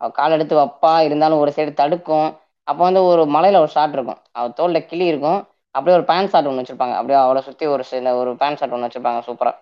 அவ 0.00 0.08
கால் 0.10 0.34
எடுத்து 0.36 0.54
வைப்பா. 0.60 0.92
இருந்தாலும் 1.06 1.40
ஒரு 1.42 1.50
சைடு 1.56 1.72
தடுக்கும். 1.82 2.28
அப்போ 2.68 2.82
வந்து 2.88 3.02
ஒரு 3.10 3.22
மலையில 3.36 3.60
ஒரு 3.64 3.70
ஷாட் 3.76 3.94
இருக்கும். 3.96 4.20
அவ 4.32 4.46
தோல்ல 4.58 4.78
கிளி 4.90 5.06
இருக்கும். 5.06 5.40
அப்படியே 5.74 5.96
ஒரு 5.98 6.06
பேண்ட் 6.10 6.30
ஷாட் 6.32 6.48
ஒன்று 6.50 6.62
வச்சிருப்பாங்க. 6.62 6.94
அப்படியே 6.98 7.18
அவளை 7.24 7.42
சுத்தி 7.42 7.64
ஒரு 7.66 7.84
சில 7.84 8.14
ஒரு 8.16 8.30
பேண்ட் 8.42 8.58
ஷாட் 8.60 8.74
ஒன்று 8.76 8.88
வச்சிருப்பாங்க. 8.88 9.20
சூப்பரா 9.28 9.52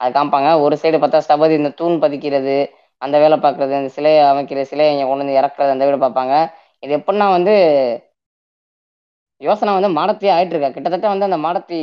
அது 0.00 0.10
காமிப்பாங்க. 0.16 0.50
ஒரு 0.64 0.74
சைடு 0.82 0.98
பார்த்தா 1.02 1.20
ஸ்டபதி 1.26 1.54
இந்த 1.60 1.70
தூண் 1.80 1.96
பதிக்கிறது 2.04 2.54
அந்த 3.02 3.16
வேலை 3.18 3.36
பார்க்கறது 3.38 3.74
அந்த 3.80 3.90
சிலையை 3.96 4.22
அமைக்கிறது 4.30 4.70
சிலையை 4.72 4.90
இங்கே 4.94 5.06
கொண்டு 5.08 5.24
வந்து 5.24 5.38
இறக்குறது 5.40 5.74
அந்த 5.74 5.84
வேலை 5.88 5.98
பார்ப்பாங்க. 6.04 6.34
இது 6.82 6.92
எப்படின்னா 6.98 7.26
வந்து 7.36 7.54
யோசனை 9.40 9.72
வந்து 9.76 9.90
மாடத்தியே 9.96 10.32
ஆயிட்டு 10.34 10.54
இருக்கா 10.54 10.70
கிட்டத்தட்ட 10.72 11.06
வந்து 11.12 11.28
அந்த 11.28 11.38
மாடத்தி 11.44 11.78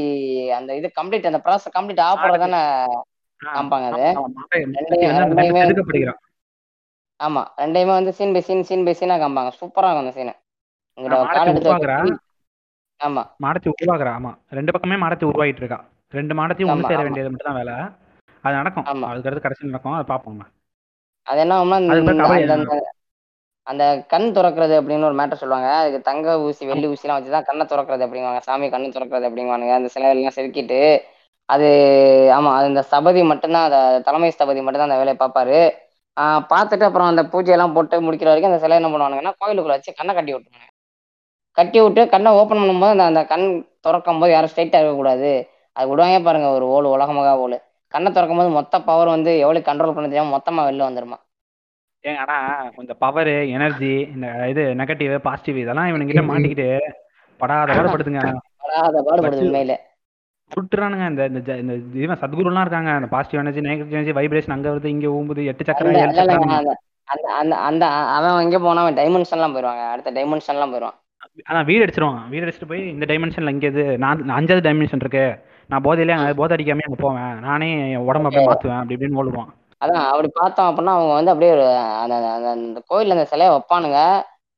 அந்த 0.58 0.72
இது 0.80 0.88
கம்ப்ளீட் 1.00 1.30
அந்த 1.32 1.42
ப்ராசஸ் 1.46 1.76
கம்ப்ளீட் 1.78 2.02
ஆகிறது 2.06 2.44
தானே 2.46 2.60
காமிப்பாங்க 3.42 3.88
அது. 3.92 4.08
ஆமா 7.20 7.42
ரெண்டையுமே 7.62 7.94
வந்து 7.94 8.12
scene 8.18 8.34
by 8.34 8.42
scene 8.48 8.68
scene 8.68 8.86
by 8.88 8.94
சீனா 8.96 9.16
காமிப்பாங்க. 9.22 9.52
சூப்பரா 9.60 9.90
இருக்கும் 9.90 10.06
அந்த 10.06 10.16
சீன் 10.18 10.34
மாடத்தை 11.68 12.10
ஆமா. 13.02 13.24
மாடத்தை 13.44 13.70
உருவாக்குறா 13.74 14.12
ஆமா. 14.18 14.32
ரெண்டு 14.58 14.74
பக்கமே 14.74 14.98
மாடத்தை 15.04 15.26
உருவாகிட்டு 15.30 15.62
இருக்கா 15.64 15.80
ரெண்டு 16.14 16.34
மாடத்தையும் 16.40 16.72
ஒன்று 16.74 16.90
சேர. 16.90 17.00
வேண்டியது 17.06 17.32
மட்டும் 17.32 17.50
தான் 17.50 17.60
வேலை. 17.60 17.76
அது 18.44 18.54
நடக்கும். 18.60 18.88
ஆமா. 18.92 19.08
அதுக்கடுத்து 19.10 19.46
கடைசியில் 19.46 19.72
நடக்கும். 19.72 19.96
அதை 19.98 20.06
பார்ப்போங்க 20.12 20.44
அது 21.28 21.40
என்ன 21.46 21.56
அந்த 23.68 23.84
கண் 24.14 24.28
திறக்கிறது 24.38 24.76
அப்படின்னு 24.80 25.08
ஒரு 25.10 25.18
மேட்டர் 25.20 25.42
சொல்லுவாங்க. 25.42 25.70
அதுக்கு 25.82 26.00
தங்க 26.10 26.36
ஊசி 26.46 26.64
வெள்ளி 26.72 26.88
ஊசிலாம் 26.94 27.18
வச்சு 27.20 27.34
தான் 27.36 27.48
கண்ணை 27.50 27.64
திறக்கிறது 27.72 28.06
அப்படிங்குவாங்க. 28.06 28.42
சாமி 28.48 28.68
கண்ணு 28.76 28.96
திறக்கிறது 28.96 29.28
அப்படிங்குவானுங்க. 29.30 29.74
அந்த 29.80 29.90
சிலையெல்லாம் 29.96 30.38
செதுக்கிட்டு 30.38 30.80
அது 31.50 31.68
ஆமா 32.38 32.50
அது 32.58 32.66
இந்த 32.72 32.82
ஸ்தபதி 32.88 33.22
மட்டும்தான் 33.32 33.66
அந்த 33.68 33.78
தலைமை 34.08 34.30
ஸ்தபதி 34.36 34.62
மட்டும்தான் 34.64 34.90
அந்த 34.90 35.00
வேலையை 35.02 35.18
பார்ப்பாரு. 35.22 35.60
பார்த்துட்டு 36.52 36.86
அப்புறம் 36.88 37.10
அந்த 37.12 37.24
பூஜையெல்லாம் 37.34 37.76
போட்டு 37.76 37.96
முடிக்கிற 38.08 38.30
வரைக்கும் 38.32 38.52
அந்த 38.52 38.62
சிலை 38.64 38.78
என்ன 38.80 38.90
பண்ணுவானுங்கன்னா 38.94 39.34
கோயிலுக்குள்ள 39.42 39.76
வச்சு 39.78 39.92
கண்ணை 40.00 40.14
கட்டி 40.18 40.32
விட்டுருவாங்க. 40.36 40.70
கட்டி 41.58 41.80
விட்டு 41.84 42.02
கண்ணை 42.14 42.32
ஓப்பன் 42.40 42.62
பண்ணும்போது 42.62 42.94
அந்த 42.96 43.06
அந்த 43.12 43.22
கண் 43.32 43.46
திறக்கும் 43.86 44.20
போது 44.22 44.32
யாரும் 44.36 44.52
ஸ்ட்ரைட்டாக 44.54 44.82
இருக்கக்கூடாது. 44.82 45.32
அது 45.76 45.88
விடுவாங்க 45.92 46.20
பாருங்க 46.28 46.50
ஒரு 46.58 46.66
ஓல் 46.76 46.94
உலகமாக 46.96 47.32
ஓல். 47.44 47.58
கண்ணை 47.94 48.10
திறக்கும் 48.18 48.42
போது 48.42 48.52
மொத்த 48.60 48.76
பவர் 48.90 49.14
வந்து 49.16 49.32
எவ்வளோ 49.44 49.62
கண்ட்ரோல் 49.70 49.96
பண்ண 49.98 50.08
தெரியாமல் 50.12 50.36
மொத்தமாக 50.38 50.68
வெளில 50.70 50.88
வந்துருமா. 50.90 51.18
ஏங்க 52.08 52.20
ஆனா 52.24 52.36
இந்த 52.82 52.94
பவர் 53.04 53.32
எனர்ஜி 53.56 53.94
இந்த 54.16 54.28
இது 54.52 54.64
நெகட்டிவ் 54.82 55.14
பாசிட்டிவ் 55.28 55.58
இதெல்லாம் 55.64 55.90
இவனுங்கிட்ட 55.92 56.24
மாட்டிக்கிட்டு 56.30 56.68
படாத 57.40 57.74
பாடுபடுத்துங்க. 57.78 58.22
அதை 58.88 59.00
பாடுபடுது 59.08 59.44
உண்மையில. 59.46 59.74
சுட்டுறானுங்க. 60.52 61.06
இந்த 61.32 61.56
இந்த 61.64 61.74
இவன் 62.04 62.22
சத்குருலாம் 62.22 62.66
இருக்காங்க. 62.66 62.92
அந்த 63.00 63.10
positive 63.14 63.42
energy 63.44 63.64
negative 63.68 63.98
energy 63.98 64.16
vibration 64.20 64.56
அங்க 64.56 64.70
வருது 64.74 64.94
இங்க 64.96 65.08
ஊம்புது 65.18 65.50
எட்டு 65.52 65.68
சக்கரம் 65.70 66.76
அந்த 67.14 67.28
அந்த 67.40 67.56
அந்த 67.68 67.84
அவன் 68.16 68.42
எங்க 68.46 68.58
போனா 68.64 68.82
அவன் 68.86 68.98
டைமென்ஷன்லாம் 69.00 69.54
போயிடுவாங்க 69.56 69.84
அடுத்த 69.92 70.12
டைமென்ஷன்லாம் 70.18 70.72
போயிடுவான் 70.74 70.98
அதான் 71.50 71.68
வீடு 71.70 71.84
அடிச்சிருவான். 71.84 72.24
வீடு 72.32 72.44
அடிச்சுட்டு 72.46 72.72
போய் 72.72 72.82
இந்த 72.94 73.06
டைமென்ஷன்ல 73.12 73.54
இங்க 73.56 73.68
இது 73.72 73.84
நான் 74.04 74.36
அஞ்சாவது 74.38 74.66
டைமென்ஷன் 74.68 75.04
இருக்கு. 75.04 75.24
நான் 75.70 75.84
போதையிலே 75.86 76.16
போதை 76.40 76.54
அடிக்காம 76.56 76.86
அங்க 76.88 77.00
போவேன். 77.06 77.32
நானே 77.48 77.70
என் 77.94 78.06
உடம்ப 78.08 78.28
அப்படியே 78.30 78.48
மாத்துவேன் 78.50 78.80
அப்படி 78.80 78.96
இப்படின்னு 78.98 79.20
ஓடுவான். 79.22 79.50
அதான் 79.82 80.06
அப்படி 80.10 80.30
பார்த்தோம் 80.34 80.66
அப்படின்னா 80.68 80.94
அவங்க 80.96 81.14
வந்து 81.14 81.32
அப்படியே 81.32 81.52
அந்த 82.04 82.16
அந்த 82.16 82.50
அந்த 82.50 82.80
கோயில்ல 82.90 83.10
அந்த 83.10 83.26
சிலையை 83.26 83.54
வைப்பானுங்க. 83.56 84.00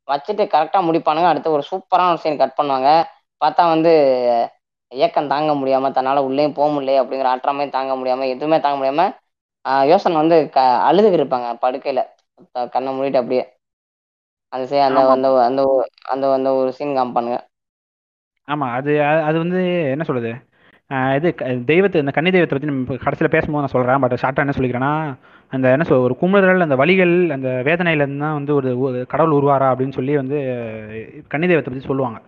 வச்சுட்டு 0.07 0.43
கரெக்டா 0.53 0.79
முடிப்பானுங்க. 0.87 1.25
அடுத்து 1.25 1.51
ஒரு 1.51 1.63
சூப்பரான 1.71 2.07
ஒரு 2.07 2.17
சீன் 2.17 2.37
கட் 2.37 2.57
பண்ணுவாங்க. 2.61 2.89
பார்த்தா 3.41 3.67
வந்து 3.67 3.91
ஏக்கம் 4.91 5.27
தாங்க 5.27 5.53
முடியாம 5.53 5.91
தன்னால 5.91 6.17
உள்ளேயும் 6.17 6.53
போக 6.53 6.69
முடியல 6.71 6.95
அப்படிங்கிற 7.03 7.27
ஆற்றாமையும் 7.33 7.69
தாங்க 7.69 7.93
முடியாம 7.95 8.27
எதுவுமே 8.27 8.59
தாங்க 8.59 8.77
முடியாம 8.79 9.03
யோசனை 9.85 10.17
வந்து 10.17 10.49
க 10.49 10.59
அழுதுகிட்டு 10.89 11.19
இருப்பாங்க 11.21 11.49
படுக்கையில. 11.61 12.01
கண்ணை 12.69 12.91
மூடிட்டு 12.93 13.17
அப்படியே. 13.17 13.43
அந்த 14.53 14.67
சீ 14.67 14.77
அந்த. 14.77 14.99
அந்த 15.09 15.43
அந்த 15.43 15.61
ஒரு- 15.65 15.89
அந்த 16.09 16.53
ஒரு 16.53 16.73
சீன் 16.73 16.97
காமிப்பானுங்க. 16.97 17.37
ஆமா 18.47 18.73
அது 18.73 18.91
அது 19.03 19.37
வந்து 19.37 19.59
என்ன 19.89 20.03
சொல்றது? 20.03 20.31
இது 21.17 21.29
தெய்வத்தை 21.69 21.97
இந்த 22.01 22.11
கன்னி 22.11 22.29
தெய்வத்தை 22.33 22.55
பத்தி 22.55 22.69
நம்ம 22.69 22.95
கடைசியில் 23.03 23.33
பேசும்போது 23.33 23.63
நான் 23.63 23.73
சொல்றேன். 23.73 24.01
பட் 24.03 24.15
ஷார்ட்டா 24.21 24.43
என்ன 24.45 24.55
சொல்லிக்கிறேன்னா 24.57 24.93
அந்த 25.53 25.65
என்ன 25.75 25.85
சொல் 25.89 26.05
ஒரு 26.07 26.15
குமுறல் 26.21 26.65
அந்த 26.65 26.77
வலிகள் 26.81 27.13
அந்த 27.35 27.49
வேதனையில 27.67 28.03
இருந்து 28.03 28.23
தான் 28.25 28.37
வந்து 28.39 28.53
ஒரு 28.55 28.69
கடவுள் 29.13 29.37
உருவாரா 29.39 29.67
அப்படின்னு 29.71 29.97
சொல்லி 29.99 30.13
வந்து 30.21 30.37
கன்னி 31.33 31.49
தெய்வத்தை 31.51 31.69
பத்தி 31.69 31.89
சொல்லுவாங்க. 31.91 32.19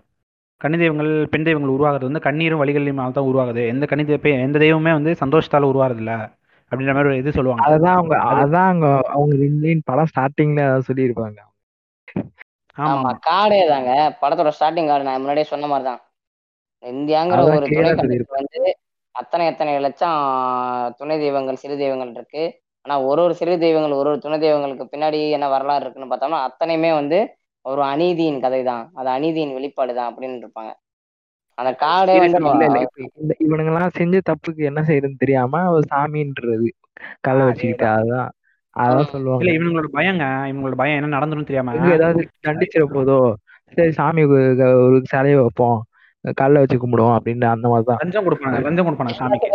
கன்னி 0.62 0.78
தெய்வங்கள் 0.78 1.12
பெண் 1.34 1.46
தெய்வங்கள் 1.48 1.76
உருவாகிறது 1.76 2.10
வந்து 2.10 2.26
கண்ணீரும் 2.28 2.62
வலிகளையும் 2.62 3.02
தான் 3.18 3.30
உருவாகுது. 3.32 3.64
எந்த 3.74 3.86
கன்னி 3.92 4.06
தெய்வ 4.10 4.36
எந்த 4.48 4.58
தெய்வமே 4.66 4.94
வந்து 4.98 5.14
சந்தோஷத்தால 5.24 5.70
உருவாகிறது 5.72 6.04
இல்ல 6.04 6.14
அப்படின்ற 6.72 6.94
மாதிரி 6.96 7.12
ஒரு 7.12 7.22
இது 7.22 7.38
சொல்லுவாங்க. 7.38 7.64
அதுதான் 7.68 7.98
அவங்க 8.00 8.16
அதான் 8.34 8.68
அவங்க 8.70 8.88
அவங்க 9.16 9.34
படம் 9.90 10.12
ஸ்டார்டிங்ல 10.12 10.62
சொல்லியிருப்பாங்க. 10.90 11.40
ஆமா. 12.78 13.10
காடே 13.28 13.60
தாங்க. 13.72 13.92
படத்தோட 14.22 14.52
ஸ்டார்டிங் 14.58 14.90
கார்டு 14.90 15.08
நான் 15.08 15.22
முன்னாடியே 15.24 15.48
சொன்ன 15.52 15.68
மாதிரி 15.72 15.88
தான் 15.90 16.02
இந்தியாங்கிற 16.84 17.40
ஒரு 17.50 17.66
clear 17.66 17.82
துணை 17.82 17.90
ஆ 17.90 17.94
கண்டத்துக்கு 17.94 18.40
வந்து 18.40 18.62
அத்தனை 19.16 19.44
எத்தனை 19.48 19.72
லட்சம் 19.86 20.20
துணை 21.00 21.16
தெய்வங்கள் 21.18 21.62
சிறு 21.64 21.76
தெய்வங்கள் 21.78 22.12
இருக்கு. 22.16 22.44
ஆனா 22.86 22.96
ஒரு 23.10 23.22
ஒரு 23.26 23.34
சிறு 23.40 23.56
தெய்வங்கள் 23.64 23.94
ஒரு 23.94 24.10
ஒரு 24.12 24.20
துணை 24.20 24.38
தெய்வங்களுக்கு 24.40 24.86
பின்னாடி 24.94 25.20
என்ன 25.38 25.48
வரலாறு 25.50 25.84
இருக்குன்னு 25.84 26.12
பார்த்தோம்னா 26.12 26.40
அத்தனையுமே 26.48 26.92
வந்து 27.00 27.20
ஒரு 27.66 27.82
அநீதியின் 27.90 28.44
கதை 28.46 28.62
தான் 28.70 28.86
அது 29.00 29.10
அநீதியின் 29.16 29.56
வெளிப்பாடு 29.58 29.94
தான் 29.98 30.10
அப்படின்னு 30.12 30.40
இருப்பாங்க. 30.44 30.72
அந்த 31.58 31.72
காடே 31.82 32.14
வந்து 32.18 32.40
இவனுங்க 33.46 33.72
எல்லாம் 33.74 33.98
செஞ்ச 34.00 34.22
தப்புக்கு 34.30 34.62
என்ன 34.70 34.82
செய்யறதுன்னு 34.88 35.24
தெரியாம 35.24 35.62
அவர் 35.70 35.92
சாமின்றது 35.92 36.70
கல்லை 37.26 37.44
வச்சுக்கிட்டு 37.48 37.88
அதுதான். 37.92 38.30
அதான். 38.76 39.10
சொல்லுவாங்க. 39.14 39.42
இல்ல 39.44 39.54
இவங்களோட 39.58 39.88
பயங்க. 39.96 40.26
இவங்களோட 40.50 40.76
பயம் 40.82 40.98
என்ன 41.00 41.16
நடந்துரும் 41.18 41.50
தெரியாம. 41.50 41.74
ஏதாவது 41.96 42.22
தண்டிச்சிட 42.48 42.86
போதோ 42.96 43.18
சரி 43.78 43.92
சாமி 44.00 44.24
ஒரு 44.86 44.98
சிலையை 45.12 45.38
வைப்போம். 45.40 45.80
கல்ல 46.36 46.60
வச்சு 46.60 46.78
கும்பிடுவோம் 46.78 47.16
அப்படின்னு 47.18 47.46
அந்த 47.48 47.68
மாதிரிதான். 47.68 48.00
லஞ்சம் 48.02 48.26
கொடுப்பாங்க 48.26 48.58
லஞ்சம் 48.62 48.88
கொடுப்பாங்க 48.88 49.14
சாமிக்கு. 49.20 49.48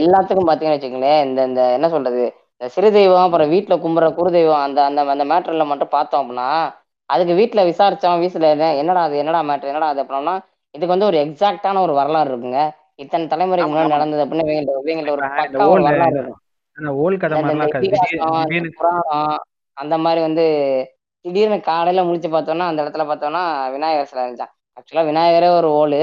எல்லாத்துக்கும் 0.00 0.48
பாத்தீங்கன்னு 0.48 0.76
வச்சுக்கோங்களேன் 0.76 1.24
இந்த 1.24 1.44
இந்த 1.44 1.72
என்ன 1.72 1.88
சொல்றது 1.88 2.22
இந்த 2.60 2.68
சிறு 2.68 2.92
தெய்வம் 2.92 3.22
அப்புறம் 3.22 3.52
வீட்டுல 3.52 3.76
கும்புற 3.78 4.14
குரு 4.14 4.30
தெய்வம் 4.30 4.62
அந்த 4.62 4.84
அந்த 4.84 5.04
அந்த 5.06 5.24
மேட்டர்ல 5.24 5.66
மட்டும் 5.66 5.88
பார்த்தோம் 5.88 6.22
அப்படின்னா 6.22 6.48
அதுக்கு 7.10 7.34
வீட்டுல 7.34 7.60
விசாரிச்சோம் 7.66 8.20
வீட்டுல 8.22 8.48
என்னடா 8.76 9.02
அது 9.02 9.16
என்னடா 9.16 9.42
மேட்டர் 9.42 9.64
என்னடா 9.64 9.88
அது 9.88 10.02
அப்படின்னா 10.02 10.34
இதுக்கு 10.74 10.86
வந்து 10.86 11.06
ஒரு 11.06 11.16
எக்ஸாக்டான 11.18 11.80
ஒரு 11.80 11.92
வரலாறு 11.92 12.30
இருக்குங்க. 12.30 12.60
இத்தனை 12.94 13.26
தலைமுறைக்கு 13.26 13.70
முன்னாடி 13.70 13.88
நடந்தது 13.88 14.22
அப்படின்னு 14.22 15.12
அந்த 19.76 19.96
மாதிரி 19.98 20.20
வந்து 20.20 20.44
திடீர்னு 21.24 21.60
காலையில 21.60 22.04
முடிச்சு 22.04 22.28
பார்த்தோம்னா 22.28 22.66
அந்த 22.66 22.84
இடத்துல 22.84 23.04
பார்த்தோம்னா 23.06 23.42
விநாயகர் 23.70 24.06
சிலை 24.06 24.22
இருந்துச்சான் 24.24 24.54
ஆக்சுவலா 24.76 25.02
விநாயகரே 25.06 25.48
ஒரு 25.56 25.68
ஓலு. 25.76 26.00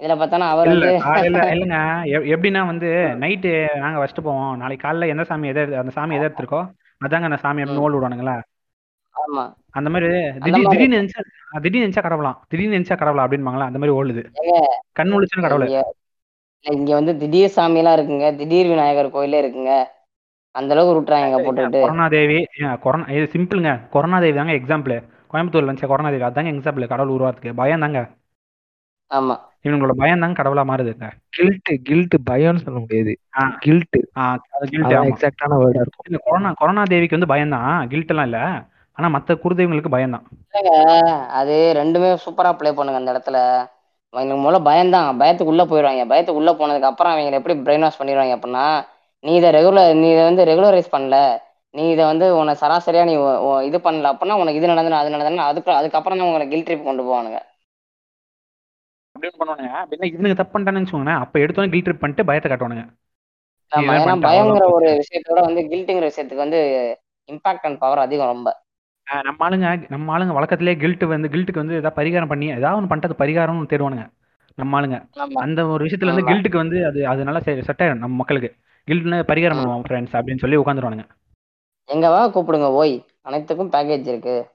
இதுல 0.00 0.14
பார்த்தோம்னா 0.14 0.48
அவர் 0.48 0.68
இல்ல 0.68 0.86
காலையில 0.98 1.36
இல்லைங்க 1.54 1.76
எப்- 2.10 2.26
எப்படின்னா 2.32 2.66
வந்து 2.66 2.88
நைட்டு 3.18 3.52
நாங்க 3.76 3.98
வச்சுட்டு 3.98 4.22
போவோம். 4.22 4.56
நாளைக்கு 4.56 4.84
காலைல 4.86 5.06
எந்த 5.06 5.24
சாமி 5.24 5.48
எதை 5.48 5.74
அந்த 5.74 5.90
சாமி 5.90 6.14
எதை 6.14 6.28
எடுத்திருக்கோ 6.28 6.60
அதாங்க 7.00 7.28
அந்த 7.28 7.36
சாமி 7.36 7.62
அப்படின்னு 7.62 7.84
ஓல் 7.86 7.96
விடுவானுங்களா? 7.96 8.34
ஆமா. 9.14 9.44
அந்த 9.70 9.90
மாதிரி 9.90 10.08
திடீர் 10.40 10.68
திடீர்னு 10.68 10.98
நினைச்சா 10.98 11.20
திடீர்னு 11.60 11.86
நினைச்சா 11.86 12.02
கடவுளாம். 12.02 12.38
திடீர்னு 12.48 12.76
நினைச்சா 12.76 12.96
கடவுளா 12.96 13.24
அப்படின்பாங்களா? 13.26 13.66
அந்த 13.66 13.78
மாதிரி 13.78 13.96
ஓடுது 13.98 14.22
கண் 14.92 15.12
முழிச்சுன்னு 15.12 15.40
கடவுள். 15.40 15.68
இங்க 16.64 16.80
இல்ல, 16.82 16.94
வந்து 16.94 17.12
திடீர் 17.18 17.48
சாமி 17.48 17.78
எல்லாம் 17.78 17.96
இருக்குங்க. 17.96 18.36
திடீர் 18.36 18.68
விநாயகர் 18.68 19.10
கோயிலே 19.10 19.40
இருக்குங்க. 19.42 19.72
அந்த 20.54 20.74
அளவுக்கு 20.74 20.96
விட்டுறாங்க 20.96 21.38
போட்டுக்கிட்டு. 21.38 21.80
கொரோனா 21.80 22.08
தேவி 22.08 22.38
கொரோனா 22.80 23.06
இது 23.08 23.26
சிம்பிளுங்க. 23.32 23.72
கொரோனா 23.90 24.18
தேவி 24.20 24.36
தாங்க 24.36 24.52
எக்ஸாம்பிள் 24.52 24.94
கோயம்புத்தூர்ல 25.30 25.66
இருந்துச்சு 25.66 25.90
கொரோனா 25.92 26.10
தேவி 26.14 26.28
அதாங்க 26.28 26.52
எக்ஸாம்பிள் 26.54 26.92
கடவுள் 26.92 27.14
உருவாத்துக்கு. 27.16 27.58
பயம் 27.60 27.84
தாங்க 27.84 28.00
ஆமா. 29.10 29.34
இவங்களோட 29.66 29.94
பயம் 30.00 30.22
தாங்க 30.22 30.36
கடவுளா 30.38 30.62
மாறுதுங்க. 30.70 31.06
கில்ட் 31.36 31.70
கில்ட் 31.88 32.16
பயம்னு 32.30 32.64
சொல்ல 32.66 32.78
முடியாது. 32.84 33.12
கில்ட். 33.64 33.98
எக்ஸாக்டான 35.10 35.58
வேர்டா 35.62 35.82
இருக்கும். 35.84 36.06
இல்ல 36.08 36.18
கொரோனா 36.26 36.50
கொரோனா 36.60 36.82
தேவிக்கு 36.92 37.18
வந்து 37.18 37.32
பயம் 37.34 37.54
தான் 37.56 37.88
கில்ட் 37.92 38.12
எல்லாம் 38.14 38.28
இல்ல. 38.30 38.40
ஆனா 38.98 39.08
மத்த 39.16 39.36
குருதெய்வங்களுக்கு 39.42 39.94
பயம் 39.94 40.14
தான் 40.16 40.26
அது 41.38 41.54
ரெண்டுமே 41.80 42.10
சூப்பரா 42.24 42.50
ப்ளே 42.60 42.70
பண்ணுங்க 42.76 43.00
அந்த 43.00 43.14
இடத்துல. 43.14 43.38
அவங்களுக்கு 44.14 44.42
முதல்ல 44.44 44.60
பயம்தான். 44.68 45.08
பயத்துக்கு 45.22 45.52
உள்ள 45.54 45.64
போயிடுவாங்க. 45.70 46.04
பயத்துக்கு 46.12 46.40
உள்ள 46.42 46.52
போனதுக்கு 46.60 46.90
அப்புறம் 46.90 47.12
அவங்க 47.14 47.40
எப்படி 47.40 47.56
பிரெயின் 47.66 47.84
வாஷ் 47.86 48.00
பண்ணிடுவாங்க 48.00 48.36
அப்படின்னா 48.36 48.66
நீ 49.24 49.32
இதை 49.40 49.50
ரெகுலர் 49.58 49.90
நீ 50.00 50.08
இதை 50.14 50.24
வந்து 50.30 50.42
ரெகுலரைஸ் 50.50 50.94
பண்ணல. 50.94 51.16
நீ 51.76 51.84
இதை 51.94 52.04
வந்து 52.04 52.26
உன்னை 52.38 52.52
சராசரியா 52.60 53.04
நீ 53.08 53.14
இது 53.68 53.78
பண்ணல 53.86 54.10
அப்படின்னா 54.12 54.38
உனக்கு 54.42 54.60
இது 54.60 54.70
நடந்தது 54.72 54.98
அது 55.00 55.12
நடந்ததுன்னா 55.14 55.48
அதுக்கு 55.50 55.70
அதுக்கப்புறம் 55.78 56.18
தான் 56.20 56.28
உங்களை 56.28 56.46
கில் 56.52 56.66
ட்ரிப் 56.68 56.88
கொண்டு 56.88 57.02
போவானுங்க. 57.06 57.38
அப்படின்னு 59.14 59.38
பண்ணுவானுங்க. 59.40 59.70
அப்படின்னா 59.82 60.06
இவனுக்கு 60.10 60.40
தப்பு 60.40 60.54
பண்ணிட்டான்னு 60.54 60.80
வச்சுக்கோங்களேன். 60.82 61.22
அப்ப 61.24 61.38
எடுத்தோன்னே 61.42 61.72
கில் 61.74 61.84
ட்ரிப் 61.86 62.02
பண்ணிட்டு 62.02 62.28
பயத்தை 62.30 62.48
காட்டுவானுங்க. 62.50 62.84
ஆமா 63.72 63.92
ஏன்னா 63.96 64.14
பயங்கிற 64.26 64.66
ஒரு 64.76 64.88
விஷயத்தோட 65.00 65.40
வந்து 65.46 65.62
கில்ட்டுங்கிற 65.70 66.08
விஷயத்துக்கு 66.10 66.44
வந்து 66.44 66.60
இம்பாக்ட் 67.28 67.66
அண்ட் 67.68 67.80
பவர் 67.84 68.04
அதிகம் 68.04 68.32
ரொம்ப. 68.32 68.48
நம்ம 69.26 69.40
ஆளுங்க 69.46 69.66
நம்ம 69.94 70.12
ஆளுங்க 70.14 70.34
வழக்கத்திலே 70.36 70.74
கில்ட் 70.82 71.04
வந்து 71.14 71.28
கில்ட்டுக்கு 71.34 71.62
வந்து 71.62 71.76
ஏதாவது 71.80 71.98
பரிகாரம் 71.98 72.30
பண்ணி 72.32 72.46
ஏதாவது 72.58 72.78
ஒன்று 72.78 72.90
பண்ணிட்டு 72.92 73.20
பரிகாரம்னு 73.22 73.70
தேடுவானுங்க. 73.72 74.04
நம்ம 74.58 74.78
ஆளுங்க. 74.78 74.98
அந்த 75.44 75.60
ஒரு 75.72 75.82
விஷயத்துல 75.86 76.12
வந்து. 76.12 76.28
கில்ட்டுக்கு 76.30 76.62
வந்து 76.62 76.78
அது 76.88 77.00
அது 77.12 77.26
நல்லா 77.28 77.42
செட் 77.46 77.82
ஆயிடும் 77.82 78.02
நம்ம 78.04 78.14
மக்களுக்கு. 78.22 78.50
கில்ட்னு 78.88 79.18
பரிகாரம். 79.30 79.60
பண்ணுவோம் 79.60 79.86
ஃப்ரெண்ட்ஸ் 79.88 80.16
அப்படின்னு 80.18 80.42
சொல்லி 80.44 80.58
உட்காந்துருவானுங்க 80.62 81.06
எங்க 81.86 82.10
வா 82.10 82.28
கூப்பிடுங்க 82.28 82.66
ஓய். 82.66 83.04
அனைத்துக்கும் 83.22 83.70
பேக்கேஜ் 83.70 84.06
இருக்கு. 84.06 84.50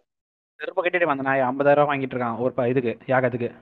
செருப்பு 0.56 0.84
கட்டிட்டு 0.84 1.06
வந்த 1.06 1.24
நாய் 1.24 1.40
ஐம்பதாயிரம் 1.40 1.74
ரூபாய் 1.74 1.98
வாங்கிட்டு 1.98 2.10
இருக்கான் 2.10 2.40
ஒரு 2.40 2.52
ப- 2.52 2.68
இதுக்கு 2.68 2.98
யாகத்துக்கு. 3.08 3.56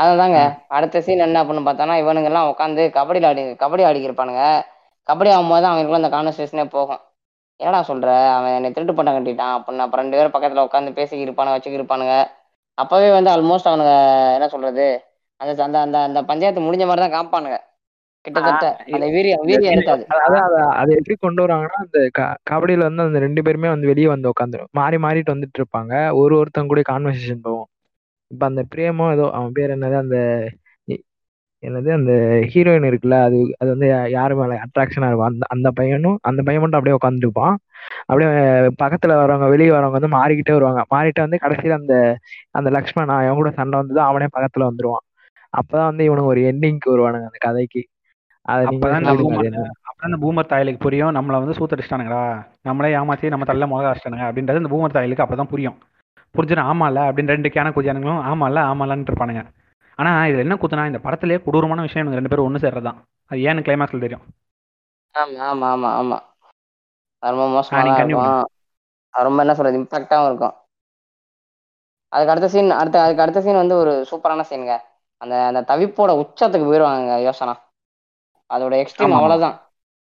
அதுதாங்க 0.00 0.64
அடுத்த 0.68 1.00
சீன் 1.00 1.18
என்ன 1.18 1.44
அப்படின்னு 1.44 1.46
பார்த்தோன்னா 1.46 2.02
இவனுங்க 2.02 2.24
எல்லாம் 2.24 2.48
உட்காந்து 2.48 2.90
கபடி 2.90 3.26
ஆடி 3.26 3.42
கபடி 3.42 3.86
ஆடிக்கிருப்பானுங்க. 3.86 4.62
கபடி 5.10 5.28
ஆகும்போது 5.28 5.66
அவங்களுக்குள்ள 5.70 6.02
அந்த 6.02 6.08
கான்வர்சேஷனே 6.08 6.64
போகும். 6.64 7.00
என்னடா 7.56 7.84
சொல்ற? 7.84 8.34
அவன் 8.34 8.50
என்னை 8.50 8.70
திருட்டு 8.70 8.94
பட்டம் 8.94 9.26
கட்டிட்டான் 9.26 9.62
அப்படின்னு. 9.62 9.78
அப்ப 9.78 9.96
ரெண்டு 9.96 10.16
பேரும் 10.16 10.32
பக்கத்துல 10.32 10.60
உட்காந்து 10.60 10.98
பேசிக்கிருப்பானுங்க 10.98 11.56
வச்சுக்கிருப்பானுங்க. 11.56 12.30
அப்பவே 12.74 13.12
வந்து 13.12 13.30
ஆல்மோஸ்ட் 13.30 13.66
அவனுங்க 13.66 14.32
என்ன 14.32 14.48
சொல்றது? 14.48 15.04
அந்த 15.36 15.62
அந்த 15.64 15.80
அந்த 15.80 15.98
அந்த 16.02 16.22
பஞ்சாயத்து 16.24 16.62
முடிஞ்ச 16.62 16.86
மாதிரி 16.86 17.08
தான் 17.08 17.26
காப்பானுங்க. 17.26 17.60
அதை. 20.76 20.92
எப்படி 20.98 21.16
கொண்டு 21.16 21.40
வராங்கன்னா 21.44 21.78
அந்த 21.80 21.98
கபடியில 22.50 22.86
வந்து 22.88 23.02
அந்த 23.02 23.18
ரெண்டு 23.18 23.40
பேருமே 23.42 23.68
வந்து 23.68 23.86
வெளியே 23.86 24.08
வந்து 24.08 24.30
உட்காந்துரும் 24.32 24.70
மாறி 24.78 24.98
மாறிட்டு 25.04 25.34
வந்துட்டு 25.34 25.60
இருப்பாங்க 25.60 25.92
ஒரு 26.20 26.34
ஒருத்தங்க 26.40 26.72
கூட 26.72 26.82
கான்வர்சேஷன் 26.90 27.44
போகும். 27.46 27.68
இப்ப 28.30 28.44
அந்த 28.46 28.62
பிரேமோ 28.72 29.06
ஏதோ 29.12 29.26
அவன் 29.36 29.52
பேர் 29.52 29.74
என்னது? 29.76 29.96
அந்த 29.96 30.16
என்னது? 31.62 31.90
அந்த 31.92 32.12
ஹீரோயின் 32.52 32.86
இருக்குல்ல 32.88 33.16
அது 33.24 33.38
அது 33.58 33.68
வந்து 33.70 33.86
யாரு 34.10 34.34
மேல 34.36 34.54
அட்ராக்ஷனா 34.64 35.08
இருக்கும். 35.08 35.30
அந்த 35.30 35.44
அந்த 35.54 35.68
பையனும் 35.78 36.18
அந்த 36.22 36.40
பையன் 36.42 36.62
மட்டும் 36.62 36.80
அப்படியே 36.80 36.96
உட்காந்துட்டு 36.98 37.28
இருப்பான் 37.28 37.56
அப்படியே 38.08 38.28
பக்கத்துல 38.82 39.12
வரவங்க 39.20 39.46
வெளியே 39.48 39.70
வரவங்க 39.70 39.98
வந்து 39.98 40.16
மாறிக்கிட்டே 40.16 40.54
வருவாங்க. 40.56 40.82
மாறிட்டு 40.94 41.24
வந்து 41.26 41.42
கடைசியில 41.42 41.78
அந்த 41.80 41.94
அந்த 42.52 42.70
லக்ஷ்மணா 42.76 43.16
அவன் 43.22 43.40
கூட 43.40 43.52
சண்டை 43.52 43.76
வந்தது 43.78 44.00
அவனே 44.02 44.28
பக்கத்துல 44.36 44.68
வந்துருவான். 44.70 45.04
அப்பதான் 45.52 45.88
வந்து 45.90 46.04
இவனுக்கு 46.04 46.32
ஒரு 46.34 46.42
எண்டிங்க்கு 46.50 46.92
வருவானுங்க 46.94 47.28
அந்த 47.30 47.40
கதைக்கு. 47.40 47.82
அப்பதான் 48.48 50.20
பூமர் 50.22 50.50
தாயலுக்கு 50.52 50.80
புரியும். 50.80 51.14
நம்மள 51.14 51.40
வந்து 51.42 51.56
சூத்தடிச்சிட்டானுங்களா? 51.58 52.22
நம்மளே 52.62 52.94
ஏமாத்தி 52.96 53.28
நம்ம 53.28 53.44
தள்ள 53.44 53.66
முக 53.66 53.90
அடிச்சிட்டானுங்க 53.90 54.28
அப்படின்றது 54.28 54.60
இந்த 54.62 54.70
பூமர் 54.74 54.96
தாயலுக்கு 54.96 55.24
அப்பதான் 55.26 55.52
புரியும். 55.52 55.76
புரிஞ்சுனா 56.34 56.64
ஆமால 56.70 56.98
அப்படின்னு 57.08 57.26
ரெண்டு 57.26 57.48
கேன 57.48 57.72
குஜானுங்களும் 57.76 58.22
ஆமால 58.30 58.62
ஆமாலன்னு 58.70 59.08
இருப்பானுங்க. 59.10 59.42
ஆனா 59.98 60.24
இதுல 60.24 60.38
என்ன 60.38 60.54
குத்துனா 60.54 60.86
இந்த 60.86 60.98
படத்திலே 60.98 61.42
கொடூரமான 61.42 61.80
விஷயம் 61.80 62.12
ரெண்டு 62.12 62.28
பேரும் 62.28 62.46
ஒண்ணு 62.48 62.62
சேர்றதுதான். 62.64 62.98
அது 63.30 63.40
ஏன்னு 63.40 63.64
கிளைமேக்ஸ்ல 63.66 64.00
தெரியும். 64.00 64.24
ஆமா 65.14 65.44
ஆமா 65.50 65.66
ஆமா 65.74 65.88
ஆமா. 66.00 66.18
அது 67.22 67.32
ரொம்ப 67.32 67.46
மோசமா 67.56 67.80
இருக்கும். 67.82 68.46
ரொம்ப 69.14 69.42
என்ன 69.42 69.54
சொல்றது 69.54 69.78
இம்பாக்டாவும் 69.78 70.26
இருக்கும். 70.26 70.54
அதுக்கு 72.12 72.32
அடுத்த 72.32 72.48
சீன் 72.48 72.70
அடுத்த 72.70 73.02
அதுக்கு 73.02 73.22
அடுத்த 73.22 73.40
சீன் 73.40 73.62
வந்து 73.62 73.74
ஒரு 73.74 73.92
சூப்பரான 74.10 74.44
சீனுங்க 74.50 74.76
அந்த 75.20 75.34
அந்த 75.46 75.60
தவிப்போட 75.62 76.10
உச்சத்துக்கு 76.22 76.68
போயிடுவாங்க 76.68 77.18
யோசனா. 77.28 77.54
அதோட 78.50 78.74
எக்ஸ்ட்ரீம். 78.82 79.16
அவ்வளவுதான். 79.18 79.56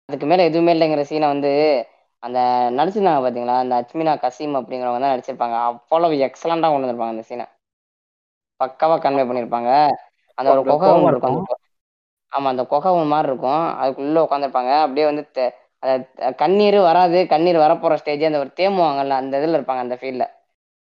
அதுக்கு 0.08 0.26
மேல 0.26 0.44
எதுவுமே 0.44 0.72
இல்லைங்கிற 0.74 1.02
சீனை 1.08 1.26
வந்து 1.26 1.50
அந்த 2.22 2.38
நடிச்சிருந்தாங்க 2.78 3.22
பாத்தீங்களா? 3.24 3.56
அந்த 3.62 3.74
அச்மினா 3.80 4.14
கசீம் 4.24 4.58
அப்படிங்கிறவங்க 4.58 5.00
தான் 5.04 5.14
நடிச்சிருப்பாங்க. 5.14 5.56
அவ்வளவு 5.68 6.14
எக்ஸலண்டா 6.26 6.70
கொண்டு 6.70 6.86
வந்திருப்பாங்க 6.86 7.16
அந்த 7.16 7.26
சீனை 7.30 7.46
பக்காவா 8.60 8.96
கன்வே 9.04 9.24
பண்ணியிருப்பாங்க 9.24 9.70
அந்த 10.38 10.48
ஒரு 10.54 10.62
குகை 10.70 10.88
ஒன்று 10.96 11.12
இருக்கும். 11.12 11.38
ஆமா 12.32 12.48
அந்த 12.52 12.64
குகை 12.72 12.90
மாதிரி 13.12 13.30
இருக்கும். 13.30 13.64
அதுக்குள்ள 13.80 14.20
உட்காந்துருப்பாங்க 14.26 14.72
அப்படியே 14.84 15.06
வந்து 15.10 15.24
அந்த 15.82 15.94
கண்ணீர் 16.42 16.78
வராது. 16.88 17.18
கண்ணீர் 17.32 17.64
வரப்போற 17.64 17.94
ஸ்டேஜ் 18.00 18.28
அந்த 18.28 18.42
ஒரு 18.44 18.50
தேமுவாங்கல்ல 18.58 19.20
அந்த 19.22 19.40
இதுல 19.40 19.58
இருப்பாங்க 19.58 19.84
அந்த 19.86 19.96
ஃபீல்ட்ல 20.00 20.26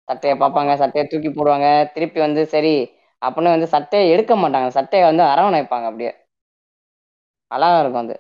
சட்டையை 0.08 0.36
பார்ப்பாங்க 0.42 0.74
சட்டையை 0.82 1.06
தூக்கி 1.08 1.30
போடுவாங்க. 1.32 1.68
திருப்பி 1.96 2.20
வந்து 2.26 2.42
சரி 2.54 2.76
அப்படின்னு 3.22 3.56
வந்து 3.56 3.70
சட்டையை 3.76 4.06
எடுக்க 4.16 4.34
மாட்டாங்க. 4.36 4.70
சட்டையை 4.78 5.06
வந்து 5.10 5.24
அரவணைப்பாங்க 5.32 5.88
அப்படியே. 5.92 6.12
அழகா 7.52 7.78
இருக்கும் 7.82 8.02
அது. 8.04 8.14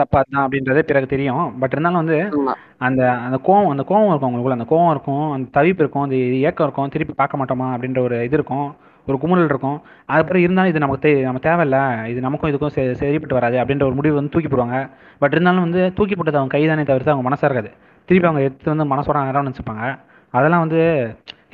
தப்பா 0.00 0.20
தான் 0.28 0.44
அப்படின்றதே 0.44 0.82
பிறகு 0.90 1.06
தெரியும். 1.12 1.42
பட் 1.60 1.74
இருந்தாலும் 1.74 2.00
வந்து 2.02 2.16
அந்த 2.86 3.00
அந்த 3.26 3.38
கோவம் 3.46 3.70
அந்த 3.72 3.82
கோவம் 3.90 4.10
இருக்கும் 4.10 4.28
அவங்களுக்குள்ள. 4.28 4.58
அந்த 4.58 4.68
கோவம் 4.72 4.92
இருக்கும் 4.94 5.26
அந்த 5.34 5.46
தவிப்பு 5.56 5.82
இருக்கும் 5.84 6.04
அந்த 6.06 6.16
ஏக்கம் 6.48 6.66
இருக்கும் 6.66 6.92
திருப்பி 6.94 7.14
பார்க்க 7.20 7.40
மாட்டோமா 7.40 7.66
அப்படின்ற 7.74 8.00
ஒரு 8.06 8.16
இது 8.28 8.36
இருக்கும் 8.40 8.68
ஒரு 9.06 9.16
குமுறல் 9.22 9.50
இருக்கும். 9.52 9.76
அதுக்கப்புறம் 10.08 10.44
இருந்தாலும் 10.46 10.72
இது 10.72 10.82
நமக்கு 10.84 11.04
தே 11.04 11.12
நம்ம 11.26 11.42
தேவையில்ல. 11.48 11.78
இது 12.12 12.20
நமக்கும் 12.26 12.50
இதுக்கும் 12.52 12.72
சரிப்பட்டு 13.02 13.38
வராது 13.38 13.56
அப்படின்ற 13.62 13.84
ஒரு 13.90 13.98
முடிவு 14.00 14.18
வந்து 14.18 14.32
தூக்கி 14.34 14.50
போடுவாங்க. 14.52 14.78
பட் 15.22 15.34
இருந்தாலும் 15.36 15.66
வந்து 15.66 15.82
தூக்கி 15.98 16.16
போட்டது 16.16 16.40
அவங்க 16.40 16.54
கைதானே 16.56 16.84
தவிர்த்து 16.90 17.14
அவங்க 17.14 17.26
மனசா 17.28 17.46
இருக்காது. 17.48 17.70
திருப்பி 18.08 18.28
அவங்க 18.30 18.42
எடுத்து 18.48 18.72
வந்து 18.74 18.86
மனசோட 18.94 19.24
நேரம் 19.28 19.48
நினச்சிப்பாங்க. 19.48 19.84
அதெல்லாம் 20.34 20.64
வந்து 20.64 20.80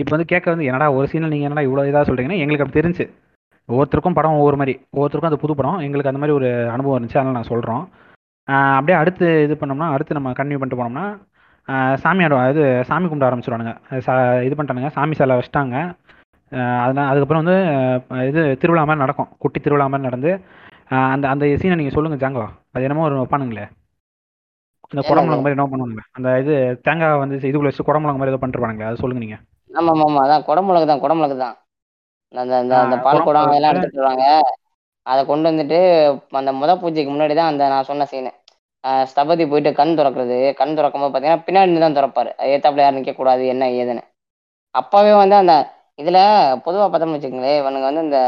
இப்போ 0.00 0.12
வந்து 0.14 0.30
கேட்க 0.32 0.46
வந்து 0.54 0.66
என்னடா 0.70 0.86
ஒரு 0.96 1.06
சீனில் 1.10 1.32
நீங்கள் 1.34 1.48
என்னடா 1.48 1.66
இவ்வளோ 1.68 1.84
இதாக 1.90 2.04
சொல்கிறீங்கன்னா 2.08 2.40
எங்களுக்கு 2.44 2.64
அப்படி 2.64 2.80
தெரிஞ்சு. 2.80 3.04
ஒவ்வொருத்தருக்கும் 3.68 4.16
படம் 4.18 4.40
ஒவ்வொரு 4.40 4.58
மாதிரி 4.60 4.74
ஒவ்வொருத்தருக்கும் 4.96 5.32
அது 5.32 5.42
புது 5.44 5.54
படம். 5.58 5.78
எங்களுக்கு 5.86 6.10
அந்த 6.10 6.20
மாதிரி 6.22 6.36
ஒரு 6.38 6.48
அனுபவம் 6.74 6.96
இருந்துச்சு 6.96 7.20
அதனால் 7.20 7.38
நான் 7.38 7.50
சொல்கிறோம் 7.52 7.84
அப்படியே 8.78 8.96
அடுத்து 9.02 9.28
இது 9.46 9.54
பண்ணோம்னா 9.60 9.88
அடுத்து 9.94 10.18
நம்ம 10.18 10.32
கன்டினியூ 10.38 10.58
பண்ணிட்டு 10.60 10.80
போனோம்னா 10.80 11.06
சாமி 12.02 12.24
ஆடுவா 12.26 12.42
இது 12.52 12.64
சாமி 12.90 13.06
கும்பிட 13.10 13.28
ஆரம்பிச்சிடுவானுங்க 13.28 13.72
அது 13.90 14.00
சா 14.08 14.14
இது 14.46 14.54
பண்ணிட்டானுங்க 14.56 14.90
சாமி 14.96 15.16
சிலை 15.20 15.36
வச்சிட்டாங்க. 15.38 15.76
அதனால் 16.84 17.08
அதுக்கப்புறம் 17.10 17.42
வந்து 17.42 17.56
இது 18.30 18.42
திருவிழா 18.62 18.82
மாதிரி 18.88 19.02
நடக்கும். 19.04 19.30
குட்டி 19.42 19.58
திருவிழா 19.64 19.86
மாதிரி 19.92 20.06
நடந்து 20.08 20.30
அந்த 21.14 21.24
அந்த 21.32 21.44
சீனை 21.62 21.76
நீங்கள் 21.80 21.96
சொல்லுங்கள் 21.96 22.22
ஜாங்கோ. 22.24 22.44
அது 22.74 22.86
என்னமோ 22.88 23.06
ஒரு 23.08 23.16
வைப்பானுங்களே 23.20 23.66
இந்த 24.92 25.02
குடமுழங்கு 25.08 25.44
மாதிரி 25.44 25.56
என்ன 25.56 25.66
பண்ணுவாங்க 25.70 26.02
அந்த 26.18 26.28
இது 26.42 26.54
தேங்காய் 26.86 27.20
வந்து 27.22 27.36
இதுக்குள்ள 27.48 27.70
வச்சு 27.70 27.86
குடமுழங்கு 27.88 28.20
மாதிரி 28.20 28.32
ஏதோ 28.34 28.42
பண்ணிருப்பானுங்களே 28.42 28.88
அதை 28.90 28.98
சொல்லுங்க 29.02 29.22
நீங்கள் 29.24 29.42
ஆமா 29.70 29.92
ஆமா 29.94 30.04
ஆமா 30.10 30.20
அதான் 30.26 30.44
குடமுளகு 30.48 30.86
தான் 30.90 31.02
குடமுளகு 31.04 31.36
தான். 31.44 31.56
அந்த 32.42 32.54
அந்த 32.62 32.74
அந்த 32.84 32.96
பால் 33.04 33.18
குடம் 33.18 33.26
குடமுளகு 33.28 33.52
அதெல்லாம் 33.52 33.72
எடுத்துட்டு 33.74 34.00
வருவாங்க. 34.02 34.26
அதை 35.06 35.20
கொண்டு 35.30 35.46
வந்துட்டு 35.50 35.78
அந்த 36.40 36.52
முத 36.60 36.70
பூஜைக்கு 36.82 37.10
முன்னாடி 37.12 37.34
தான் 37.38 37.50
அந்த 37.52 37.64
நான் 37.72 37.88
சொன்ன 37.90 38.06
சீனு 38.12 38.32
ஸ்தபதி 39.10 39.44
போயிட்டு 39.50 39.70
கண் 39.78 39.94
திறக்கிறது. 39.98 40.38
கண் 40.60 40.74
திறக்கும் 40.78 41.02
போது 41.02 41.12
பார்த்தீங்கன்னா 41.12 41.44
பின்னாடி 41.46 41.80
தான் 41.84 41.96
திறப்பாரு. 41.98 42.30
ஏத்தாப்புல 42.54 42.84
யாரும் 42.84 42.98
நிற்க 43.00 43.14
கூடாது 43.20 43.44
என்ன 43.54 43.64
ஏதுன்னு. 43.80 44.02
அப்பவே 44.74 45.12
வந்து 45.22 45.36
அந்த 45.42 45.54
இதுல 46.02 46.18
பொதுவா 46.64 46.86
பார்த்தோம்னு 46.86 47.16
வச்சுக்கோங்களேன் 47.16 47.60
இவனுங்க 47.60 47.86
வந்து 47.90 48.02
இந்த 48.06 48.18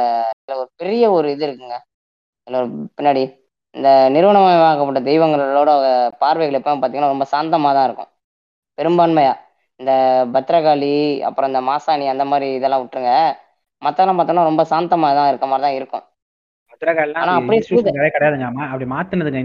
ஒரு 0.61 0.69
பெரிய 0.83 1.05
ஒரு 1.17 1.29
இது 1.35 1.45
இருக்குங்க. 1.49 1.77
இதுல 2.47 2.61
ஒரு 2.63 2.69
பின்னாடி 2.99 3.23
இந்த 3.75 3.89
நிறுவனமாக்கப்பட்ட 4.15 5.01
தெய்வங்களோட 5.09 5.71
பார்வைகள் 6.23 6.59
எப்பவும் 6.61 6.81
பார்த்தீங்கன்னா 6.81 7.13
ரொம்ப 7.15 7.27
சாந்தமா 7.35 7.71
தான் 7.79 7.87
இருக்கும். 7.89 8.11
பெரும்பான்மையா. 8.79 9.35
இந்த 9.81 9.93
பத்ரகாளி 10.35 10.95
அப்புறம் 11.29 11.51
இந்த 11.53 11.61
மாசாணி 11.71 12.07
அந்த 12.15 12.25
மாதிரி 12.33 12.47
இதெல்லாம் 12.59 12.83
விட்டுருங்க. 12.83 13.13
மத்தெல்லாம் 13.83 14.19
பார்த்தோம்னா 14.19 14.49
ரொம்ப 14.51 14.63
சாந்தமா 14.71 15.09
தான் 15.19 15.31
இருக்க 15.31 15.47
மாதிரி 15.47 15.67
தான் 15.67 15.77
இருக்கும். 15.79 16.05
ஆனா 17.21 17.33
அப்படி 17.39 17.57
அப்படியே 17.59 18.13
கிடையாதுங்க. 18.15 18.49
அப்படி 18.67 18.89
மாத்துனதுங்க. 18.95 19.41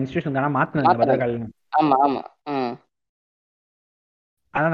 மாத்துனதுங்க 0.57 0.89
மாத்துனது. 0.89 1.38
ஆமா 1.73 1.95
ஆமா. 2.05 2.22
ம். 2.51 2.73
அதான் 4.55 4.73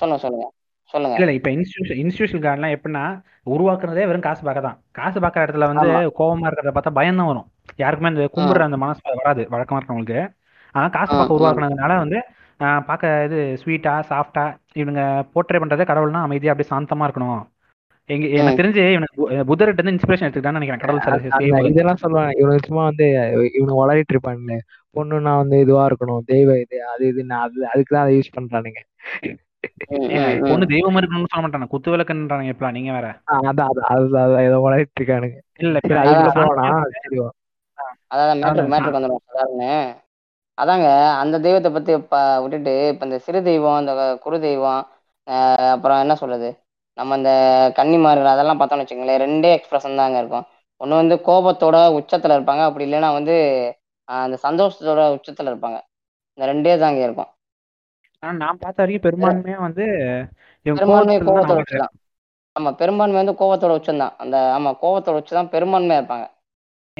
சொல்லுங்க 0.00 0.20
சொல்லுங்க. 0.24 0.46
சொல்லுங்க. 0.94 1.16
இல்ல 1.18 1.32
இப்ப 1.38 1.48
இன்ஸ்டியூஷன் 1.56 2.00
இன்ஸ்டியூஷன் 2.02 2.44
எப்படின்னா 2.74 3.04
உருவாக்குறதே 3.46 4.04
வெறும் 4.06 4.26
காசு 4.26 4.42
பார்க்க 4.42 4.68
தான். 4.68 4.78
காசு 4.92 5.18
பார்க்குற 5.20 5.44
இடத்துல 5.46 5.68
வந்து. 5.72 5.88
கோவமா 6.18 6.46
இருக்கிறத 6.48 6.72
பார்த்தா 6.76 6.92
பயம் 6.92 7.20
தான் 7.20 7.30
வரும். 7.30 7.48
யாருக்குமே 7.76 8.10
அந்த 8.12 8.24
கும்பிடுற 8.36 8.64
அந்த 8.68 8.78
மனசு 8.84 9.18
வராது 9.20 9.42
வழக்கமா 9.54 9.80
இருக்கவங்களுக்கு. 9.80 10.20
ஆனா 10.74 10.86
காசு 10.96 11.12
பார்க்க. 11.12 11.36
உருவாக்குனதுனால 11.38 11.92
வந்து 12.04 12.18
ஆஹ் 12.60 12.82
பார்க்க 12.88 13.10
இது 13.26 13.38
ஸ்வீட்டா 13.60 13.92
சாஃப்டா 14.08 14.42
இவனுங்க 14.76 15.02
போர்ட்ரே 15.32 15.60
பண்றதே 15.60 15.84
கடவுள்னா 15.86 16.20
அமைதியா 16.26 16.52
அப்படியே 16.52 16.72
சாந்தமா 16.72 17.06
இருக்கணும் 17.06 17.40
எங்க 18.08 18.26
எனக்கு. 18.34 18.58
தெரிஞ்சு 18.60 18.82
இவனுக்கு 18.90 19.16
புத்தர்கிட்ட 19.48 19.80
இருந்து 19.80 19.94
இன்ஸ்பிரேஷன் 19.94 20.26
எடுத்துக்கிட்டான்னு 20.26 20.58
நினைக்கிறேன் 20.58 20.82
கடவுள் 20.82 21.68
இதெல்லாம் 21.70 22.00
சொல்லுவாங்க 22.02 22.32
இவனுக்கு 22.40 22.68
சும்மா 22.68 22.84
வந்து 22.88 23.06
இவனு 23.58 23.80
உளறிட்டு 23.80 24.14
இருப்பானுங்க 24.14 24.56
பொண்ணுன்னா 24.96 25.32
வந்து 25.40 25.56
இதுவா 25.64 25.84
இருக்கணும் 25.88 26.24
தெய்வ 26.26 26.56
இது 26.62 26.78
அது 26.92 27.04
இதுன்னு 27.10 27.36
அது 27.38 27.66
அதுக்குதான் 27.70 28.04
அதை 28.04 28.14
யூஸ் 28.16 28.34
பண்றானுங்க. 28.36 28.80
பொண்ணு 30.44 30.66
தெய்வம் 30.68 30.98
இருக்கணும்னு 30.98 31.30
சொல்ல 31.30 31.42
மாட்டாங்க 31.44 31.68
குத்து 31.72 31.92
விளக்குன்றாங்க 31.92 32.52
எப்பலாம் 32.52 32.76
நீங்க 32.78 32.92
வேற 32.96 33.08
அதான் 33.40 33.68
அதான் 33.70 33.88
அதான் 34.16 34.44
ஏதோ 34.48 34.58
உளறிட்டு 34.66 35.00
இருக்கானுங்க 35.00 35.38
இல்ல 35.60 35.80
நான். 36.60 36.86
அதான் 38.12 38.44
அதான் 38.44 38.70
மேட்ருக்கு 38.72 38.98
வந்துடும் 38.98 39.24
சாதாரண 39.28 39.64
அதாங்க 40.60 40.86
அந்த 41.20 41.36
தெய்வத்தை 41.44 41.70
பத்தி 41.72 41.92
இப்ப 41.98 42.14
விட்டுட்டு 42.42 42.74
இப்ப 42.92 43.06
இந்த 43.06 43.18
சிறு 43.26 43.40
தெய்வம் 43.48 43.80
இந்த 43.82 43.92
குரு 44.24 44.38
தெய்வம் 44.42 44.82
ஆஹ் 45.26 45.70
அப்புறம் 45.74 46.02
என்ன 46.04 46.14
சொல்றது? 46.20 46.48
நம்ம 46.98 47.16
இந்த 47.16 47.30
கன்னிமார்கள் 47.78 48.32
அதெல்லாம் 48.32 48.58
பார்த்தோம்னு 48.58 48.84
வச்சுக்கோங்களேன் 48.84 49.22
ரெண்டே 49.24 49.50
எக்ஸ்பிரஷன் 49.56 50.00
தாங்க 50.00 50.18
இருக்கும். 50.22 50.46
ஒண்ணு 50.80 51.00
வந்து 51.00 51.16
கோபத்தோட 51.26 51.76
உச்சத்துல 51.98 52.36
இருப்பாங்க 52.38 52.62
அப்படி 52.68 52.86
இல்லைன்னா 52.88 53.10
வந்து 53.18 53.36
அந்த 54.08 54.36
சந்தோஷத்தோட 54.44 55.02
உச்சத்துல 55.16 55.50
இருப்பாங்க. 55.52 55.78
இந்த 56.38 56.44
ரெண்டே 56.50 56.74
தாங்க 56.78 57.00
இருக்கும். 57.06 57.30
ஆனா 58.22 58.32
நான் 58.40 58.60
பார்த்த 58.62 58.82
வரைக்கும் 58.82 59.04
பெரும்பான்மையா 59.06 59.58
வந்து 59.66 59.84
பெரும்பான்மை 60.66 61.16
கோபத்தோட 61.28 61.60
உச்சம் 61.62 61.82
தான். 61.84 61.94
ஆமா 62.56 62.70
பெரும்பான்மை 62.80 63.18
வந்து 63.20 63.34
கோபத்தோட 63.40 63.72
உச்சம் 63.78 64.02
தான். 64.02 64.14
அந்த 64.18 64.36
ஆமா 64.56 64.70
கோபத்தோட 64.82 65.20
உச்சம் 65.20 65.40
தான் 65.40 65.52
பெரும்பான்மையா 65.54 66.00
இருப்பாங்க. 66.00 66.26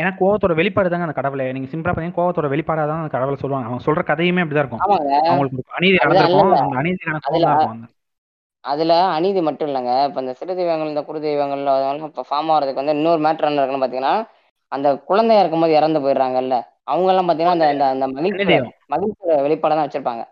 ஏன்னா 0.01 0.12
கோவத்தோட 0.20 0.55
வெளிப்பாடு 0.55 0.89
தாங்க 0.89 1.05
அந்த 1.05 1.14
கடவுளை. 1.14 1.52
நீங்க 1.52 1.77
சிம்பிளா 1.77 1.94
பாத்தீங்கன்னா 1.94 2.18
கோவத்தோட 2.20 2.48
வெளிப்பாடா 2.48 2.86
தான் 2.86 2.97
அந்த 2.97 3.09
கடவுளை 3.09 3.39
சொல்லுவாங்க. 3.40 3.68
அவங்க 3.68 3.93
சொல்ற 3.93 4.05
கதையுமே 4.05 4.40
அப்படிதான் 4.40 4.56
இருக்கும். 4.56 4.78
அவங்களுக்கு 4.78 5.62
அநீதி 5.66 5.97
நடந்திருக்கும். 5.97 6.52
அந்த 6.52 7.18
அதுல- 7.22 7.48
இருக்கும் 7.48 7.70
அந்த. 7.70 9.40
மட்டும் 9.40 9.68
இல்லைங்க. 9.68 10.09
இப்ப 10.09 10.20
இந்த 10.20 10.32
சிறு 10.32 10.56
தெய்வங்கள் 10.56 10.89
இந்த 10.89 11.02
குரு 11.02 11.20
தெய்வங்கள் 11.20 11.98
இப்ப 11.98 12.24
ஃபார்ம் 12.31 12.47
ஆகிறதுக்கு 12.47 12.74
வந்து 12.74 12.93
இன்னொரு 12.93 13.22
மேட்ரு 13.22 13.40
என்ன 13.40 13.64
இருக்குன்னு 13.64 13.86
பாத்தீங்கன்னா 13.86 14.27
அந்த 14.68 14.97
குழந்தையா 14.97 15.40
இருக்கும்போது 15.40 15.74
இறந்து 15.74 16.01
போயிடுறாங்கல்ல. 16.01 16.62
அவங்க 16.82 17.09
எல்லாம் 17.09 17.28
பாத்தீங்கன்னா 17.28 17.62
அந்த 17.62 17.86
அந்த 17.86 18.09
மகிழ்ச்சி 18.09 18.44
மகிழ்ச்சியோட 18.89 19.43
வெளிப்பாட 19.43 19.74
தான் 19.74 19.89
வச்சிருப்பாங்க. 19.89 20.24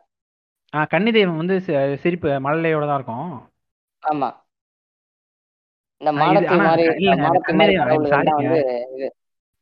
ஆஹ் 0.77 0.89
கன்னி 0.89 1.13
தெய்வம் 1.13 1.37
வந்து 1.37 1.61
சிரிப்பு 1.99 2.29
மழலையோட 2.29 2.87
தான் 2.87 2.95
இருக்கும். 2.95 3.51
ஆமா. 4.13 4.31
இந்த 6.01 6.13
மாடத்தி 6.13 6.63
மாதிரி 6.63 6.87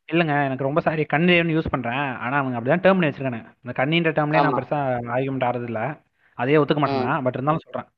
இல்லைங்க, 0.09 0.45
எனக்கு 0.45 0.65
ரொம்ப 0.65 0.81
சாரி 0.81 1.07
தெய்வம்னு 1.13 1.57
யூஸ் 1.57 1.71
பண்றேன். 1.71 2.17
ஆனா 2.17 2.39
அவங்க 2.39 2.57
அப்படிதான் 2.57 2.81
டேர்ம் 2.81 2.99
பண்ணி 2.99 3.07
வச்சிருக்கானு 3.07 3.41
இந்த 3.63 3.73
கண்ணின்ற 3.73 4.13
டேர்ம்லயே 4.13 4.43
நான் 4.43 4.53
ஆமா. 4.53 4.59
பெருசா 4.59 4.79
ஆர்குமெண்ட் 5.15 5.47
ஆறது 5.49 5.63
இல்ல 5.63 5.81
அதே 6.39 6.57
ஒத்துக்க 6.57 6.77
மாட்டேன் 6.77 7.23
பட் 7.25 7.35
இருந்தாலும் 7.35 7.61
சொல்றேன். 7.65 7.89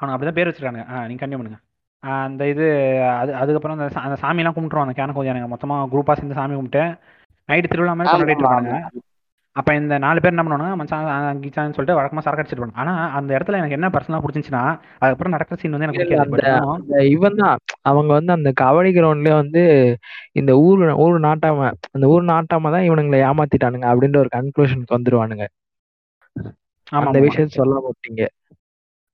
அவனுக்கு 0.00 0.16
அப்படிதான் 0.16 0.34
பேர் 0.34 0.48
வச்சிருக்கானுங்க. 0.48 0.90
ஆ 0.90 1.06
நீங்க 1.06 1.26
கண்டினியூ 1.26 1.40
பண்ணுங்க. 1.40 1.58
ஆ, 2.02 2.22
அந்த 2.22 2.48
இது 2.48 2.64
அது 3.12 3.34
அதுக்கப்புறம் 3.34 3.78
அந்த 3.78 3.90
சா- 3.94 4.02
அந்த 4.02 4.16
சாமியெல்லாம் 4.22 4.54
கும்பிட்டுருவாங்க. 4.54 4.94
கேன 4.98 5.14
கோதியானுங்க 5.16 5.48
மொத்தமா 5.54 5.76
குரூப்பா 5.92 6.12
சேர்ந்து 6.12 6.34
சாமி 6.34 6.54
கும்பிட்டு 6.54 6.82
நைட்டு 7.48 7.68
திருவிழா 7.68 7.94
மாதிரி 7.94 8.08
ஆமா, 8.08 8.16
கொண்டாடிட்டு 8.16 8.46
ஆமா, 8.46 8.52
இருப்பானுங்க 8.52 8.78
அப்ப 9.56 9.70
இந்த 9.78 9.94
நாலு 9.98 10.18
பேர் 10.20 10.32
என்ன 10.32 10.42
பண்ணுவாங்க 10.44 10.76
மச்சான் 10.80 11.06
கீச்சான்னு 11.40 11.74
சொல்லிட்டு 11.76 11.96
வழக்கமா 11.96 12.22
சரக்கு 12.24 12.42
அடிச்சிட்டு 12.42 12.58
இருப்பாங்க 12.58 12.82
ஆனா 12.82 12.92
அந்த 13.18 13.30
இடத்துல 13.36 13.58
எனக்கு 13.60 13.76
என்ன 13.78 13.88
பர்சனலா 13.92 14.20
பிடிச்சிருந்துச்சுன்னா 14.20 14.62
அதுக்கப்புறம் 15.00 15.34
நடக்கிற 15.34 15.58
சீன் 15.60 15.74
வந்து 15.74 15.86
எனக்கு 15.88 16.04
இவன் 17.10 17.38
தான். 17.42 17.58
அவங்க 17.90 18.10
வந்து 18.18 18.32
அந்த 18.36 18.50
கபடி 18.62 18.90
கிரவுண்ட்லயே 18.96 19.34
வந்து 19.40 19.62
இந்த 20.40 20.52
ஊர் 20.64 20.84
ஊர் 21.04 21.18
நாட்டாம 21.26 21.66
அந்த 21.90 22.04
ஊர் 22.12 22.24
நாட்டாம 22.32 22.72
தான் 22.76 22.86
இவனுங்களை 22.88 23.20
ஏமாத்திட்டானுங்க 23.28 23.88
அப்படின்ற 23.92 24.18
ஒரு 24.24 24.32
கன்க்ளூஷனுக்கு 24.36 24.96
வந்துருவானுங்க. 24.96 25.46
அந்த 27.02 27.18
விஷயத்த 27.26 27.58
சொல்ல 27.60 27.76
மாட்டீங்க 27.84 28.22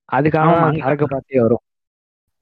அதுக்காக 0.09 0.53
சரக்கு 0.83 1.07
பார்த்தே 1.09 1.41
வரும். 1.45 1.65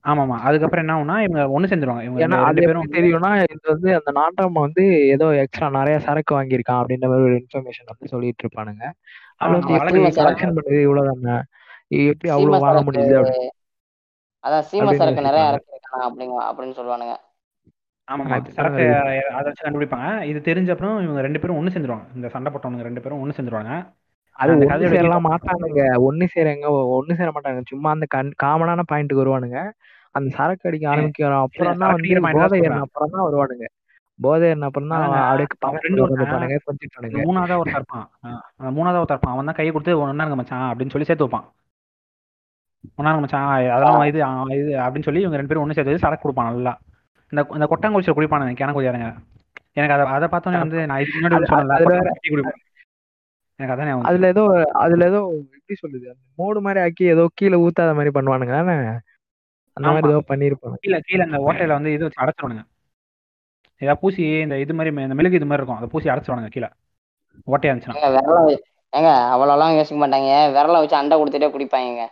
ஆமா 0.07 0.23
ஆமா 0.25 0.37
அதுக்கப்புறம் 0.47 0.83
என்ன 0.83 0.95
ஆகும்னா 0.95 1.17
இவங்க 1.23 1.43
ஒண்ணு 1.55 1.71
செஞ்சிருவாங்க 1.71 2.03
இவங்க 2.03 2.21
ஏன்னா 2.21 2.37
ரெண்டு- 2.37 2.49
அது 2.51 2.67
பேரும் 2.67 2.93
தெரியும்னா 2.97 3.31
இது 3.47 3.71
வந்து 3.73 3.89
அந்த 3.97 4.11
நாட்டாம 4.19 4.63
வந்து 4.65 4.83
ஏதோ 5.15 5.27
எக்ஸ்ட்ரா 5.43 5.69
நிறைய 5.77 5.97
சரக்கு 6.05 6.33
வாங்கியிருக்கான் 6.37 6.81
அப்படின்ற 6.83 7.09
மாதிரி 7.09 7.27
ஒரு 7.29 7.37
இன்ஃபர்மேஷன் 7.41 7.91
வந்து 7.91 8.13
சொல்லிட்டு 8.13 8.45
இருப்பானுங்க. 8.45 8.85
வழக்கமா 9.41 10.11
கலெக்ஷன் 10.19 10.55
பண்ணது 10.57 10.79
இவ்வளவுதானே 10.85 11.37
எப்படி 12.07 12.31
அவ்வளவு 12.35 12.65
வாங்க 12.65 12.83
முடியுது 12.89 13.17
அப்படின்னு 13.19 13.51
அதான் 14.45 14.67
சீம 14.69 14.91
சரக்கு 14.95 15.27
நிறைய. 15.27 15.45
இறக்கிருக்காங்க 15.51 16.05
அப்படிங்க 16.09 16.37
அப்படின்னு 16.49 16.77
சொல்லுவானுங்க. 16.79 17.15
ஆமா 18.09 18.23
ஆ, 18.23 18.27
ஆமா 18.27 18.37
இப்ப 18.41 18.53
சரக்கு 18.57 18.83
அதை 19.33 19.47
வச்சு 19.47 19.65
கண்டுபிடிப்பாங்க. 19.65 20.09
இது 20.31 20.41
தெரிஞ்ச 20.49 20.71
அப்புறம் 20.71 20.97
இவங்க 21.03 21.21
ரெண்டு 21.23 21.41
பேரும் 21.41 21.59
ஒண்ணு 21.59 21.75
செஞ்சிருவாங்க 21.75 22.07
இந்த 22.15 22.29
சண்டை 22.35 22.51
போட்டவனுங்க 22.51 22.85
ரெண்டு 22.85 23.03
பேரும் 23.05 23.23
ஒண்ணு 23.23 23.37
செஞ்சிருவாங்க 23.39 23.73
அது 24.37 24.53
ஒண்ணு 24.55 24.89
சேரலாம் 24.93 25.27
மாட்டானுங்க. 25.27 25.83
ஒண்ணு 26.07 26.25
சேரங்க 26.33 26.67
ஒண்ணு 26.97 27.17
சேர 27.19 27.31
மாட்டாங்க 27.33 27.61
சும்மா 27.71 27.91
அந்த 27.95 28.07
கண் 28.09 28.31
காமனான 28.43 28.81
பாயிண்ட்டுக்கு 28.91 29.23
வருவானுங்க. 29.23 29.61
அந்த 30.17 30.29
சரக்கு 30.39 30.69
அடிக்க 30.71 30.87
ஆரம்பிக்கிற 30.93 31.33
அப்புறம் 31.47 31.81
தான் 31.83 31.95
வந்து 31.95 32.23
போதை 32.37 32.59
ஏறின. 32.61 32.81
அப்புறம் 32.87 33.13
தான் 33.15 33.27
வருவானுங்க. 33.27 33.67
போதை 34.19 34.45
ஏறின 34.51 34.69
அப்புறம் 34.71 34.91
தான் 34.93 35.05
அப்படியே 35.23 35.49
கொஞ்சிட்டானுங்க 36.67 37.25
மூணாவதா 37.27 37.59
ஒருத்தன் 37.61 37.81
இருப்பான். 37.81 38.07
மூணாவதா 38.79 39.01
ஒருத்தன் 39.01 39.17
இருப்பான். 39.17 39.35
அவன் 39.35 39.51
தான் 39.51 39.59
கையை 39.61 39.73
கொடுத்து 39.73 40.01
ஒன்னாருங்க 40.03 40.39
மச்சான் 40.41 40.69
அப்படின்னு 40.71 40.95
சொல்லி 40.95 41.09
சேர்த்து 41.11 41.27
வைப்பான். 41.27 41.47
ஒன்னாருங்க 42.99 43.25
மச்சான் 43.25 43.49
அதெல்லாம் 43.77 44.09
இது 44.11 44.21
இது 44.61 44.73
அப்படின்னு 44.85 45.09
சொல்லி 45.09 45.23
இவங்க 45.25 45.39
ரெண்டு 45.41 45.51
பேரும் 45.53 45.65
ஒண்ணு 45.65 45.77
சேர்த்து 45.77 45.93
வச்சு 45.93 46.07
சரக்கு 46.07 46.25
கொடுப்பான் 46.27 46.51
நல்லா. 46.51 46.75
இந்த 47.33 47.41
இந்த 47.57 47.67
கொட்டாங்குச்சியில் 47.71 48.17
குடிப்பானுங்க 48.19 48.59
கிணக்கு 48.59 48.79
குடியாருங்க 48.79 49.09
எனக்கு 49.79 49.95
அதை 49.95 50.05
அதை 50.17 50.27
பார்த்தோன்னே 50.33 50.61
வந்து 50.65 50.79
நான் 50.91 51.01
இதுக்கு 51.03 51.19
முன்னாடி 51.19 51.49
சொன்னேன்ல 51.51 52.55
அதுல 54.11 54.29
ஏதோ 54.33 54.43
அதுல 54.85 55.07
ஏதோ 55.11 55.21
எப்படி 55.57 55.77
சொல்லுது 55.83 56.07
அந்த 56.13 56.23
மோடு 56.41 56.59
மாதிரி 56.67 56.81
ஆக்கி 56.83 57.05
ஏதோ 57.15 57.25
கீழே 57.39 57.59
ஊத்தாத 57.65 57.93
மாதிரி 57.99 58.11
பண்ணுவானுங்க 58.17 58.57
அந்த 59.77 59.89
மாதிரி. 59.89 60.09
ஏதோ 60.09 60.23
பண்ணிருப்பாங்க. 60.29 60.75
கீழே 60.81 61.01
கீழே 61.01 61.23
அந்த 61.23 61.37
ஓட்டையில 61.37 61.69
வந்து 61.69 61.93
இது 61.93 62.03
வச்சு 62.03 62.25
அடைச்சிருவானுங்க. 62.25 62.65
ஏதாவது 63.79 64.01
பூசி 64.01 64.23
இந்த 64.23 64.59
இது 64.59 64.75
மாதிரி 64.75 65.03
இந்த 65.03 65.15
மெழுகு 65.15 65.35
இது 65.35 65.47
மாதிரி 65.47 65.67
இருக்கும். 65.67 65.77
அதை 65.77 65.89
பூசி 65.89 66.09
அடைச்சிருவானுங்க 66.09 66.51
கீழே. 66.51 66.69
ஓட்டையா 67.47 67.77
இருந்துச்சுன்னா. 67.77 67.97
ஏங்க 67.97 68.17
விரல 68.17 68.39
வ- 68.47 68.59
ஏங்க 68.97 69.11
அவ்வளோலாம் 69.35 69.77
யோசிக்க 69.77 70.07
மாட்டாங்க. 70.07 70.31
விரல 70.57 70.73
வச்சு 70.73 70.97
அண்டை 70.97 71.19
கொடுத்துட்டே 71.19 71.53
குடிப்பாங்க 71.53 72.07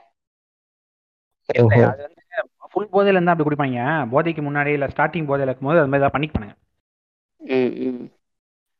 ஓஹோ. 1.58 1.86
அது 1.86 2.02
வந்து 2.02 2.22
ஃபுல் 2.70 2.88
போதையில 2.92 3.10
இருந்தா 3.10 3.32
அப்படி 3.32 3.48
குடிப்பாங்க. 3.48 4.08
போதைக்கு 4.10 4.42
முன்னாடி 4.42 4.66
இல்ல 4.66 4.86
ஸ்டார்டிங் 4.86 5.26
போதையில 5.26 5.42
இருக்கும்போது 5.42 5.80
அது 5.80 5.88
மாதிரி 5.88 6.04
ஏதாவது 6.04 6.18
பண்ணிப்பானுங்க. 6.18 6.56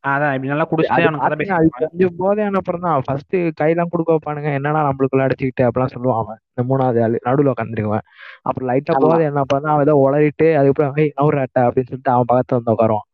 அதான் 0.05 0.33
இப்படி 0.37 0.51
நல்லா 0.53 0.65
கொஞ்சம் 0.71 2.17
போதையான 2.21 2.59
அப்புறம் 2.61 2.83
தான். 2.85 3.05
ஃபர்ஸ்ட் 3.07 3.37
கையெல்லாம் 3.61 3.91
கொடுக்க 3.93 4.11
வைப்பானுங்க. 4.15 4.51
என்னடா 4.59 4.81
நம்மளுக்குள்ள 4.89 5.27
அடிச்சுக்கிட்டு 5.27 5.67
அப்படிலாம் 5.67 5.95
சொல்லுவான் 5.95 6.21
அவன். 6.23 6.39
இந்த 6.51 6.63
மூணாவது 6.71 7.01
ஆளு. 7.07 7.19
நடுவுல 7.29 7.53
உட்காந்துருக்குவன் 7.55 8.05
அப்புறம் 8.47 8.69
லைட்டா. 8.71 8.95
போதை 9.05 9.25
என்ன 9.31 9.43
அப்புறம் 9.45 9.65
தான் 9.65 9.75
அவன் 9.75 9.87
ஏதோ 9.87 9.97
உளறிட்டு 10.05 10.49
அதுக்கப்புறம் 10.61 10.99
ஏய் 11.05 11.15
நவுறாட்ட 11.21 11.67
அப்படின்னு 11.67 11.91
சொல்லிட்டு 11.91 12.15
அவன் 12.17 12.31
பக்கத்துல 12.33 12.59
வந்து 12.61 12.75
உட்காருவான் 12.77 13.09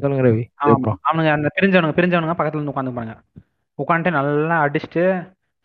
சொல்லுங்க 0.00 0.22
ரவி. 0.26 0.42
அவனுங்க 1.08 1.30
அந்த 1.36 1.48
பிரிஞ்சவனுங்க 1.56 1.96
பிரிஞ்சவனுங்க 1.98 2.36
பக்கத்துல 2.38 2.60
இருந்து 2.60 2.74
உட்காந்துப்பானுங்க 2.74 3.16
உட்காந்துட்டு 3.78 4.18
நல்லா 4.18 4.58
அடிச்சுட்டு 4.66 5.04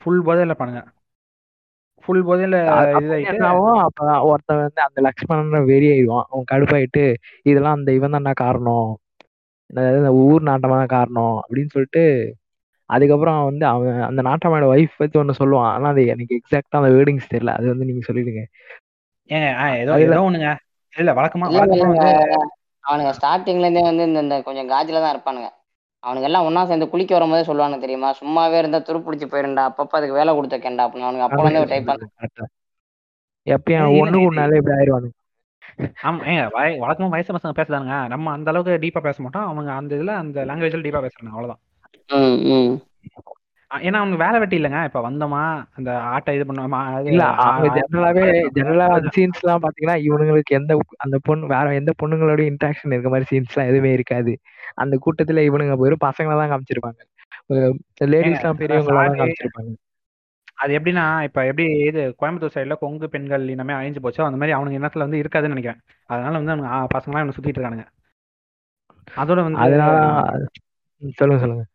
ஃபுல் 0.01 0.23
போதையில 0.27 0.51
இருப்பானுங்க. 0.51 0.81
ஃபுல் 2.03 2.23
போதையில 2.27 2.55
ஒருத்தன் 4.29 4.61
வந்து 4.61 4.81
அந்த 4.85 4.99
லக்ஷ்மணன் 5.07 5.67
வெறி 5.69 5.87
ஆயிடுவான் 5.93 6.27
அவன் 6.29 6.49
கடுப்பாயிட்டு 6.51 7.03
இதெல்லாம் 7.49 7.77
அந்த 7.77 7.91
இவன் 7.97 8.15
தான்டா 8.15 8.33
காரணம். 8.43 8.89
இந்த 9.76 10.14
ஊர் 10.14 10.43
நாட்டமா 10.43 10.69
தான் 10.69 10.85
காரணம் 10.85 11.41
அப்படின்னு 11.48 11.69
சொல்லிட்டு 11.69 12.35
அதுக்கப்புறம் 12.85 13.43
வந்து 13.43 13.65
அவன் 13.65 14.02
அந்த 14.02 14.22
நாட்டமாவோட 14.22 14.77
ஒய்ஃப் 14.77 14.89
பத்தி 14.98 15.19
ஒண்ணு 15.19 15.31
சொல்லுவான். 15.39 15.69
ஆனா 15.69 15.89
அது 15.89 16.06
எனக்கு 16.06 16.41
எக்ஸாக்டா 16.41 16.69
அந்த 16.69 16.89
வேர்டிங்ஸ் 16.89 17.34
தெரியல. 17.34 17.48
அது 17.48 17.68
வந்து 17.68 17.85
நீங்க 17.85 18.14
சொல்லிடுங்க. 18.14 18.43
ஏங்க 19.30 19.53
ஆ, 19.53 19.73
ஏதோ 19.73 19.91
அதுல- 19.91 20.06
ஏதோ 20.06 20.22
ஒண்ணுங்க. 20.22 20.56
இல்ல 20.98 21.14
வழக்கமா 21.14 21.48
அவனுங்க 22.91 23.14
ஸ்டார்டிங்ல 23.22 23.60
இருந்தே 23.60 23.81
வந்து 23.81 24.03
இந்த 24.03 24.19
இந்த 24.19 24.41
கொஞ்சம் 24.41 24.65
காஜில 24.65 24.91
தான் 24.91 25.15
இருப்பானுங்க. 25.15 25.49
அவனுங்க 26.07 26.22
எல்லாம் 26.22 26.45
ஒண்ணா 26.45 26.65
சேர்ந்து 26.65 26.89
குளிக்க 26.89 27.18
வரும்போதே 27.18 27.53
சொல்லுவானுங்க 27.53 27.80
தெரியுமா? 27.80 28.14
சும்மாவே 28.26 28.57
இருந்தா 28.57 28.77
துருப்பிடிச்சு 28.77 29.30
போயிருண்டா. 29.31 29.72
அப்பப்ப 29.72 29.98
அதுக்கு 29.98 30.11
வேலை 30.11 30.38
கொடுத்துருக்கேன்டா 30.38 30.85
அப்படின்னு. 30.85 31.07
அவனுங்க 31.10 31.19
அப்போ 31.19 31.41
வந்து 31.41 31.60
ஒரு 31.60 31.68
டைப் 31.68 31.89
கரெக்டா 31.89 32.43
எப்பயும் 33.45 33.99
ஒண்ணுக்கு 33.99 34.27
ஒன்னாலே 34.31 34.56
இப்படி 34.56 34.76
ஆயிடுவானுங்க 34.76 35.19
ஆமா 36.03 36.19
ஏங்க 36.30 36.43
வய 36.56 36.69
வழக்கமா 36.84 37.14
வயசு 37.14 37.35
பசங்க 37.35 37.53
பேசுதானுங்க. 37.60 37.98
நம்ம 38.07 38.31
அந்த 38.31 38.49
அளவுக்கு 38.52 38.81
டீப்பா 38.84 39.02
பேச 39.02 39.18
மாட்டோம். 39.23 39.48
அவங்க 39.48 39.72
அந்த 39.73 39.91
இதுல 39.98 40.14
அந்த 40.23 40.45
லாங்குவேஜ்ல 40.49 40.85
டீப்பா 40.88 41.02
பேசுறாங்க 41.06 41.34
அவ்வளவுதான். 41.34 41.61
ஏன்னா 43.72 43.99
அவங்க 43.99 44.18
வேலை 44.18 44.38
வெட்டி 44.39 44.57
இல்லைங்க. 44.60 44.80
இப்ப 44.85 45.02
வந்தோமா 45.02 45.41
அந்த 45.77 45.91
ஆட்டை 46.10 46.31
இது 46.38 46.45
பண்ணோமா 46.48 46.80
அது 46.89 47.11
இல்ல 47.11 47.26
ஜெனரலாவே 47.77 48.26
ஜெனரலா 48.57 48.88
சீன்ஸ் 49.15 49.41
எல்லாம் 49.43 49.64
பாத்தீங்கன்னா 49.65 49.95
இவனுங்களுக்கு 50.07 50.57
எந்த 50.60 50.73
அந்த 50.98 51.18
பொண்ணு 51.27 51.52
வேற 51.53 51.73
எந்த 51.80 51.93
பொண்ணுங்களோட 52.02 52.41
இன்ட்ராக்ஷன் 52.52 52.95
இருக்க 52.95 53.11
மாதிரி 53.14 53.30
சீன்ஸ் 53.31 53.53
எல்லாம் 53.53 53.69
எதுவுமே 53.72 53.91
இருக்காது. 53.98 54.34
அந்த 54.76 54.98
கூட்டத்துல 55.06 55.45
இவனுங்க 55.49 55.77
வெறும் 55.84 56.06
பசங்களை 56.06 56.35
தான் 56.41 56.52
காமிச்சிருப்பாங்க 56.53 56.99
லேடிஸ் 58.11 58.41
எல்லாம் 58.41 58.61
பெரியவங்களா. 58.61 59.06
காமிச்சிருப்பாங்க. 59.22 59.72
அது 60.61 60.79
எப்படின்னா 60.79 61.23
இப்ப 61.23 61.45
எப்படி 61.45 61.67
இது 61.67 62.15
கோயம்புத்தூர் 62.21 62.55
சைடுல 62.55 62.77
கொங்கு 62.77 63.09
பெண்கள் 63.09 63.47
இனமே 63.47 63.73
அழிஞ்சு 63.73 63.99
போச்சோ 64.03 64.23
அந்த 64.23 64.38
மாதிரி 64.38 64.53
அவனுங்க 64.53 64.81
இனத்துல 64.81 64.97
வந்து 64.97 65.21
இருக்காதுன்னு 65.21 65.53
நினைக்கிறேன். 65.53 65.79
அதனால 66.05 66.39
வந்து 66.39 66.53
அவனுங்க 66.53 66.69
ஆ, 66.69 66.88
பசங்களாம் 66.95 67.23
இவனை 67.23 67.33
சுத்திட்டு 67.38 67.59
இருக்கானுங்க. 67.59 67.85
அதோட 69.15 69.41
வந்து 69.43 69.57
அதனால 69.57 69.95
ம், 71.01 71.09
சொல்லுங்க 71.09 71.43
சொல்லுங்க. 71.43 71.65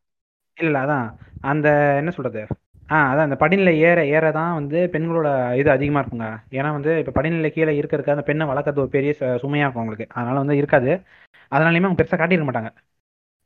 இல்ல 0.57 0.79
இல்ல 0.79 0.79
அதான். 0.85 1.09
அந்த 1.41 1.95
என்ன 1.97 2.11
சொல்றது? 2.11 2.47
ஆ 2.91 3.15
அதான் 3.15 3.19
அந்த 3.19 3.37
படிநிலை 3.37 3.79
ஏற 3.79 4.07
ஏற 4.07 4.31
தான் 4.31 4.55
வந்து 4.55 4.89
பெண்களோட 4.93 5.57
இது 5.57 5.71
அதிகமா 5.71 6.03
இருக்குங்க. 6.03 6.43
ஏன்னா 6.51 6.71
வந்து 6.71 6.99
இப்ப 6.99 7.11
படிநிலை 7.11 7.51
கீழே 7.51 7.77
இருக்க 7.77 7.97
இருக்க 7.97 8.13
அந்த 8.13 8.25
பெண்ணை 8.25 8.47
வளர்க்கறது 8.47 8.79
ஒரு 8.79 8.89
பெரிய 8.89 9.15
ச- 9.21 9.23
சுமையா 9.23 9.65
இருக்கும் 9.65 9.83
அவங்களுக்கு. 9.83 10.07
அதனால 10.09 10.39
வந்து 10.39 10.57
இருக்காது. 10.57 11.03
அதனாலயுமே 11.51 11.87
அவங்க 11.87 12.03
பெருசா 12.03 12.21
காட்டியிருக்க 12.21 12.49
மாட்டாங்க. 12.51 12.71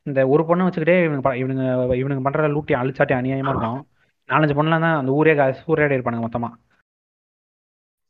இந்த 0.05 0.27
ஒரு 0.27 0.43
பொண்ணை 0.43 0.61
வச்சுக்கிட்டே 0.61 0.97
இவனுங்க 1.07 1.21
ப- 1.21 1.35
இவனுங்க 1.35 1.65
இவனுங்க 1.95 2.21
பண்ற 2.21 2.47
லூட்டி 2.47 2.71
அழிச்சாட்டி 2.71 3.15
அநியாயமா 3.15 3.49
இருக்கும். 3.49 3.87
நாலஞ்சு 4.31 4.57
பொண்ணுலாம் 4.57 4.85
தான் 4.85 4.97
அந்த 4.97 5.11
ஊரே 5.11 5.33
சூறையாடி 5.61 5.97
இருப்பானுங்க 5.97 6.25
மொத்தமா. 6.25 6.49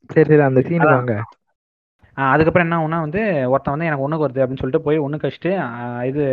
சரி 0.09 0.27
சரி 0.29 0.43
அந்த 0.45 0.61
சீனுக்கு 0.61 0.97
வாங்க. 0.97 1.15
அதுக்கப்புறம் 2.17 2.65
என்ன 2.65 2.77
ஆகும்னா 2.77 2.99
வந்து 2.99 3.21
ஒருத்தன் 3.47 3.73
வந்து 3.73 3.85
எனக்கு 3.85 4.05
ஒண்ணுக்கு 4.05 4.25
வருது 4.25 4.41
அப்படின்னு 4.43 4.61
சொல்லிட்டு 4.61 4.85
போய் 4.85 4.97
ஒண்ணு 4.97 5.19
ஆ, 5.59 5.67
இது 6.03 6.23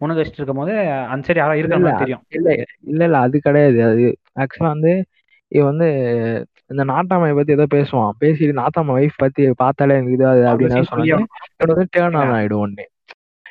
ஒண்ணு 0.00 0.14
கழிச்சிட்டு 0.14 0.40
இருக்கும்போது 0.40 0.74
அந்த 1.08 1.26
சைடு 1.26 1.40
யாரோ 1.40 1.56
இருக்கிற 1.56 1.98
தெரியும். 1.98 2.22
இல்ல 2.30 2.48
இல்ல 2.84 3.04
இல்ல 3.04 3.18
அது 3.18 3.36
கிடையாது. 3.40 3.78
அது 3.82 4.06
ஆக்சுவலா 4.36 4.68
வந்து 4.68 4.92
இவன் 5.52 5.70
வந்து 5.70 5.88
இந்த 6.70 6.82
நாட்டாமையை 6.84 7.34
பத்தி 7.34 7.52
ஏதோ 7.52 7.66
பேசுவான். 7.70 8.14
பேசிட்டு 8.20 8.54
நாட்டாம 8.60 8.94
ஒய்ஃப் 8.96 9.18
பத்தி 9.18 9.50
பார்த்தாலே 9.56 9.96
எனக்கு 9.96 10.12
இது 10.12 10.26
அப்படின்னு 10.50 10.86
சொல்லி 10.90 11.12
சொன்னாங்க. 11.12 11.86
டேர்ன் 11.96 12.16
ஆன் 12.16 12.34
ஆயிடும் 12.38 12.62
ஒண்ணு 12.62 12.84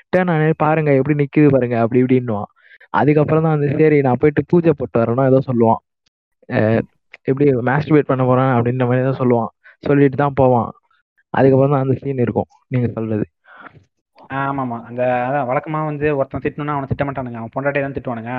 டேர்ன் 0.09 0.29
ஆனே 0.29 0.49
பாருங்க 0.57 0.91
எப்படி 0.93 1.15
நிக்குது 1.15 1.49
பாருங்க 1.49 1.77
அப்படி 1.79 2.01
இப்படின்னுவான். 2.03 2.49
அதுக்கப்புறம் 2.99 3.43
தான் 3.45 3.55
வந்து 3.55 3.69
சரி 3.79 3.97
நான் 4.05 4.19
போயிட்டு 4.21 4.41
பூஜை 4.51 4.71
போட்டு 4.79 4.97
வரணும் 5.01 5.27
ஏதோ 5.31 5.39
சொல்லுவான். 5.49 5.81
எப்படி 7.29 7.45
மாஸ்டிபேட் 7.69 8.09
பண்ண 8.11 8.23
போறேன் 8.29 8.51
அப்படின்ற 8.55 8.85
மாதிரி 8.89 9.03
தான் 9.09 9.19
சொல்லுவான். 9.21 9.51
சொல்லிட்டு 9.87 10.17
தான் 10.23 10.37
போவான். 10.41 10.69
அதுக்கப்புறம் 11.37 11.73
தான் 11.73 11.83
அந்த 11.85 11.95
சீன் 12.01 12.23
இருக்கும் 12.25 12.49
நீங்க 12.73 12.87
சொல்றது. 12.97 13.25
ஆமா 14.41 14.61
ஆமா 14.65 14.77
அந்த 14.89 15.01
அதான் 15.27 15.47
வழக்கமா 15.49 15.79
வந்து 15.91 16.07
ஒருத்தன் 16.19 16.43
திட்டணும்னா 16.45 16.75
அவனை 16.75 16.87
திட்ட 16.91 17.03
மாட்டானுங்க. 17.07 17.39
அவன் 17.41 17.53
பொண்டாட்டியை 17.55 17.83
தான் 17.85 17.95
திட்டுவானுங்க. 17.97 18.33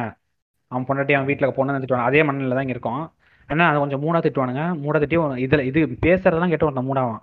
அவன் 0.72 0.86
பொண்டாட்டி 0.88 1.14
அவன் 1.16 1.28
வீட்டுல 1.30 1.48
பொண்ணு 1.56 1.74
தான் 1.74 1.82
திட்டுவாங்க 1.84 2.08
அதே 2.10 2.20
மண்ணில் 2.28 2.56
தான் 2.56 2.64
இங்கே 2.66 2.76
இருக்கும். 2.76 3.02
ஏன்னா 3.48 3.64
அது 3.70 3.82
கொஞ்சம் 3.82 4.02
மூடா 4.04 4.20
திட்டுவானுங்க. 4.26 4.64
மூடா 4.84 4.98
திட்டி 5.02 5.18
இதில் 5.46 5.68
இது 5.70 5.80
பேசுறதெல்லாம் 6.06 6.52
கேட்டு 6.52 6.68
ஒருத்தன் 6.68 6.88
மூடாவான். 6.90 7.22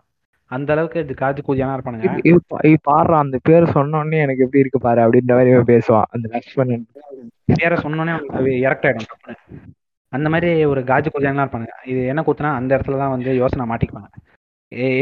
அந்த 0.51 0.69
அளவுக்கு 0.73 0.99
இது 1.05 1.13
காது 1.13 1.41
கூதியானா 1.47 1.75
இருப்பானுங்க. 1.77 2.11
பாடுற 2.87 3.13
அந்த 3.23 3.37
பேர் 3.47 3.73
சொன்ன 3.75 3.97
உடனே 3.99 4.19
எனக்கு 4.25 4.43
எப்படி 4.45 4.63
இருக்கு 4.63 4.79
பாரு 4.85 5.01
அப்படின்ற 5.05 5.33
மாதிரி 5.37 5.51
பேசுவான். 5.73 6.07
அந்த 6.15 6.25
லக்ஷ்மணன். 6.35 6.85
பேரை 7.61 7.77
அவனுக்கு 7.83 8.55
இறக்ட் 8.67 8.87
ஆயிடும். 8.89 9.37
அந்த 10.13 10.27
மாதிரி 10.33 10.49
ஒரு 10.71 10.81
காஜு 10.91 11.09
கூதியானா 11.13 11.43
இருப்பானுங்க. 11.45 11.75
இது 11.91 11.99
என்ன 12.11 12.21
கூத்துனா 12.27 12.51
அந்த 12.59 12.71
இடத்துல 12.77 13.01
தான் 13.03 13.13
வந்து 13.15 13.31
யோசனை 13.41 13.65
மாட்டிக்குவாங்க. 13.71 14.09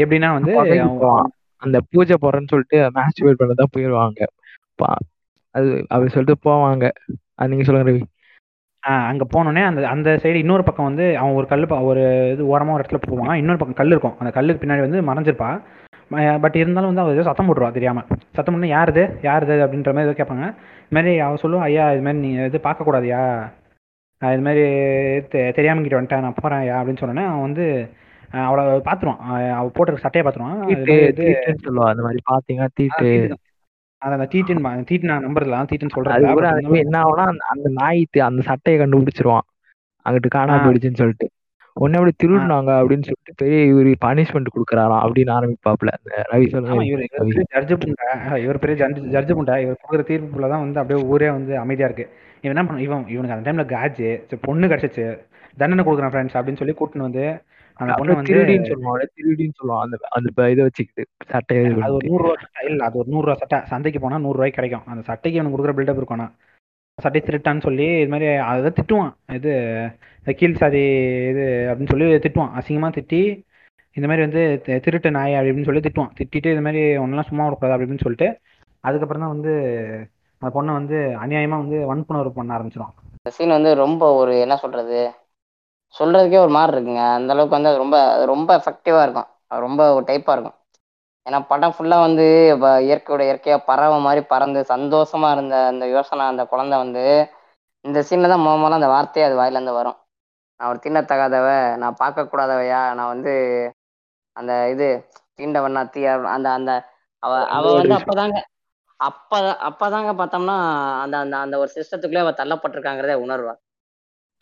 எப்படின்னா 0.02 0.30
வந்து. 0.38 0.52
அந்த 1.62 1.78
பூஜை 1.92 2.16
போறேன்னு 2.22 2.50
சொல்லிட்டு 2.52 2.78
மாஸ்டிபேட் 2.98 3.40
பண்ண 3.40 3.54
தான் 3.60 3.74
போயிடுவாங்க 3.76 4.26
அது 5.54 5.68
அப்படி 5.92 6.10
சொல்லிட்டு 6.14 6.36
போவாங்க. 6.48 6.86
அது 7.38 7.50
நீங்க 7.52 7.64
சொல்லுங்க 7.66 7.90
ரவி. 7.90 8.02
அங்க 8.80 9.26
போனோடனே 9.36 9.64
அந்த 9.64 9.88
அந்த 9.88 10.18
சைடு 10.22 10.34
இன்னொரு 10.34 10.62
பக்கம் 10.62 10.84
வந்து 10.84 11.18
அவன் 11.18 11.32
ஒரு 11.32 11.46
கல் 11.46 11.66
ஒரு 11.66 12.30
இது 12.32 12.44
ஓரமா 12.44 12.72
ஒரு 12.72 12.84
இடத்துல 12.84 12.96
போவான். 13.00 13.36
இன்னொரு 13.36 13.58
பக்கம் 13.58 13.76
கல் 13.76 13.86
இருக்கும். 13.86 14.18
அந்த 14.18 14.30
கல்லுக்கு 14.30 14.66
பின்னாடி 14.66 14.88
வந்து 14.88 15.02
மறைஞ்சிருப்பா. 15.02 15.60
பட் 16.40 16.56
இருந்தாலும் 16.56 16.94
வந்து 16.94 17.10
அவ 17.10 17.12
ஏதோ 17.12 17.22
சத்தம் 17.22 17.48
போட்டுருவா 17.48 17.72
தெரியாம. 17.72 18.02
சத்தம் 18.32 18.58
பண்ணி 18.58 18.74
யாருது 18.74 19.04
யாருது 19.22 19.54
அப்படின்ற 19.64 19.94
மாதிரி 19.94 20.08
ஏதோ 20.08 20.10
கேட்பாங்க. 20.10 20.42
இது 20.42 20.54
மாதிரி 20.90 21.18
அவ 21.18 21.34
சொல்லுவா 21.34 21.58
ஐயா 21.58 21.92
இது 21.92 22.02
மாதிரி 22.02 22.26
நீ 22.26 22.32
இது 22.32 22.60
பார்க்க 22.60 22.92
கூடாதுயா 22.92 23.52
ஆஹ் 24.24 24.32
இது 24.32 24.42
மாதிரி 24.42 24.60
தெ- 25.18 25.54
தெரியாம 25.54 25.80
கிட்ட 25.80 26.00
வந்துட்டேன். 26.00 26.20
நான் 26.20 26.34
போறேன் 26.40 26.58
ஐயா 26.58 26.82
அப்படின்னு 26.82 26.96
சொன்னோன்னே 27.00 27.26
அவன் 27.26 27.40
வந்து 27.40 27.90
அவளை 28.32 28.64
பாத்துருவான் 28.64 29.18
ஆஹ் 29.32 29.52
அவ 29.52 29.70
போட்டிருக்க 29.78 29.96
சட்டையை 29.96 30.32
இது 30.66 30.82
இது 31.08 31.22
தீட்டுன்னு 31.24 31.70
சொல்லுவா 31.70 31.88
அந்த 31.88 32.02
மாதிரி 32.02 32.18
பாத்தீங்கன்னா 32.30 32.66
தீட்டு. 32.74 33.28
அந்த 33.98 34.24
தீட்டு 34.84 35.06
நான் 35.06 35.26
நம்புறதுல 35.26 35.66
தீட்டுன்னு 35.72 35.88
சொல்றேன். 35.94 36.74
என்ன 36.74 37.02
ஆகும்னா 37.02 37.36
அந்த- 37.36 37.70
நாய் 37.72 38.06
அந்த 38.20 38.42
சட்டையை 38.42 38.86
கண்டுபிடிச்சிருவான். 38.86 39.38
அங்கிட்டு 40.08 40.30
காணாம. 40.34 40.38
போயிடுச்சுன்னு 40.38 40.94
சொல்லிட்டு. 40.94 41.30
உடனே 41.72 41.96
அப்படி 41.96 42.14
திருடினாங்க 42.24 42.70
அப்படின்னு 42.70 43.02
சொல்லிட்டு 43.02 43.34
பெரிய 43.36 43.74
இவரு 43.74 43.94
பனிஷ்மெண்ட் 44.04 44.46
கொடுக்குறாராம் 44.56 45.02
அப்படின்னு 45.02 45.32
ஆரம்பிப்பாப்ல 45.38 45.88
ரவி 46.32 46.48
சொல்லுங்க 46.48 46.84
இவர் 46.84 47.06
ஜட்ஜு 47.54 47.78
புண்டை. 47.78 48.36
இவர் 48.36 48.58
பெரிய 48.58 48.88
ஜட்ஜு 48.88 48.90
ஜட்ஜு 48.90 49.34
புண்டை. 49.36 49.60
இவர் 49.60 49.80
கொடுக்குற 49.90 50.08
தீர்ப்புல 50.08 50.48
தான் 50.48 50.60
வந்து 50.60 50.80
அப்படியே 50.80 51.06
ஊரே 51.06 51.30
வந்து 51.30 51.58
அமைதியா 51.58 51.88
இருக்கு. 51.88 52.16
இவன் 52.40 52.56
என்ன 52.56 52.64
பண்ண 52.64 52.82
இவன் 52.82 53.08
இவனுக்கு 53.08 53.52
அந்த 53.52 53.52
டைம்ல 53.52 53.66
காஜு 53.66 54.38
பொண்ணு 54.40 54.66
கிடைச்சிச்சு. 54.66 55.26
தண்டனை 55.56 55.84
கொடுக்குறான் 55.84 56.12
ஃப்ரெண்ட்ஸ் 56.12 56.38
அப்படின்னு 56.38 56.56
சொல்லி 56.56 56.74
கூட்டின்னு 56.80 56.98
வந்து 56.98 57.42
அந்த 57.80 57.94
பொண்ணு 57.98 58.16
வந்து 58.18 58.32
திருடின்னு 58.32 58.74
அப்படியே 58.90 59.08
திருடின்னு 59.16 59.58
சொல்லுவான். 59.58 59.82
அந்த 59.84 59.96
அந்த 60.16 60.48
இதை 60.54 60.62
வச்சுக்கிட்டு 60.66 61.04
சட்டையை 61.32 61.62
இது 61.64 61.82
அது 61.86 61.92
ஒரு 61.92 61.98
பண்ணிட்டு 61.98 62.12
நூறு 62.12 62.24
ரூபா 62.24 62.36
சட்டை. 62.44 62.64
இல்ல 62.70 62.84
அது 62.88 62.98
ஒரு 63.02 63.10
நூறு 63.14 63.26
ரூபா 63.26 63.36
சட்டை. 63.42 63.58
சந்தைக்கு 63.72 64.00
போனா 64.04 64.18
நூறு 64.24 64.38
ரூபாய்க்கு 64.38 64.58
கிடைக்கும். 64.60 64.86
அந்த 64.92 65.02
சட்டைக்கு 65.10 65.38
அவனுக்கு 65.38 65.56
கொடுக்குற 65.56 65.76
பில்டப் 65.78 66.00
இருக்கும் 66.00 66.18
ஆனா. 66.18 66.28
சட்டை 66.98 67.20
திருட்டான்னு 67.26 67.64
சொல்லி 67.66 67.86
இது 68.02 68.10
மாதிரி 68.12 68.28
அதை 68.52 68.70
திட்டுவான். 68.78 69.12
இது 69.38 69.50
கீழ் 70.40 70.60
சாதி 70.62 70.82
இது 71.32 71.44
அப்படின்னு 71.68 71.92
சொல்லி 71.92 72.06
திட்டுவான். 72.26 72.54
அசிங்கமா 72.58 72.90
திட்டி 72.96 73.20
இந்த 73.96 74.06
மாதிரி 74.08 74.24
வந்து 74.26 74.42
திருட்டு 74.86 75.10
நாய் 75.10 75.38
அப்படின்னு 75.38 75.68
சொல்லி 75.68 75.82
திட்டுவான். 75.86 76.12
திட்டிட்டு 76.18 76.48
இது 76.54 76.64
மாதிரி 76.66 76.82
ஒன்னெல்லாம் 77.02 77.30
சும்மா 77.30 77.44
விடக்கூடாது 77.44 77.76
அப்படின்னு 77.76 78.04
சொல்லிட்டு 78.06 78.28
அதுக்கப்புறம் 78.84 79.24
தான் 79.24 79.34
வந்து 79.34 79.52
அந்த 80.42 80.50
பொண்ணை 80.56 80.72
வந்து 80.80 80.98
அநியாயமா 81.22 81.56
வந்து 81.62 81.78
வன்புணர்வு 81.86 82.32
பண்ண 82.32 82.56
ஆரம்பிச்சிடும் 82.56 82.94
சீன் 83.36 83.56
வந்து 83.56 83.70
ரொம்ப 83.84 84.02
ஒரு 84.14 84.34
என்ன 84.40 84.54
சொல்றது 84.56 84.98
சொல்றதுக்கே 85.94 86.38
ஒரு 86.40 86.52
மாதிரி 86.54 86.72
இருக்குங்க. 86.74 87.02
அந்த 87.16 87.32
அளவுக்கு 87.34 87.56
வந்து 87.56 87.70
அது 87.70 87.82
ரொம்ப 87.82 87.96
ரொம்ப 88.32 88.48
எஃபெக்டிவா 88.58 89.00
இருக்கும். 89.04 89.28
அது 89.48 89.66
ரொம்ப 89.66 89.82
ஒரு 89.96 90.04
டைப்பா 90.08 90.34
இருக்கும். 90.34 90.56
ஏன்னா 91.26 91.38
படம் 91.48 91.74
ஃபுல்லா 91.74 91.96
வந்து 92.02 92.24
இயற்கையோட 92.86 93.22
இயற்கையா 93.26 93.56
பறவை 93.66 93.98
மாதிரி 94.02 94.22
பறந்து 94.26 94.60
சந்தோஷமா 94.70 95.30
இருந்த 95.34 95.56
அந்த 95.68 95.86
யோசனை 95.92 96.24
அந்த 96.28 96.44
குழந்தை 96.52 96.76
வந்து 96.78 97.04
இந்த 97.84 97.98
சீன்ல 98.06 98.30
தான் 98.30 98.42
முத 98.42 98.54
முதல்ல 98.56 98.78
அந்த 98.78 98.90
வார்த்தையே 98.92 99.26
அது 99.26 99.38
வாயில 99.38 99.58
இருந்து 99.58 99.78
வரும். 99.78 99.98
நான் 100.60 100.70
ஒரு 100.70 100.80
தின்னத்தகாதவ 100.82 101.48
நான் 101.82 102.00
பார்க்க 102.00 102.26
கூடாதவையா 102.26 102.82
நான் 102.94 103.12
வந்து 103.14 103.34
அந்த 104.36 104.52
இது 104.72 104.86
தீண்டவண்ணா 105.38 105.82
தீ 105.90 106.00
அந்த 106.34 106.48
அந்த 106.54 106.70
அவ 107.22 107.32
அவ 107.52 107.64
வந்து 107.74 107.94
அப்பதாங்க 107.98 108.36
அப்பதான் 109.00 109.60
அப்பதாங்க 109.68 110.10
பார்த்தோம்னா 110.18 110.56
அந்த 111.02 111.16
அந்த 111.18 111.36
அந்த 111.38 111.56
ஒரு 111.62 111.70
சிஸ்டத்துக்குள்ளே 111.76 112.24
அவ 112.24 112.32
தள்ளப்பட்டிருக்காங்கிறத 112.38 113.16
உணர்வா. 113.24 113.54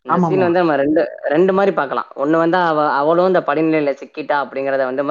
இந்த 0.06 0.14
சீன். 0.28 0.42
வந்து 0.42 0.58
நம்ம 0.58 0.76
ரெண்டு 0.76 1.02
ரெண்டு 1.24 1.52
மாதிரி 1.52 1.76
பார்க்கலாம். 1.76 2.08
ஒண்ணு 2.16 2.36
வந்து 2.36 2.56
அவ 2.62 2.92
அவளும் 2.92 3.26
இந்த 3.26 3.40
படிநிலையில 3.46 3.92
சிக்கிட்டா 4.00 4.36
அப்படிங்கிறத 4.42 4.84
வந்து 4.84 5.04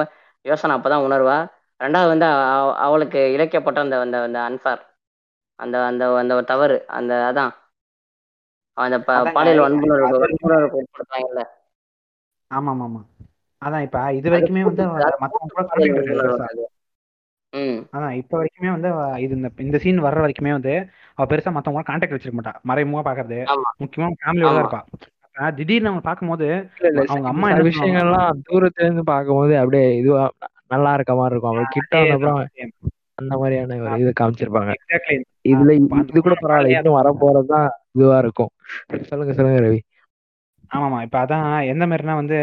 யோசனை 0.44 0.76
அப்பதான் 0.76 1.04
உணர்வா? 1.06 1.36
ரெண்டாவது 1.80 2.08
வந்து 2.08 2.26
அவ- 2.50 2.76
அவளுக்கு 2.78 3.20
இழைக்கப்பட்ட 3.32 3.80
அந்த 3.80 4.00
அந்த 4.00 4.20
அந்த 4.22 4.38
அன்ஃபேர் 4.40 4.82
அந்த 5.58 5.76
அந்த 5.84 6.14
அந்த 6.14 6.32
ஒரு 6.34 6.44
தவறு 6.44 6.76
அந்த 6.90 7.12
அதான். 7.28 7.52
அந்த 8.76 8.96
பாலியல் 9.36 9.60
வன்புணர்வு 9.60 10.18
வன்புணர்வுக்கு 10.18 11.44
ஆமா 12.50 12.70
ஆமா 12.72 12.84
ஆமா 12.86 13.00
அதான் 13.62 13.82
இப்ப 13.82 14.00
இது 14.12 14.30
வரைக்குமே 14.30 14.62
வந்து 14.62 14.84
அதான் 17.92 18.10
இப்ப 18.12 18.32
வரைக்குமே 18.38 18.70
வந்து 18.70 18.88
இது 19.20 19.34
இந்த 19.36 19.50
இந்த 19.58 19.78
சீன் 19.78 20.02
வர்ற 20.02 20.18
வரைக்குமே 20.24 20.50
வந்து 20.50 20.74
அவ 21.14 21.26
பெருசா 21.26 21.50
மத்தவங்க 21.50 21.92
கான்டாக்ட் 21.92 22.14
வச்சிருக்க 22.14 22.38
மாட்டா. 22.38 22.54
மறைமுகமா 22.68 23.02
பாக்குறது. 23.02 23.38
முக்கியமா 23.84 24.08
ஃபேமிலியோட 24.20 24.52
தான். 24.52 24.62
இருப்பா. 24.62 24.80
திடீர்னு 25.54 25.88
அவங்க 25.88 26.04
பார்க்கும்போது 26.04 26.46
அவங்க 27.06 27.28
அம்மா 27.28 27.48
பண்ணுவாங்க? 27.48 27.68
விஷயங்கள்லாம் 27.70 28.38
தூரத்துல 28.50 28.84
இருந்து 28.84 29.04
பார்க்கும்போது 29.04 29.58
அப்படியே 29.58 29.96
இதுவா 29.96 30.22
நல்லா 30.66 30.94
இருக்க 30.94 31.14
மாதிரி 31.14 31.34
இருக்கும். 31.34 31.54
அவன் 31.54 31.66
கிட்ட 31.70 31.96
வந்தப்புறம் 32.02 32.40
அந்த 33.14 33.38
மாதிரியான 33.38 33.76
ஒரு 33.82 34.00
இதை 34.00 34.12
காமிச்சிருப்பாங்க. 34.20 34.72
இதுல 35.48 35.72
இது 36.08 36.20
கூட 36.20 36.34
பரவாயில்ல. 36.40 36.76
இன்னும் 36.76 36.92
வர 36.92 37.10
போறதுதான் 37.20 37.68
இதுவா 37.92 38.18
இருக்கும். 38.18 38.50
சொல்லுங்க 39.02 39.32
சொல்லுங்க 39.32 39.60
ரவி. 39.60 39.80
ஆமாமா. 40.70 40.98
இப்ப 41.04 41.16
அதான் 41.22 41.42
எந்த 41.72 41.84
மாதிரினா 41.86 42.14
வந்து 42.14 42.36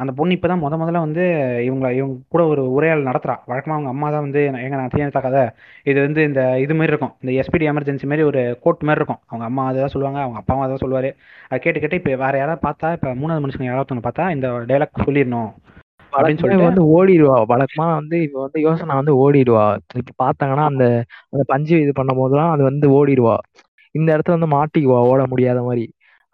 அந்த 0.00 0.12
பொண்ணு 0.12 0.36
இப்பதான் 0.36 0.62
முத 0.62 0.76
முதல்ல 0.80 1.02
வந்து 1.04 1.24
இவங்க 1.66 1.86
இவங்க 1.94 2.16
கூட 2.28 2.42
ஒரு 2.52 2.62
உரையாடல் 2.76 3.08
நடத்துறா. 3.08 3.36
வழக்கமா 3.50 3.76
அவங்க 3.76 3.90
அம்மா 3.94 4.08
தான் 4.10 4.24
வந்து 4.26 4.40
எங்க 4.60 4.76
நான் 4.76 4.92
தீயணைத்த 4.94 5.20
கதை 5.20 5.42
இது 5.86 5.98
வந்து 6.00 6.22
இந்த 6.28 6.42
இது 6.64 6.74
மாதிரி 6.74 6.92
இருக்கும். 6.94 7.14
இந்த 7.22 7.32
எஸ்பிடி 7.40 7.68
எமர்ஜென்சி 7.72 8.08
மாதிரி 8.10 8.24
ஒரு 8.30 8.42
கோட் 8.64 8.86
மாதிரி 8.88 9.02
இருக்கும். 9.02 9.22
அவங்க 9.28 9.46
அம்மா 9.50 9.64
அதான் 9.70 9.94
சொல்லுவாங்க 9.94 10.20
அவங்க 10.24 10.40
அப்பாவும் 10.42 10.64
அதான் 10.66 10.82
சொல்லுவாரு. 10.84 11.10
அதை 11.48 11.58
கேட்டு 11.58 11.82
கேட்டு 11.82 12.00
இப்ப 12.00 12.16
வேற 12.24 12.34
யாராவது 12.38 12.64
பார்த்தா 12.68 12.90
இப்ப 12.98 13.14
மூணாவது 13.20 13.44
மனுஷங்க 13.44 13.68
யாராவது 13.70 13.88
பார்த்தா 14.00 14.26
இந்த 14.36 14.48
டைலாக் 14.70 15.04
சொல்லிடணும் 15.04 15.50
அப்படின்னு 16.12 16.40
சொல்லிட்டு 16.42 16.68
வந்து 16.68 16.84
ஓடிடுவா. 16.94 17.36
வழக்கமா 17.50 17.86
வந்து 17.98 18.16
இவ 18.26 18.38
வந்து 18.44 18.60
யோசனை 18.64 18.94
வந்து 19.00 19.12
ஓடிடுவா. 19.22 19.66
இப்ப 20.00 20.12
பார்த்தாங்கன்னா 20.22 20.64
அந்த 20.70 20.84
அந்த 21.32 21.44
பஞ்சு 21.52 21.76
இது 21.84 21.92
பண்ணும் 21.98 22.20
போதெல்லாம் 22.20 22.52
அது 22.54 22.62
வந்து 22.70 22.86
ஓடிடுவா. 22.98 23.36
இந்த 23.94 24.08
இடத்துல 24.14 24.36
வந்து 24.36 24.50
மாட்டிக்குவா 24.56 24.98
ஓட 25.10 25.22
முடியாத 25.30 25.60
மாதிரி 25.62 25.84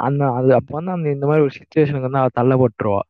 அந்த 0.01 0.23
அது 0.39 0.51
அப்ப 0.59 0.71
வந்து 0.79 0.93
அந்த 0.93 1.09
இந்த 1.11 1.27
மாதிரி 1.27 1.45
ஒரு 1.45 1.55
சுச்சுவேஷனுக்கு 1.59 2.09
வந்து 2.09 2.23
அவ 2.23 2.31
தள்ளப்பட்டுருவா. 2.39 3.03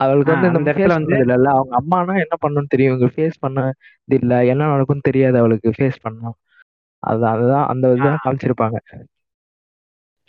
அவளுக்கு 0.00 0.32
வந்து 0.34 0.48
இந்த 0.52 0.62
ஃபேஸ் 0.68 0.94
பண்ணது 0.96 1.18
இல்ல 1.30 1.48
அவங்க 1.54 1.74
அம்மானா 1.80 2.14
என்ன 2.24 2.36
பண்ணணும்னு 2.40 2.72
தெரியும்? 2.72 2.92
இவங்க 2.92 3.08
ஃபேஸ் 3.14 3.36
பண்ணது 3.44 3.70
இல்ல 4.18 4.32
என்ன 4.52 4.70
நடக்கும்னு 4.72 5.08
தெரியாது 5.08 5.36
அவளுக்கு 5.42 5.70
ஃபேஸ் 5.76 5.98
பண்ணணும் 6.04 6.36
அது 7.02 7.24
அதுதான் 7.32 7.66
அந்த 7.72 7.84
இதுதான் 7.94 8.22
காமிச்சிருப்பாங்க. 8.24 8.78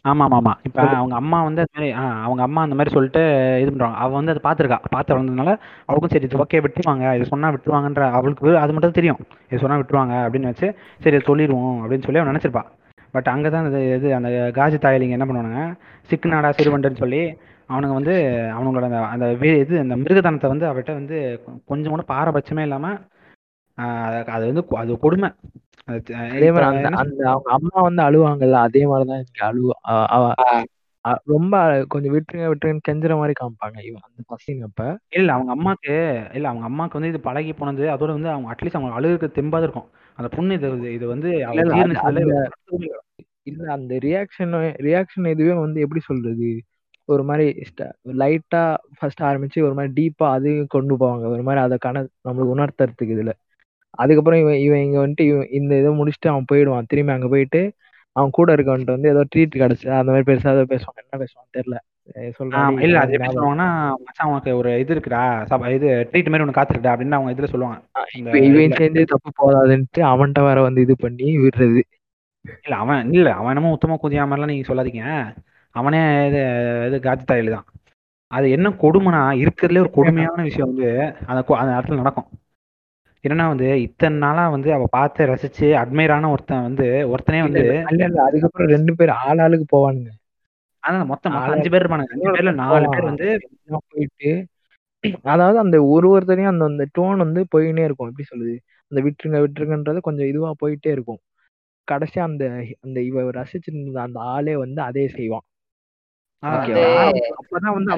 ஆமா 0.06 0.23
ஆமா 0.26 0.38
ஆமா 0.40 0.52
இப்ப. 0.68 0.80
அவங்க 0.95 1.15
அம்மா 1.19 1.38
வந்து 1.45 1.61
அது 1.64 1.73
மாதிரி 1.76 1.88
அவங்க 2.26 2.41
அம்மா 2.44 2.61
அந்த 2.65 2.76
மாதிரி 2.76 2.94
சொல்லிட்டு 2.94 3.22
இது 3.61 3.69
பண்றாங்க. 3.72 3.98
அவ 4.03 4.11
வந்து 4.18 4.34
அதை 4.34 4.41
பாத்துருக்கா 4.44 4.80
பார்த்து 4.91 5.14
வளர்ந்ததுனால 5.14 5.52
அவளுக்கும் 5.88 6.14
சரி 6.14 6.27
இது 6.30 6.41
ஓகே 6.44 6.61
விட்டுருவாங்க. 6.65 7.06
இது 7.18 7.26
சொன்னா 7.26 7.49
விட்டுருவாங்கன்ற 7.56 8.06
அவளுக்கு 8.18 8.34
அது 8.64 8.73
மட்டும் 8.76 8.98
தெரியும். 8.99 9.22
இது 9.48 9.61
சொன்னா 9.64 9.80
விட்டுருவாங்க 9.82 10.15
அப்படின்னு 10.26 10.52
வச்சு 10.52 10.69
சரி 11.02 11.19
சொல்லிடுவோம் 11.30 11.80
அப்படின்னு 11.82 12.07
சொல்லி 12.07 12.22
அவன் 12.22 12.32
நினைச்சிருப்பா. 12.34 12.64
பட் 13.15 13.29
அங்கதான் 13.31 13.67
இது 13.69 13.81
இது 13.97 14.07
அந்த 14.17 14.29
காஜி 14.57 14.77
தாயலிங்க 14.79 15.17
என்ன 15.17 15.27
பண்ணுவானுங்க? 15.27 15.63
சிக்கு 16.09 16.33
நாடா 16.33 16.49
சிறுவண்டுன்னு 16.51 17.01
சொல்லி 17.03 17.21
அவனுங்க 17.69 17.93
வந்து 17.93 18.15
அவனுங்களோட 18.55 18.87
அந்த 18.87 18.99
அந்த 19.13 19.27
இது 19.63 19.75
அந்த 19.83 19.95
மிருகத்தனத்தை 20.01 20.49
வந்து 20.51 20.65
அவட்ட 20.71 20.91
வந்து 20.93 21.17
கொஞ்சம் 21.67 21.93
கூட 21.93 22.03
பாரபட்சமே 22.09 22.65
இல்லாம 22.67 22.87
ஆஹ் 23.77 24.03
அது 24.07 24.31
அது 24.35 24.43
வந்து 24.49 24.63
அது 24.81 24.91
கொடுமை. 24.99 25.29
அது 25.87 25.97
அதே 26.27 26.47
மாதிரி 26.51 26.67
அந்த 26.69 26.87
அந்த 27.01 27.21
அவங்க 27.31 27.49
அம்மா 27.57 27.79
வந்து 27.87 28.01
அழுவாங்கல்ல 28.03 28.59
அதே 28.67 28.81
மாதிரிதான் 28.85 29.23
இங்க 29.23 29.41
அழுவா 29.49 29.75
ரொம்ப 31.31 31.55
கொஞ்சம் 31.89 32.13
விட்டுருங்க 32.13 32.47
விட்டுருங்கன்னு 32.51 32.87
கெஞ்சுற 32.87 33.15
மாதிரி 33.17 33.33
காமிப்பாங்க 33.39 33.77
இவன் 33.87 34.05
அந்த 34.07 34.21
பசங்க 34.31 34.69
அப்ப. 34.69 34.83
இல்ல 35.17 35.29
அவங்க 35.33 35.51
அம்மாக்கு 35.55 35.93
இல்ல 36.33 36.45
அவங்க 36.47 36.65
அம்மாக்கு 36.69 36.97
வந்து 36.97 37.11
இது 37.13 37.21
பழகி 37.21 37.51
போனது 37.53 37.83
அதோட 37.93 38.11
வந்து 38.11 38.31
அவங்க 38.31 38.49
அட்லீஸ்ட் 38.53 38.79
அவங்க 38.79 38.97
அழுகுக்கு 38.97 39.29
தெம்பாது 39.37 39.67
இருக்கும். 39.67 39.87
அந்த 40.15 40.35
பொண்ணு 40.35 40.53
இது 40.53 40.69
இது- 40.75 41.07
வந்து 41.07 41.29
இல்ல 43.43 43.71
அந்த 43.71 43.95
ரியாக்ஷன் 43.95 44.73
ரியாக்ஷன் 44.81 45.27
இதுவே 45.27 45.51
வந்து 45.51 45.81
எப்படி 45.81 46.01
சொல்றது? 46.01 46.61
ஒரு 47.05 47.23
மாதிரி 47.23 47.63
லைட்டா 48.03 48.75
ஃபர்ஸ்ட் 48.99 49.21
ஆரம்பிச்சு 49.21 49.63
ஒரு 49.63 49.73
மாதிரி 49.73 50.05
டீப்பா 50.05 50.31
அதையும் 50.31 50.65
கொண்டு 50.69 50.95
போவாங்க. 50.95 51.27
ஒரு 51.27 51.43
மாதிரி 51.43 51.63
அதை 51.63 51.77
கண 51.85 52.07
நம்மளுக்கு 52.29 52.55
உணர்த்துறதுக்கு 52.55 53.05
இதுல. 53.05 53.31
அதுக்கப்புறம் 53.89 54.39
இவன் 54.39 54.57
இவன் 54.57 54.79
இங்க 54.79 55.07
வந்துட்டு 55.07 55.21
இவன் 55.21 55.47
இந்த 55.51 55.79
இதை 55.79 55.91
முடிச்சுட்டு 55.91 56.27
அவன் 56.27 56.45
போயிடுவான். 56.47 56.85
திரும்பி 56.87 57.11
அங்க 57.11 57.27
போயிட்டு 57.27 57.73
அவன் 58.11 58.29
கூட 58.29 58.55
இருக்கவன்ட்டு 58.55 58.85
வந்து 58.85 59.09
ஏதோ 59.09 59.23
ட்ரீட் 59.35 59.59
கிடைச்சு 59.59 59.89
அந்த 59.89 60.11
மாதிரி 60.11 60.33
பெருசா 60.33 60.61
ஏதோ 60.61 60.75
பேசுவான். 60.75 61.05
என்ன 61.09 61.25
பேசுவான்னு 61.25 61.57
தெரியல. 61.57 61.94
ஆமா 62.60 62.82
இல்ல 62.86 62.98
அது 63.02 63.14
எப்படி 63.15 63.30
சொல்லுவாங்கன்னா 63.36 63.68
மச்சான் 64.03 64.32
உனக்கு 64.32 64.52
ஒரு 64.60 64.72
இது 64.82 64.94
இருக்குடா 64.95 65.22
சப 65.52 65.72
இது 65.76 65.88
ட்ரீட் 66.10 66.30
மாதிரி 66.32 66.45
ஒன்று 66.45 66.57
காத்துருக்குடா 66.57 66.94
அப்படின்னு 66.94 67.18
அவங்க 67.18 67.34
இதுல 67.36 67.49
சொல்லுவாங்க. 67.53 67.77
இவன் 68.49 68.77
சேர்ந்து 68.80 69.03
தப்பு 69.14 69.32
போதாதுன்ட்டு 69.40 70.02
அவன்கிட்ட 70.11 70.41
வேற 70.48 70.60
வந்து 70.68 70.84
இது 70.86 70.95
பண்ணி 71.06 71.27
விடுறது. 71.44 71.82
இல்ல 72.65 72.76
அவன் 72.84 73.11
இல்ல 73.14 73.30
அவன் 73.36 73.52
என்னமோ 73.53 73.73
உத்தம 73.76 73.98
குதியா 74.02 74.26
மாதிரிலாம் 74.26 74.53
நீங்க 74.53 74.68
சொல்லாதீங்க. 74.69 75.03
அவனே 75.76 76.02
இது 76.30 76.41
இது 76.88 76.98
காஜி 77.06 77.26
தாயல் 77.26 77.56
தான். 77.56 77.68
அது 78.32 78.48
என்ன 78.52 78.68
கொடுமைனா 78.84 79.22
இருக்கிறதுலே 79.41 79.84
ஒரு 79.84 79.91
கொடுமையான 79.98 80.44
விஷயம் 80.49 80.69
வந்து 80.72 80.88
அந்த 81.27 81.41
அந்த 81.61 81.72
இடத்துல 81.76 82.02
நடக்கும். 82.02 82.30
என்னன்னா 83.26 83.45
வந்து 83.52 83.68
இத்தனை 83.86 84.18
நாளா 84.18 84.44
வந்து 84.49 84.69
அவ 84.73 84.86
பார்த்து 84.91 85.30
ரசிச்சு 85.30 85.68
அட்மைரான 85.82 86.30
ஒருத்தன் 86.32 86.68
வந்து 86.68 86.86
ஒருத்தனே 87.11 87.40
வந்து 87.41 87.61
இல்ல 87.64 87.80
இல்ல 87.94 88.10
இல்ல 88.10 88.19
அதுக்கப்புறம் 88.27 88.72
ரெண்டு 88.76 88.94
பேர் 88.99 89.11
ஆள் 89.22 89.41
ஆளுக்கு 89.45 89.68
போவானுங்க. 89.72 90.11
அதான் 90.86 91.06
மொத்தம் 91.06 91.34
அஞ்சு 91.34 91.70
பேர் 91.70 91.84
இருப்பானுங்க. 91.84 92.14
அஞ்சு 92.14 92.32
பேர்ல 92.32 92.53
நாலு 92.53 92.90
பேர் 92.90 93.03
வந்து 93.03 93.28
போயிட்டு 93.88 94.32
அதாவது 95.24 95.60
அந்த 95.60 95.84
ஒரு 95.84 96.07
ஒருத்தரையும் 96.12 96.48
அந்த 96.48 96.66
அந்த 96.66 96.86
டோன் 96.98 97.18
வந்து 97.18 97.41
போயினே 97.56 97.84
இருக்கும். 97.84 98.07
எப்படி 98.07 98.28
சொல்லுது 98.32 98.56
அந்த 98.91 98.99
விட்டுருங்க 99.02 99.40
விட்டுருங்கன்றது 99.40 99.99
கொஞ்சம் 99.99 100.28
இதுவா 100.28 100.52
போயிட்டே 100.66 100.88
இருக்கும். 100.88 101.20
கடைசியா 101.88 102.20
அந்த 102.20 102.44
அந்த 102.82 103.02
இவ 103.02 103.22
ரசிச்சிருந்த 103.32 103.98
அந்த 103.98 104.20
ஆளே 104.20 104.56
வந்து 104.56 104.82
அதே 104.82 105.07
செய்வான். 105.07 105.45
அப்பதான் 106.44 107.74
வந்து 107.74 107.91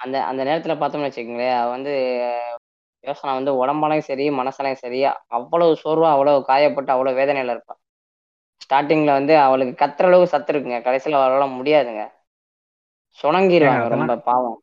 அந்த- 0.00 0.24
அந்த 0.24 0.44
நேரத்துல 0.44 0.74
பார்த்தோம்னு 0.74 1.06
வச்சுக்கோங்களேன் 1.06 1.56
அவ 1.56 1.70
வந்து 1.70 1.92
யோசனை 3.04 3.34
வந்து 3.34 3.52
உடம்பாலையும் 3.52 4.08
சரி 4.10 4.30
மனசாலையும் 4.30 4.82
சரி 4.84 5.04
அவ்வளவு 5.26 5.76
சோர்வா 5.84 6.10
அவ்வளவு 6.10 6.44
காயப்பட்டு 6.48 6.86
அவ்வளவு 6.86 7.18
வேதனையில 7.20 7.54
இருப்பா 7.54 7.74
ஸ்டார்டிங்ல 8.64 9.12
வந்து 9.12 9.38
அவளுக்கு 9.38 9.84
கத்துற 9.84 10.02
அளவுக்கு 10.02 10.28
சத்து 10.28 10.52
இருக்குங்க. 10.52 10.78
கடைசியில 10.86 11.16
அவளால 11.20 11.46
முடியாதுங்க. 11.58 12.02
சுணங்கிடுவாங்க 13.18 13.88
ரொம்ப 13.88 14.16
பாவம். 14.18 14.58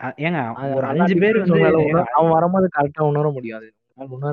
ஏங்க 0.00 0.38
ஒரு 0.74 0.86
அஞ்சு 0.86 1.16
பேர் 1.16 1.38
வந்து 1.38 2.04
அவன் 2.12 2.30
வரும்போது 2.30 2.68
கரெக்டா 2.76 3.02
உணர 3.02 3.30
முடியாது. 3.30 3.68
உணர 3.94 4.32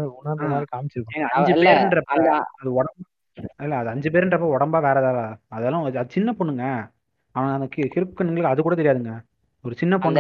காமிச்சிருப்பான். 0.73 1.15
ஏங்க 1.15 1.27
அஞ்சு 1.31 1.51
இல்ல, 1.53 1.69
பேருன்றப்ப 1.69 2.13
அது 2.59 2.73
உடம்பு 2.73 3.03
இல்ல 3.59 3.75
அது 3.75 3.89
அஞ்சு 3.89 4.09
பேருன்றப்ப 4.09 4.47
உடம்பா 4.55 4.81
வேற 4.81 4.99
ஏதாவது 4.99 5.37
அதெல்லாம் 5.47 5.83
அது 5.83 5.97
அது 5.97 6.09
சின்ன 6.09 6.35
பொண்ணுங்க. 6.39 6.63
அவன் 7.35 7.49
அந்த 7.49 7.67
கி- 7.75 7.89
கிறுக்கனுங்களுக்கு 7.95 8.51
அது 8.51 8.61
கூட 8.61 8.75
தெரியாதுங்க. 8.75 9.13
ஒரு 9.63 9.75
சின்ன 9.75 9.97
பொண்ணு 9.97 10.19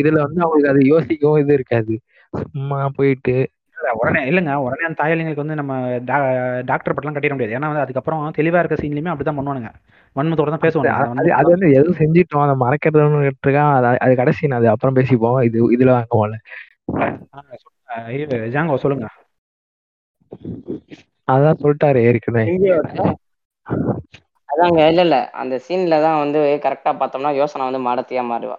இதுல 0.00 0.20
வந்து 0.20 0.40
அவங்களுக்கு 0.40 0.68
அது 0.68 0.80
யோசிக்கவும் 0.92 1.40
இது 1.40 1.52
இருக்காது. 1.52 1.94
சும்மா 2.32 2.88
போயிட்டு 2.88 3.34
உடனே 3.92 4.30
இல்லைங்க. 4.30 4.54
உடனே 4.54 4.86
அந்த 4.86 5.02
தாயலிங்களுக்கு 5.02 5.36
வந்து 5.36 5.54
நம்ம 5.54 5.98
டாக்டர் 6.64 6.94
பட்டெல்லாம் 6.94 7.12
கட்டிட 7.12 7.30
முடியாது. 7.30 7.56
ஏன்னா 7.56 7.66
வந்து 7.66 7.80
அதுக்கப்புறம் 7.80 8.32
தெளிவா 8.36 8.58
இருக்க 8.58 8.74
சீன்லயுமே 8.74 9.12
அப்படிதான் 9.14 9.40
பண்ணுவானுங்க. 9.40 9.72
வன்மத்தோட 10.14 10.48
தான் 10.48 10.58
பேசுவானுங்க. 10.58 11.10
அது- 11.12 11.42
வந்து 11.42 11.70
எதுவும் 11.70 11.96
செஞ்சிட்டோம். 11.96 12.50
அதை 12.50 12.54
மறக்கிறதுன்னு 12.60 13.30
இருக்கான் 13.46 13.96
அது 13.96 14.16
கடைசி 14.16 14.48
அது 14.48 14.68
அப்புறம் 14.68 14.96
பேசிப்போம். 14.96 15.44
இது 15.44 15.72
இதுல 15.72 16.04
வாங்க. 16.08 16.38
இது 18.10 18.36
ஜாங்கோ 18.36 18.76
சொல்லுங்க. 18.76 19.08
அதான் 21.32 21.56
சொல்லிட்டாரு 21.62 21.96
ஏற்கனவே. 21.96 22.58
அதாங்க 24.56 24.88
இல்ல 24.88 25.00
இல்ல. 25.00 25.30
அந்த 25.30 25.60
சீன்ல 25.68 26.02
தான் 26.02 26.18
வந்து 26.18 26.60
கரெக்டா 26.62 26.88
பார்த்தோம்னா 26.88 27.34
யோசனை 27.34 27.70
வந்து 27.70 27.90
மடத்தியா 27.90 28.24
மாறுவா. 28.24 28.56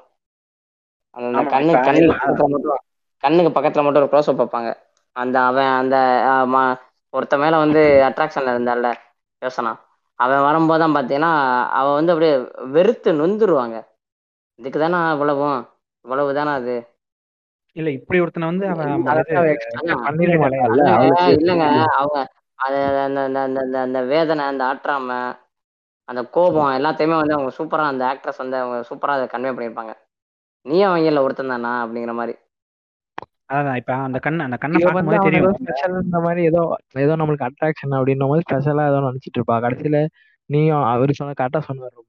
அந்த 1.09 1.41
கண்ணு 1.41 1.69
இப்ப 1.69 1.79
கண்ணுக்கு 1.79 2.11
பக்கத்துல 2.11 2.47
மட்டும் 2.47 2.79
கண்ணுக்கு 3.17 3.61
பக்கத்துல 3.61 3.83
மட்டும் 3.83 3.95
ஒரு 3.95 4.07
க்ளோஸ் 4.07 4.29
வைப்பாங்க. 4.29 4.73
அந்த 5.15 5.37
அவன் 5.41 5.71
அந்த 5.73 5.95
ஒருத்த 7.13 7.35
மேல 7.39 7.55
வந்து 7.57 7.79
அட்ராக்ஷன்ல 8.07 8.53
இருந்தால 8.55 8.89
யோசனா 9.41 9.71
அவன் 10.19 10.45
வரும்போது 10.47 10.81
தான் 10.83 10.95
பார்த்தீங்கன்னா 10.95 11.31
அவன் 11.79 11.97
வந்து 11.99 12.13
அப்படியே 12.13 12.33
வெறுத்து 12.71 13.11
நொந்துருவாங்க. 13.13 13.77
இதுக்கு 14.59 14.79
தானே 14.79 14.97
இவ்வளவும் 15.13 15.59
இவ்வளவு? 16.05 16.31
தானே 16.33 16.51
அது? 16.51 16.75
இல்ல 17.75 17.89
இப்படி 17.97 18.17
ஒருத்தனை 18.19 18.47
வந்து 18.51 18.65
அவன் 18.67 18.91
அவ 19.11 19.19
இல்லங்க, 21.35 21.65
அவங்க 21.99 22.17
அந்த 23.85 23.99
வேதனை 24.11 24.43
அந்த 24.45 24.63
ஆற்றாம 24.65 25.09
அந்த 26.09 26.21
கோபம் 26.35 26.75
எல்லாத்தையுமே 26.77 27.15
வந்து 27.19 27.35
அவங்க 27.35 27.51
சூப்பரா 27.57 27.83
அந்த 27.87 28.03
ஆக்ட்ரஸ் 28.05 28.37
வந்து 28.37 28.57
அவங்க 28.57 28.77
சூப்பரா 28.89 29.13
அதை 29.17 29.27
கன்வே 29.27 29.51
பண்ணியிருப்பாங்க. 29.51 29.93
நீ 30.65 30.77
அவங்கள 30.83 31.21
ஒருத்தன் 31.23 31.53
தானா 31.53 31.71
அப்படிங்கிற 31.83 32.13
மாதிரி. 32.13 32.33
அதான் 33.51 33.75
இப்ப 33.75 33.93
அந்த 33.93 34.19
கண்ணு 34.23 34.39
அந்த 34.39 34.57
கண்ணை 34.57 34.79
பார்க்கும்போது 34.83 35.17
தெரியும். 35.23 35.53
ஸ்பெஷல் 35.61 36.03
இந்த 36.03 36.19
மாதிரி 36.19 36.43
ஏதோ 36.43 36.61
ஏதோ 36.95 37.15
நம்மளுக்கு 37.15 37.47
அட்ராக்ஷன் 37.47 37.91
அப்படின்ற 37.91 38.27
மாதிரி 38.27 38.43
ஸ்பெஷலா 38.51 38.85
ஏதோ 38.87 38.99
நினைச்சிட்டு 38.99 39.39
இருப்பா. 39.39 39.55
கடைசியில 39.55 40.07
நீயும் 40.49 40.83
அவரு 40.83 41.13
சொன்ன 41.13 41.33
கரெக்டா 41.41 41.61
சொன்னாரு. 41.67 41.99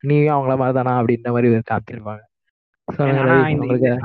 நீயும் 0.00 0.36
அவங்கள 0.36 0.56
மாதிரி 0.56 0.72
தானா 0.72 1.00
அப்படின்ற 1.00 1.30
மாதிரி 1.30 1.60
சொல்லுங்க 2.88 3.98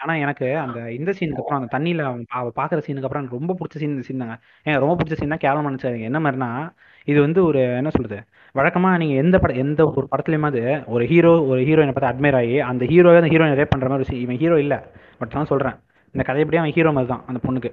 ஆனா 0.00 0.14
எனக்கு- 0.14 0.56
அந்த 0.56 0.92
இந்த 0.92 1.12
சீனுக்கு 1.18 1.38
அப்புறம் 1.38 1.60
அந்த 1.60 1.78
தண்ணியில 1.78 2.02
அவன் 2.28 2.52
பாக்குற 2.56 2.82
சீனுக்கு 2.86 3.02
அப்புறம் 3.02 3.22
எனக்கு 3.22 3.38
ரொம்ப 3.38 3.54
பிடிச்ச 3.54 3.76
சீன் 3.76 4.02
சீன் 4.02 4.18
தாங்க. 4.18 4.36
ஏன் 4.64 4.78
ரொம்ப 4.78 4.96
பிடிச்ச 4.96 5.12
சீன்னா 5.12 5.36
கேவலம் 5.36 5.76
நினைச்சாங்க 5.76 6.00
என்ன 6.00 6.20
மாதிரினா 6.20 6.72
இது 7.04 7.20
வந்து 7.20 7.44
ஒரு 7.44 7.60
என்ன 7.60 7.90
சொல்றது? 7.90 8.24
வழக்கமா 8.54 8.96
நீங்க 8.96 9.14
எந்த 9.14 9.38
பட 9.38 9.52
எந்த 9.54 9.84
ஒரு 9.86 10.08
படத்துலயுமாவது 10.10 10.86
ஒரு 10.86 11.06
ஹீரோ 11.06 11.44
ஒரு 11.44 11.60
ஹீரோயினை 11.60 11.94
பார்த்து 11.94 12.20
அட்மையர் 12.20 12.36
ஆகி 12.36 12.60
அந்த 12.60 12.84
ஹீரோவே 12.84 13.22
அந்த 13.22 13.36
ஹீரோயின் 13.36 13.58
ரேப் 13.58 13.70
பண்ற 13.70 13.88
மாதிரி. 13.88 14.20
இவன் 14.20 14.36
ஹீரோ 14.36 14.58
இல்ல. 14.58 14.74
பட் 15.18 15.34
நான் 15.34 15.44
சொல்றேன். 15.44 15.76
இந்த 16.14 16.24
கதைப்படியே 16.26 16.60
அவன் 16.62 16.72
ஹீரோ 16.72 16.92
மாதிரி 16.92 17.12
தான் 17.12 17.24
அந்த 17.26 17.40
பொண்ணுக்கு. 17.42 17.70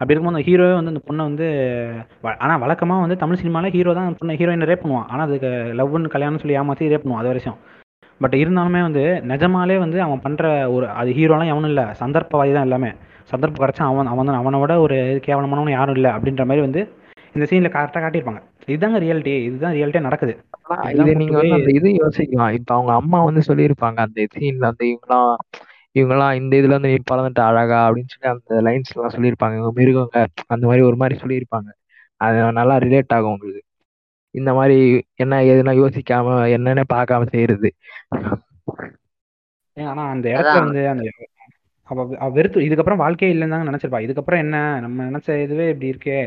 அப்படி 0.00 0.12
இருக்கும்போது 0.12 0.38
அந்த 0.38 0.44
ஹீரோவே 0.48 0.74
வந்து 0.74 0.92
அந்த 0.92 1.02
பொண்ணை 1.08 1.26
வந்து 1.28 1.46
வ- 2.22 2.38
ஆனா 2.38 2.54
வழக்கமா 2.58 3.00
வந்து 3.00 3.16
தமிழ் 3.16 3.40
சினிமால 3.42 3.70
ஹீரோ 3.70 3.94
தான் 3.94 4.06
அந்த 4.06 4.18
பொண்ணை 4.20 4.36
ஹீரோயினை 4.36 4.68
ரேப் 4.70 4.84
பண்ணுவான். 4.84 5.08
ஆனா 5.08 5.22
அதுக்கு 5.22 5.50
லவ்னு 5.80 6.08
கல்யாணம் 6.08 6.38
சொல்லி 6.38 6.56
ஏமாத்தி 6.58 6.92
ரேப் 6.92 7.04
பண்ணுவான் 7.04 7.22
அது 7.22 7.30
வரைக்கும். 7.32 7.58
பட் 8.20 8.34
இருந்தாலுமே 8.34 8.80
வந்து 8.86 9.02
நிஜமாலே 9.28 9.78
வந்து 9.78 10.02
அவன் 10.02 10.20
பண்ற 10.20 10.44
ஒரு 10.72 10.88
அது 11.00 11.10
ஹீரோலாம் 11.10 11.50
எவனும் 11.52 11.64
இல்லை. 11.64 11.84
சந்தர்ப்பவாதி 11.84 12.52
தான் 12.56 12.66
எல்லாமே. 12.68 12.90
சந்தர்ப்பம் 13.24 13.62
கிடைச்சா 13.64 13.82
அவன் 13.82 14.06
அவன் 14.06 14.26
தான் 14.26 14.36
அவனை 14.36 14.60
விட 14.60 14.80
ஒரு 14.80 14.96
கேவலமானவன் 15.26 15.70
யாரும் 15.70 15.94
இல்லை 15.94 16.10
அப்படின்ற 16.10 16.44
மாதிரி 16.44 16.60
வந்து 16.60 16.82
இந்த 17.34 17.46
சீனில் 17.50 17.72
கரெக்டாக 17.72 18.02
காட்டியிருப்பாங்க. 18.04 18.40
இதுதாங்க 18.66 18.98
ரியாலிட்டி 19.04 19.34
இதுதான் 19.42 19.74
ரியாலிட்டியாக 19.74 20.00
நடக்குது. 20.00 20.32
இது 20.94 21.16
நீங்க 21.16 21.36
வந்து 21.36 21.54
அந்த 21.54 21.70
இது 21.70 21.88
யோசிக்கலாம். 21.90 22.52
இப்ப 22.52 22.74
அவங்க 22.74 22.92
அம்மா 22.92 23.24
வந்து 23.24 23.42
சொல்லியிருப்பாங்க 23.46 24.00
அந்த 24.06 24.26
சீன்ல 24.38 24.64
வந்து 24.70 24.86
இவங்கலாம் 24.86 25.34
இவங்கலாம் 25.96 26.34
இந்த 26.34 26.56
இதுல 26.56 26.76
வந்து 26.76 26.88
நீ 26.88 26.98
பிறந்துட்ட 27.10 27.40
அழகா 27.40 27.78
அப்படின்னு 27.86 28.12
சொல்லி 28.12 28.28
அந்த 28.32 28.60
லைன்ஸ் 28.66 28.92
எல்லாம் 28.94 29.14
சொல்லியிருப்பாங்க. 29.14 29.54
இவங்க 29.54 29.72
மிருகங்க 29.80 30.18
அந்த 30.46 30.64
மாதிரி 30.66 30.82
ஒரு 30.82 30.96
மாதிரி 30.96 31.16
சொல்லியிருப்பாங்க. 31.20 31.70
அது 32.20 32.52
நல்லா 32.52 32.76
ரிலேட் 32.78 33.14
ஆகும் 33.14 33.32
உங்களுக்கு. 33.32 33.62
இந்த 34.34 34.50
மாதிரி 34.54 34.76
என்ன 35.14 35.40
எதுனா 35.44 35.72
யோசிக்காம 35.76 36.36
என்னன்னு 36.56 36.84
பார்க்காம 36.94 37.28
செய்யறது. 37.30 37.68
ஏன் 39.76 39.86
ஆனா 39.86 40.02
அந்த 40.10 40.26
இடத்துல 40.28 40.64
வந்து 40.64 40.88
அந்த 40.88 41.04
அவ 41.90 42.28
வெறுத்து 42.30 42.60
இதுக்கப்புறம் 42.60 42.96
வாழ்க்கையே 42.96 43.32
இல்லைன்னு 43.34 43.50
தாங்க 43.50 43.70
நினைச்சிருப்பா. 43.70 44.00
இதுக்கப்புறம் 44.06 44.38
என்ன? 44.38 44.56
நம்ம 44.80 45.06
நினைச்ச 45.10 45.42
இதுவே 45.42 45.68
இப்படி 45.68 45.90
இருக்கே. 45.92 46.18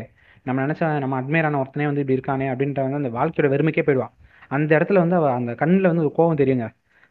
நம்ம 0.46 0.66
நினைச்ச 0.66 0.98
நம்ம 0.98 1.20
அட்மையர் 1.20 1.44
ஆன 1.44 1.60
ஒருத்தனே 1.62 1.84
வந்து 1.84 2.00
இப்படி 2.00 2.16
இருக்கானே 2.18 2.46
அப்படின்ற 2.52 2.80
வந்து 2.82 3.00
அந்த 3.02 3.10
வாழ்க்கையோட 3.10 3.48
வெறுமைக்கே 3.54 3.84
போயிடுவா. 3.86 4.08
அந்த 4.50 4.70
இடத்துல 4.78 4.98
வந்து 4.98 5.16
அவ 5.16 5.32
அந்த 5.32 5.52
கண்ணுல 5.52 5.90
வந்து 5.92 6.04
ஒரு 6.04 6.12
கோவம் 6.18 6.40
தெரியுங்க. 6.42 6.66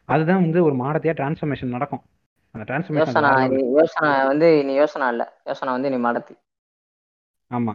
அதுதான் 0.08 0.42
வந்து 0.42 0.64
ஒரு 0.64 0.74
மாடத்தையா 0.74 1.14
டிரான்ஸ்ஃபர்மேஷன் 1.20 1.74
நடக்கும். 1.76 2.02
யோசனா. 2.56 3.50
யோசனா 3.74 4.26
வந்து 4.26 4.64
நீ 4.64 4.78
யோசனா 4.78 5.08
இல்ல. 5.08 5.42
யோசனா 5.46 5.64
வந்து 5.64 5.90
நீ 5.90 5.96
மடத்தி. 5.96 6.38
ஆமா. 7.50 7.74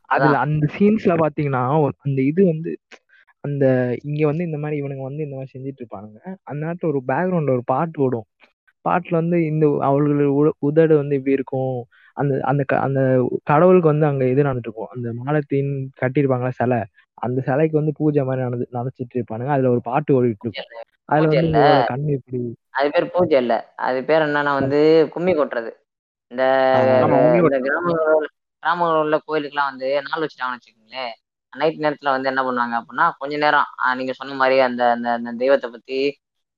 அதுல 0.00 0.38
அந்த 0.38 0.66
சீன்ஸ்ல 0.78 1.14
பாத்தீங்கன்னா 1.14 1.90
அந்த 1.98 2.22
இது 2.22 2.44
வந்து 2.44 2.78
அந்த 3.40 3.96
இங்க 4.02 4.26
வந்து 4.26 4.44
இந்த 4.44 4.58
மாதிரி 4.58 4.82
இவனுங்க 4.82 5.02
வந்து 5.02 5.22
இந்த 5.22 5.36
மாதிரி 5.36 5.50
செஞ்சுட்டு 5.52 5.80
இருப்பானுங்க. 5.80 6.34
அந்த 6.42 6.66
நேரத்துல 6.66 6.86
ஒரு 6.86 7.02
பேக்ரவுண்ட்ல 7.08 7.50
ஒரு 7.50 7.62
பாட்டு 7.64 8.02
ஓடும் 8.02 8.24
பாட்டுல 8.88 9.10
வந்து 9.10 9.44
இந்த 9.44 9.78
அவர்கள் 9.80 10.24
உ- 10.24 10.52
உதடு 10.58 10.96
வந்து 10.96 11.14
இப்படி 11.14 11.34
இருக்கும். 11.34 11.84
அந்த 12.12 12.40
அந்த 12.42 12.64
அந்த 12.68 13.30
கடவுளுக்கு 13.44 13.88
வந்து 13.88 14.06
அங்க 14.06 14.28
இது 14.28 14.42
நடந்துட்டு 14.42 14.72
இருக்கும். 14.72 14.86
அந்த 14.86 15.12
மாலத்தீன் 15.24 15.88
கட்டியிருப்பாங்களா 16.00 16.48
சிலை. 16.48 16.84
அந்த 17.18 17.38
சிலைக்கு 17.46 17.80
வந்து 17.80 17.92
பூஜை 17.98 18.22
மாதிரி 18.22 18.44
நடந்து 18.44 18.66
நடச்சிட்டு 18.70 19.16
இருப்பானுங்க. 19.18 19.52
அதுல 19.54 19.70
ஒரு 19.70 19.82
பாட்டு 19.82 20.14
ஓடிட்டு 20.16 20.46
இருக்கும் 20.46 20.82
அதுல 21.08 21.28
வந்து 21.34 21.62
கண்ணு 21.90 22.12
இப்படி 22.18 22.38
அது 22.74 22.86
பேர் 22.90 23.12
பூஜை 23.12 23.36
இல்ல. 23.40 23.54
அது 23.86 23.98
பேர் 24.04 24.26
என்னன்னா 24.26 24.52
வந்து 24.54 24.78
கும்மி 25.14 25.32
கொட்டுறது. 25.34 25.70
இந்த 26.30 26.44
கிராமங்கள் 27.62 28.28
கிராமங்கள் 28.62 29.02
உள்ள 29.02 29.16
கோயிலுக்குலாம் 29.26 29.70
வந்து 29.70 29.88
நாள் 30.06 30.22
வச்சுட்டாங்கன்னு 30.22 30.58
வச்சுக்கோங்களேன். 30.58 31.12
நைட் 31.52 31.82
நேரத்துல 31.82 32.14
வந்து 32.14 32.30
என்ன 32.30 32.42
பண்ணுவாங்க 32.42 32.74
அப்படின்னா 32.80 33.06
கொஞ்ச 33.18 33.34
நேரம் 33.36 33.68
நீங்க 33.98 34.12
சொன்ன 34.12 34.34
மாதிரி 34.34 34.56
அந்த 34.60 34.82
அந்த 34.90 35.08
அந்த 35.12 35.32
தெய்வத்தை 35.42 35.68
பத்தி 35.70 35.98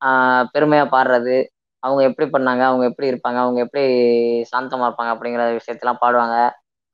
ஆஹ் 0.00 0.44
பெருமையா 0.54 0.84
பாடுறது 0.94 1.36
அவங்க 1.82 2.02
எப்படி 2.04 2.26
பண்ணாங்க 2.30 2.62
அவங்க 2.68 2.84
எப்படி 2.90 3.10
இருப்பாங்க 3.12 3.38
அவங்க 3.38 3.60
எப்படி 3.60 3.84
சாந்தமா 4.52 4.86
இருப்பாங்க 4.88 5.12
அப்படிங்கிற 5.14 5.44
விஷயத்தெல்லாம் 5.58 6.02
பாடுவாங்க. 6.02 6.36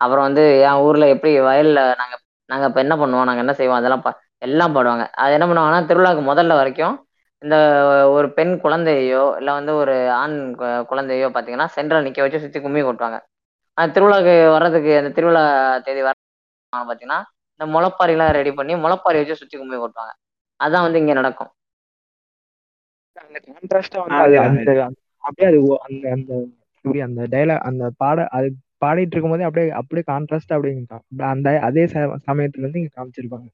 அப்புறம் 0.01 0.27
வந்து 0.29 0.45
என் 0.67 0.83
ஊர்ல 0.87 1.05
எப்படி 1.15 1.33
வயல்ல 1.41 1.81
நாங்க 2.01 2.15
நாங்க 2.47 2.67
இப்ப 2.67 2.81
என்ன 2.81 2.97
பண்ணுவோம்? 2.97 3.25
நாங்க 3.25 3.37
என்ன 3.37 3.53
செய்வோம்? 3.53 3.77
அதெல்லாம் 3.77 4.03
பா- 4.05 4.17
எல்லாம் 4.39 4.75
பாடுவாங்க. 4.77 5.09
அது 5.11 5.33
என்ன 5.33 5.47
பண்ணுவாங்கன்னா 5.47 5.85
திருவிழாக்கு 5.85 6.23
முதல்ல 6.23 6.55
வரைக்கும் 6.55 7.07
இந்த 7.39 7.57
ஒரு 8.09 8.33
பெண் 8.33 8.61
குழந்தையோ 8.61 9.35
இல்ல 9.39 9.53
வந்து 9.53 9.75
ஒரு 9.75 10.11
ஆண் 10.11 10.55
குழந்தையோ 10.87 11.29
பாத்தீங்கன்னா 11.29 11.67
சென்டர்ல 11.77 12.03
நிக்க 12.03 12.21
வச்சு 12.21 12.41
சுத்தி 12.41 12.61
கும்மி 12.61 12.83
கொட்டுவாங்க. 12.83 13.21
அந்த 13.75 14.01
திருவிழாக்கு 14.01 14.51
வர்றதுக்கு 14.51 14.97
அந்த 14.97 15.11
திருவிழா 15.11 15.45
தேதி 15.79 16.03
வர 16.03 16.13
பாத்தீங்கன்னா 16.77 17.23
இந்த 17.61 17.67
முளைப்பாரிலாம் 17.67 18.33
ரெடி 18.33 18.53
பண்ணி 18.53 18.75
முளைப்பாரி 18.75 19.19
வச்சு 19.19 19.37
சுத்தி 19.37 19.59
கும்மி 19.59 19.77
கொட்டுவாங்க. 19.77 20.13
அதான் 20.65 20.83
வந்து 20.83 20.99
இங்க 20.99 21.13
நடக்கும். 21.13 21.51
அந்த 23.13 23.41
கான்ட்ராஸ்டா 23.47 23.99
வந்து 23.99 24.15
ஆ, 24.15 24.19
அது 24.19 24.33
அது- 24.33 24.81
அந்த 24.81 24.91
அப்படியே 25.19 25.59
அது 25.59 25.79
அந்த 25.81 26.11
அந்த 26.11 26.45
இப்படி 26.77 27.01
அந்த 27.01 27.23
டைலாக் 27.31 27.59
அந்த 27.59 27.91
பாட 27.97 28.27
அது 28.27 28.53
பாடிட்டு 28.83 29.15
இருக்கும்போதே 29.15 29.43
அப்படியே 29.43 29.73
அப்படியே 29.81 30.05
கான்ட்ராஸ்டா 30.11 30.57
அப்படியே 30.57 30.75
அந்த 31.33 31.61
அதே 31.61 31.85
சமயத்துல 32.27 32.65
இருந்து 32.65 32.81
இங்க 32.81 32.93
காமிச்சிருப்பாங்க. 32.97 33.49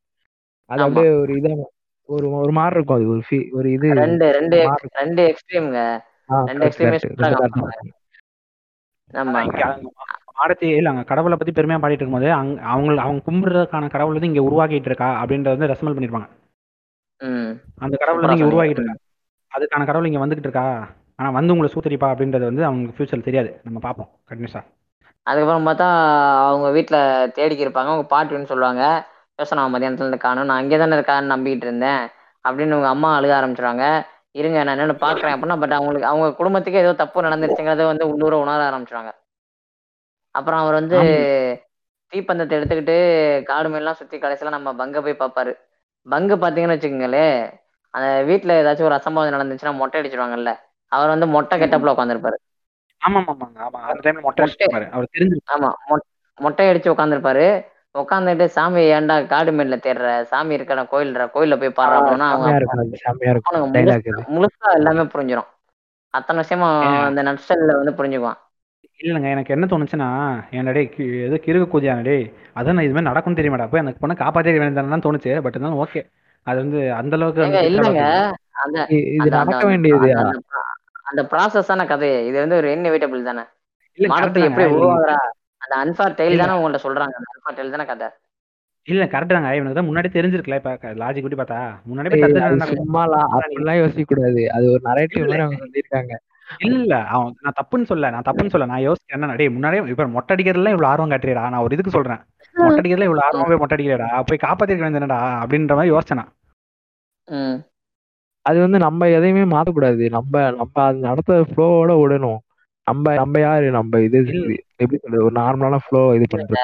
அது. 0.71 0.83
அப்படியே 0.83 1.11
ஒரு 1.15 1.35
இதா 1.35 1.53
ஒரு 2.09 2.27
ஒரு 2.33 2.53
மாதிரி 2.53 2.77
இருக்கும் 2.77 2.99
அது 2.99 3.09
ஒரு 3.09 3.23
ஒரு 3.53 3.69
இது 3.73 3.87
ரெண்டு 3.95 4.27
ரெண்டு 4.33 4.57
இருக்கும். 4.63 4.95
ரெண்டு 4.95 5.23
எக்ஸ்ட்ரீம்ங்க 5.25 5.81
ரெண்டு 6.45 6.65
அவங்க 9.15 9.91
மாடத்தி 10.39 10.67
இல்ல 10.77 10.91
அங்க 10.91 11.03
கடவுளை 11.03 11.37
பத்தி 11.37 11.53
பெருமையா 11.53 11.79
பாடிட்டு 11.83 12.03
இருக்கும்போது 12.03 12.29
அங்க 12.33 12.61
அவங்க 12.65 13.03
அவங்க 13.03 13.23
கும்பிடுறதுக்கான 13.29 13.91
கடவுள் 13.91 14.13
வந்து 14.13 14.31
இங்க 14.33 14.43
உருவாக்கிட்டு 14.43 14.91
இருக்கா 14.91 15.09
அப்படின்றத 15.23 15.55
வந்து 15.57 15.71
ரெசமல் 15.73 15.97
பண்ணிருப்பாங்க. 15.97 16.29
அந்த 17.79 17.95
கடவுள் 17.97 18.23
வந்து 18.23 18.37
இங்க. 18.37 18.49
உருவாக்கிட்டு 18.49 18.81
இருக்கா? 18.81 18.97
அதுக்கான 19.53 19.87
கடவுள் 19.87 20.09
இங்க 20.11 20.23
வந்துகிட்டு 20.25 20.49
இருக்கா? 20.49 20.67
ஆனா 21.17 21.29
வந்து 21.31 21.53
உங்களை 21.53 21.71
சூத்தரிப்பா 21.75 22.09
அப்படின்றது 22.15 22.45
வந்து 22.51 22.65
அவங்க 22.65 22.91
ஃபியூச்சர் 22.97 23.27
தெரியாது. 23.29 23.51
நம்ம 23.65 23.79
பார்ப்போம். 23.79 24.11
கண்டினியூஸா. 24.29 24.63
அதுக்கப்புறம் 25.29 25.69
பார்த்தா 25.69 25.87
அவங்க 26.49 26.69
வீட்டில் 26.77 27.01
தேடிக்கி 27.37 27.65
இருப்பாங்க. 27.67 27.91
அவங்க 27.93 28.07
பாட்டுன்னு 28.15 28.51
சொல்லுவாங்க 28.53 28.83
யோசனை 29.39 29.65
மதியானத்துல 29.75 30.07
இருந்து 30.07 30.27
காணும். 30.27 30.49
நான் 30.51 30.61
அங்கே 30.63 30.79
தானே 30.79 30.97
இருக்கான்னு 30.99 31.33
நம்பிக்கிட்டு 31.35 31.67
இருந்தேன். 31.69 32.03
அப்படின்னு 32.45 32.77
உங்க 32.79 32.89
அம்மா 32.95 33.09
அழுக 33.19 33.33
ஆரம்பிச்சிருவாங்க. 33.39 33.85
இருங்க 34.41 34.59
நான் 34.65 34.75
என்னன்னு 34.77 34.97
பார்க்குறேன். 35.05 35.35
அப்படின்னா 35.35 35.59
பட் 35.63 35.77
அவங்களுக்கு 35.79 36.11
அவங்க 36.11 36.27
குடும்பத்துக்கு 36.41 36.83
ஏதோ 36.85 36.93
தப்பு 37.03 37.25
நடந்துருச்சுங்கிறத 37.27 37.87
வந்து 37.93 38.05
உள்ளூர 38.13 38.35
உணர 38.45 38.61
ஆரம்பிச்சிருவாங்க. 38.71 39.13
அப்புறம் 40.35 40.61
அவர் 40.63 40.79
வந்து 40.81 40.99
தீப்பந்தத்தை 42.13 42.55
எடுத்துக்கிட்டு 42.59 42.97
காடு 43.49 43.69
மேலாம் 43.73 43.99
சுற்றி 44.01 44.17
கடைசியில் 44.19 44.57
நம்ம 44.57 44.73
பங்கை 44.81 45.01
போய் 45.07 45.21
பார்ப்பாரு. 45.23 45.53
பங்கு 46.07 46.35
பார்த்தீங்கன்னு 46.43 46.77
வச்சுக்கோங்களேன் 46.77 47.39
அந்த 47.95 48.09
வீட்டில் 48.29 48.59
ஏதாச்சும் 48.61 48.89
ஒரு 48.91 48.99
அசம்பாவிதம் 48.99 49.37
நடந்துச்சுன்னா 49.37 49.73
மொட்டை 49.81 49.99
அடிச்சிருவாங்கல்ல 50.01 50.53
அவர் 50.93 51.13
வந்து 51.15 51.27
மொட்டை 51.35 51.55
கெட்டப்பில் 51.61 51.93
உட்காந்துருப்பாரு 51.95 52.39
ஆமா 53.03 53.21
ஆமாங்க 53.25 53.59
ஆமா. 53.65 53.81
அந்த 53.87 54.01
டைம்ல 54.05 54.23
மொட்டை. 54.23 54.43
அடிச்சிருப்பாரு. 54.45 54.87
அவர் 54.91 55.13
தெரிஞ்சு 55.15 55.37
ஆமா 55.55 55.69
மொட்டை 56.39 56.65
அடிச்சு 56.71 56.93
உட்காந்துருப்பாரு 56.93 57.47
உட்காந்துட்டு 57.95 58.45
சாமி 58.55 58.81
ஏன்டா 58.91 59.15
காடு 59.27 59.51
மேட்ல 59.53 59.77
தேடுற 59.81 60.09
சாமி 60.25 60.57
இருக்கடா 60.57 60.83
கோயில்ற 60.91 61.23
கோயில்ல 61.33 61.55
போய் 61.57 61.73
அவங்க 61.77 62.51
அது 63.05 64.27
முழுசா- 64.31 64.75
எல்லாமே 64.77 65.05
புரிஞ்சிடும் 65.15 65.49
அத்தனை 66.15 66.39
விஷயமா? 66.39 66.69
அந்த 67.07 67.23
நட்சல்ல 67.23 67.73
வந்து 67.77 67.93
புரிஞ்சுக்குவான். 67.93 68.39
இல்லைங்க 69.01 69.29
எனக்கு 69.29 69.55
என்ன 69.55 69.67
தோணுச்சுன்னா 69.67 70.09
என்னடே 70.53 70.83
எது 71.27 71.37
கிறுக்கு 71.39 71.67
கூதியானடே 71.69 72.17
அதான் 72.57 72.77
நான் 72.77 72.87
இதுமாதிரி 72.87 73.09
நடக்கும்னு 73.09 73.39
தெரியுமாடா? 73.41 73.67
போய் 73.71 73.83
அந்த 73.83 73.93
பொண்ணை 74.01 74.15
காப்பாற்றிக்க 74.17 74.61
வேண்டியதான் 74.61 75.05
தோணுச்சு 75.05 75.33
பட் 75.39 75.55
இருந்தாலும் 75.55 75.83
ஓகே. 75.85 76.01
அது 76.47 76.59
வந்து 76.59 76.81
அந்த 76.95 77.15
அளவுக்கு 77.17 77.43
இல்லைங்க. 77.69 78.05
இது 79.19 79.29
நடக்க 79.37 79.65
வேண்டியது 79.67 80.09
அந்த- 81.11 81.23
ப்ராசஸ் 81.23 81.67
தானே 81.67 81.85
கதை 81.85 82.27
இது 82.27 82.39
வந்து 82.39 82.57
ஒரு 82.57 82.69
இன்எவிட்டபிள் 82.69 83.23
தானே. 83.23 83.43
இல்ல 83.93 84.09
மாடத்தை 84.09 84.43
எப்படி. 84.43 84.73
உருவாகுறா 84.73 85.17
அந்த 85.57 85.77
அன்பார் 85.77 86.13
டெய்ல். 86.13 86.37
தானே 86.37 86.67
உங்கள்ட்ட 86.67 86.79
சொல்றாங்க. 86.83 87.09
அந்த 87.09 87.31
அன்பார் 87.33 87.57
டெய்ல் 87.57 87.71
தானே 87.71 87.85
கதை. 87.85 88.09
இல்ல 88.83 89.05
கரெக்ட் 89.05 89.27
தாங்க. 89.27 89.55
இவனுக்கு 89.57 89.83
தான் 89.83 89.89
முன்னாடி 89.89 90.07
தெரிஞ்சிருக்கல 90.07 90.55
இப்ப 90.55 90.75
லாஜிக் 90.75 91.21
கூட்டி 91.21 91.37
பார்த்தா. 91.37 91.79
முன்னாடி 91.95 92.09
சும்மாலாம் 92.75 93.27
அப்படிலாம் 93.33 93.79
யோசிக்க 93.79 94.15
கூடாது 94.15 94.53
அது 94.53 94.71
ஒரு 94.71 94.81
நரேட்டிவ் 94.85 95.21
மாதிரி 95.21 95.43
அவங்க 95.43 95.65
சொல்லியிருக்காங்க. 95.65 96.15
இல்ல 96.59 97.03
அவன் 97.05 97.35
நான் 97.41 97.53
தப்புன்னு 97.61 97.85
சொல்ல 97.85 98.11
நான் 98.11 98.23
தப்புன்னு 98.25 98.49
சொல்ல 98.49 98.67
நான் 98.67 98.89
யோசிச்சேன் 98.89 99.13
என்ன 99.13 99.35
டேய் 99.35 99.49
முன்னாடியே 99.49 99.83
இப்ப 99.83 100.07
மொட்டை 100.07 100.37
அடிக்கிறதுல 100.37 100.69
இவ்வளவு 100.69 100.87
ஆர்வம் 100.87 101.11
காட்டுறியடா. 101.11 101.41
நான் 101.41 101.55
ஒரு 101.55 101.69
இதுக்கு 101.73 101.91
சொல்றேன். 101.91 102.19
மொட்டை 102.53 102.77
அடிக்கிறதுல 102.77 103.03
இவ்வளவு 103.03 103.23
ஆர்வம் 103.23 103.47
போய் 103.47 103.57
மொட்டை 103.57 103.77
அடிக்கிறடா 103.77 104.23
போய் 104.27 104.39
காப்பாத்திருக்க 104.43 104.81
வேண்டியதுடா 104.81 105.19
அப்படின்ற 105.43 105.75
மாதிரி. 105.75 106.21
ம். 107.25 107.63
அது 108.49 108.59
வந்து 108.61 108.79
நம்ம 108.79 109.09
எதையுமே 109.17 109.45
மாத்தக்கூடாது. 109.53 110.05
நம்ம 110.17 110.33
நம்ம 110.53 110.83
அது 110.85 110.99
நடத்த 111.07 111.41
ஃப்ளோவோட 111.49 111.93
விடணும். 112.01 112.41
நம்ம 112.87 113.15
நம்ம 113.15 113.41
யாரு? 113.41 113.67
நம்ம 113.71 114.01
இது. 114.01 114.19
எப்படி 114.77 114.99
சொல்றது? 114.99 115.25
ஒரு 115.25 115.35
நார்மலான 115.35 115.81
ஃப்ளோ 115.85 116.03
இது 116.19 116.27
பண்றது. 116.27 116.57
இல்ல 116.57 116.63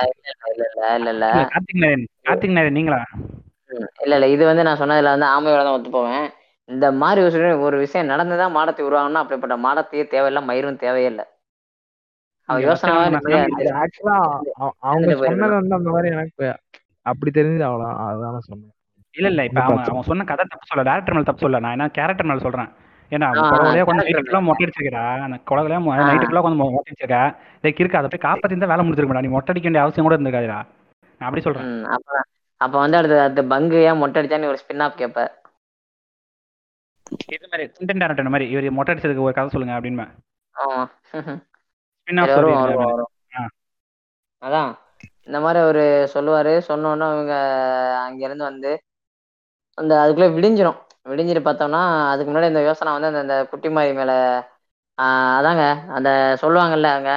இல்ல 0.53 0.67
இல்ல 0.69 0.87
இல்ல 0.99 1.11
இல்ல. 1.15 1.27
கார்த்திக் 1.53 1.83
நாயன் 1.83 2.05
கார்த்திக் 2.27 2.57
நாயன் 2.57 2.77
நீங்களா. 2.79 3.01
இல்ல 4.03 4.15
இல்ல 4.15 4.27
இது 4.29 4.43
வந்து 4.45 4.67
நான் 4.67 4.81
சொன்னதுல 4.81 5.15
வந்து 5.15 5.29
ஆமையோட 5.31 5.63
தான் 5.63 5.77
ஒத்து 5.77 5.91
போவேன். 5.91 6.27
இந்த 6.69 6.87
மாதிரி 7.01 7.21
ஒரு 7.21 7.31
விஷயம் 7.31 7.65
ஒரு 7.67 7.77
விஷயம் 7.79 8.11
நடந்துதான் 8.13 8.57
மாடத்தை 8.57 8.83
உருவாகணும்னா 8.85 9.23
அப்படிப்பட்ட 9.23 9.57
மாடத்தையே 9.65 10.05
தேவையில்லை 10.09 10.43
மயிரும் 10.49 10.83
தேவையே 10.83 11.09
இல்லை. 11.13 11.25
அவ 12.49 12.57
இங்க 12.57 12.67
யோசனை 12.67 12.95
ஆக்சுவலா 13.83 14.17
அவங்க. 14.23 15.15
சொன்னது 15.23 15.55
வந்து 15.55 15.79
அந்த 15.79 15.91
மாதிரி 15.91 16.09
எனக்கு 16.15 16.47
அப்படி 17.07 17.31
தெரிஞ்சு 17.33 17.65
அவ்வளோ 17.65 17.89
அதான் 18.05 18.35
நான் 18.37 18.49
சொன்னேன். 18.49 18.74
இல்ல 19.15 19.29
இல்ல. 19.29 19.43
இப்ப 19.45 19.61
அவன். 19.63 19.83
அவன் 19.89 20.09
சொன்ன 20.09 20.25
கதை 20.25 20.45
தப்பு 20.47 20.67
சொல்ல 20.67 20.85
டேரக்டர் 20.89 21.15
மேல 21.15 21.29
தப்பு 21.29 21.45
சொல்ல 21.45 21.61
நான் 21.61 21.75
என்ன 21.77 21.87
கேரக்டர் 21.91 22.27
மேல 22.27 22.41
சொல்றேன்? 22.41 22.71
ஏன்னா 23.13 23.27
குழந்தைய 23.51 23.83
கொஞ்சம் 23.85 24.47
மொட்டை 24.47 24.65
அடிச்சிருக்கா 24.65 25.03
அந்த 25.25 25.37
குழந்தைய 25.49 25.77
ஆ. 25.95 26.07
நைட்டு 26.09 26.27
ஃபுல்லா 26.27 26.43
கொஞ்சம் 26.43 26.61
மொட்டை 26.67 26.81
அடிச்சிருக்கா. 26.85 27.23
லைக் 27.65 27.81
இருக்கு 27.83 27.99
அதை 27.99 28.09
போய் 28.09 28.25
காப்பாத்தி 28.25 28.53
இருந்தா 28.53 28.71
வேலை 28.73 28.85
முடிச்சிருக்கா 28.85 29.23
நீ 29.23 29.33
மொட்டை 29.35 29.53
அடிக்க 29.53 29.69
வேண்டிய 29.69 29.85
அவசியம் 29.85 30.07
கூட 30.07 30.17
இருந்திருக்காதுடா. 30.17 30.59
நான் 31.21 31.29
அப்படி 31.29 31.43
சொல்றேன். 31.43 31.69
அப்ப 32.61 32.77
வந்து 32.79 32.97
அடுத்து 32.97 33.17
அடுத்து 33.21 33.43
பங்கு 33.49 33.79
ஏன் 33.85 33.99
மொட்டை 33.99 34.19
அடிச்சான்னு 34.21 34.51
ஒரு 34.51 34.61
ஸ்பின் 34.63 34.85
ஆஃப் 34.85 34.97
கேட்ப 34.97 35.21
இது 37.29 37.49
மாதிரி 37.49 37.65
குண்டன் 37.75 38.01
டேரக்டர் 38.03 38.33
மாதிரி 38.35 38.47
இவர் 38.51 38.69
மொட்டை 38.71 38.93
அடிச்சதுக்கு 38.95 39.27
ஒரு 39.27 39.35
கதை 39.35 39.51
சொல்லுங்க 39.51 39.75
அப்படின்னு 39.75 40.07
ஸ்பின் 41.99 42.21
ஆஃப். 42.21 42.33
அதான். 44.43 44.71
இந்த 45.29 45.39
மாதிரி 45.41 45.59
அவரு 45.61 45.85
சொல்லுவாரு. 46.15 46.55
சொன்னோன்னே 46.69 47.07
அவங்க 47.09 47.35
அங்கிருந்து 48.05 48.45
வந்து 48.45 48.73
அந்த 49.79 49.93
அதுக்குள்ள 50.01 50.27
விடிஞ்சிடும் 50.35 50.79
விடிஞ்சிட்டு 51.07 51.43
பார்த்தோம்னா 51.45 51.81
அதுக்கு 52.11 52.31
முன்னாடி 52.31 52.51
இந்த 52.51 52.63
யோசனை 52.67 52.91
வந்து 52.95 53.11
அந்த 53.13 53.23
அந்த 53.25 53.37
குட்டி 53.51 53.69
மாதிரி 53.71 53.93
மேல 53.99 54.13
அதாங்க 55.37 55.65
அந்த 55.97 56.09
சொல்லுவாங்கல்ல 56.43 56.91
அங்க 56.97 57.11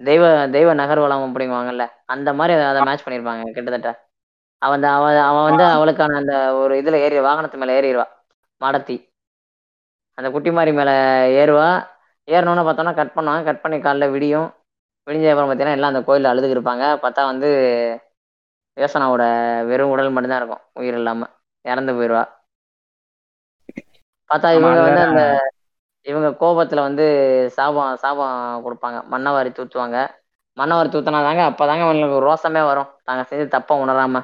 தெய்வ 0.00 0.24
தெய்வ 0.54 0.70
நகர்வலம் 0.80 1.24
அப்படிங்குவாங்கல்ல 1.26 1.84
அந்த 2.08 2.28
மாதிரி 2.34 2.54
அதை 2.64 2.80
மேட்ச் 2.86 3.04
பண்ணியிருப்பாங்க 3.04 3.42
கிட்டத்தட்ட. 3.50 3.90
அவன் 4.62 4.76
அந்த 4.78 4.88
அவன் 4.96 5.18
அவன் 5.24 5.46
வந்து 5.48 5.64
அவளுக்கான 5.70 6.16
அந்த 6.20 6.32
ஒரு 6.60 6.74
இதுல 6.80 6.96
ஏறி 7.04 7.16
வாகனத்து 7.26 7.60
மேல 7.60 7.76
ஏறிடுவா 7.78 8.06
மாடத்தி. 8.60 8.96
அந்த 10.18 10.28
குட்டி 10.34 10.50
மாதிரி 10.52 10.72
மேல 10.74 10.90
ஏறுவா. 11.40 11.68
ஏறணும்னு 12.28 12.64
பார்த்தோன்னா 12.66 12.94
கட் 12.96 13.14
பண்ணுவாங்க 13.14 13.48
கட் 13.48 13.62
பண்ணி 13.62 13.78
காலைல 13.80 14.08
விடியும். 14.12 14.48
விடிஞ்ச 15.06 15.26
அப்புறம் 15.30 15.48
பார்த்தீங்கன்னா 15.48 15.76
எல்லாம் 15.76 15.92
அந்த 15.92 16.02
கோயிலில் 16.04 16.30
அழுதுக்கு 16.30 16.56
இருப்பாங்க 16.56 16.84
பார்த்தா 17.02 17.22
வந்து 17.30 17.48
யோசனாவோட 18.76 19.22
வெறும் 19.70 19.92
உடல் 19.92 20.14
மட்டும்தான் 20.14 20.40
இருக்கும் 20.40 20.64
உயிர் 20.76 20.98
இல்லாமல் 20.98 21.32
இறந்து 21.64 21.92
போயிடுவா 21.92 22.24
பார்த்தா 24.30 24.48
இவங்க 24.56 24.80
வந்து 24.86 25.02
அந்த 25.08 25.22
இவங்க 26.06 26.28
கோபத்துல 26.40 26.80
வந்து 26.86 27.04
சாபம் 27.56 27.96
சாபம் 28.02 28.36
கொடுப்பாங்க. 28.64 28.98
மண்ணவாரி 29.12 29.50
தூத்துவாங்க. 29.50 29.98
மண்ணவாரி 30.56 30.88
தூத்துனாதாங்க 30.92 31.42
அப்பதாங்க 31.50 31.84
அவங்களுக்கு 31.86 32.26
ரோசமே 32.26 32.62
வரும். 32.68 32.90
தாங்க 33.08 33.22
செஞ்சு 33.30 33.46
தப்ப 33.54 33.76
உணராம. 33.82 34.22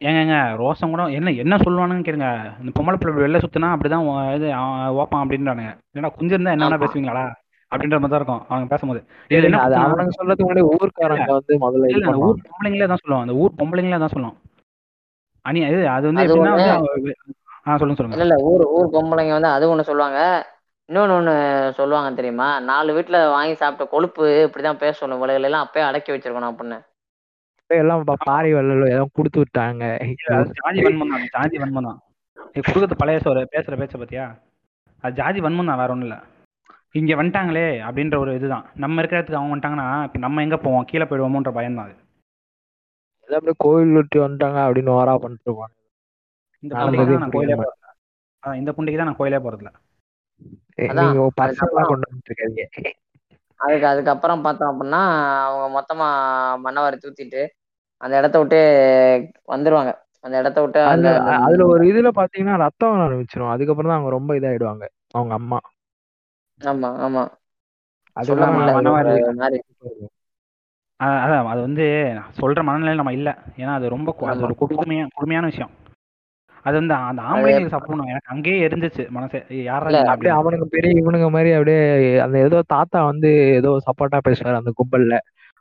ஏங்க 0.00 0.34
ரோசம் 0.60 0.92
கூட 0.92 1.04
என்ன 1.18 1.30
என்ன 1.42 1.54
சொல்லுவானுன்னு 1.64 2.06
கேளுங்க. 2.08 2.28
இந்த 2.60 2.72
பொம்பளை 2.76 2.96
பிள்ளை 3.00 3.14
வெளில 3.16 3.40
சுத்தினா 3.44 3.70
அப்படிதான் 3.74 4.04
இது 4.36 4.48
அவன் 4.58 4.96
ஓப்பான் 5.00 5.24
அப்படின்றானுங்க. 5.24 5.72
ஏன்னா 5.98 6.10
குஞ்சு 6.18 6.34
இருந்தா 6.36 6.54
என்ன. 6.56 6.78
பேசுவீங்களா? 6.84 7.24
அப்படின்ற 7.72 7.96
மாதிரி 8.02 8.12
தான் 8.12 8.20
இருக்கும் 8.22 8.44
அவங்க 8.50 8.68
பேசும்போது. 8.72 9.00
இதுல 9.30 9.48
என்ன? 9.48 9.62
அவனுங்க 9.84 10.12
சொல்றதுக்கு 10.18 10.46
முன்னாடி 10.46 10.64
ஊர்க்காரங்க 10.74 11.30
வந்து 11.38 11.54
முதல்ல 11.64 11.88
இது 11.90 11.96
இல்ல 11.98 12.10
அந்த 12.12 12.22
ஊர் 12.28 12.38
பொம்பளைங்களே 12.46 12.88
தான் 12.92 13.02
சொல்லுவாங்க. 13.02 13.26
அந்த 13.26 13.36
ஊர் 13.42 13.58
பொம்பளைங்களே 13.60 14.00
தான் 14.04 14.14
சொல்லுவோம் 14.14 14.36
அனி 15.44 15.58
இது 15.68 15.88
அது 15.88 16.06
வந்து 16.06 16.22
எப்படின்னா. 16.24 16.54
வந்து 16.88 17.14
ஆ 17.66 17.76
சொல்லுங்க 17.76 17.98
சொல்லுங்க. 17.98 18.16
இல்ல 18.16 18.26
இல்ல 18.28 18.36
ஊர் 18.48 18.64
ஊர் 18.68 18.92
பொம்பளைங்க 18.92 19.32
வந்து 19.32 19.48
அது 19.48 19.74
ஒண்ணு 19.74 19.80
சொல்லுவாங்க. 19.80 20.20
இன்னொன்னு 20.88 21.16
ஒண்ணு 21.16 21.34
சொல்லுவாங்க 21.70 22.10
தெரியுமா? 22.14 22.60
நாலு 22.60 22.94
வீட்டுல 22.96 23.30
வாங்கி 23.30 23.54
சாப்பிட்ட 23.54 23.84
கொழுப்பு 23.90 24.22
இப்படிதான் 24.46 24.78
பேச 24.78 24.94
சொல்லணும் 24.98 25.20
இவளுகளை 25.20 25.42
எல்லாம் 25.42 25.66
அப்பயே 25.66 25.84
அடக்கி 25.84 26.12
வச்சிருக்கணும் 26.12 26.52
அப்படின்னு. 26.52 26.78
எல்லாம் 27.70 28.04
பா- 28.04 28.22
பாரி 28.24 28.52
வள்ளல் 28.52 28.90
ஏதோ 28.90 29.08
கொடுத்து 29.12 29.38
விட்டாங்க. 29.40 29.82
ஜாதி 30.60 30.80
வன்மம் 30.82 31.10
தான் 31.10 31.26
ஜாதி 31.34 31.58
வன்மம் 31.58 31.88
தான். 31.88 31.98
நீ 32.54 32.60
கொடுக்கறது 32.60 32.96
பழைய 32.96 33.18
சோறு 33.18 33.48
பேசுற 33.52 33.76
பேச்ச 33.76 33.96
பத்தியா? 33.98 34.26
அது 35.04 35.14
ஜாதி 35.14 35.40
வன்மம் 35.40 35.66
தான் 35.66 35.78
வேற 35.78 35.90
ஒண்ணும் 35.90 36.08
இல்ல. 36.08 36.16
இங்க 36.92 37.14
வந்துட்டாங்களே 37.14 37.66
அப்படின்ற 37.88 38.18
ஒரு 38.18 38.34
இதுதான். 38.34 38.64
நம்ம 38.74 39.00
இருக்கிற 39.00 39.18
இடத்துக்கு 39.18 39.40
அவங்க 39.40 39.54
வந்துட்டாங்கன்னா 39.54 40.04
இப்ப 40.04 40.18
நம்ம 40.18 40.42
எங்க 40.42 40.56
போவோம்? 40.56 40.84
கீழே 40.84 41.04
போயிடுவோமோன்ற 41.04 41.52
பயம் 41.52 41.74
தான் 41.74 41.84
அது. 41.84 41.96
ஏதோ 43.28 43.36
அப்படியே 43.38 43.56
கோவில் 43.64 43.96
விட்டு 43.96 44.18
வந்துட்டாங்க 44.22 44.58
அப்படின்னு 44.66 44.92
ஓரா 44.94 45.14
பண்ணிட்டு 45.22 45.48
இருப்பாங்க. 45.48 45.74
இந்த 46.62 46.74
புண்டைக்கு 46.76 47.06
தான் 47.08 47.22
நான் 47.24 47.34
கோயிலே 47.34 47.56
இந்த 48.42 48.70
புண்டைக்கு 48.76 49.00
தான் 49.00 49.10
நான் 49.10 49.20
கோயிலே 49.20 49.40
போறதில்ல. 49.44 49.72
நீங்க 50.98 51.20
கொண்டு 51.90 52.06
இருக்காதீங்க. 52.28 52.64
அதுக்கு 53.60 53.86
அதுக்கப்புறம் 53.90 54.44
பார்த்தோம் 54.44 54.70
அப்படின்னா 54.72 55.00
அவங்க 55.46 55.64
மொத்தமா 55.76 56.08
மண்ணவாரி 56.64 56.98
தூத்திட்டு 56.98 57.42
அந்த 58.00 58.14
இடத்த 58.20 58.36
விட்டு 58.38 58.60
வந்துருவாங்க. 59.48 59.92
அந்த 60.24 60.34
இடத்த 60.40 60.58
விட்டு 60.62 60.80
அந்த 60.84 61.08
அதுல 61.10 61.34
அதுல 61.38 61.64
ஒரு 61.72 61.82
இதுல 61.90 62.08
பாத்தீங்கன்னா 62.18 62.56
ரத்தம் 62.64 62.92
வர 62.92 63.02
ஆரம்பிச்சிரும். 63.06 63.52
அதுக்கப்புறம் 63.54 63.90
தான் 63.90 63.98
அவங்க 63.98 64.12
ரொம்ப 64.16 64.36
இதாயிடுவாங்க 64.38 64.84
அவங்க 65.14 65.34
அம்மா. 65.34 65.58
ஆமா 66.60 66.90
ஆமா. 67.00 67.24
அது 68.16 68.30
அதான் 71.02 71.46
அது 71.46 71.60
வந்து 71.60 71.82
சொல்ற 72.40 72.54
மனநிலையில 72.54 72.94
நம்ம 72.94 73.12
இல்ல. 73.12 73.38
ஏன்னா 73.56 73.74
அது 73.74 73.88
ரொம்ப 73.88 74.16
கொ- 74.20 74.24
அது 74.24 74.40
ஒரு 74.40 74.54
கொடுமையா 74.60 75.06
கொடுமையான 75.14 75.46
விஷயம். 75.46 75.70
அது 76.62 76.76
வந்து 76.76 76.94
அந்த 76.94 77.22
ஆம்பளைங்களுக்கு 77.22 77.72
சப்போர்ட் 77.72 77.88
பண்ணுவாங்க 77.88 78.06
எனக்கு 78.06 78.32
அங்கேயே 78.32 78.68
எரிஞ்சிச்சு 78.68 79.08
மனசே. 79.08 79.44
யாரா 79.48 79.84
இல்ல, 79.84 80.10
அப்படியே 80.10 80.34
அப்படின்னு. 80.34 80.38
அவனுங்க 80.38 80.64
பெரிய 80.64 81.02
இவனுங்க 81.02 81.30
மாதிரி 81.30 81.52
அப்படியே 81.52 82.18
அந்த 82.18 82.38
ஏதோ 82.38 82.62
தாத்தா 82.66 83.04
வந்து 83.04 83.28
ஏதோ 83.28 83.78
சப்போர்ட்டா 83.78 84.18
பேசுவாரு 84.28 84.54
அந்த 84.54 84.72
கும்பல்ல. 84.72 85.18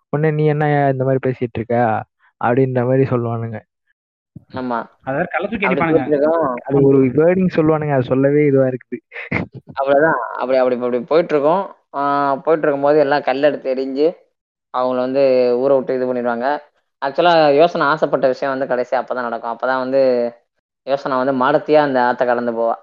உடனே 0.10 0.36
நீ 0.36 0.46
என்ன 0.46 0.90
இந்த 0.92 1.04
மாதிரி 1.04 1.32
பேசிட்டு 1.32 1.56
இருக்க? 1.56 2.04
அப்படின்ற 2.46 2.84
மாதிரி 2.86 3.04
சொல்லுவானுங்க. 3.04 3.60
ஆமா. 4.54 4.84
அதாவது 5.04 5.28
கள்ள 5.30 5.48
தூக்கி 5.48 5.66
அப்படி 5.66 5.82
அடிப்பானுங்க. 5.82 5.92
போயிட்டு 5.92 6.18
இருக்கோம் 6.18 6.54
அது 6.66 6.82
ஒரு 6.82 7.06
வேர்டிங் 7.06 7.50
சொல்லுவானுங்க 7.56 7.92
அது 7.94 8.04
சொல்லவே 8.04 8.46
இதுவா 8.46 8.66
இருக்குது. 8.66 8.98
அவ்வளவுதான். 9.74 10.20
அப்படி 10.38 10.58
அப்படி 10.58 10.76
அப்படி 10.76 11.00
போயிட்டு 11.00 11.34
இருக்கோம். 11.36 11.76
ஆஹ் 11.98 12.30
போயிட்டு 12.30 12.68
இருக்கும்போது 12.68 13.00
எல்லாம் 13.00 13.22
கல் 13.22 13.44
எடுத்து 13.44 13.76
எரிஞ்சு 13.76 14.27
அவங்கள 14.78 14.96
வந்து 14.96 15.54
ஊரை 15.58 15.76
விட்டு 15.78 15.96
இது 15.96 16.14
பண்ணிடுவாங்க. 16.14 16.62
ஆக்சுவலா 17.06 17.56
யோசனை 17.56 17.88
ஆசைப்பட்ட 17.88 18.28
விஷயம் 18.28 18.54
வந்து 18.54 18.68
கடைசி 18.68 18.98
அப்பதான் 18.98 19.22
நடக்கும். 19.22 19.52
அப்பதான் 19.52 19.78
வந்து 19.78 20.34
யோசனை 20.84 21.18
வந்து 21.18 21.46
மாடத்தியா 21.46 21.76
அந்த 21.76 22.00
ஆத்த 22.00 22.26
கடந்து 22.26 22.52
போவா. 22.52 22.74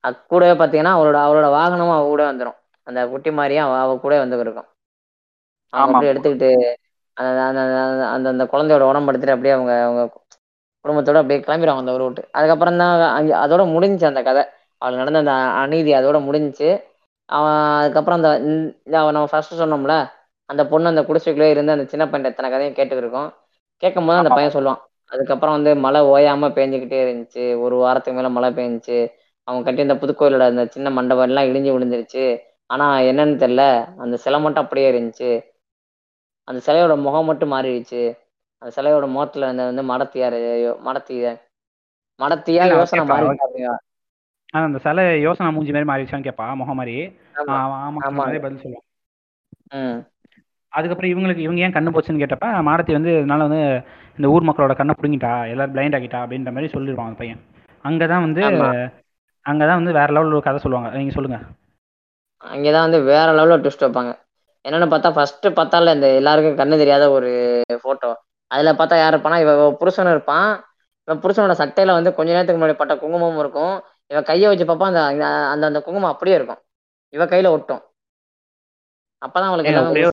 அது 0.00 0.16
கூடவே 0.28 0.64
பாத்தீங்கன்னா 0.64 0.84
அவளோட 0.84 1.18
அவளோட 1.18 1.50
வாகனமும் 1.50 1.96
அவ 1.96 2.04
கூட 2.04 2.32
வந்துடும் 2.32 2.56
அந்த 2.82 3.06
குட்டி 3.06 3.30
மாதிரியும் 3.30 3.64
அவ 3.64 3.78
அவ 3.78 3.96
கூட 3.96 4.18
வந்து 4.18 4.38
இருக்கும். 4.38 4.66
அவங்க. 5.70 5.94
அப்படியே 5.94 6.12
எடுத்துக்கிட்டு 6.12 6.74
அந்த 7.14 7.60
அந்த 8.10 8.28
அந்த- 8.28 8.44
குழந்தையோட 8.44 8.80
உடம்பு 8.80 9.12
எடுத்துட்டு 9.12 9.34
அப்படியே 9.34 9.54
அவங்க 9.54 9.82
அவங்க 9.82 10.12
குடும்பத்தோட 10.84 11.16
அப்படியே 11.16 11.40
கிளம்பிடுவாங்க 11.40 11.76
அந்த 11.76 11.92
ஊரை 11.92 12.06
விட்டு. 12.06 12.28
அதுக்கப்புறம் 12.32 12.76
தான் 12.76 13.14
அங்க 13.14 13.46
அதோட 13.46 13.60
முடிஞ்சுச்சு 13.60 14.04
அந்த 14.04 14.22
கதை. 14.22 14.44
அவளுக்கு 14.78 15.10
நடந்த 15.10 15.18
அந்த 15.18 15.32
அநீதி 15.32 15.92
அதோட 15.92 16.18
முடிஞ்சுச்சு 16.28 16.82
அவன் 17.24 17.50
அதுக்கப்புறம் 17.50 18.22
அந்த 18.22 18.28
அவன் 18.98 19.12
நம்ம 19.12 19.26
ஃபர்ஸ்ட் 19.26 19.54
சொன்னோம்ல 19.54 20.10
அந்த 20.48 20.62
பொண்ணு 20.66 20.88
அந்த 20.88 21.02
குடிசைக்குள்ளே 21.02 21.48
இருந்து 21.50 21.72
அந்த 21.72 21.84
சின்ன 21.84 22.04
பையன் 22.08 22.30
எத்தனை 22.30 22.50
கதையும் 22.50 22.76
கேட்டுக்கிருக்கோம். 22.78 23.30
கேட்கும் 23.82 24.06
போது 24.06 24.18
அந்த. 24.18 24.30
பையன் 24.36 24.54
சொல்லுவான் 24.54 24.80
அதுக்கப்புறம் 25.10 25.54
வந்து 25.56 25.70
மழை 25.76 26.00
ஓயாம 26.06 26.48
பேஞ்சுக்கிட்டே 26.56 26.98
இருந்துச்சு 27.04 27.60
ஒரு 27.60 27.76
வாரத்துக்கு 27.76 28.16
மேல 28.18 28.28
மழை 28.28 28.50
பெஞ்சுச்சு 28.50 28.98
அவங்க 29.48 29.62
கட்டி 29.64 29.82
இந்த 29.82 29.94
புதுக்கோயிலோட 29.94 30.44
அந்த 30.46 30.66
சின்ன 30.66 30.90
மண்டபம் 30.90 31.28
எல்லாம் 31.28 31.44
இடிஞ்சு 31.44 31.70
விழுந்துருச்சு 31.74 32.24
ஆனா 32.70 32.86
என்னன்னு 33.00 33.36
தெரியல 33.42 33.64
அந்த 33.98 34.16
சிலை 34.16 34.40
மட்டும் 34.40 34.64
அப்படியே 34.64 34.88
இருந்துச்சு 34.92 35.30
அந்த 36.48 36.60
சிலையோட 36.66 37.00
முகம் 37.00 37.24
மட்டும் 37.24 37.52
மாறிடுச்சு 37.52 38.02
அந்த 38.62 38.70
சிலையோட 38.76 39.08
முகத்துல 39.08 39.46
அந்த 39.46 39.64
வந்து 39.64 39.82
மடத்தியார் 39.82 40.36
மடத்திய 40.86 41.24
மடத்தியா 42.20 42.62
யோசனை 42.72 43.04
மாறி 43.04 43.26
அந்த 44.58 44.78
சிலை 44.78 45.20
யோசனை 45.20 45.52
மூஞ்சி 45.52 45.72
மாதிரி 45.72 45.88
மாறிடுச்சான்னு 45.90 46.26
கேட்பா 46.28 46.54
முகம் 46.54 46.76
மாதிரி. 46.76 46.94
ஆமா. 47.36 47.56
பதில் 48.40 48.62
சொல்லுவான். 48.62 48.86
அதுக்கப்புறம் 50.68 51.10
இவங்களுக்கு 51.10 51.36
இவங்க 51.36 51.60
ஏன் 51.60 51.72
கண்ணு 51.72 51.92
போச்சுன்னு 51.94 52.22
கேட்டப்ப 52.22 52.48
மாடத்தி 52.68 52.92
வந்து 52.92 53.10
இதனால 53.10 53.38
வந்து 53.38 53.82
இந்த 54.16 54.28
ஊர் 54.28 54.42
மக்களோட 54.42 54.74
கண்ணை 54.76 54.94
பிடுங்கிட்டா 55.00 55.48
எல்லாரும் 55.48 55.74
பிளைண்ட் 55.74 55.96
ஆகிட்டா 55.98 56.18
அப்படின்ற 56.24 56.52
மாதிரி 56.52 56.72
சொல்லிடுவான் 56.72 57.08
அந்த 57.08 57.18
பையன். 57.18 57.40
அங்கதான் 57.84 58.20
வந்து. 58.20 58.42
அங்கதான் 59.46 59.78
வந்து 59.80 59.92
வேற 59.92 60.12
லெவலில் 60.12 60.26
ஒரு 60.26 60.42
கதை 60.42 60.58
சொல்லுவாங்க. 60.58 60.96
நீங்க 60.96 61.12
சொல்லுங்க. 61.12 61.38
அங்கதான் 62.44 62.84
வந்து 62.86 63.02
வேற 63.02 63.32
லெவலில் 63.32 63.60
ட்விஸ்ட் 63.60 63.84
வைப்பாங்க. 63.84 64.12
என்னன்னு 64.68 64.92
பார்த்தா 64.92 65.12
ஃபர்ஸ்ட் 65.12 65.46
பார்த்தால 65.46 65.94
இந்த 65.94 66.14
எல்லாருக்கும் 66.14 66.58
கண்ணு 66.58 66.76
தெரியாத 66.76 67.10
ஒரு 67.10 67.62
போட்டோ 67.82 68.22
அதுல 68.46 68.72
பார்த்தா 68.72 68.96
யார் 68.96 69.14
இருப்பானா 69.14 69.40
இவ 69.40 69.72
புருஷன் 69.72 70.06
இருப்பான். 70.06 70.62
இவன் 71.04 71.20
புருஷனோட 71.20 71.52
சட்டையில 71.52 71.86
வந்து 71.86 72.14
கொஞ்ச 72.14 72.32
நேரத்துக்கு 72.32 72.66
முன்னாடி 72.66 72.72
பட்ட 72.72 72.96
குங்குமமும் 72.96 73.38
இருக்கும். 73.38 73.82
இவ 74.06 74.22
கையை 74.22 74.48
வச்சு 74.48 74.64
பார்ப்பா 74.64 74.86
அந்த 74.86 75.26
அந்த 75.26 75.66
அந்த 75.66 75.82
குங்குமம் 75.82 76.10
அப்படியே 76.10 76.36
இருக்கும். 76.36 76.60
இவ 77.08 77.24
கையில 77.24 77.48
ஒட்டும். 77.48 77.82
அப்பதான் 79.22 79.50
அவளுக்கு 79.50 80.10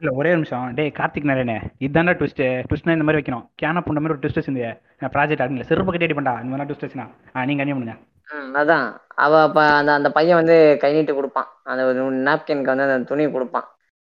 இல்ல 0.00 0.14
ஒரே 0.14 0.30
நிமிஷம். 0.30 0.74
டேய் 0.74 0.92
கார்த்திக் 0.96 1.28
நாராயணே 1.28 1.70
இதாண்டா 1.78 2.12
ட்விஸ்ட் 2.12 2.64
ட்விஸ்ட்னா 2.70 2.90
இந்த 2.90 3.04
மாதிரி 3.04 3.22
வைக்கணும். 3.22 3.48
கேன 3.62 3.80
புண்ட 3.80 4.00
மாதிரி 4.00 4.04
ஒரு 4.04 4.18
ட்விஸ்ட் 4.18 4.80
நான் 4.98 5.10
ப்ராஜெக்ட் 5.10 5.32
ஆடுங்க 5.32 5.62
செருப்பு 5.62 5.90
கட்டி 5.90 6.06
அடிப்பண்டா 6.06 6.42
இந்த 6.42 6.56
மாதிரி 6.56 6.74
ட்விஸ்ட் 6.74 6.82
வச்சுனா. 6.82 7.44
நீங்க 7.44 7.64
கண்டிப்பா 7.64 7.94
பண்ணுங்க. 8.26 8.64
அதான். 8.64 9.00
அவ 9.14 9.50
அந்த 9.76 9.92
அந்த 9.92 10.12
பையன் 10.12 10.36
வந்து 10.36 10.76
கை 10.80 10.92
நீட்டி 10.92 11.14
கொடுப்பான். 11.14 11.46
அந்த 11.62 11.84
நாப்கின்க்கு 11.92 12.64
வந்து 12.64 12.82
அந்த 12.82 12.98
துணி 12.98 13.30
கொடுப்பான். 13.30 13.64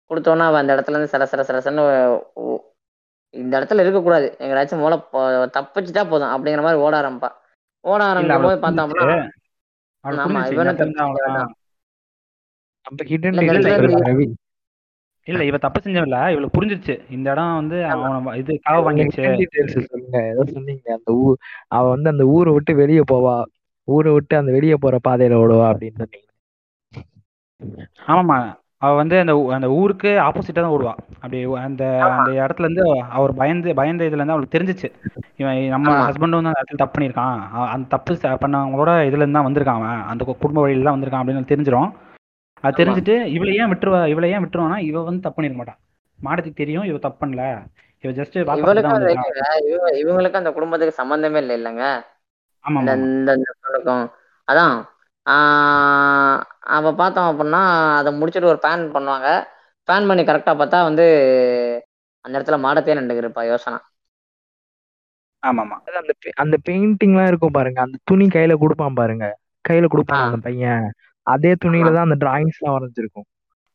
கொடுத்தோன்னா 0.09 0.39
அவ 0.39 0.57
அந்த 0.57 0.75
இடத்துல 0.75 0.89
இருந்து 0.89 1.17
சர 1.17 1.21
சரசன்னு 1.31 2.21
ஓ- 2.33 2.71
இந்த 3.29 3.59
இடத்துல 3.59 3.79
இருக்கக்கூடாது. 3.79 4.35
எங்களாச்சும் 4.39 4.77
மூளை 4.77 4.97
தப்பிச்சுட்டா 5.17 6.09
போதும். 6.09 6.29
அப்படிங்கிற 6.29 6.61
மாதிரி 6.61 6.81
ஓட 6.81 7.01
ஆரம்பிப்பா. 7.01 7.31
ஓட 7.79 8.03
ஆரம்பிக்கும் 8.03 8.41
போது 8.41 8.59
பார்த்தோம்னா 8.67 9.29
ஆமா, 10.07 10.15
புரிஞ்சிச்சு. 14.01 14.33
இல்ல, 15.25 15.43
இவ 15.43 15.57
தப்பு 15.57 15.79
செஞ்சவில்ல 15.83 16.31
இவளுக்கு 16.31 16.57
புரிஞ்சிருச்சு. 16.57 16.99
இந்த 17.09 17.31
இடம் 17.31 17.55
வந்து 17.55 17.75
அவன 17.75 18.35
இது 18.35 18.59
காவ 18.63 18.91
வாங்கிடுச்சு 18.91 19.83
சொல்லுங்க 19.87 20.27
ஏதோ 20.27 20.43
சொன்னீங்க. 20.51 20.93
அந்த 20.97 21.11
ஊர் 21.19 21.37
அவ 21.67 21.89
வந்து 21.89 22.09
அந்த 22.09 22.23
ஊரை 22.25 22.53
விட்டு 22.53 22.75
வெளியே 22.75 23.03
போவா. 23.11 23.35
ஊரை 23.87 24.13
விட்டு 24.13 24.37
அந்த 24.37 24.51
வெளியே 24.51 24.75
போற 24.79 24.99
பாதையில 25.07 25.37
ஓடுவா 25.43 25.67
அப்படின்னு 25.71 26.01
சொன்னீங்க. 26.01 26.27
ஆமாமா 28.07 28.37
அவ 28.77 28.95
வந்து 28.95 29.19
அந்த 29.19 29.47
அந்த 29.51 29.69
ஊருக்கு 29.71 30.07
ஆப்போசிட்டா 30.07 30.61
தான் 30.61 30.71
ஓடுவா. 30.71 30.93
அப்படி 31.15 31.43
அந்த 31.43 31.83
அந்த 32.09 32.31
இடத்துல 32.31 32.59
இருந்து 32.59 32.85
அவர் 33.09 33.33
பயந்து 33.33 33.73
பயந்த 33.73 34.03
இதுல 34.03 34.13
இருந்து 34.13 34.31
அவளுக்கு 34.31 34.59
தெரிஞ்சிச்சு. 34.59 34.89
இவன் 35.37 35.67
நம்ம. 35.67 36.09
ஹஸ்பண்டும் 36.09 36.37
வந்து 36.37 36.51
அந்த 36.51 36.63
இடத்துல 36.63 36.75
தப்பு 36.75 36.99
பண்ணியிருக்கான். 36.99 37.37
அ- 37.55 37.69
அந்த 37.69 37.87
தப்பு 37.89 38.13
பண்ணவங்களோட 38.43 38.91
இதுல 39.09 39.21
இருந்து 39.21 39.31
தான் 39.31 39.47
வந்திருக்கான் 39.47 39.83
அவன். 39.83 40.01
அந்த 40.03 40.23
குடும்ப 40.39 40.61
வழியில 40.61 40.83
தான் 40.83 40.97
வந்திருக்கான் 40.97 41.27
அப்படின்னு 41.27 41.51
தெரிஞ்சிரும். 41.53 41.91
அது. 42.63 42.77
தெரிஞ்சுட்டு 42.77 43.15
இவளை 43.35 43.53
ஏன் 43.55 43.71
விட்டுருவா 43.71 44.01
இவளை 44.07 44.29
ஏன் 44.31 44.43
விட்டுருவானா 44.43 44.77
இவ 44.81 45.01
வந்து 45.03 45.21
தப்பு 45.21 45.37
பண்ணிருக்க 45.37 45.61
மாட்டான் 45.61 45.79
மாடத்துக்கு 46.19 46.53
தெரியும் 46.53 46.83
இவ 46.83 46.97
தப்பு 46.97 47.19
பண்ணல. 47.21 47.43
இவ 48.03 48.11
ஜஸ்ட் 48.11 48.35
இவங்களுக்கு 50.01 50.41
அந்த 50.41 50.51
குடும்பத்துக்கு 50.51 50.99
சம்பந்தமே 51.01 51.39
இல்லை 51.39 51.55
இல்லைங்க? 51.57 51.85
அதான் 54.47 54.75
ஆஹ் 55.25 56.39
அவ 56.73 56.93
பார்த்தோம் 56.93 57.29
அப்படின்னா 57.29 57.61
அதை 57.99 58.11
முடிச்சுட்டு 58.13 58.51
ஒரு 58.51 58.59
பிளான் 58.61 58.83
பண்ணுவாங்க. 58.93 59.27
ஃபேன் 59.87 60.07
பண்ணி 60.07 60.23
கரெக்டா 60.23 60.53
பார்த்தா 60.55 60.79
வந்து 60.83 61.05
அந்த 62.25 62.35
இடத்துல 62.37 62.57
மாடத்தே 62.59 62.97
நின்றுருப்பா 62.97 63.43
யோசனா. 63.49 63.79
ஆமா 65.43 65.63
அந்த 65.99 66.13
அந்த 66.43 66.55
பெயிண்டிங்லாம் 66.67 67.27
இருக்கும் 67.27 67.51
பாருங்க. 67.51 67.79
அந்த 67.81 67.97
துணி 68.03 68.25
கையில 68.27 68.53
கொடுப்பான் 68.57 68.93
பாருங்க. 68.93 69.25
கையில 69.65 69.87
கொடுப்பான். 69.87 70.23
அந்த 70.25 70.37
பையன். 70.39 70.85
அதே 71.27 71.51
துணியில 71.63 71.93
தான் 71.93 72.07
அந்த 72.07 72.17
டிராயிங்ஸ் 72.23 72.59
எல்லாம் 72.59 72.77
வரைஞ்சிருக்கும். 72.77 73.27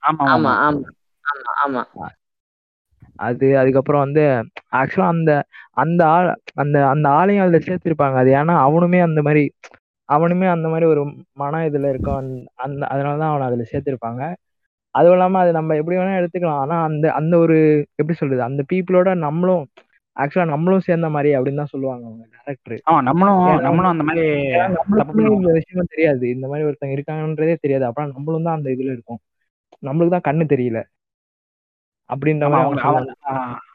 ஆமா 0.03 0.25
ஆமா. 0.35 0.53
ஆமா 0.65 0.87
ஆமா. 1.25 1.53
ஆமா 1.65 1.83
அது 3.19 3.47
அதுக்கப்புறம் 3.61 4.05
வந்து 4.05 4.23
ஆக்சுவலா 4.79 5.09
அந்த 5.15 5.33
அந்த 5.77 6.03
ஆள் 6.09 6.29
அந்த 6.63 6.77
அந்த 6.93 7.07
ஆளையும் 7.19 7.45
அதுல 7.45 7.61
சேர்த்திருப்பாங்க. 7.67 8.17
அது 8.23 8.31
ஏன்னா 8.41 8.55
அவனுமே 8.67 9.01
அந்த 9.07 9.21
மாதிரி 9.27 9.43
அவனுமே 10.09 10.47
அந்த 10.53 10.67
மாதிரி 10.69 10.87
ஒரு 10.87 11.03
மன 11.37 11.63
இதுல 11.69 11.89
இருக்கான் 11.93 12.29
அந்த 12.65 12.83
அதனாலதான் 12.93 13.33
அவனை 13.33 13.47
அதுல 13.49 13.65
சேர்த்திருப்பாங்க. 13.71 14.23
அதுவும் 14.95 15.17
இல்லாம 15.17 15.41
அது 15.41 15.51
நம்ம 15.57 15.77
எப்படி 15.81 15.97
வேணா 15.97 16.19
எடுத்துக்கலாம். 16.21 16.63
ஆனா 16.65 16.77
அந்த 16.89 17.07
அந்த 17.21 17.35
ஒரு 17.45 17.57
எப்படி 17.99 18.17
சொல்றது? 18.21 18.43
அந்த 18.49 18.63
பீப்புளோட 18.71 19.11
நம்மளும் 19.27 19.65
ஆக்சுவலா 20.19 20.53
நம்மளும் 20.53 20.85
சேர்ந்த 20.87 21.09
மாதிரி 21.15 21.31
அப்படின்னு 21.37 21.61
தான் 21.63 21.73
சொல்லுவாங்க 21.73 22.05
அவங்க 22.09 22.25
டேரக்டர் 22.37 22.79
ஆமா 22.89 23.01
நம்மளும் 23.09 23.43
நம்மளும் 23.67 23.93
அந்த 23.93 24.05
மாதிரி 24.09 24.25
தப்பு 24.53 24.77
நம்மளுக்குமே 24.77 25.11
பண்ணுவோம் 25.19 25.41
இந்த 25.41 25.53
விஷயம் 25.59 25.91
தெரியாது. 25.93 26.25
இந்த 26.35 26.47
மாதிரி 26.51 26.67
ஒருத்தங்க 26.69 26.97
இருக்காங்கன்றதே 26.97 27.57
தெரியாது. 27.65 27.85
அப்புறம் 27.89 28.13
நம்மளும் 28.15 28.47
தான் 28.49 28.59
அந்த 28.59 28.69
இதுல 28.77 28.95
இருக்கோம். 28.97 29.21
நம்மளுக்கு 29.83 30.15
தான் 30.17 30.27
கண்ணு 30.29 30.47
தெரியல. 30.55 30.81
அப்படின்ற 32.11 32.45
மாதிரி 32.53 32.83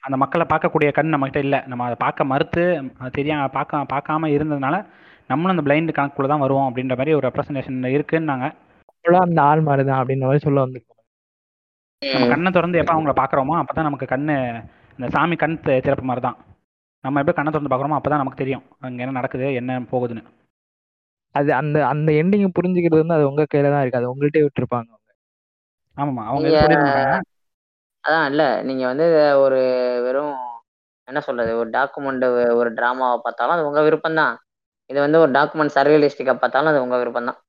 அந்த 0.06 0.16
மக்களை 0.24 0.46
பார்க்கக்கூடிய 0.52 0.90
கண் 0.98 1.14
நம்ம 1.14 1.28
கிட்ட 1.30 1.42
இல்ல. 1.48 1.58
நம்ம 1.72 1.86
அதை 1.88 1.98
பார்க்க 2.06 2.32
மறுத்து 2.32 2.64
தெரியாம 3.18 3.50
பார்க்க 3.58 3.84
பார்க்காம 3.94 4.32
இருந்ததுனால 4.36 4.76
நம்மளும் 5.30 5.54
அந்த 5.56 5.64
பிளைண்ட் 5.68 5.98
கணக்குள்ள 5.98 6.30
தான் 6.32 6.44
வருவோம் 6.46 6.68
அப்படின்ற 6.70 6.96
மாதிரி 7.00 7.16
ஒரு 7.18 7.26
ரெப்ரசன்டேஷன் 7.28 7.94
இருக்குன்னாங்க. 7.96 8.48
சொல்ல 9.06 9.22
அந்த 9.28 9.40
ஆள் 9.50 9.68
மாதிரி 9.68 9.84
தான் 9.90 10.00
அப்படின்ற 10.02 10.26
மாதிரி 10.30 10.46
சொல்ல 10.48 10.64
வந்திருக்கோம். 10.66 10.90
நம்ம 12.02 12.28
கண்ணை 12.32 12.50
திறந்து 12.56 12.80
எப்போ 12.82 12.94
அவங்கள 12.96 13.14
பார்க்குறோமோ 13.20 13.56
அப்போ 13.60 13.74
தான் 13.74 13.88
நமக்கு 13.88 14.08
கண்ணு 14.14 14.36
இந்த 15.00 15.08
சாமி 15.16 15.36
கண் 15.36 15.56
திறப்பு 15.86 16.08
மாதிரி 16.10 16.24
தான் 16.28 16.38
நம்ம 17.04 17.22
எப்போ 17.22 17.34
கண்ணை 17.38 17.52
திறந்து 17.52 17.72
பார்க்குறோமோ 17.72 17.98
அப்போ 17.98 18.10
தான் 18.12 18.22
நமக்கு 18.22 18.42
தெரியும். 18.42 18.64
அங்கே 18.86 19.04
என்ன 19.06 19.16
நடக்குது 19.18 19.48
என்ன 19.60 19.80
போகுதுன்னு. 19.92 20.24
அது 21.36 21.50
அந்த 21.60 21.78
அந்த 21.92 22.10
எண்டிங்கை 22.22 22.50
புரிஞ்சுக்கிறது 22.58 23.04
வந்து 23.04 23.18
அது 23.18 23.26
உங்க 23.30 23.44
கையில 23.46 23.72
தான் 23.74 23.84
இருக்கு. 23.84 24.00
அது 24.02 24.12
உங்கள்கிட்டயே 24.12 24.46
விட்டுருப்பாங்க 24.46 24.90
ஆமாம்மா. 25.98 26.24
அவங்க 26.30 26.48
அதான் 28.04 28.26
இல்ல. 28.32 28.44
நீங்க 28.68 28.84
வந்து 28.92 29.06
ஒரு 29.44 29.60
வெறும் 30.06 30.34
என்ன 31.08 31.20
சொல்றது 31.28 31.52
ஒரு 31.62 31.70
டாக்குமெண்ட் 31.76 32.26
ஒரு 32.60 32.70
டிராமாவை 32.78 33.18
பார்த்தாலும் 33.26 33.56
அது 33.56 33.68
உங்க 33.70 33.82
விருப்பம் 33.88 34.20
தான் 34.22 34.34
இது 34.90 35.00
வந்து 35.06 35.22
ஒரு 35.24 35.32
டாக்குமெண்ட் 35.38 35.76
சர்ரியலிஸ்டிக்கா 35.78 36.34
பார்த்தாலும் 36.36 36.72
அது 36.72 36.84
உங்க 36.86 36.98
விருப்பம் 37.02 37.30
தான் 37.30 37.40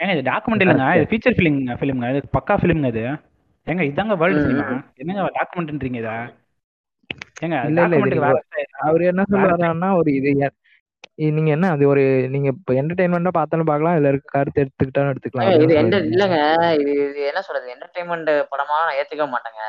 ஏங்க 0.00 0.12
இது 0.16 0.24
டாக்குமெண்ட் 0.30 0.62
இல்லைங்க. 0.64 0.88
இது 0.96 1.08
ஃபீச்சர் 1.10 1.36
ஃபிலிம் 1.36 1.58
ஃபிலிம்ங்க 1.78 2.10
இது 2.12 2.20
பக்கா 2.36 2.54
ஃபிலிம்ங்க 2.60 2.90
இது. 2.92 3.04
ஏங்க 3.66 3.82
இதாங்க 3.90 4.14
வேர்ல்டு 4.20 4.42
சினிமா 4.44 4.66
என்னங்க 5.02 5.24
டாக்குமெண்ட்ன்றீங்க 5.38 5.98
இதை? 6.02 6.14
ஏங்க 7.42 7.56
இல்ல 7.68 7.80
இல்ல 8.08 8.28
அவர் 8.84 9.02
என்ன 9.10 9.22
வர்றாருன்னா 9.44 9.90
ஒரு 9.98 10.10
இது 10.18 10.32
நீங்க 11.36 11.50
என்ன 11.50 11.66
அது 11.74 11.84
ஒரு 11.88 12.02
நீங்க 12.28 12.48
இப்ப 12.52 12.74
என்டர்டைன்மெண்டா 12.74 13.30
பார்த்தாலும் 13.36 13.70
பார்க்கலாம் 13.70 13.96
இதுல 13.96 14.10
இருக்க 14.12 14.28
கருத்து 14.34 14.62
எடுத்துக்கிட்டாலும் 14.62 15.12
எடுத்துக்கலாம். 15.12 15.48
இது 15.56 15.74
இல்லங்க. 16.08 16.36
இது 16.80 16.92
இது 17.04 17.20
என்ன 17.30 17.40
சொல்றது? 17.46 17.72
என்டர்டைன்மெண்ட் 17.74 18.30
படமா 18.52 18.76
நான் 18.80 18.98
ஏத்துக்க 18.98 19.26
மாட்டேங்க. 19.28 19.62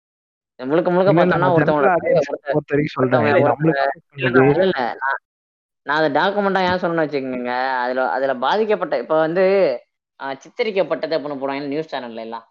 முழுக்க 0.59 0.89
முழுக்க 0.91 1.11
இல்ல 1.13 1.23
இல்ல 1.27 1.37
பார்த்தோம்னா 1.87 2.23
சொல்றேன். 2.27 2.55
ஒருத்தவங்க 2.97 3.29
இல்ல 3.31 3.41
நான் 3.47 4.49
இல்ல 4.53 4.63
இல்ல 4.65 4.77
அதை 5.85 6.07
டாக்குமெண்டா 6.15 6.61
ஏன் 6.65 6.81
சொன்னேன்னு 6.81 7.05
வச்சுக்கோங்க? 7.05 7.53
அதுல 7.83 8.01
அதுல 8.15 8.33
பாதிக்கப்பட்ட 8.39 8.95
இப்ப 8.99 9.15
வந்து 9.19 9.43
ஆஹ், 10.19 10.37
சித்தரிக்கப்பட்டது 10.41 11.15
அப்படின்னு 11.15 11.41
போடுவாங்க 11.41 11.69
நியூஸ் 11.69 11.91
சேனல்ல 11.91 12.25
எல்லாம். 12.25 12.45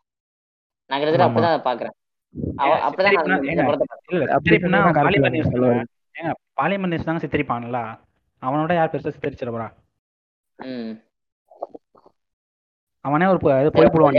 நான் 0.91 1.01
கிட்டத்தட்ட 1.01 1.51
அதை 1.51 1.61
பாக்குறேன் 1.67 1.95
பாலிமர் 6.59 6.91
நியூஸ் 6.91 7.09
தாங்க 7.09 7.21
சித்தரிப்பான்ல. 7.25 7.81
அவனோட 8.43 8.73
யார் 8.75 8.91
பெருசா 8.93 9.13
சித்தரிச்சிட 9.15 9.51
போறா 9.55 9.69
ம். 10.59 10.93
அவனே 13.05 13.27
ஒரு 13.27 13.39
பொய் 13.39 13.91
போடுவான் 13.93 14.17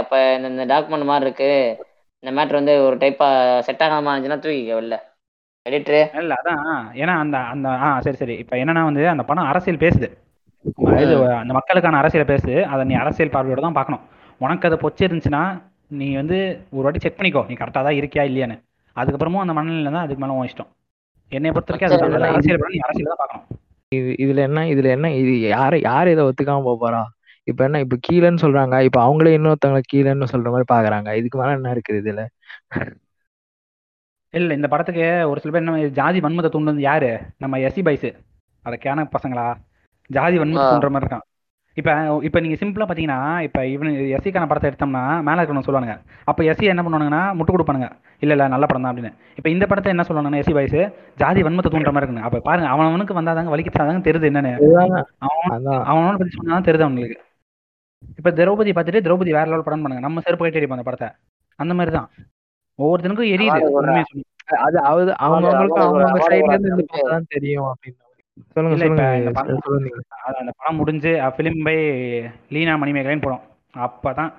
அப்ப 0.00 0.14
இந்த 0.36 0.48
இந்த 0.48 0.64
டாக்குமெண்ட் 0.72 1.10
மாதிரி 1.10 1.26
இருக்கு. 1.26 1.50
இந்த 2.22 2.30
மேட்ரு 2.36 2.58
வந்து 2.60 2.74
ஒரு 2.82 2.96
டைப்பா 2.96 3.28
செட் 3.66 3.84
ஆகாம 3.86 4.12
இருந்துச்சுன்னா 4.12 4.42
தூக்கிக்க 4.44 4.78
வெளில. 4.80 4.96
எடிட்டரு 5.66 6.00
இல்ல 6.20 6.34
அதான். 6.34 6.60
ஏன்னா 7.02 7.14
அந்த 7.22 7.36
அந்த 7.52 7.68
ஆ 7.84 7.88
சரி 8.00 8.16
சரி. 8.16 8.34
இப்போ 8.42 8.54
என்னன்னா 8.56 8.82
வந்து 8.84 9.02
அந்த 9.08 9.22
படம் 9.22 9.50
அரசியல் 9.52 9.82
பேசுது. 9.84 10.08
அந்த 11.40 11.52
மக்களுக்கான 11.58 11.98
அரசியலை 11.98 12.26
பேசுது. 12.34 12.54
அதை 12.64 12.82
நீ 12.84 12.94
அரசியல் 12.94 13.34
பார்வையோட 13.34 13.60
தான் 13.60 13.78
பார்க்கணும். 13.78 14.04
உனக்கு 14.40 14.68
அதை 14.68 14.78
பொச்சு 14.82 15.02
இருந்துச்சுன்னா 15.06 15.42
நீ 15.90 16.06
வந்து 16.20 16.38
ஒரு 16.76 16.84
வாட்டி 16.86 17.00
செக் 17.02 17.18
பண்ணிக்கோ. 17.18 17.42
நீ 17.48 17.54
கரெக்டாக 17.60 17.84
தான் 17.86 17.98
இருக்கியா 17.98 18.24
இல்லையான்னு. 18.30 18.56
அதுக்கப்புறமும் 18.96 19.42
அந்த 19.44 19.54
மனநிலை 19.58 19.90
தான் 19.96 20.04
அதுக்கு 20.06 20.22
மேலே 20.22 20.34
உன் 20.38 20.48
இஷ்டம். 20.48 20.70
என்னை 21.32 21.50
பொறுத்த 21.54 21.72
வரைக்கும் 21.72 21.88
அது 22.08 22.28
அரசியல் 22.32 22.72
நீ 22.74 22.80
அரசியல் 22.86 23.12
தான் 23.12 23.20
பார்க்கணும். 23.22 23.46
இது 23.92 24.10
இதுல 24.24 24.40
என்ன 24.48 24.64
இதுல 24.72 24.88
என்ன 24.96 25.10
இது 25.20 25.32
யாரு 25.56 25.76
யாரு 25.90 26.08
இதை 26.14 26.24
ஒத்துக்காம 26.28 26.64
போக 26.68 26.76
போறா? 26.82 27.02
இப்ப 27.50 27.60
என்ன 27.68 27.80
இப்ப 27.84 27.98
கீழன்னு 28.06 28.42
சொல்றாங்க. 28.44 28.78
இப்ப 28.88 28.98
அவங்களே 29.04 29.34
இன்னொருத்தவங்க 29.36 29.82
கீழன்னு 29.92 30.32
சொல்ற 30.32 30.48
மாதிரி 30.54 30.68
பாக்குறாங்க 30.72 31.14
இதுக்கு 31.20 31.38
மேல 31.40 31.56
என்ன 31.58 31.72
இருக்குது 31.76 32.00
இதுல? 32.02 32.24
இல்லை 34.34 34.52
இந்த 34.58 34.68
படத்துக்கு 34.72 35.06
ஒரு 35.30 35.40
சில 35.42 35.52
பேர் 35.52 35.64
என்ன 35.64 35.88
ஜாதி 36.00 36.18
வன்மத்தை 36.24 36.50
தூண்டுறது 36.54 36.82
யாரு? 36.90 37.10
நம்ம 37.42 37.58
எஸ்சி 37.68 37.82
பைஸு 37.86 38.10
அட 38.66 38.76
கேன 38.84 39.06
பசங்களா? 39.16 39.46
ஜாதி 40.10 40.36
வன்மத்தை 40.40 40.66
தூண்டுற 40.72 40.90
மாதிரி 40.92 41.06
இருக்கான். 41.06 41.27
இப்போ 41.80 41.92
இப்போ 42.26 42.38
நீங்கள் 42.44 42.60
சிம்பிளாக 42.60 42.86
பார்த்தீங்கன்னா 42.88 43.18
இப்போ 43.46 43.60
இவனு 43.72 43.90
எஸ்சிக்கான 44.16 44.46
படத்தை 44.50 44.68
எடுத்தோம்னா 44.70 45.02
மேலே 45.26 45.38
இருக்கணும் 45.40 45.66
சொல்லுவானுங்க. 45.66 45.94
அப்போ 46.30 46.42
எஸ்சி 46.50 46.70
என்ன 46.72 46.82
பண்ணுவானுங்கன்னா 46.84 47.22
முட்டு 47.38 47.54
கொடுப்பானுங்க. 47.54 47.88
இல்லை 48.22 48.34
இல்லை 48.36 48.46
நல்ல 48.54 48.64
படம் 48.70 48.84
தான் 48.84 48.92
அப்படின்னு. 48.92 49.12
இப்போ 49.38 49.48
இந்த 49.54 49.64
படத்தை 49.70 49.90
என்ன 49.94 50.04
சொல்லுவானுங்கன்னா 50.08 50.42
எஸ்சி 50.42 50.54
பாய்ஸ் 50.58 50.80
ஜாதி 51.22 51.42
வன்மத்தை 51.48 51.70
தூண்டுற 51.74 51.92
மாதிரி 51.94 52.06
இருக்குங்க. 52.06 52.24
அப்போ 52.28 52.40
பாருங்க 52.48 52.68
அவனுக்கு 52.74 53.18
வந்தாதாங்க 53.20 53.52
வலிக்கிறாதாங்க 53.54 54.02
தெரியுது 54.08 54.30
என்னன்னு. 54.30 54.52
அவன் 55.28 55.68
அவனோட 55.90 56.14
பற்றி 56.22 56.34
சொன்னா 56.40 56.60
தெரியுது 56.70 56.86
அவனுக்கு 56.88 57.18
இப்போ 58.18 58.30
திரௌபதி 58.40 58.72
பார்த்துட்டு 58.74 59.04
திரௌபதி 59.06 59.30
வேற 59.38 59.46
லெவல் 59.52 59.66
படம் 59.68 59.84
பண்ணுங்க. 59.84 60.02
நம்ம 60.06 60.20
செருப்பு 60.26 60.44
கட்டி 60.44 60.60
அடிப்போம் 60.60 60.78
அந்த 60.78 60.88
படத்தை. 60.88 61.08
அந்த 61.62 61.72
மாதிரி 61.78 61.92
தான். 61.98 62.08
ஒவ்வொருத்தனுக்கும் 62.78 63.32
எரியுது 63.36 63.60
அது 64.66 64.76
அவங்கவுங்க 65.28 65.80
அவார்டு 65.86 66.28
சைட்ல 66.28 66.52
இருந்து 66.58 67.32
தெரியும் 67.36 67.70
அப்படின்னு. 67.72 68.02
சொல்லுங்க 68.54 68.76
சொல்லுங்க 68.78 69.04
அந்த 70.40 70.52
படம் 70.58 70.78
முடிஞ்சு 70.80 71.12
ஃபிலிம் 71.36 71.60
பை 71.68 71.76
லீனா 72.54 72.74
மணிமேகலைன்னு 72.82 73.26
படம். 73.26 73.44
அப்போ 73.86 74.10
தான் 74.20 74.30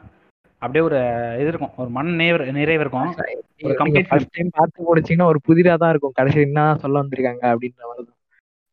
அப்படியே 0.62 0.84
ஒரு 0.88 1.00
இது 1.42 1.50
இருக்கும். 1.52 1.74
ஒரு 1.82 1.90
மன 1.98 2.16
நிறைவு 2.22 2.58
நிறைவு 2.60 2.84
இருக்கும். 2.86 3.12
ஒரு 3.68 3.76
கம்ப்ளீட் 3.82 4.12
டைம் 4.38 4.56
பார்த்து 4.58 4.88
முடிச்சீங்கன்னா 4.90 5.30
ஒரு 5.34 5.40
புதிரா 5.48 5.76
தான் 5.84 5.94
இருக்கும். 5.94 6.16
கடைசி 6.20 6.40
என்ன 6.48 6.64
சொல்ல 6.84 7.02
வந்திருக்காங்க 7.04 7.44
அப்படின்ற 7.54 7.82
மாதிரி 7.90 8.06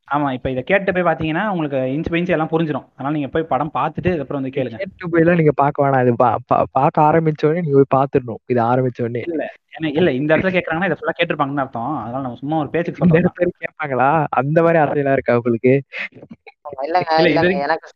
ஆமாம் 0.08 0.30
இப்போ 0.30 0.50
இதை 0.50 0.62
கேட்டு 0.62 0.92
போய் 0.92 1.02
பார்த்தீங்கன்னா 1.02 1.48
உங்களுக்கு 1.48 1.76
இன்ச் 1.76 2.10
பை 2.10 2.22
இன்ச் 2.22 2.28
எல்லாம் 2.28 2.48
புரிஞ்சிடும் 2.50 2.84
அதனால 2.94 3.14
நீங்கள் 3.14 3.30
போய் 3.30 3.42
படம் 3.42 3.70
பார்த்துட்டு 3.74 4.20
அப்புறம் 4.20 4.42
வந்து 4.42 4.50
கேளுங்க. 4.50 4.76
கேட்டு 4.76 5.08
போயெல்லாம் 5.08 5.36
நீங்க 5.36 5.52
பார்க்க 5.52 5.86
வேணாம். 5.86 6.02
இது 6.02 6.12
பா- 6.24 6.36
பா- 6.54 6.62
பார்க்க 6.72 7.02
ஆரம்பிச்ச 7.02 7.46
உடனே 7.46 7.60
நீங்க 7.60 7.82
போய் 7.82 8.00
பார்த்துடணும் 8.00 8.40
இது 8.46 8.62
ஆரம்பிச்ச 8.62 9.00
உடனே. 9.00 9.22
இல்லை 9.26 9.46
ஏன்னா 9.74 9.96
இல்லை 9.96 10.16
இந்த 10.16 10.36
இடத்துல 10.36 10.54
கேட்குறாங்கன்னா 10.56 10.84
இதை 10.84 10.96
ஃபுல்லாக 11.00 11.18
கேட்டிருப்பாங்கன்னு 11.18 11.60
அர்த்தம். 11.60 11.96
அதனால 11.96 12.22
நம்ம 12.22 12.36
சும்மா 12.36 12.58
ஒரு 12.58 12.70
பேச்சுக்கு 12.70 13.08
பேர் 13.08 13.50
கேட்பாங்களா? 13.58 14.26
அந்த 14.30 14.62
மாதிரி 14.62 14.82
அரசியலா 14.82 15.12
இருக்கா 15.12 15.34
உங்களுக்கு? 15.34 15.82
இல்லைங்க 16.82 17.60
எனக்கு 17.60 17.88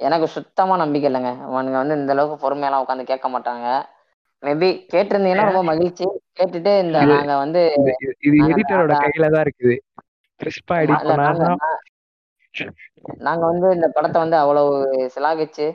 எனக்கு 0.00 0.28
சுத்தமா 0.28 0.76
நம்பிக்கை 0.76 1.14
இல்லைங்க. 1.14 1.30
அவனுங்க 1.46 1.72
வந்து 1.72 1.94
இந்த 1.94 2.12
அளவுக்கு 2.12 2.50
பொறுமையெல்லாம் 2.50 2.84
உட்காந்து 2.88 3.02
கேட்க 3.02 3.28
மாட்டாங்க. 3.28 3.66
மேபி 4.42 4.68
கேட்டிருந்தீங்கன்னா 4.92 5.44
ரொம்ப 5.44 5.62
மகிழ்ச்சி. 5.62 6.04
கேட்டுட்டு 6.40 6.80
இந்த 6.80 7.04
நாங்க 7.04 7.36
வந்து 7.36 7.72
இது 8.20 8.36
நாங்க 8.36 8.54
எடிட்டரோட 8.54 8.86
நாங்க 8.86 9.10
கையில 9.14 9.30
தான் 9.30 9.42
இருக்குது. 9.42 9.76
கிறிஸ்பா 10.40 10.74
எடிட் 10.74 11.00
இல்ல 11.00 11.54
நாங்க 13.18 13.46
வந்து 13.46 13.74
இந்த 13.74 13.88
படத்தை 13.88 14.20
வந்து 14.20 14.36
அவ்வளவு 14.36 14.72
சிலாகிச்சு. 15.16 15.66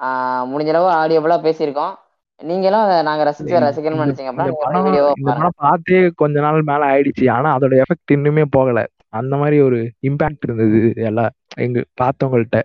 ஆஹ் 0.00 0.44
முடிஞ்ச 0.52 0.70
அளவு 0.72 0.88
ஆடியோபுலா 0.92 1.36
பேசியிருக்கோம். 1.46 1.94
நீங்களும் 2.40 2.80
அதை 2.80 3.02
நாங்க 3.02 3.22
ரசிச்சு 3.24 3.56
ரசிக்கணும்னு 3.66 4.04
நினைச்சீங்க 4.04 5.50
பார்த்தே 5.56 6.10
கொஞ்ச 6.14 6.40
நாள் 6.40 6.62
மேல 6.62 6.86
ஆயிடுச்சு. 6.86 7.30
ஆனா 7.30 7.56
அதோட 7.56 7.82
எஃபெக்ட் 7.82 8.14
இன்னுமே 8.14 8.44
போகல. 8.50 8.86
அந்த 9.08 9.36
மாதிரி 9.36 9.60
ஒரு 9.60 9.80
இம்பாக்ட் 10.02 10.42
இருந்தது 10.42 10.92
எல்லாம் 10.96 11.30
எங்க 11.56 11.84
பார்த்தவங்கள்ட்ட. 12.00 12.60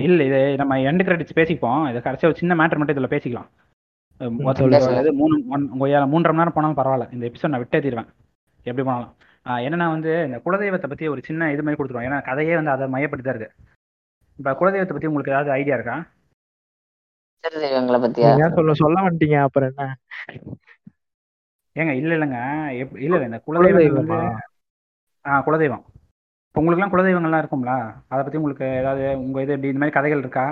இல்லை. 0.00 0.26
இது 0.26 0.56
நம்ம 0.56 0.76
எண்டு 0.78 1.04
கிரெடிட்ஸ் 1.04 1.38
பேசிப்போம். 1.38 1.88
இதை 1.88 2.00
கடைசியாக 2.00 2.26
ஒரு 2.26 2.36
சின்ன 2.36 2.54
மேட்டர் 2.54 2.76
மட்டும் 2.76 2.96
இதில் 2.96 3.12
பேசிக்கலாம். 3.14 3.48
மூணு 5.18 5.34
ஒன் 5.54 5.64
மூன்றரை 6.12 6.32
மணி 6.32 6.42
நேரம் 6.42 6.56
போனாலும் 6.56 6.78
பரவாயில்ல. 6.80 7.06
இந்த 7.14 7.24
எபிசோட் 7.28 7.52
நான் 7.52 7.62
விட்டே 7.62 7.80
தீருவேன். 7.84 8.10
எப்படி 8.68 8.84
போனாலும். 8.88 9.12
என்னன்னா 9.66 9.86
வந்து 9.94 10.10
இந்த 10.26 10.38
குலதெய்வத்தை 10.44 10.88
பற்றி 10.90 11.06
ஒரு 11.12 11.20
சின்ன 11.28 11.50
இது 11.52 11.62
மாதிரி 11.66 11.78
கொடுத்துருவோம் 11.78 12.08
ஏன்னா 12.08 12.18
கதையே 12.28 12.56
வந்து 12.58 12.74
அதை 12.74 12.86
மையப்படுத்தி 12.94 13.28
தான் 13.28 13.36
இருக்கு. 13.36 13.56
இப்போ 14.38 14.50
குலதெய்வத்தை 14.60 14.94
பற்றி 14.96 15.10
உங்களுக்கு 15.10 15.34
ஏதாவது 15.34 15.50
ஐடியா 15.58 15.76
இருக்கா? 15.78 15.96
சரி 17.44 17.56
தெய்வங்களை 17.62 17.98
பத்தியா? 18.04 18.28
நீங்க 18.30 18.44
ஏன் 18.46 18.56
சொல்ல 18.58 18.74
சொல்ல 18.82 19.02
வந்துட்டீங்க? 19.06 19.38
அப்புறம் 19.46 19.70
என்ன? 19.70 19.86
ஏங்க 21.76 21.92
இல்லை 22.00 22.14
இல்லைங்க. 22.16 22.40
எப் 22.82 22.94
இல்லை 23.04 23.16
இல்லை 23.16 23.28
இந்த 23.30 23.40
குலதெய்வமா? 23.46 24.20
ஆ 25.24 25.40
குலதெய்வம். 25.46 25.84
இப்போ 26.48 26.60
உங்களுக்குலாம் 26.60 26.92
குலதெய்வங்கள்லாம் 26.92 27.42
இருக்கும்ல? 27.42 27.74
அதை 28.12 28.20
பற்றி 28.20 28.40
உங்களுக்கு 28.40 28.66
ஏதாவது 28.80 29.04
உங்கள் 29.24 29.42
இது 29.44 29.54
இப்படி 29.56 29.70
இந்த 29.72 29.82
மாதிரி 29.82 29.96
கதைகள் 29.98 30.22
இருக்கா? 30.24 30.46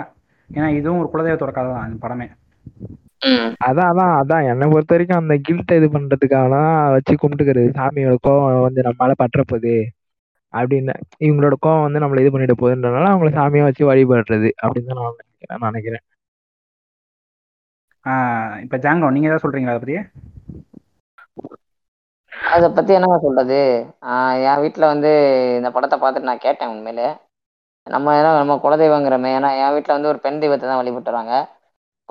ஏன்னா 0.49 0.69
இதுவும் 0.79 1.01
ஒரு 1.03 1.11
குலதெய்வத்தோட 1.13 1.53
கதை 1.57 1.69
தான் 1.75 1.87
இந்த 1.89 1.99
படமே. 2.05 2.27
அதான் 3.65 3.89
அதான் 3.91 4.13
அதான். 4.19 4.45
என்னை 4.51 4.65
பொறுத்த 4.67 4.93
வரைக்கும் 4.95 5.21
அந்த 5.21 5.33
கில்ட்டை 5.47 5.75
இது 5.79 5.87
பண்றதுக்காக 5.95 6.47
தான் 6.55 6.69
வச்சு 6.95 7.13
கும்பிட்டுக்கிறது. 7.15 7.69
சாமியோட 7.79 8.15
கோவம் 8.27 8.65
வந்து 8.67 8.85
நம்ம 8.87 8.99
மேல 9.01 9.13
பற்ற 9.21 9.41
போகுது 9.51 9.73
அப்படின்னு. 10.53 10.93
இவங்களோட 11.25 11.55
கோவம் 11.65 11.85
வந்து 11.85 12.01
நம்மள 12.03 12.23
இது 12.23 12.33
பண்ணிட 12.35 12.55
போகுதுன்றனால 12.61 13.11
அவங்கள 13.13 13.31
சாமியா 13.39 13.67
வச்சு 13.67 13.83
வழிபடுறது 13.91 14.49
அப்படின்னு 14.63 14.89
தான் 14.91 15.01
நான் 15.01 15.19
நினைக்கிறேன் 15.19 15.61
நான் 15.61 15.71
நினைக்கிறேன் 15.71 16.05
இப்போ 18.65 18.77
ஜாங்கோ 18.85 19.09
நீங்கள் 19.15 19.29
ஏதாவது 19.29 19.43
சொல்கிறீங்களா 19.43 19.73
அதை 19.73 19.81
பற்றி 19.81 19.97
அதை 22.51 22.67
பத்தி 22.75 22.91
என்னங்க 22.95 23.17
சொல்றது? 23.25 23.57
ஆஹ் 24.11 24.37
என் 24.47 24.61
வீட்ல 24.63 24.85
வந்து 24.93 25.09
இந்த 25.57 25.69
படத்தை 25.75 25.97
பார்த்துட்டு 25.99 26.29
நான் 26.29 26.45
கேட்டேன் 26.45 26.71
உண்மையிலே. 26.73 27.07
நம்ம 27.87 28.13
ஏன்னா 28.19 28.31
நம்ம 28.39 28.55
குலதெய்வங்கிறமே. 28.63 29.29
ஏன்னா 29.37 29.49
என் 29.63 29.73
வீட்ல 29.75 29.95
வந்து 29.97 30.11
ஒரு 30.13 30.19
பெண் 30.25 30.39
தெய்வத்தை 30.43 30.65
தான் 30.67 30.79
வழிபட்டு 30.81 31.11
வராங்க. 31.11 31.33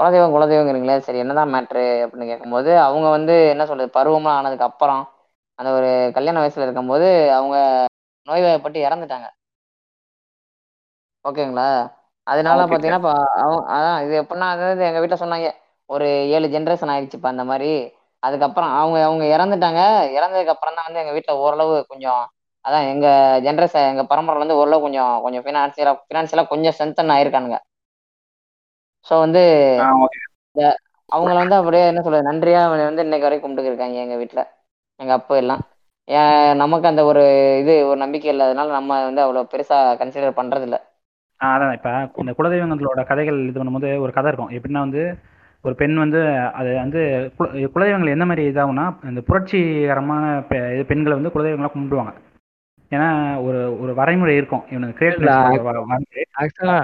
குலதெய்வம் 0.00 0.34
குலதெய்வங்கிறீங்களே 0.34 0.96
சரி 1.00 1.18
என்னதான் 1.22 1.52
மேட்ரு 1.54 1.84
அப்படின்னு 2.02 2.30
கேட்கும்போது 2.30 2.70
அவங்க 2.86 3.06
வந்து 3.16 3.34
என்ன 3.52 3.66
சொல்றது 3.66 3.96
பருவம்லாம் 3.96 4.38
ஆனதுக்கு 4.38 4.68
அப்புறம் 4.68 5.02
அந்த 5.58 5.70
ஒரு 5.72 5.88
கல்யாண 6.16 6.36
வயசுல 6.40 6.66
இருக்கும்போது 6.66 7.08
அவங்க 7.36 7.56
நோய்வாய்ப்பட்டு 8.26 8.78
இறந்துட்டாங்க. 8.86 9.26
ஓகேங்களா? 11.24 11.68
அதனால 12.26 12.58
Okay, 12.58 12.70
பார்த்தீங்கன்னா 12.72 13.00
இப்போ 13.02 13.12
அவங்க 13.38 13.60
அதான் 13.74 14.02
இது 14.04 14.14
எப்படின்னா 14.22 14.48
அதாவது 14.54 14.82
எங்கள் 14.88 15.02
வீட்டில் 15.02 15.22
சொன்னாங்க 15.22 15.48
ஒரு 15.90 16.06
ஏழு 16.34 16.46
ஜென்ரேஷன் 16.54 16.92
ஆயிடுச்சுப்பா 16.92 17.28
அந்த 17.32 17.44
மாதிரி. 17.50 17.70
அதுக்கப்புறம் 18.22 18.72
அவங்க 18.78 18.98
அவங்க 19.06 19.24
இறந்துட்டாங்க. 19.34 19.80
இறந்ததுக்கு 20.18 20.54
அப்புறம் 20.54 20.76
தான் 20.76 20.86
வந்து 20.88 21.02
எங்கள் 21.02 21.16
வீட்டில் 21.16 21.40
ஓரளவு 21.44 21.76
கொஞ்சம் 21.92 22.22
அதான் 22.64 22.86
எங்கள் 22.90 23.16
ஜென்ரேஷன் 23.46 23.88
எங்கள் 23.90 24.10
பரம்பரையில் 24.10 24.44
வந்து 24.44 24.58
ஓரளவு 24.60 24.84
கொஞ்சம் 24.86 25.14
கொஞ்சம் 25.24 25.44
ஃபினான்சியலாக 25.44 25.98
ஃபினான்சியலாக 26.02 26.50
கொஞ்சம் 26.52 26.74
ஸ்ட்ரென்தன் 26.76 27.14
ஆயிருக்கானுங்க. 27.14 27.58
ஸோ 29.06 29.14
வந்து 29.20 29.42
அவங்கள 31.08 31.36
வந்து 31.36 31.56
அப்படியே 31.56 31.84
என்ன 31.86 32.02
சொல்றது 32.02 32.28
நன்றியா 32.28 32.60
அவனை 32.64 32.82
வந்து 32.84 33.04
இன்னைக்கு 33.04 33.26
வரைக்கும் 33.26 33.46
கும்பிட்டு 33.46 33.70
இருக்காங்க 33.70 33.98
எங்க 33.98 34.16
வீட்ல 34.16 34.40
எங்க 35.00 35.12
அப்பா 35.12 35.34
எல்லாம். 35.36 35.62
ஏன் 36.08 36.56
நமக்கு 36.56 36.86
அந்த 36.86 37.02
ஒரு 37.04 37.22
இது 37.60 37.74
ஒரு 37.86 37.98
நம்பிக்கை 37.98 38.30
இல்லாதனால 38.32 38.70
நம்ம 38.70 38.98
வந்து 39.04 39.22
அவ்வளவு 39.22 39.50
பெருசா 39.52 39.78
கன்சிடர் 40.00 40.38
பண்றது 40.38 40.66
இல்ல 40.68 40.76
ஆ 41.40 41.48
அதான். 41.56 41.74
இப்போ 41.76 41.90
இந்த 42.16 42.32
குலதெய்வங்களோட 42.32 43.02
கதைகள் 43.06 43.38
இது 43.44 43.60
பண்ணும்போது 43.60 43.90
ஒரு 44.00 44.12
கதை 44.12 44.30
இருக்கும். 44.30 44.50
எப்படின்னா 44.50 44.80
வந்து 44.80 45.02
ஒரு 45.64 45.74
பெண் 45.74 45.96
வந்து 45.96 46.20
அது 46.54 46.70
வந்து 46.76 47.00
குல 47.38 47.46
குலதெய்வங்கள் 47.72 48.14
எந்த 48.14 48.24
மாதிரி 48.24 48.42
இதாகும்னா 48.50 48.84
இந்த 49.04 49.20
புரட்சிகரமான 49.20 50.22
பெ- 50.50 50.68
இது 50.74 50.84
பெண்களை 50.84 51.14
வந்து 51.14 51.32
குலதெய்வங்களாக 51.34 51.74
கும்பிடுவாங்க. 51.74 52.12
ஏன்னா 52.92 53.08
ஒரு 53.44 53.60
ஒரு 53.82 53.92
வரைமுறை 53.94 54.34
இருக்கும். 54.36 54.64
இவனுக்கு 54.70 55.08
ஆக்சுவலா 56.40 56.78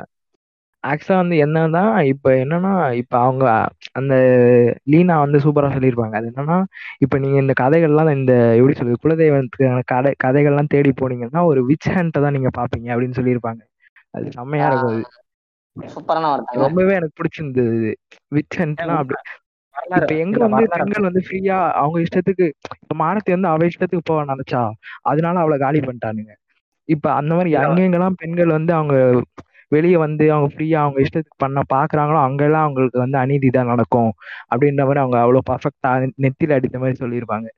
ஆக்சுவலா 0.87 1.21
வந்து 1.21 1.37
என்னன்னா 1.45 1.83
இப்ப 2.13 2.33
என்னன்னா 2.43 2.71
இப்ப 3.01 3.15
அவங்க 3.23 3.45
அந்த 3.95 4.15
லீனா 4.85 5.15
வந்து 5.23 5.39
சூப்பரா 5.45 5.69
சொல்லியிருப்பாங்க 5.75 6.17
அது 6.19 6.29
என்னன்னா 6.33 6.59
இப்ப 7.05 7.19
நீங்க 7.19 7.39
இந்த 7.45 7.55
கதைகள்லாம் 7.63 8.13
இந்த 8.17 8.33
எப்படி 8.57 8.77
சொல்றது 8.77 9.03
குலதெய்வத்துக்கான 9.03 9.85
கதை 9.93 10.13
கதைகள்லாம் 10.25 10.73
தேடி 10.75 10.93
போனீங்கன்னா 10.97 11.43
ஒரு 11.51 11.63
விச் 11.71 11.91
ஹண்ட்டை 11.97 12.23
தான் 12.25 12.37
நீங்க 12.39 12.53
பாப்பீங்க 12.57 12.89
அப்படின்னு 12.95 13.19
சொல்லியிருப்பாங்க. 13.21 13.63
அது 14.15 14.27
செம்மையா 14.37 14.69
இருக்கும் 14.69 14.93
அது. 14.93 15.05
ரொம்பவே 16.61 16.93
எனக்கு 16.99 17.19
பிடிச்சிருந்தது 17.19 17.91
விச் 18.33 18.59
ஹண்ட்னா 18.59 18.95
அப்படி. 18.99 19.19
இப்ப 19.95 20.13
எங்க 20.23 20.37
வந்து 20.45 20.63
பெண்கள் 20.75 21.07
வந்து 21.07 21.23
ஃப்ரீயா 21.25 21.57
அவங்க 21.81 21.99
இஷ்டத்துக்கு 22.05 22.47
இப்ப 22.83 22.97
மானத்தை 22.97 23.33
வந்து 23.35 23.51
அவ 23.51 23.67
இஷ்டத்துக்கு 23.71 24.05
போக 24.05 24.25
நினைச்சா 24.27 24.63
அதனால 25.11 25.37
அவளை 25.43 25.57
காலி 25.59 25.81
பண்ணிட்டானுங்க. 25.83 26.33
இப்ப 26.89 27.07
அந்த 27.19 27.33
மாதிரி. 27.37 27.51
எங்கெங்கெல்லாம் 27.61 28.19
பெண்கள் 28.21 28.57
வந்து 28.57 28.73
அவங்க 28.77 28.97
வெளியே 29.75 29.97
வந்து 30.05 30.25
அவங்க 30.35 30.49
ஃப்ரீயா 30.55 30.79
அவங்க 30.85 30.99
இஷ்டத்துக்கு 31.05 31.43
பண்ண 31.45 31.63
பாக்குறாங்களோ 31.75 32.19
அங்கெல்லாம் 32.27 32.65
அவங்களுக்கு 32.67 32.99
வந்து 33.05 33.19
அநீதி 33.23 33.49
தான் 33.57 33.71
நடக்கும். 33.73 34.11
அப்படின்ற 34.53 34.83
மாதிரி 34.89 35.03
அவங்க 35.05 35.19
அவ்வளவு 35.25 35.49
பர்ஃபெக்டா 35.51 35.93
நெத்தில 36.25 36.59
அடித்த 36.59 36.79
மாதிரி 36.83 36.99
சொல்லியிருப்பாங்க. 37.03 37.49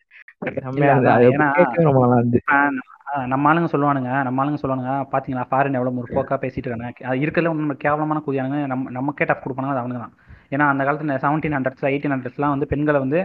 நம்ம 3.32 3.44
ஆளுங்க 3.50 3.68
சொல்லுவானுங்க. 3.74 4.10
நம்ம 4.26 4.42
ஆளுங்க 4.42 4.58
சொல்லுவானுங்க 4.62 4.94
பாத்தீங்களா 5.12 5.44
ஃபாரின் 5.50 5.78
எவ்வளவு 5.78 5.96
முற்போக்கா 5.98 6.36
பேசிட்டு 6.42 6.66
இருக்காங்க 6.68 7.08
அது 7.10 7.22
இருக்கிறதுல 7.24 7.52
நம்ம 7.60 7.76
கேவலமான 7.84 8.22
கூதியானுங்க. 8.26 8.60
நம்ம 8.72 8.90
நம்ம 8.96 9.14
கேட்ட 9.20 9.36
கொடுப்பானுங்க 9.44 9.74
அது 9.74 9.82
அவனுங்க 9.82 10.02
தான். 10.04 10.14
ஏன்னா 10.54 10.66
அந்த 10.72 10.82
காலத்துல 10.88 11.16
செவன்டீன் 11.24 11.56
ஹண்ட்ரட்ஸ் 11.56 11.88
எயிட்டீன் 11.92 12.14
ஹண்ட்ரட்ஸ்லாம் 12.14 12.54
வந்து 12.56 12.70
பெண்களை 12.72 13.00
வந்து 13.06 13.20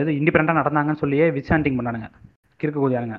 இது 0.00 0.12
இண்டிபெண்டா 0.20 0.52
நடந்தாங்கன்னு 0.58 1.02
சொல்லியே 1.04 1.24
விச் 1.36 1.50
ஹண்டிங் 1.54 1.78
பண்ணானுங்க. 1.78 2.08
கிறுக்கு 2.60 2.80
கூதியானுங்க. 2.82 3.16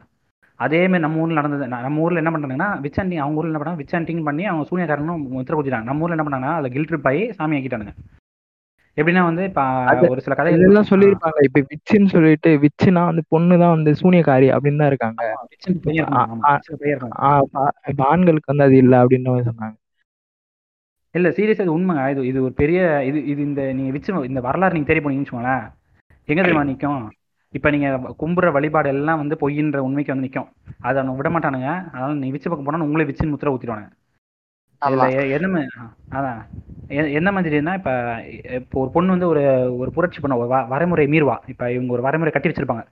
அதே 0.60 0.80
மாதிரி 0.84 1.04
நம்ம 1.04 1.22
ஊர்ல 1.22 1.40
நடந்தது 1.40 1.66
நம்ம 1.78 2.04
ஊர்ல 2.04 2.22
என்ன 2.22 2.32
பண்றாங்கன்னா 2.34 2.70
விச் 2.84 3.00
ஹண்டிங் 3.00 3.24
அவங்க 3.24 3.40
ஊர்ல 3.40 3.52
என்ன 3.52 3.62
பண்ணாங்க 3.62 3.82
விச் 3.82 3.96
ஹண்டிங் 3.98 4.24
பண்ணி 4.28 4.46
அவங்க 4.46 4.64
சூனியக்காரனும் 4.70 5.26
முத்திர 5.34 5.58
குதிச்சாங்க 5.58 5.90
நம்ம 5.90 6.04
ஊர்ல 6.06 6.18
என்ன 6.18 6.26
பண்ணாங்கன்னா 6.28 6.56
அதில் 6.60 6.74
கில் 6.76 6.90
ட்ரிப் 6.90 7.10
ஆகி 7.12 7.24
சாமி 7.38 7.58
ஆக்கிட்டானுங்க. 7.58 7.94
எப்படின்னா 8.98 9.24
வந்து 9.24 9.44
இப்ப 9.50 9.64
ஒரு 10.14 10.22
சில 10.26 10.36
கதைகள் 10.36 10.60
இதெல்லாம் 10.60 10.90
சொல்லியிருப்பாங்க. 10.92 11.40
இப்ப 11.48 11.60
விச்சுன்னு 11.72 12.14
சொல்லிட்டு 12.14 12.52
விச்சுனா 12.64 13.02
வந்து 13.10 13.24
பொண்ணு 13.34 13.56
தான் 13.64 13.76
வந்து 13.76 13.92
சூனியக்காரி 14.00 14.48
அப்படின்னு 14.56 14.82
தான் 14.82 14.92
இருக்காங்க. 14.92 15.22
இப்ப 17.90 18.02
ஆண்களுக்கு 18.14 18.52
வந்து 18.54 18.68
அது 18.68 18.78
இல்ல 18.84 18.96
அப்படின்ற 19.04 19.30
மாதிரி 19.30 19.50
சொன்னாங்க. 19.50 19.76
இல்ல 21.16 21.28
சீரியஸா 21.38 21.66
இது 21.66 21.76
உண்மைங்க. 21.76 22.04
இது 22.14 22.24
இது 22.32 22.40
ஒரு 22.44 22.54
பெரிய 22.62 22.80
இது 23.10 23.20
இது 23.32 23.42
இந்த 23.50 23.62
நீங்க 23.78 23.92
விச்சு 23.96 24.12
இந்த 24.32 24.42
வரலாறு 24.48 24.76
நீங்க 24.76 24.90
தேடி 24.90 25.04
போனீங்கன்னு 25.04 25.26
வச்சுக்கோங்களேன். 25.26 25.64
எங்க 26.30 26.42
தெரியுமா 26.42 26.66
நிக்கும்? 26.70 27.04
இப்ப 27.58 27.70
நீங்க 27.70 28.16
கும்புற 28.20 28.52
வழிபாடு 28.52 28.90
எல்லாம் 28.90 29.18
வந்து 29.18 29.38
பொய்ன்ற 29.40 29.78
உண்மைக்கு 29.78 30.14
வந்து 30.14 30.30
நிக்கும். 30.30 30.48
அதை 30.82 31.04
அவனுங்க 31.04 31.16
விட 31.16 31.30
மாட்டானுங்க. 31.30 31.88
அதனால 31.88 32.14
நீ 32.14 32.32
விச்சு 32.32 32.50
பக்கம் 32.50 32.64
போனா 32.64 32.84
உங்களே 32.84 33.04
விச்சுன்னு 33.04 33.34
முத்திர 33.34 33.50
எ- 35.12 35.30
என்ன 35.30 35.68
அதான். 36.12 36.46
எ- 36.88 37.12
என்ன 37.12 37.32
மாதிரினா 37.32 37.74
இப்ப 37.74 38.22
இப்போ 38.54 38.82
ஒரு 38.82 38.90
பொண்ணு 38.90 39.10
வந்து 39.10 39.28
ஒரு 39.28 39.78
ஒரு 39.78 39.92
புரட்சி 39.92 40.20
பண்ண 40.20 40.38
ஒரு 40.38 40.56
வரைமுறை 40.56 41.08
மீறுவா. 41.08 41.38
இப்ப 41.48 41.72
இவங்க 41.72 41.94
ஒரு 41.94 42.02
வரைமுறை 42.02 42.32
கட்டி 42.32 42.50
வச்சிருப்பாங்க. 42.50 42.86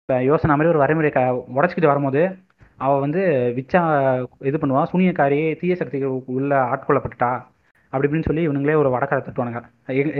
இப்ப 0.00 0.22
யோசனை 0.22 0.56
மாதிரி 0.56 0.76
ஒரு 0.76 0.80
வரைமுறை 0.84 1.10
க 1.10 1.44
உடச்சிக்கிட்டு 1.54 1.86
வரும்போது 1.86 2.38
அவ 2.76 2.98
வந்து 2.98 3.52
விச்சா 3.56 4.24
இது 4.40 4.58
பண்ணுவா. 4.58 4.84
சூனியக்காரி 4.92 5.58
தீய 5.58 5.74
சக்திகள் 5.74 6.20
உள்ள 6.26 6.62
ஆட்கொள்ளப்பட்டுட்டா. 6.62 7.42
அப்படி 7.90 8.12
இப்படின்னு 8.12 8.22
சொல்லி 8.22 8.48
இவனுங்களே 8.48 8.74
ஒரு 8.74 8.90
வடக்கார 8.90 9.18
தட்டுவானுங்க. 9.18 9.62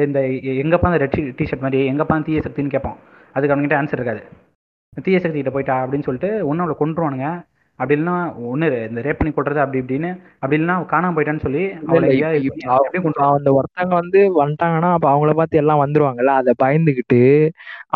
இந்த 0.03 0.21
எங்கப்பா 0.21 0.85
அந்த 0.85 0.97
ரெட் 0.97 1.35
டிஷர்ட் 1.37 1.61
மாதிரி 1.61 1.93
எங்கப்பா 1.93 2.23
தீய 2.23 2.41
சக்தின்னு 2.41 2.69
கேட்பான் 2.69 2.97
அதுக்கு 3.39 3.55
அவனுங்கிட்ட 3.55 3.81
ஆன்சர் 3.81 4.01
இருக்காது. 4.01 4.23
தீய 5.05 5.19
சக்தி 5.21 5.39
கிட்ட 5.39 5.53
போயிட்டா 5.55 5.77
அப்படின்னு 5.83 6.07
சொல்லிட்டு 6.07 6.31
ஒன்று 6.49 6.65
அவளை 6.65 6.77
கொண்டுருவானுங்க 6.79 7.27
அப்படி 7.79 7.95
இல்லைன்னா 7.97 8.15
ஒன்று 8.51 8.79
இந்த 8.89 9.01
ரேப் 9.05 9.19
பண்ணி 9.19 9.33
கொள்றது 9.33 9.61
அப்படி 9.65 9.81
இப்படின்னு 9.83 10.09
அப்படி 10.41 10.57
இல்லைன்னா 10.59 10.77
காணாம 10.93 11.15
போயிட்டான்னு 11.17 11.45
சொல்லி 11.45 11.63
அந்த 13.29 13.51
ஒருத்தவங்க 13.59 13.95
வந்து 14.01 14.21
வந்துட்டாங்கன்னா 14.41 14.91
அப்ப 14.97 15.07
அவங்கள 15.13 15.35
பார்த்து 15.41 15.61
எல்லாம் 15.63 15.83
வந்துருவாங்கல்ல 15.83 16.35
அதை 16.41 16.55
பயந்துகிட்டு 16.65 17.21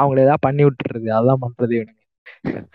அவங்கள 0.01 0.21
ஏதாவது 0.27 0.45
பண்ணி 0.47 0.63
விட்டுறது 0.67 1.11
அதான் 1.19 1.43
பண்றது 1.45 1.75
இவனுங்க. 1.79 1.99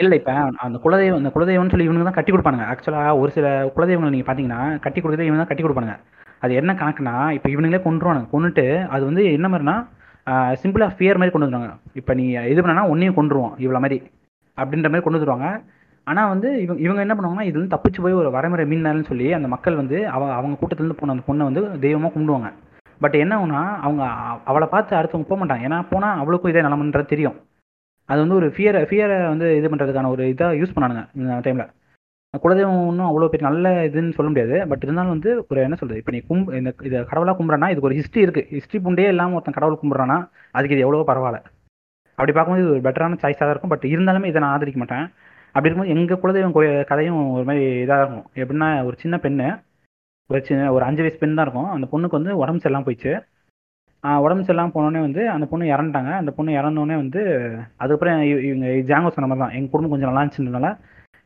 இல்ல 0.04 0.14
இப்ப 0.20 0.32
அந்த 0.66 0.78
குலதெய்வம் 0.84 1.20
அந்த 1.22 1.32
குலதெய்வம்னு 1.36 1.74
சொல்லி 1.74 1.88
இவனுங்க 1.88 2.08
தான் 2.10 2.18
கட்டி 2.18 2.32
கொடுப்பானுங்க. 2.34 2.66
ஆக்சுவலா 2.72 3.04
ஒரு 3.22 3.32
சில 3.38 3.48
குலதெய்வங்கள் 3.76 4.16
நீங்க 4.16 4.28
பாத்தீங்கன்னா 4.30 4.62
கட்டி 4.86 5.00
கொடுக்கறதே 5.00 5.28
இவங்க 5.28 5.42
தான் 5.42 5.52
கட்டி 5.52 5.66
கொடுப்பானுங்க. 5.66 5.96
அது 6.44 6.54
என்ன 6.62 6.72
கணக்குனா 6.82 7.16
இப்ப 7.38 7.48
இவனுங்களே 7.54 7.82
கொண்டுருவானுங்க 7.86 8.30
கொண்டுட்டு 8.34 8.66
அது 8.96 9.04
வந்து 9.10 9.24
என்ன 9.38 9.48
மாதிரினா 9.54 9.76
சிம்பிளாக 10.62 10.96
ஃபியர் 10.98 11.20
மாதிரி 11.20 11.34
கொண்டு 11.34 11.48
வந்துடுவாங்க 11.48 11.74
இப்போ 12.00 12.14
நீ 12.20 12.26
இது 12.52 12.60
பண்ணனா 12.62 12.84
ஒன்றையும் 12.92 13.18
கொண்டுருவோம் 13.20 13.54
இவ்வளோ 13.64 13.82
மாதிரி 13.86 13.98
அப்படின்ற 14.58 14.90
மாதிரி 14.92 15.06
கொண்டு 15.06 15.20
வந்துருவாங்க. 15.20 15.50
ஆனால் 16.08 16.30
வந்து 16.34 16.50
இவங்க 16.64 16.82
இவங்க 16.86 17.02
என்ன 17.06 17.14
பண்ணுவாங்கன்னா 17.16 17.48
இது 17.50 17.58
வந்து 17.60 17.74
தப்பிச்சு 17.74 18.00
போய் 18.04 18.20
ஒரு 18.22 18.30
வரைமுறை 18.36 18.66
மீனாருன்னு 18.72 19.10
சொல்லி 19.10 19.28
அந்த 19.38 19.48
மக்கள் 19.54 19.80
வந்து 19.82 19.98
அவ 20.16 20.30
அவங்க 20.38 20.56
கூட்டத்துலேருந்து 20.60 21.00
போன 21.00 21.14
அந்த 21.16 21.26
பொண்ணை 21.30 21.48
வந்து 21.50 21.62
தெய்வமாக 21.86 22.12
கும்பிடுவாங்க. 22.14 22.50
பட் 23.02 23.18
என்ன 23.24 23.34
ஆகுனா 23.40 23.62
அவங்க 23.86 24.04
அவளை 24.52 24.68
பார்த்து 24.74 24.98
அடுத்தவங்க 25.00 25.30
போக 25.32 25.40
மாட்டாங்க. 25.42 25.66
ஏன்னா 25.68 25.80
போனால் 25.92 26.20
அவளுக்கும் 26.22 26.52
இதே 26.54 26.64
நிலமன்றது 26.68 27.12
தெரியும். 27.14 27.36
அது 28.10 28.20
வந்து 28.24 28.38
ஒரு 28.40 28.48
ஃபியரை 28.56 28.82
ஃபியரை 28.90 29.18
வந்து 29.34 29.48
இது 29.60 29.68
பண்ணுறதுக்கான 29.72 30.12
ஒரு 30.16 30.24
இதாக 30.34 30.60
யூஸ் 30.62 30.74
பண்ணானுங்க 30.76 31.04
இந்த 31.20 31.40
டைமில் 31.48 31.68
குலதெய்வம் 32.44 32.80
ஒன்றும் 32.90 33.10
அவ்வளோ 33.10 33.30
பெரிய 33.34 33.46
நல்ல 33.50 33.70
இதுன்னு 33.90 34.16
சொல்ல 34.18 34.30
முடியாது. 34.32 34.56
பட் 34.72 34.84
இருந்தாலும் 34.86 35.14
வந்து 35.16 35.30
ஒரு 35.52 35.60
என்ன 35.66 35.78
சொல்றது? 35.82 36.00
இப்போ 36.02 36.14
நீ 36.16 36.20
கும் 36.30 36.44
இந்த 36.60 36.72
இதை 36.88 36.98
கடவுளாக 37.12 37.36
கும்பிட்றானா 37.38 37.70
இதுக்கு 37.74 37.90
ஒரு 37.90 37.98
ஹிஸ்ட்ரி 38.00 38.24
இருக்குது 38.26 38.50
ஹிஸ்ட்ரி 38.58 38.80
புண்டே 38.88 39.08
இல்லாமல் 39.14 39.38
ஒருத்தன் 39.38 39.58
கடவுள் 39.58 39.80
கும்பிட்றானா 39.84 40.18
அதுக்கு 40.58 40.76
இது 40.78 40.86
எவ்வளோ 40.88 41.06
பரவாயில்ல. 41.12 41.40
அப்படி 42.18 42.34
பார்க்கும்போது 42.36 42.64
இது 42.66 42.74
ஒரு 42.76 42.84
பெட்டரான 42.88 43.20
சாய்ஸாக 43.24 43.46
தான் 43.46 43.54
இருக்கும். 43.56 43.74
பட் 43.76 43.88
இருந்தாலுமே 43.94 44.30
இதை 44.32 44.42
நான் 44.44 44.56
ஆதரிக்க 44.56 44.80
மாட்டேன். 44.84 45.06
அப்படி 45.56 45.70
இருக்கும்போது 45.70 45.94
எங்கள் 45.96 46.22
குலதெய்வம் 46.24 46.56
கோய 46.58 46.70
கதையும் 46.92 47.20
ஒரு 47.38 47.46
மாதிரி 47.50 47.64
இதாக 47.86 48.04
இருக்கும். 48.04 48.28
எப்படின்னா 48.42 48.70
ஒரு 48.90 48.96
சின்ன 49.04 49.16
பெண்ணு 49.26 49.48
ஒரு 50.30 50.40
சின்ன 50.48 50.70
ஒரு 50.76 50.84
அஞ்சு 50.88 51.02
வயசு 51.04 51.20
பெண் 51.20 51.36
தான் 51.38 51.46
இருக்கும். 51.46 51.70
அந்த 51.76 51.86
பொண்ணுக்கு 51.92 52.18
வந்து 52.20 52.34
உடம்பு 52.42 52.62
சரியில்லாமல் 52.64 52.88
போயிடுச்சு. 52.88 53.14
உடம்பு 54.26 54.44
சரியில்லாமல் 54.48 54.76
போனோடனே 54.76 55.02
வந்து 55.06 55.22
அந்த 55.36 55.46
பொண்ணு 55.52 55.72
இறந்துட்டாங்க. 55.76 56.12
அந்த 56.22 56.32
பொண்ணு 56.38 56.58
இறந்தோடனே 56.60 56.96
வந்து 57.04 57.22
அதுக்கப்புறம் 57.84 58.20
இவங்க 58.50 58.68
ஜாங்கோ 58.90 59.12
சொன்ன 59.16 59.30
மாதிரி 59.30 59.44
தான். 59.44 59.56
எங்கள் 59.58 59.72
குடும்பம் 59.74 59.94
கொஞ்சம் 59.94 60.12
நல்லா 60.12 60.24
இருந்துச்சுனால 60.24 60.70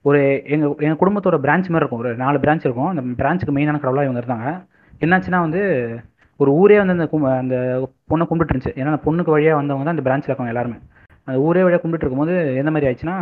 ஒரு 0.09 0.19
எங்கள் 0.53 0.75
எங்கள் 0.85 0.99
குடும்பத்தோட 1.01 1.37
பிரான்ச் 1.45 1.67
மாதிரி 1.73 1.83
இருக்கும். 1.83 2.01
ஒரு 2.03 2.11
நாலு 2.21 2.37
பிரான்ச் 2.43 2.65
இருக்கும். 2.67 2.91
அந்த 2.91 3.01
பிரான்ச்சுக்கு 3.21 3.55
மெயினான 3.57 3.81
கடவுளாக 3.83 4.07
இவங்க 4.07 4.21
இருந்தாங்க. 4.21 4.49
என்னாச்சுன்னா 5.03 5.39
வந்து 5.45 5.61
ஒரு 6.41 6.51
ஊரே 6.61 6.77
வந்து 6.81 6.95
அந்த 6.97 7.05
கும் 7.11 7.25
அந்த 7.41 7.55
பொண்ணை 8.11 8.25
கும்பிட்டு 8.29 8.53
இருந்துச்சு. 8.53 8.73
ஏன்னா 8.79 8.91
அந்த 8.93 9.01
பொண்ணுக்கு 9.07 9.33
வழியாக 9.35 9.59
வந்தவங்க 9.59 9.85
தான் 9.87 9.95
அந்த 9.95 10.05
பிரான்ச்சில் 10.07 10.29
இருக்கவங்க 10.29 10.53
எல்லாருமே. 10.53 10.77
அந்த 11.27 11.37
ஊரே 11.47 11.63
வழியாக 11.65 11.81
கும்பிட்டு 11.83 12.05
இருக்கும்போது 12.05 12.35
எந்த 12.61 12.71
மாதிரி 12.73 12.87
ஆயிடுச்சுன்னா 12.89 13.17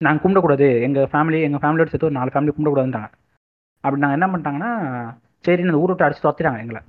நாங்கள் 0.00 0.22
கும்பிடக்கூடாது. 0.24 0.68
எங்கள் 0.86 1.08
ஃபேமிலி 1.12 1.38
எங்கள் 1.48 1.62
ஃபேமிலியோட 1.62 1.90
சேர்த்து 1.92 2.08
ஒரு 2.10 2.18
நாலு 2.18 2.32
ஃபேமிலி 2.34 2.54
கும்பிடக்கூடாதுன்றாங்க 2.56 3.10
அப்படி 3.84 4.02
நாங்கள் 4.02 4.18
என்ன 4.18 4.28
பண்ணிட்டாங்கன்னா 4.32 4.72
சரி 5.46 5.64
அந்த 5.66 5.82
ஊரை 5.82 5.90
விட்டு 5.92 6.06
அடிச்சு 6.06 6.24
துரத்திட்டாங்க 6.24 6.62
எங்களை. 6.64 6.80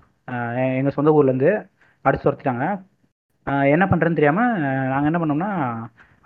எங்கள் 0.80 0.96
சொந்த 0.98 1.12
ஊர்லேருந்து 1.18 1.52
அடிச்சு 2.06 2.28
துரத்திட்டாங்க. 2.28 2.66
என்ன 3.74 3.84
பண்ணுறதுன்னு 3.90 4.20
தெரியாமல் 4.20 4.54
நாங்கள் 4.94 5.10
என்ன 5.12 5.20
பண்ணோம்னா 5.22 5.52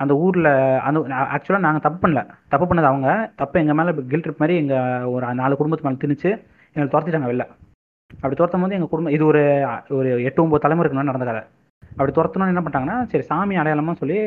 அந்த 0.03 0.13
ஊரில் 0.25 0.51
அந்த 0.87 0.99
ஆக்சுவலாக 1.35 1.65
நாங்கள் 1.65 1.85
தப்பு 1.85 1.99
பண்ணல. 2.03 2.21
தப்பு 2.53 2.65
பண்ணது 2.69 2.89
அவங்க. 2.91 3.09
தப்பு 3.41 3.59
எங்கள் 3.61 3.77
மேலே 3.79 3.91
கில் 4.11 4.23
ட்ரிப் 4.25 4.41
மாதிரி 4.43 4.55
எங்கள் 4.61 5.07
ஒரு 5.13 5.33
நாலு 5.41 5.59
குடும்பத்து 5.61 5.87
மேலே 5.87 6.01
திணிச்சு 6.03 6.29
எங்களை 6.73 6.89
துரத்திட்டாங்க 6.93 7.29
வெளில. 7.31 7.45
அப்படி 8.15 8.35
துரத்தும் 8.39 8.63
போது 8.63 8.75
எங்கள் 8.77 8.91
குடும்பம் 8.93 9.15
இது 9.17 9.25
ஒரு 9.31 9.41
ஒரு 9.97 10.09
எட்டு 10.27 10.43
ஒம்பது 10.43 10.63
தலைமுறைக்கு 10.65 10.95
முன்னாடி 10.95 11.11
நடந்த 11.11 11.27
கதை 11.29 11.43
அப்படி 11.91 12.11
துரத்தணும்னு 12.15 12.51
என்ன 12.53 12.61
பண்ணிட்டாங்கன்னா 12.63 12.97
சரி 13.11 13.23
சாமி 13.29 13.55
அடையாளமாக 13.61 13.95
சொல்லி 14.01 14.19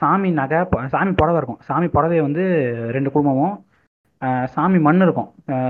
சாமி 0.00 0.28
நகை 0.38 0.60
சாமி 0.94 1.12
புடவை 1.20 1.38
இருக்கும். 1.40 1.60
சாமி 1.68 1.86
புடவைய 1.94 2.20
வந்து 2.28 2.44
ரெண்டு 2.96 3.10
குடும்பமும் 3.14 3.56
சாமி 4.54 4.78
மண் 4.86 5.02
இருக்கும். 5.06 5.28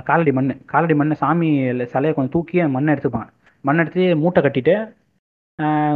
காலடி 0.08 0.32
மண் 0.38 0.48
காலடி 0.72 0.94
மண் 1.00 1.20
சாமி 1.22 1.50
சிலையை 1.92 2.12
கொஞ்சம் 2.14 2.34
தூக்கி 2.36 2.62
மண்ணை 2.76 2.94
எடுத்துப்பாங்க. 2.94 3.28
மண் 3.64 3.80
எடுத்து 3.82 4.04
மூட்டை 4.22 4.40
கட்டிட்டு 4.42 4.74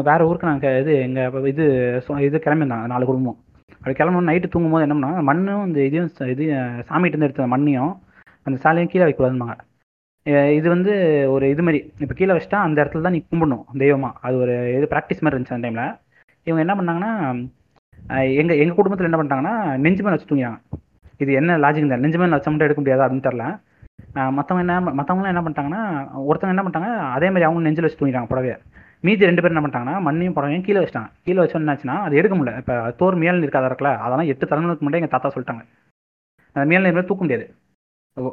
வேற 0.08 0.20
ஊருக்கு 0.26 0.48
நாங்கள் 0.48 0.78
இது 0.80 0.92
எங்கள் 1.04 1.46
இது 1.52 1.64
சொ- 2.06 2.20
இது 2.20 2.36
கிளம்பியிருந்தாங்க 2.38 2.88
நாலு 2.92 3.04
குடும்பம். 3.06 3.38
அப்படி 3.76 3.94
கிளம்பணும் 3.94 4.28
நைட்டு 4.28 4.48
தூங்கும்போது 4.48 4.84
என்ன 4.86 4.96
பண்ணாங்க 4.96 5.22
மண்ணும் 5.28 5.62
இந்த 5.66 5.78
இதையும் 5.86 6.10
இது 6.34 6.44
சாமிகிட்டேருந்து 6.88 7.28
எடுத்த 7.28 7.46
மண்ணையும் 7.52 7.92
அந்த 8.46 8.56
சாலையும் 8.62 8.90
கீழே 8.92 9.04
வைக்கக்கூடாதுமாங்க 9.04 9.56
இது 10.56 10.66
வந்து 10.68 10.92
ஒரு 11.34 11.44
இது 11.50 11.62
மாதிரி 11.62 11.80
இப்போ 12.00 12.14
கீழே 12.14 12.34
வச்சுட்டா 12.34 12.60
அந்த 12.66 12.78
இடத்துல 12.82 13.04
தான் 13.06 13.14
நீ 13.16 13.20
கும்பிடணும் 13.24 13.64
தெய்வமாக 13.82 14.20
அது 14.22 14.36
ஒரு 14.38 14.54
இது 14.76 14.86
ப்ராக்டிஸ் 14.92 15.22
மாதிரி 15.22 15.34
இருந்துச்சு 15.34 15.56
அந்த 15.56 15.66
டைமில் 15.66 15.90
இவங்க 16.46 16.62
என்ன 16.64 16.74
பண்ணாங்கன்னா 16.78 17.10
எங்கள் 18.38 18.60
எங்கள் 18.62 18.78
குடும்பத்தில் 18.78 19.08
என்ன 19.08 19.18
பண்ணிட்டாங்கன்னா 19.18 19.54
நெஞ்சு 19.84 20.02
மேலே 20.02 20.14
வச்சு 20.14 20.30
தூங்கினாங்க. 20.30 20.58
இது 21.20 21.32
என்ன 21.40 21.58
லாஜிக் 21.58 21.90
தான் 21.90 22.02
நெஞ்சு 22.04 22.18
மேலே 22.18 22.36
வச்ச 22.36 22.48
மட்டும் 22.48 22.68
எடுக்க 22.68 22.80
முடியாது 22.80 23.04
அப்படின்னு 23.04 23.26
தெரில 23.26 23.44
மற்றவங்க 24.36 24.64
என்ன 24.64 24.74
மற்றவங்களாம் 24.92 25.32
என்ன 25.32 25.42
பண்ணிட்டாங்கன்னா 25.42 25.82
ஒருத்தவங்க 26.24 26.54
என்ன 26.54 26.64
பண்ணிட்டாங்க 26.64 26.88
அதே 27.14 27.28
மாதிரி 27.30 27.46
அவங்க 27.46 27.62
நெஞ்சில் 27.66 27.86
வச்சு 27.86 28.00
தூங்கிட்டாங்க 28.00 28.30
புடவையை. 28.32 28.56
மீதி 29.04 29.26
ரெண்டு 29.28 29.42
பேர் 29.42 29.52
என்ன 29.52 29.62
பண்ணிட்டாங்கன்னா 29.62 29.94
மண்ணையும் 30.06 30.34
புடவையும் 30.36 30.64
கீழே 30.66 30.80
வச்சிட்டாங்க. 30.80 31.10
கீழே 31.24 31.38
வச்சு 31.38 31.58
என்னாச்சுன்னா 31.58 31.96
அது 32.06 32.14
எடுக்க 32.16 32.34
முடியல. 32.36 32.60
இப்போ 32.62 32.74
தோர் 33.00 33.16
மேல் 33.22 33.42
இருக்காத 33.44 33.68
இருக்கல 33.70 33.90
அதெல்லாம் 34.04 34.30
எட்டு 34.32 34.46
தலைமுறைக்கு 34.46 34.84
முன்னாடி 34.86 35.00
எங்கள் 35.00 35.14
தாத்தா 35.14 35.30
சொல்லிட்டாங்க. 35.34 35.62
அந்த 36.56 36.64
மேல் 36.70 36.86
நீர் 36.86 37.08
தூக்க 37.10 37.22
முடியாது. 37.24 37.46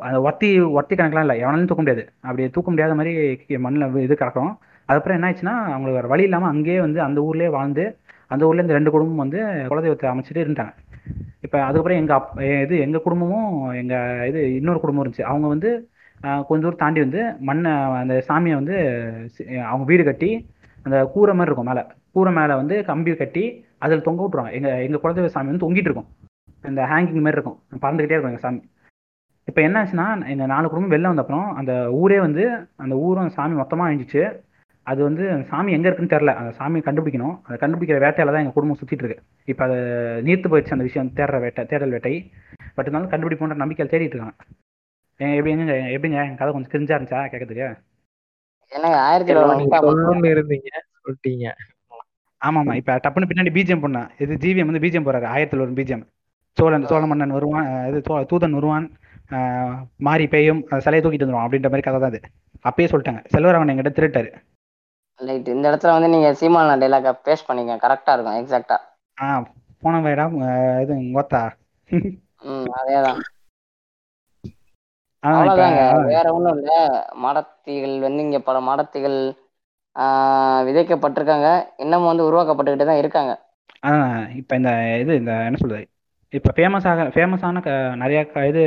அந்த 0.08 0.18
ஒத்தி 0.22 0.50
ஒத்தி 0.80 0.96
கணக்கெலாம் 0.96 1.26
இல்லை 1.26 1.38
எவனாலும் 1.44 1.70
தூக்க 1.70 1.84
முடியாது. 1.84 2.04
அப்படி 2.22 2.50
தூக்க 2.50 2.70
முடியாத 2.72 2.96
மாதிரி 2.96 3.14
மண்ணில் 3.66 4.04
இது 4.06 4.16
கிடக்கும். 4.16 4.52
அதுக்கப்புறம் 4.90 5.18
என்ன 5.18 5.28
ஆயிடுச்சுன்னா 5.28 5.56
அவங்களுக்கு 5.68 6.00
வேறு 6.00 6.08
வழி 6.08 6.24
இல்லாமல் 6.24 6.50
அங்கேயே 6.50 6.80
வந்து 6.80 7.00
அந்த 7.02 7.20
ஊர்லேயே 7.22 7.50
வாழ்ந்து 7.50 7.84
அந்த 8.32 8.48
ஊரில் 8.48 8.62
இந்த 8.62 8.74
ரெண்டு 8.74 8.92
குடும்பம் 8.92 9.22
வந்து 9.24 9.40
குலதெய்வத்தை 9.72 10.08
அமைச்சிட்டு 10.12 10.42
இருந்தாங்க 10.44 10.74
இப்போ 11.42 11.58
அதுக்கப்புறம் 11.62 11.98
எங்கள் 11.98 12.18
அப் 12.18 12.32
எ- 12.42 12.62
இது 12.62 12.76
எங்கள் 12.80 13.02
குடும்பமும் 13.02 13.48
எங்கள் 13.74 14.28
இது 14.28 14.56
இன்னொரு 14.56 14.80
குடும்பம் 14.80 15.04
இருந்துச்சு. 15.04 15.24
அவங்க 15.24 15.48
வந்து 15.48 15.70
கொஞ்ச 16.48 16.62
தூரம் 16.64 16.82
தாண்டி 16.84 17.00
வந்து 17.00 17.22
மண்ணை 17.40 17.72
அந்த 18.02 18.16
சாமியை 18.28 18.56
வந்து 18.60 18.76
அவங்க 19.66 19.86
வீடு 19.86 20.04
கட்டி 20.04 20.30
அந்த 20.84 20.98
கூரை 21.14 21.34
மாதிரி 21.38 21.50
இருக்கும் 21.50 21.70
மேலே. 21.72 21.84
கூரை 22.16 22.32
மேலே 22.34 22.54
வந்து 22.62 22.76
கம்பி 22.90 23.12
கட்டி 23.22 23.44
அதில் 23.86 24.06
தொங்க 24.08 24.22
விட்ருவாங்க 24.26 24.52
எங்கள் 24.58 24.84
எங்கள் 24.86 25.02
குலதெய்வ 25.04 25.32
சாமி 25.36 25.50
வந்து 25.52 25.66
தொங்கிட்டு 25.66 25.90
இருக்கும். 25.90 26.10
இந்த 26.70 26.82
ஹேங்கிங் 26.92 27.26
மாதிரி 27.26 27.38
இருக்கும். 27.40 27.60
பறந்துக்கிட்டே 27.84 28.16
இருக்கும் 28.16 28.34
எங்கள் 28.34 28.46
சாமி. 28.46 28.62
இப்போ 29.50 29.62
என்ன 29.62 29.78
ஆச்சுன்னா 29.84 30.08
எங்கள் 30.32 30.52
நாலு 30.54 30.70
குடும்பம் 30.70 30.94
வெளில 30.94 31.10
வந்த 31.12 31.24
அப்புறம் 31.24 31.48
அந்த 31.60 31.74
ஊரே 32.02 32.20
வந்து 32.20 32.44
அந்த 32.84 32.96
ஊரும் 33.06 33.24
அந்த 33.24 33.34
சாமி 33.34 33.56
மொத்தமாக 33.56 33.90
அழிஞ்சிச்சு. 33.90 34.24
அது 34.84 35.04
வந்து 35.04 35.24
அந்த 35.32 35.46
சாமி 35.48 35.72
எங்கே 35.72 35.88
இருக்குன்னு 35.90 36.14
தெரில 36.14 36.34
அந்த 36.42 36.52
சாமியை 36.60 36.84
கண்டுபிடிக்கணும். 36.86 37.36
அதை 37.48 37.56
கண்டுபிடிக்கிற 37.64 37.98
வேட்டையில 38.06 38.34
தான் 38.34 38.44
எங்கள் 38.44 38.58
குடும்பம் 38.58 38.80
சுற்றிட்டு 38.82 39.04
இருக்கு. 39.04 39.24
இப்போ 39.46 39.64
அது 39.66 39.78
நீர்த்து 40.26 40.52
போயிடுச்சு 40.52 40.76
அந்த 40.78 40.88
விஷயம் 40.90 41.12
தேடுற 41.18 41.40
வேட்டை 41.40 41.66
தேடல் 41.66 41.90
வேட்டை. 41.90 42.14
பட் 42.76 42.86
இருந்தாலும் 42.86 43.14
கண்டுபிடிப்போன்ற 43.14 43.58
நம்பிக்கையில் 43.64 43.94
தேடிட்டு 43.94 44.18
இருக்காங்க. 44.18 44.36
எப்படிங்க 45.20 45.74
எப்படி 45.78 45.96
எப்படிங்க? 45.96 46.20
என் 46.30 46.40
கதை 46.40 46.52
கொஞ்சம் 46.54 46.74
கிரிஞ்சா 46.74 46.96
இருந்துச்சா 46.98 47.20
கேட்கறதுக்கு? 47.34 47.70
என்னங்க 48.72 48.98
ஆயிரத்தி 49.06 49.34
சொல்லணும்னு 49.84 50.32
இருந்தீங்க 50.34 50.70
சொல்லிட்டீங்க. 50.98 51.46
ஆமாமா 52.42 52.74
இப்போ 52.78 52.94
டப்புன்னு 53.04 53.30
பின்னாடி 53.30 53.52
பிஜிஎம் 53.56 53.84
பண்ணா. 53.84 54.02
இது 54.20 54.34
ஜிவிஎம் 54.44 54.70
வந்து 54.70 54.84
பிஜிஎம் 54.84 55.08
போறாரு 55.08 55.28
ஆயிரத்தில் 55.28 55.64
ஒரு 55.66 55.74
பிஜிஎம் 55.78 56.04
சோழன் 56.58 56.88
சோழ 56.88 57.04
மன்னன் 57.06 57.36
வருவான் 57.36 57.68
இது 57.90 58.00
தூதன் 58.32 58.58
வருவான் 58.58 58.86
மாறி 60.00 60.26
பெய்யும் 60.28 60.62
அஹ் 60.70 60.82
சிலையை 60.86 61.02
தூக்கிட்டு 61.02 61.26
வந்துருவான் 61.26 61.48
அப்படின்ற 61.48 61.70
மாதிரி 61.70 61.86
கதை 61.86 62.00
தான் 62.00 62.12
அது. 62.12 62.20
அப்பயே 62.66 62.88
சொல்லிட்டாங்க. 62.92 63.22
செல்வராமன் 63.34 63.72
எங்கிட்ட 63.74 63.92
திருட்டாரு. 63.98 64.30
ரைட் 65.20 65.50
இந்த 65.50 65.66
இடத்துல 65.70 65.94
வந்து 65.96 66.10
நீங்க 66.10 66.30
சீமான 66.34 66.76
டைலாக 66.82 67.12
பேஸ்ட் 67.26 67.48
பண்ணீங்க 67.48 67.74
கரெக்டா 67.84 68.14
இருக்கும் 68.14 68.40
எக்ஸாக்டா 68.40 68.78
ஆ. 69.18 69.28
போன 69.84 70.00
வேடா 70.06 70.26
இது 70.84 70.94
கோத்தா 71.14 71.42
ம் 72.48 72.68
அதேதான் 72.80 73.20
அவ்வளவுதாங்க. 75.24 75.82
வேற 76.14 76.28
ஒண்ணும் 76.36 76.58
இல்ல. 76.60 76.72
மடத்திகள் 77.26 77.96
வந்து 78.06 78.22
இங்க 78.28 78.40
பல 78.48 78.58
மடத்திகள் 78.70 79.18
விதைக்கப்பட்டிருக்காங்க. 80.68 81.48
இன்னமும் 81.84 82.12
வந்து 82.12 82.28
உருவாக்கப்பட்டுக்கிட்டு 82.30 82.90
தான் 82.90 83.02
இருக்காங்க. 83.02 83.32
இப்போ 84.40 84.54
இந்த 84.60 84.72
இது 85.04 85.12
இந்த 85.22 85.34
என்ன 85.48 85.60
சொல்றது? 85.62 85.84
இப்போ 86.34 86.50
ஃபேமஸ் 86.58 86.88
ஆக 86.92 87.06
ஃபேமஸான 87.16 87.62
க 87.66 87.70
நிறைய 88.02 88.20
க 88.26 88.44
இது 88.52 88.62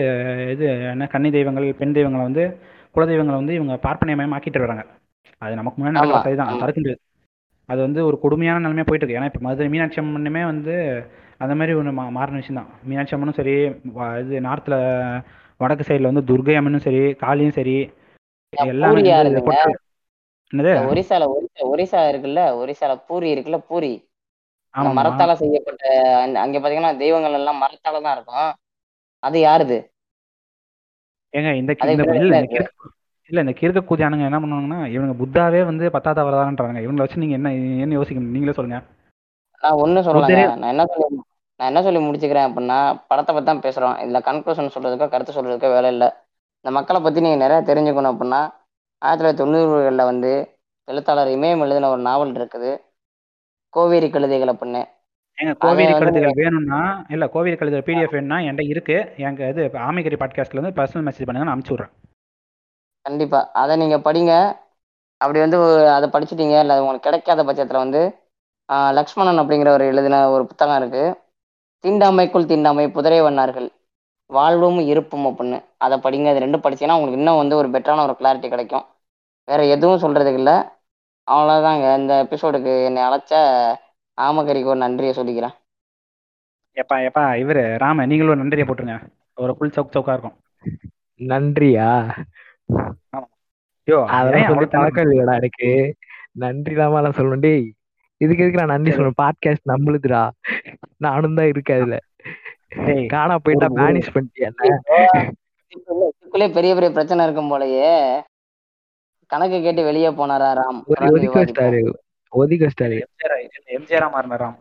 இது 0.54 0.64
என்ன 0.92 1.04
கன்னி 1.12 1.28
தெய்வங்கள் 1.36 1.66
பெண் 1.78 1.94
தெய்வங்களை 1.98 2.24
வந்து 2.28 2.44
குல 2.94 3.04
தெய்வங்களை 3.10 3.36
வந்து 3.40 3.54
இவங்க 3.58 3.74
பார்ப்பனியமயம் 3.86 4.34
ஆக்கிட்டு 4.36 4.64
வராங்க 4.64 4.84
அது 5.42 5.58
நமக்கு 5.60 5.78
முன்னாடி 5.78 5.96
நடக்கிற 5.96 6.16
ஆமா, 6.16 6.26
சரி 6.26 6.38
தான். 6.40 6.50
ஆமா. 6.50 6.60
தடுக்க 6.62 6.78
முடியாது. 6.80 7.00
அது 7.68 7.80
வந்து 7.86 8.00
ஒரு 8.08 8.16
கொடுமையான 8.24 8.62
நிலைமையா 8.64 8.86
போயிட்டு 8.88 9.04
இருக்கு. 9.04 9.18
ஏன்னா 9.20 9.30
இப்போ 9.30 9.42
மதுரை 9.46 9.68
மீனாட்சி 9.74 10.00
அம்மனுமே 10.02 10.42
வந்து 10.50 10.74
அந்த 11.40 11.52
மாதிரி 11.58 11.72
ஒன்று 11.78 11.92
மா 11.92 12.04
மாறின 12.16 12.40
விஷயம் 12.42 12.60
தான். 12.60 12.70
மீனாட்சி 12.90 13.14
அம்மனும் 13.16 13.38
சரி 13.40 13.54
இது 14.22 14.40
நார்த்தில் 14.48 14.78
வடக்கு 15.64 15.84
சைடில் 15.84 16.10
வந்து 16.10 16.26
துர்கை 16.28 16.54
அம்மனும் 16.56 16.84
சரி 16.84 17.00
காளியும் 17.20 17.56
சரி 17.56 17.76
எல்லாமே 18.52 19.00
என்னது? 20.52 20.72
ஒரிசால 20.88 21.24
ஒரிசா 21.68 22.00
இருக்குல்ல? 22.10 22.40
ஒரிசால 22.58 22.92
பூரி 23.06 23.28
இருக்குல்ல? 23.30 23.58
பூரி. 23.68 23.92
மரத்தால 24.98 25.32
செய்யப்பட்ட 25.34 25.82
அங்க 26.42 26.56
பாத்தீங்கன்னா 26.58 26.92
தெய்வங்கள் 26.98 27.36
எல்லாம் 27.38 27.60
மரத்தால 27.62 28.02
தான் 28.02 28.16
இருக்கும். 28.16 28.50
அது 29.22 29.38
யாருது 29.40 29.78
ஏங்க 31.34 31.50
இந்த 31.54 31.72
இல்ல 33.30 33.40
இந்த 33.40 33.52
கிறுக்கு 33.52 33.80
கூதியானுங்க 33.82 34.26
என்ன 34.28 34.38
பண்ணுவாங்கன்னா 34.40 34.80
இவனுங்க 34.92 35.14
புத்தாவே 35.20 35.60
வந்து 35.64 35.84
பத்தாத 35.92 36.24
வரதான்றாங்க 36.26 36.80
இவங்களை 36.80 37.04
வச்சு 37.04 37.22
நீங்க 37.22 37.36
என்ன 37.38 37.52
என்ன 37.84 37.96
யோசிக்கணும்? 37.98 38.34
நீங்களே 38.34 38.56
சொல்லுங்க. 38.58 38.80
நான் 39.62 39.80
ஒண்ணும் 39.82 40.04
சொல்லலைங்க 40.06 40.40
புத்தரே- 40.40 40.58
நான் 40.62 40.72
என்ன 40.74 40.86
சொல்லி 40.86 41.06
நான் 41.56 41.74
என்ன 41.74 41.82
சொல்லி 41.82 41.98
முடிச்சுக்கிறேன் 41.98 42.52
அப்படின்னா 42.52 43.04
படத்தை 43.08 43.40
பத்தி 43.40 43.70
தான் 43.70 43.72
பேசுறோம். 43.72 44.00
இதுல 44.00 44.12
கன்க்ளூஷன் 44.12 44.70
சொல்றதுக்கோ 44.74 45.08
கருத்து 45.08 45.32
சொல்றதுக்கோ 45.32 45.72
வேலை 45.72 45.90
இல்லை. 45.90 46.10
இந்த 46.60 46.78
மக்களை 46.78 47.02
பத்தி 47.02 47.20
நீங்க 47.20 47.48
நிறைய 47.48 47.62
தெரிஞ்சுக்கணும் 47.62 48.04
அப்படின்னா 48.04 48.50
ஆயிரத்தி 48.98 49.42
தொள்ளாயிரத்தி 49.42 49.46
தொண்ணூறுகளில் 49.46 50.04
வந்து 50.04 50.58
எழுத்தாளர் 50.84 51.28
இமயம் 51.28 51.60
எழுதின 51.60 51.90
ஒரு 51.90 52.00
நாவல் 52.00 52.32
இருக்குது. 52.32 52.80
கோவேரி 53.68 54.08
கழுதைகள் 54.08 54.52
அப்படின்னு. 54.52 54.84
ஏங்க 55.42 55.56
கோவேரி 55.58 55.92
வந்து 55.92 56.10
கழுதுகள் 56.10 56.30
வேணும்னா 56.30 57.04
இல்ல 57.08 57.28
கோவேரி 57.28 57.56
கழுதுகள் 57.56 57.82
பிடிஎஃப் 57.82 58.10
வேணும்னா 58.10 58.36
என்கிட்ட 58.36 58.68
இருக்கு. 58.68 59.12
எங்க 59.16 59.48
இது 59.48 59.70
ஆமைக்கறி 59.72 60.18
பாட்காஸ்ட்ல 60.18 60.58
இருந்து 60.58 60.82
பர்சனல் 60.82 61.12
மெசேஜ் 61.12 61.24
பண்ணுங்க 61.24 61.50
நான் 61.50 61.60
அனுப்பிச்சு 61.60 61.72
விட்றேன். 61.72 61.90
கண்டிப்பா. 63.00 63.50
அதை 63.52 63.76
நீங்க 63.76 63.98
படிங்க. 63.98 64.56
அப்படி 65.16 65.38
வந்து 65.38 65.58
ஒரு- 65.58 65.92
அதை 65.92 66.08
படிச்சிட்டீங்க 66.08 66.60
இல்லை 66.60 66.78
உங்களுக்கு 66.78 67.10
கிடைக்காத 67.10 67.44
பட்சத்துல 67.44 67.72
வந்து 67.72 68.14
லக்ஷ்மணன் 68.66 69.46
அப்படிங்கிறவர் 69.46 69.80
எழுதின 69.80 70.30
ஒரு 70.30 70.46
புத்தகம் 70.46 70.76
இருக்கு. 70.76 71.22
தீண்டாமைக்குள் 71.84 72.48
தீண்டாமை 72.50 72.84
புதிரை 72.90 73.20
வண்ணார்கள். 73.22 73.68
வாழ்வும் 74.30 74.78
இருப்பும் 74.92 75.26
அப்படின்னு 75.28 75.58
அதை 75.76 75.96
படிங்க. 75.98 76.28
அது 76.32 76.44
ரெண்டும் 76.44 76.64
படிச்சீங்கன்னா 76.64 76.96
உங்களுக்கு 76.98 77.20
இன்னும் 77.20 77.40
வந்து 77.42 77.56
ஒரு 77.56 77.68
பெட்டரான 77.68 78.04
ஒரு 78.06 78.14
கிளாரிட்டி 78.20 78.48
கிடைக்கும். 78.48 78.86
வேற 79.48 79.60
எதுவும் 79.74 80.02
சொல்றதுக்கு 80.04 80.40
இல்லை. 80.42 80.56
அவ்வளோதாங்க 81.28 81.86
இந்த 82.00 82.14
எபிசோடுக்கு 82.24 82.72
என்னை 82.84 83.02
அழைச்ச 83.02 83.32
ஆமகரிக்கு 84.18 84.72
ஒரு 84.74 84.80
நன்றியை 84.84 85.12
சொல்லிக்கிறேன். 85.16 85.54
எப்பா 86.76 86.96
எப்பா 87.08 87.24
இவரு 87.42 87.62
ராம 87.82 88.06
நீங்களும் 88.10 88.32
ஒரு 88.34 88.42
நன்றியை 88.42 88.64
போட்டுருங்க. 88.68 88.96
ஒரு 89.38 89.52
ஃபுல் 89.56 89.74
சவுக் 89.76 89.94
சவுக்கா 89.94 90.14
இருக்கும். 90.16 90.36
நன்றியா? 91.20 91.88
ஐயோ 93.88 93.98
அதெல்லாம் 94.16 94.48
சொல்லி 94.50 94.66
பழக்கம் 94.74 95.04
இல்லையடா 95.06 95.34
எனக்கு. 95.40 95.70
நன்றி 96.42 96.74
இல்லாம 96.74 97.10
சொல்லணும் 97.18 97.44
டேய் 97.46 97.64
இதுக்கு 98.16 98.44
எதுக்கு 98.44 98.64
நான் 98.64 98.82
நன்றி. 98.82 98.96
சொல்லணும்? 98.96 99.20
பாட்காஸ்ட் 99.22 99.72
நம்மளுதுடா 99.72 100.30
நானும் 100.96 101.34
தான் 101.34 101.46
இருக்கு 101.46 101.74
அதுல. 101.74 101.98
காணா 103.06 103.38
போயிட்டா 103.38 103.66
பேனிஷ் 103.66 104.14
பண்ணிட்டியா 104.14 104.50
என்ன? 104.50 104.80
இதுக்குள்ளே 105.76 106.52
பெரிய 106.52 106.52
பெரிய 106.52 106.74
பிரச்சனை 106.74 107.24
இருக்கும் 107.24 107.50
போலயே. 107.50 108.20
கணக்கு 109.26 109.60
கேட்டு 109.60 109.84
வெளியே 109.84 110.08
போனாரா 110.08 110.60
ராம்? 110.60 110.84
ஒதுக்கி. 110.84 111.26
வச்சிட்டாரு. 111.26 111.92
ஒதுக்கி 112.28 112.64
வச்சிட்டாரு. 112.64 113.02
எம்ஜிஆர் 113.24 113.70
எம்ஜிஆரா 113.70 114.10
மாறின 114.10 114.36
ராம். 114.36 114.58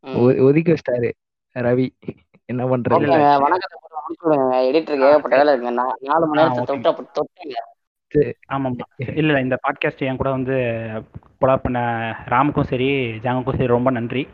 ம். 0.00 0.16
ஒ- 0.16 0.46
ஒதுக்கி 0.46 0.72
வச்சிட்டாரு. 0.72 1.12
ரவி 1.54 1.88
என்ன 2.44 2.64
பண்றது? 2.64 3.38
வணக்கத்தை 3.38 4.70
எடிட்டருக்கு 4.70 5.08
ஏகப்பட்ட 5.08 5.36
வேலை 5.36 5.54
இருக்குங்க. 5.54 5.72
நான் 5.72 5.96
நாலு 6.00 6.26
மணி 6.26 6.48
நேரத்தை. 6.48 6.80
தொட்டு 6.80 7.02
தொட்டுங்க. 7.02 7.81
ஆமாம்மா. 8.52 8.86
இல்ல 8.96 9.12
இல்ல 9.14 9.40
இந்த 9.40 9.58
பாட்காஸ்ட் 9.68 9.98
என் 9.98 10.16
கூட 10.16 10.30
வந்து 10.30 10.52
கொலா 11.40 11.56
பண்ண 11.56 11.80
ராமுக்கும் 12.26 12.62
சரி 12.62 13.18
ஜாங்குக்கும் 13.22 13.50
சரி 13.50 13.66
ரொம்ப 13.66 13.90
நன்றி. 13.90 14.28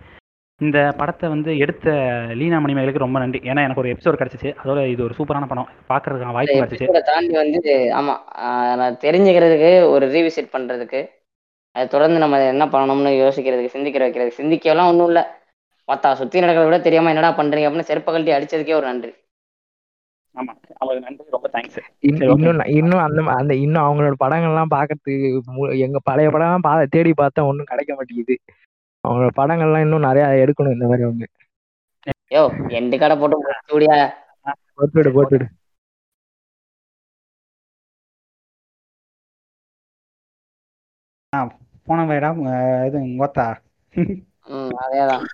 இந்த 0.60 0.94
படத்தை 0.97 1.28
வந்து 1.28 1.58
எடுத்த 1.58 1.90
லீனா 2.32 2.58
மணிமேகலுக்கு 2.58 2.98
ரொம்ப 2.98 3.18
நன்றி. 3.18 3.39
ஏன்னா 3.39 3.62
எனக்கு 3.62 3.81
ஒரு 3.81 3.92
எபிசோட் 3.92 4.18
கிடைச்சிச்சு. 4.18 4.57
அதோட 4.65 4.86
இது 4.86 5.05
ஒரு 5.05 5.15
சூப்பரான 5.18 5.47
படம். 5.47 5.68
பார்க்கறதுக்கான 5.89 6.32
வாய்ப்பு 6.32 6.55
கிடைச்சிச்சு. 6.55 7.02
தாண்டி 7.02 7.34
வந்து 7.34 7.92
ஆமா 7.97 8.15
ஆஹ் 8.36 8.76
நான் 8.76 8.97
தெரிஞ்சுக்கிறதுக்கு 8.97 9.90
ஒரு 9.90 10.07
ரீவிசிட் 10.07 10.55
பண்றதுக்கு 10.57 11.08
அது 11.73 11.89
தொடர்ந்து 11.89 12.18
நம்ம 12.18 12.47
என்ன 12.47 12.66
பண்ணணும்னு 12.66 13.15
யோசிக்கிறதுக்கு 13.15 13.76
சிந்திக்கிற 13.76 14.05
வைக்கிறதுக்கு 14.07 14.39
சிந்திக்கலாம் 14.39 14.89
ஒன்றும் 14.89 15.07
இல்லை. 15.07 15.23
மத்தா 15.92 16.12
சுத்தி 16.12 16.40
நடக்கிறத 16.40 16.65
விட 16.65 16.78
தெரியாம 16.78 17.08
என்னடா 17.08 17.36
பண்றீங்க 17.36 17.70
அப்படின்னு 17.70 17.89
செருப்ப 17.89 18.05
கழட்டி 18.05 18.32
அடிச்சதுக்கே 18.32 18.74
ஒரு 18.74 18.86
நன்றி. 18.86 19.15
ஆமா. 20.34 20.52
அவங்களுக்கு 20.76 21.07
நன்றி 21.07 21.24
ரொம்ப 21.31 21.48
தேங்க்ஸ் 21.52 21.78
இன்- 22.02 22.18
சரி, 22.18 22.31
okay. 22.31 22.39
இன்னும் 22.39 22.65
இன்னும் 22.76 23.00
அந்த 23.00 23.23
அந்த 23.34 23.55
இன்னும் 23.57 23.86
அவங்களோட 23.86 24.15
படங்கள்லாம் 24.20 24.73
பார்க்கறதுக்கு 24.74 25.15
மு- 25.57 25.78
எங்க 25.78 25.98
பழைய 26.05 26.31
படம் 26.31 26.60
பா 26.60 26.84
தேடி 26.89 27.12
பார்த்தா 27.12 27.47
ஒன்றும் 27.47 27.70
கிடைக்க 27.70 27.94
மாட்டேங்குது. 27.94 28.36
அவங்களோட 29.05 29.31
படங்கள்லாம் 29.36 29.81
இன்னும் 29.81 30.07
நிறைய 30.08 30.24
எடுக்கணும் 30.44 30.76
இந்த 30.76 30.86
மாதிரி 30.86 31.02
அவங்க 31.02 31.26
யோ 32.31 32.42
எண்டு 32.73 32.97
கடை 32.98 33.15
போட்டு 33.16 33.36
ஸ்டூடியா 33.60 33.97
போட்டுடு 34.78 35.10
போட்டுடு 35.15 35.47
போன 41.86 42.05
வேடா 42.07 42.31
இது 42.86 42.98
கோத்தா 43.18 43.47
அதேதான். 44.82 45.24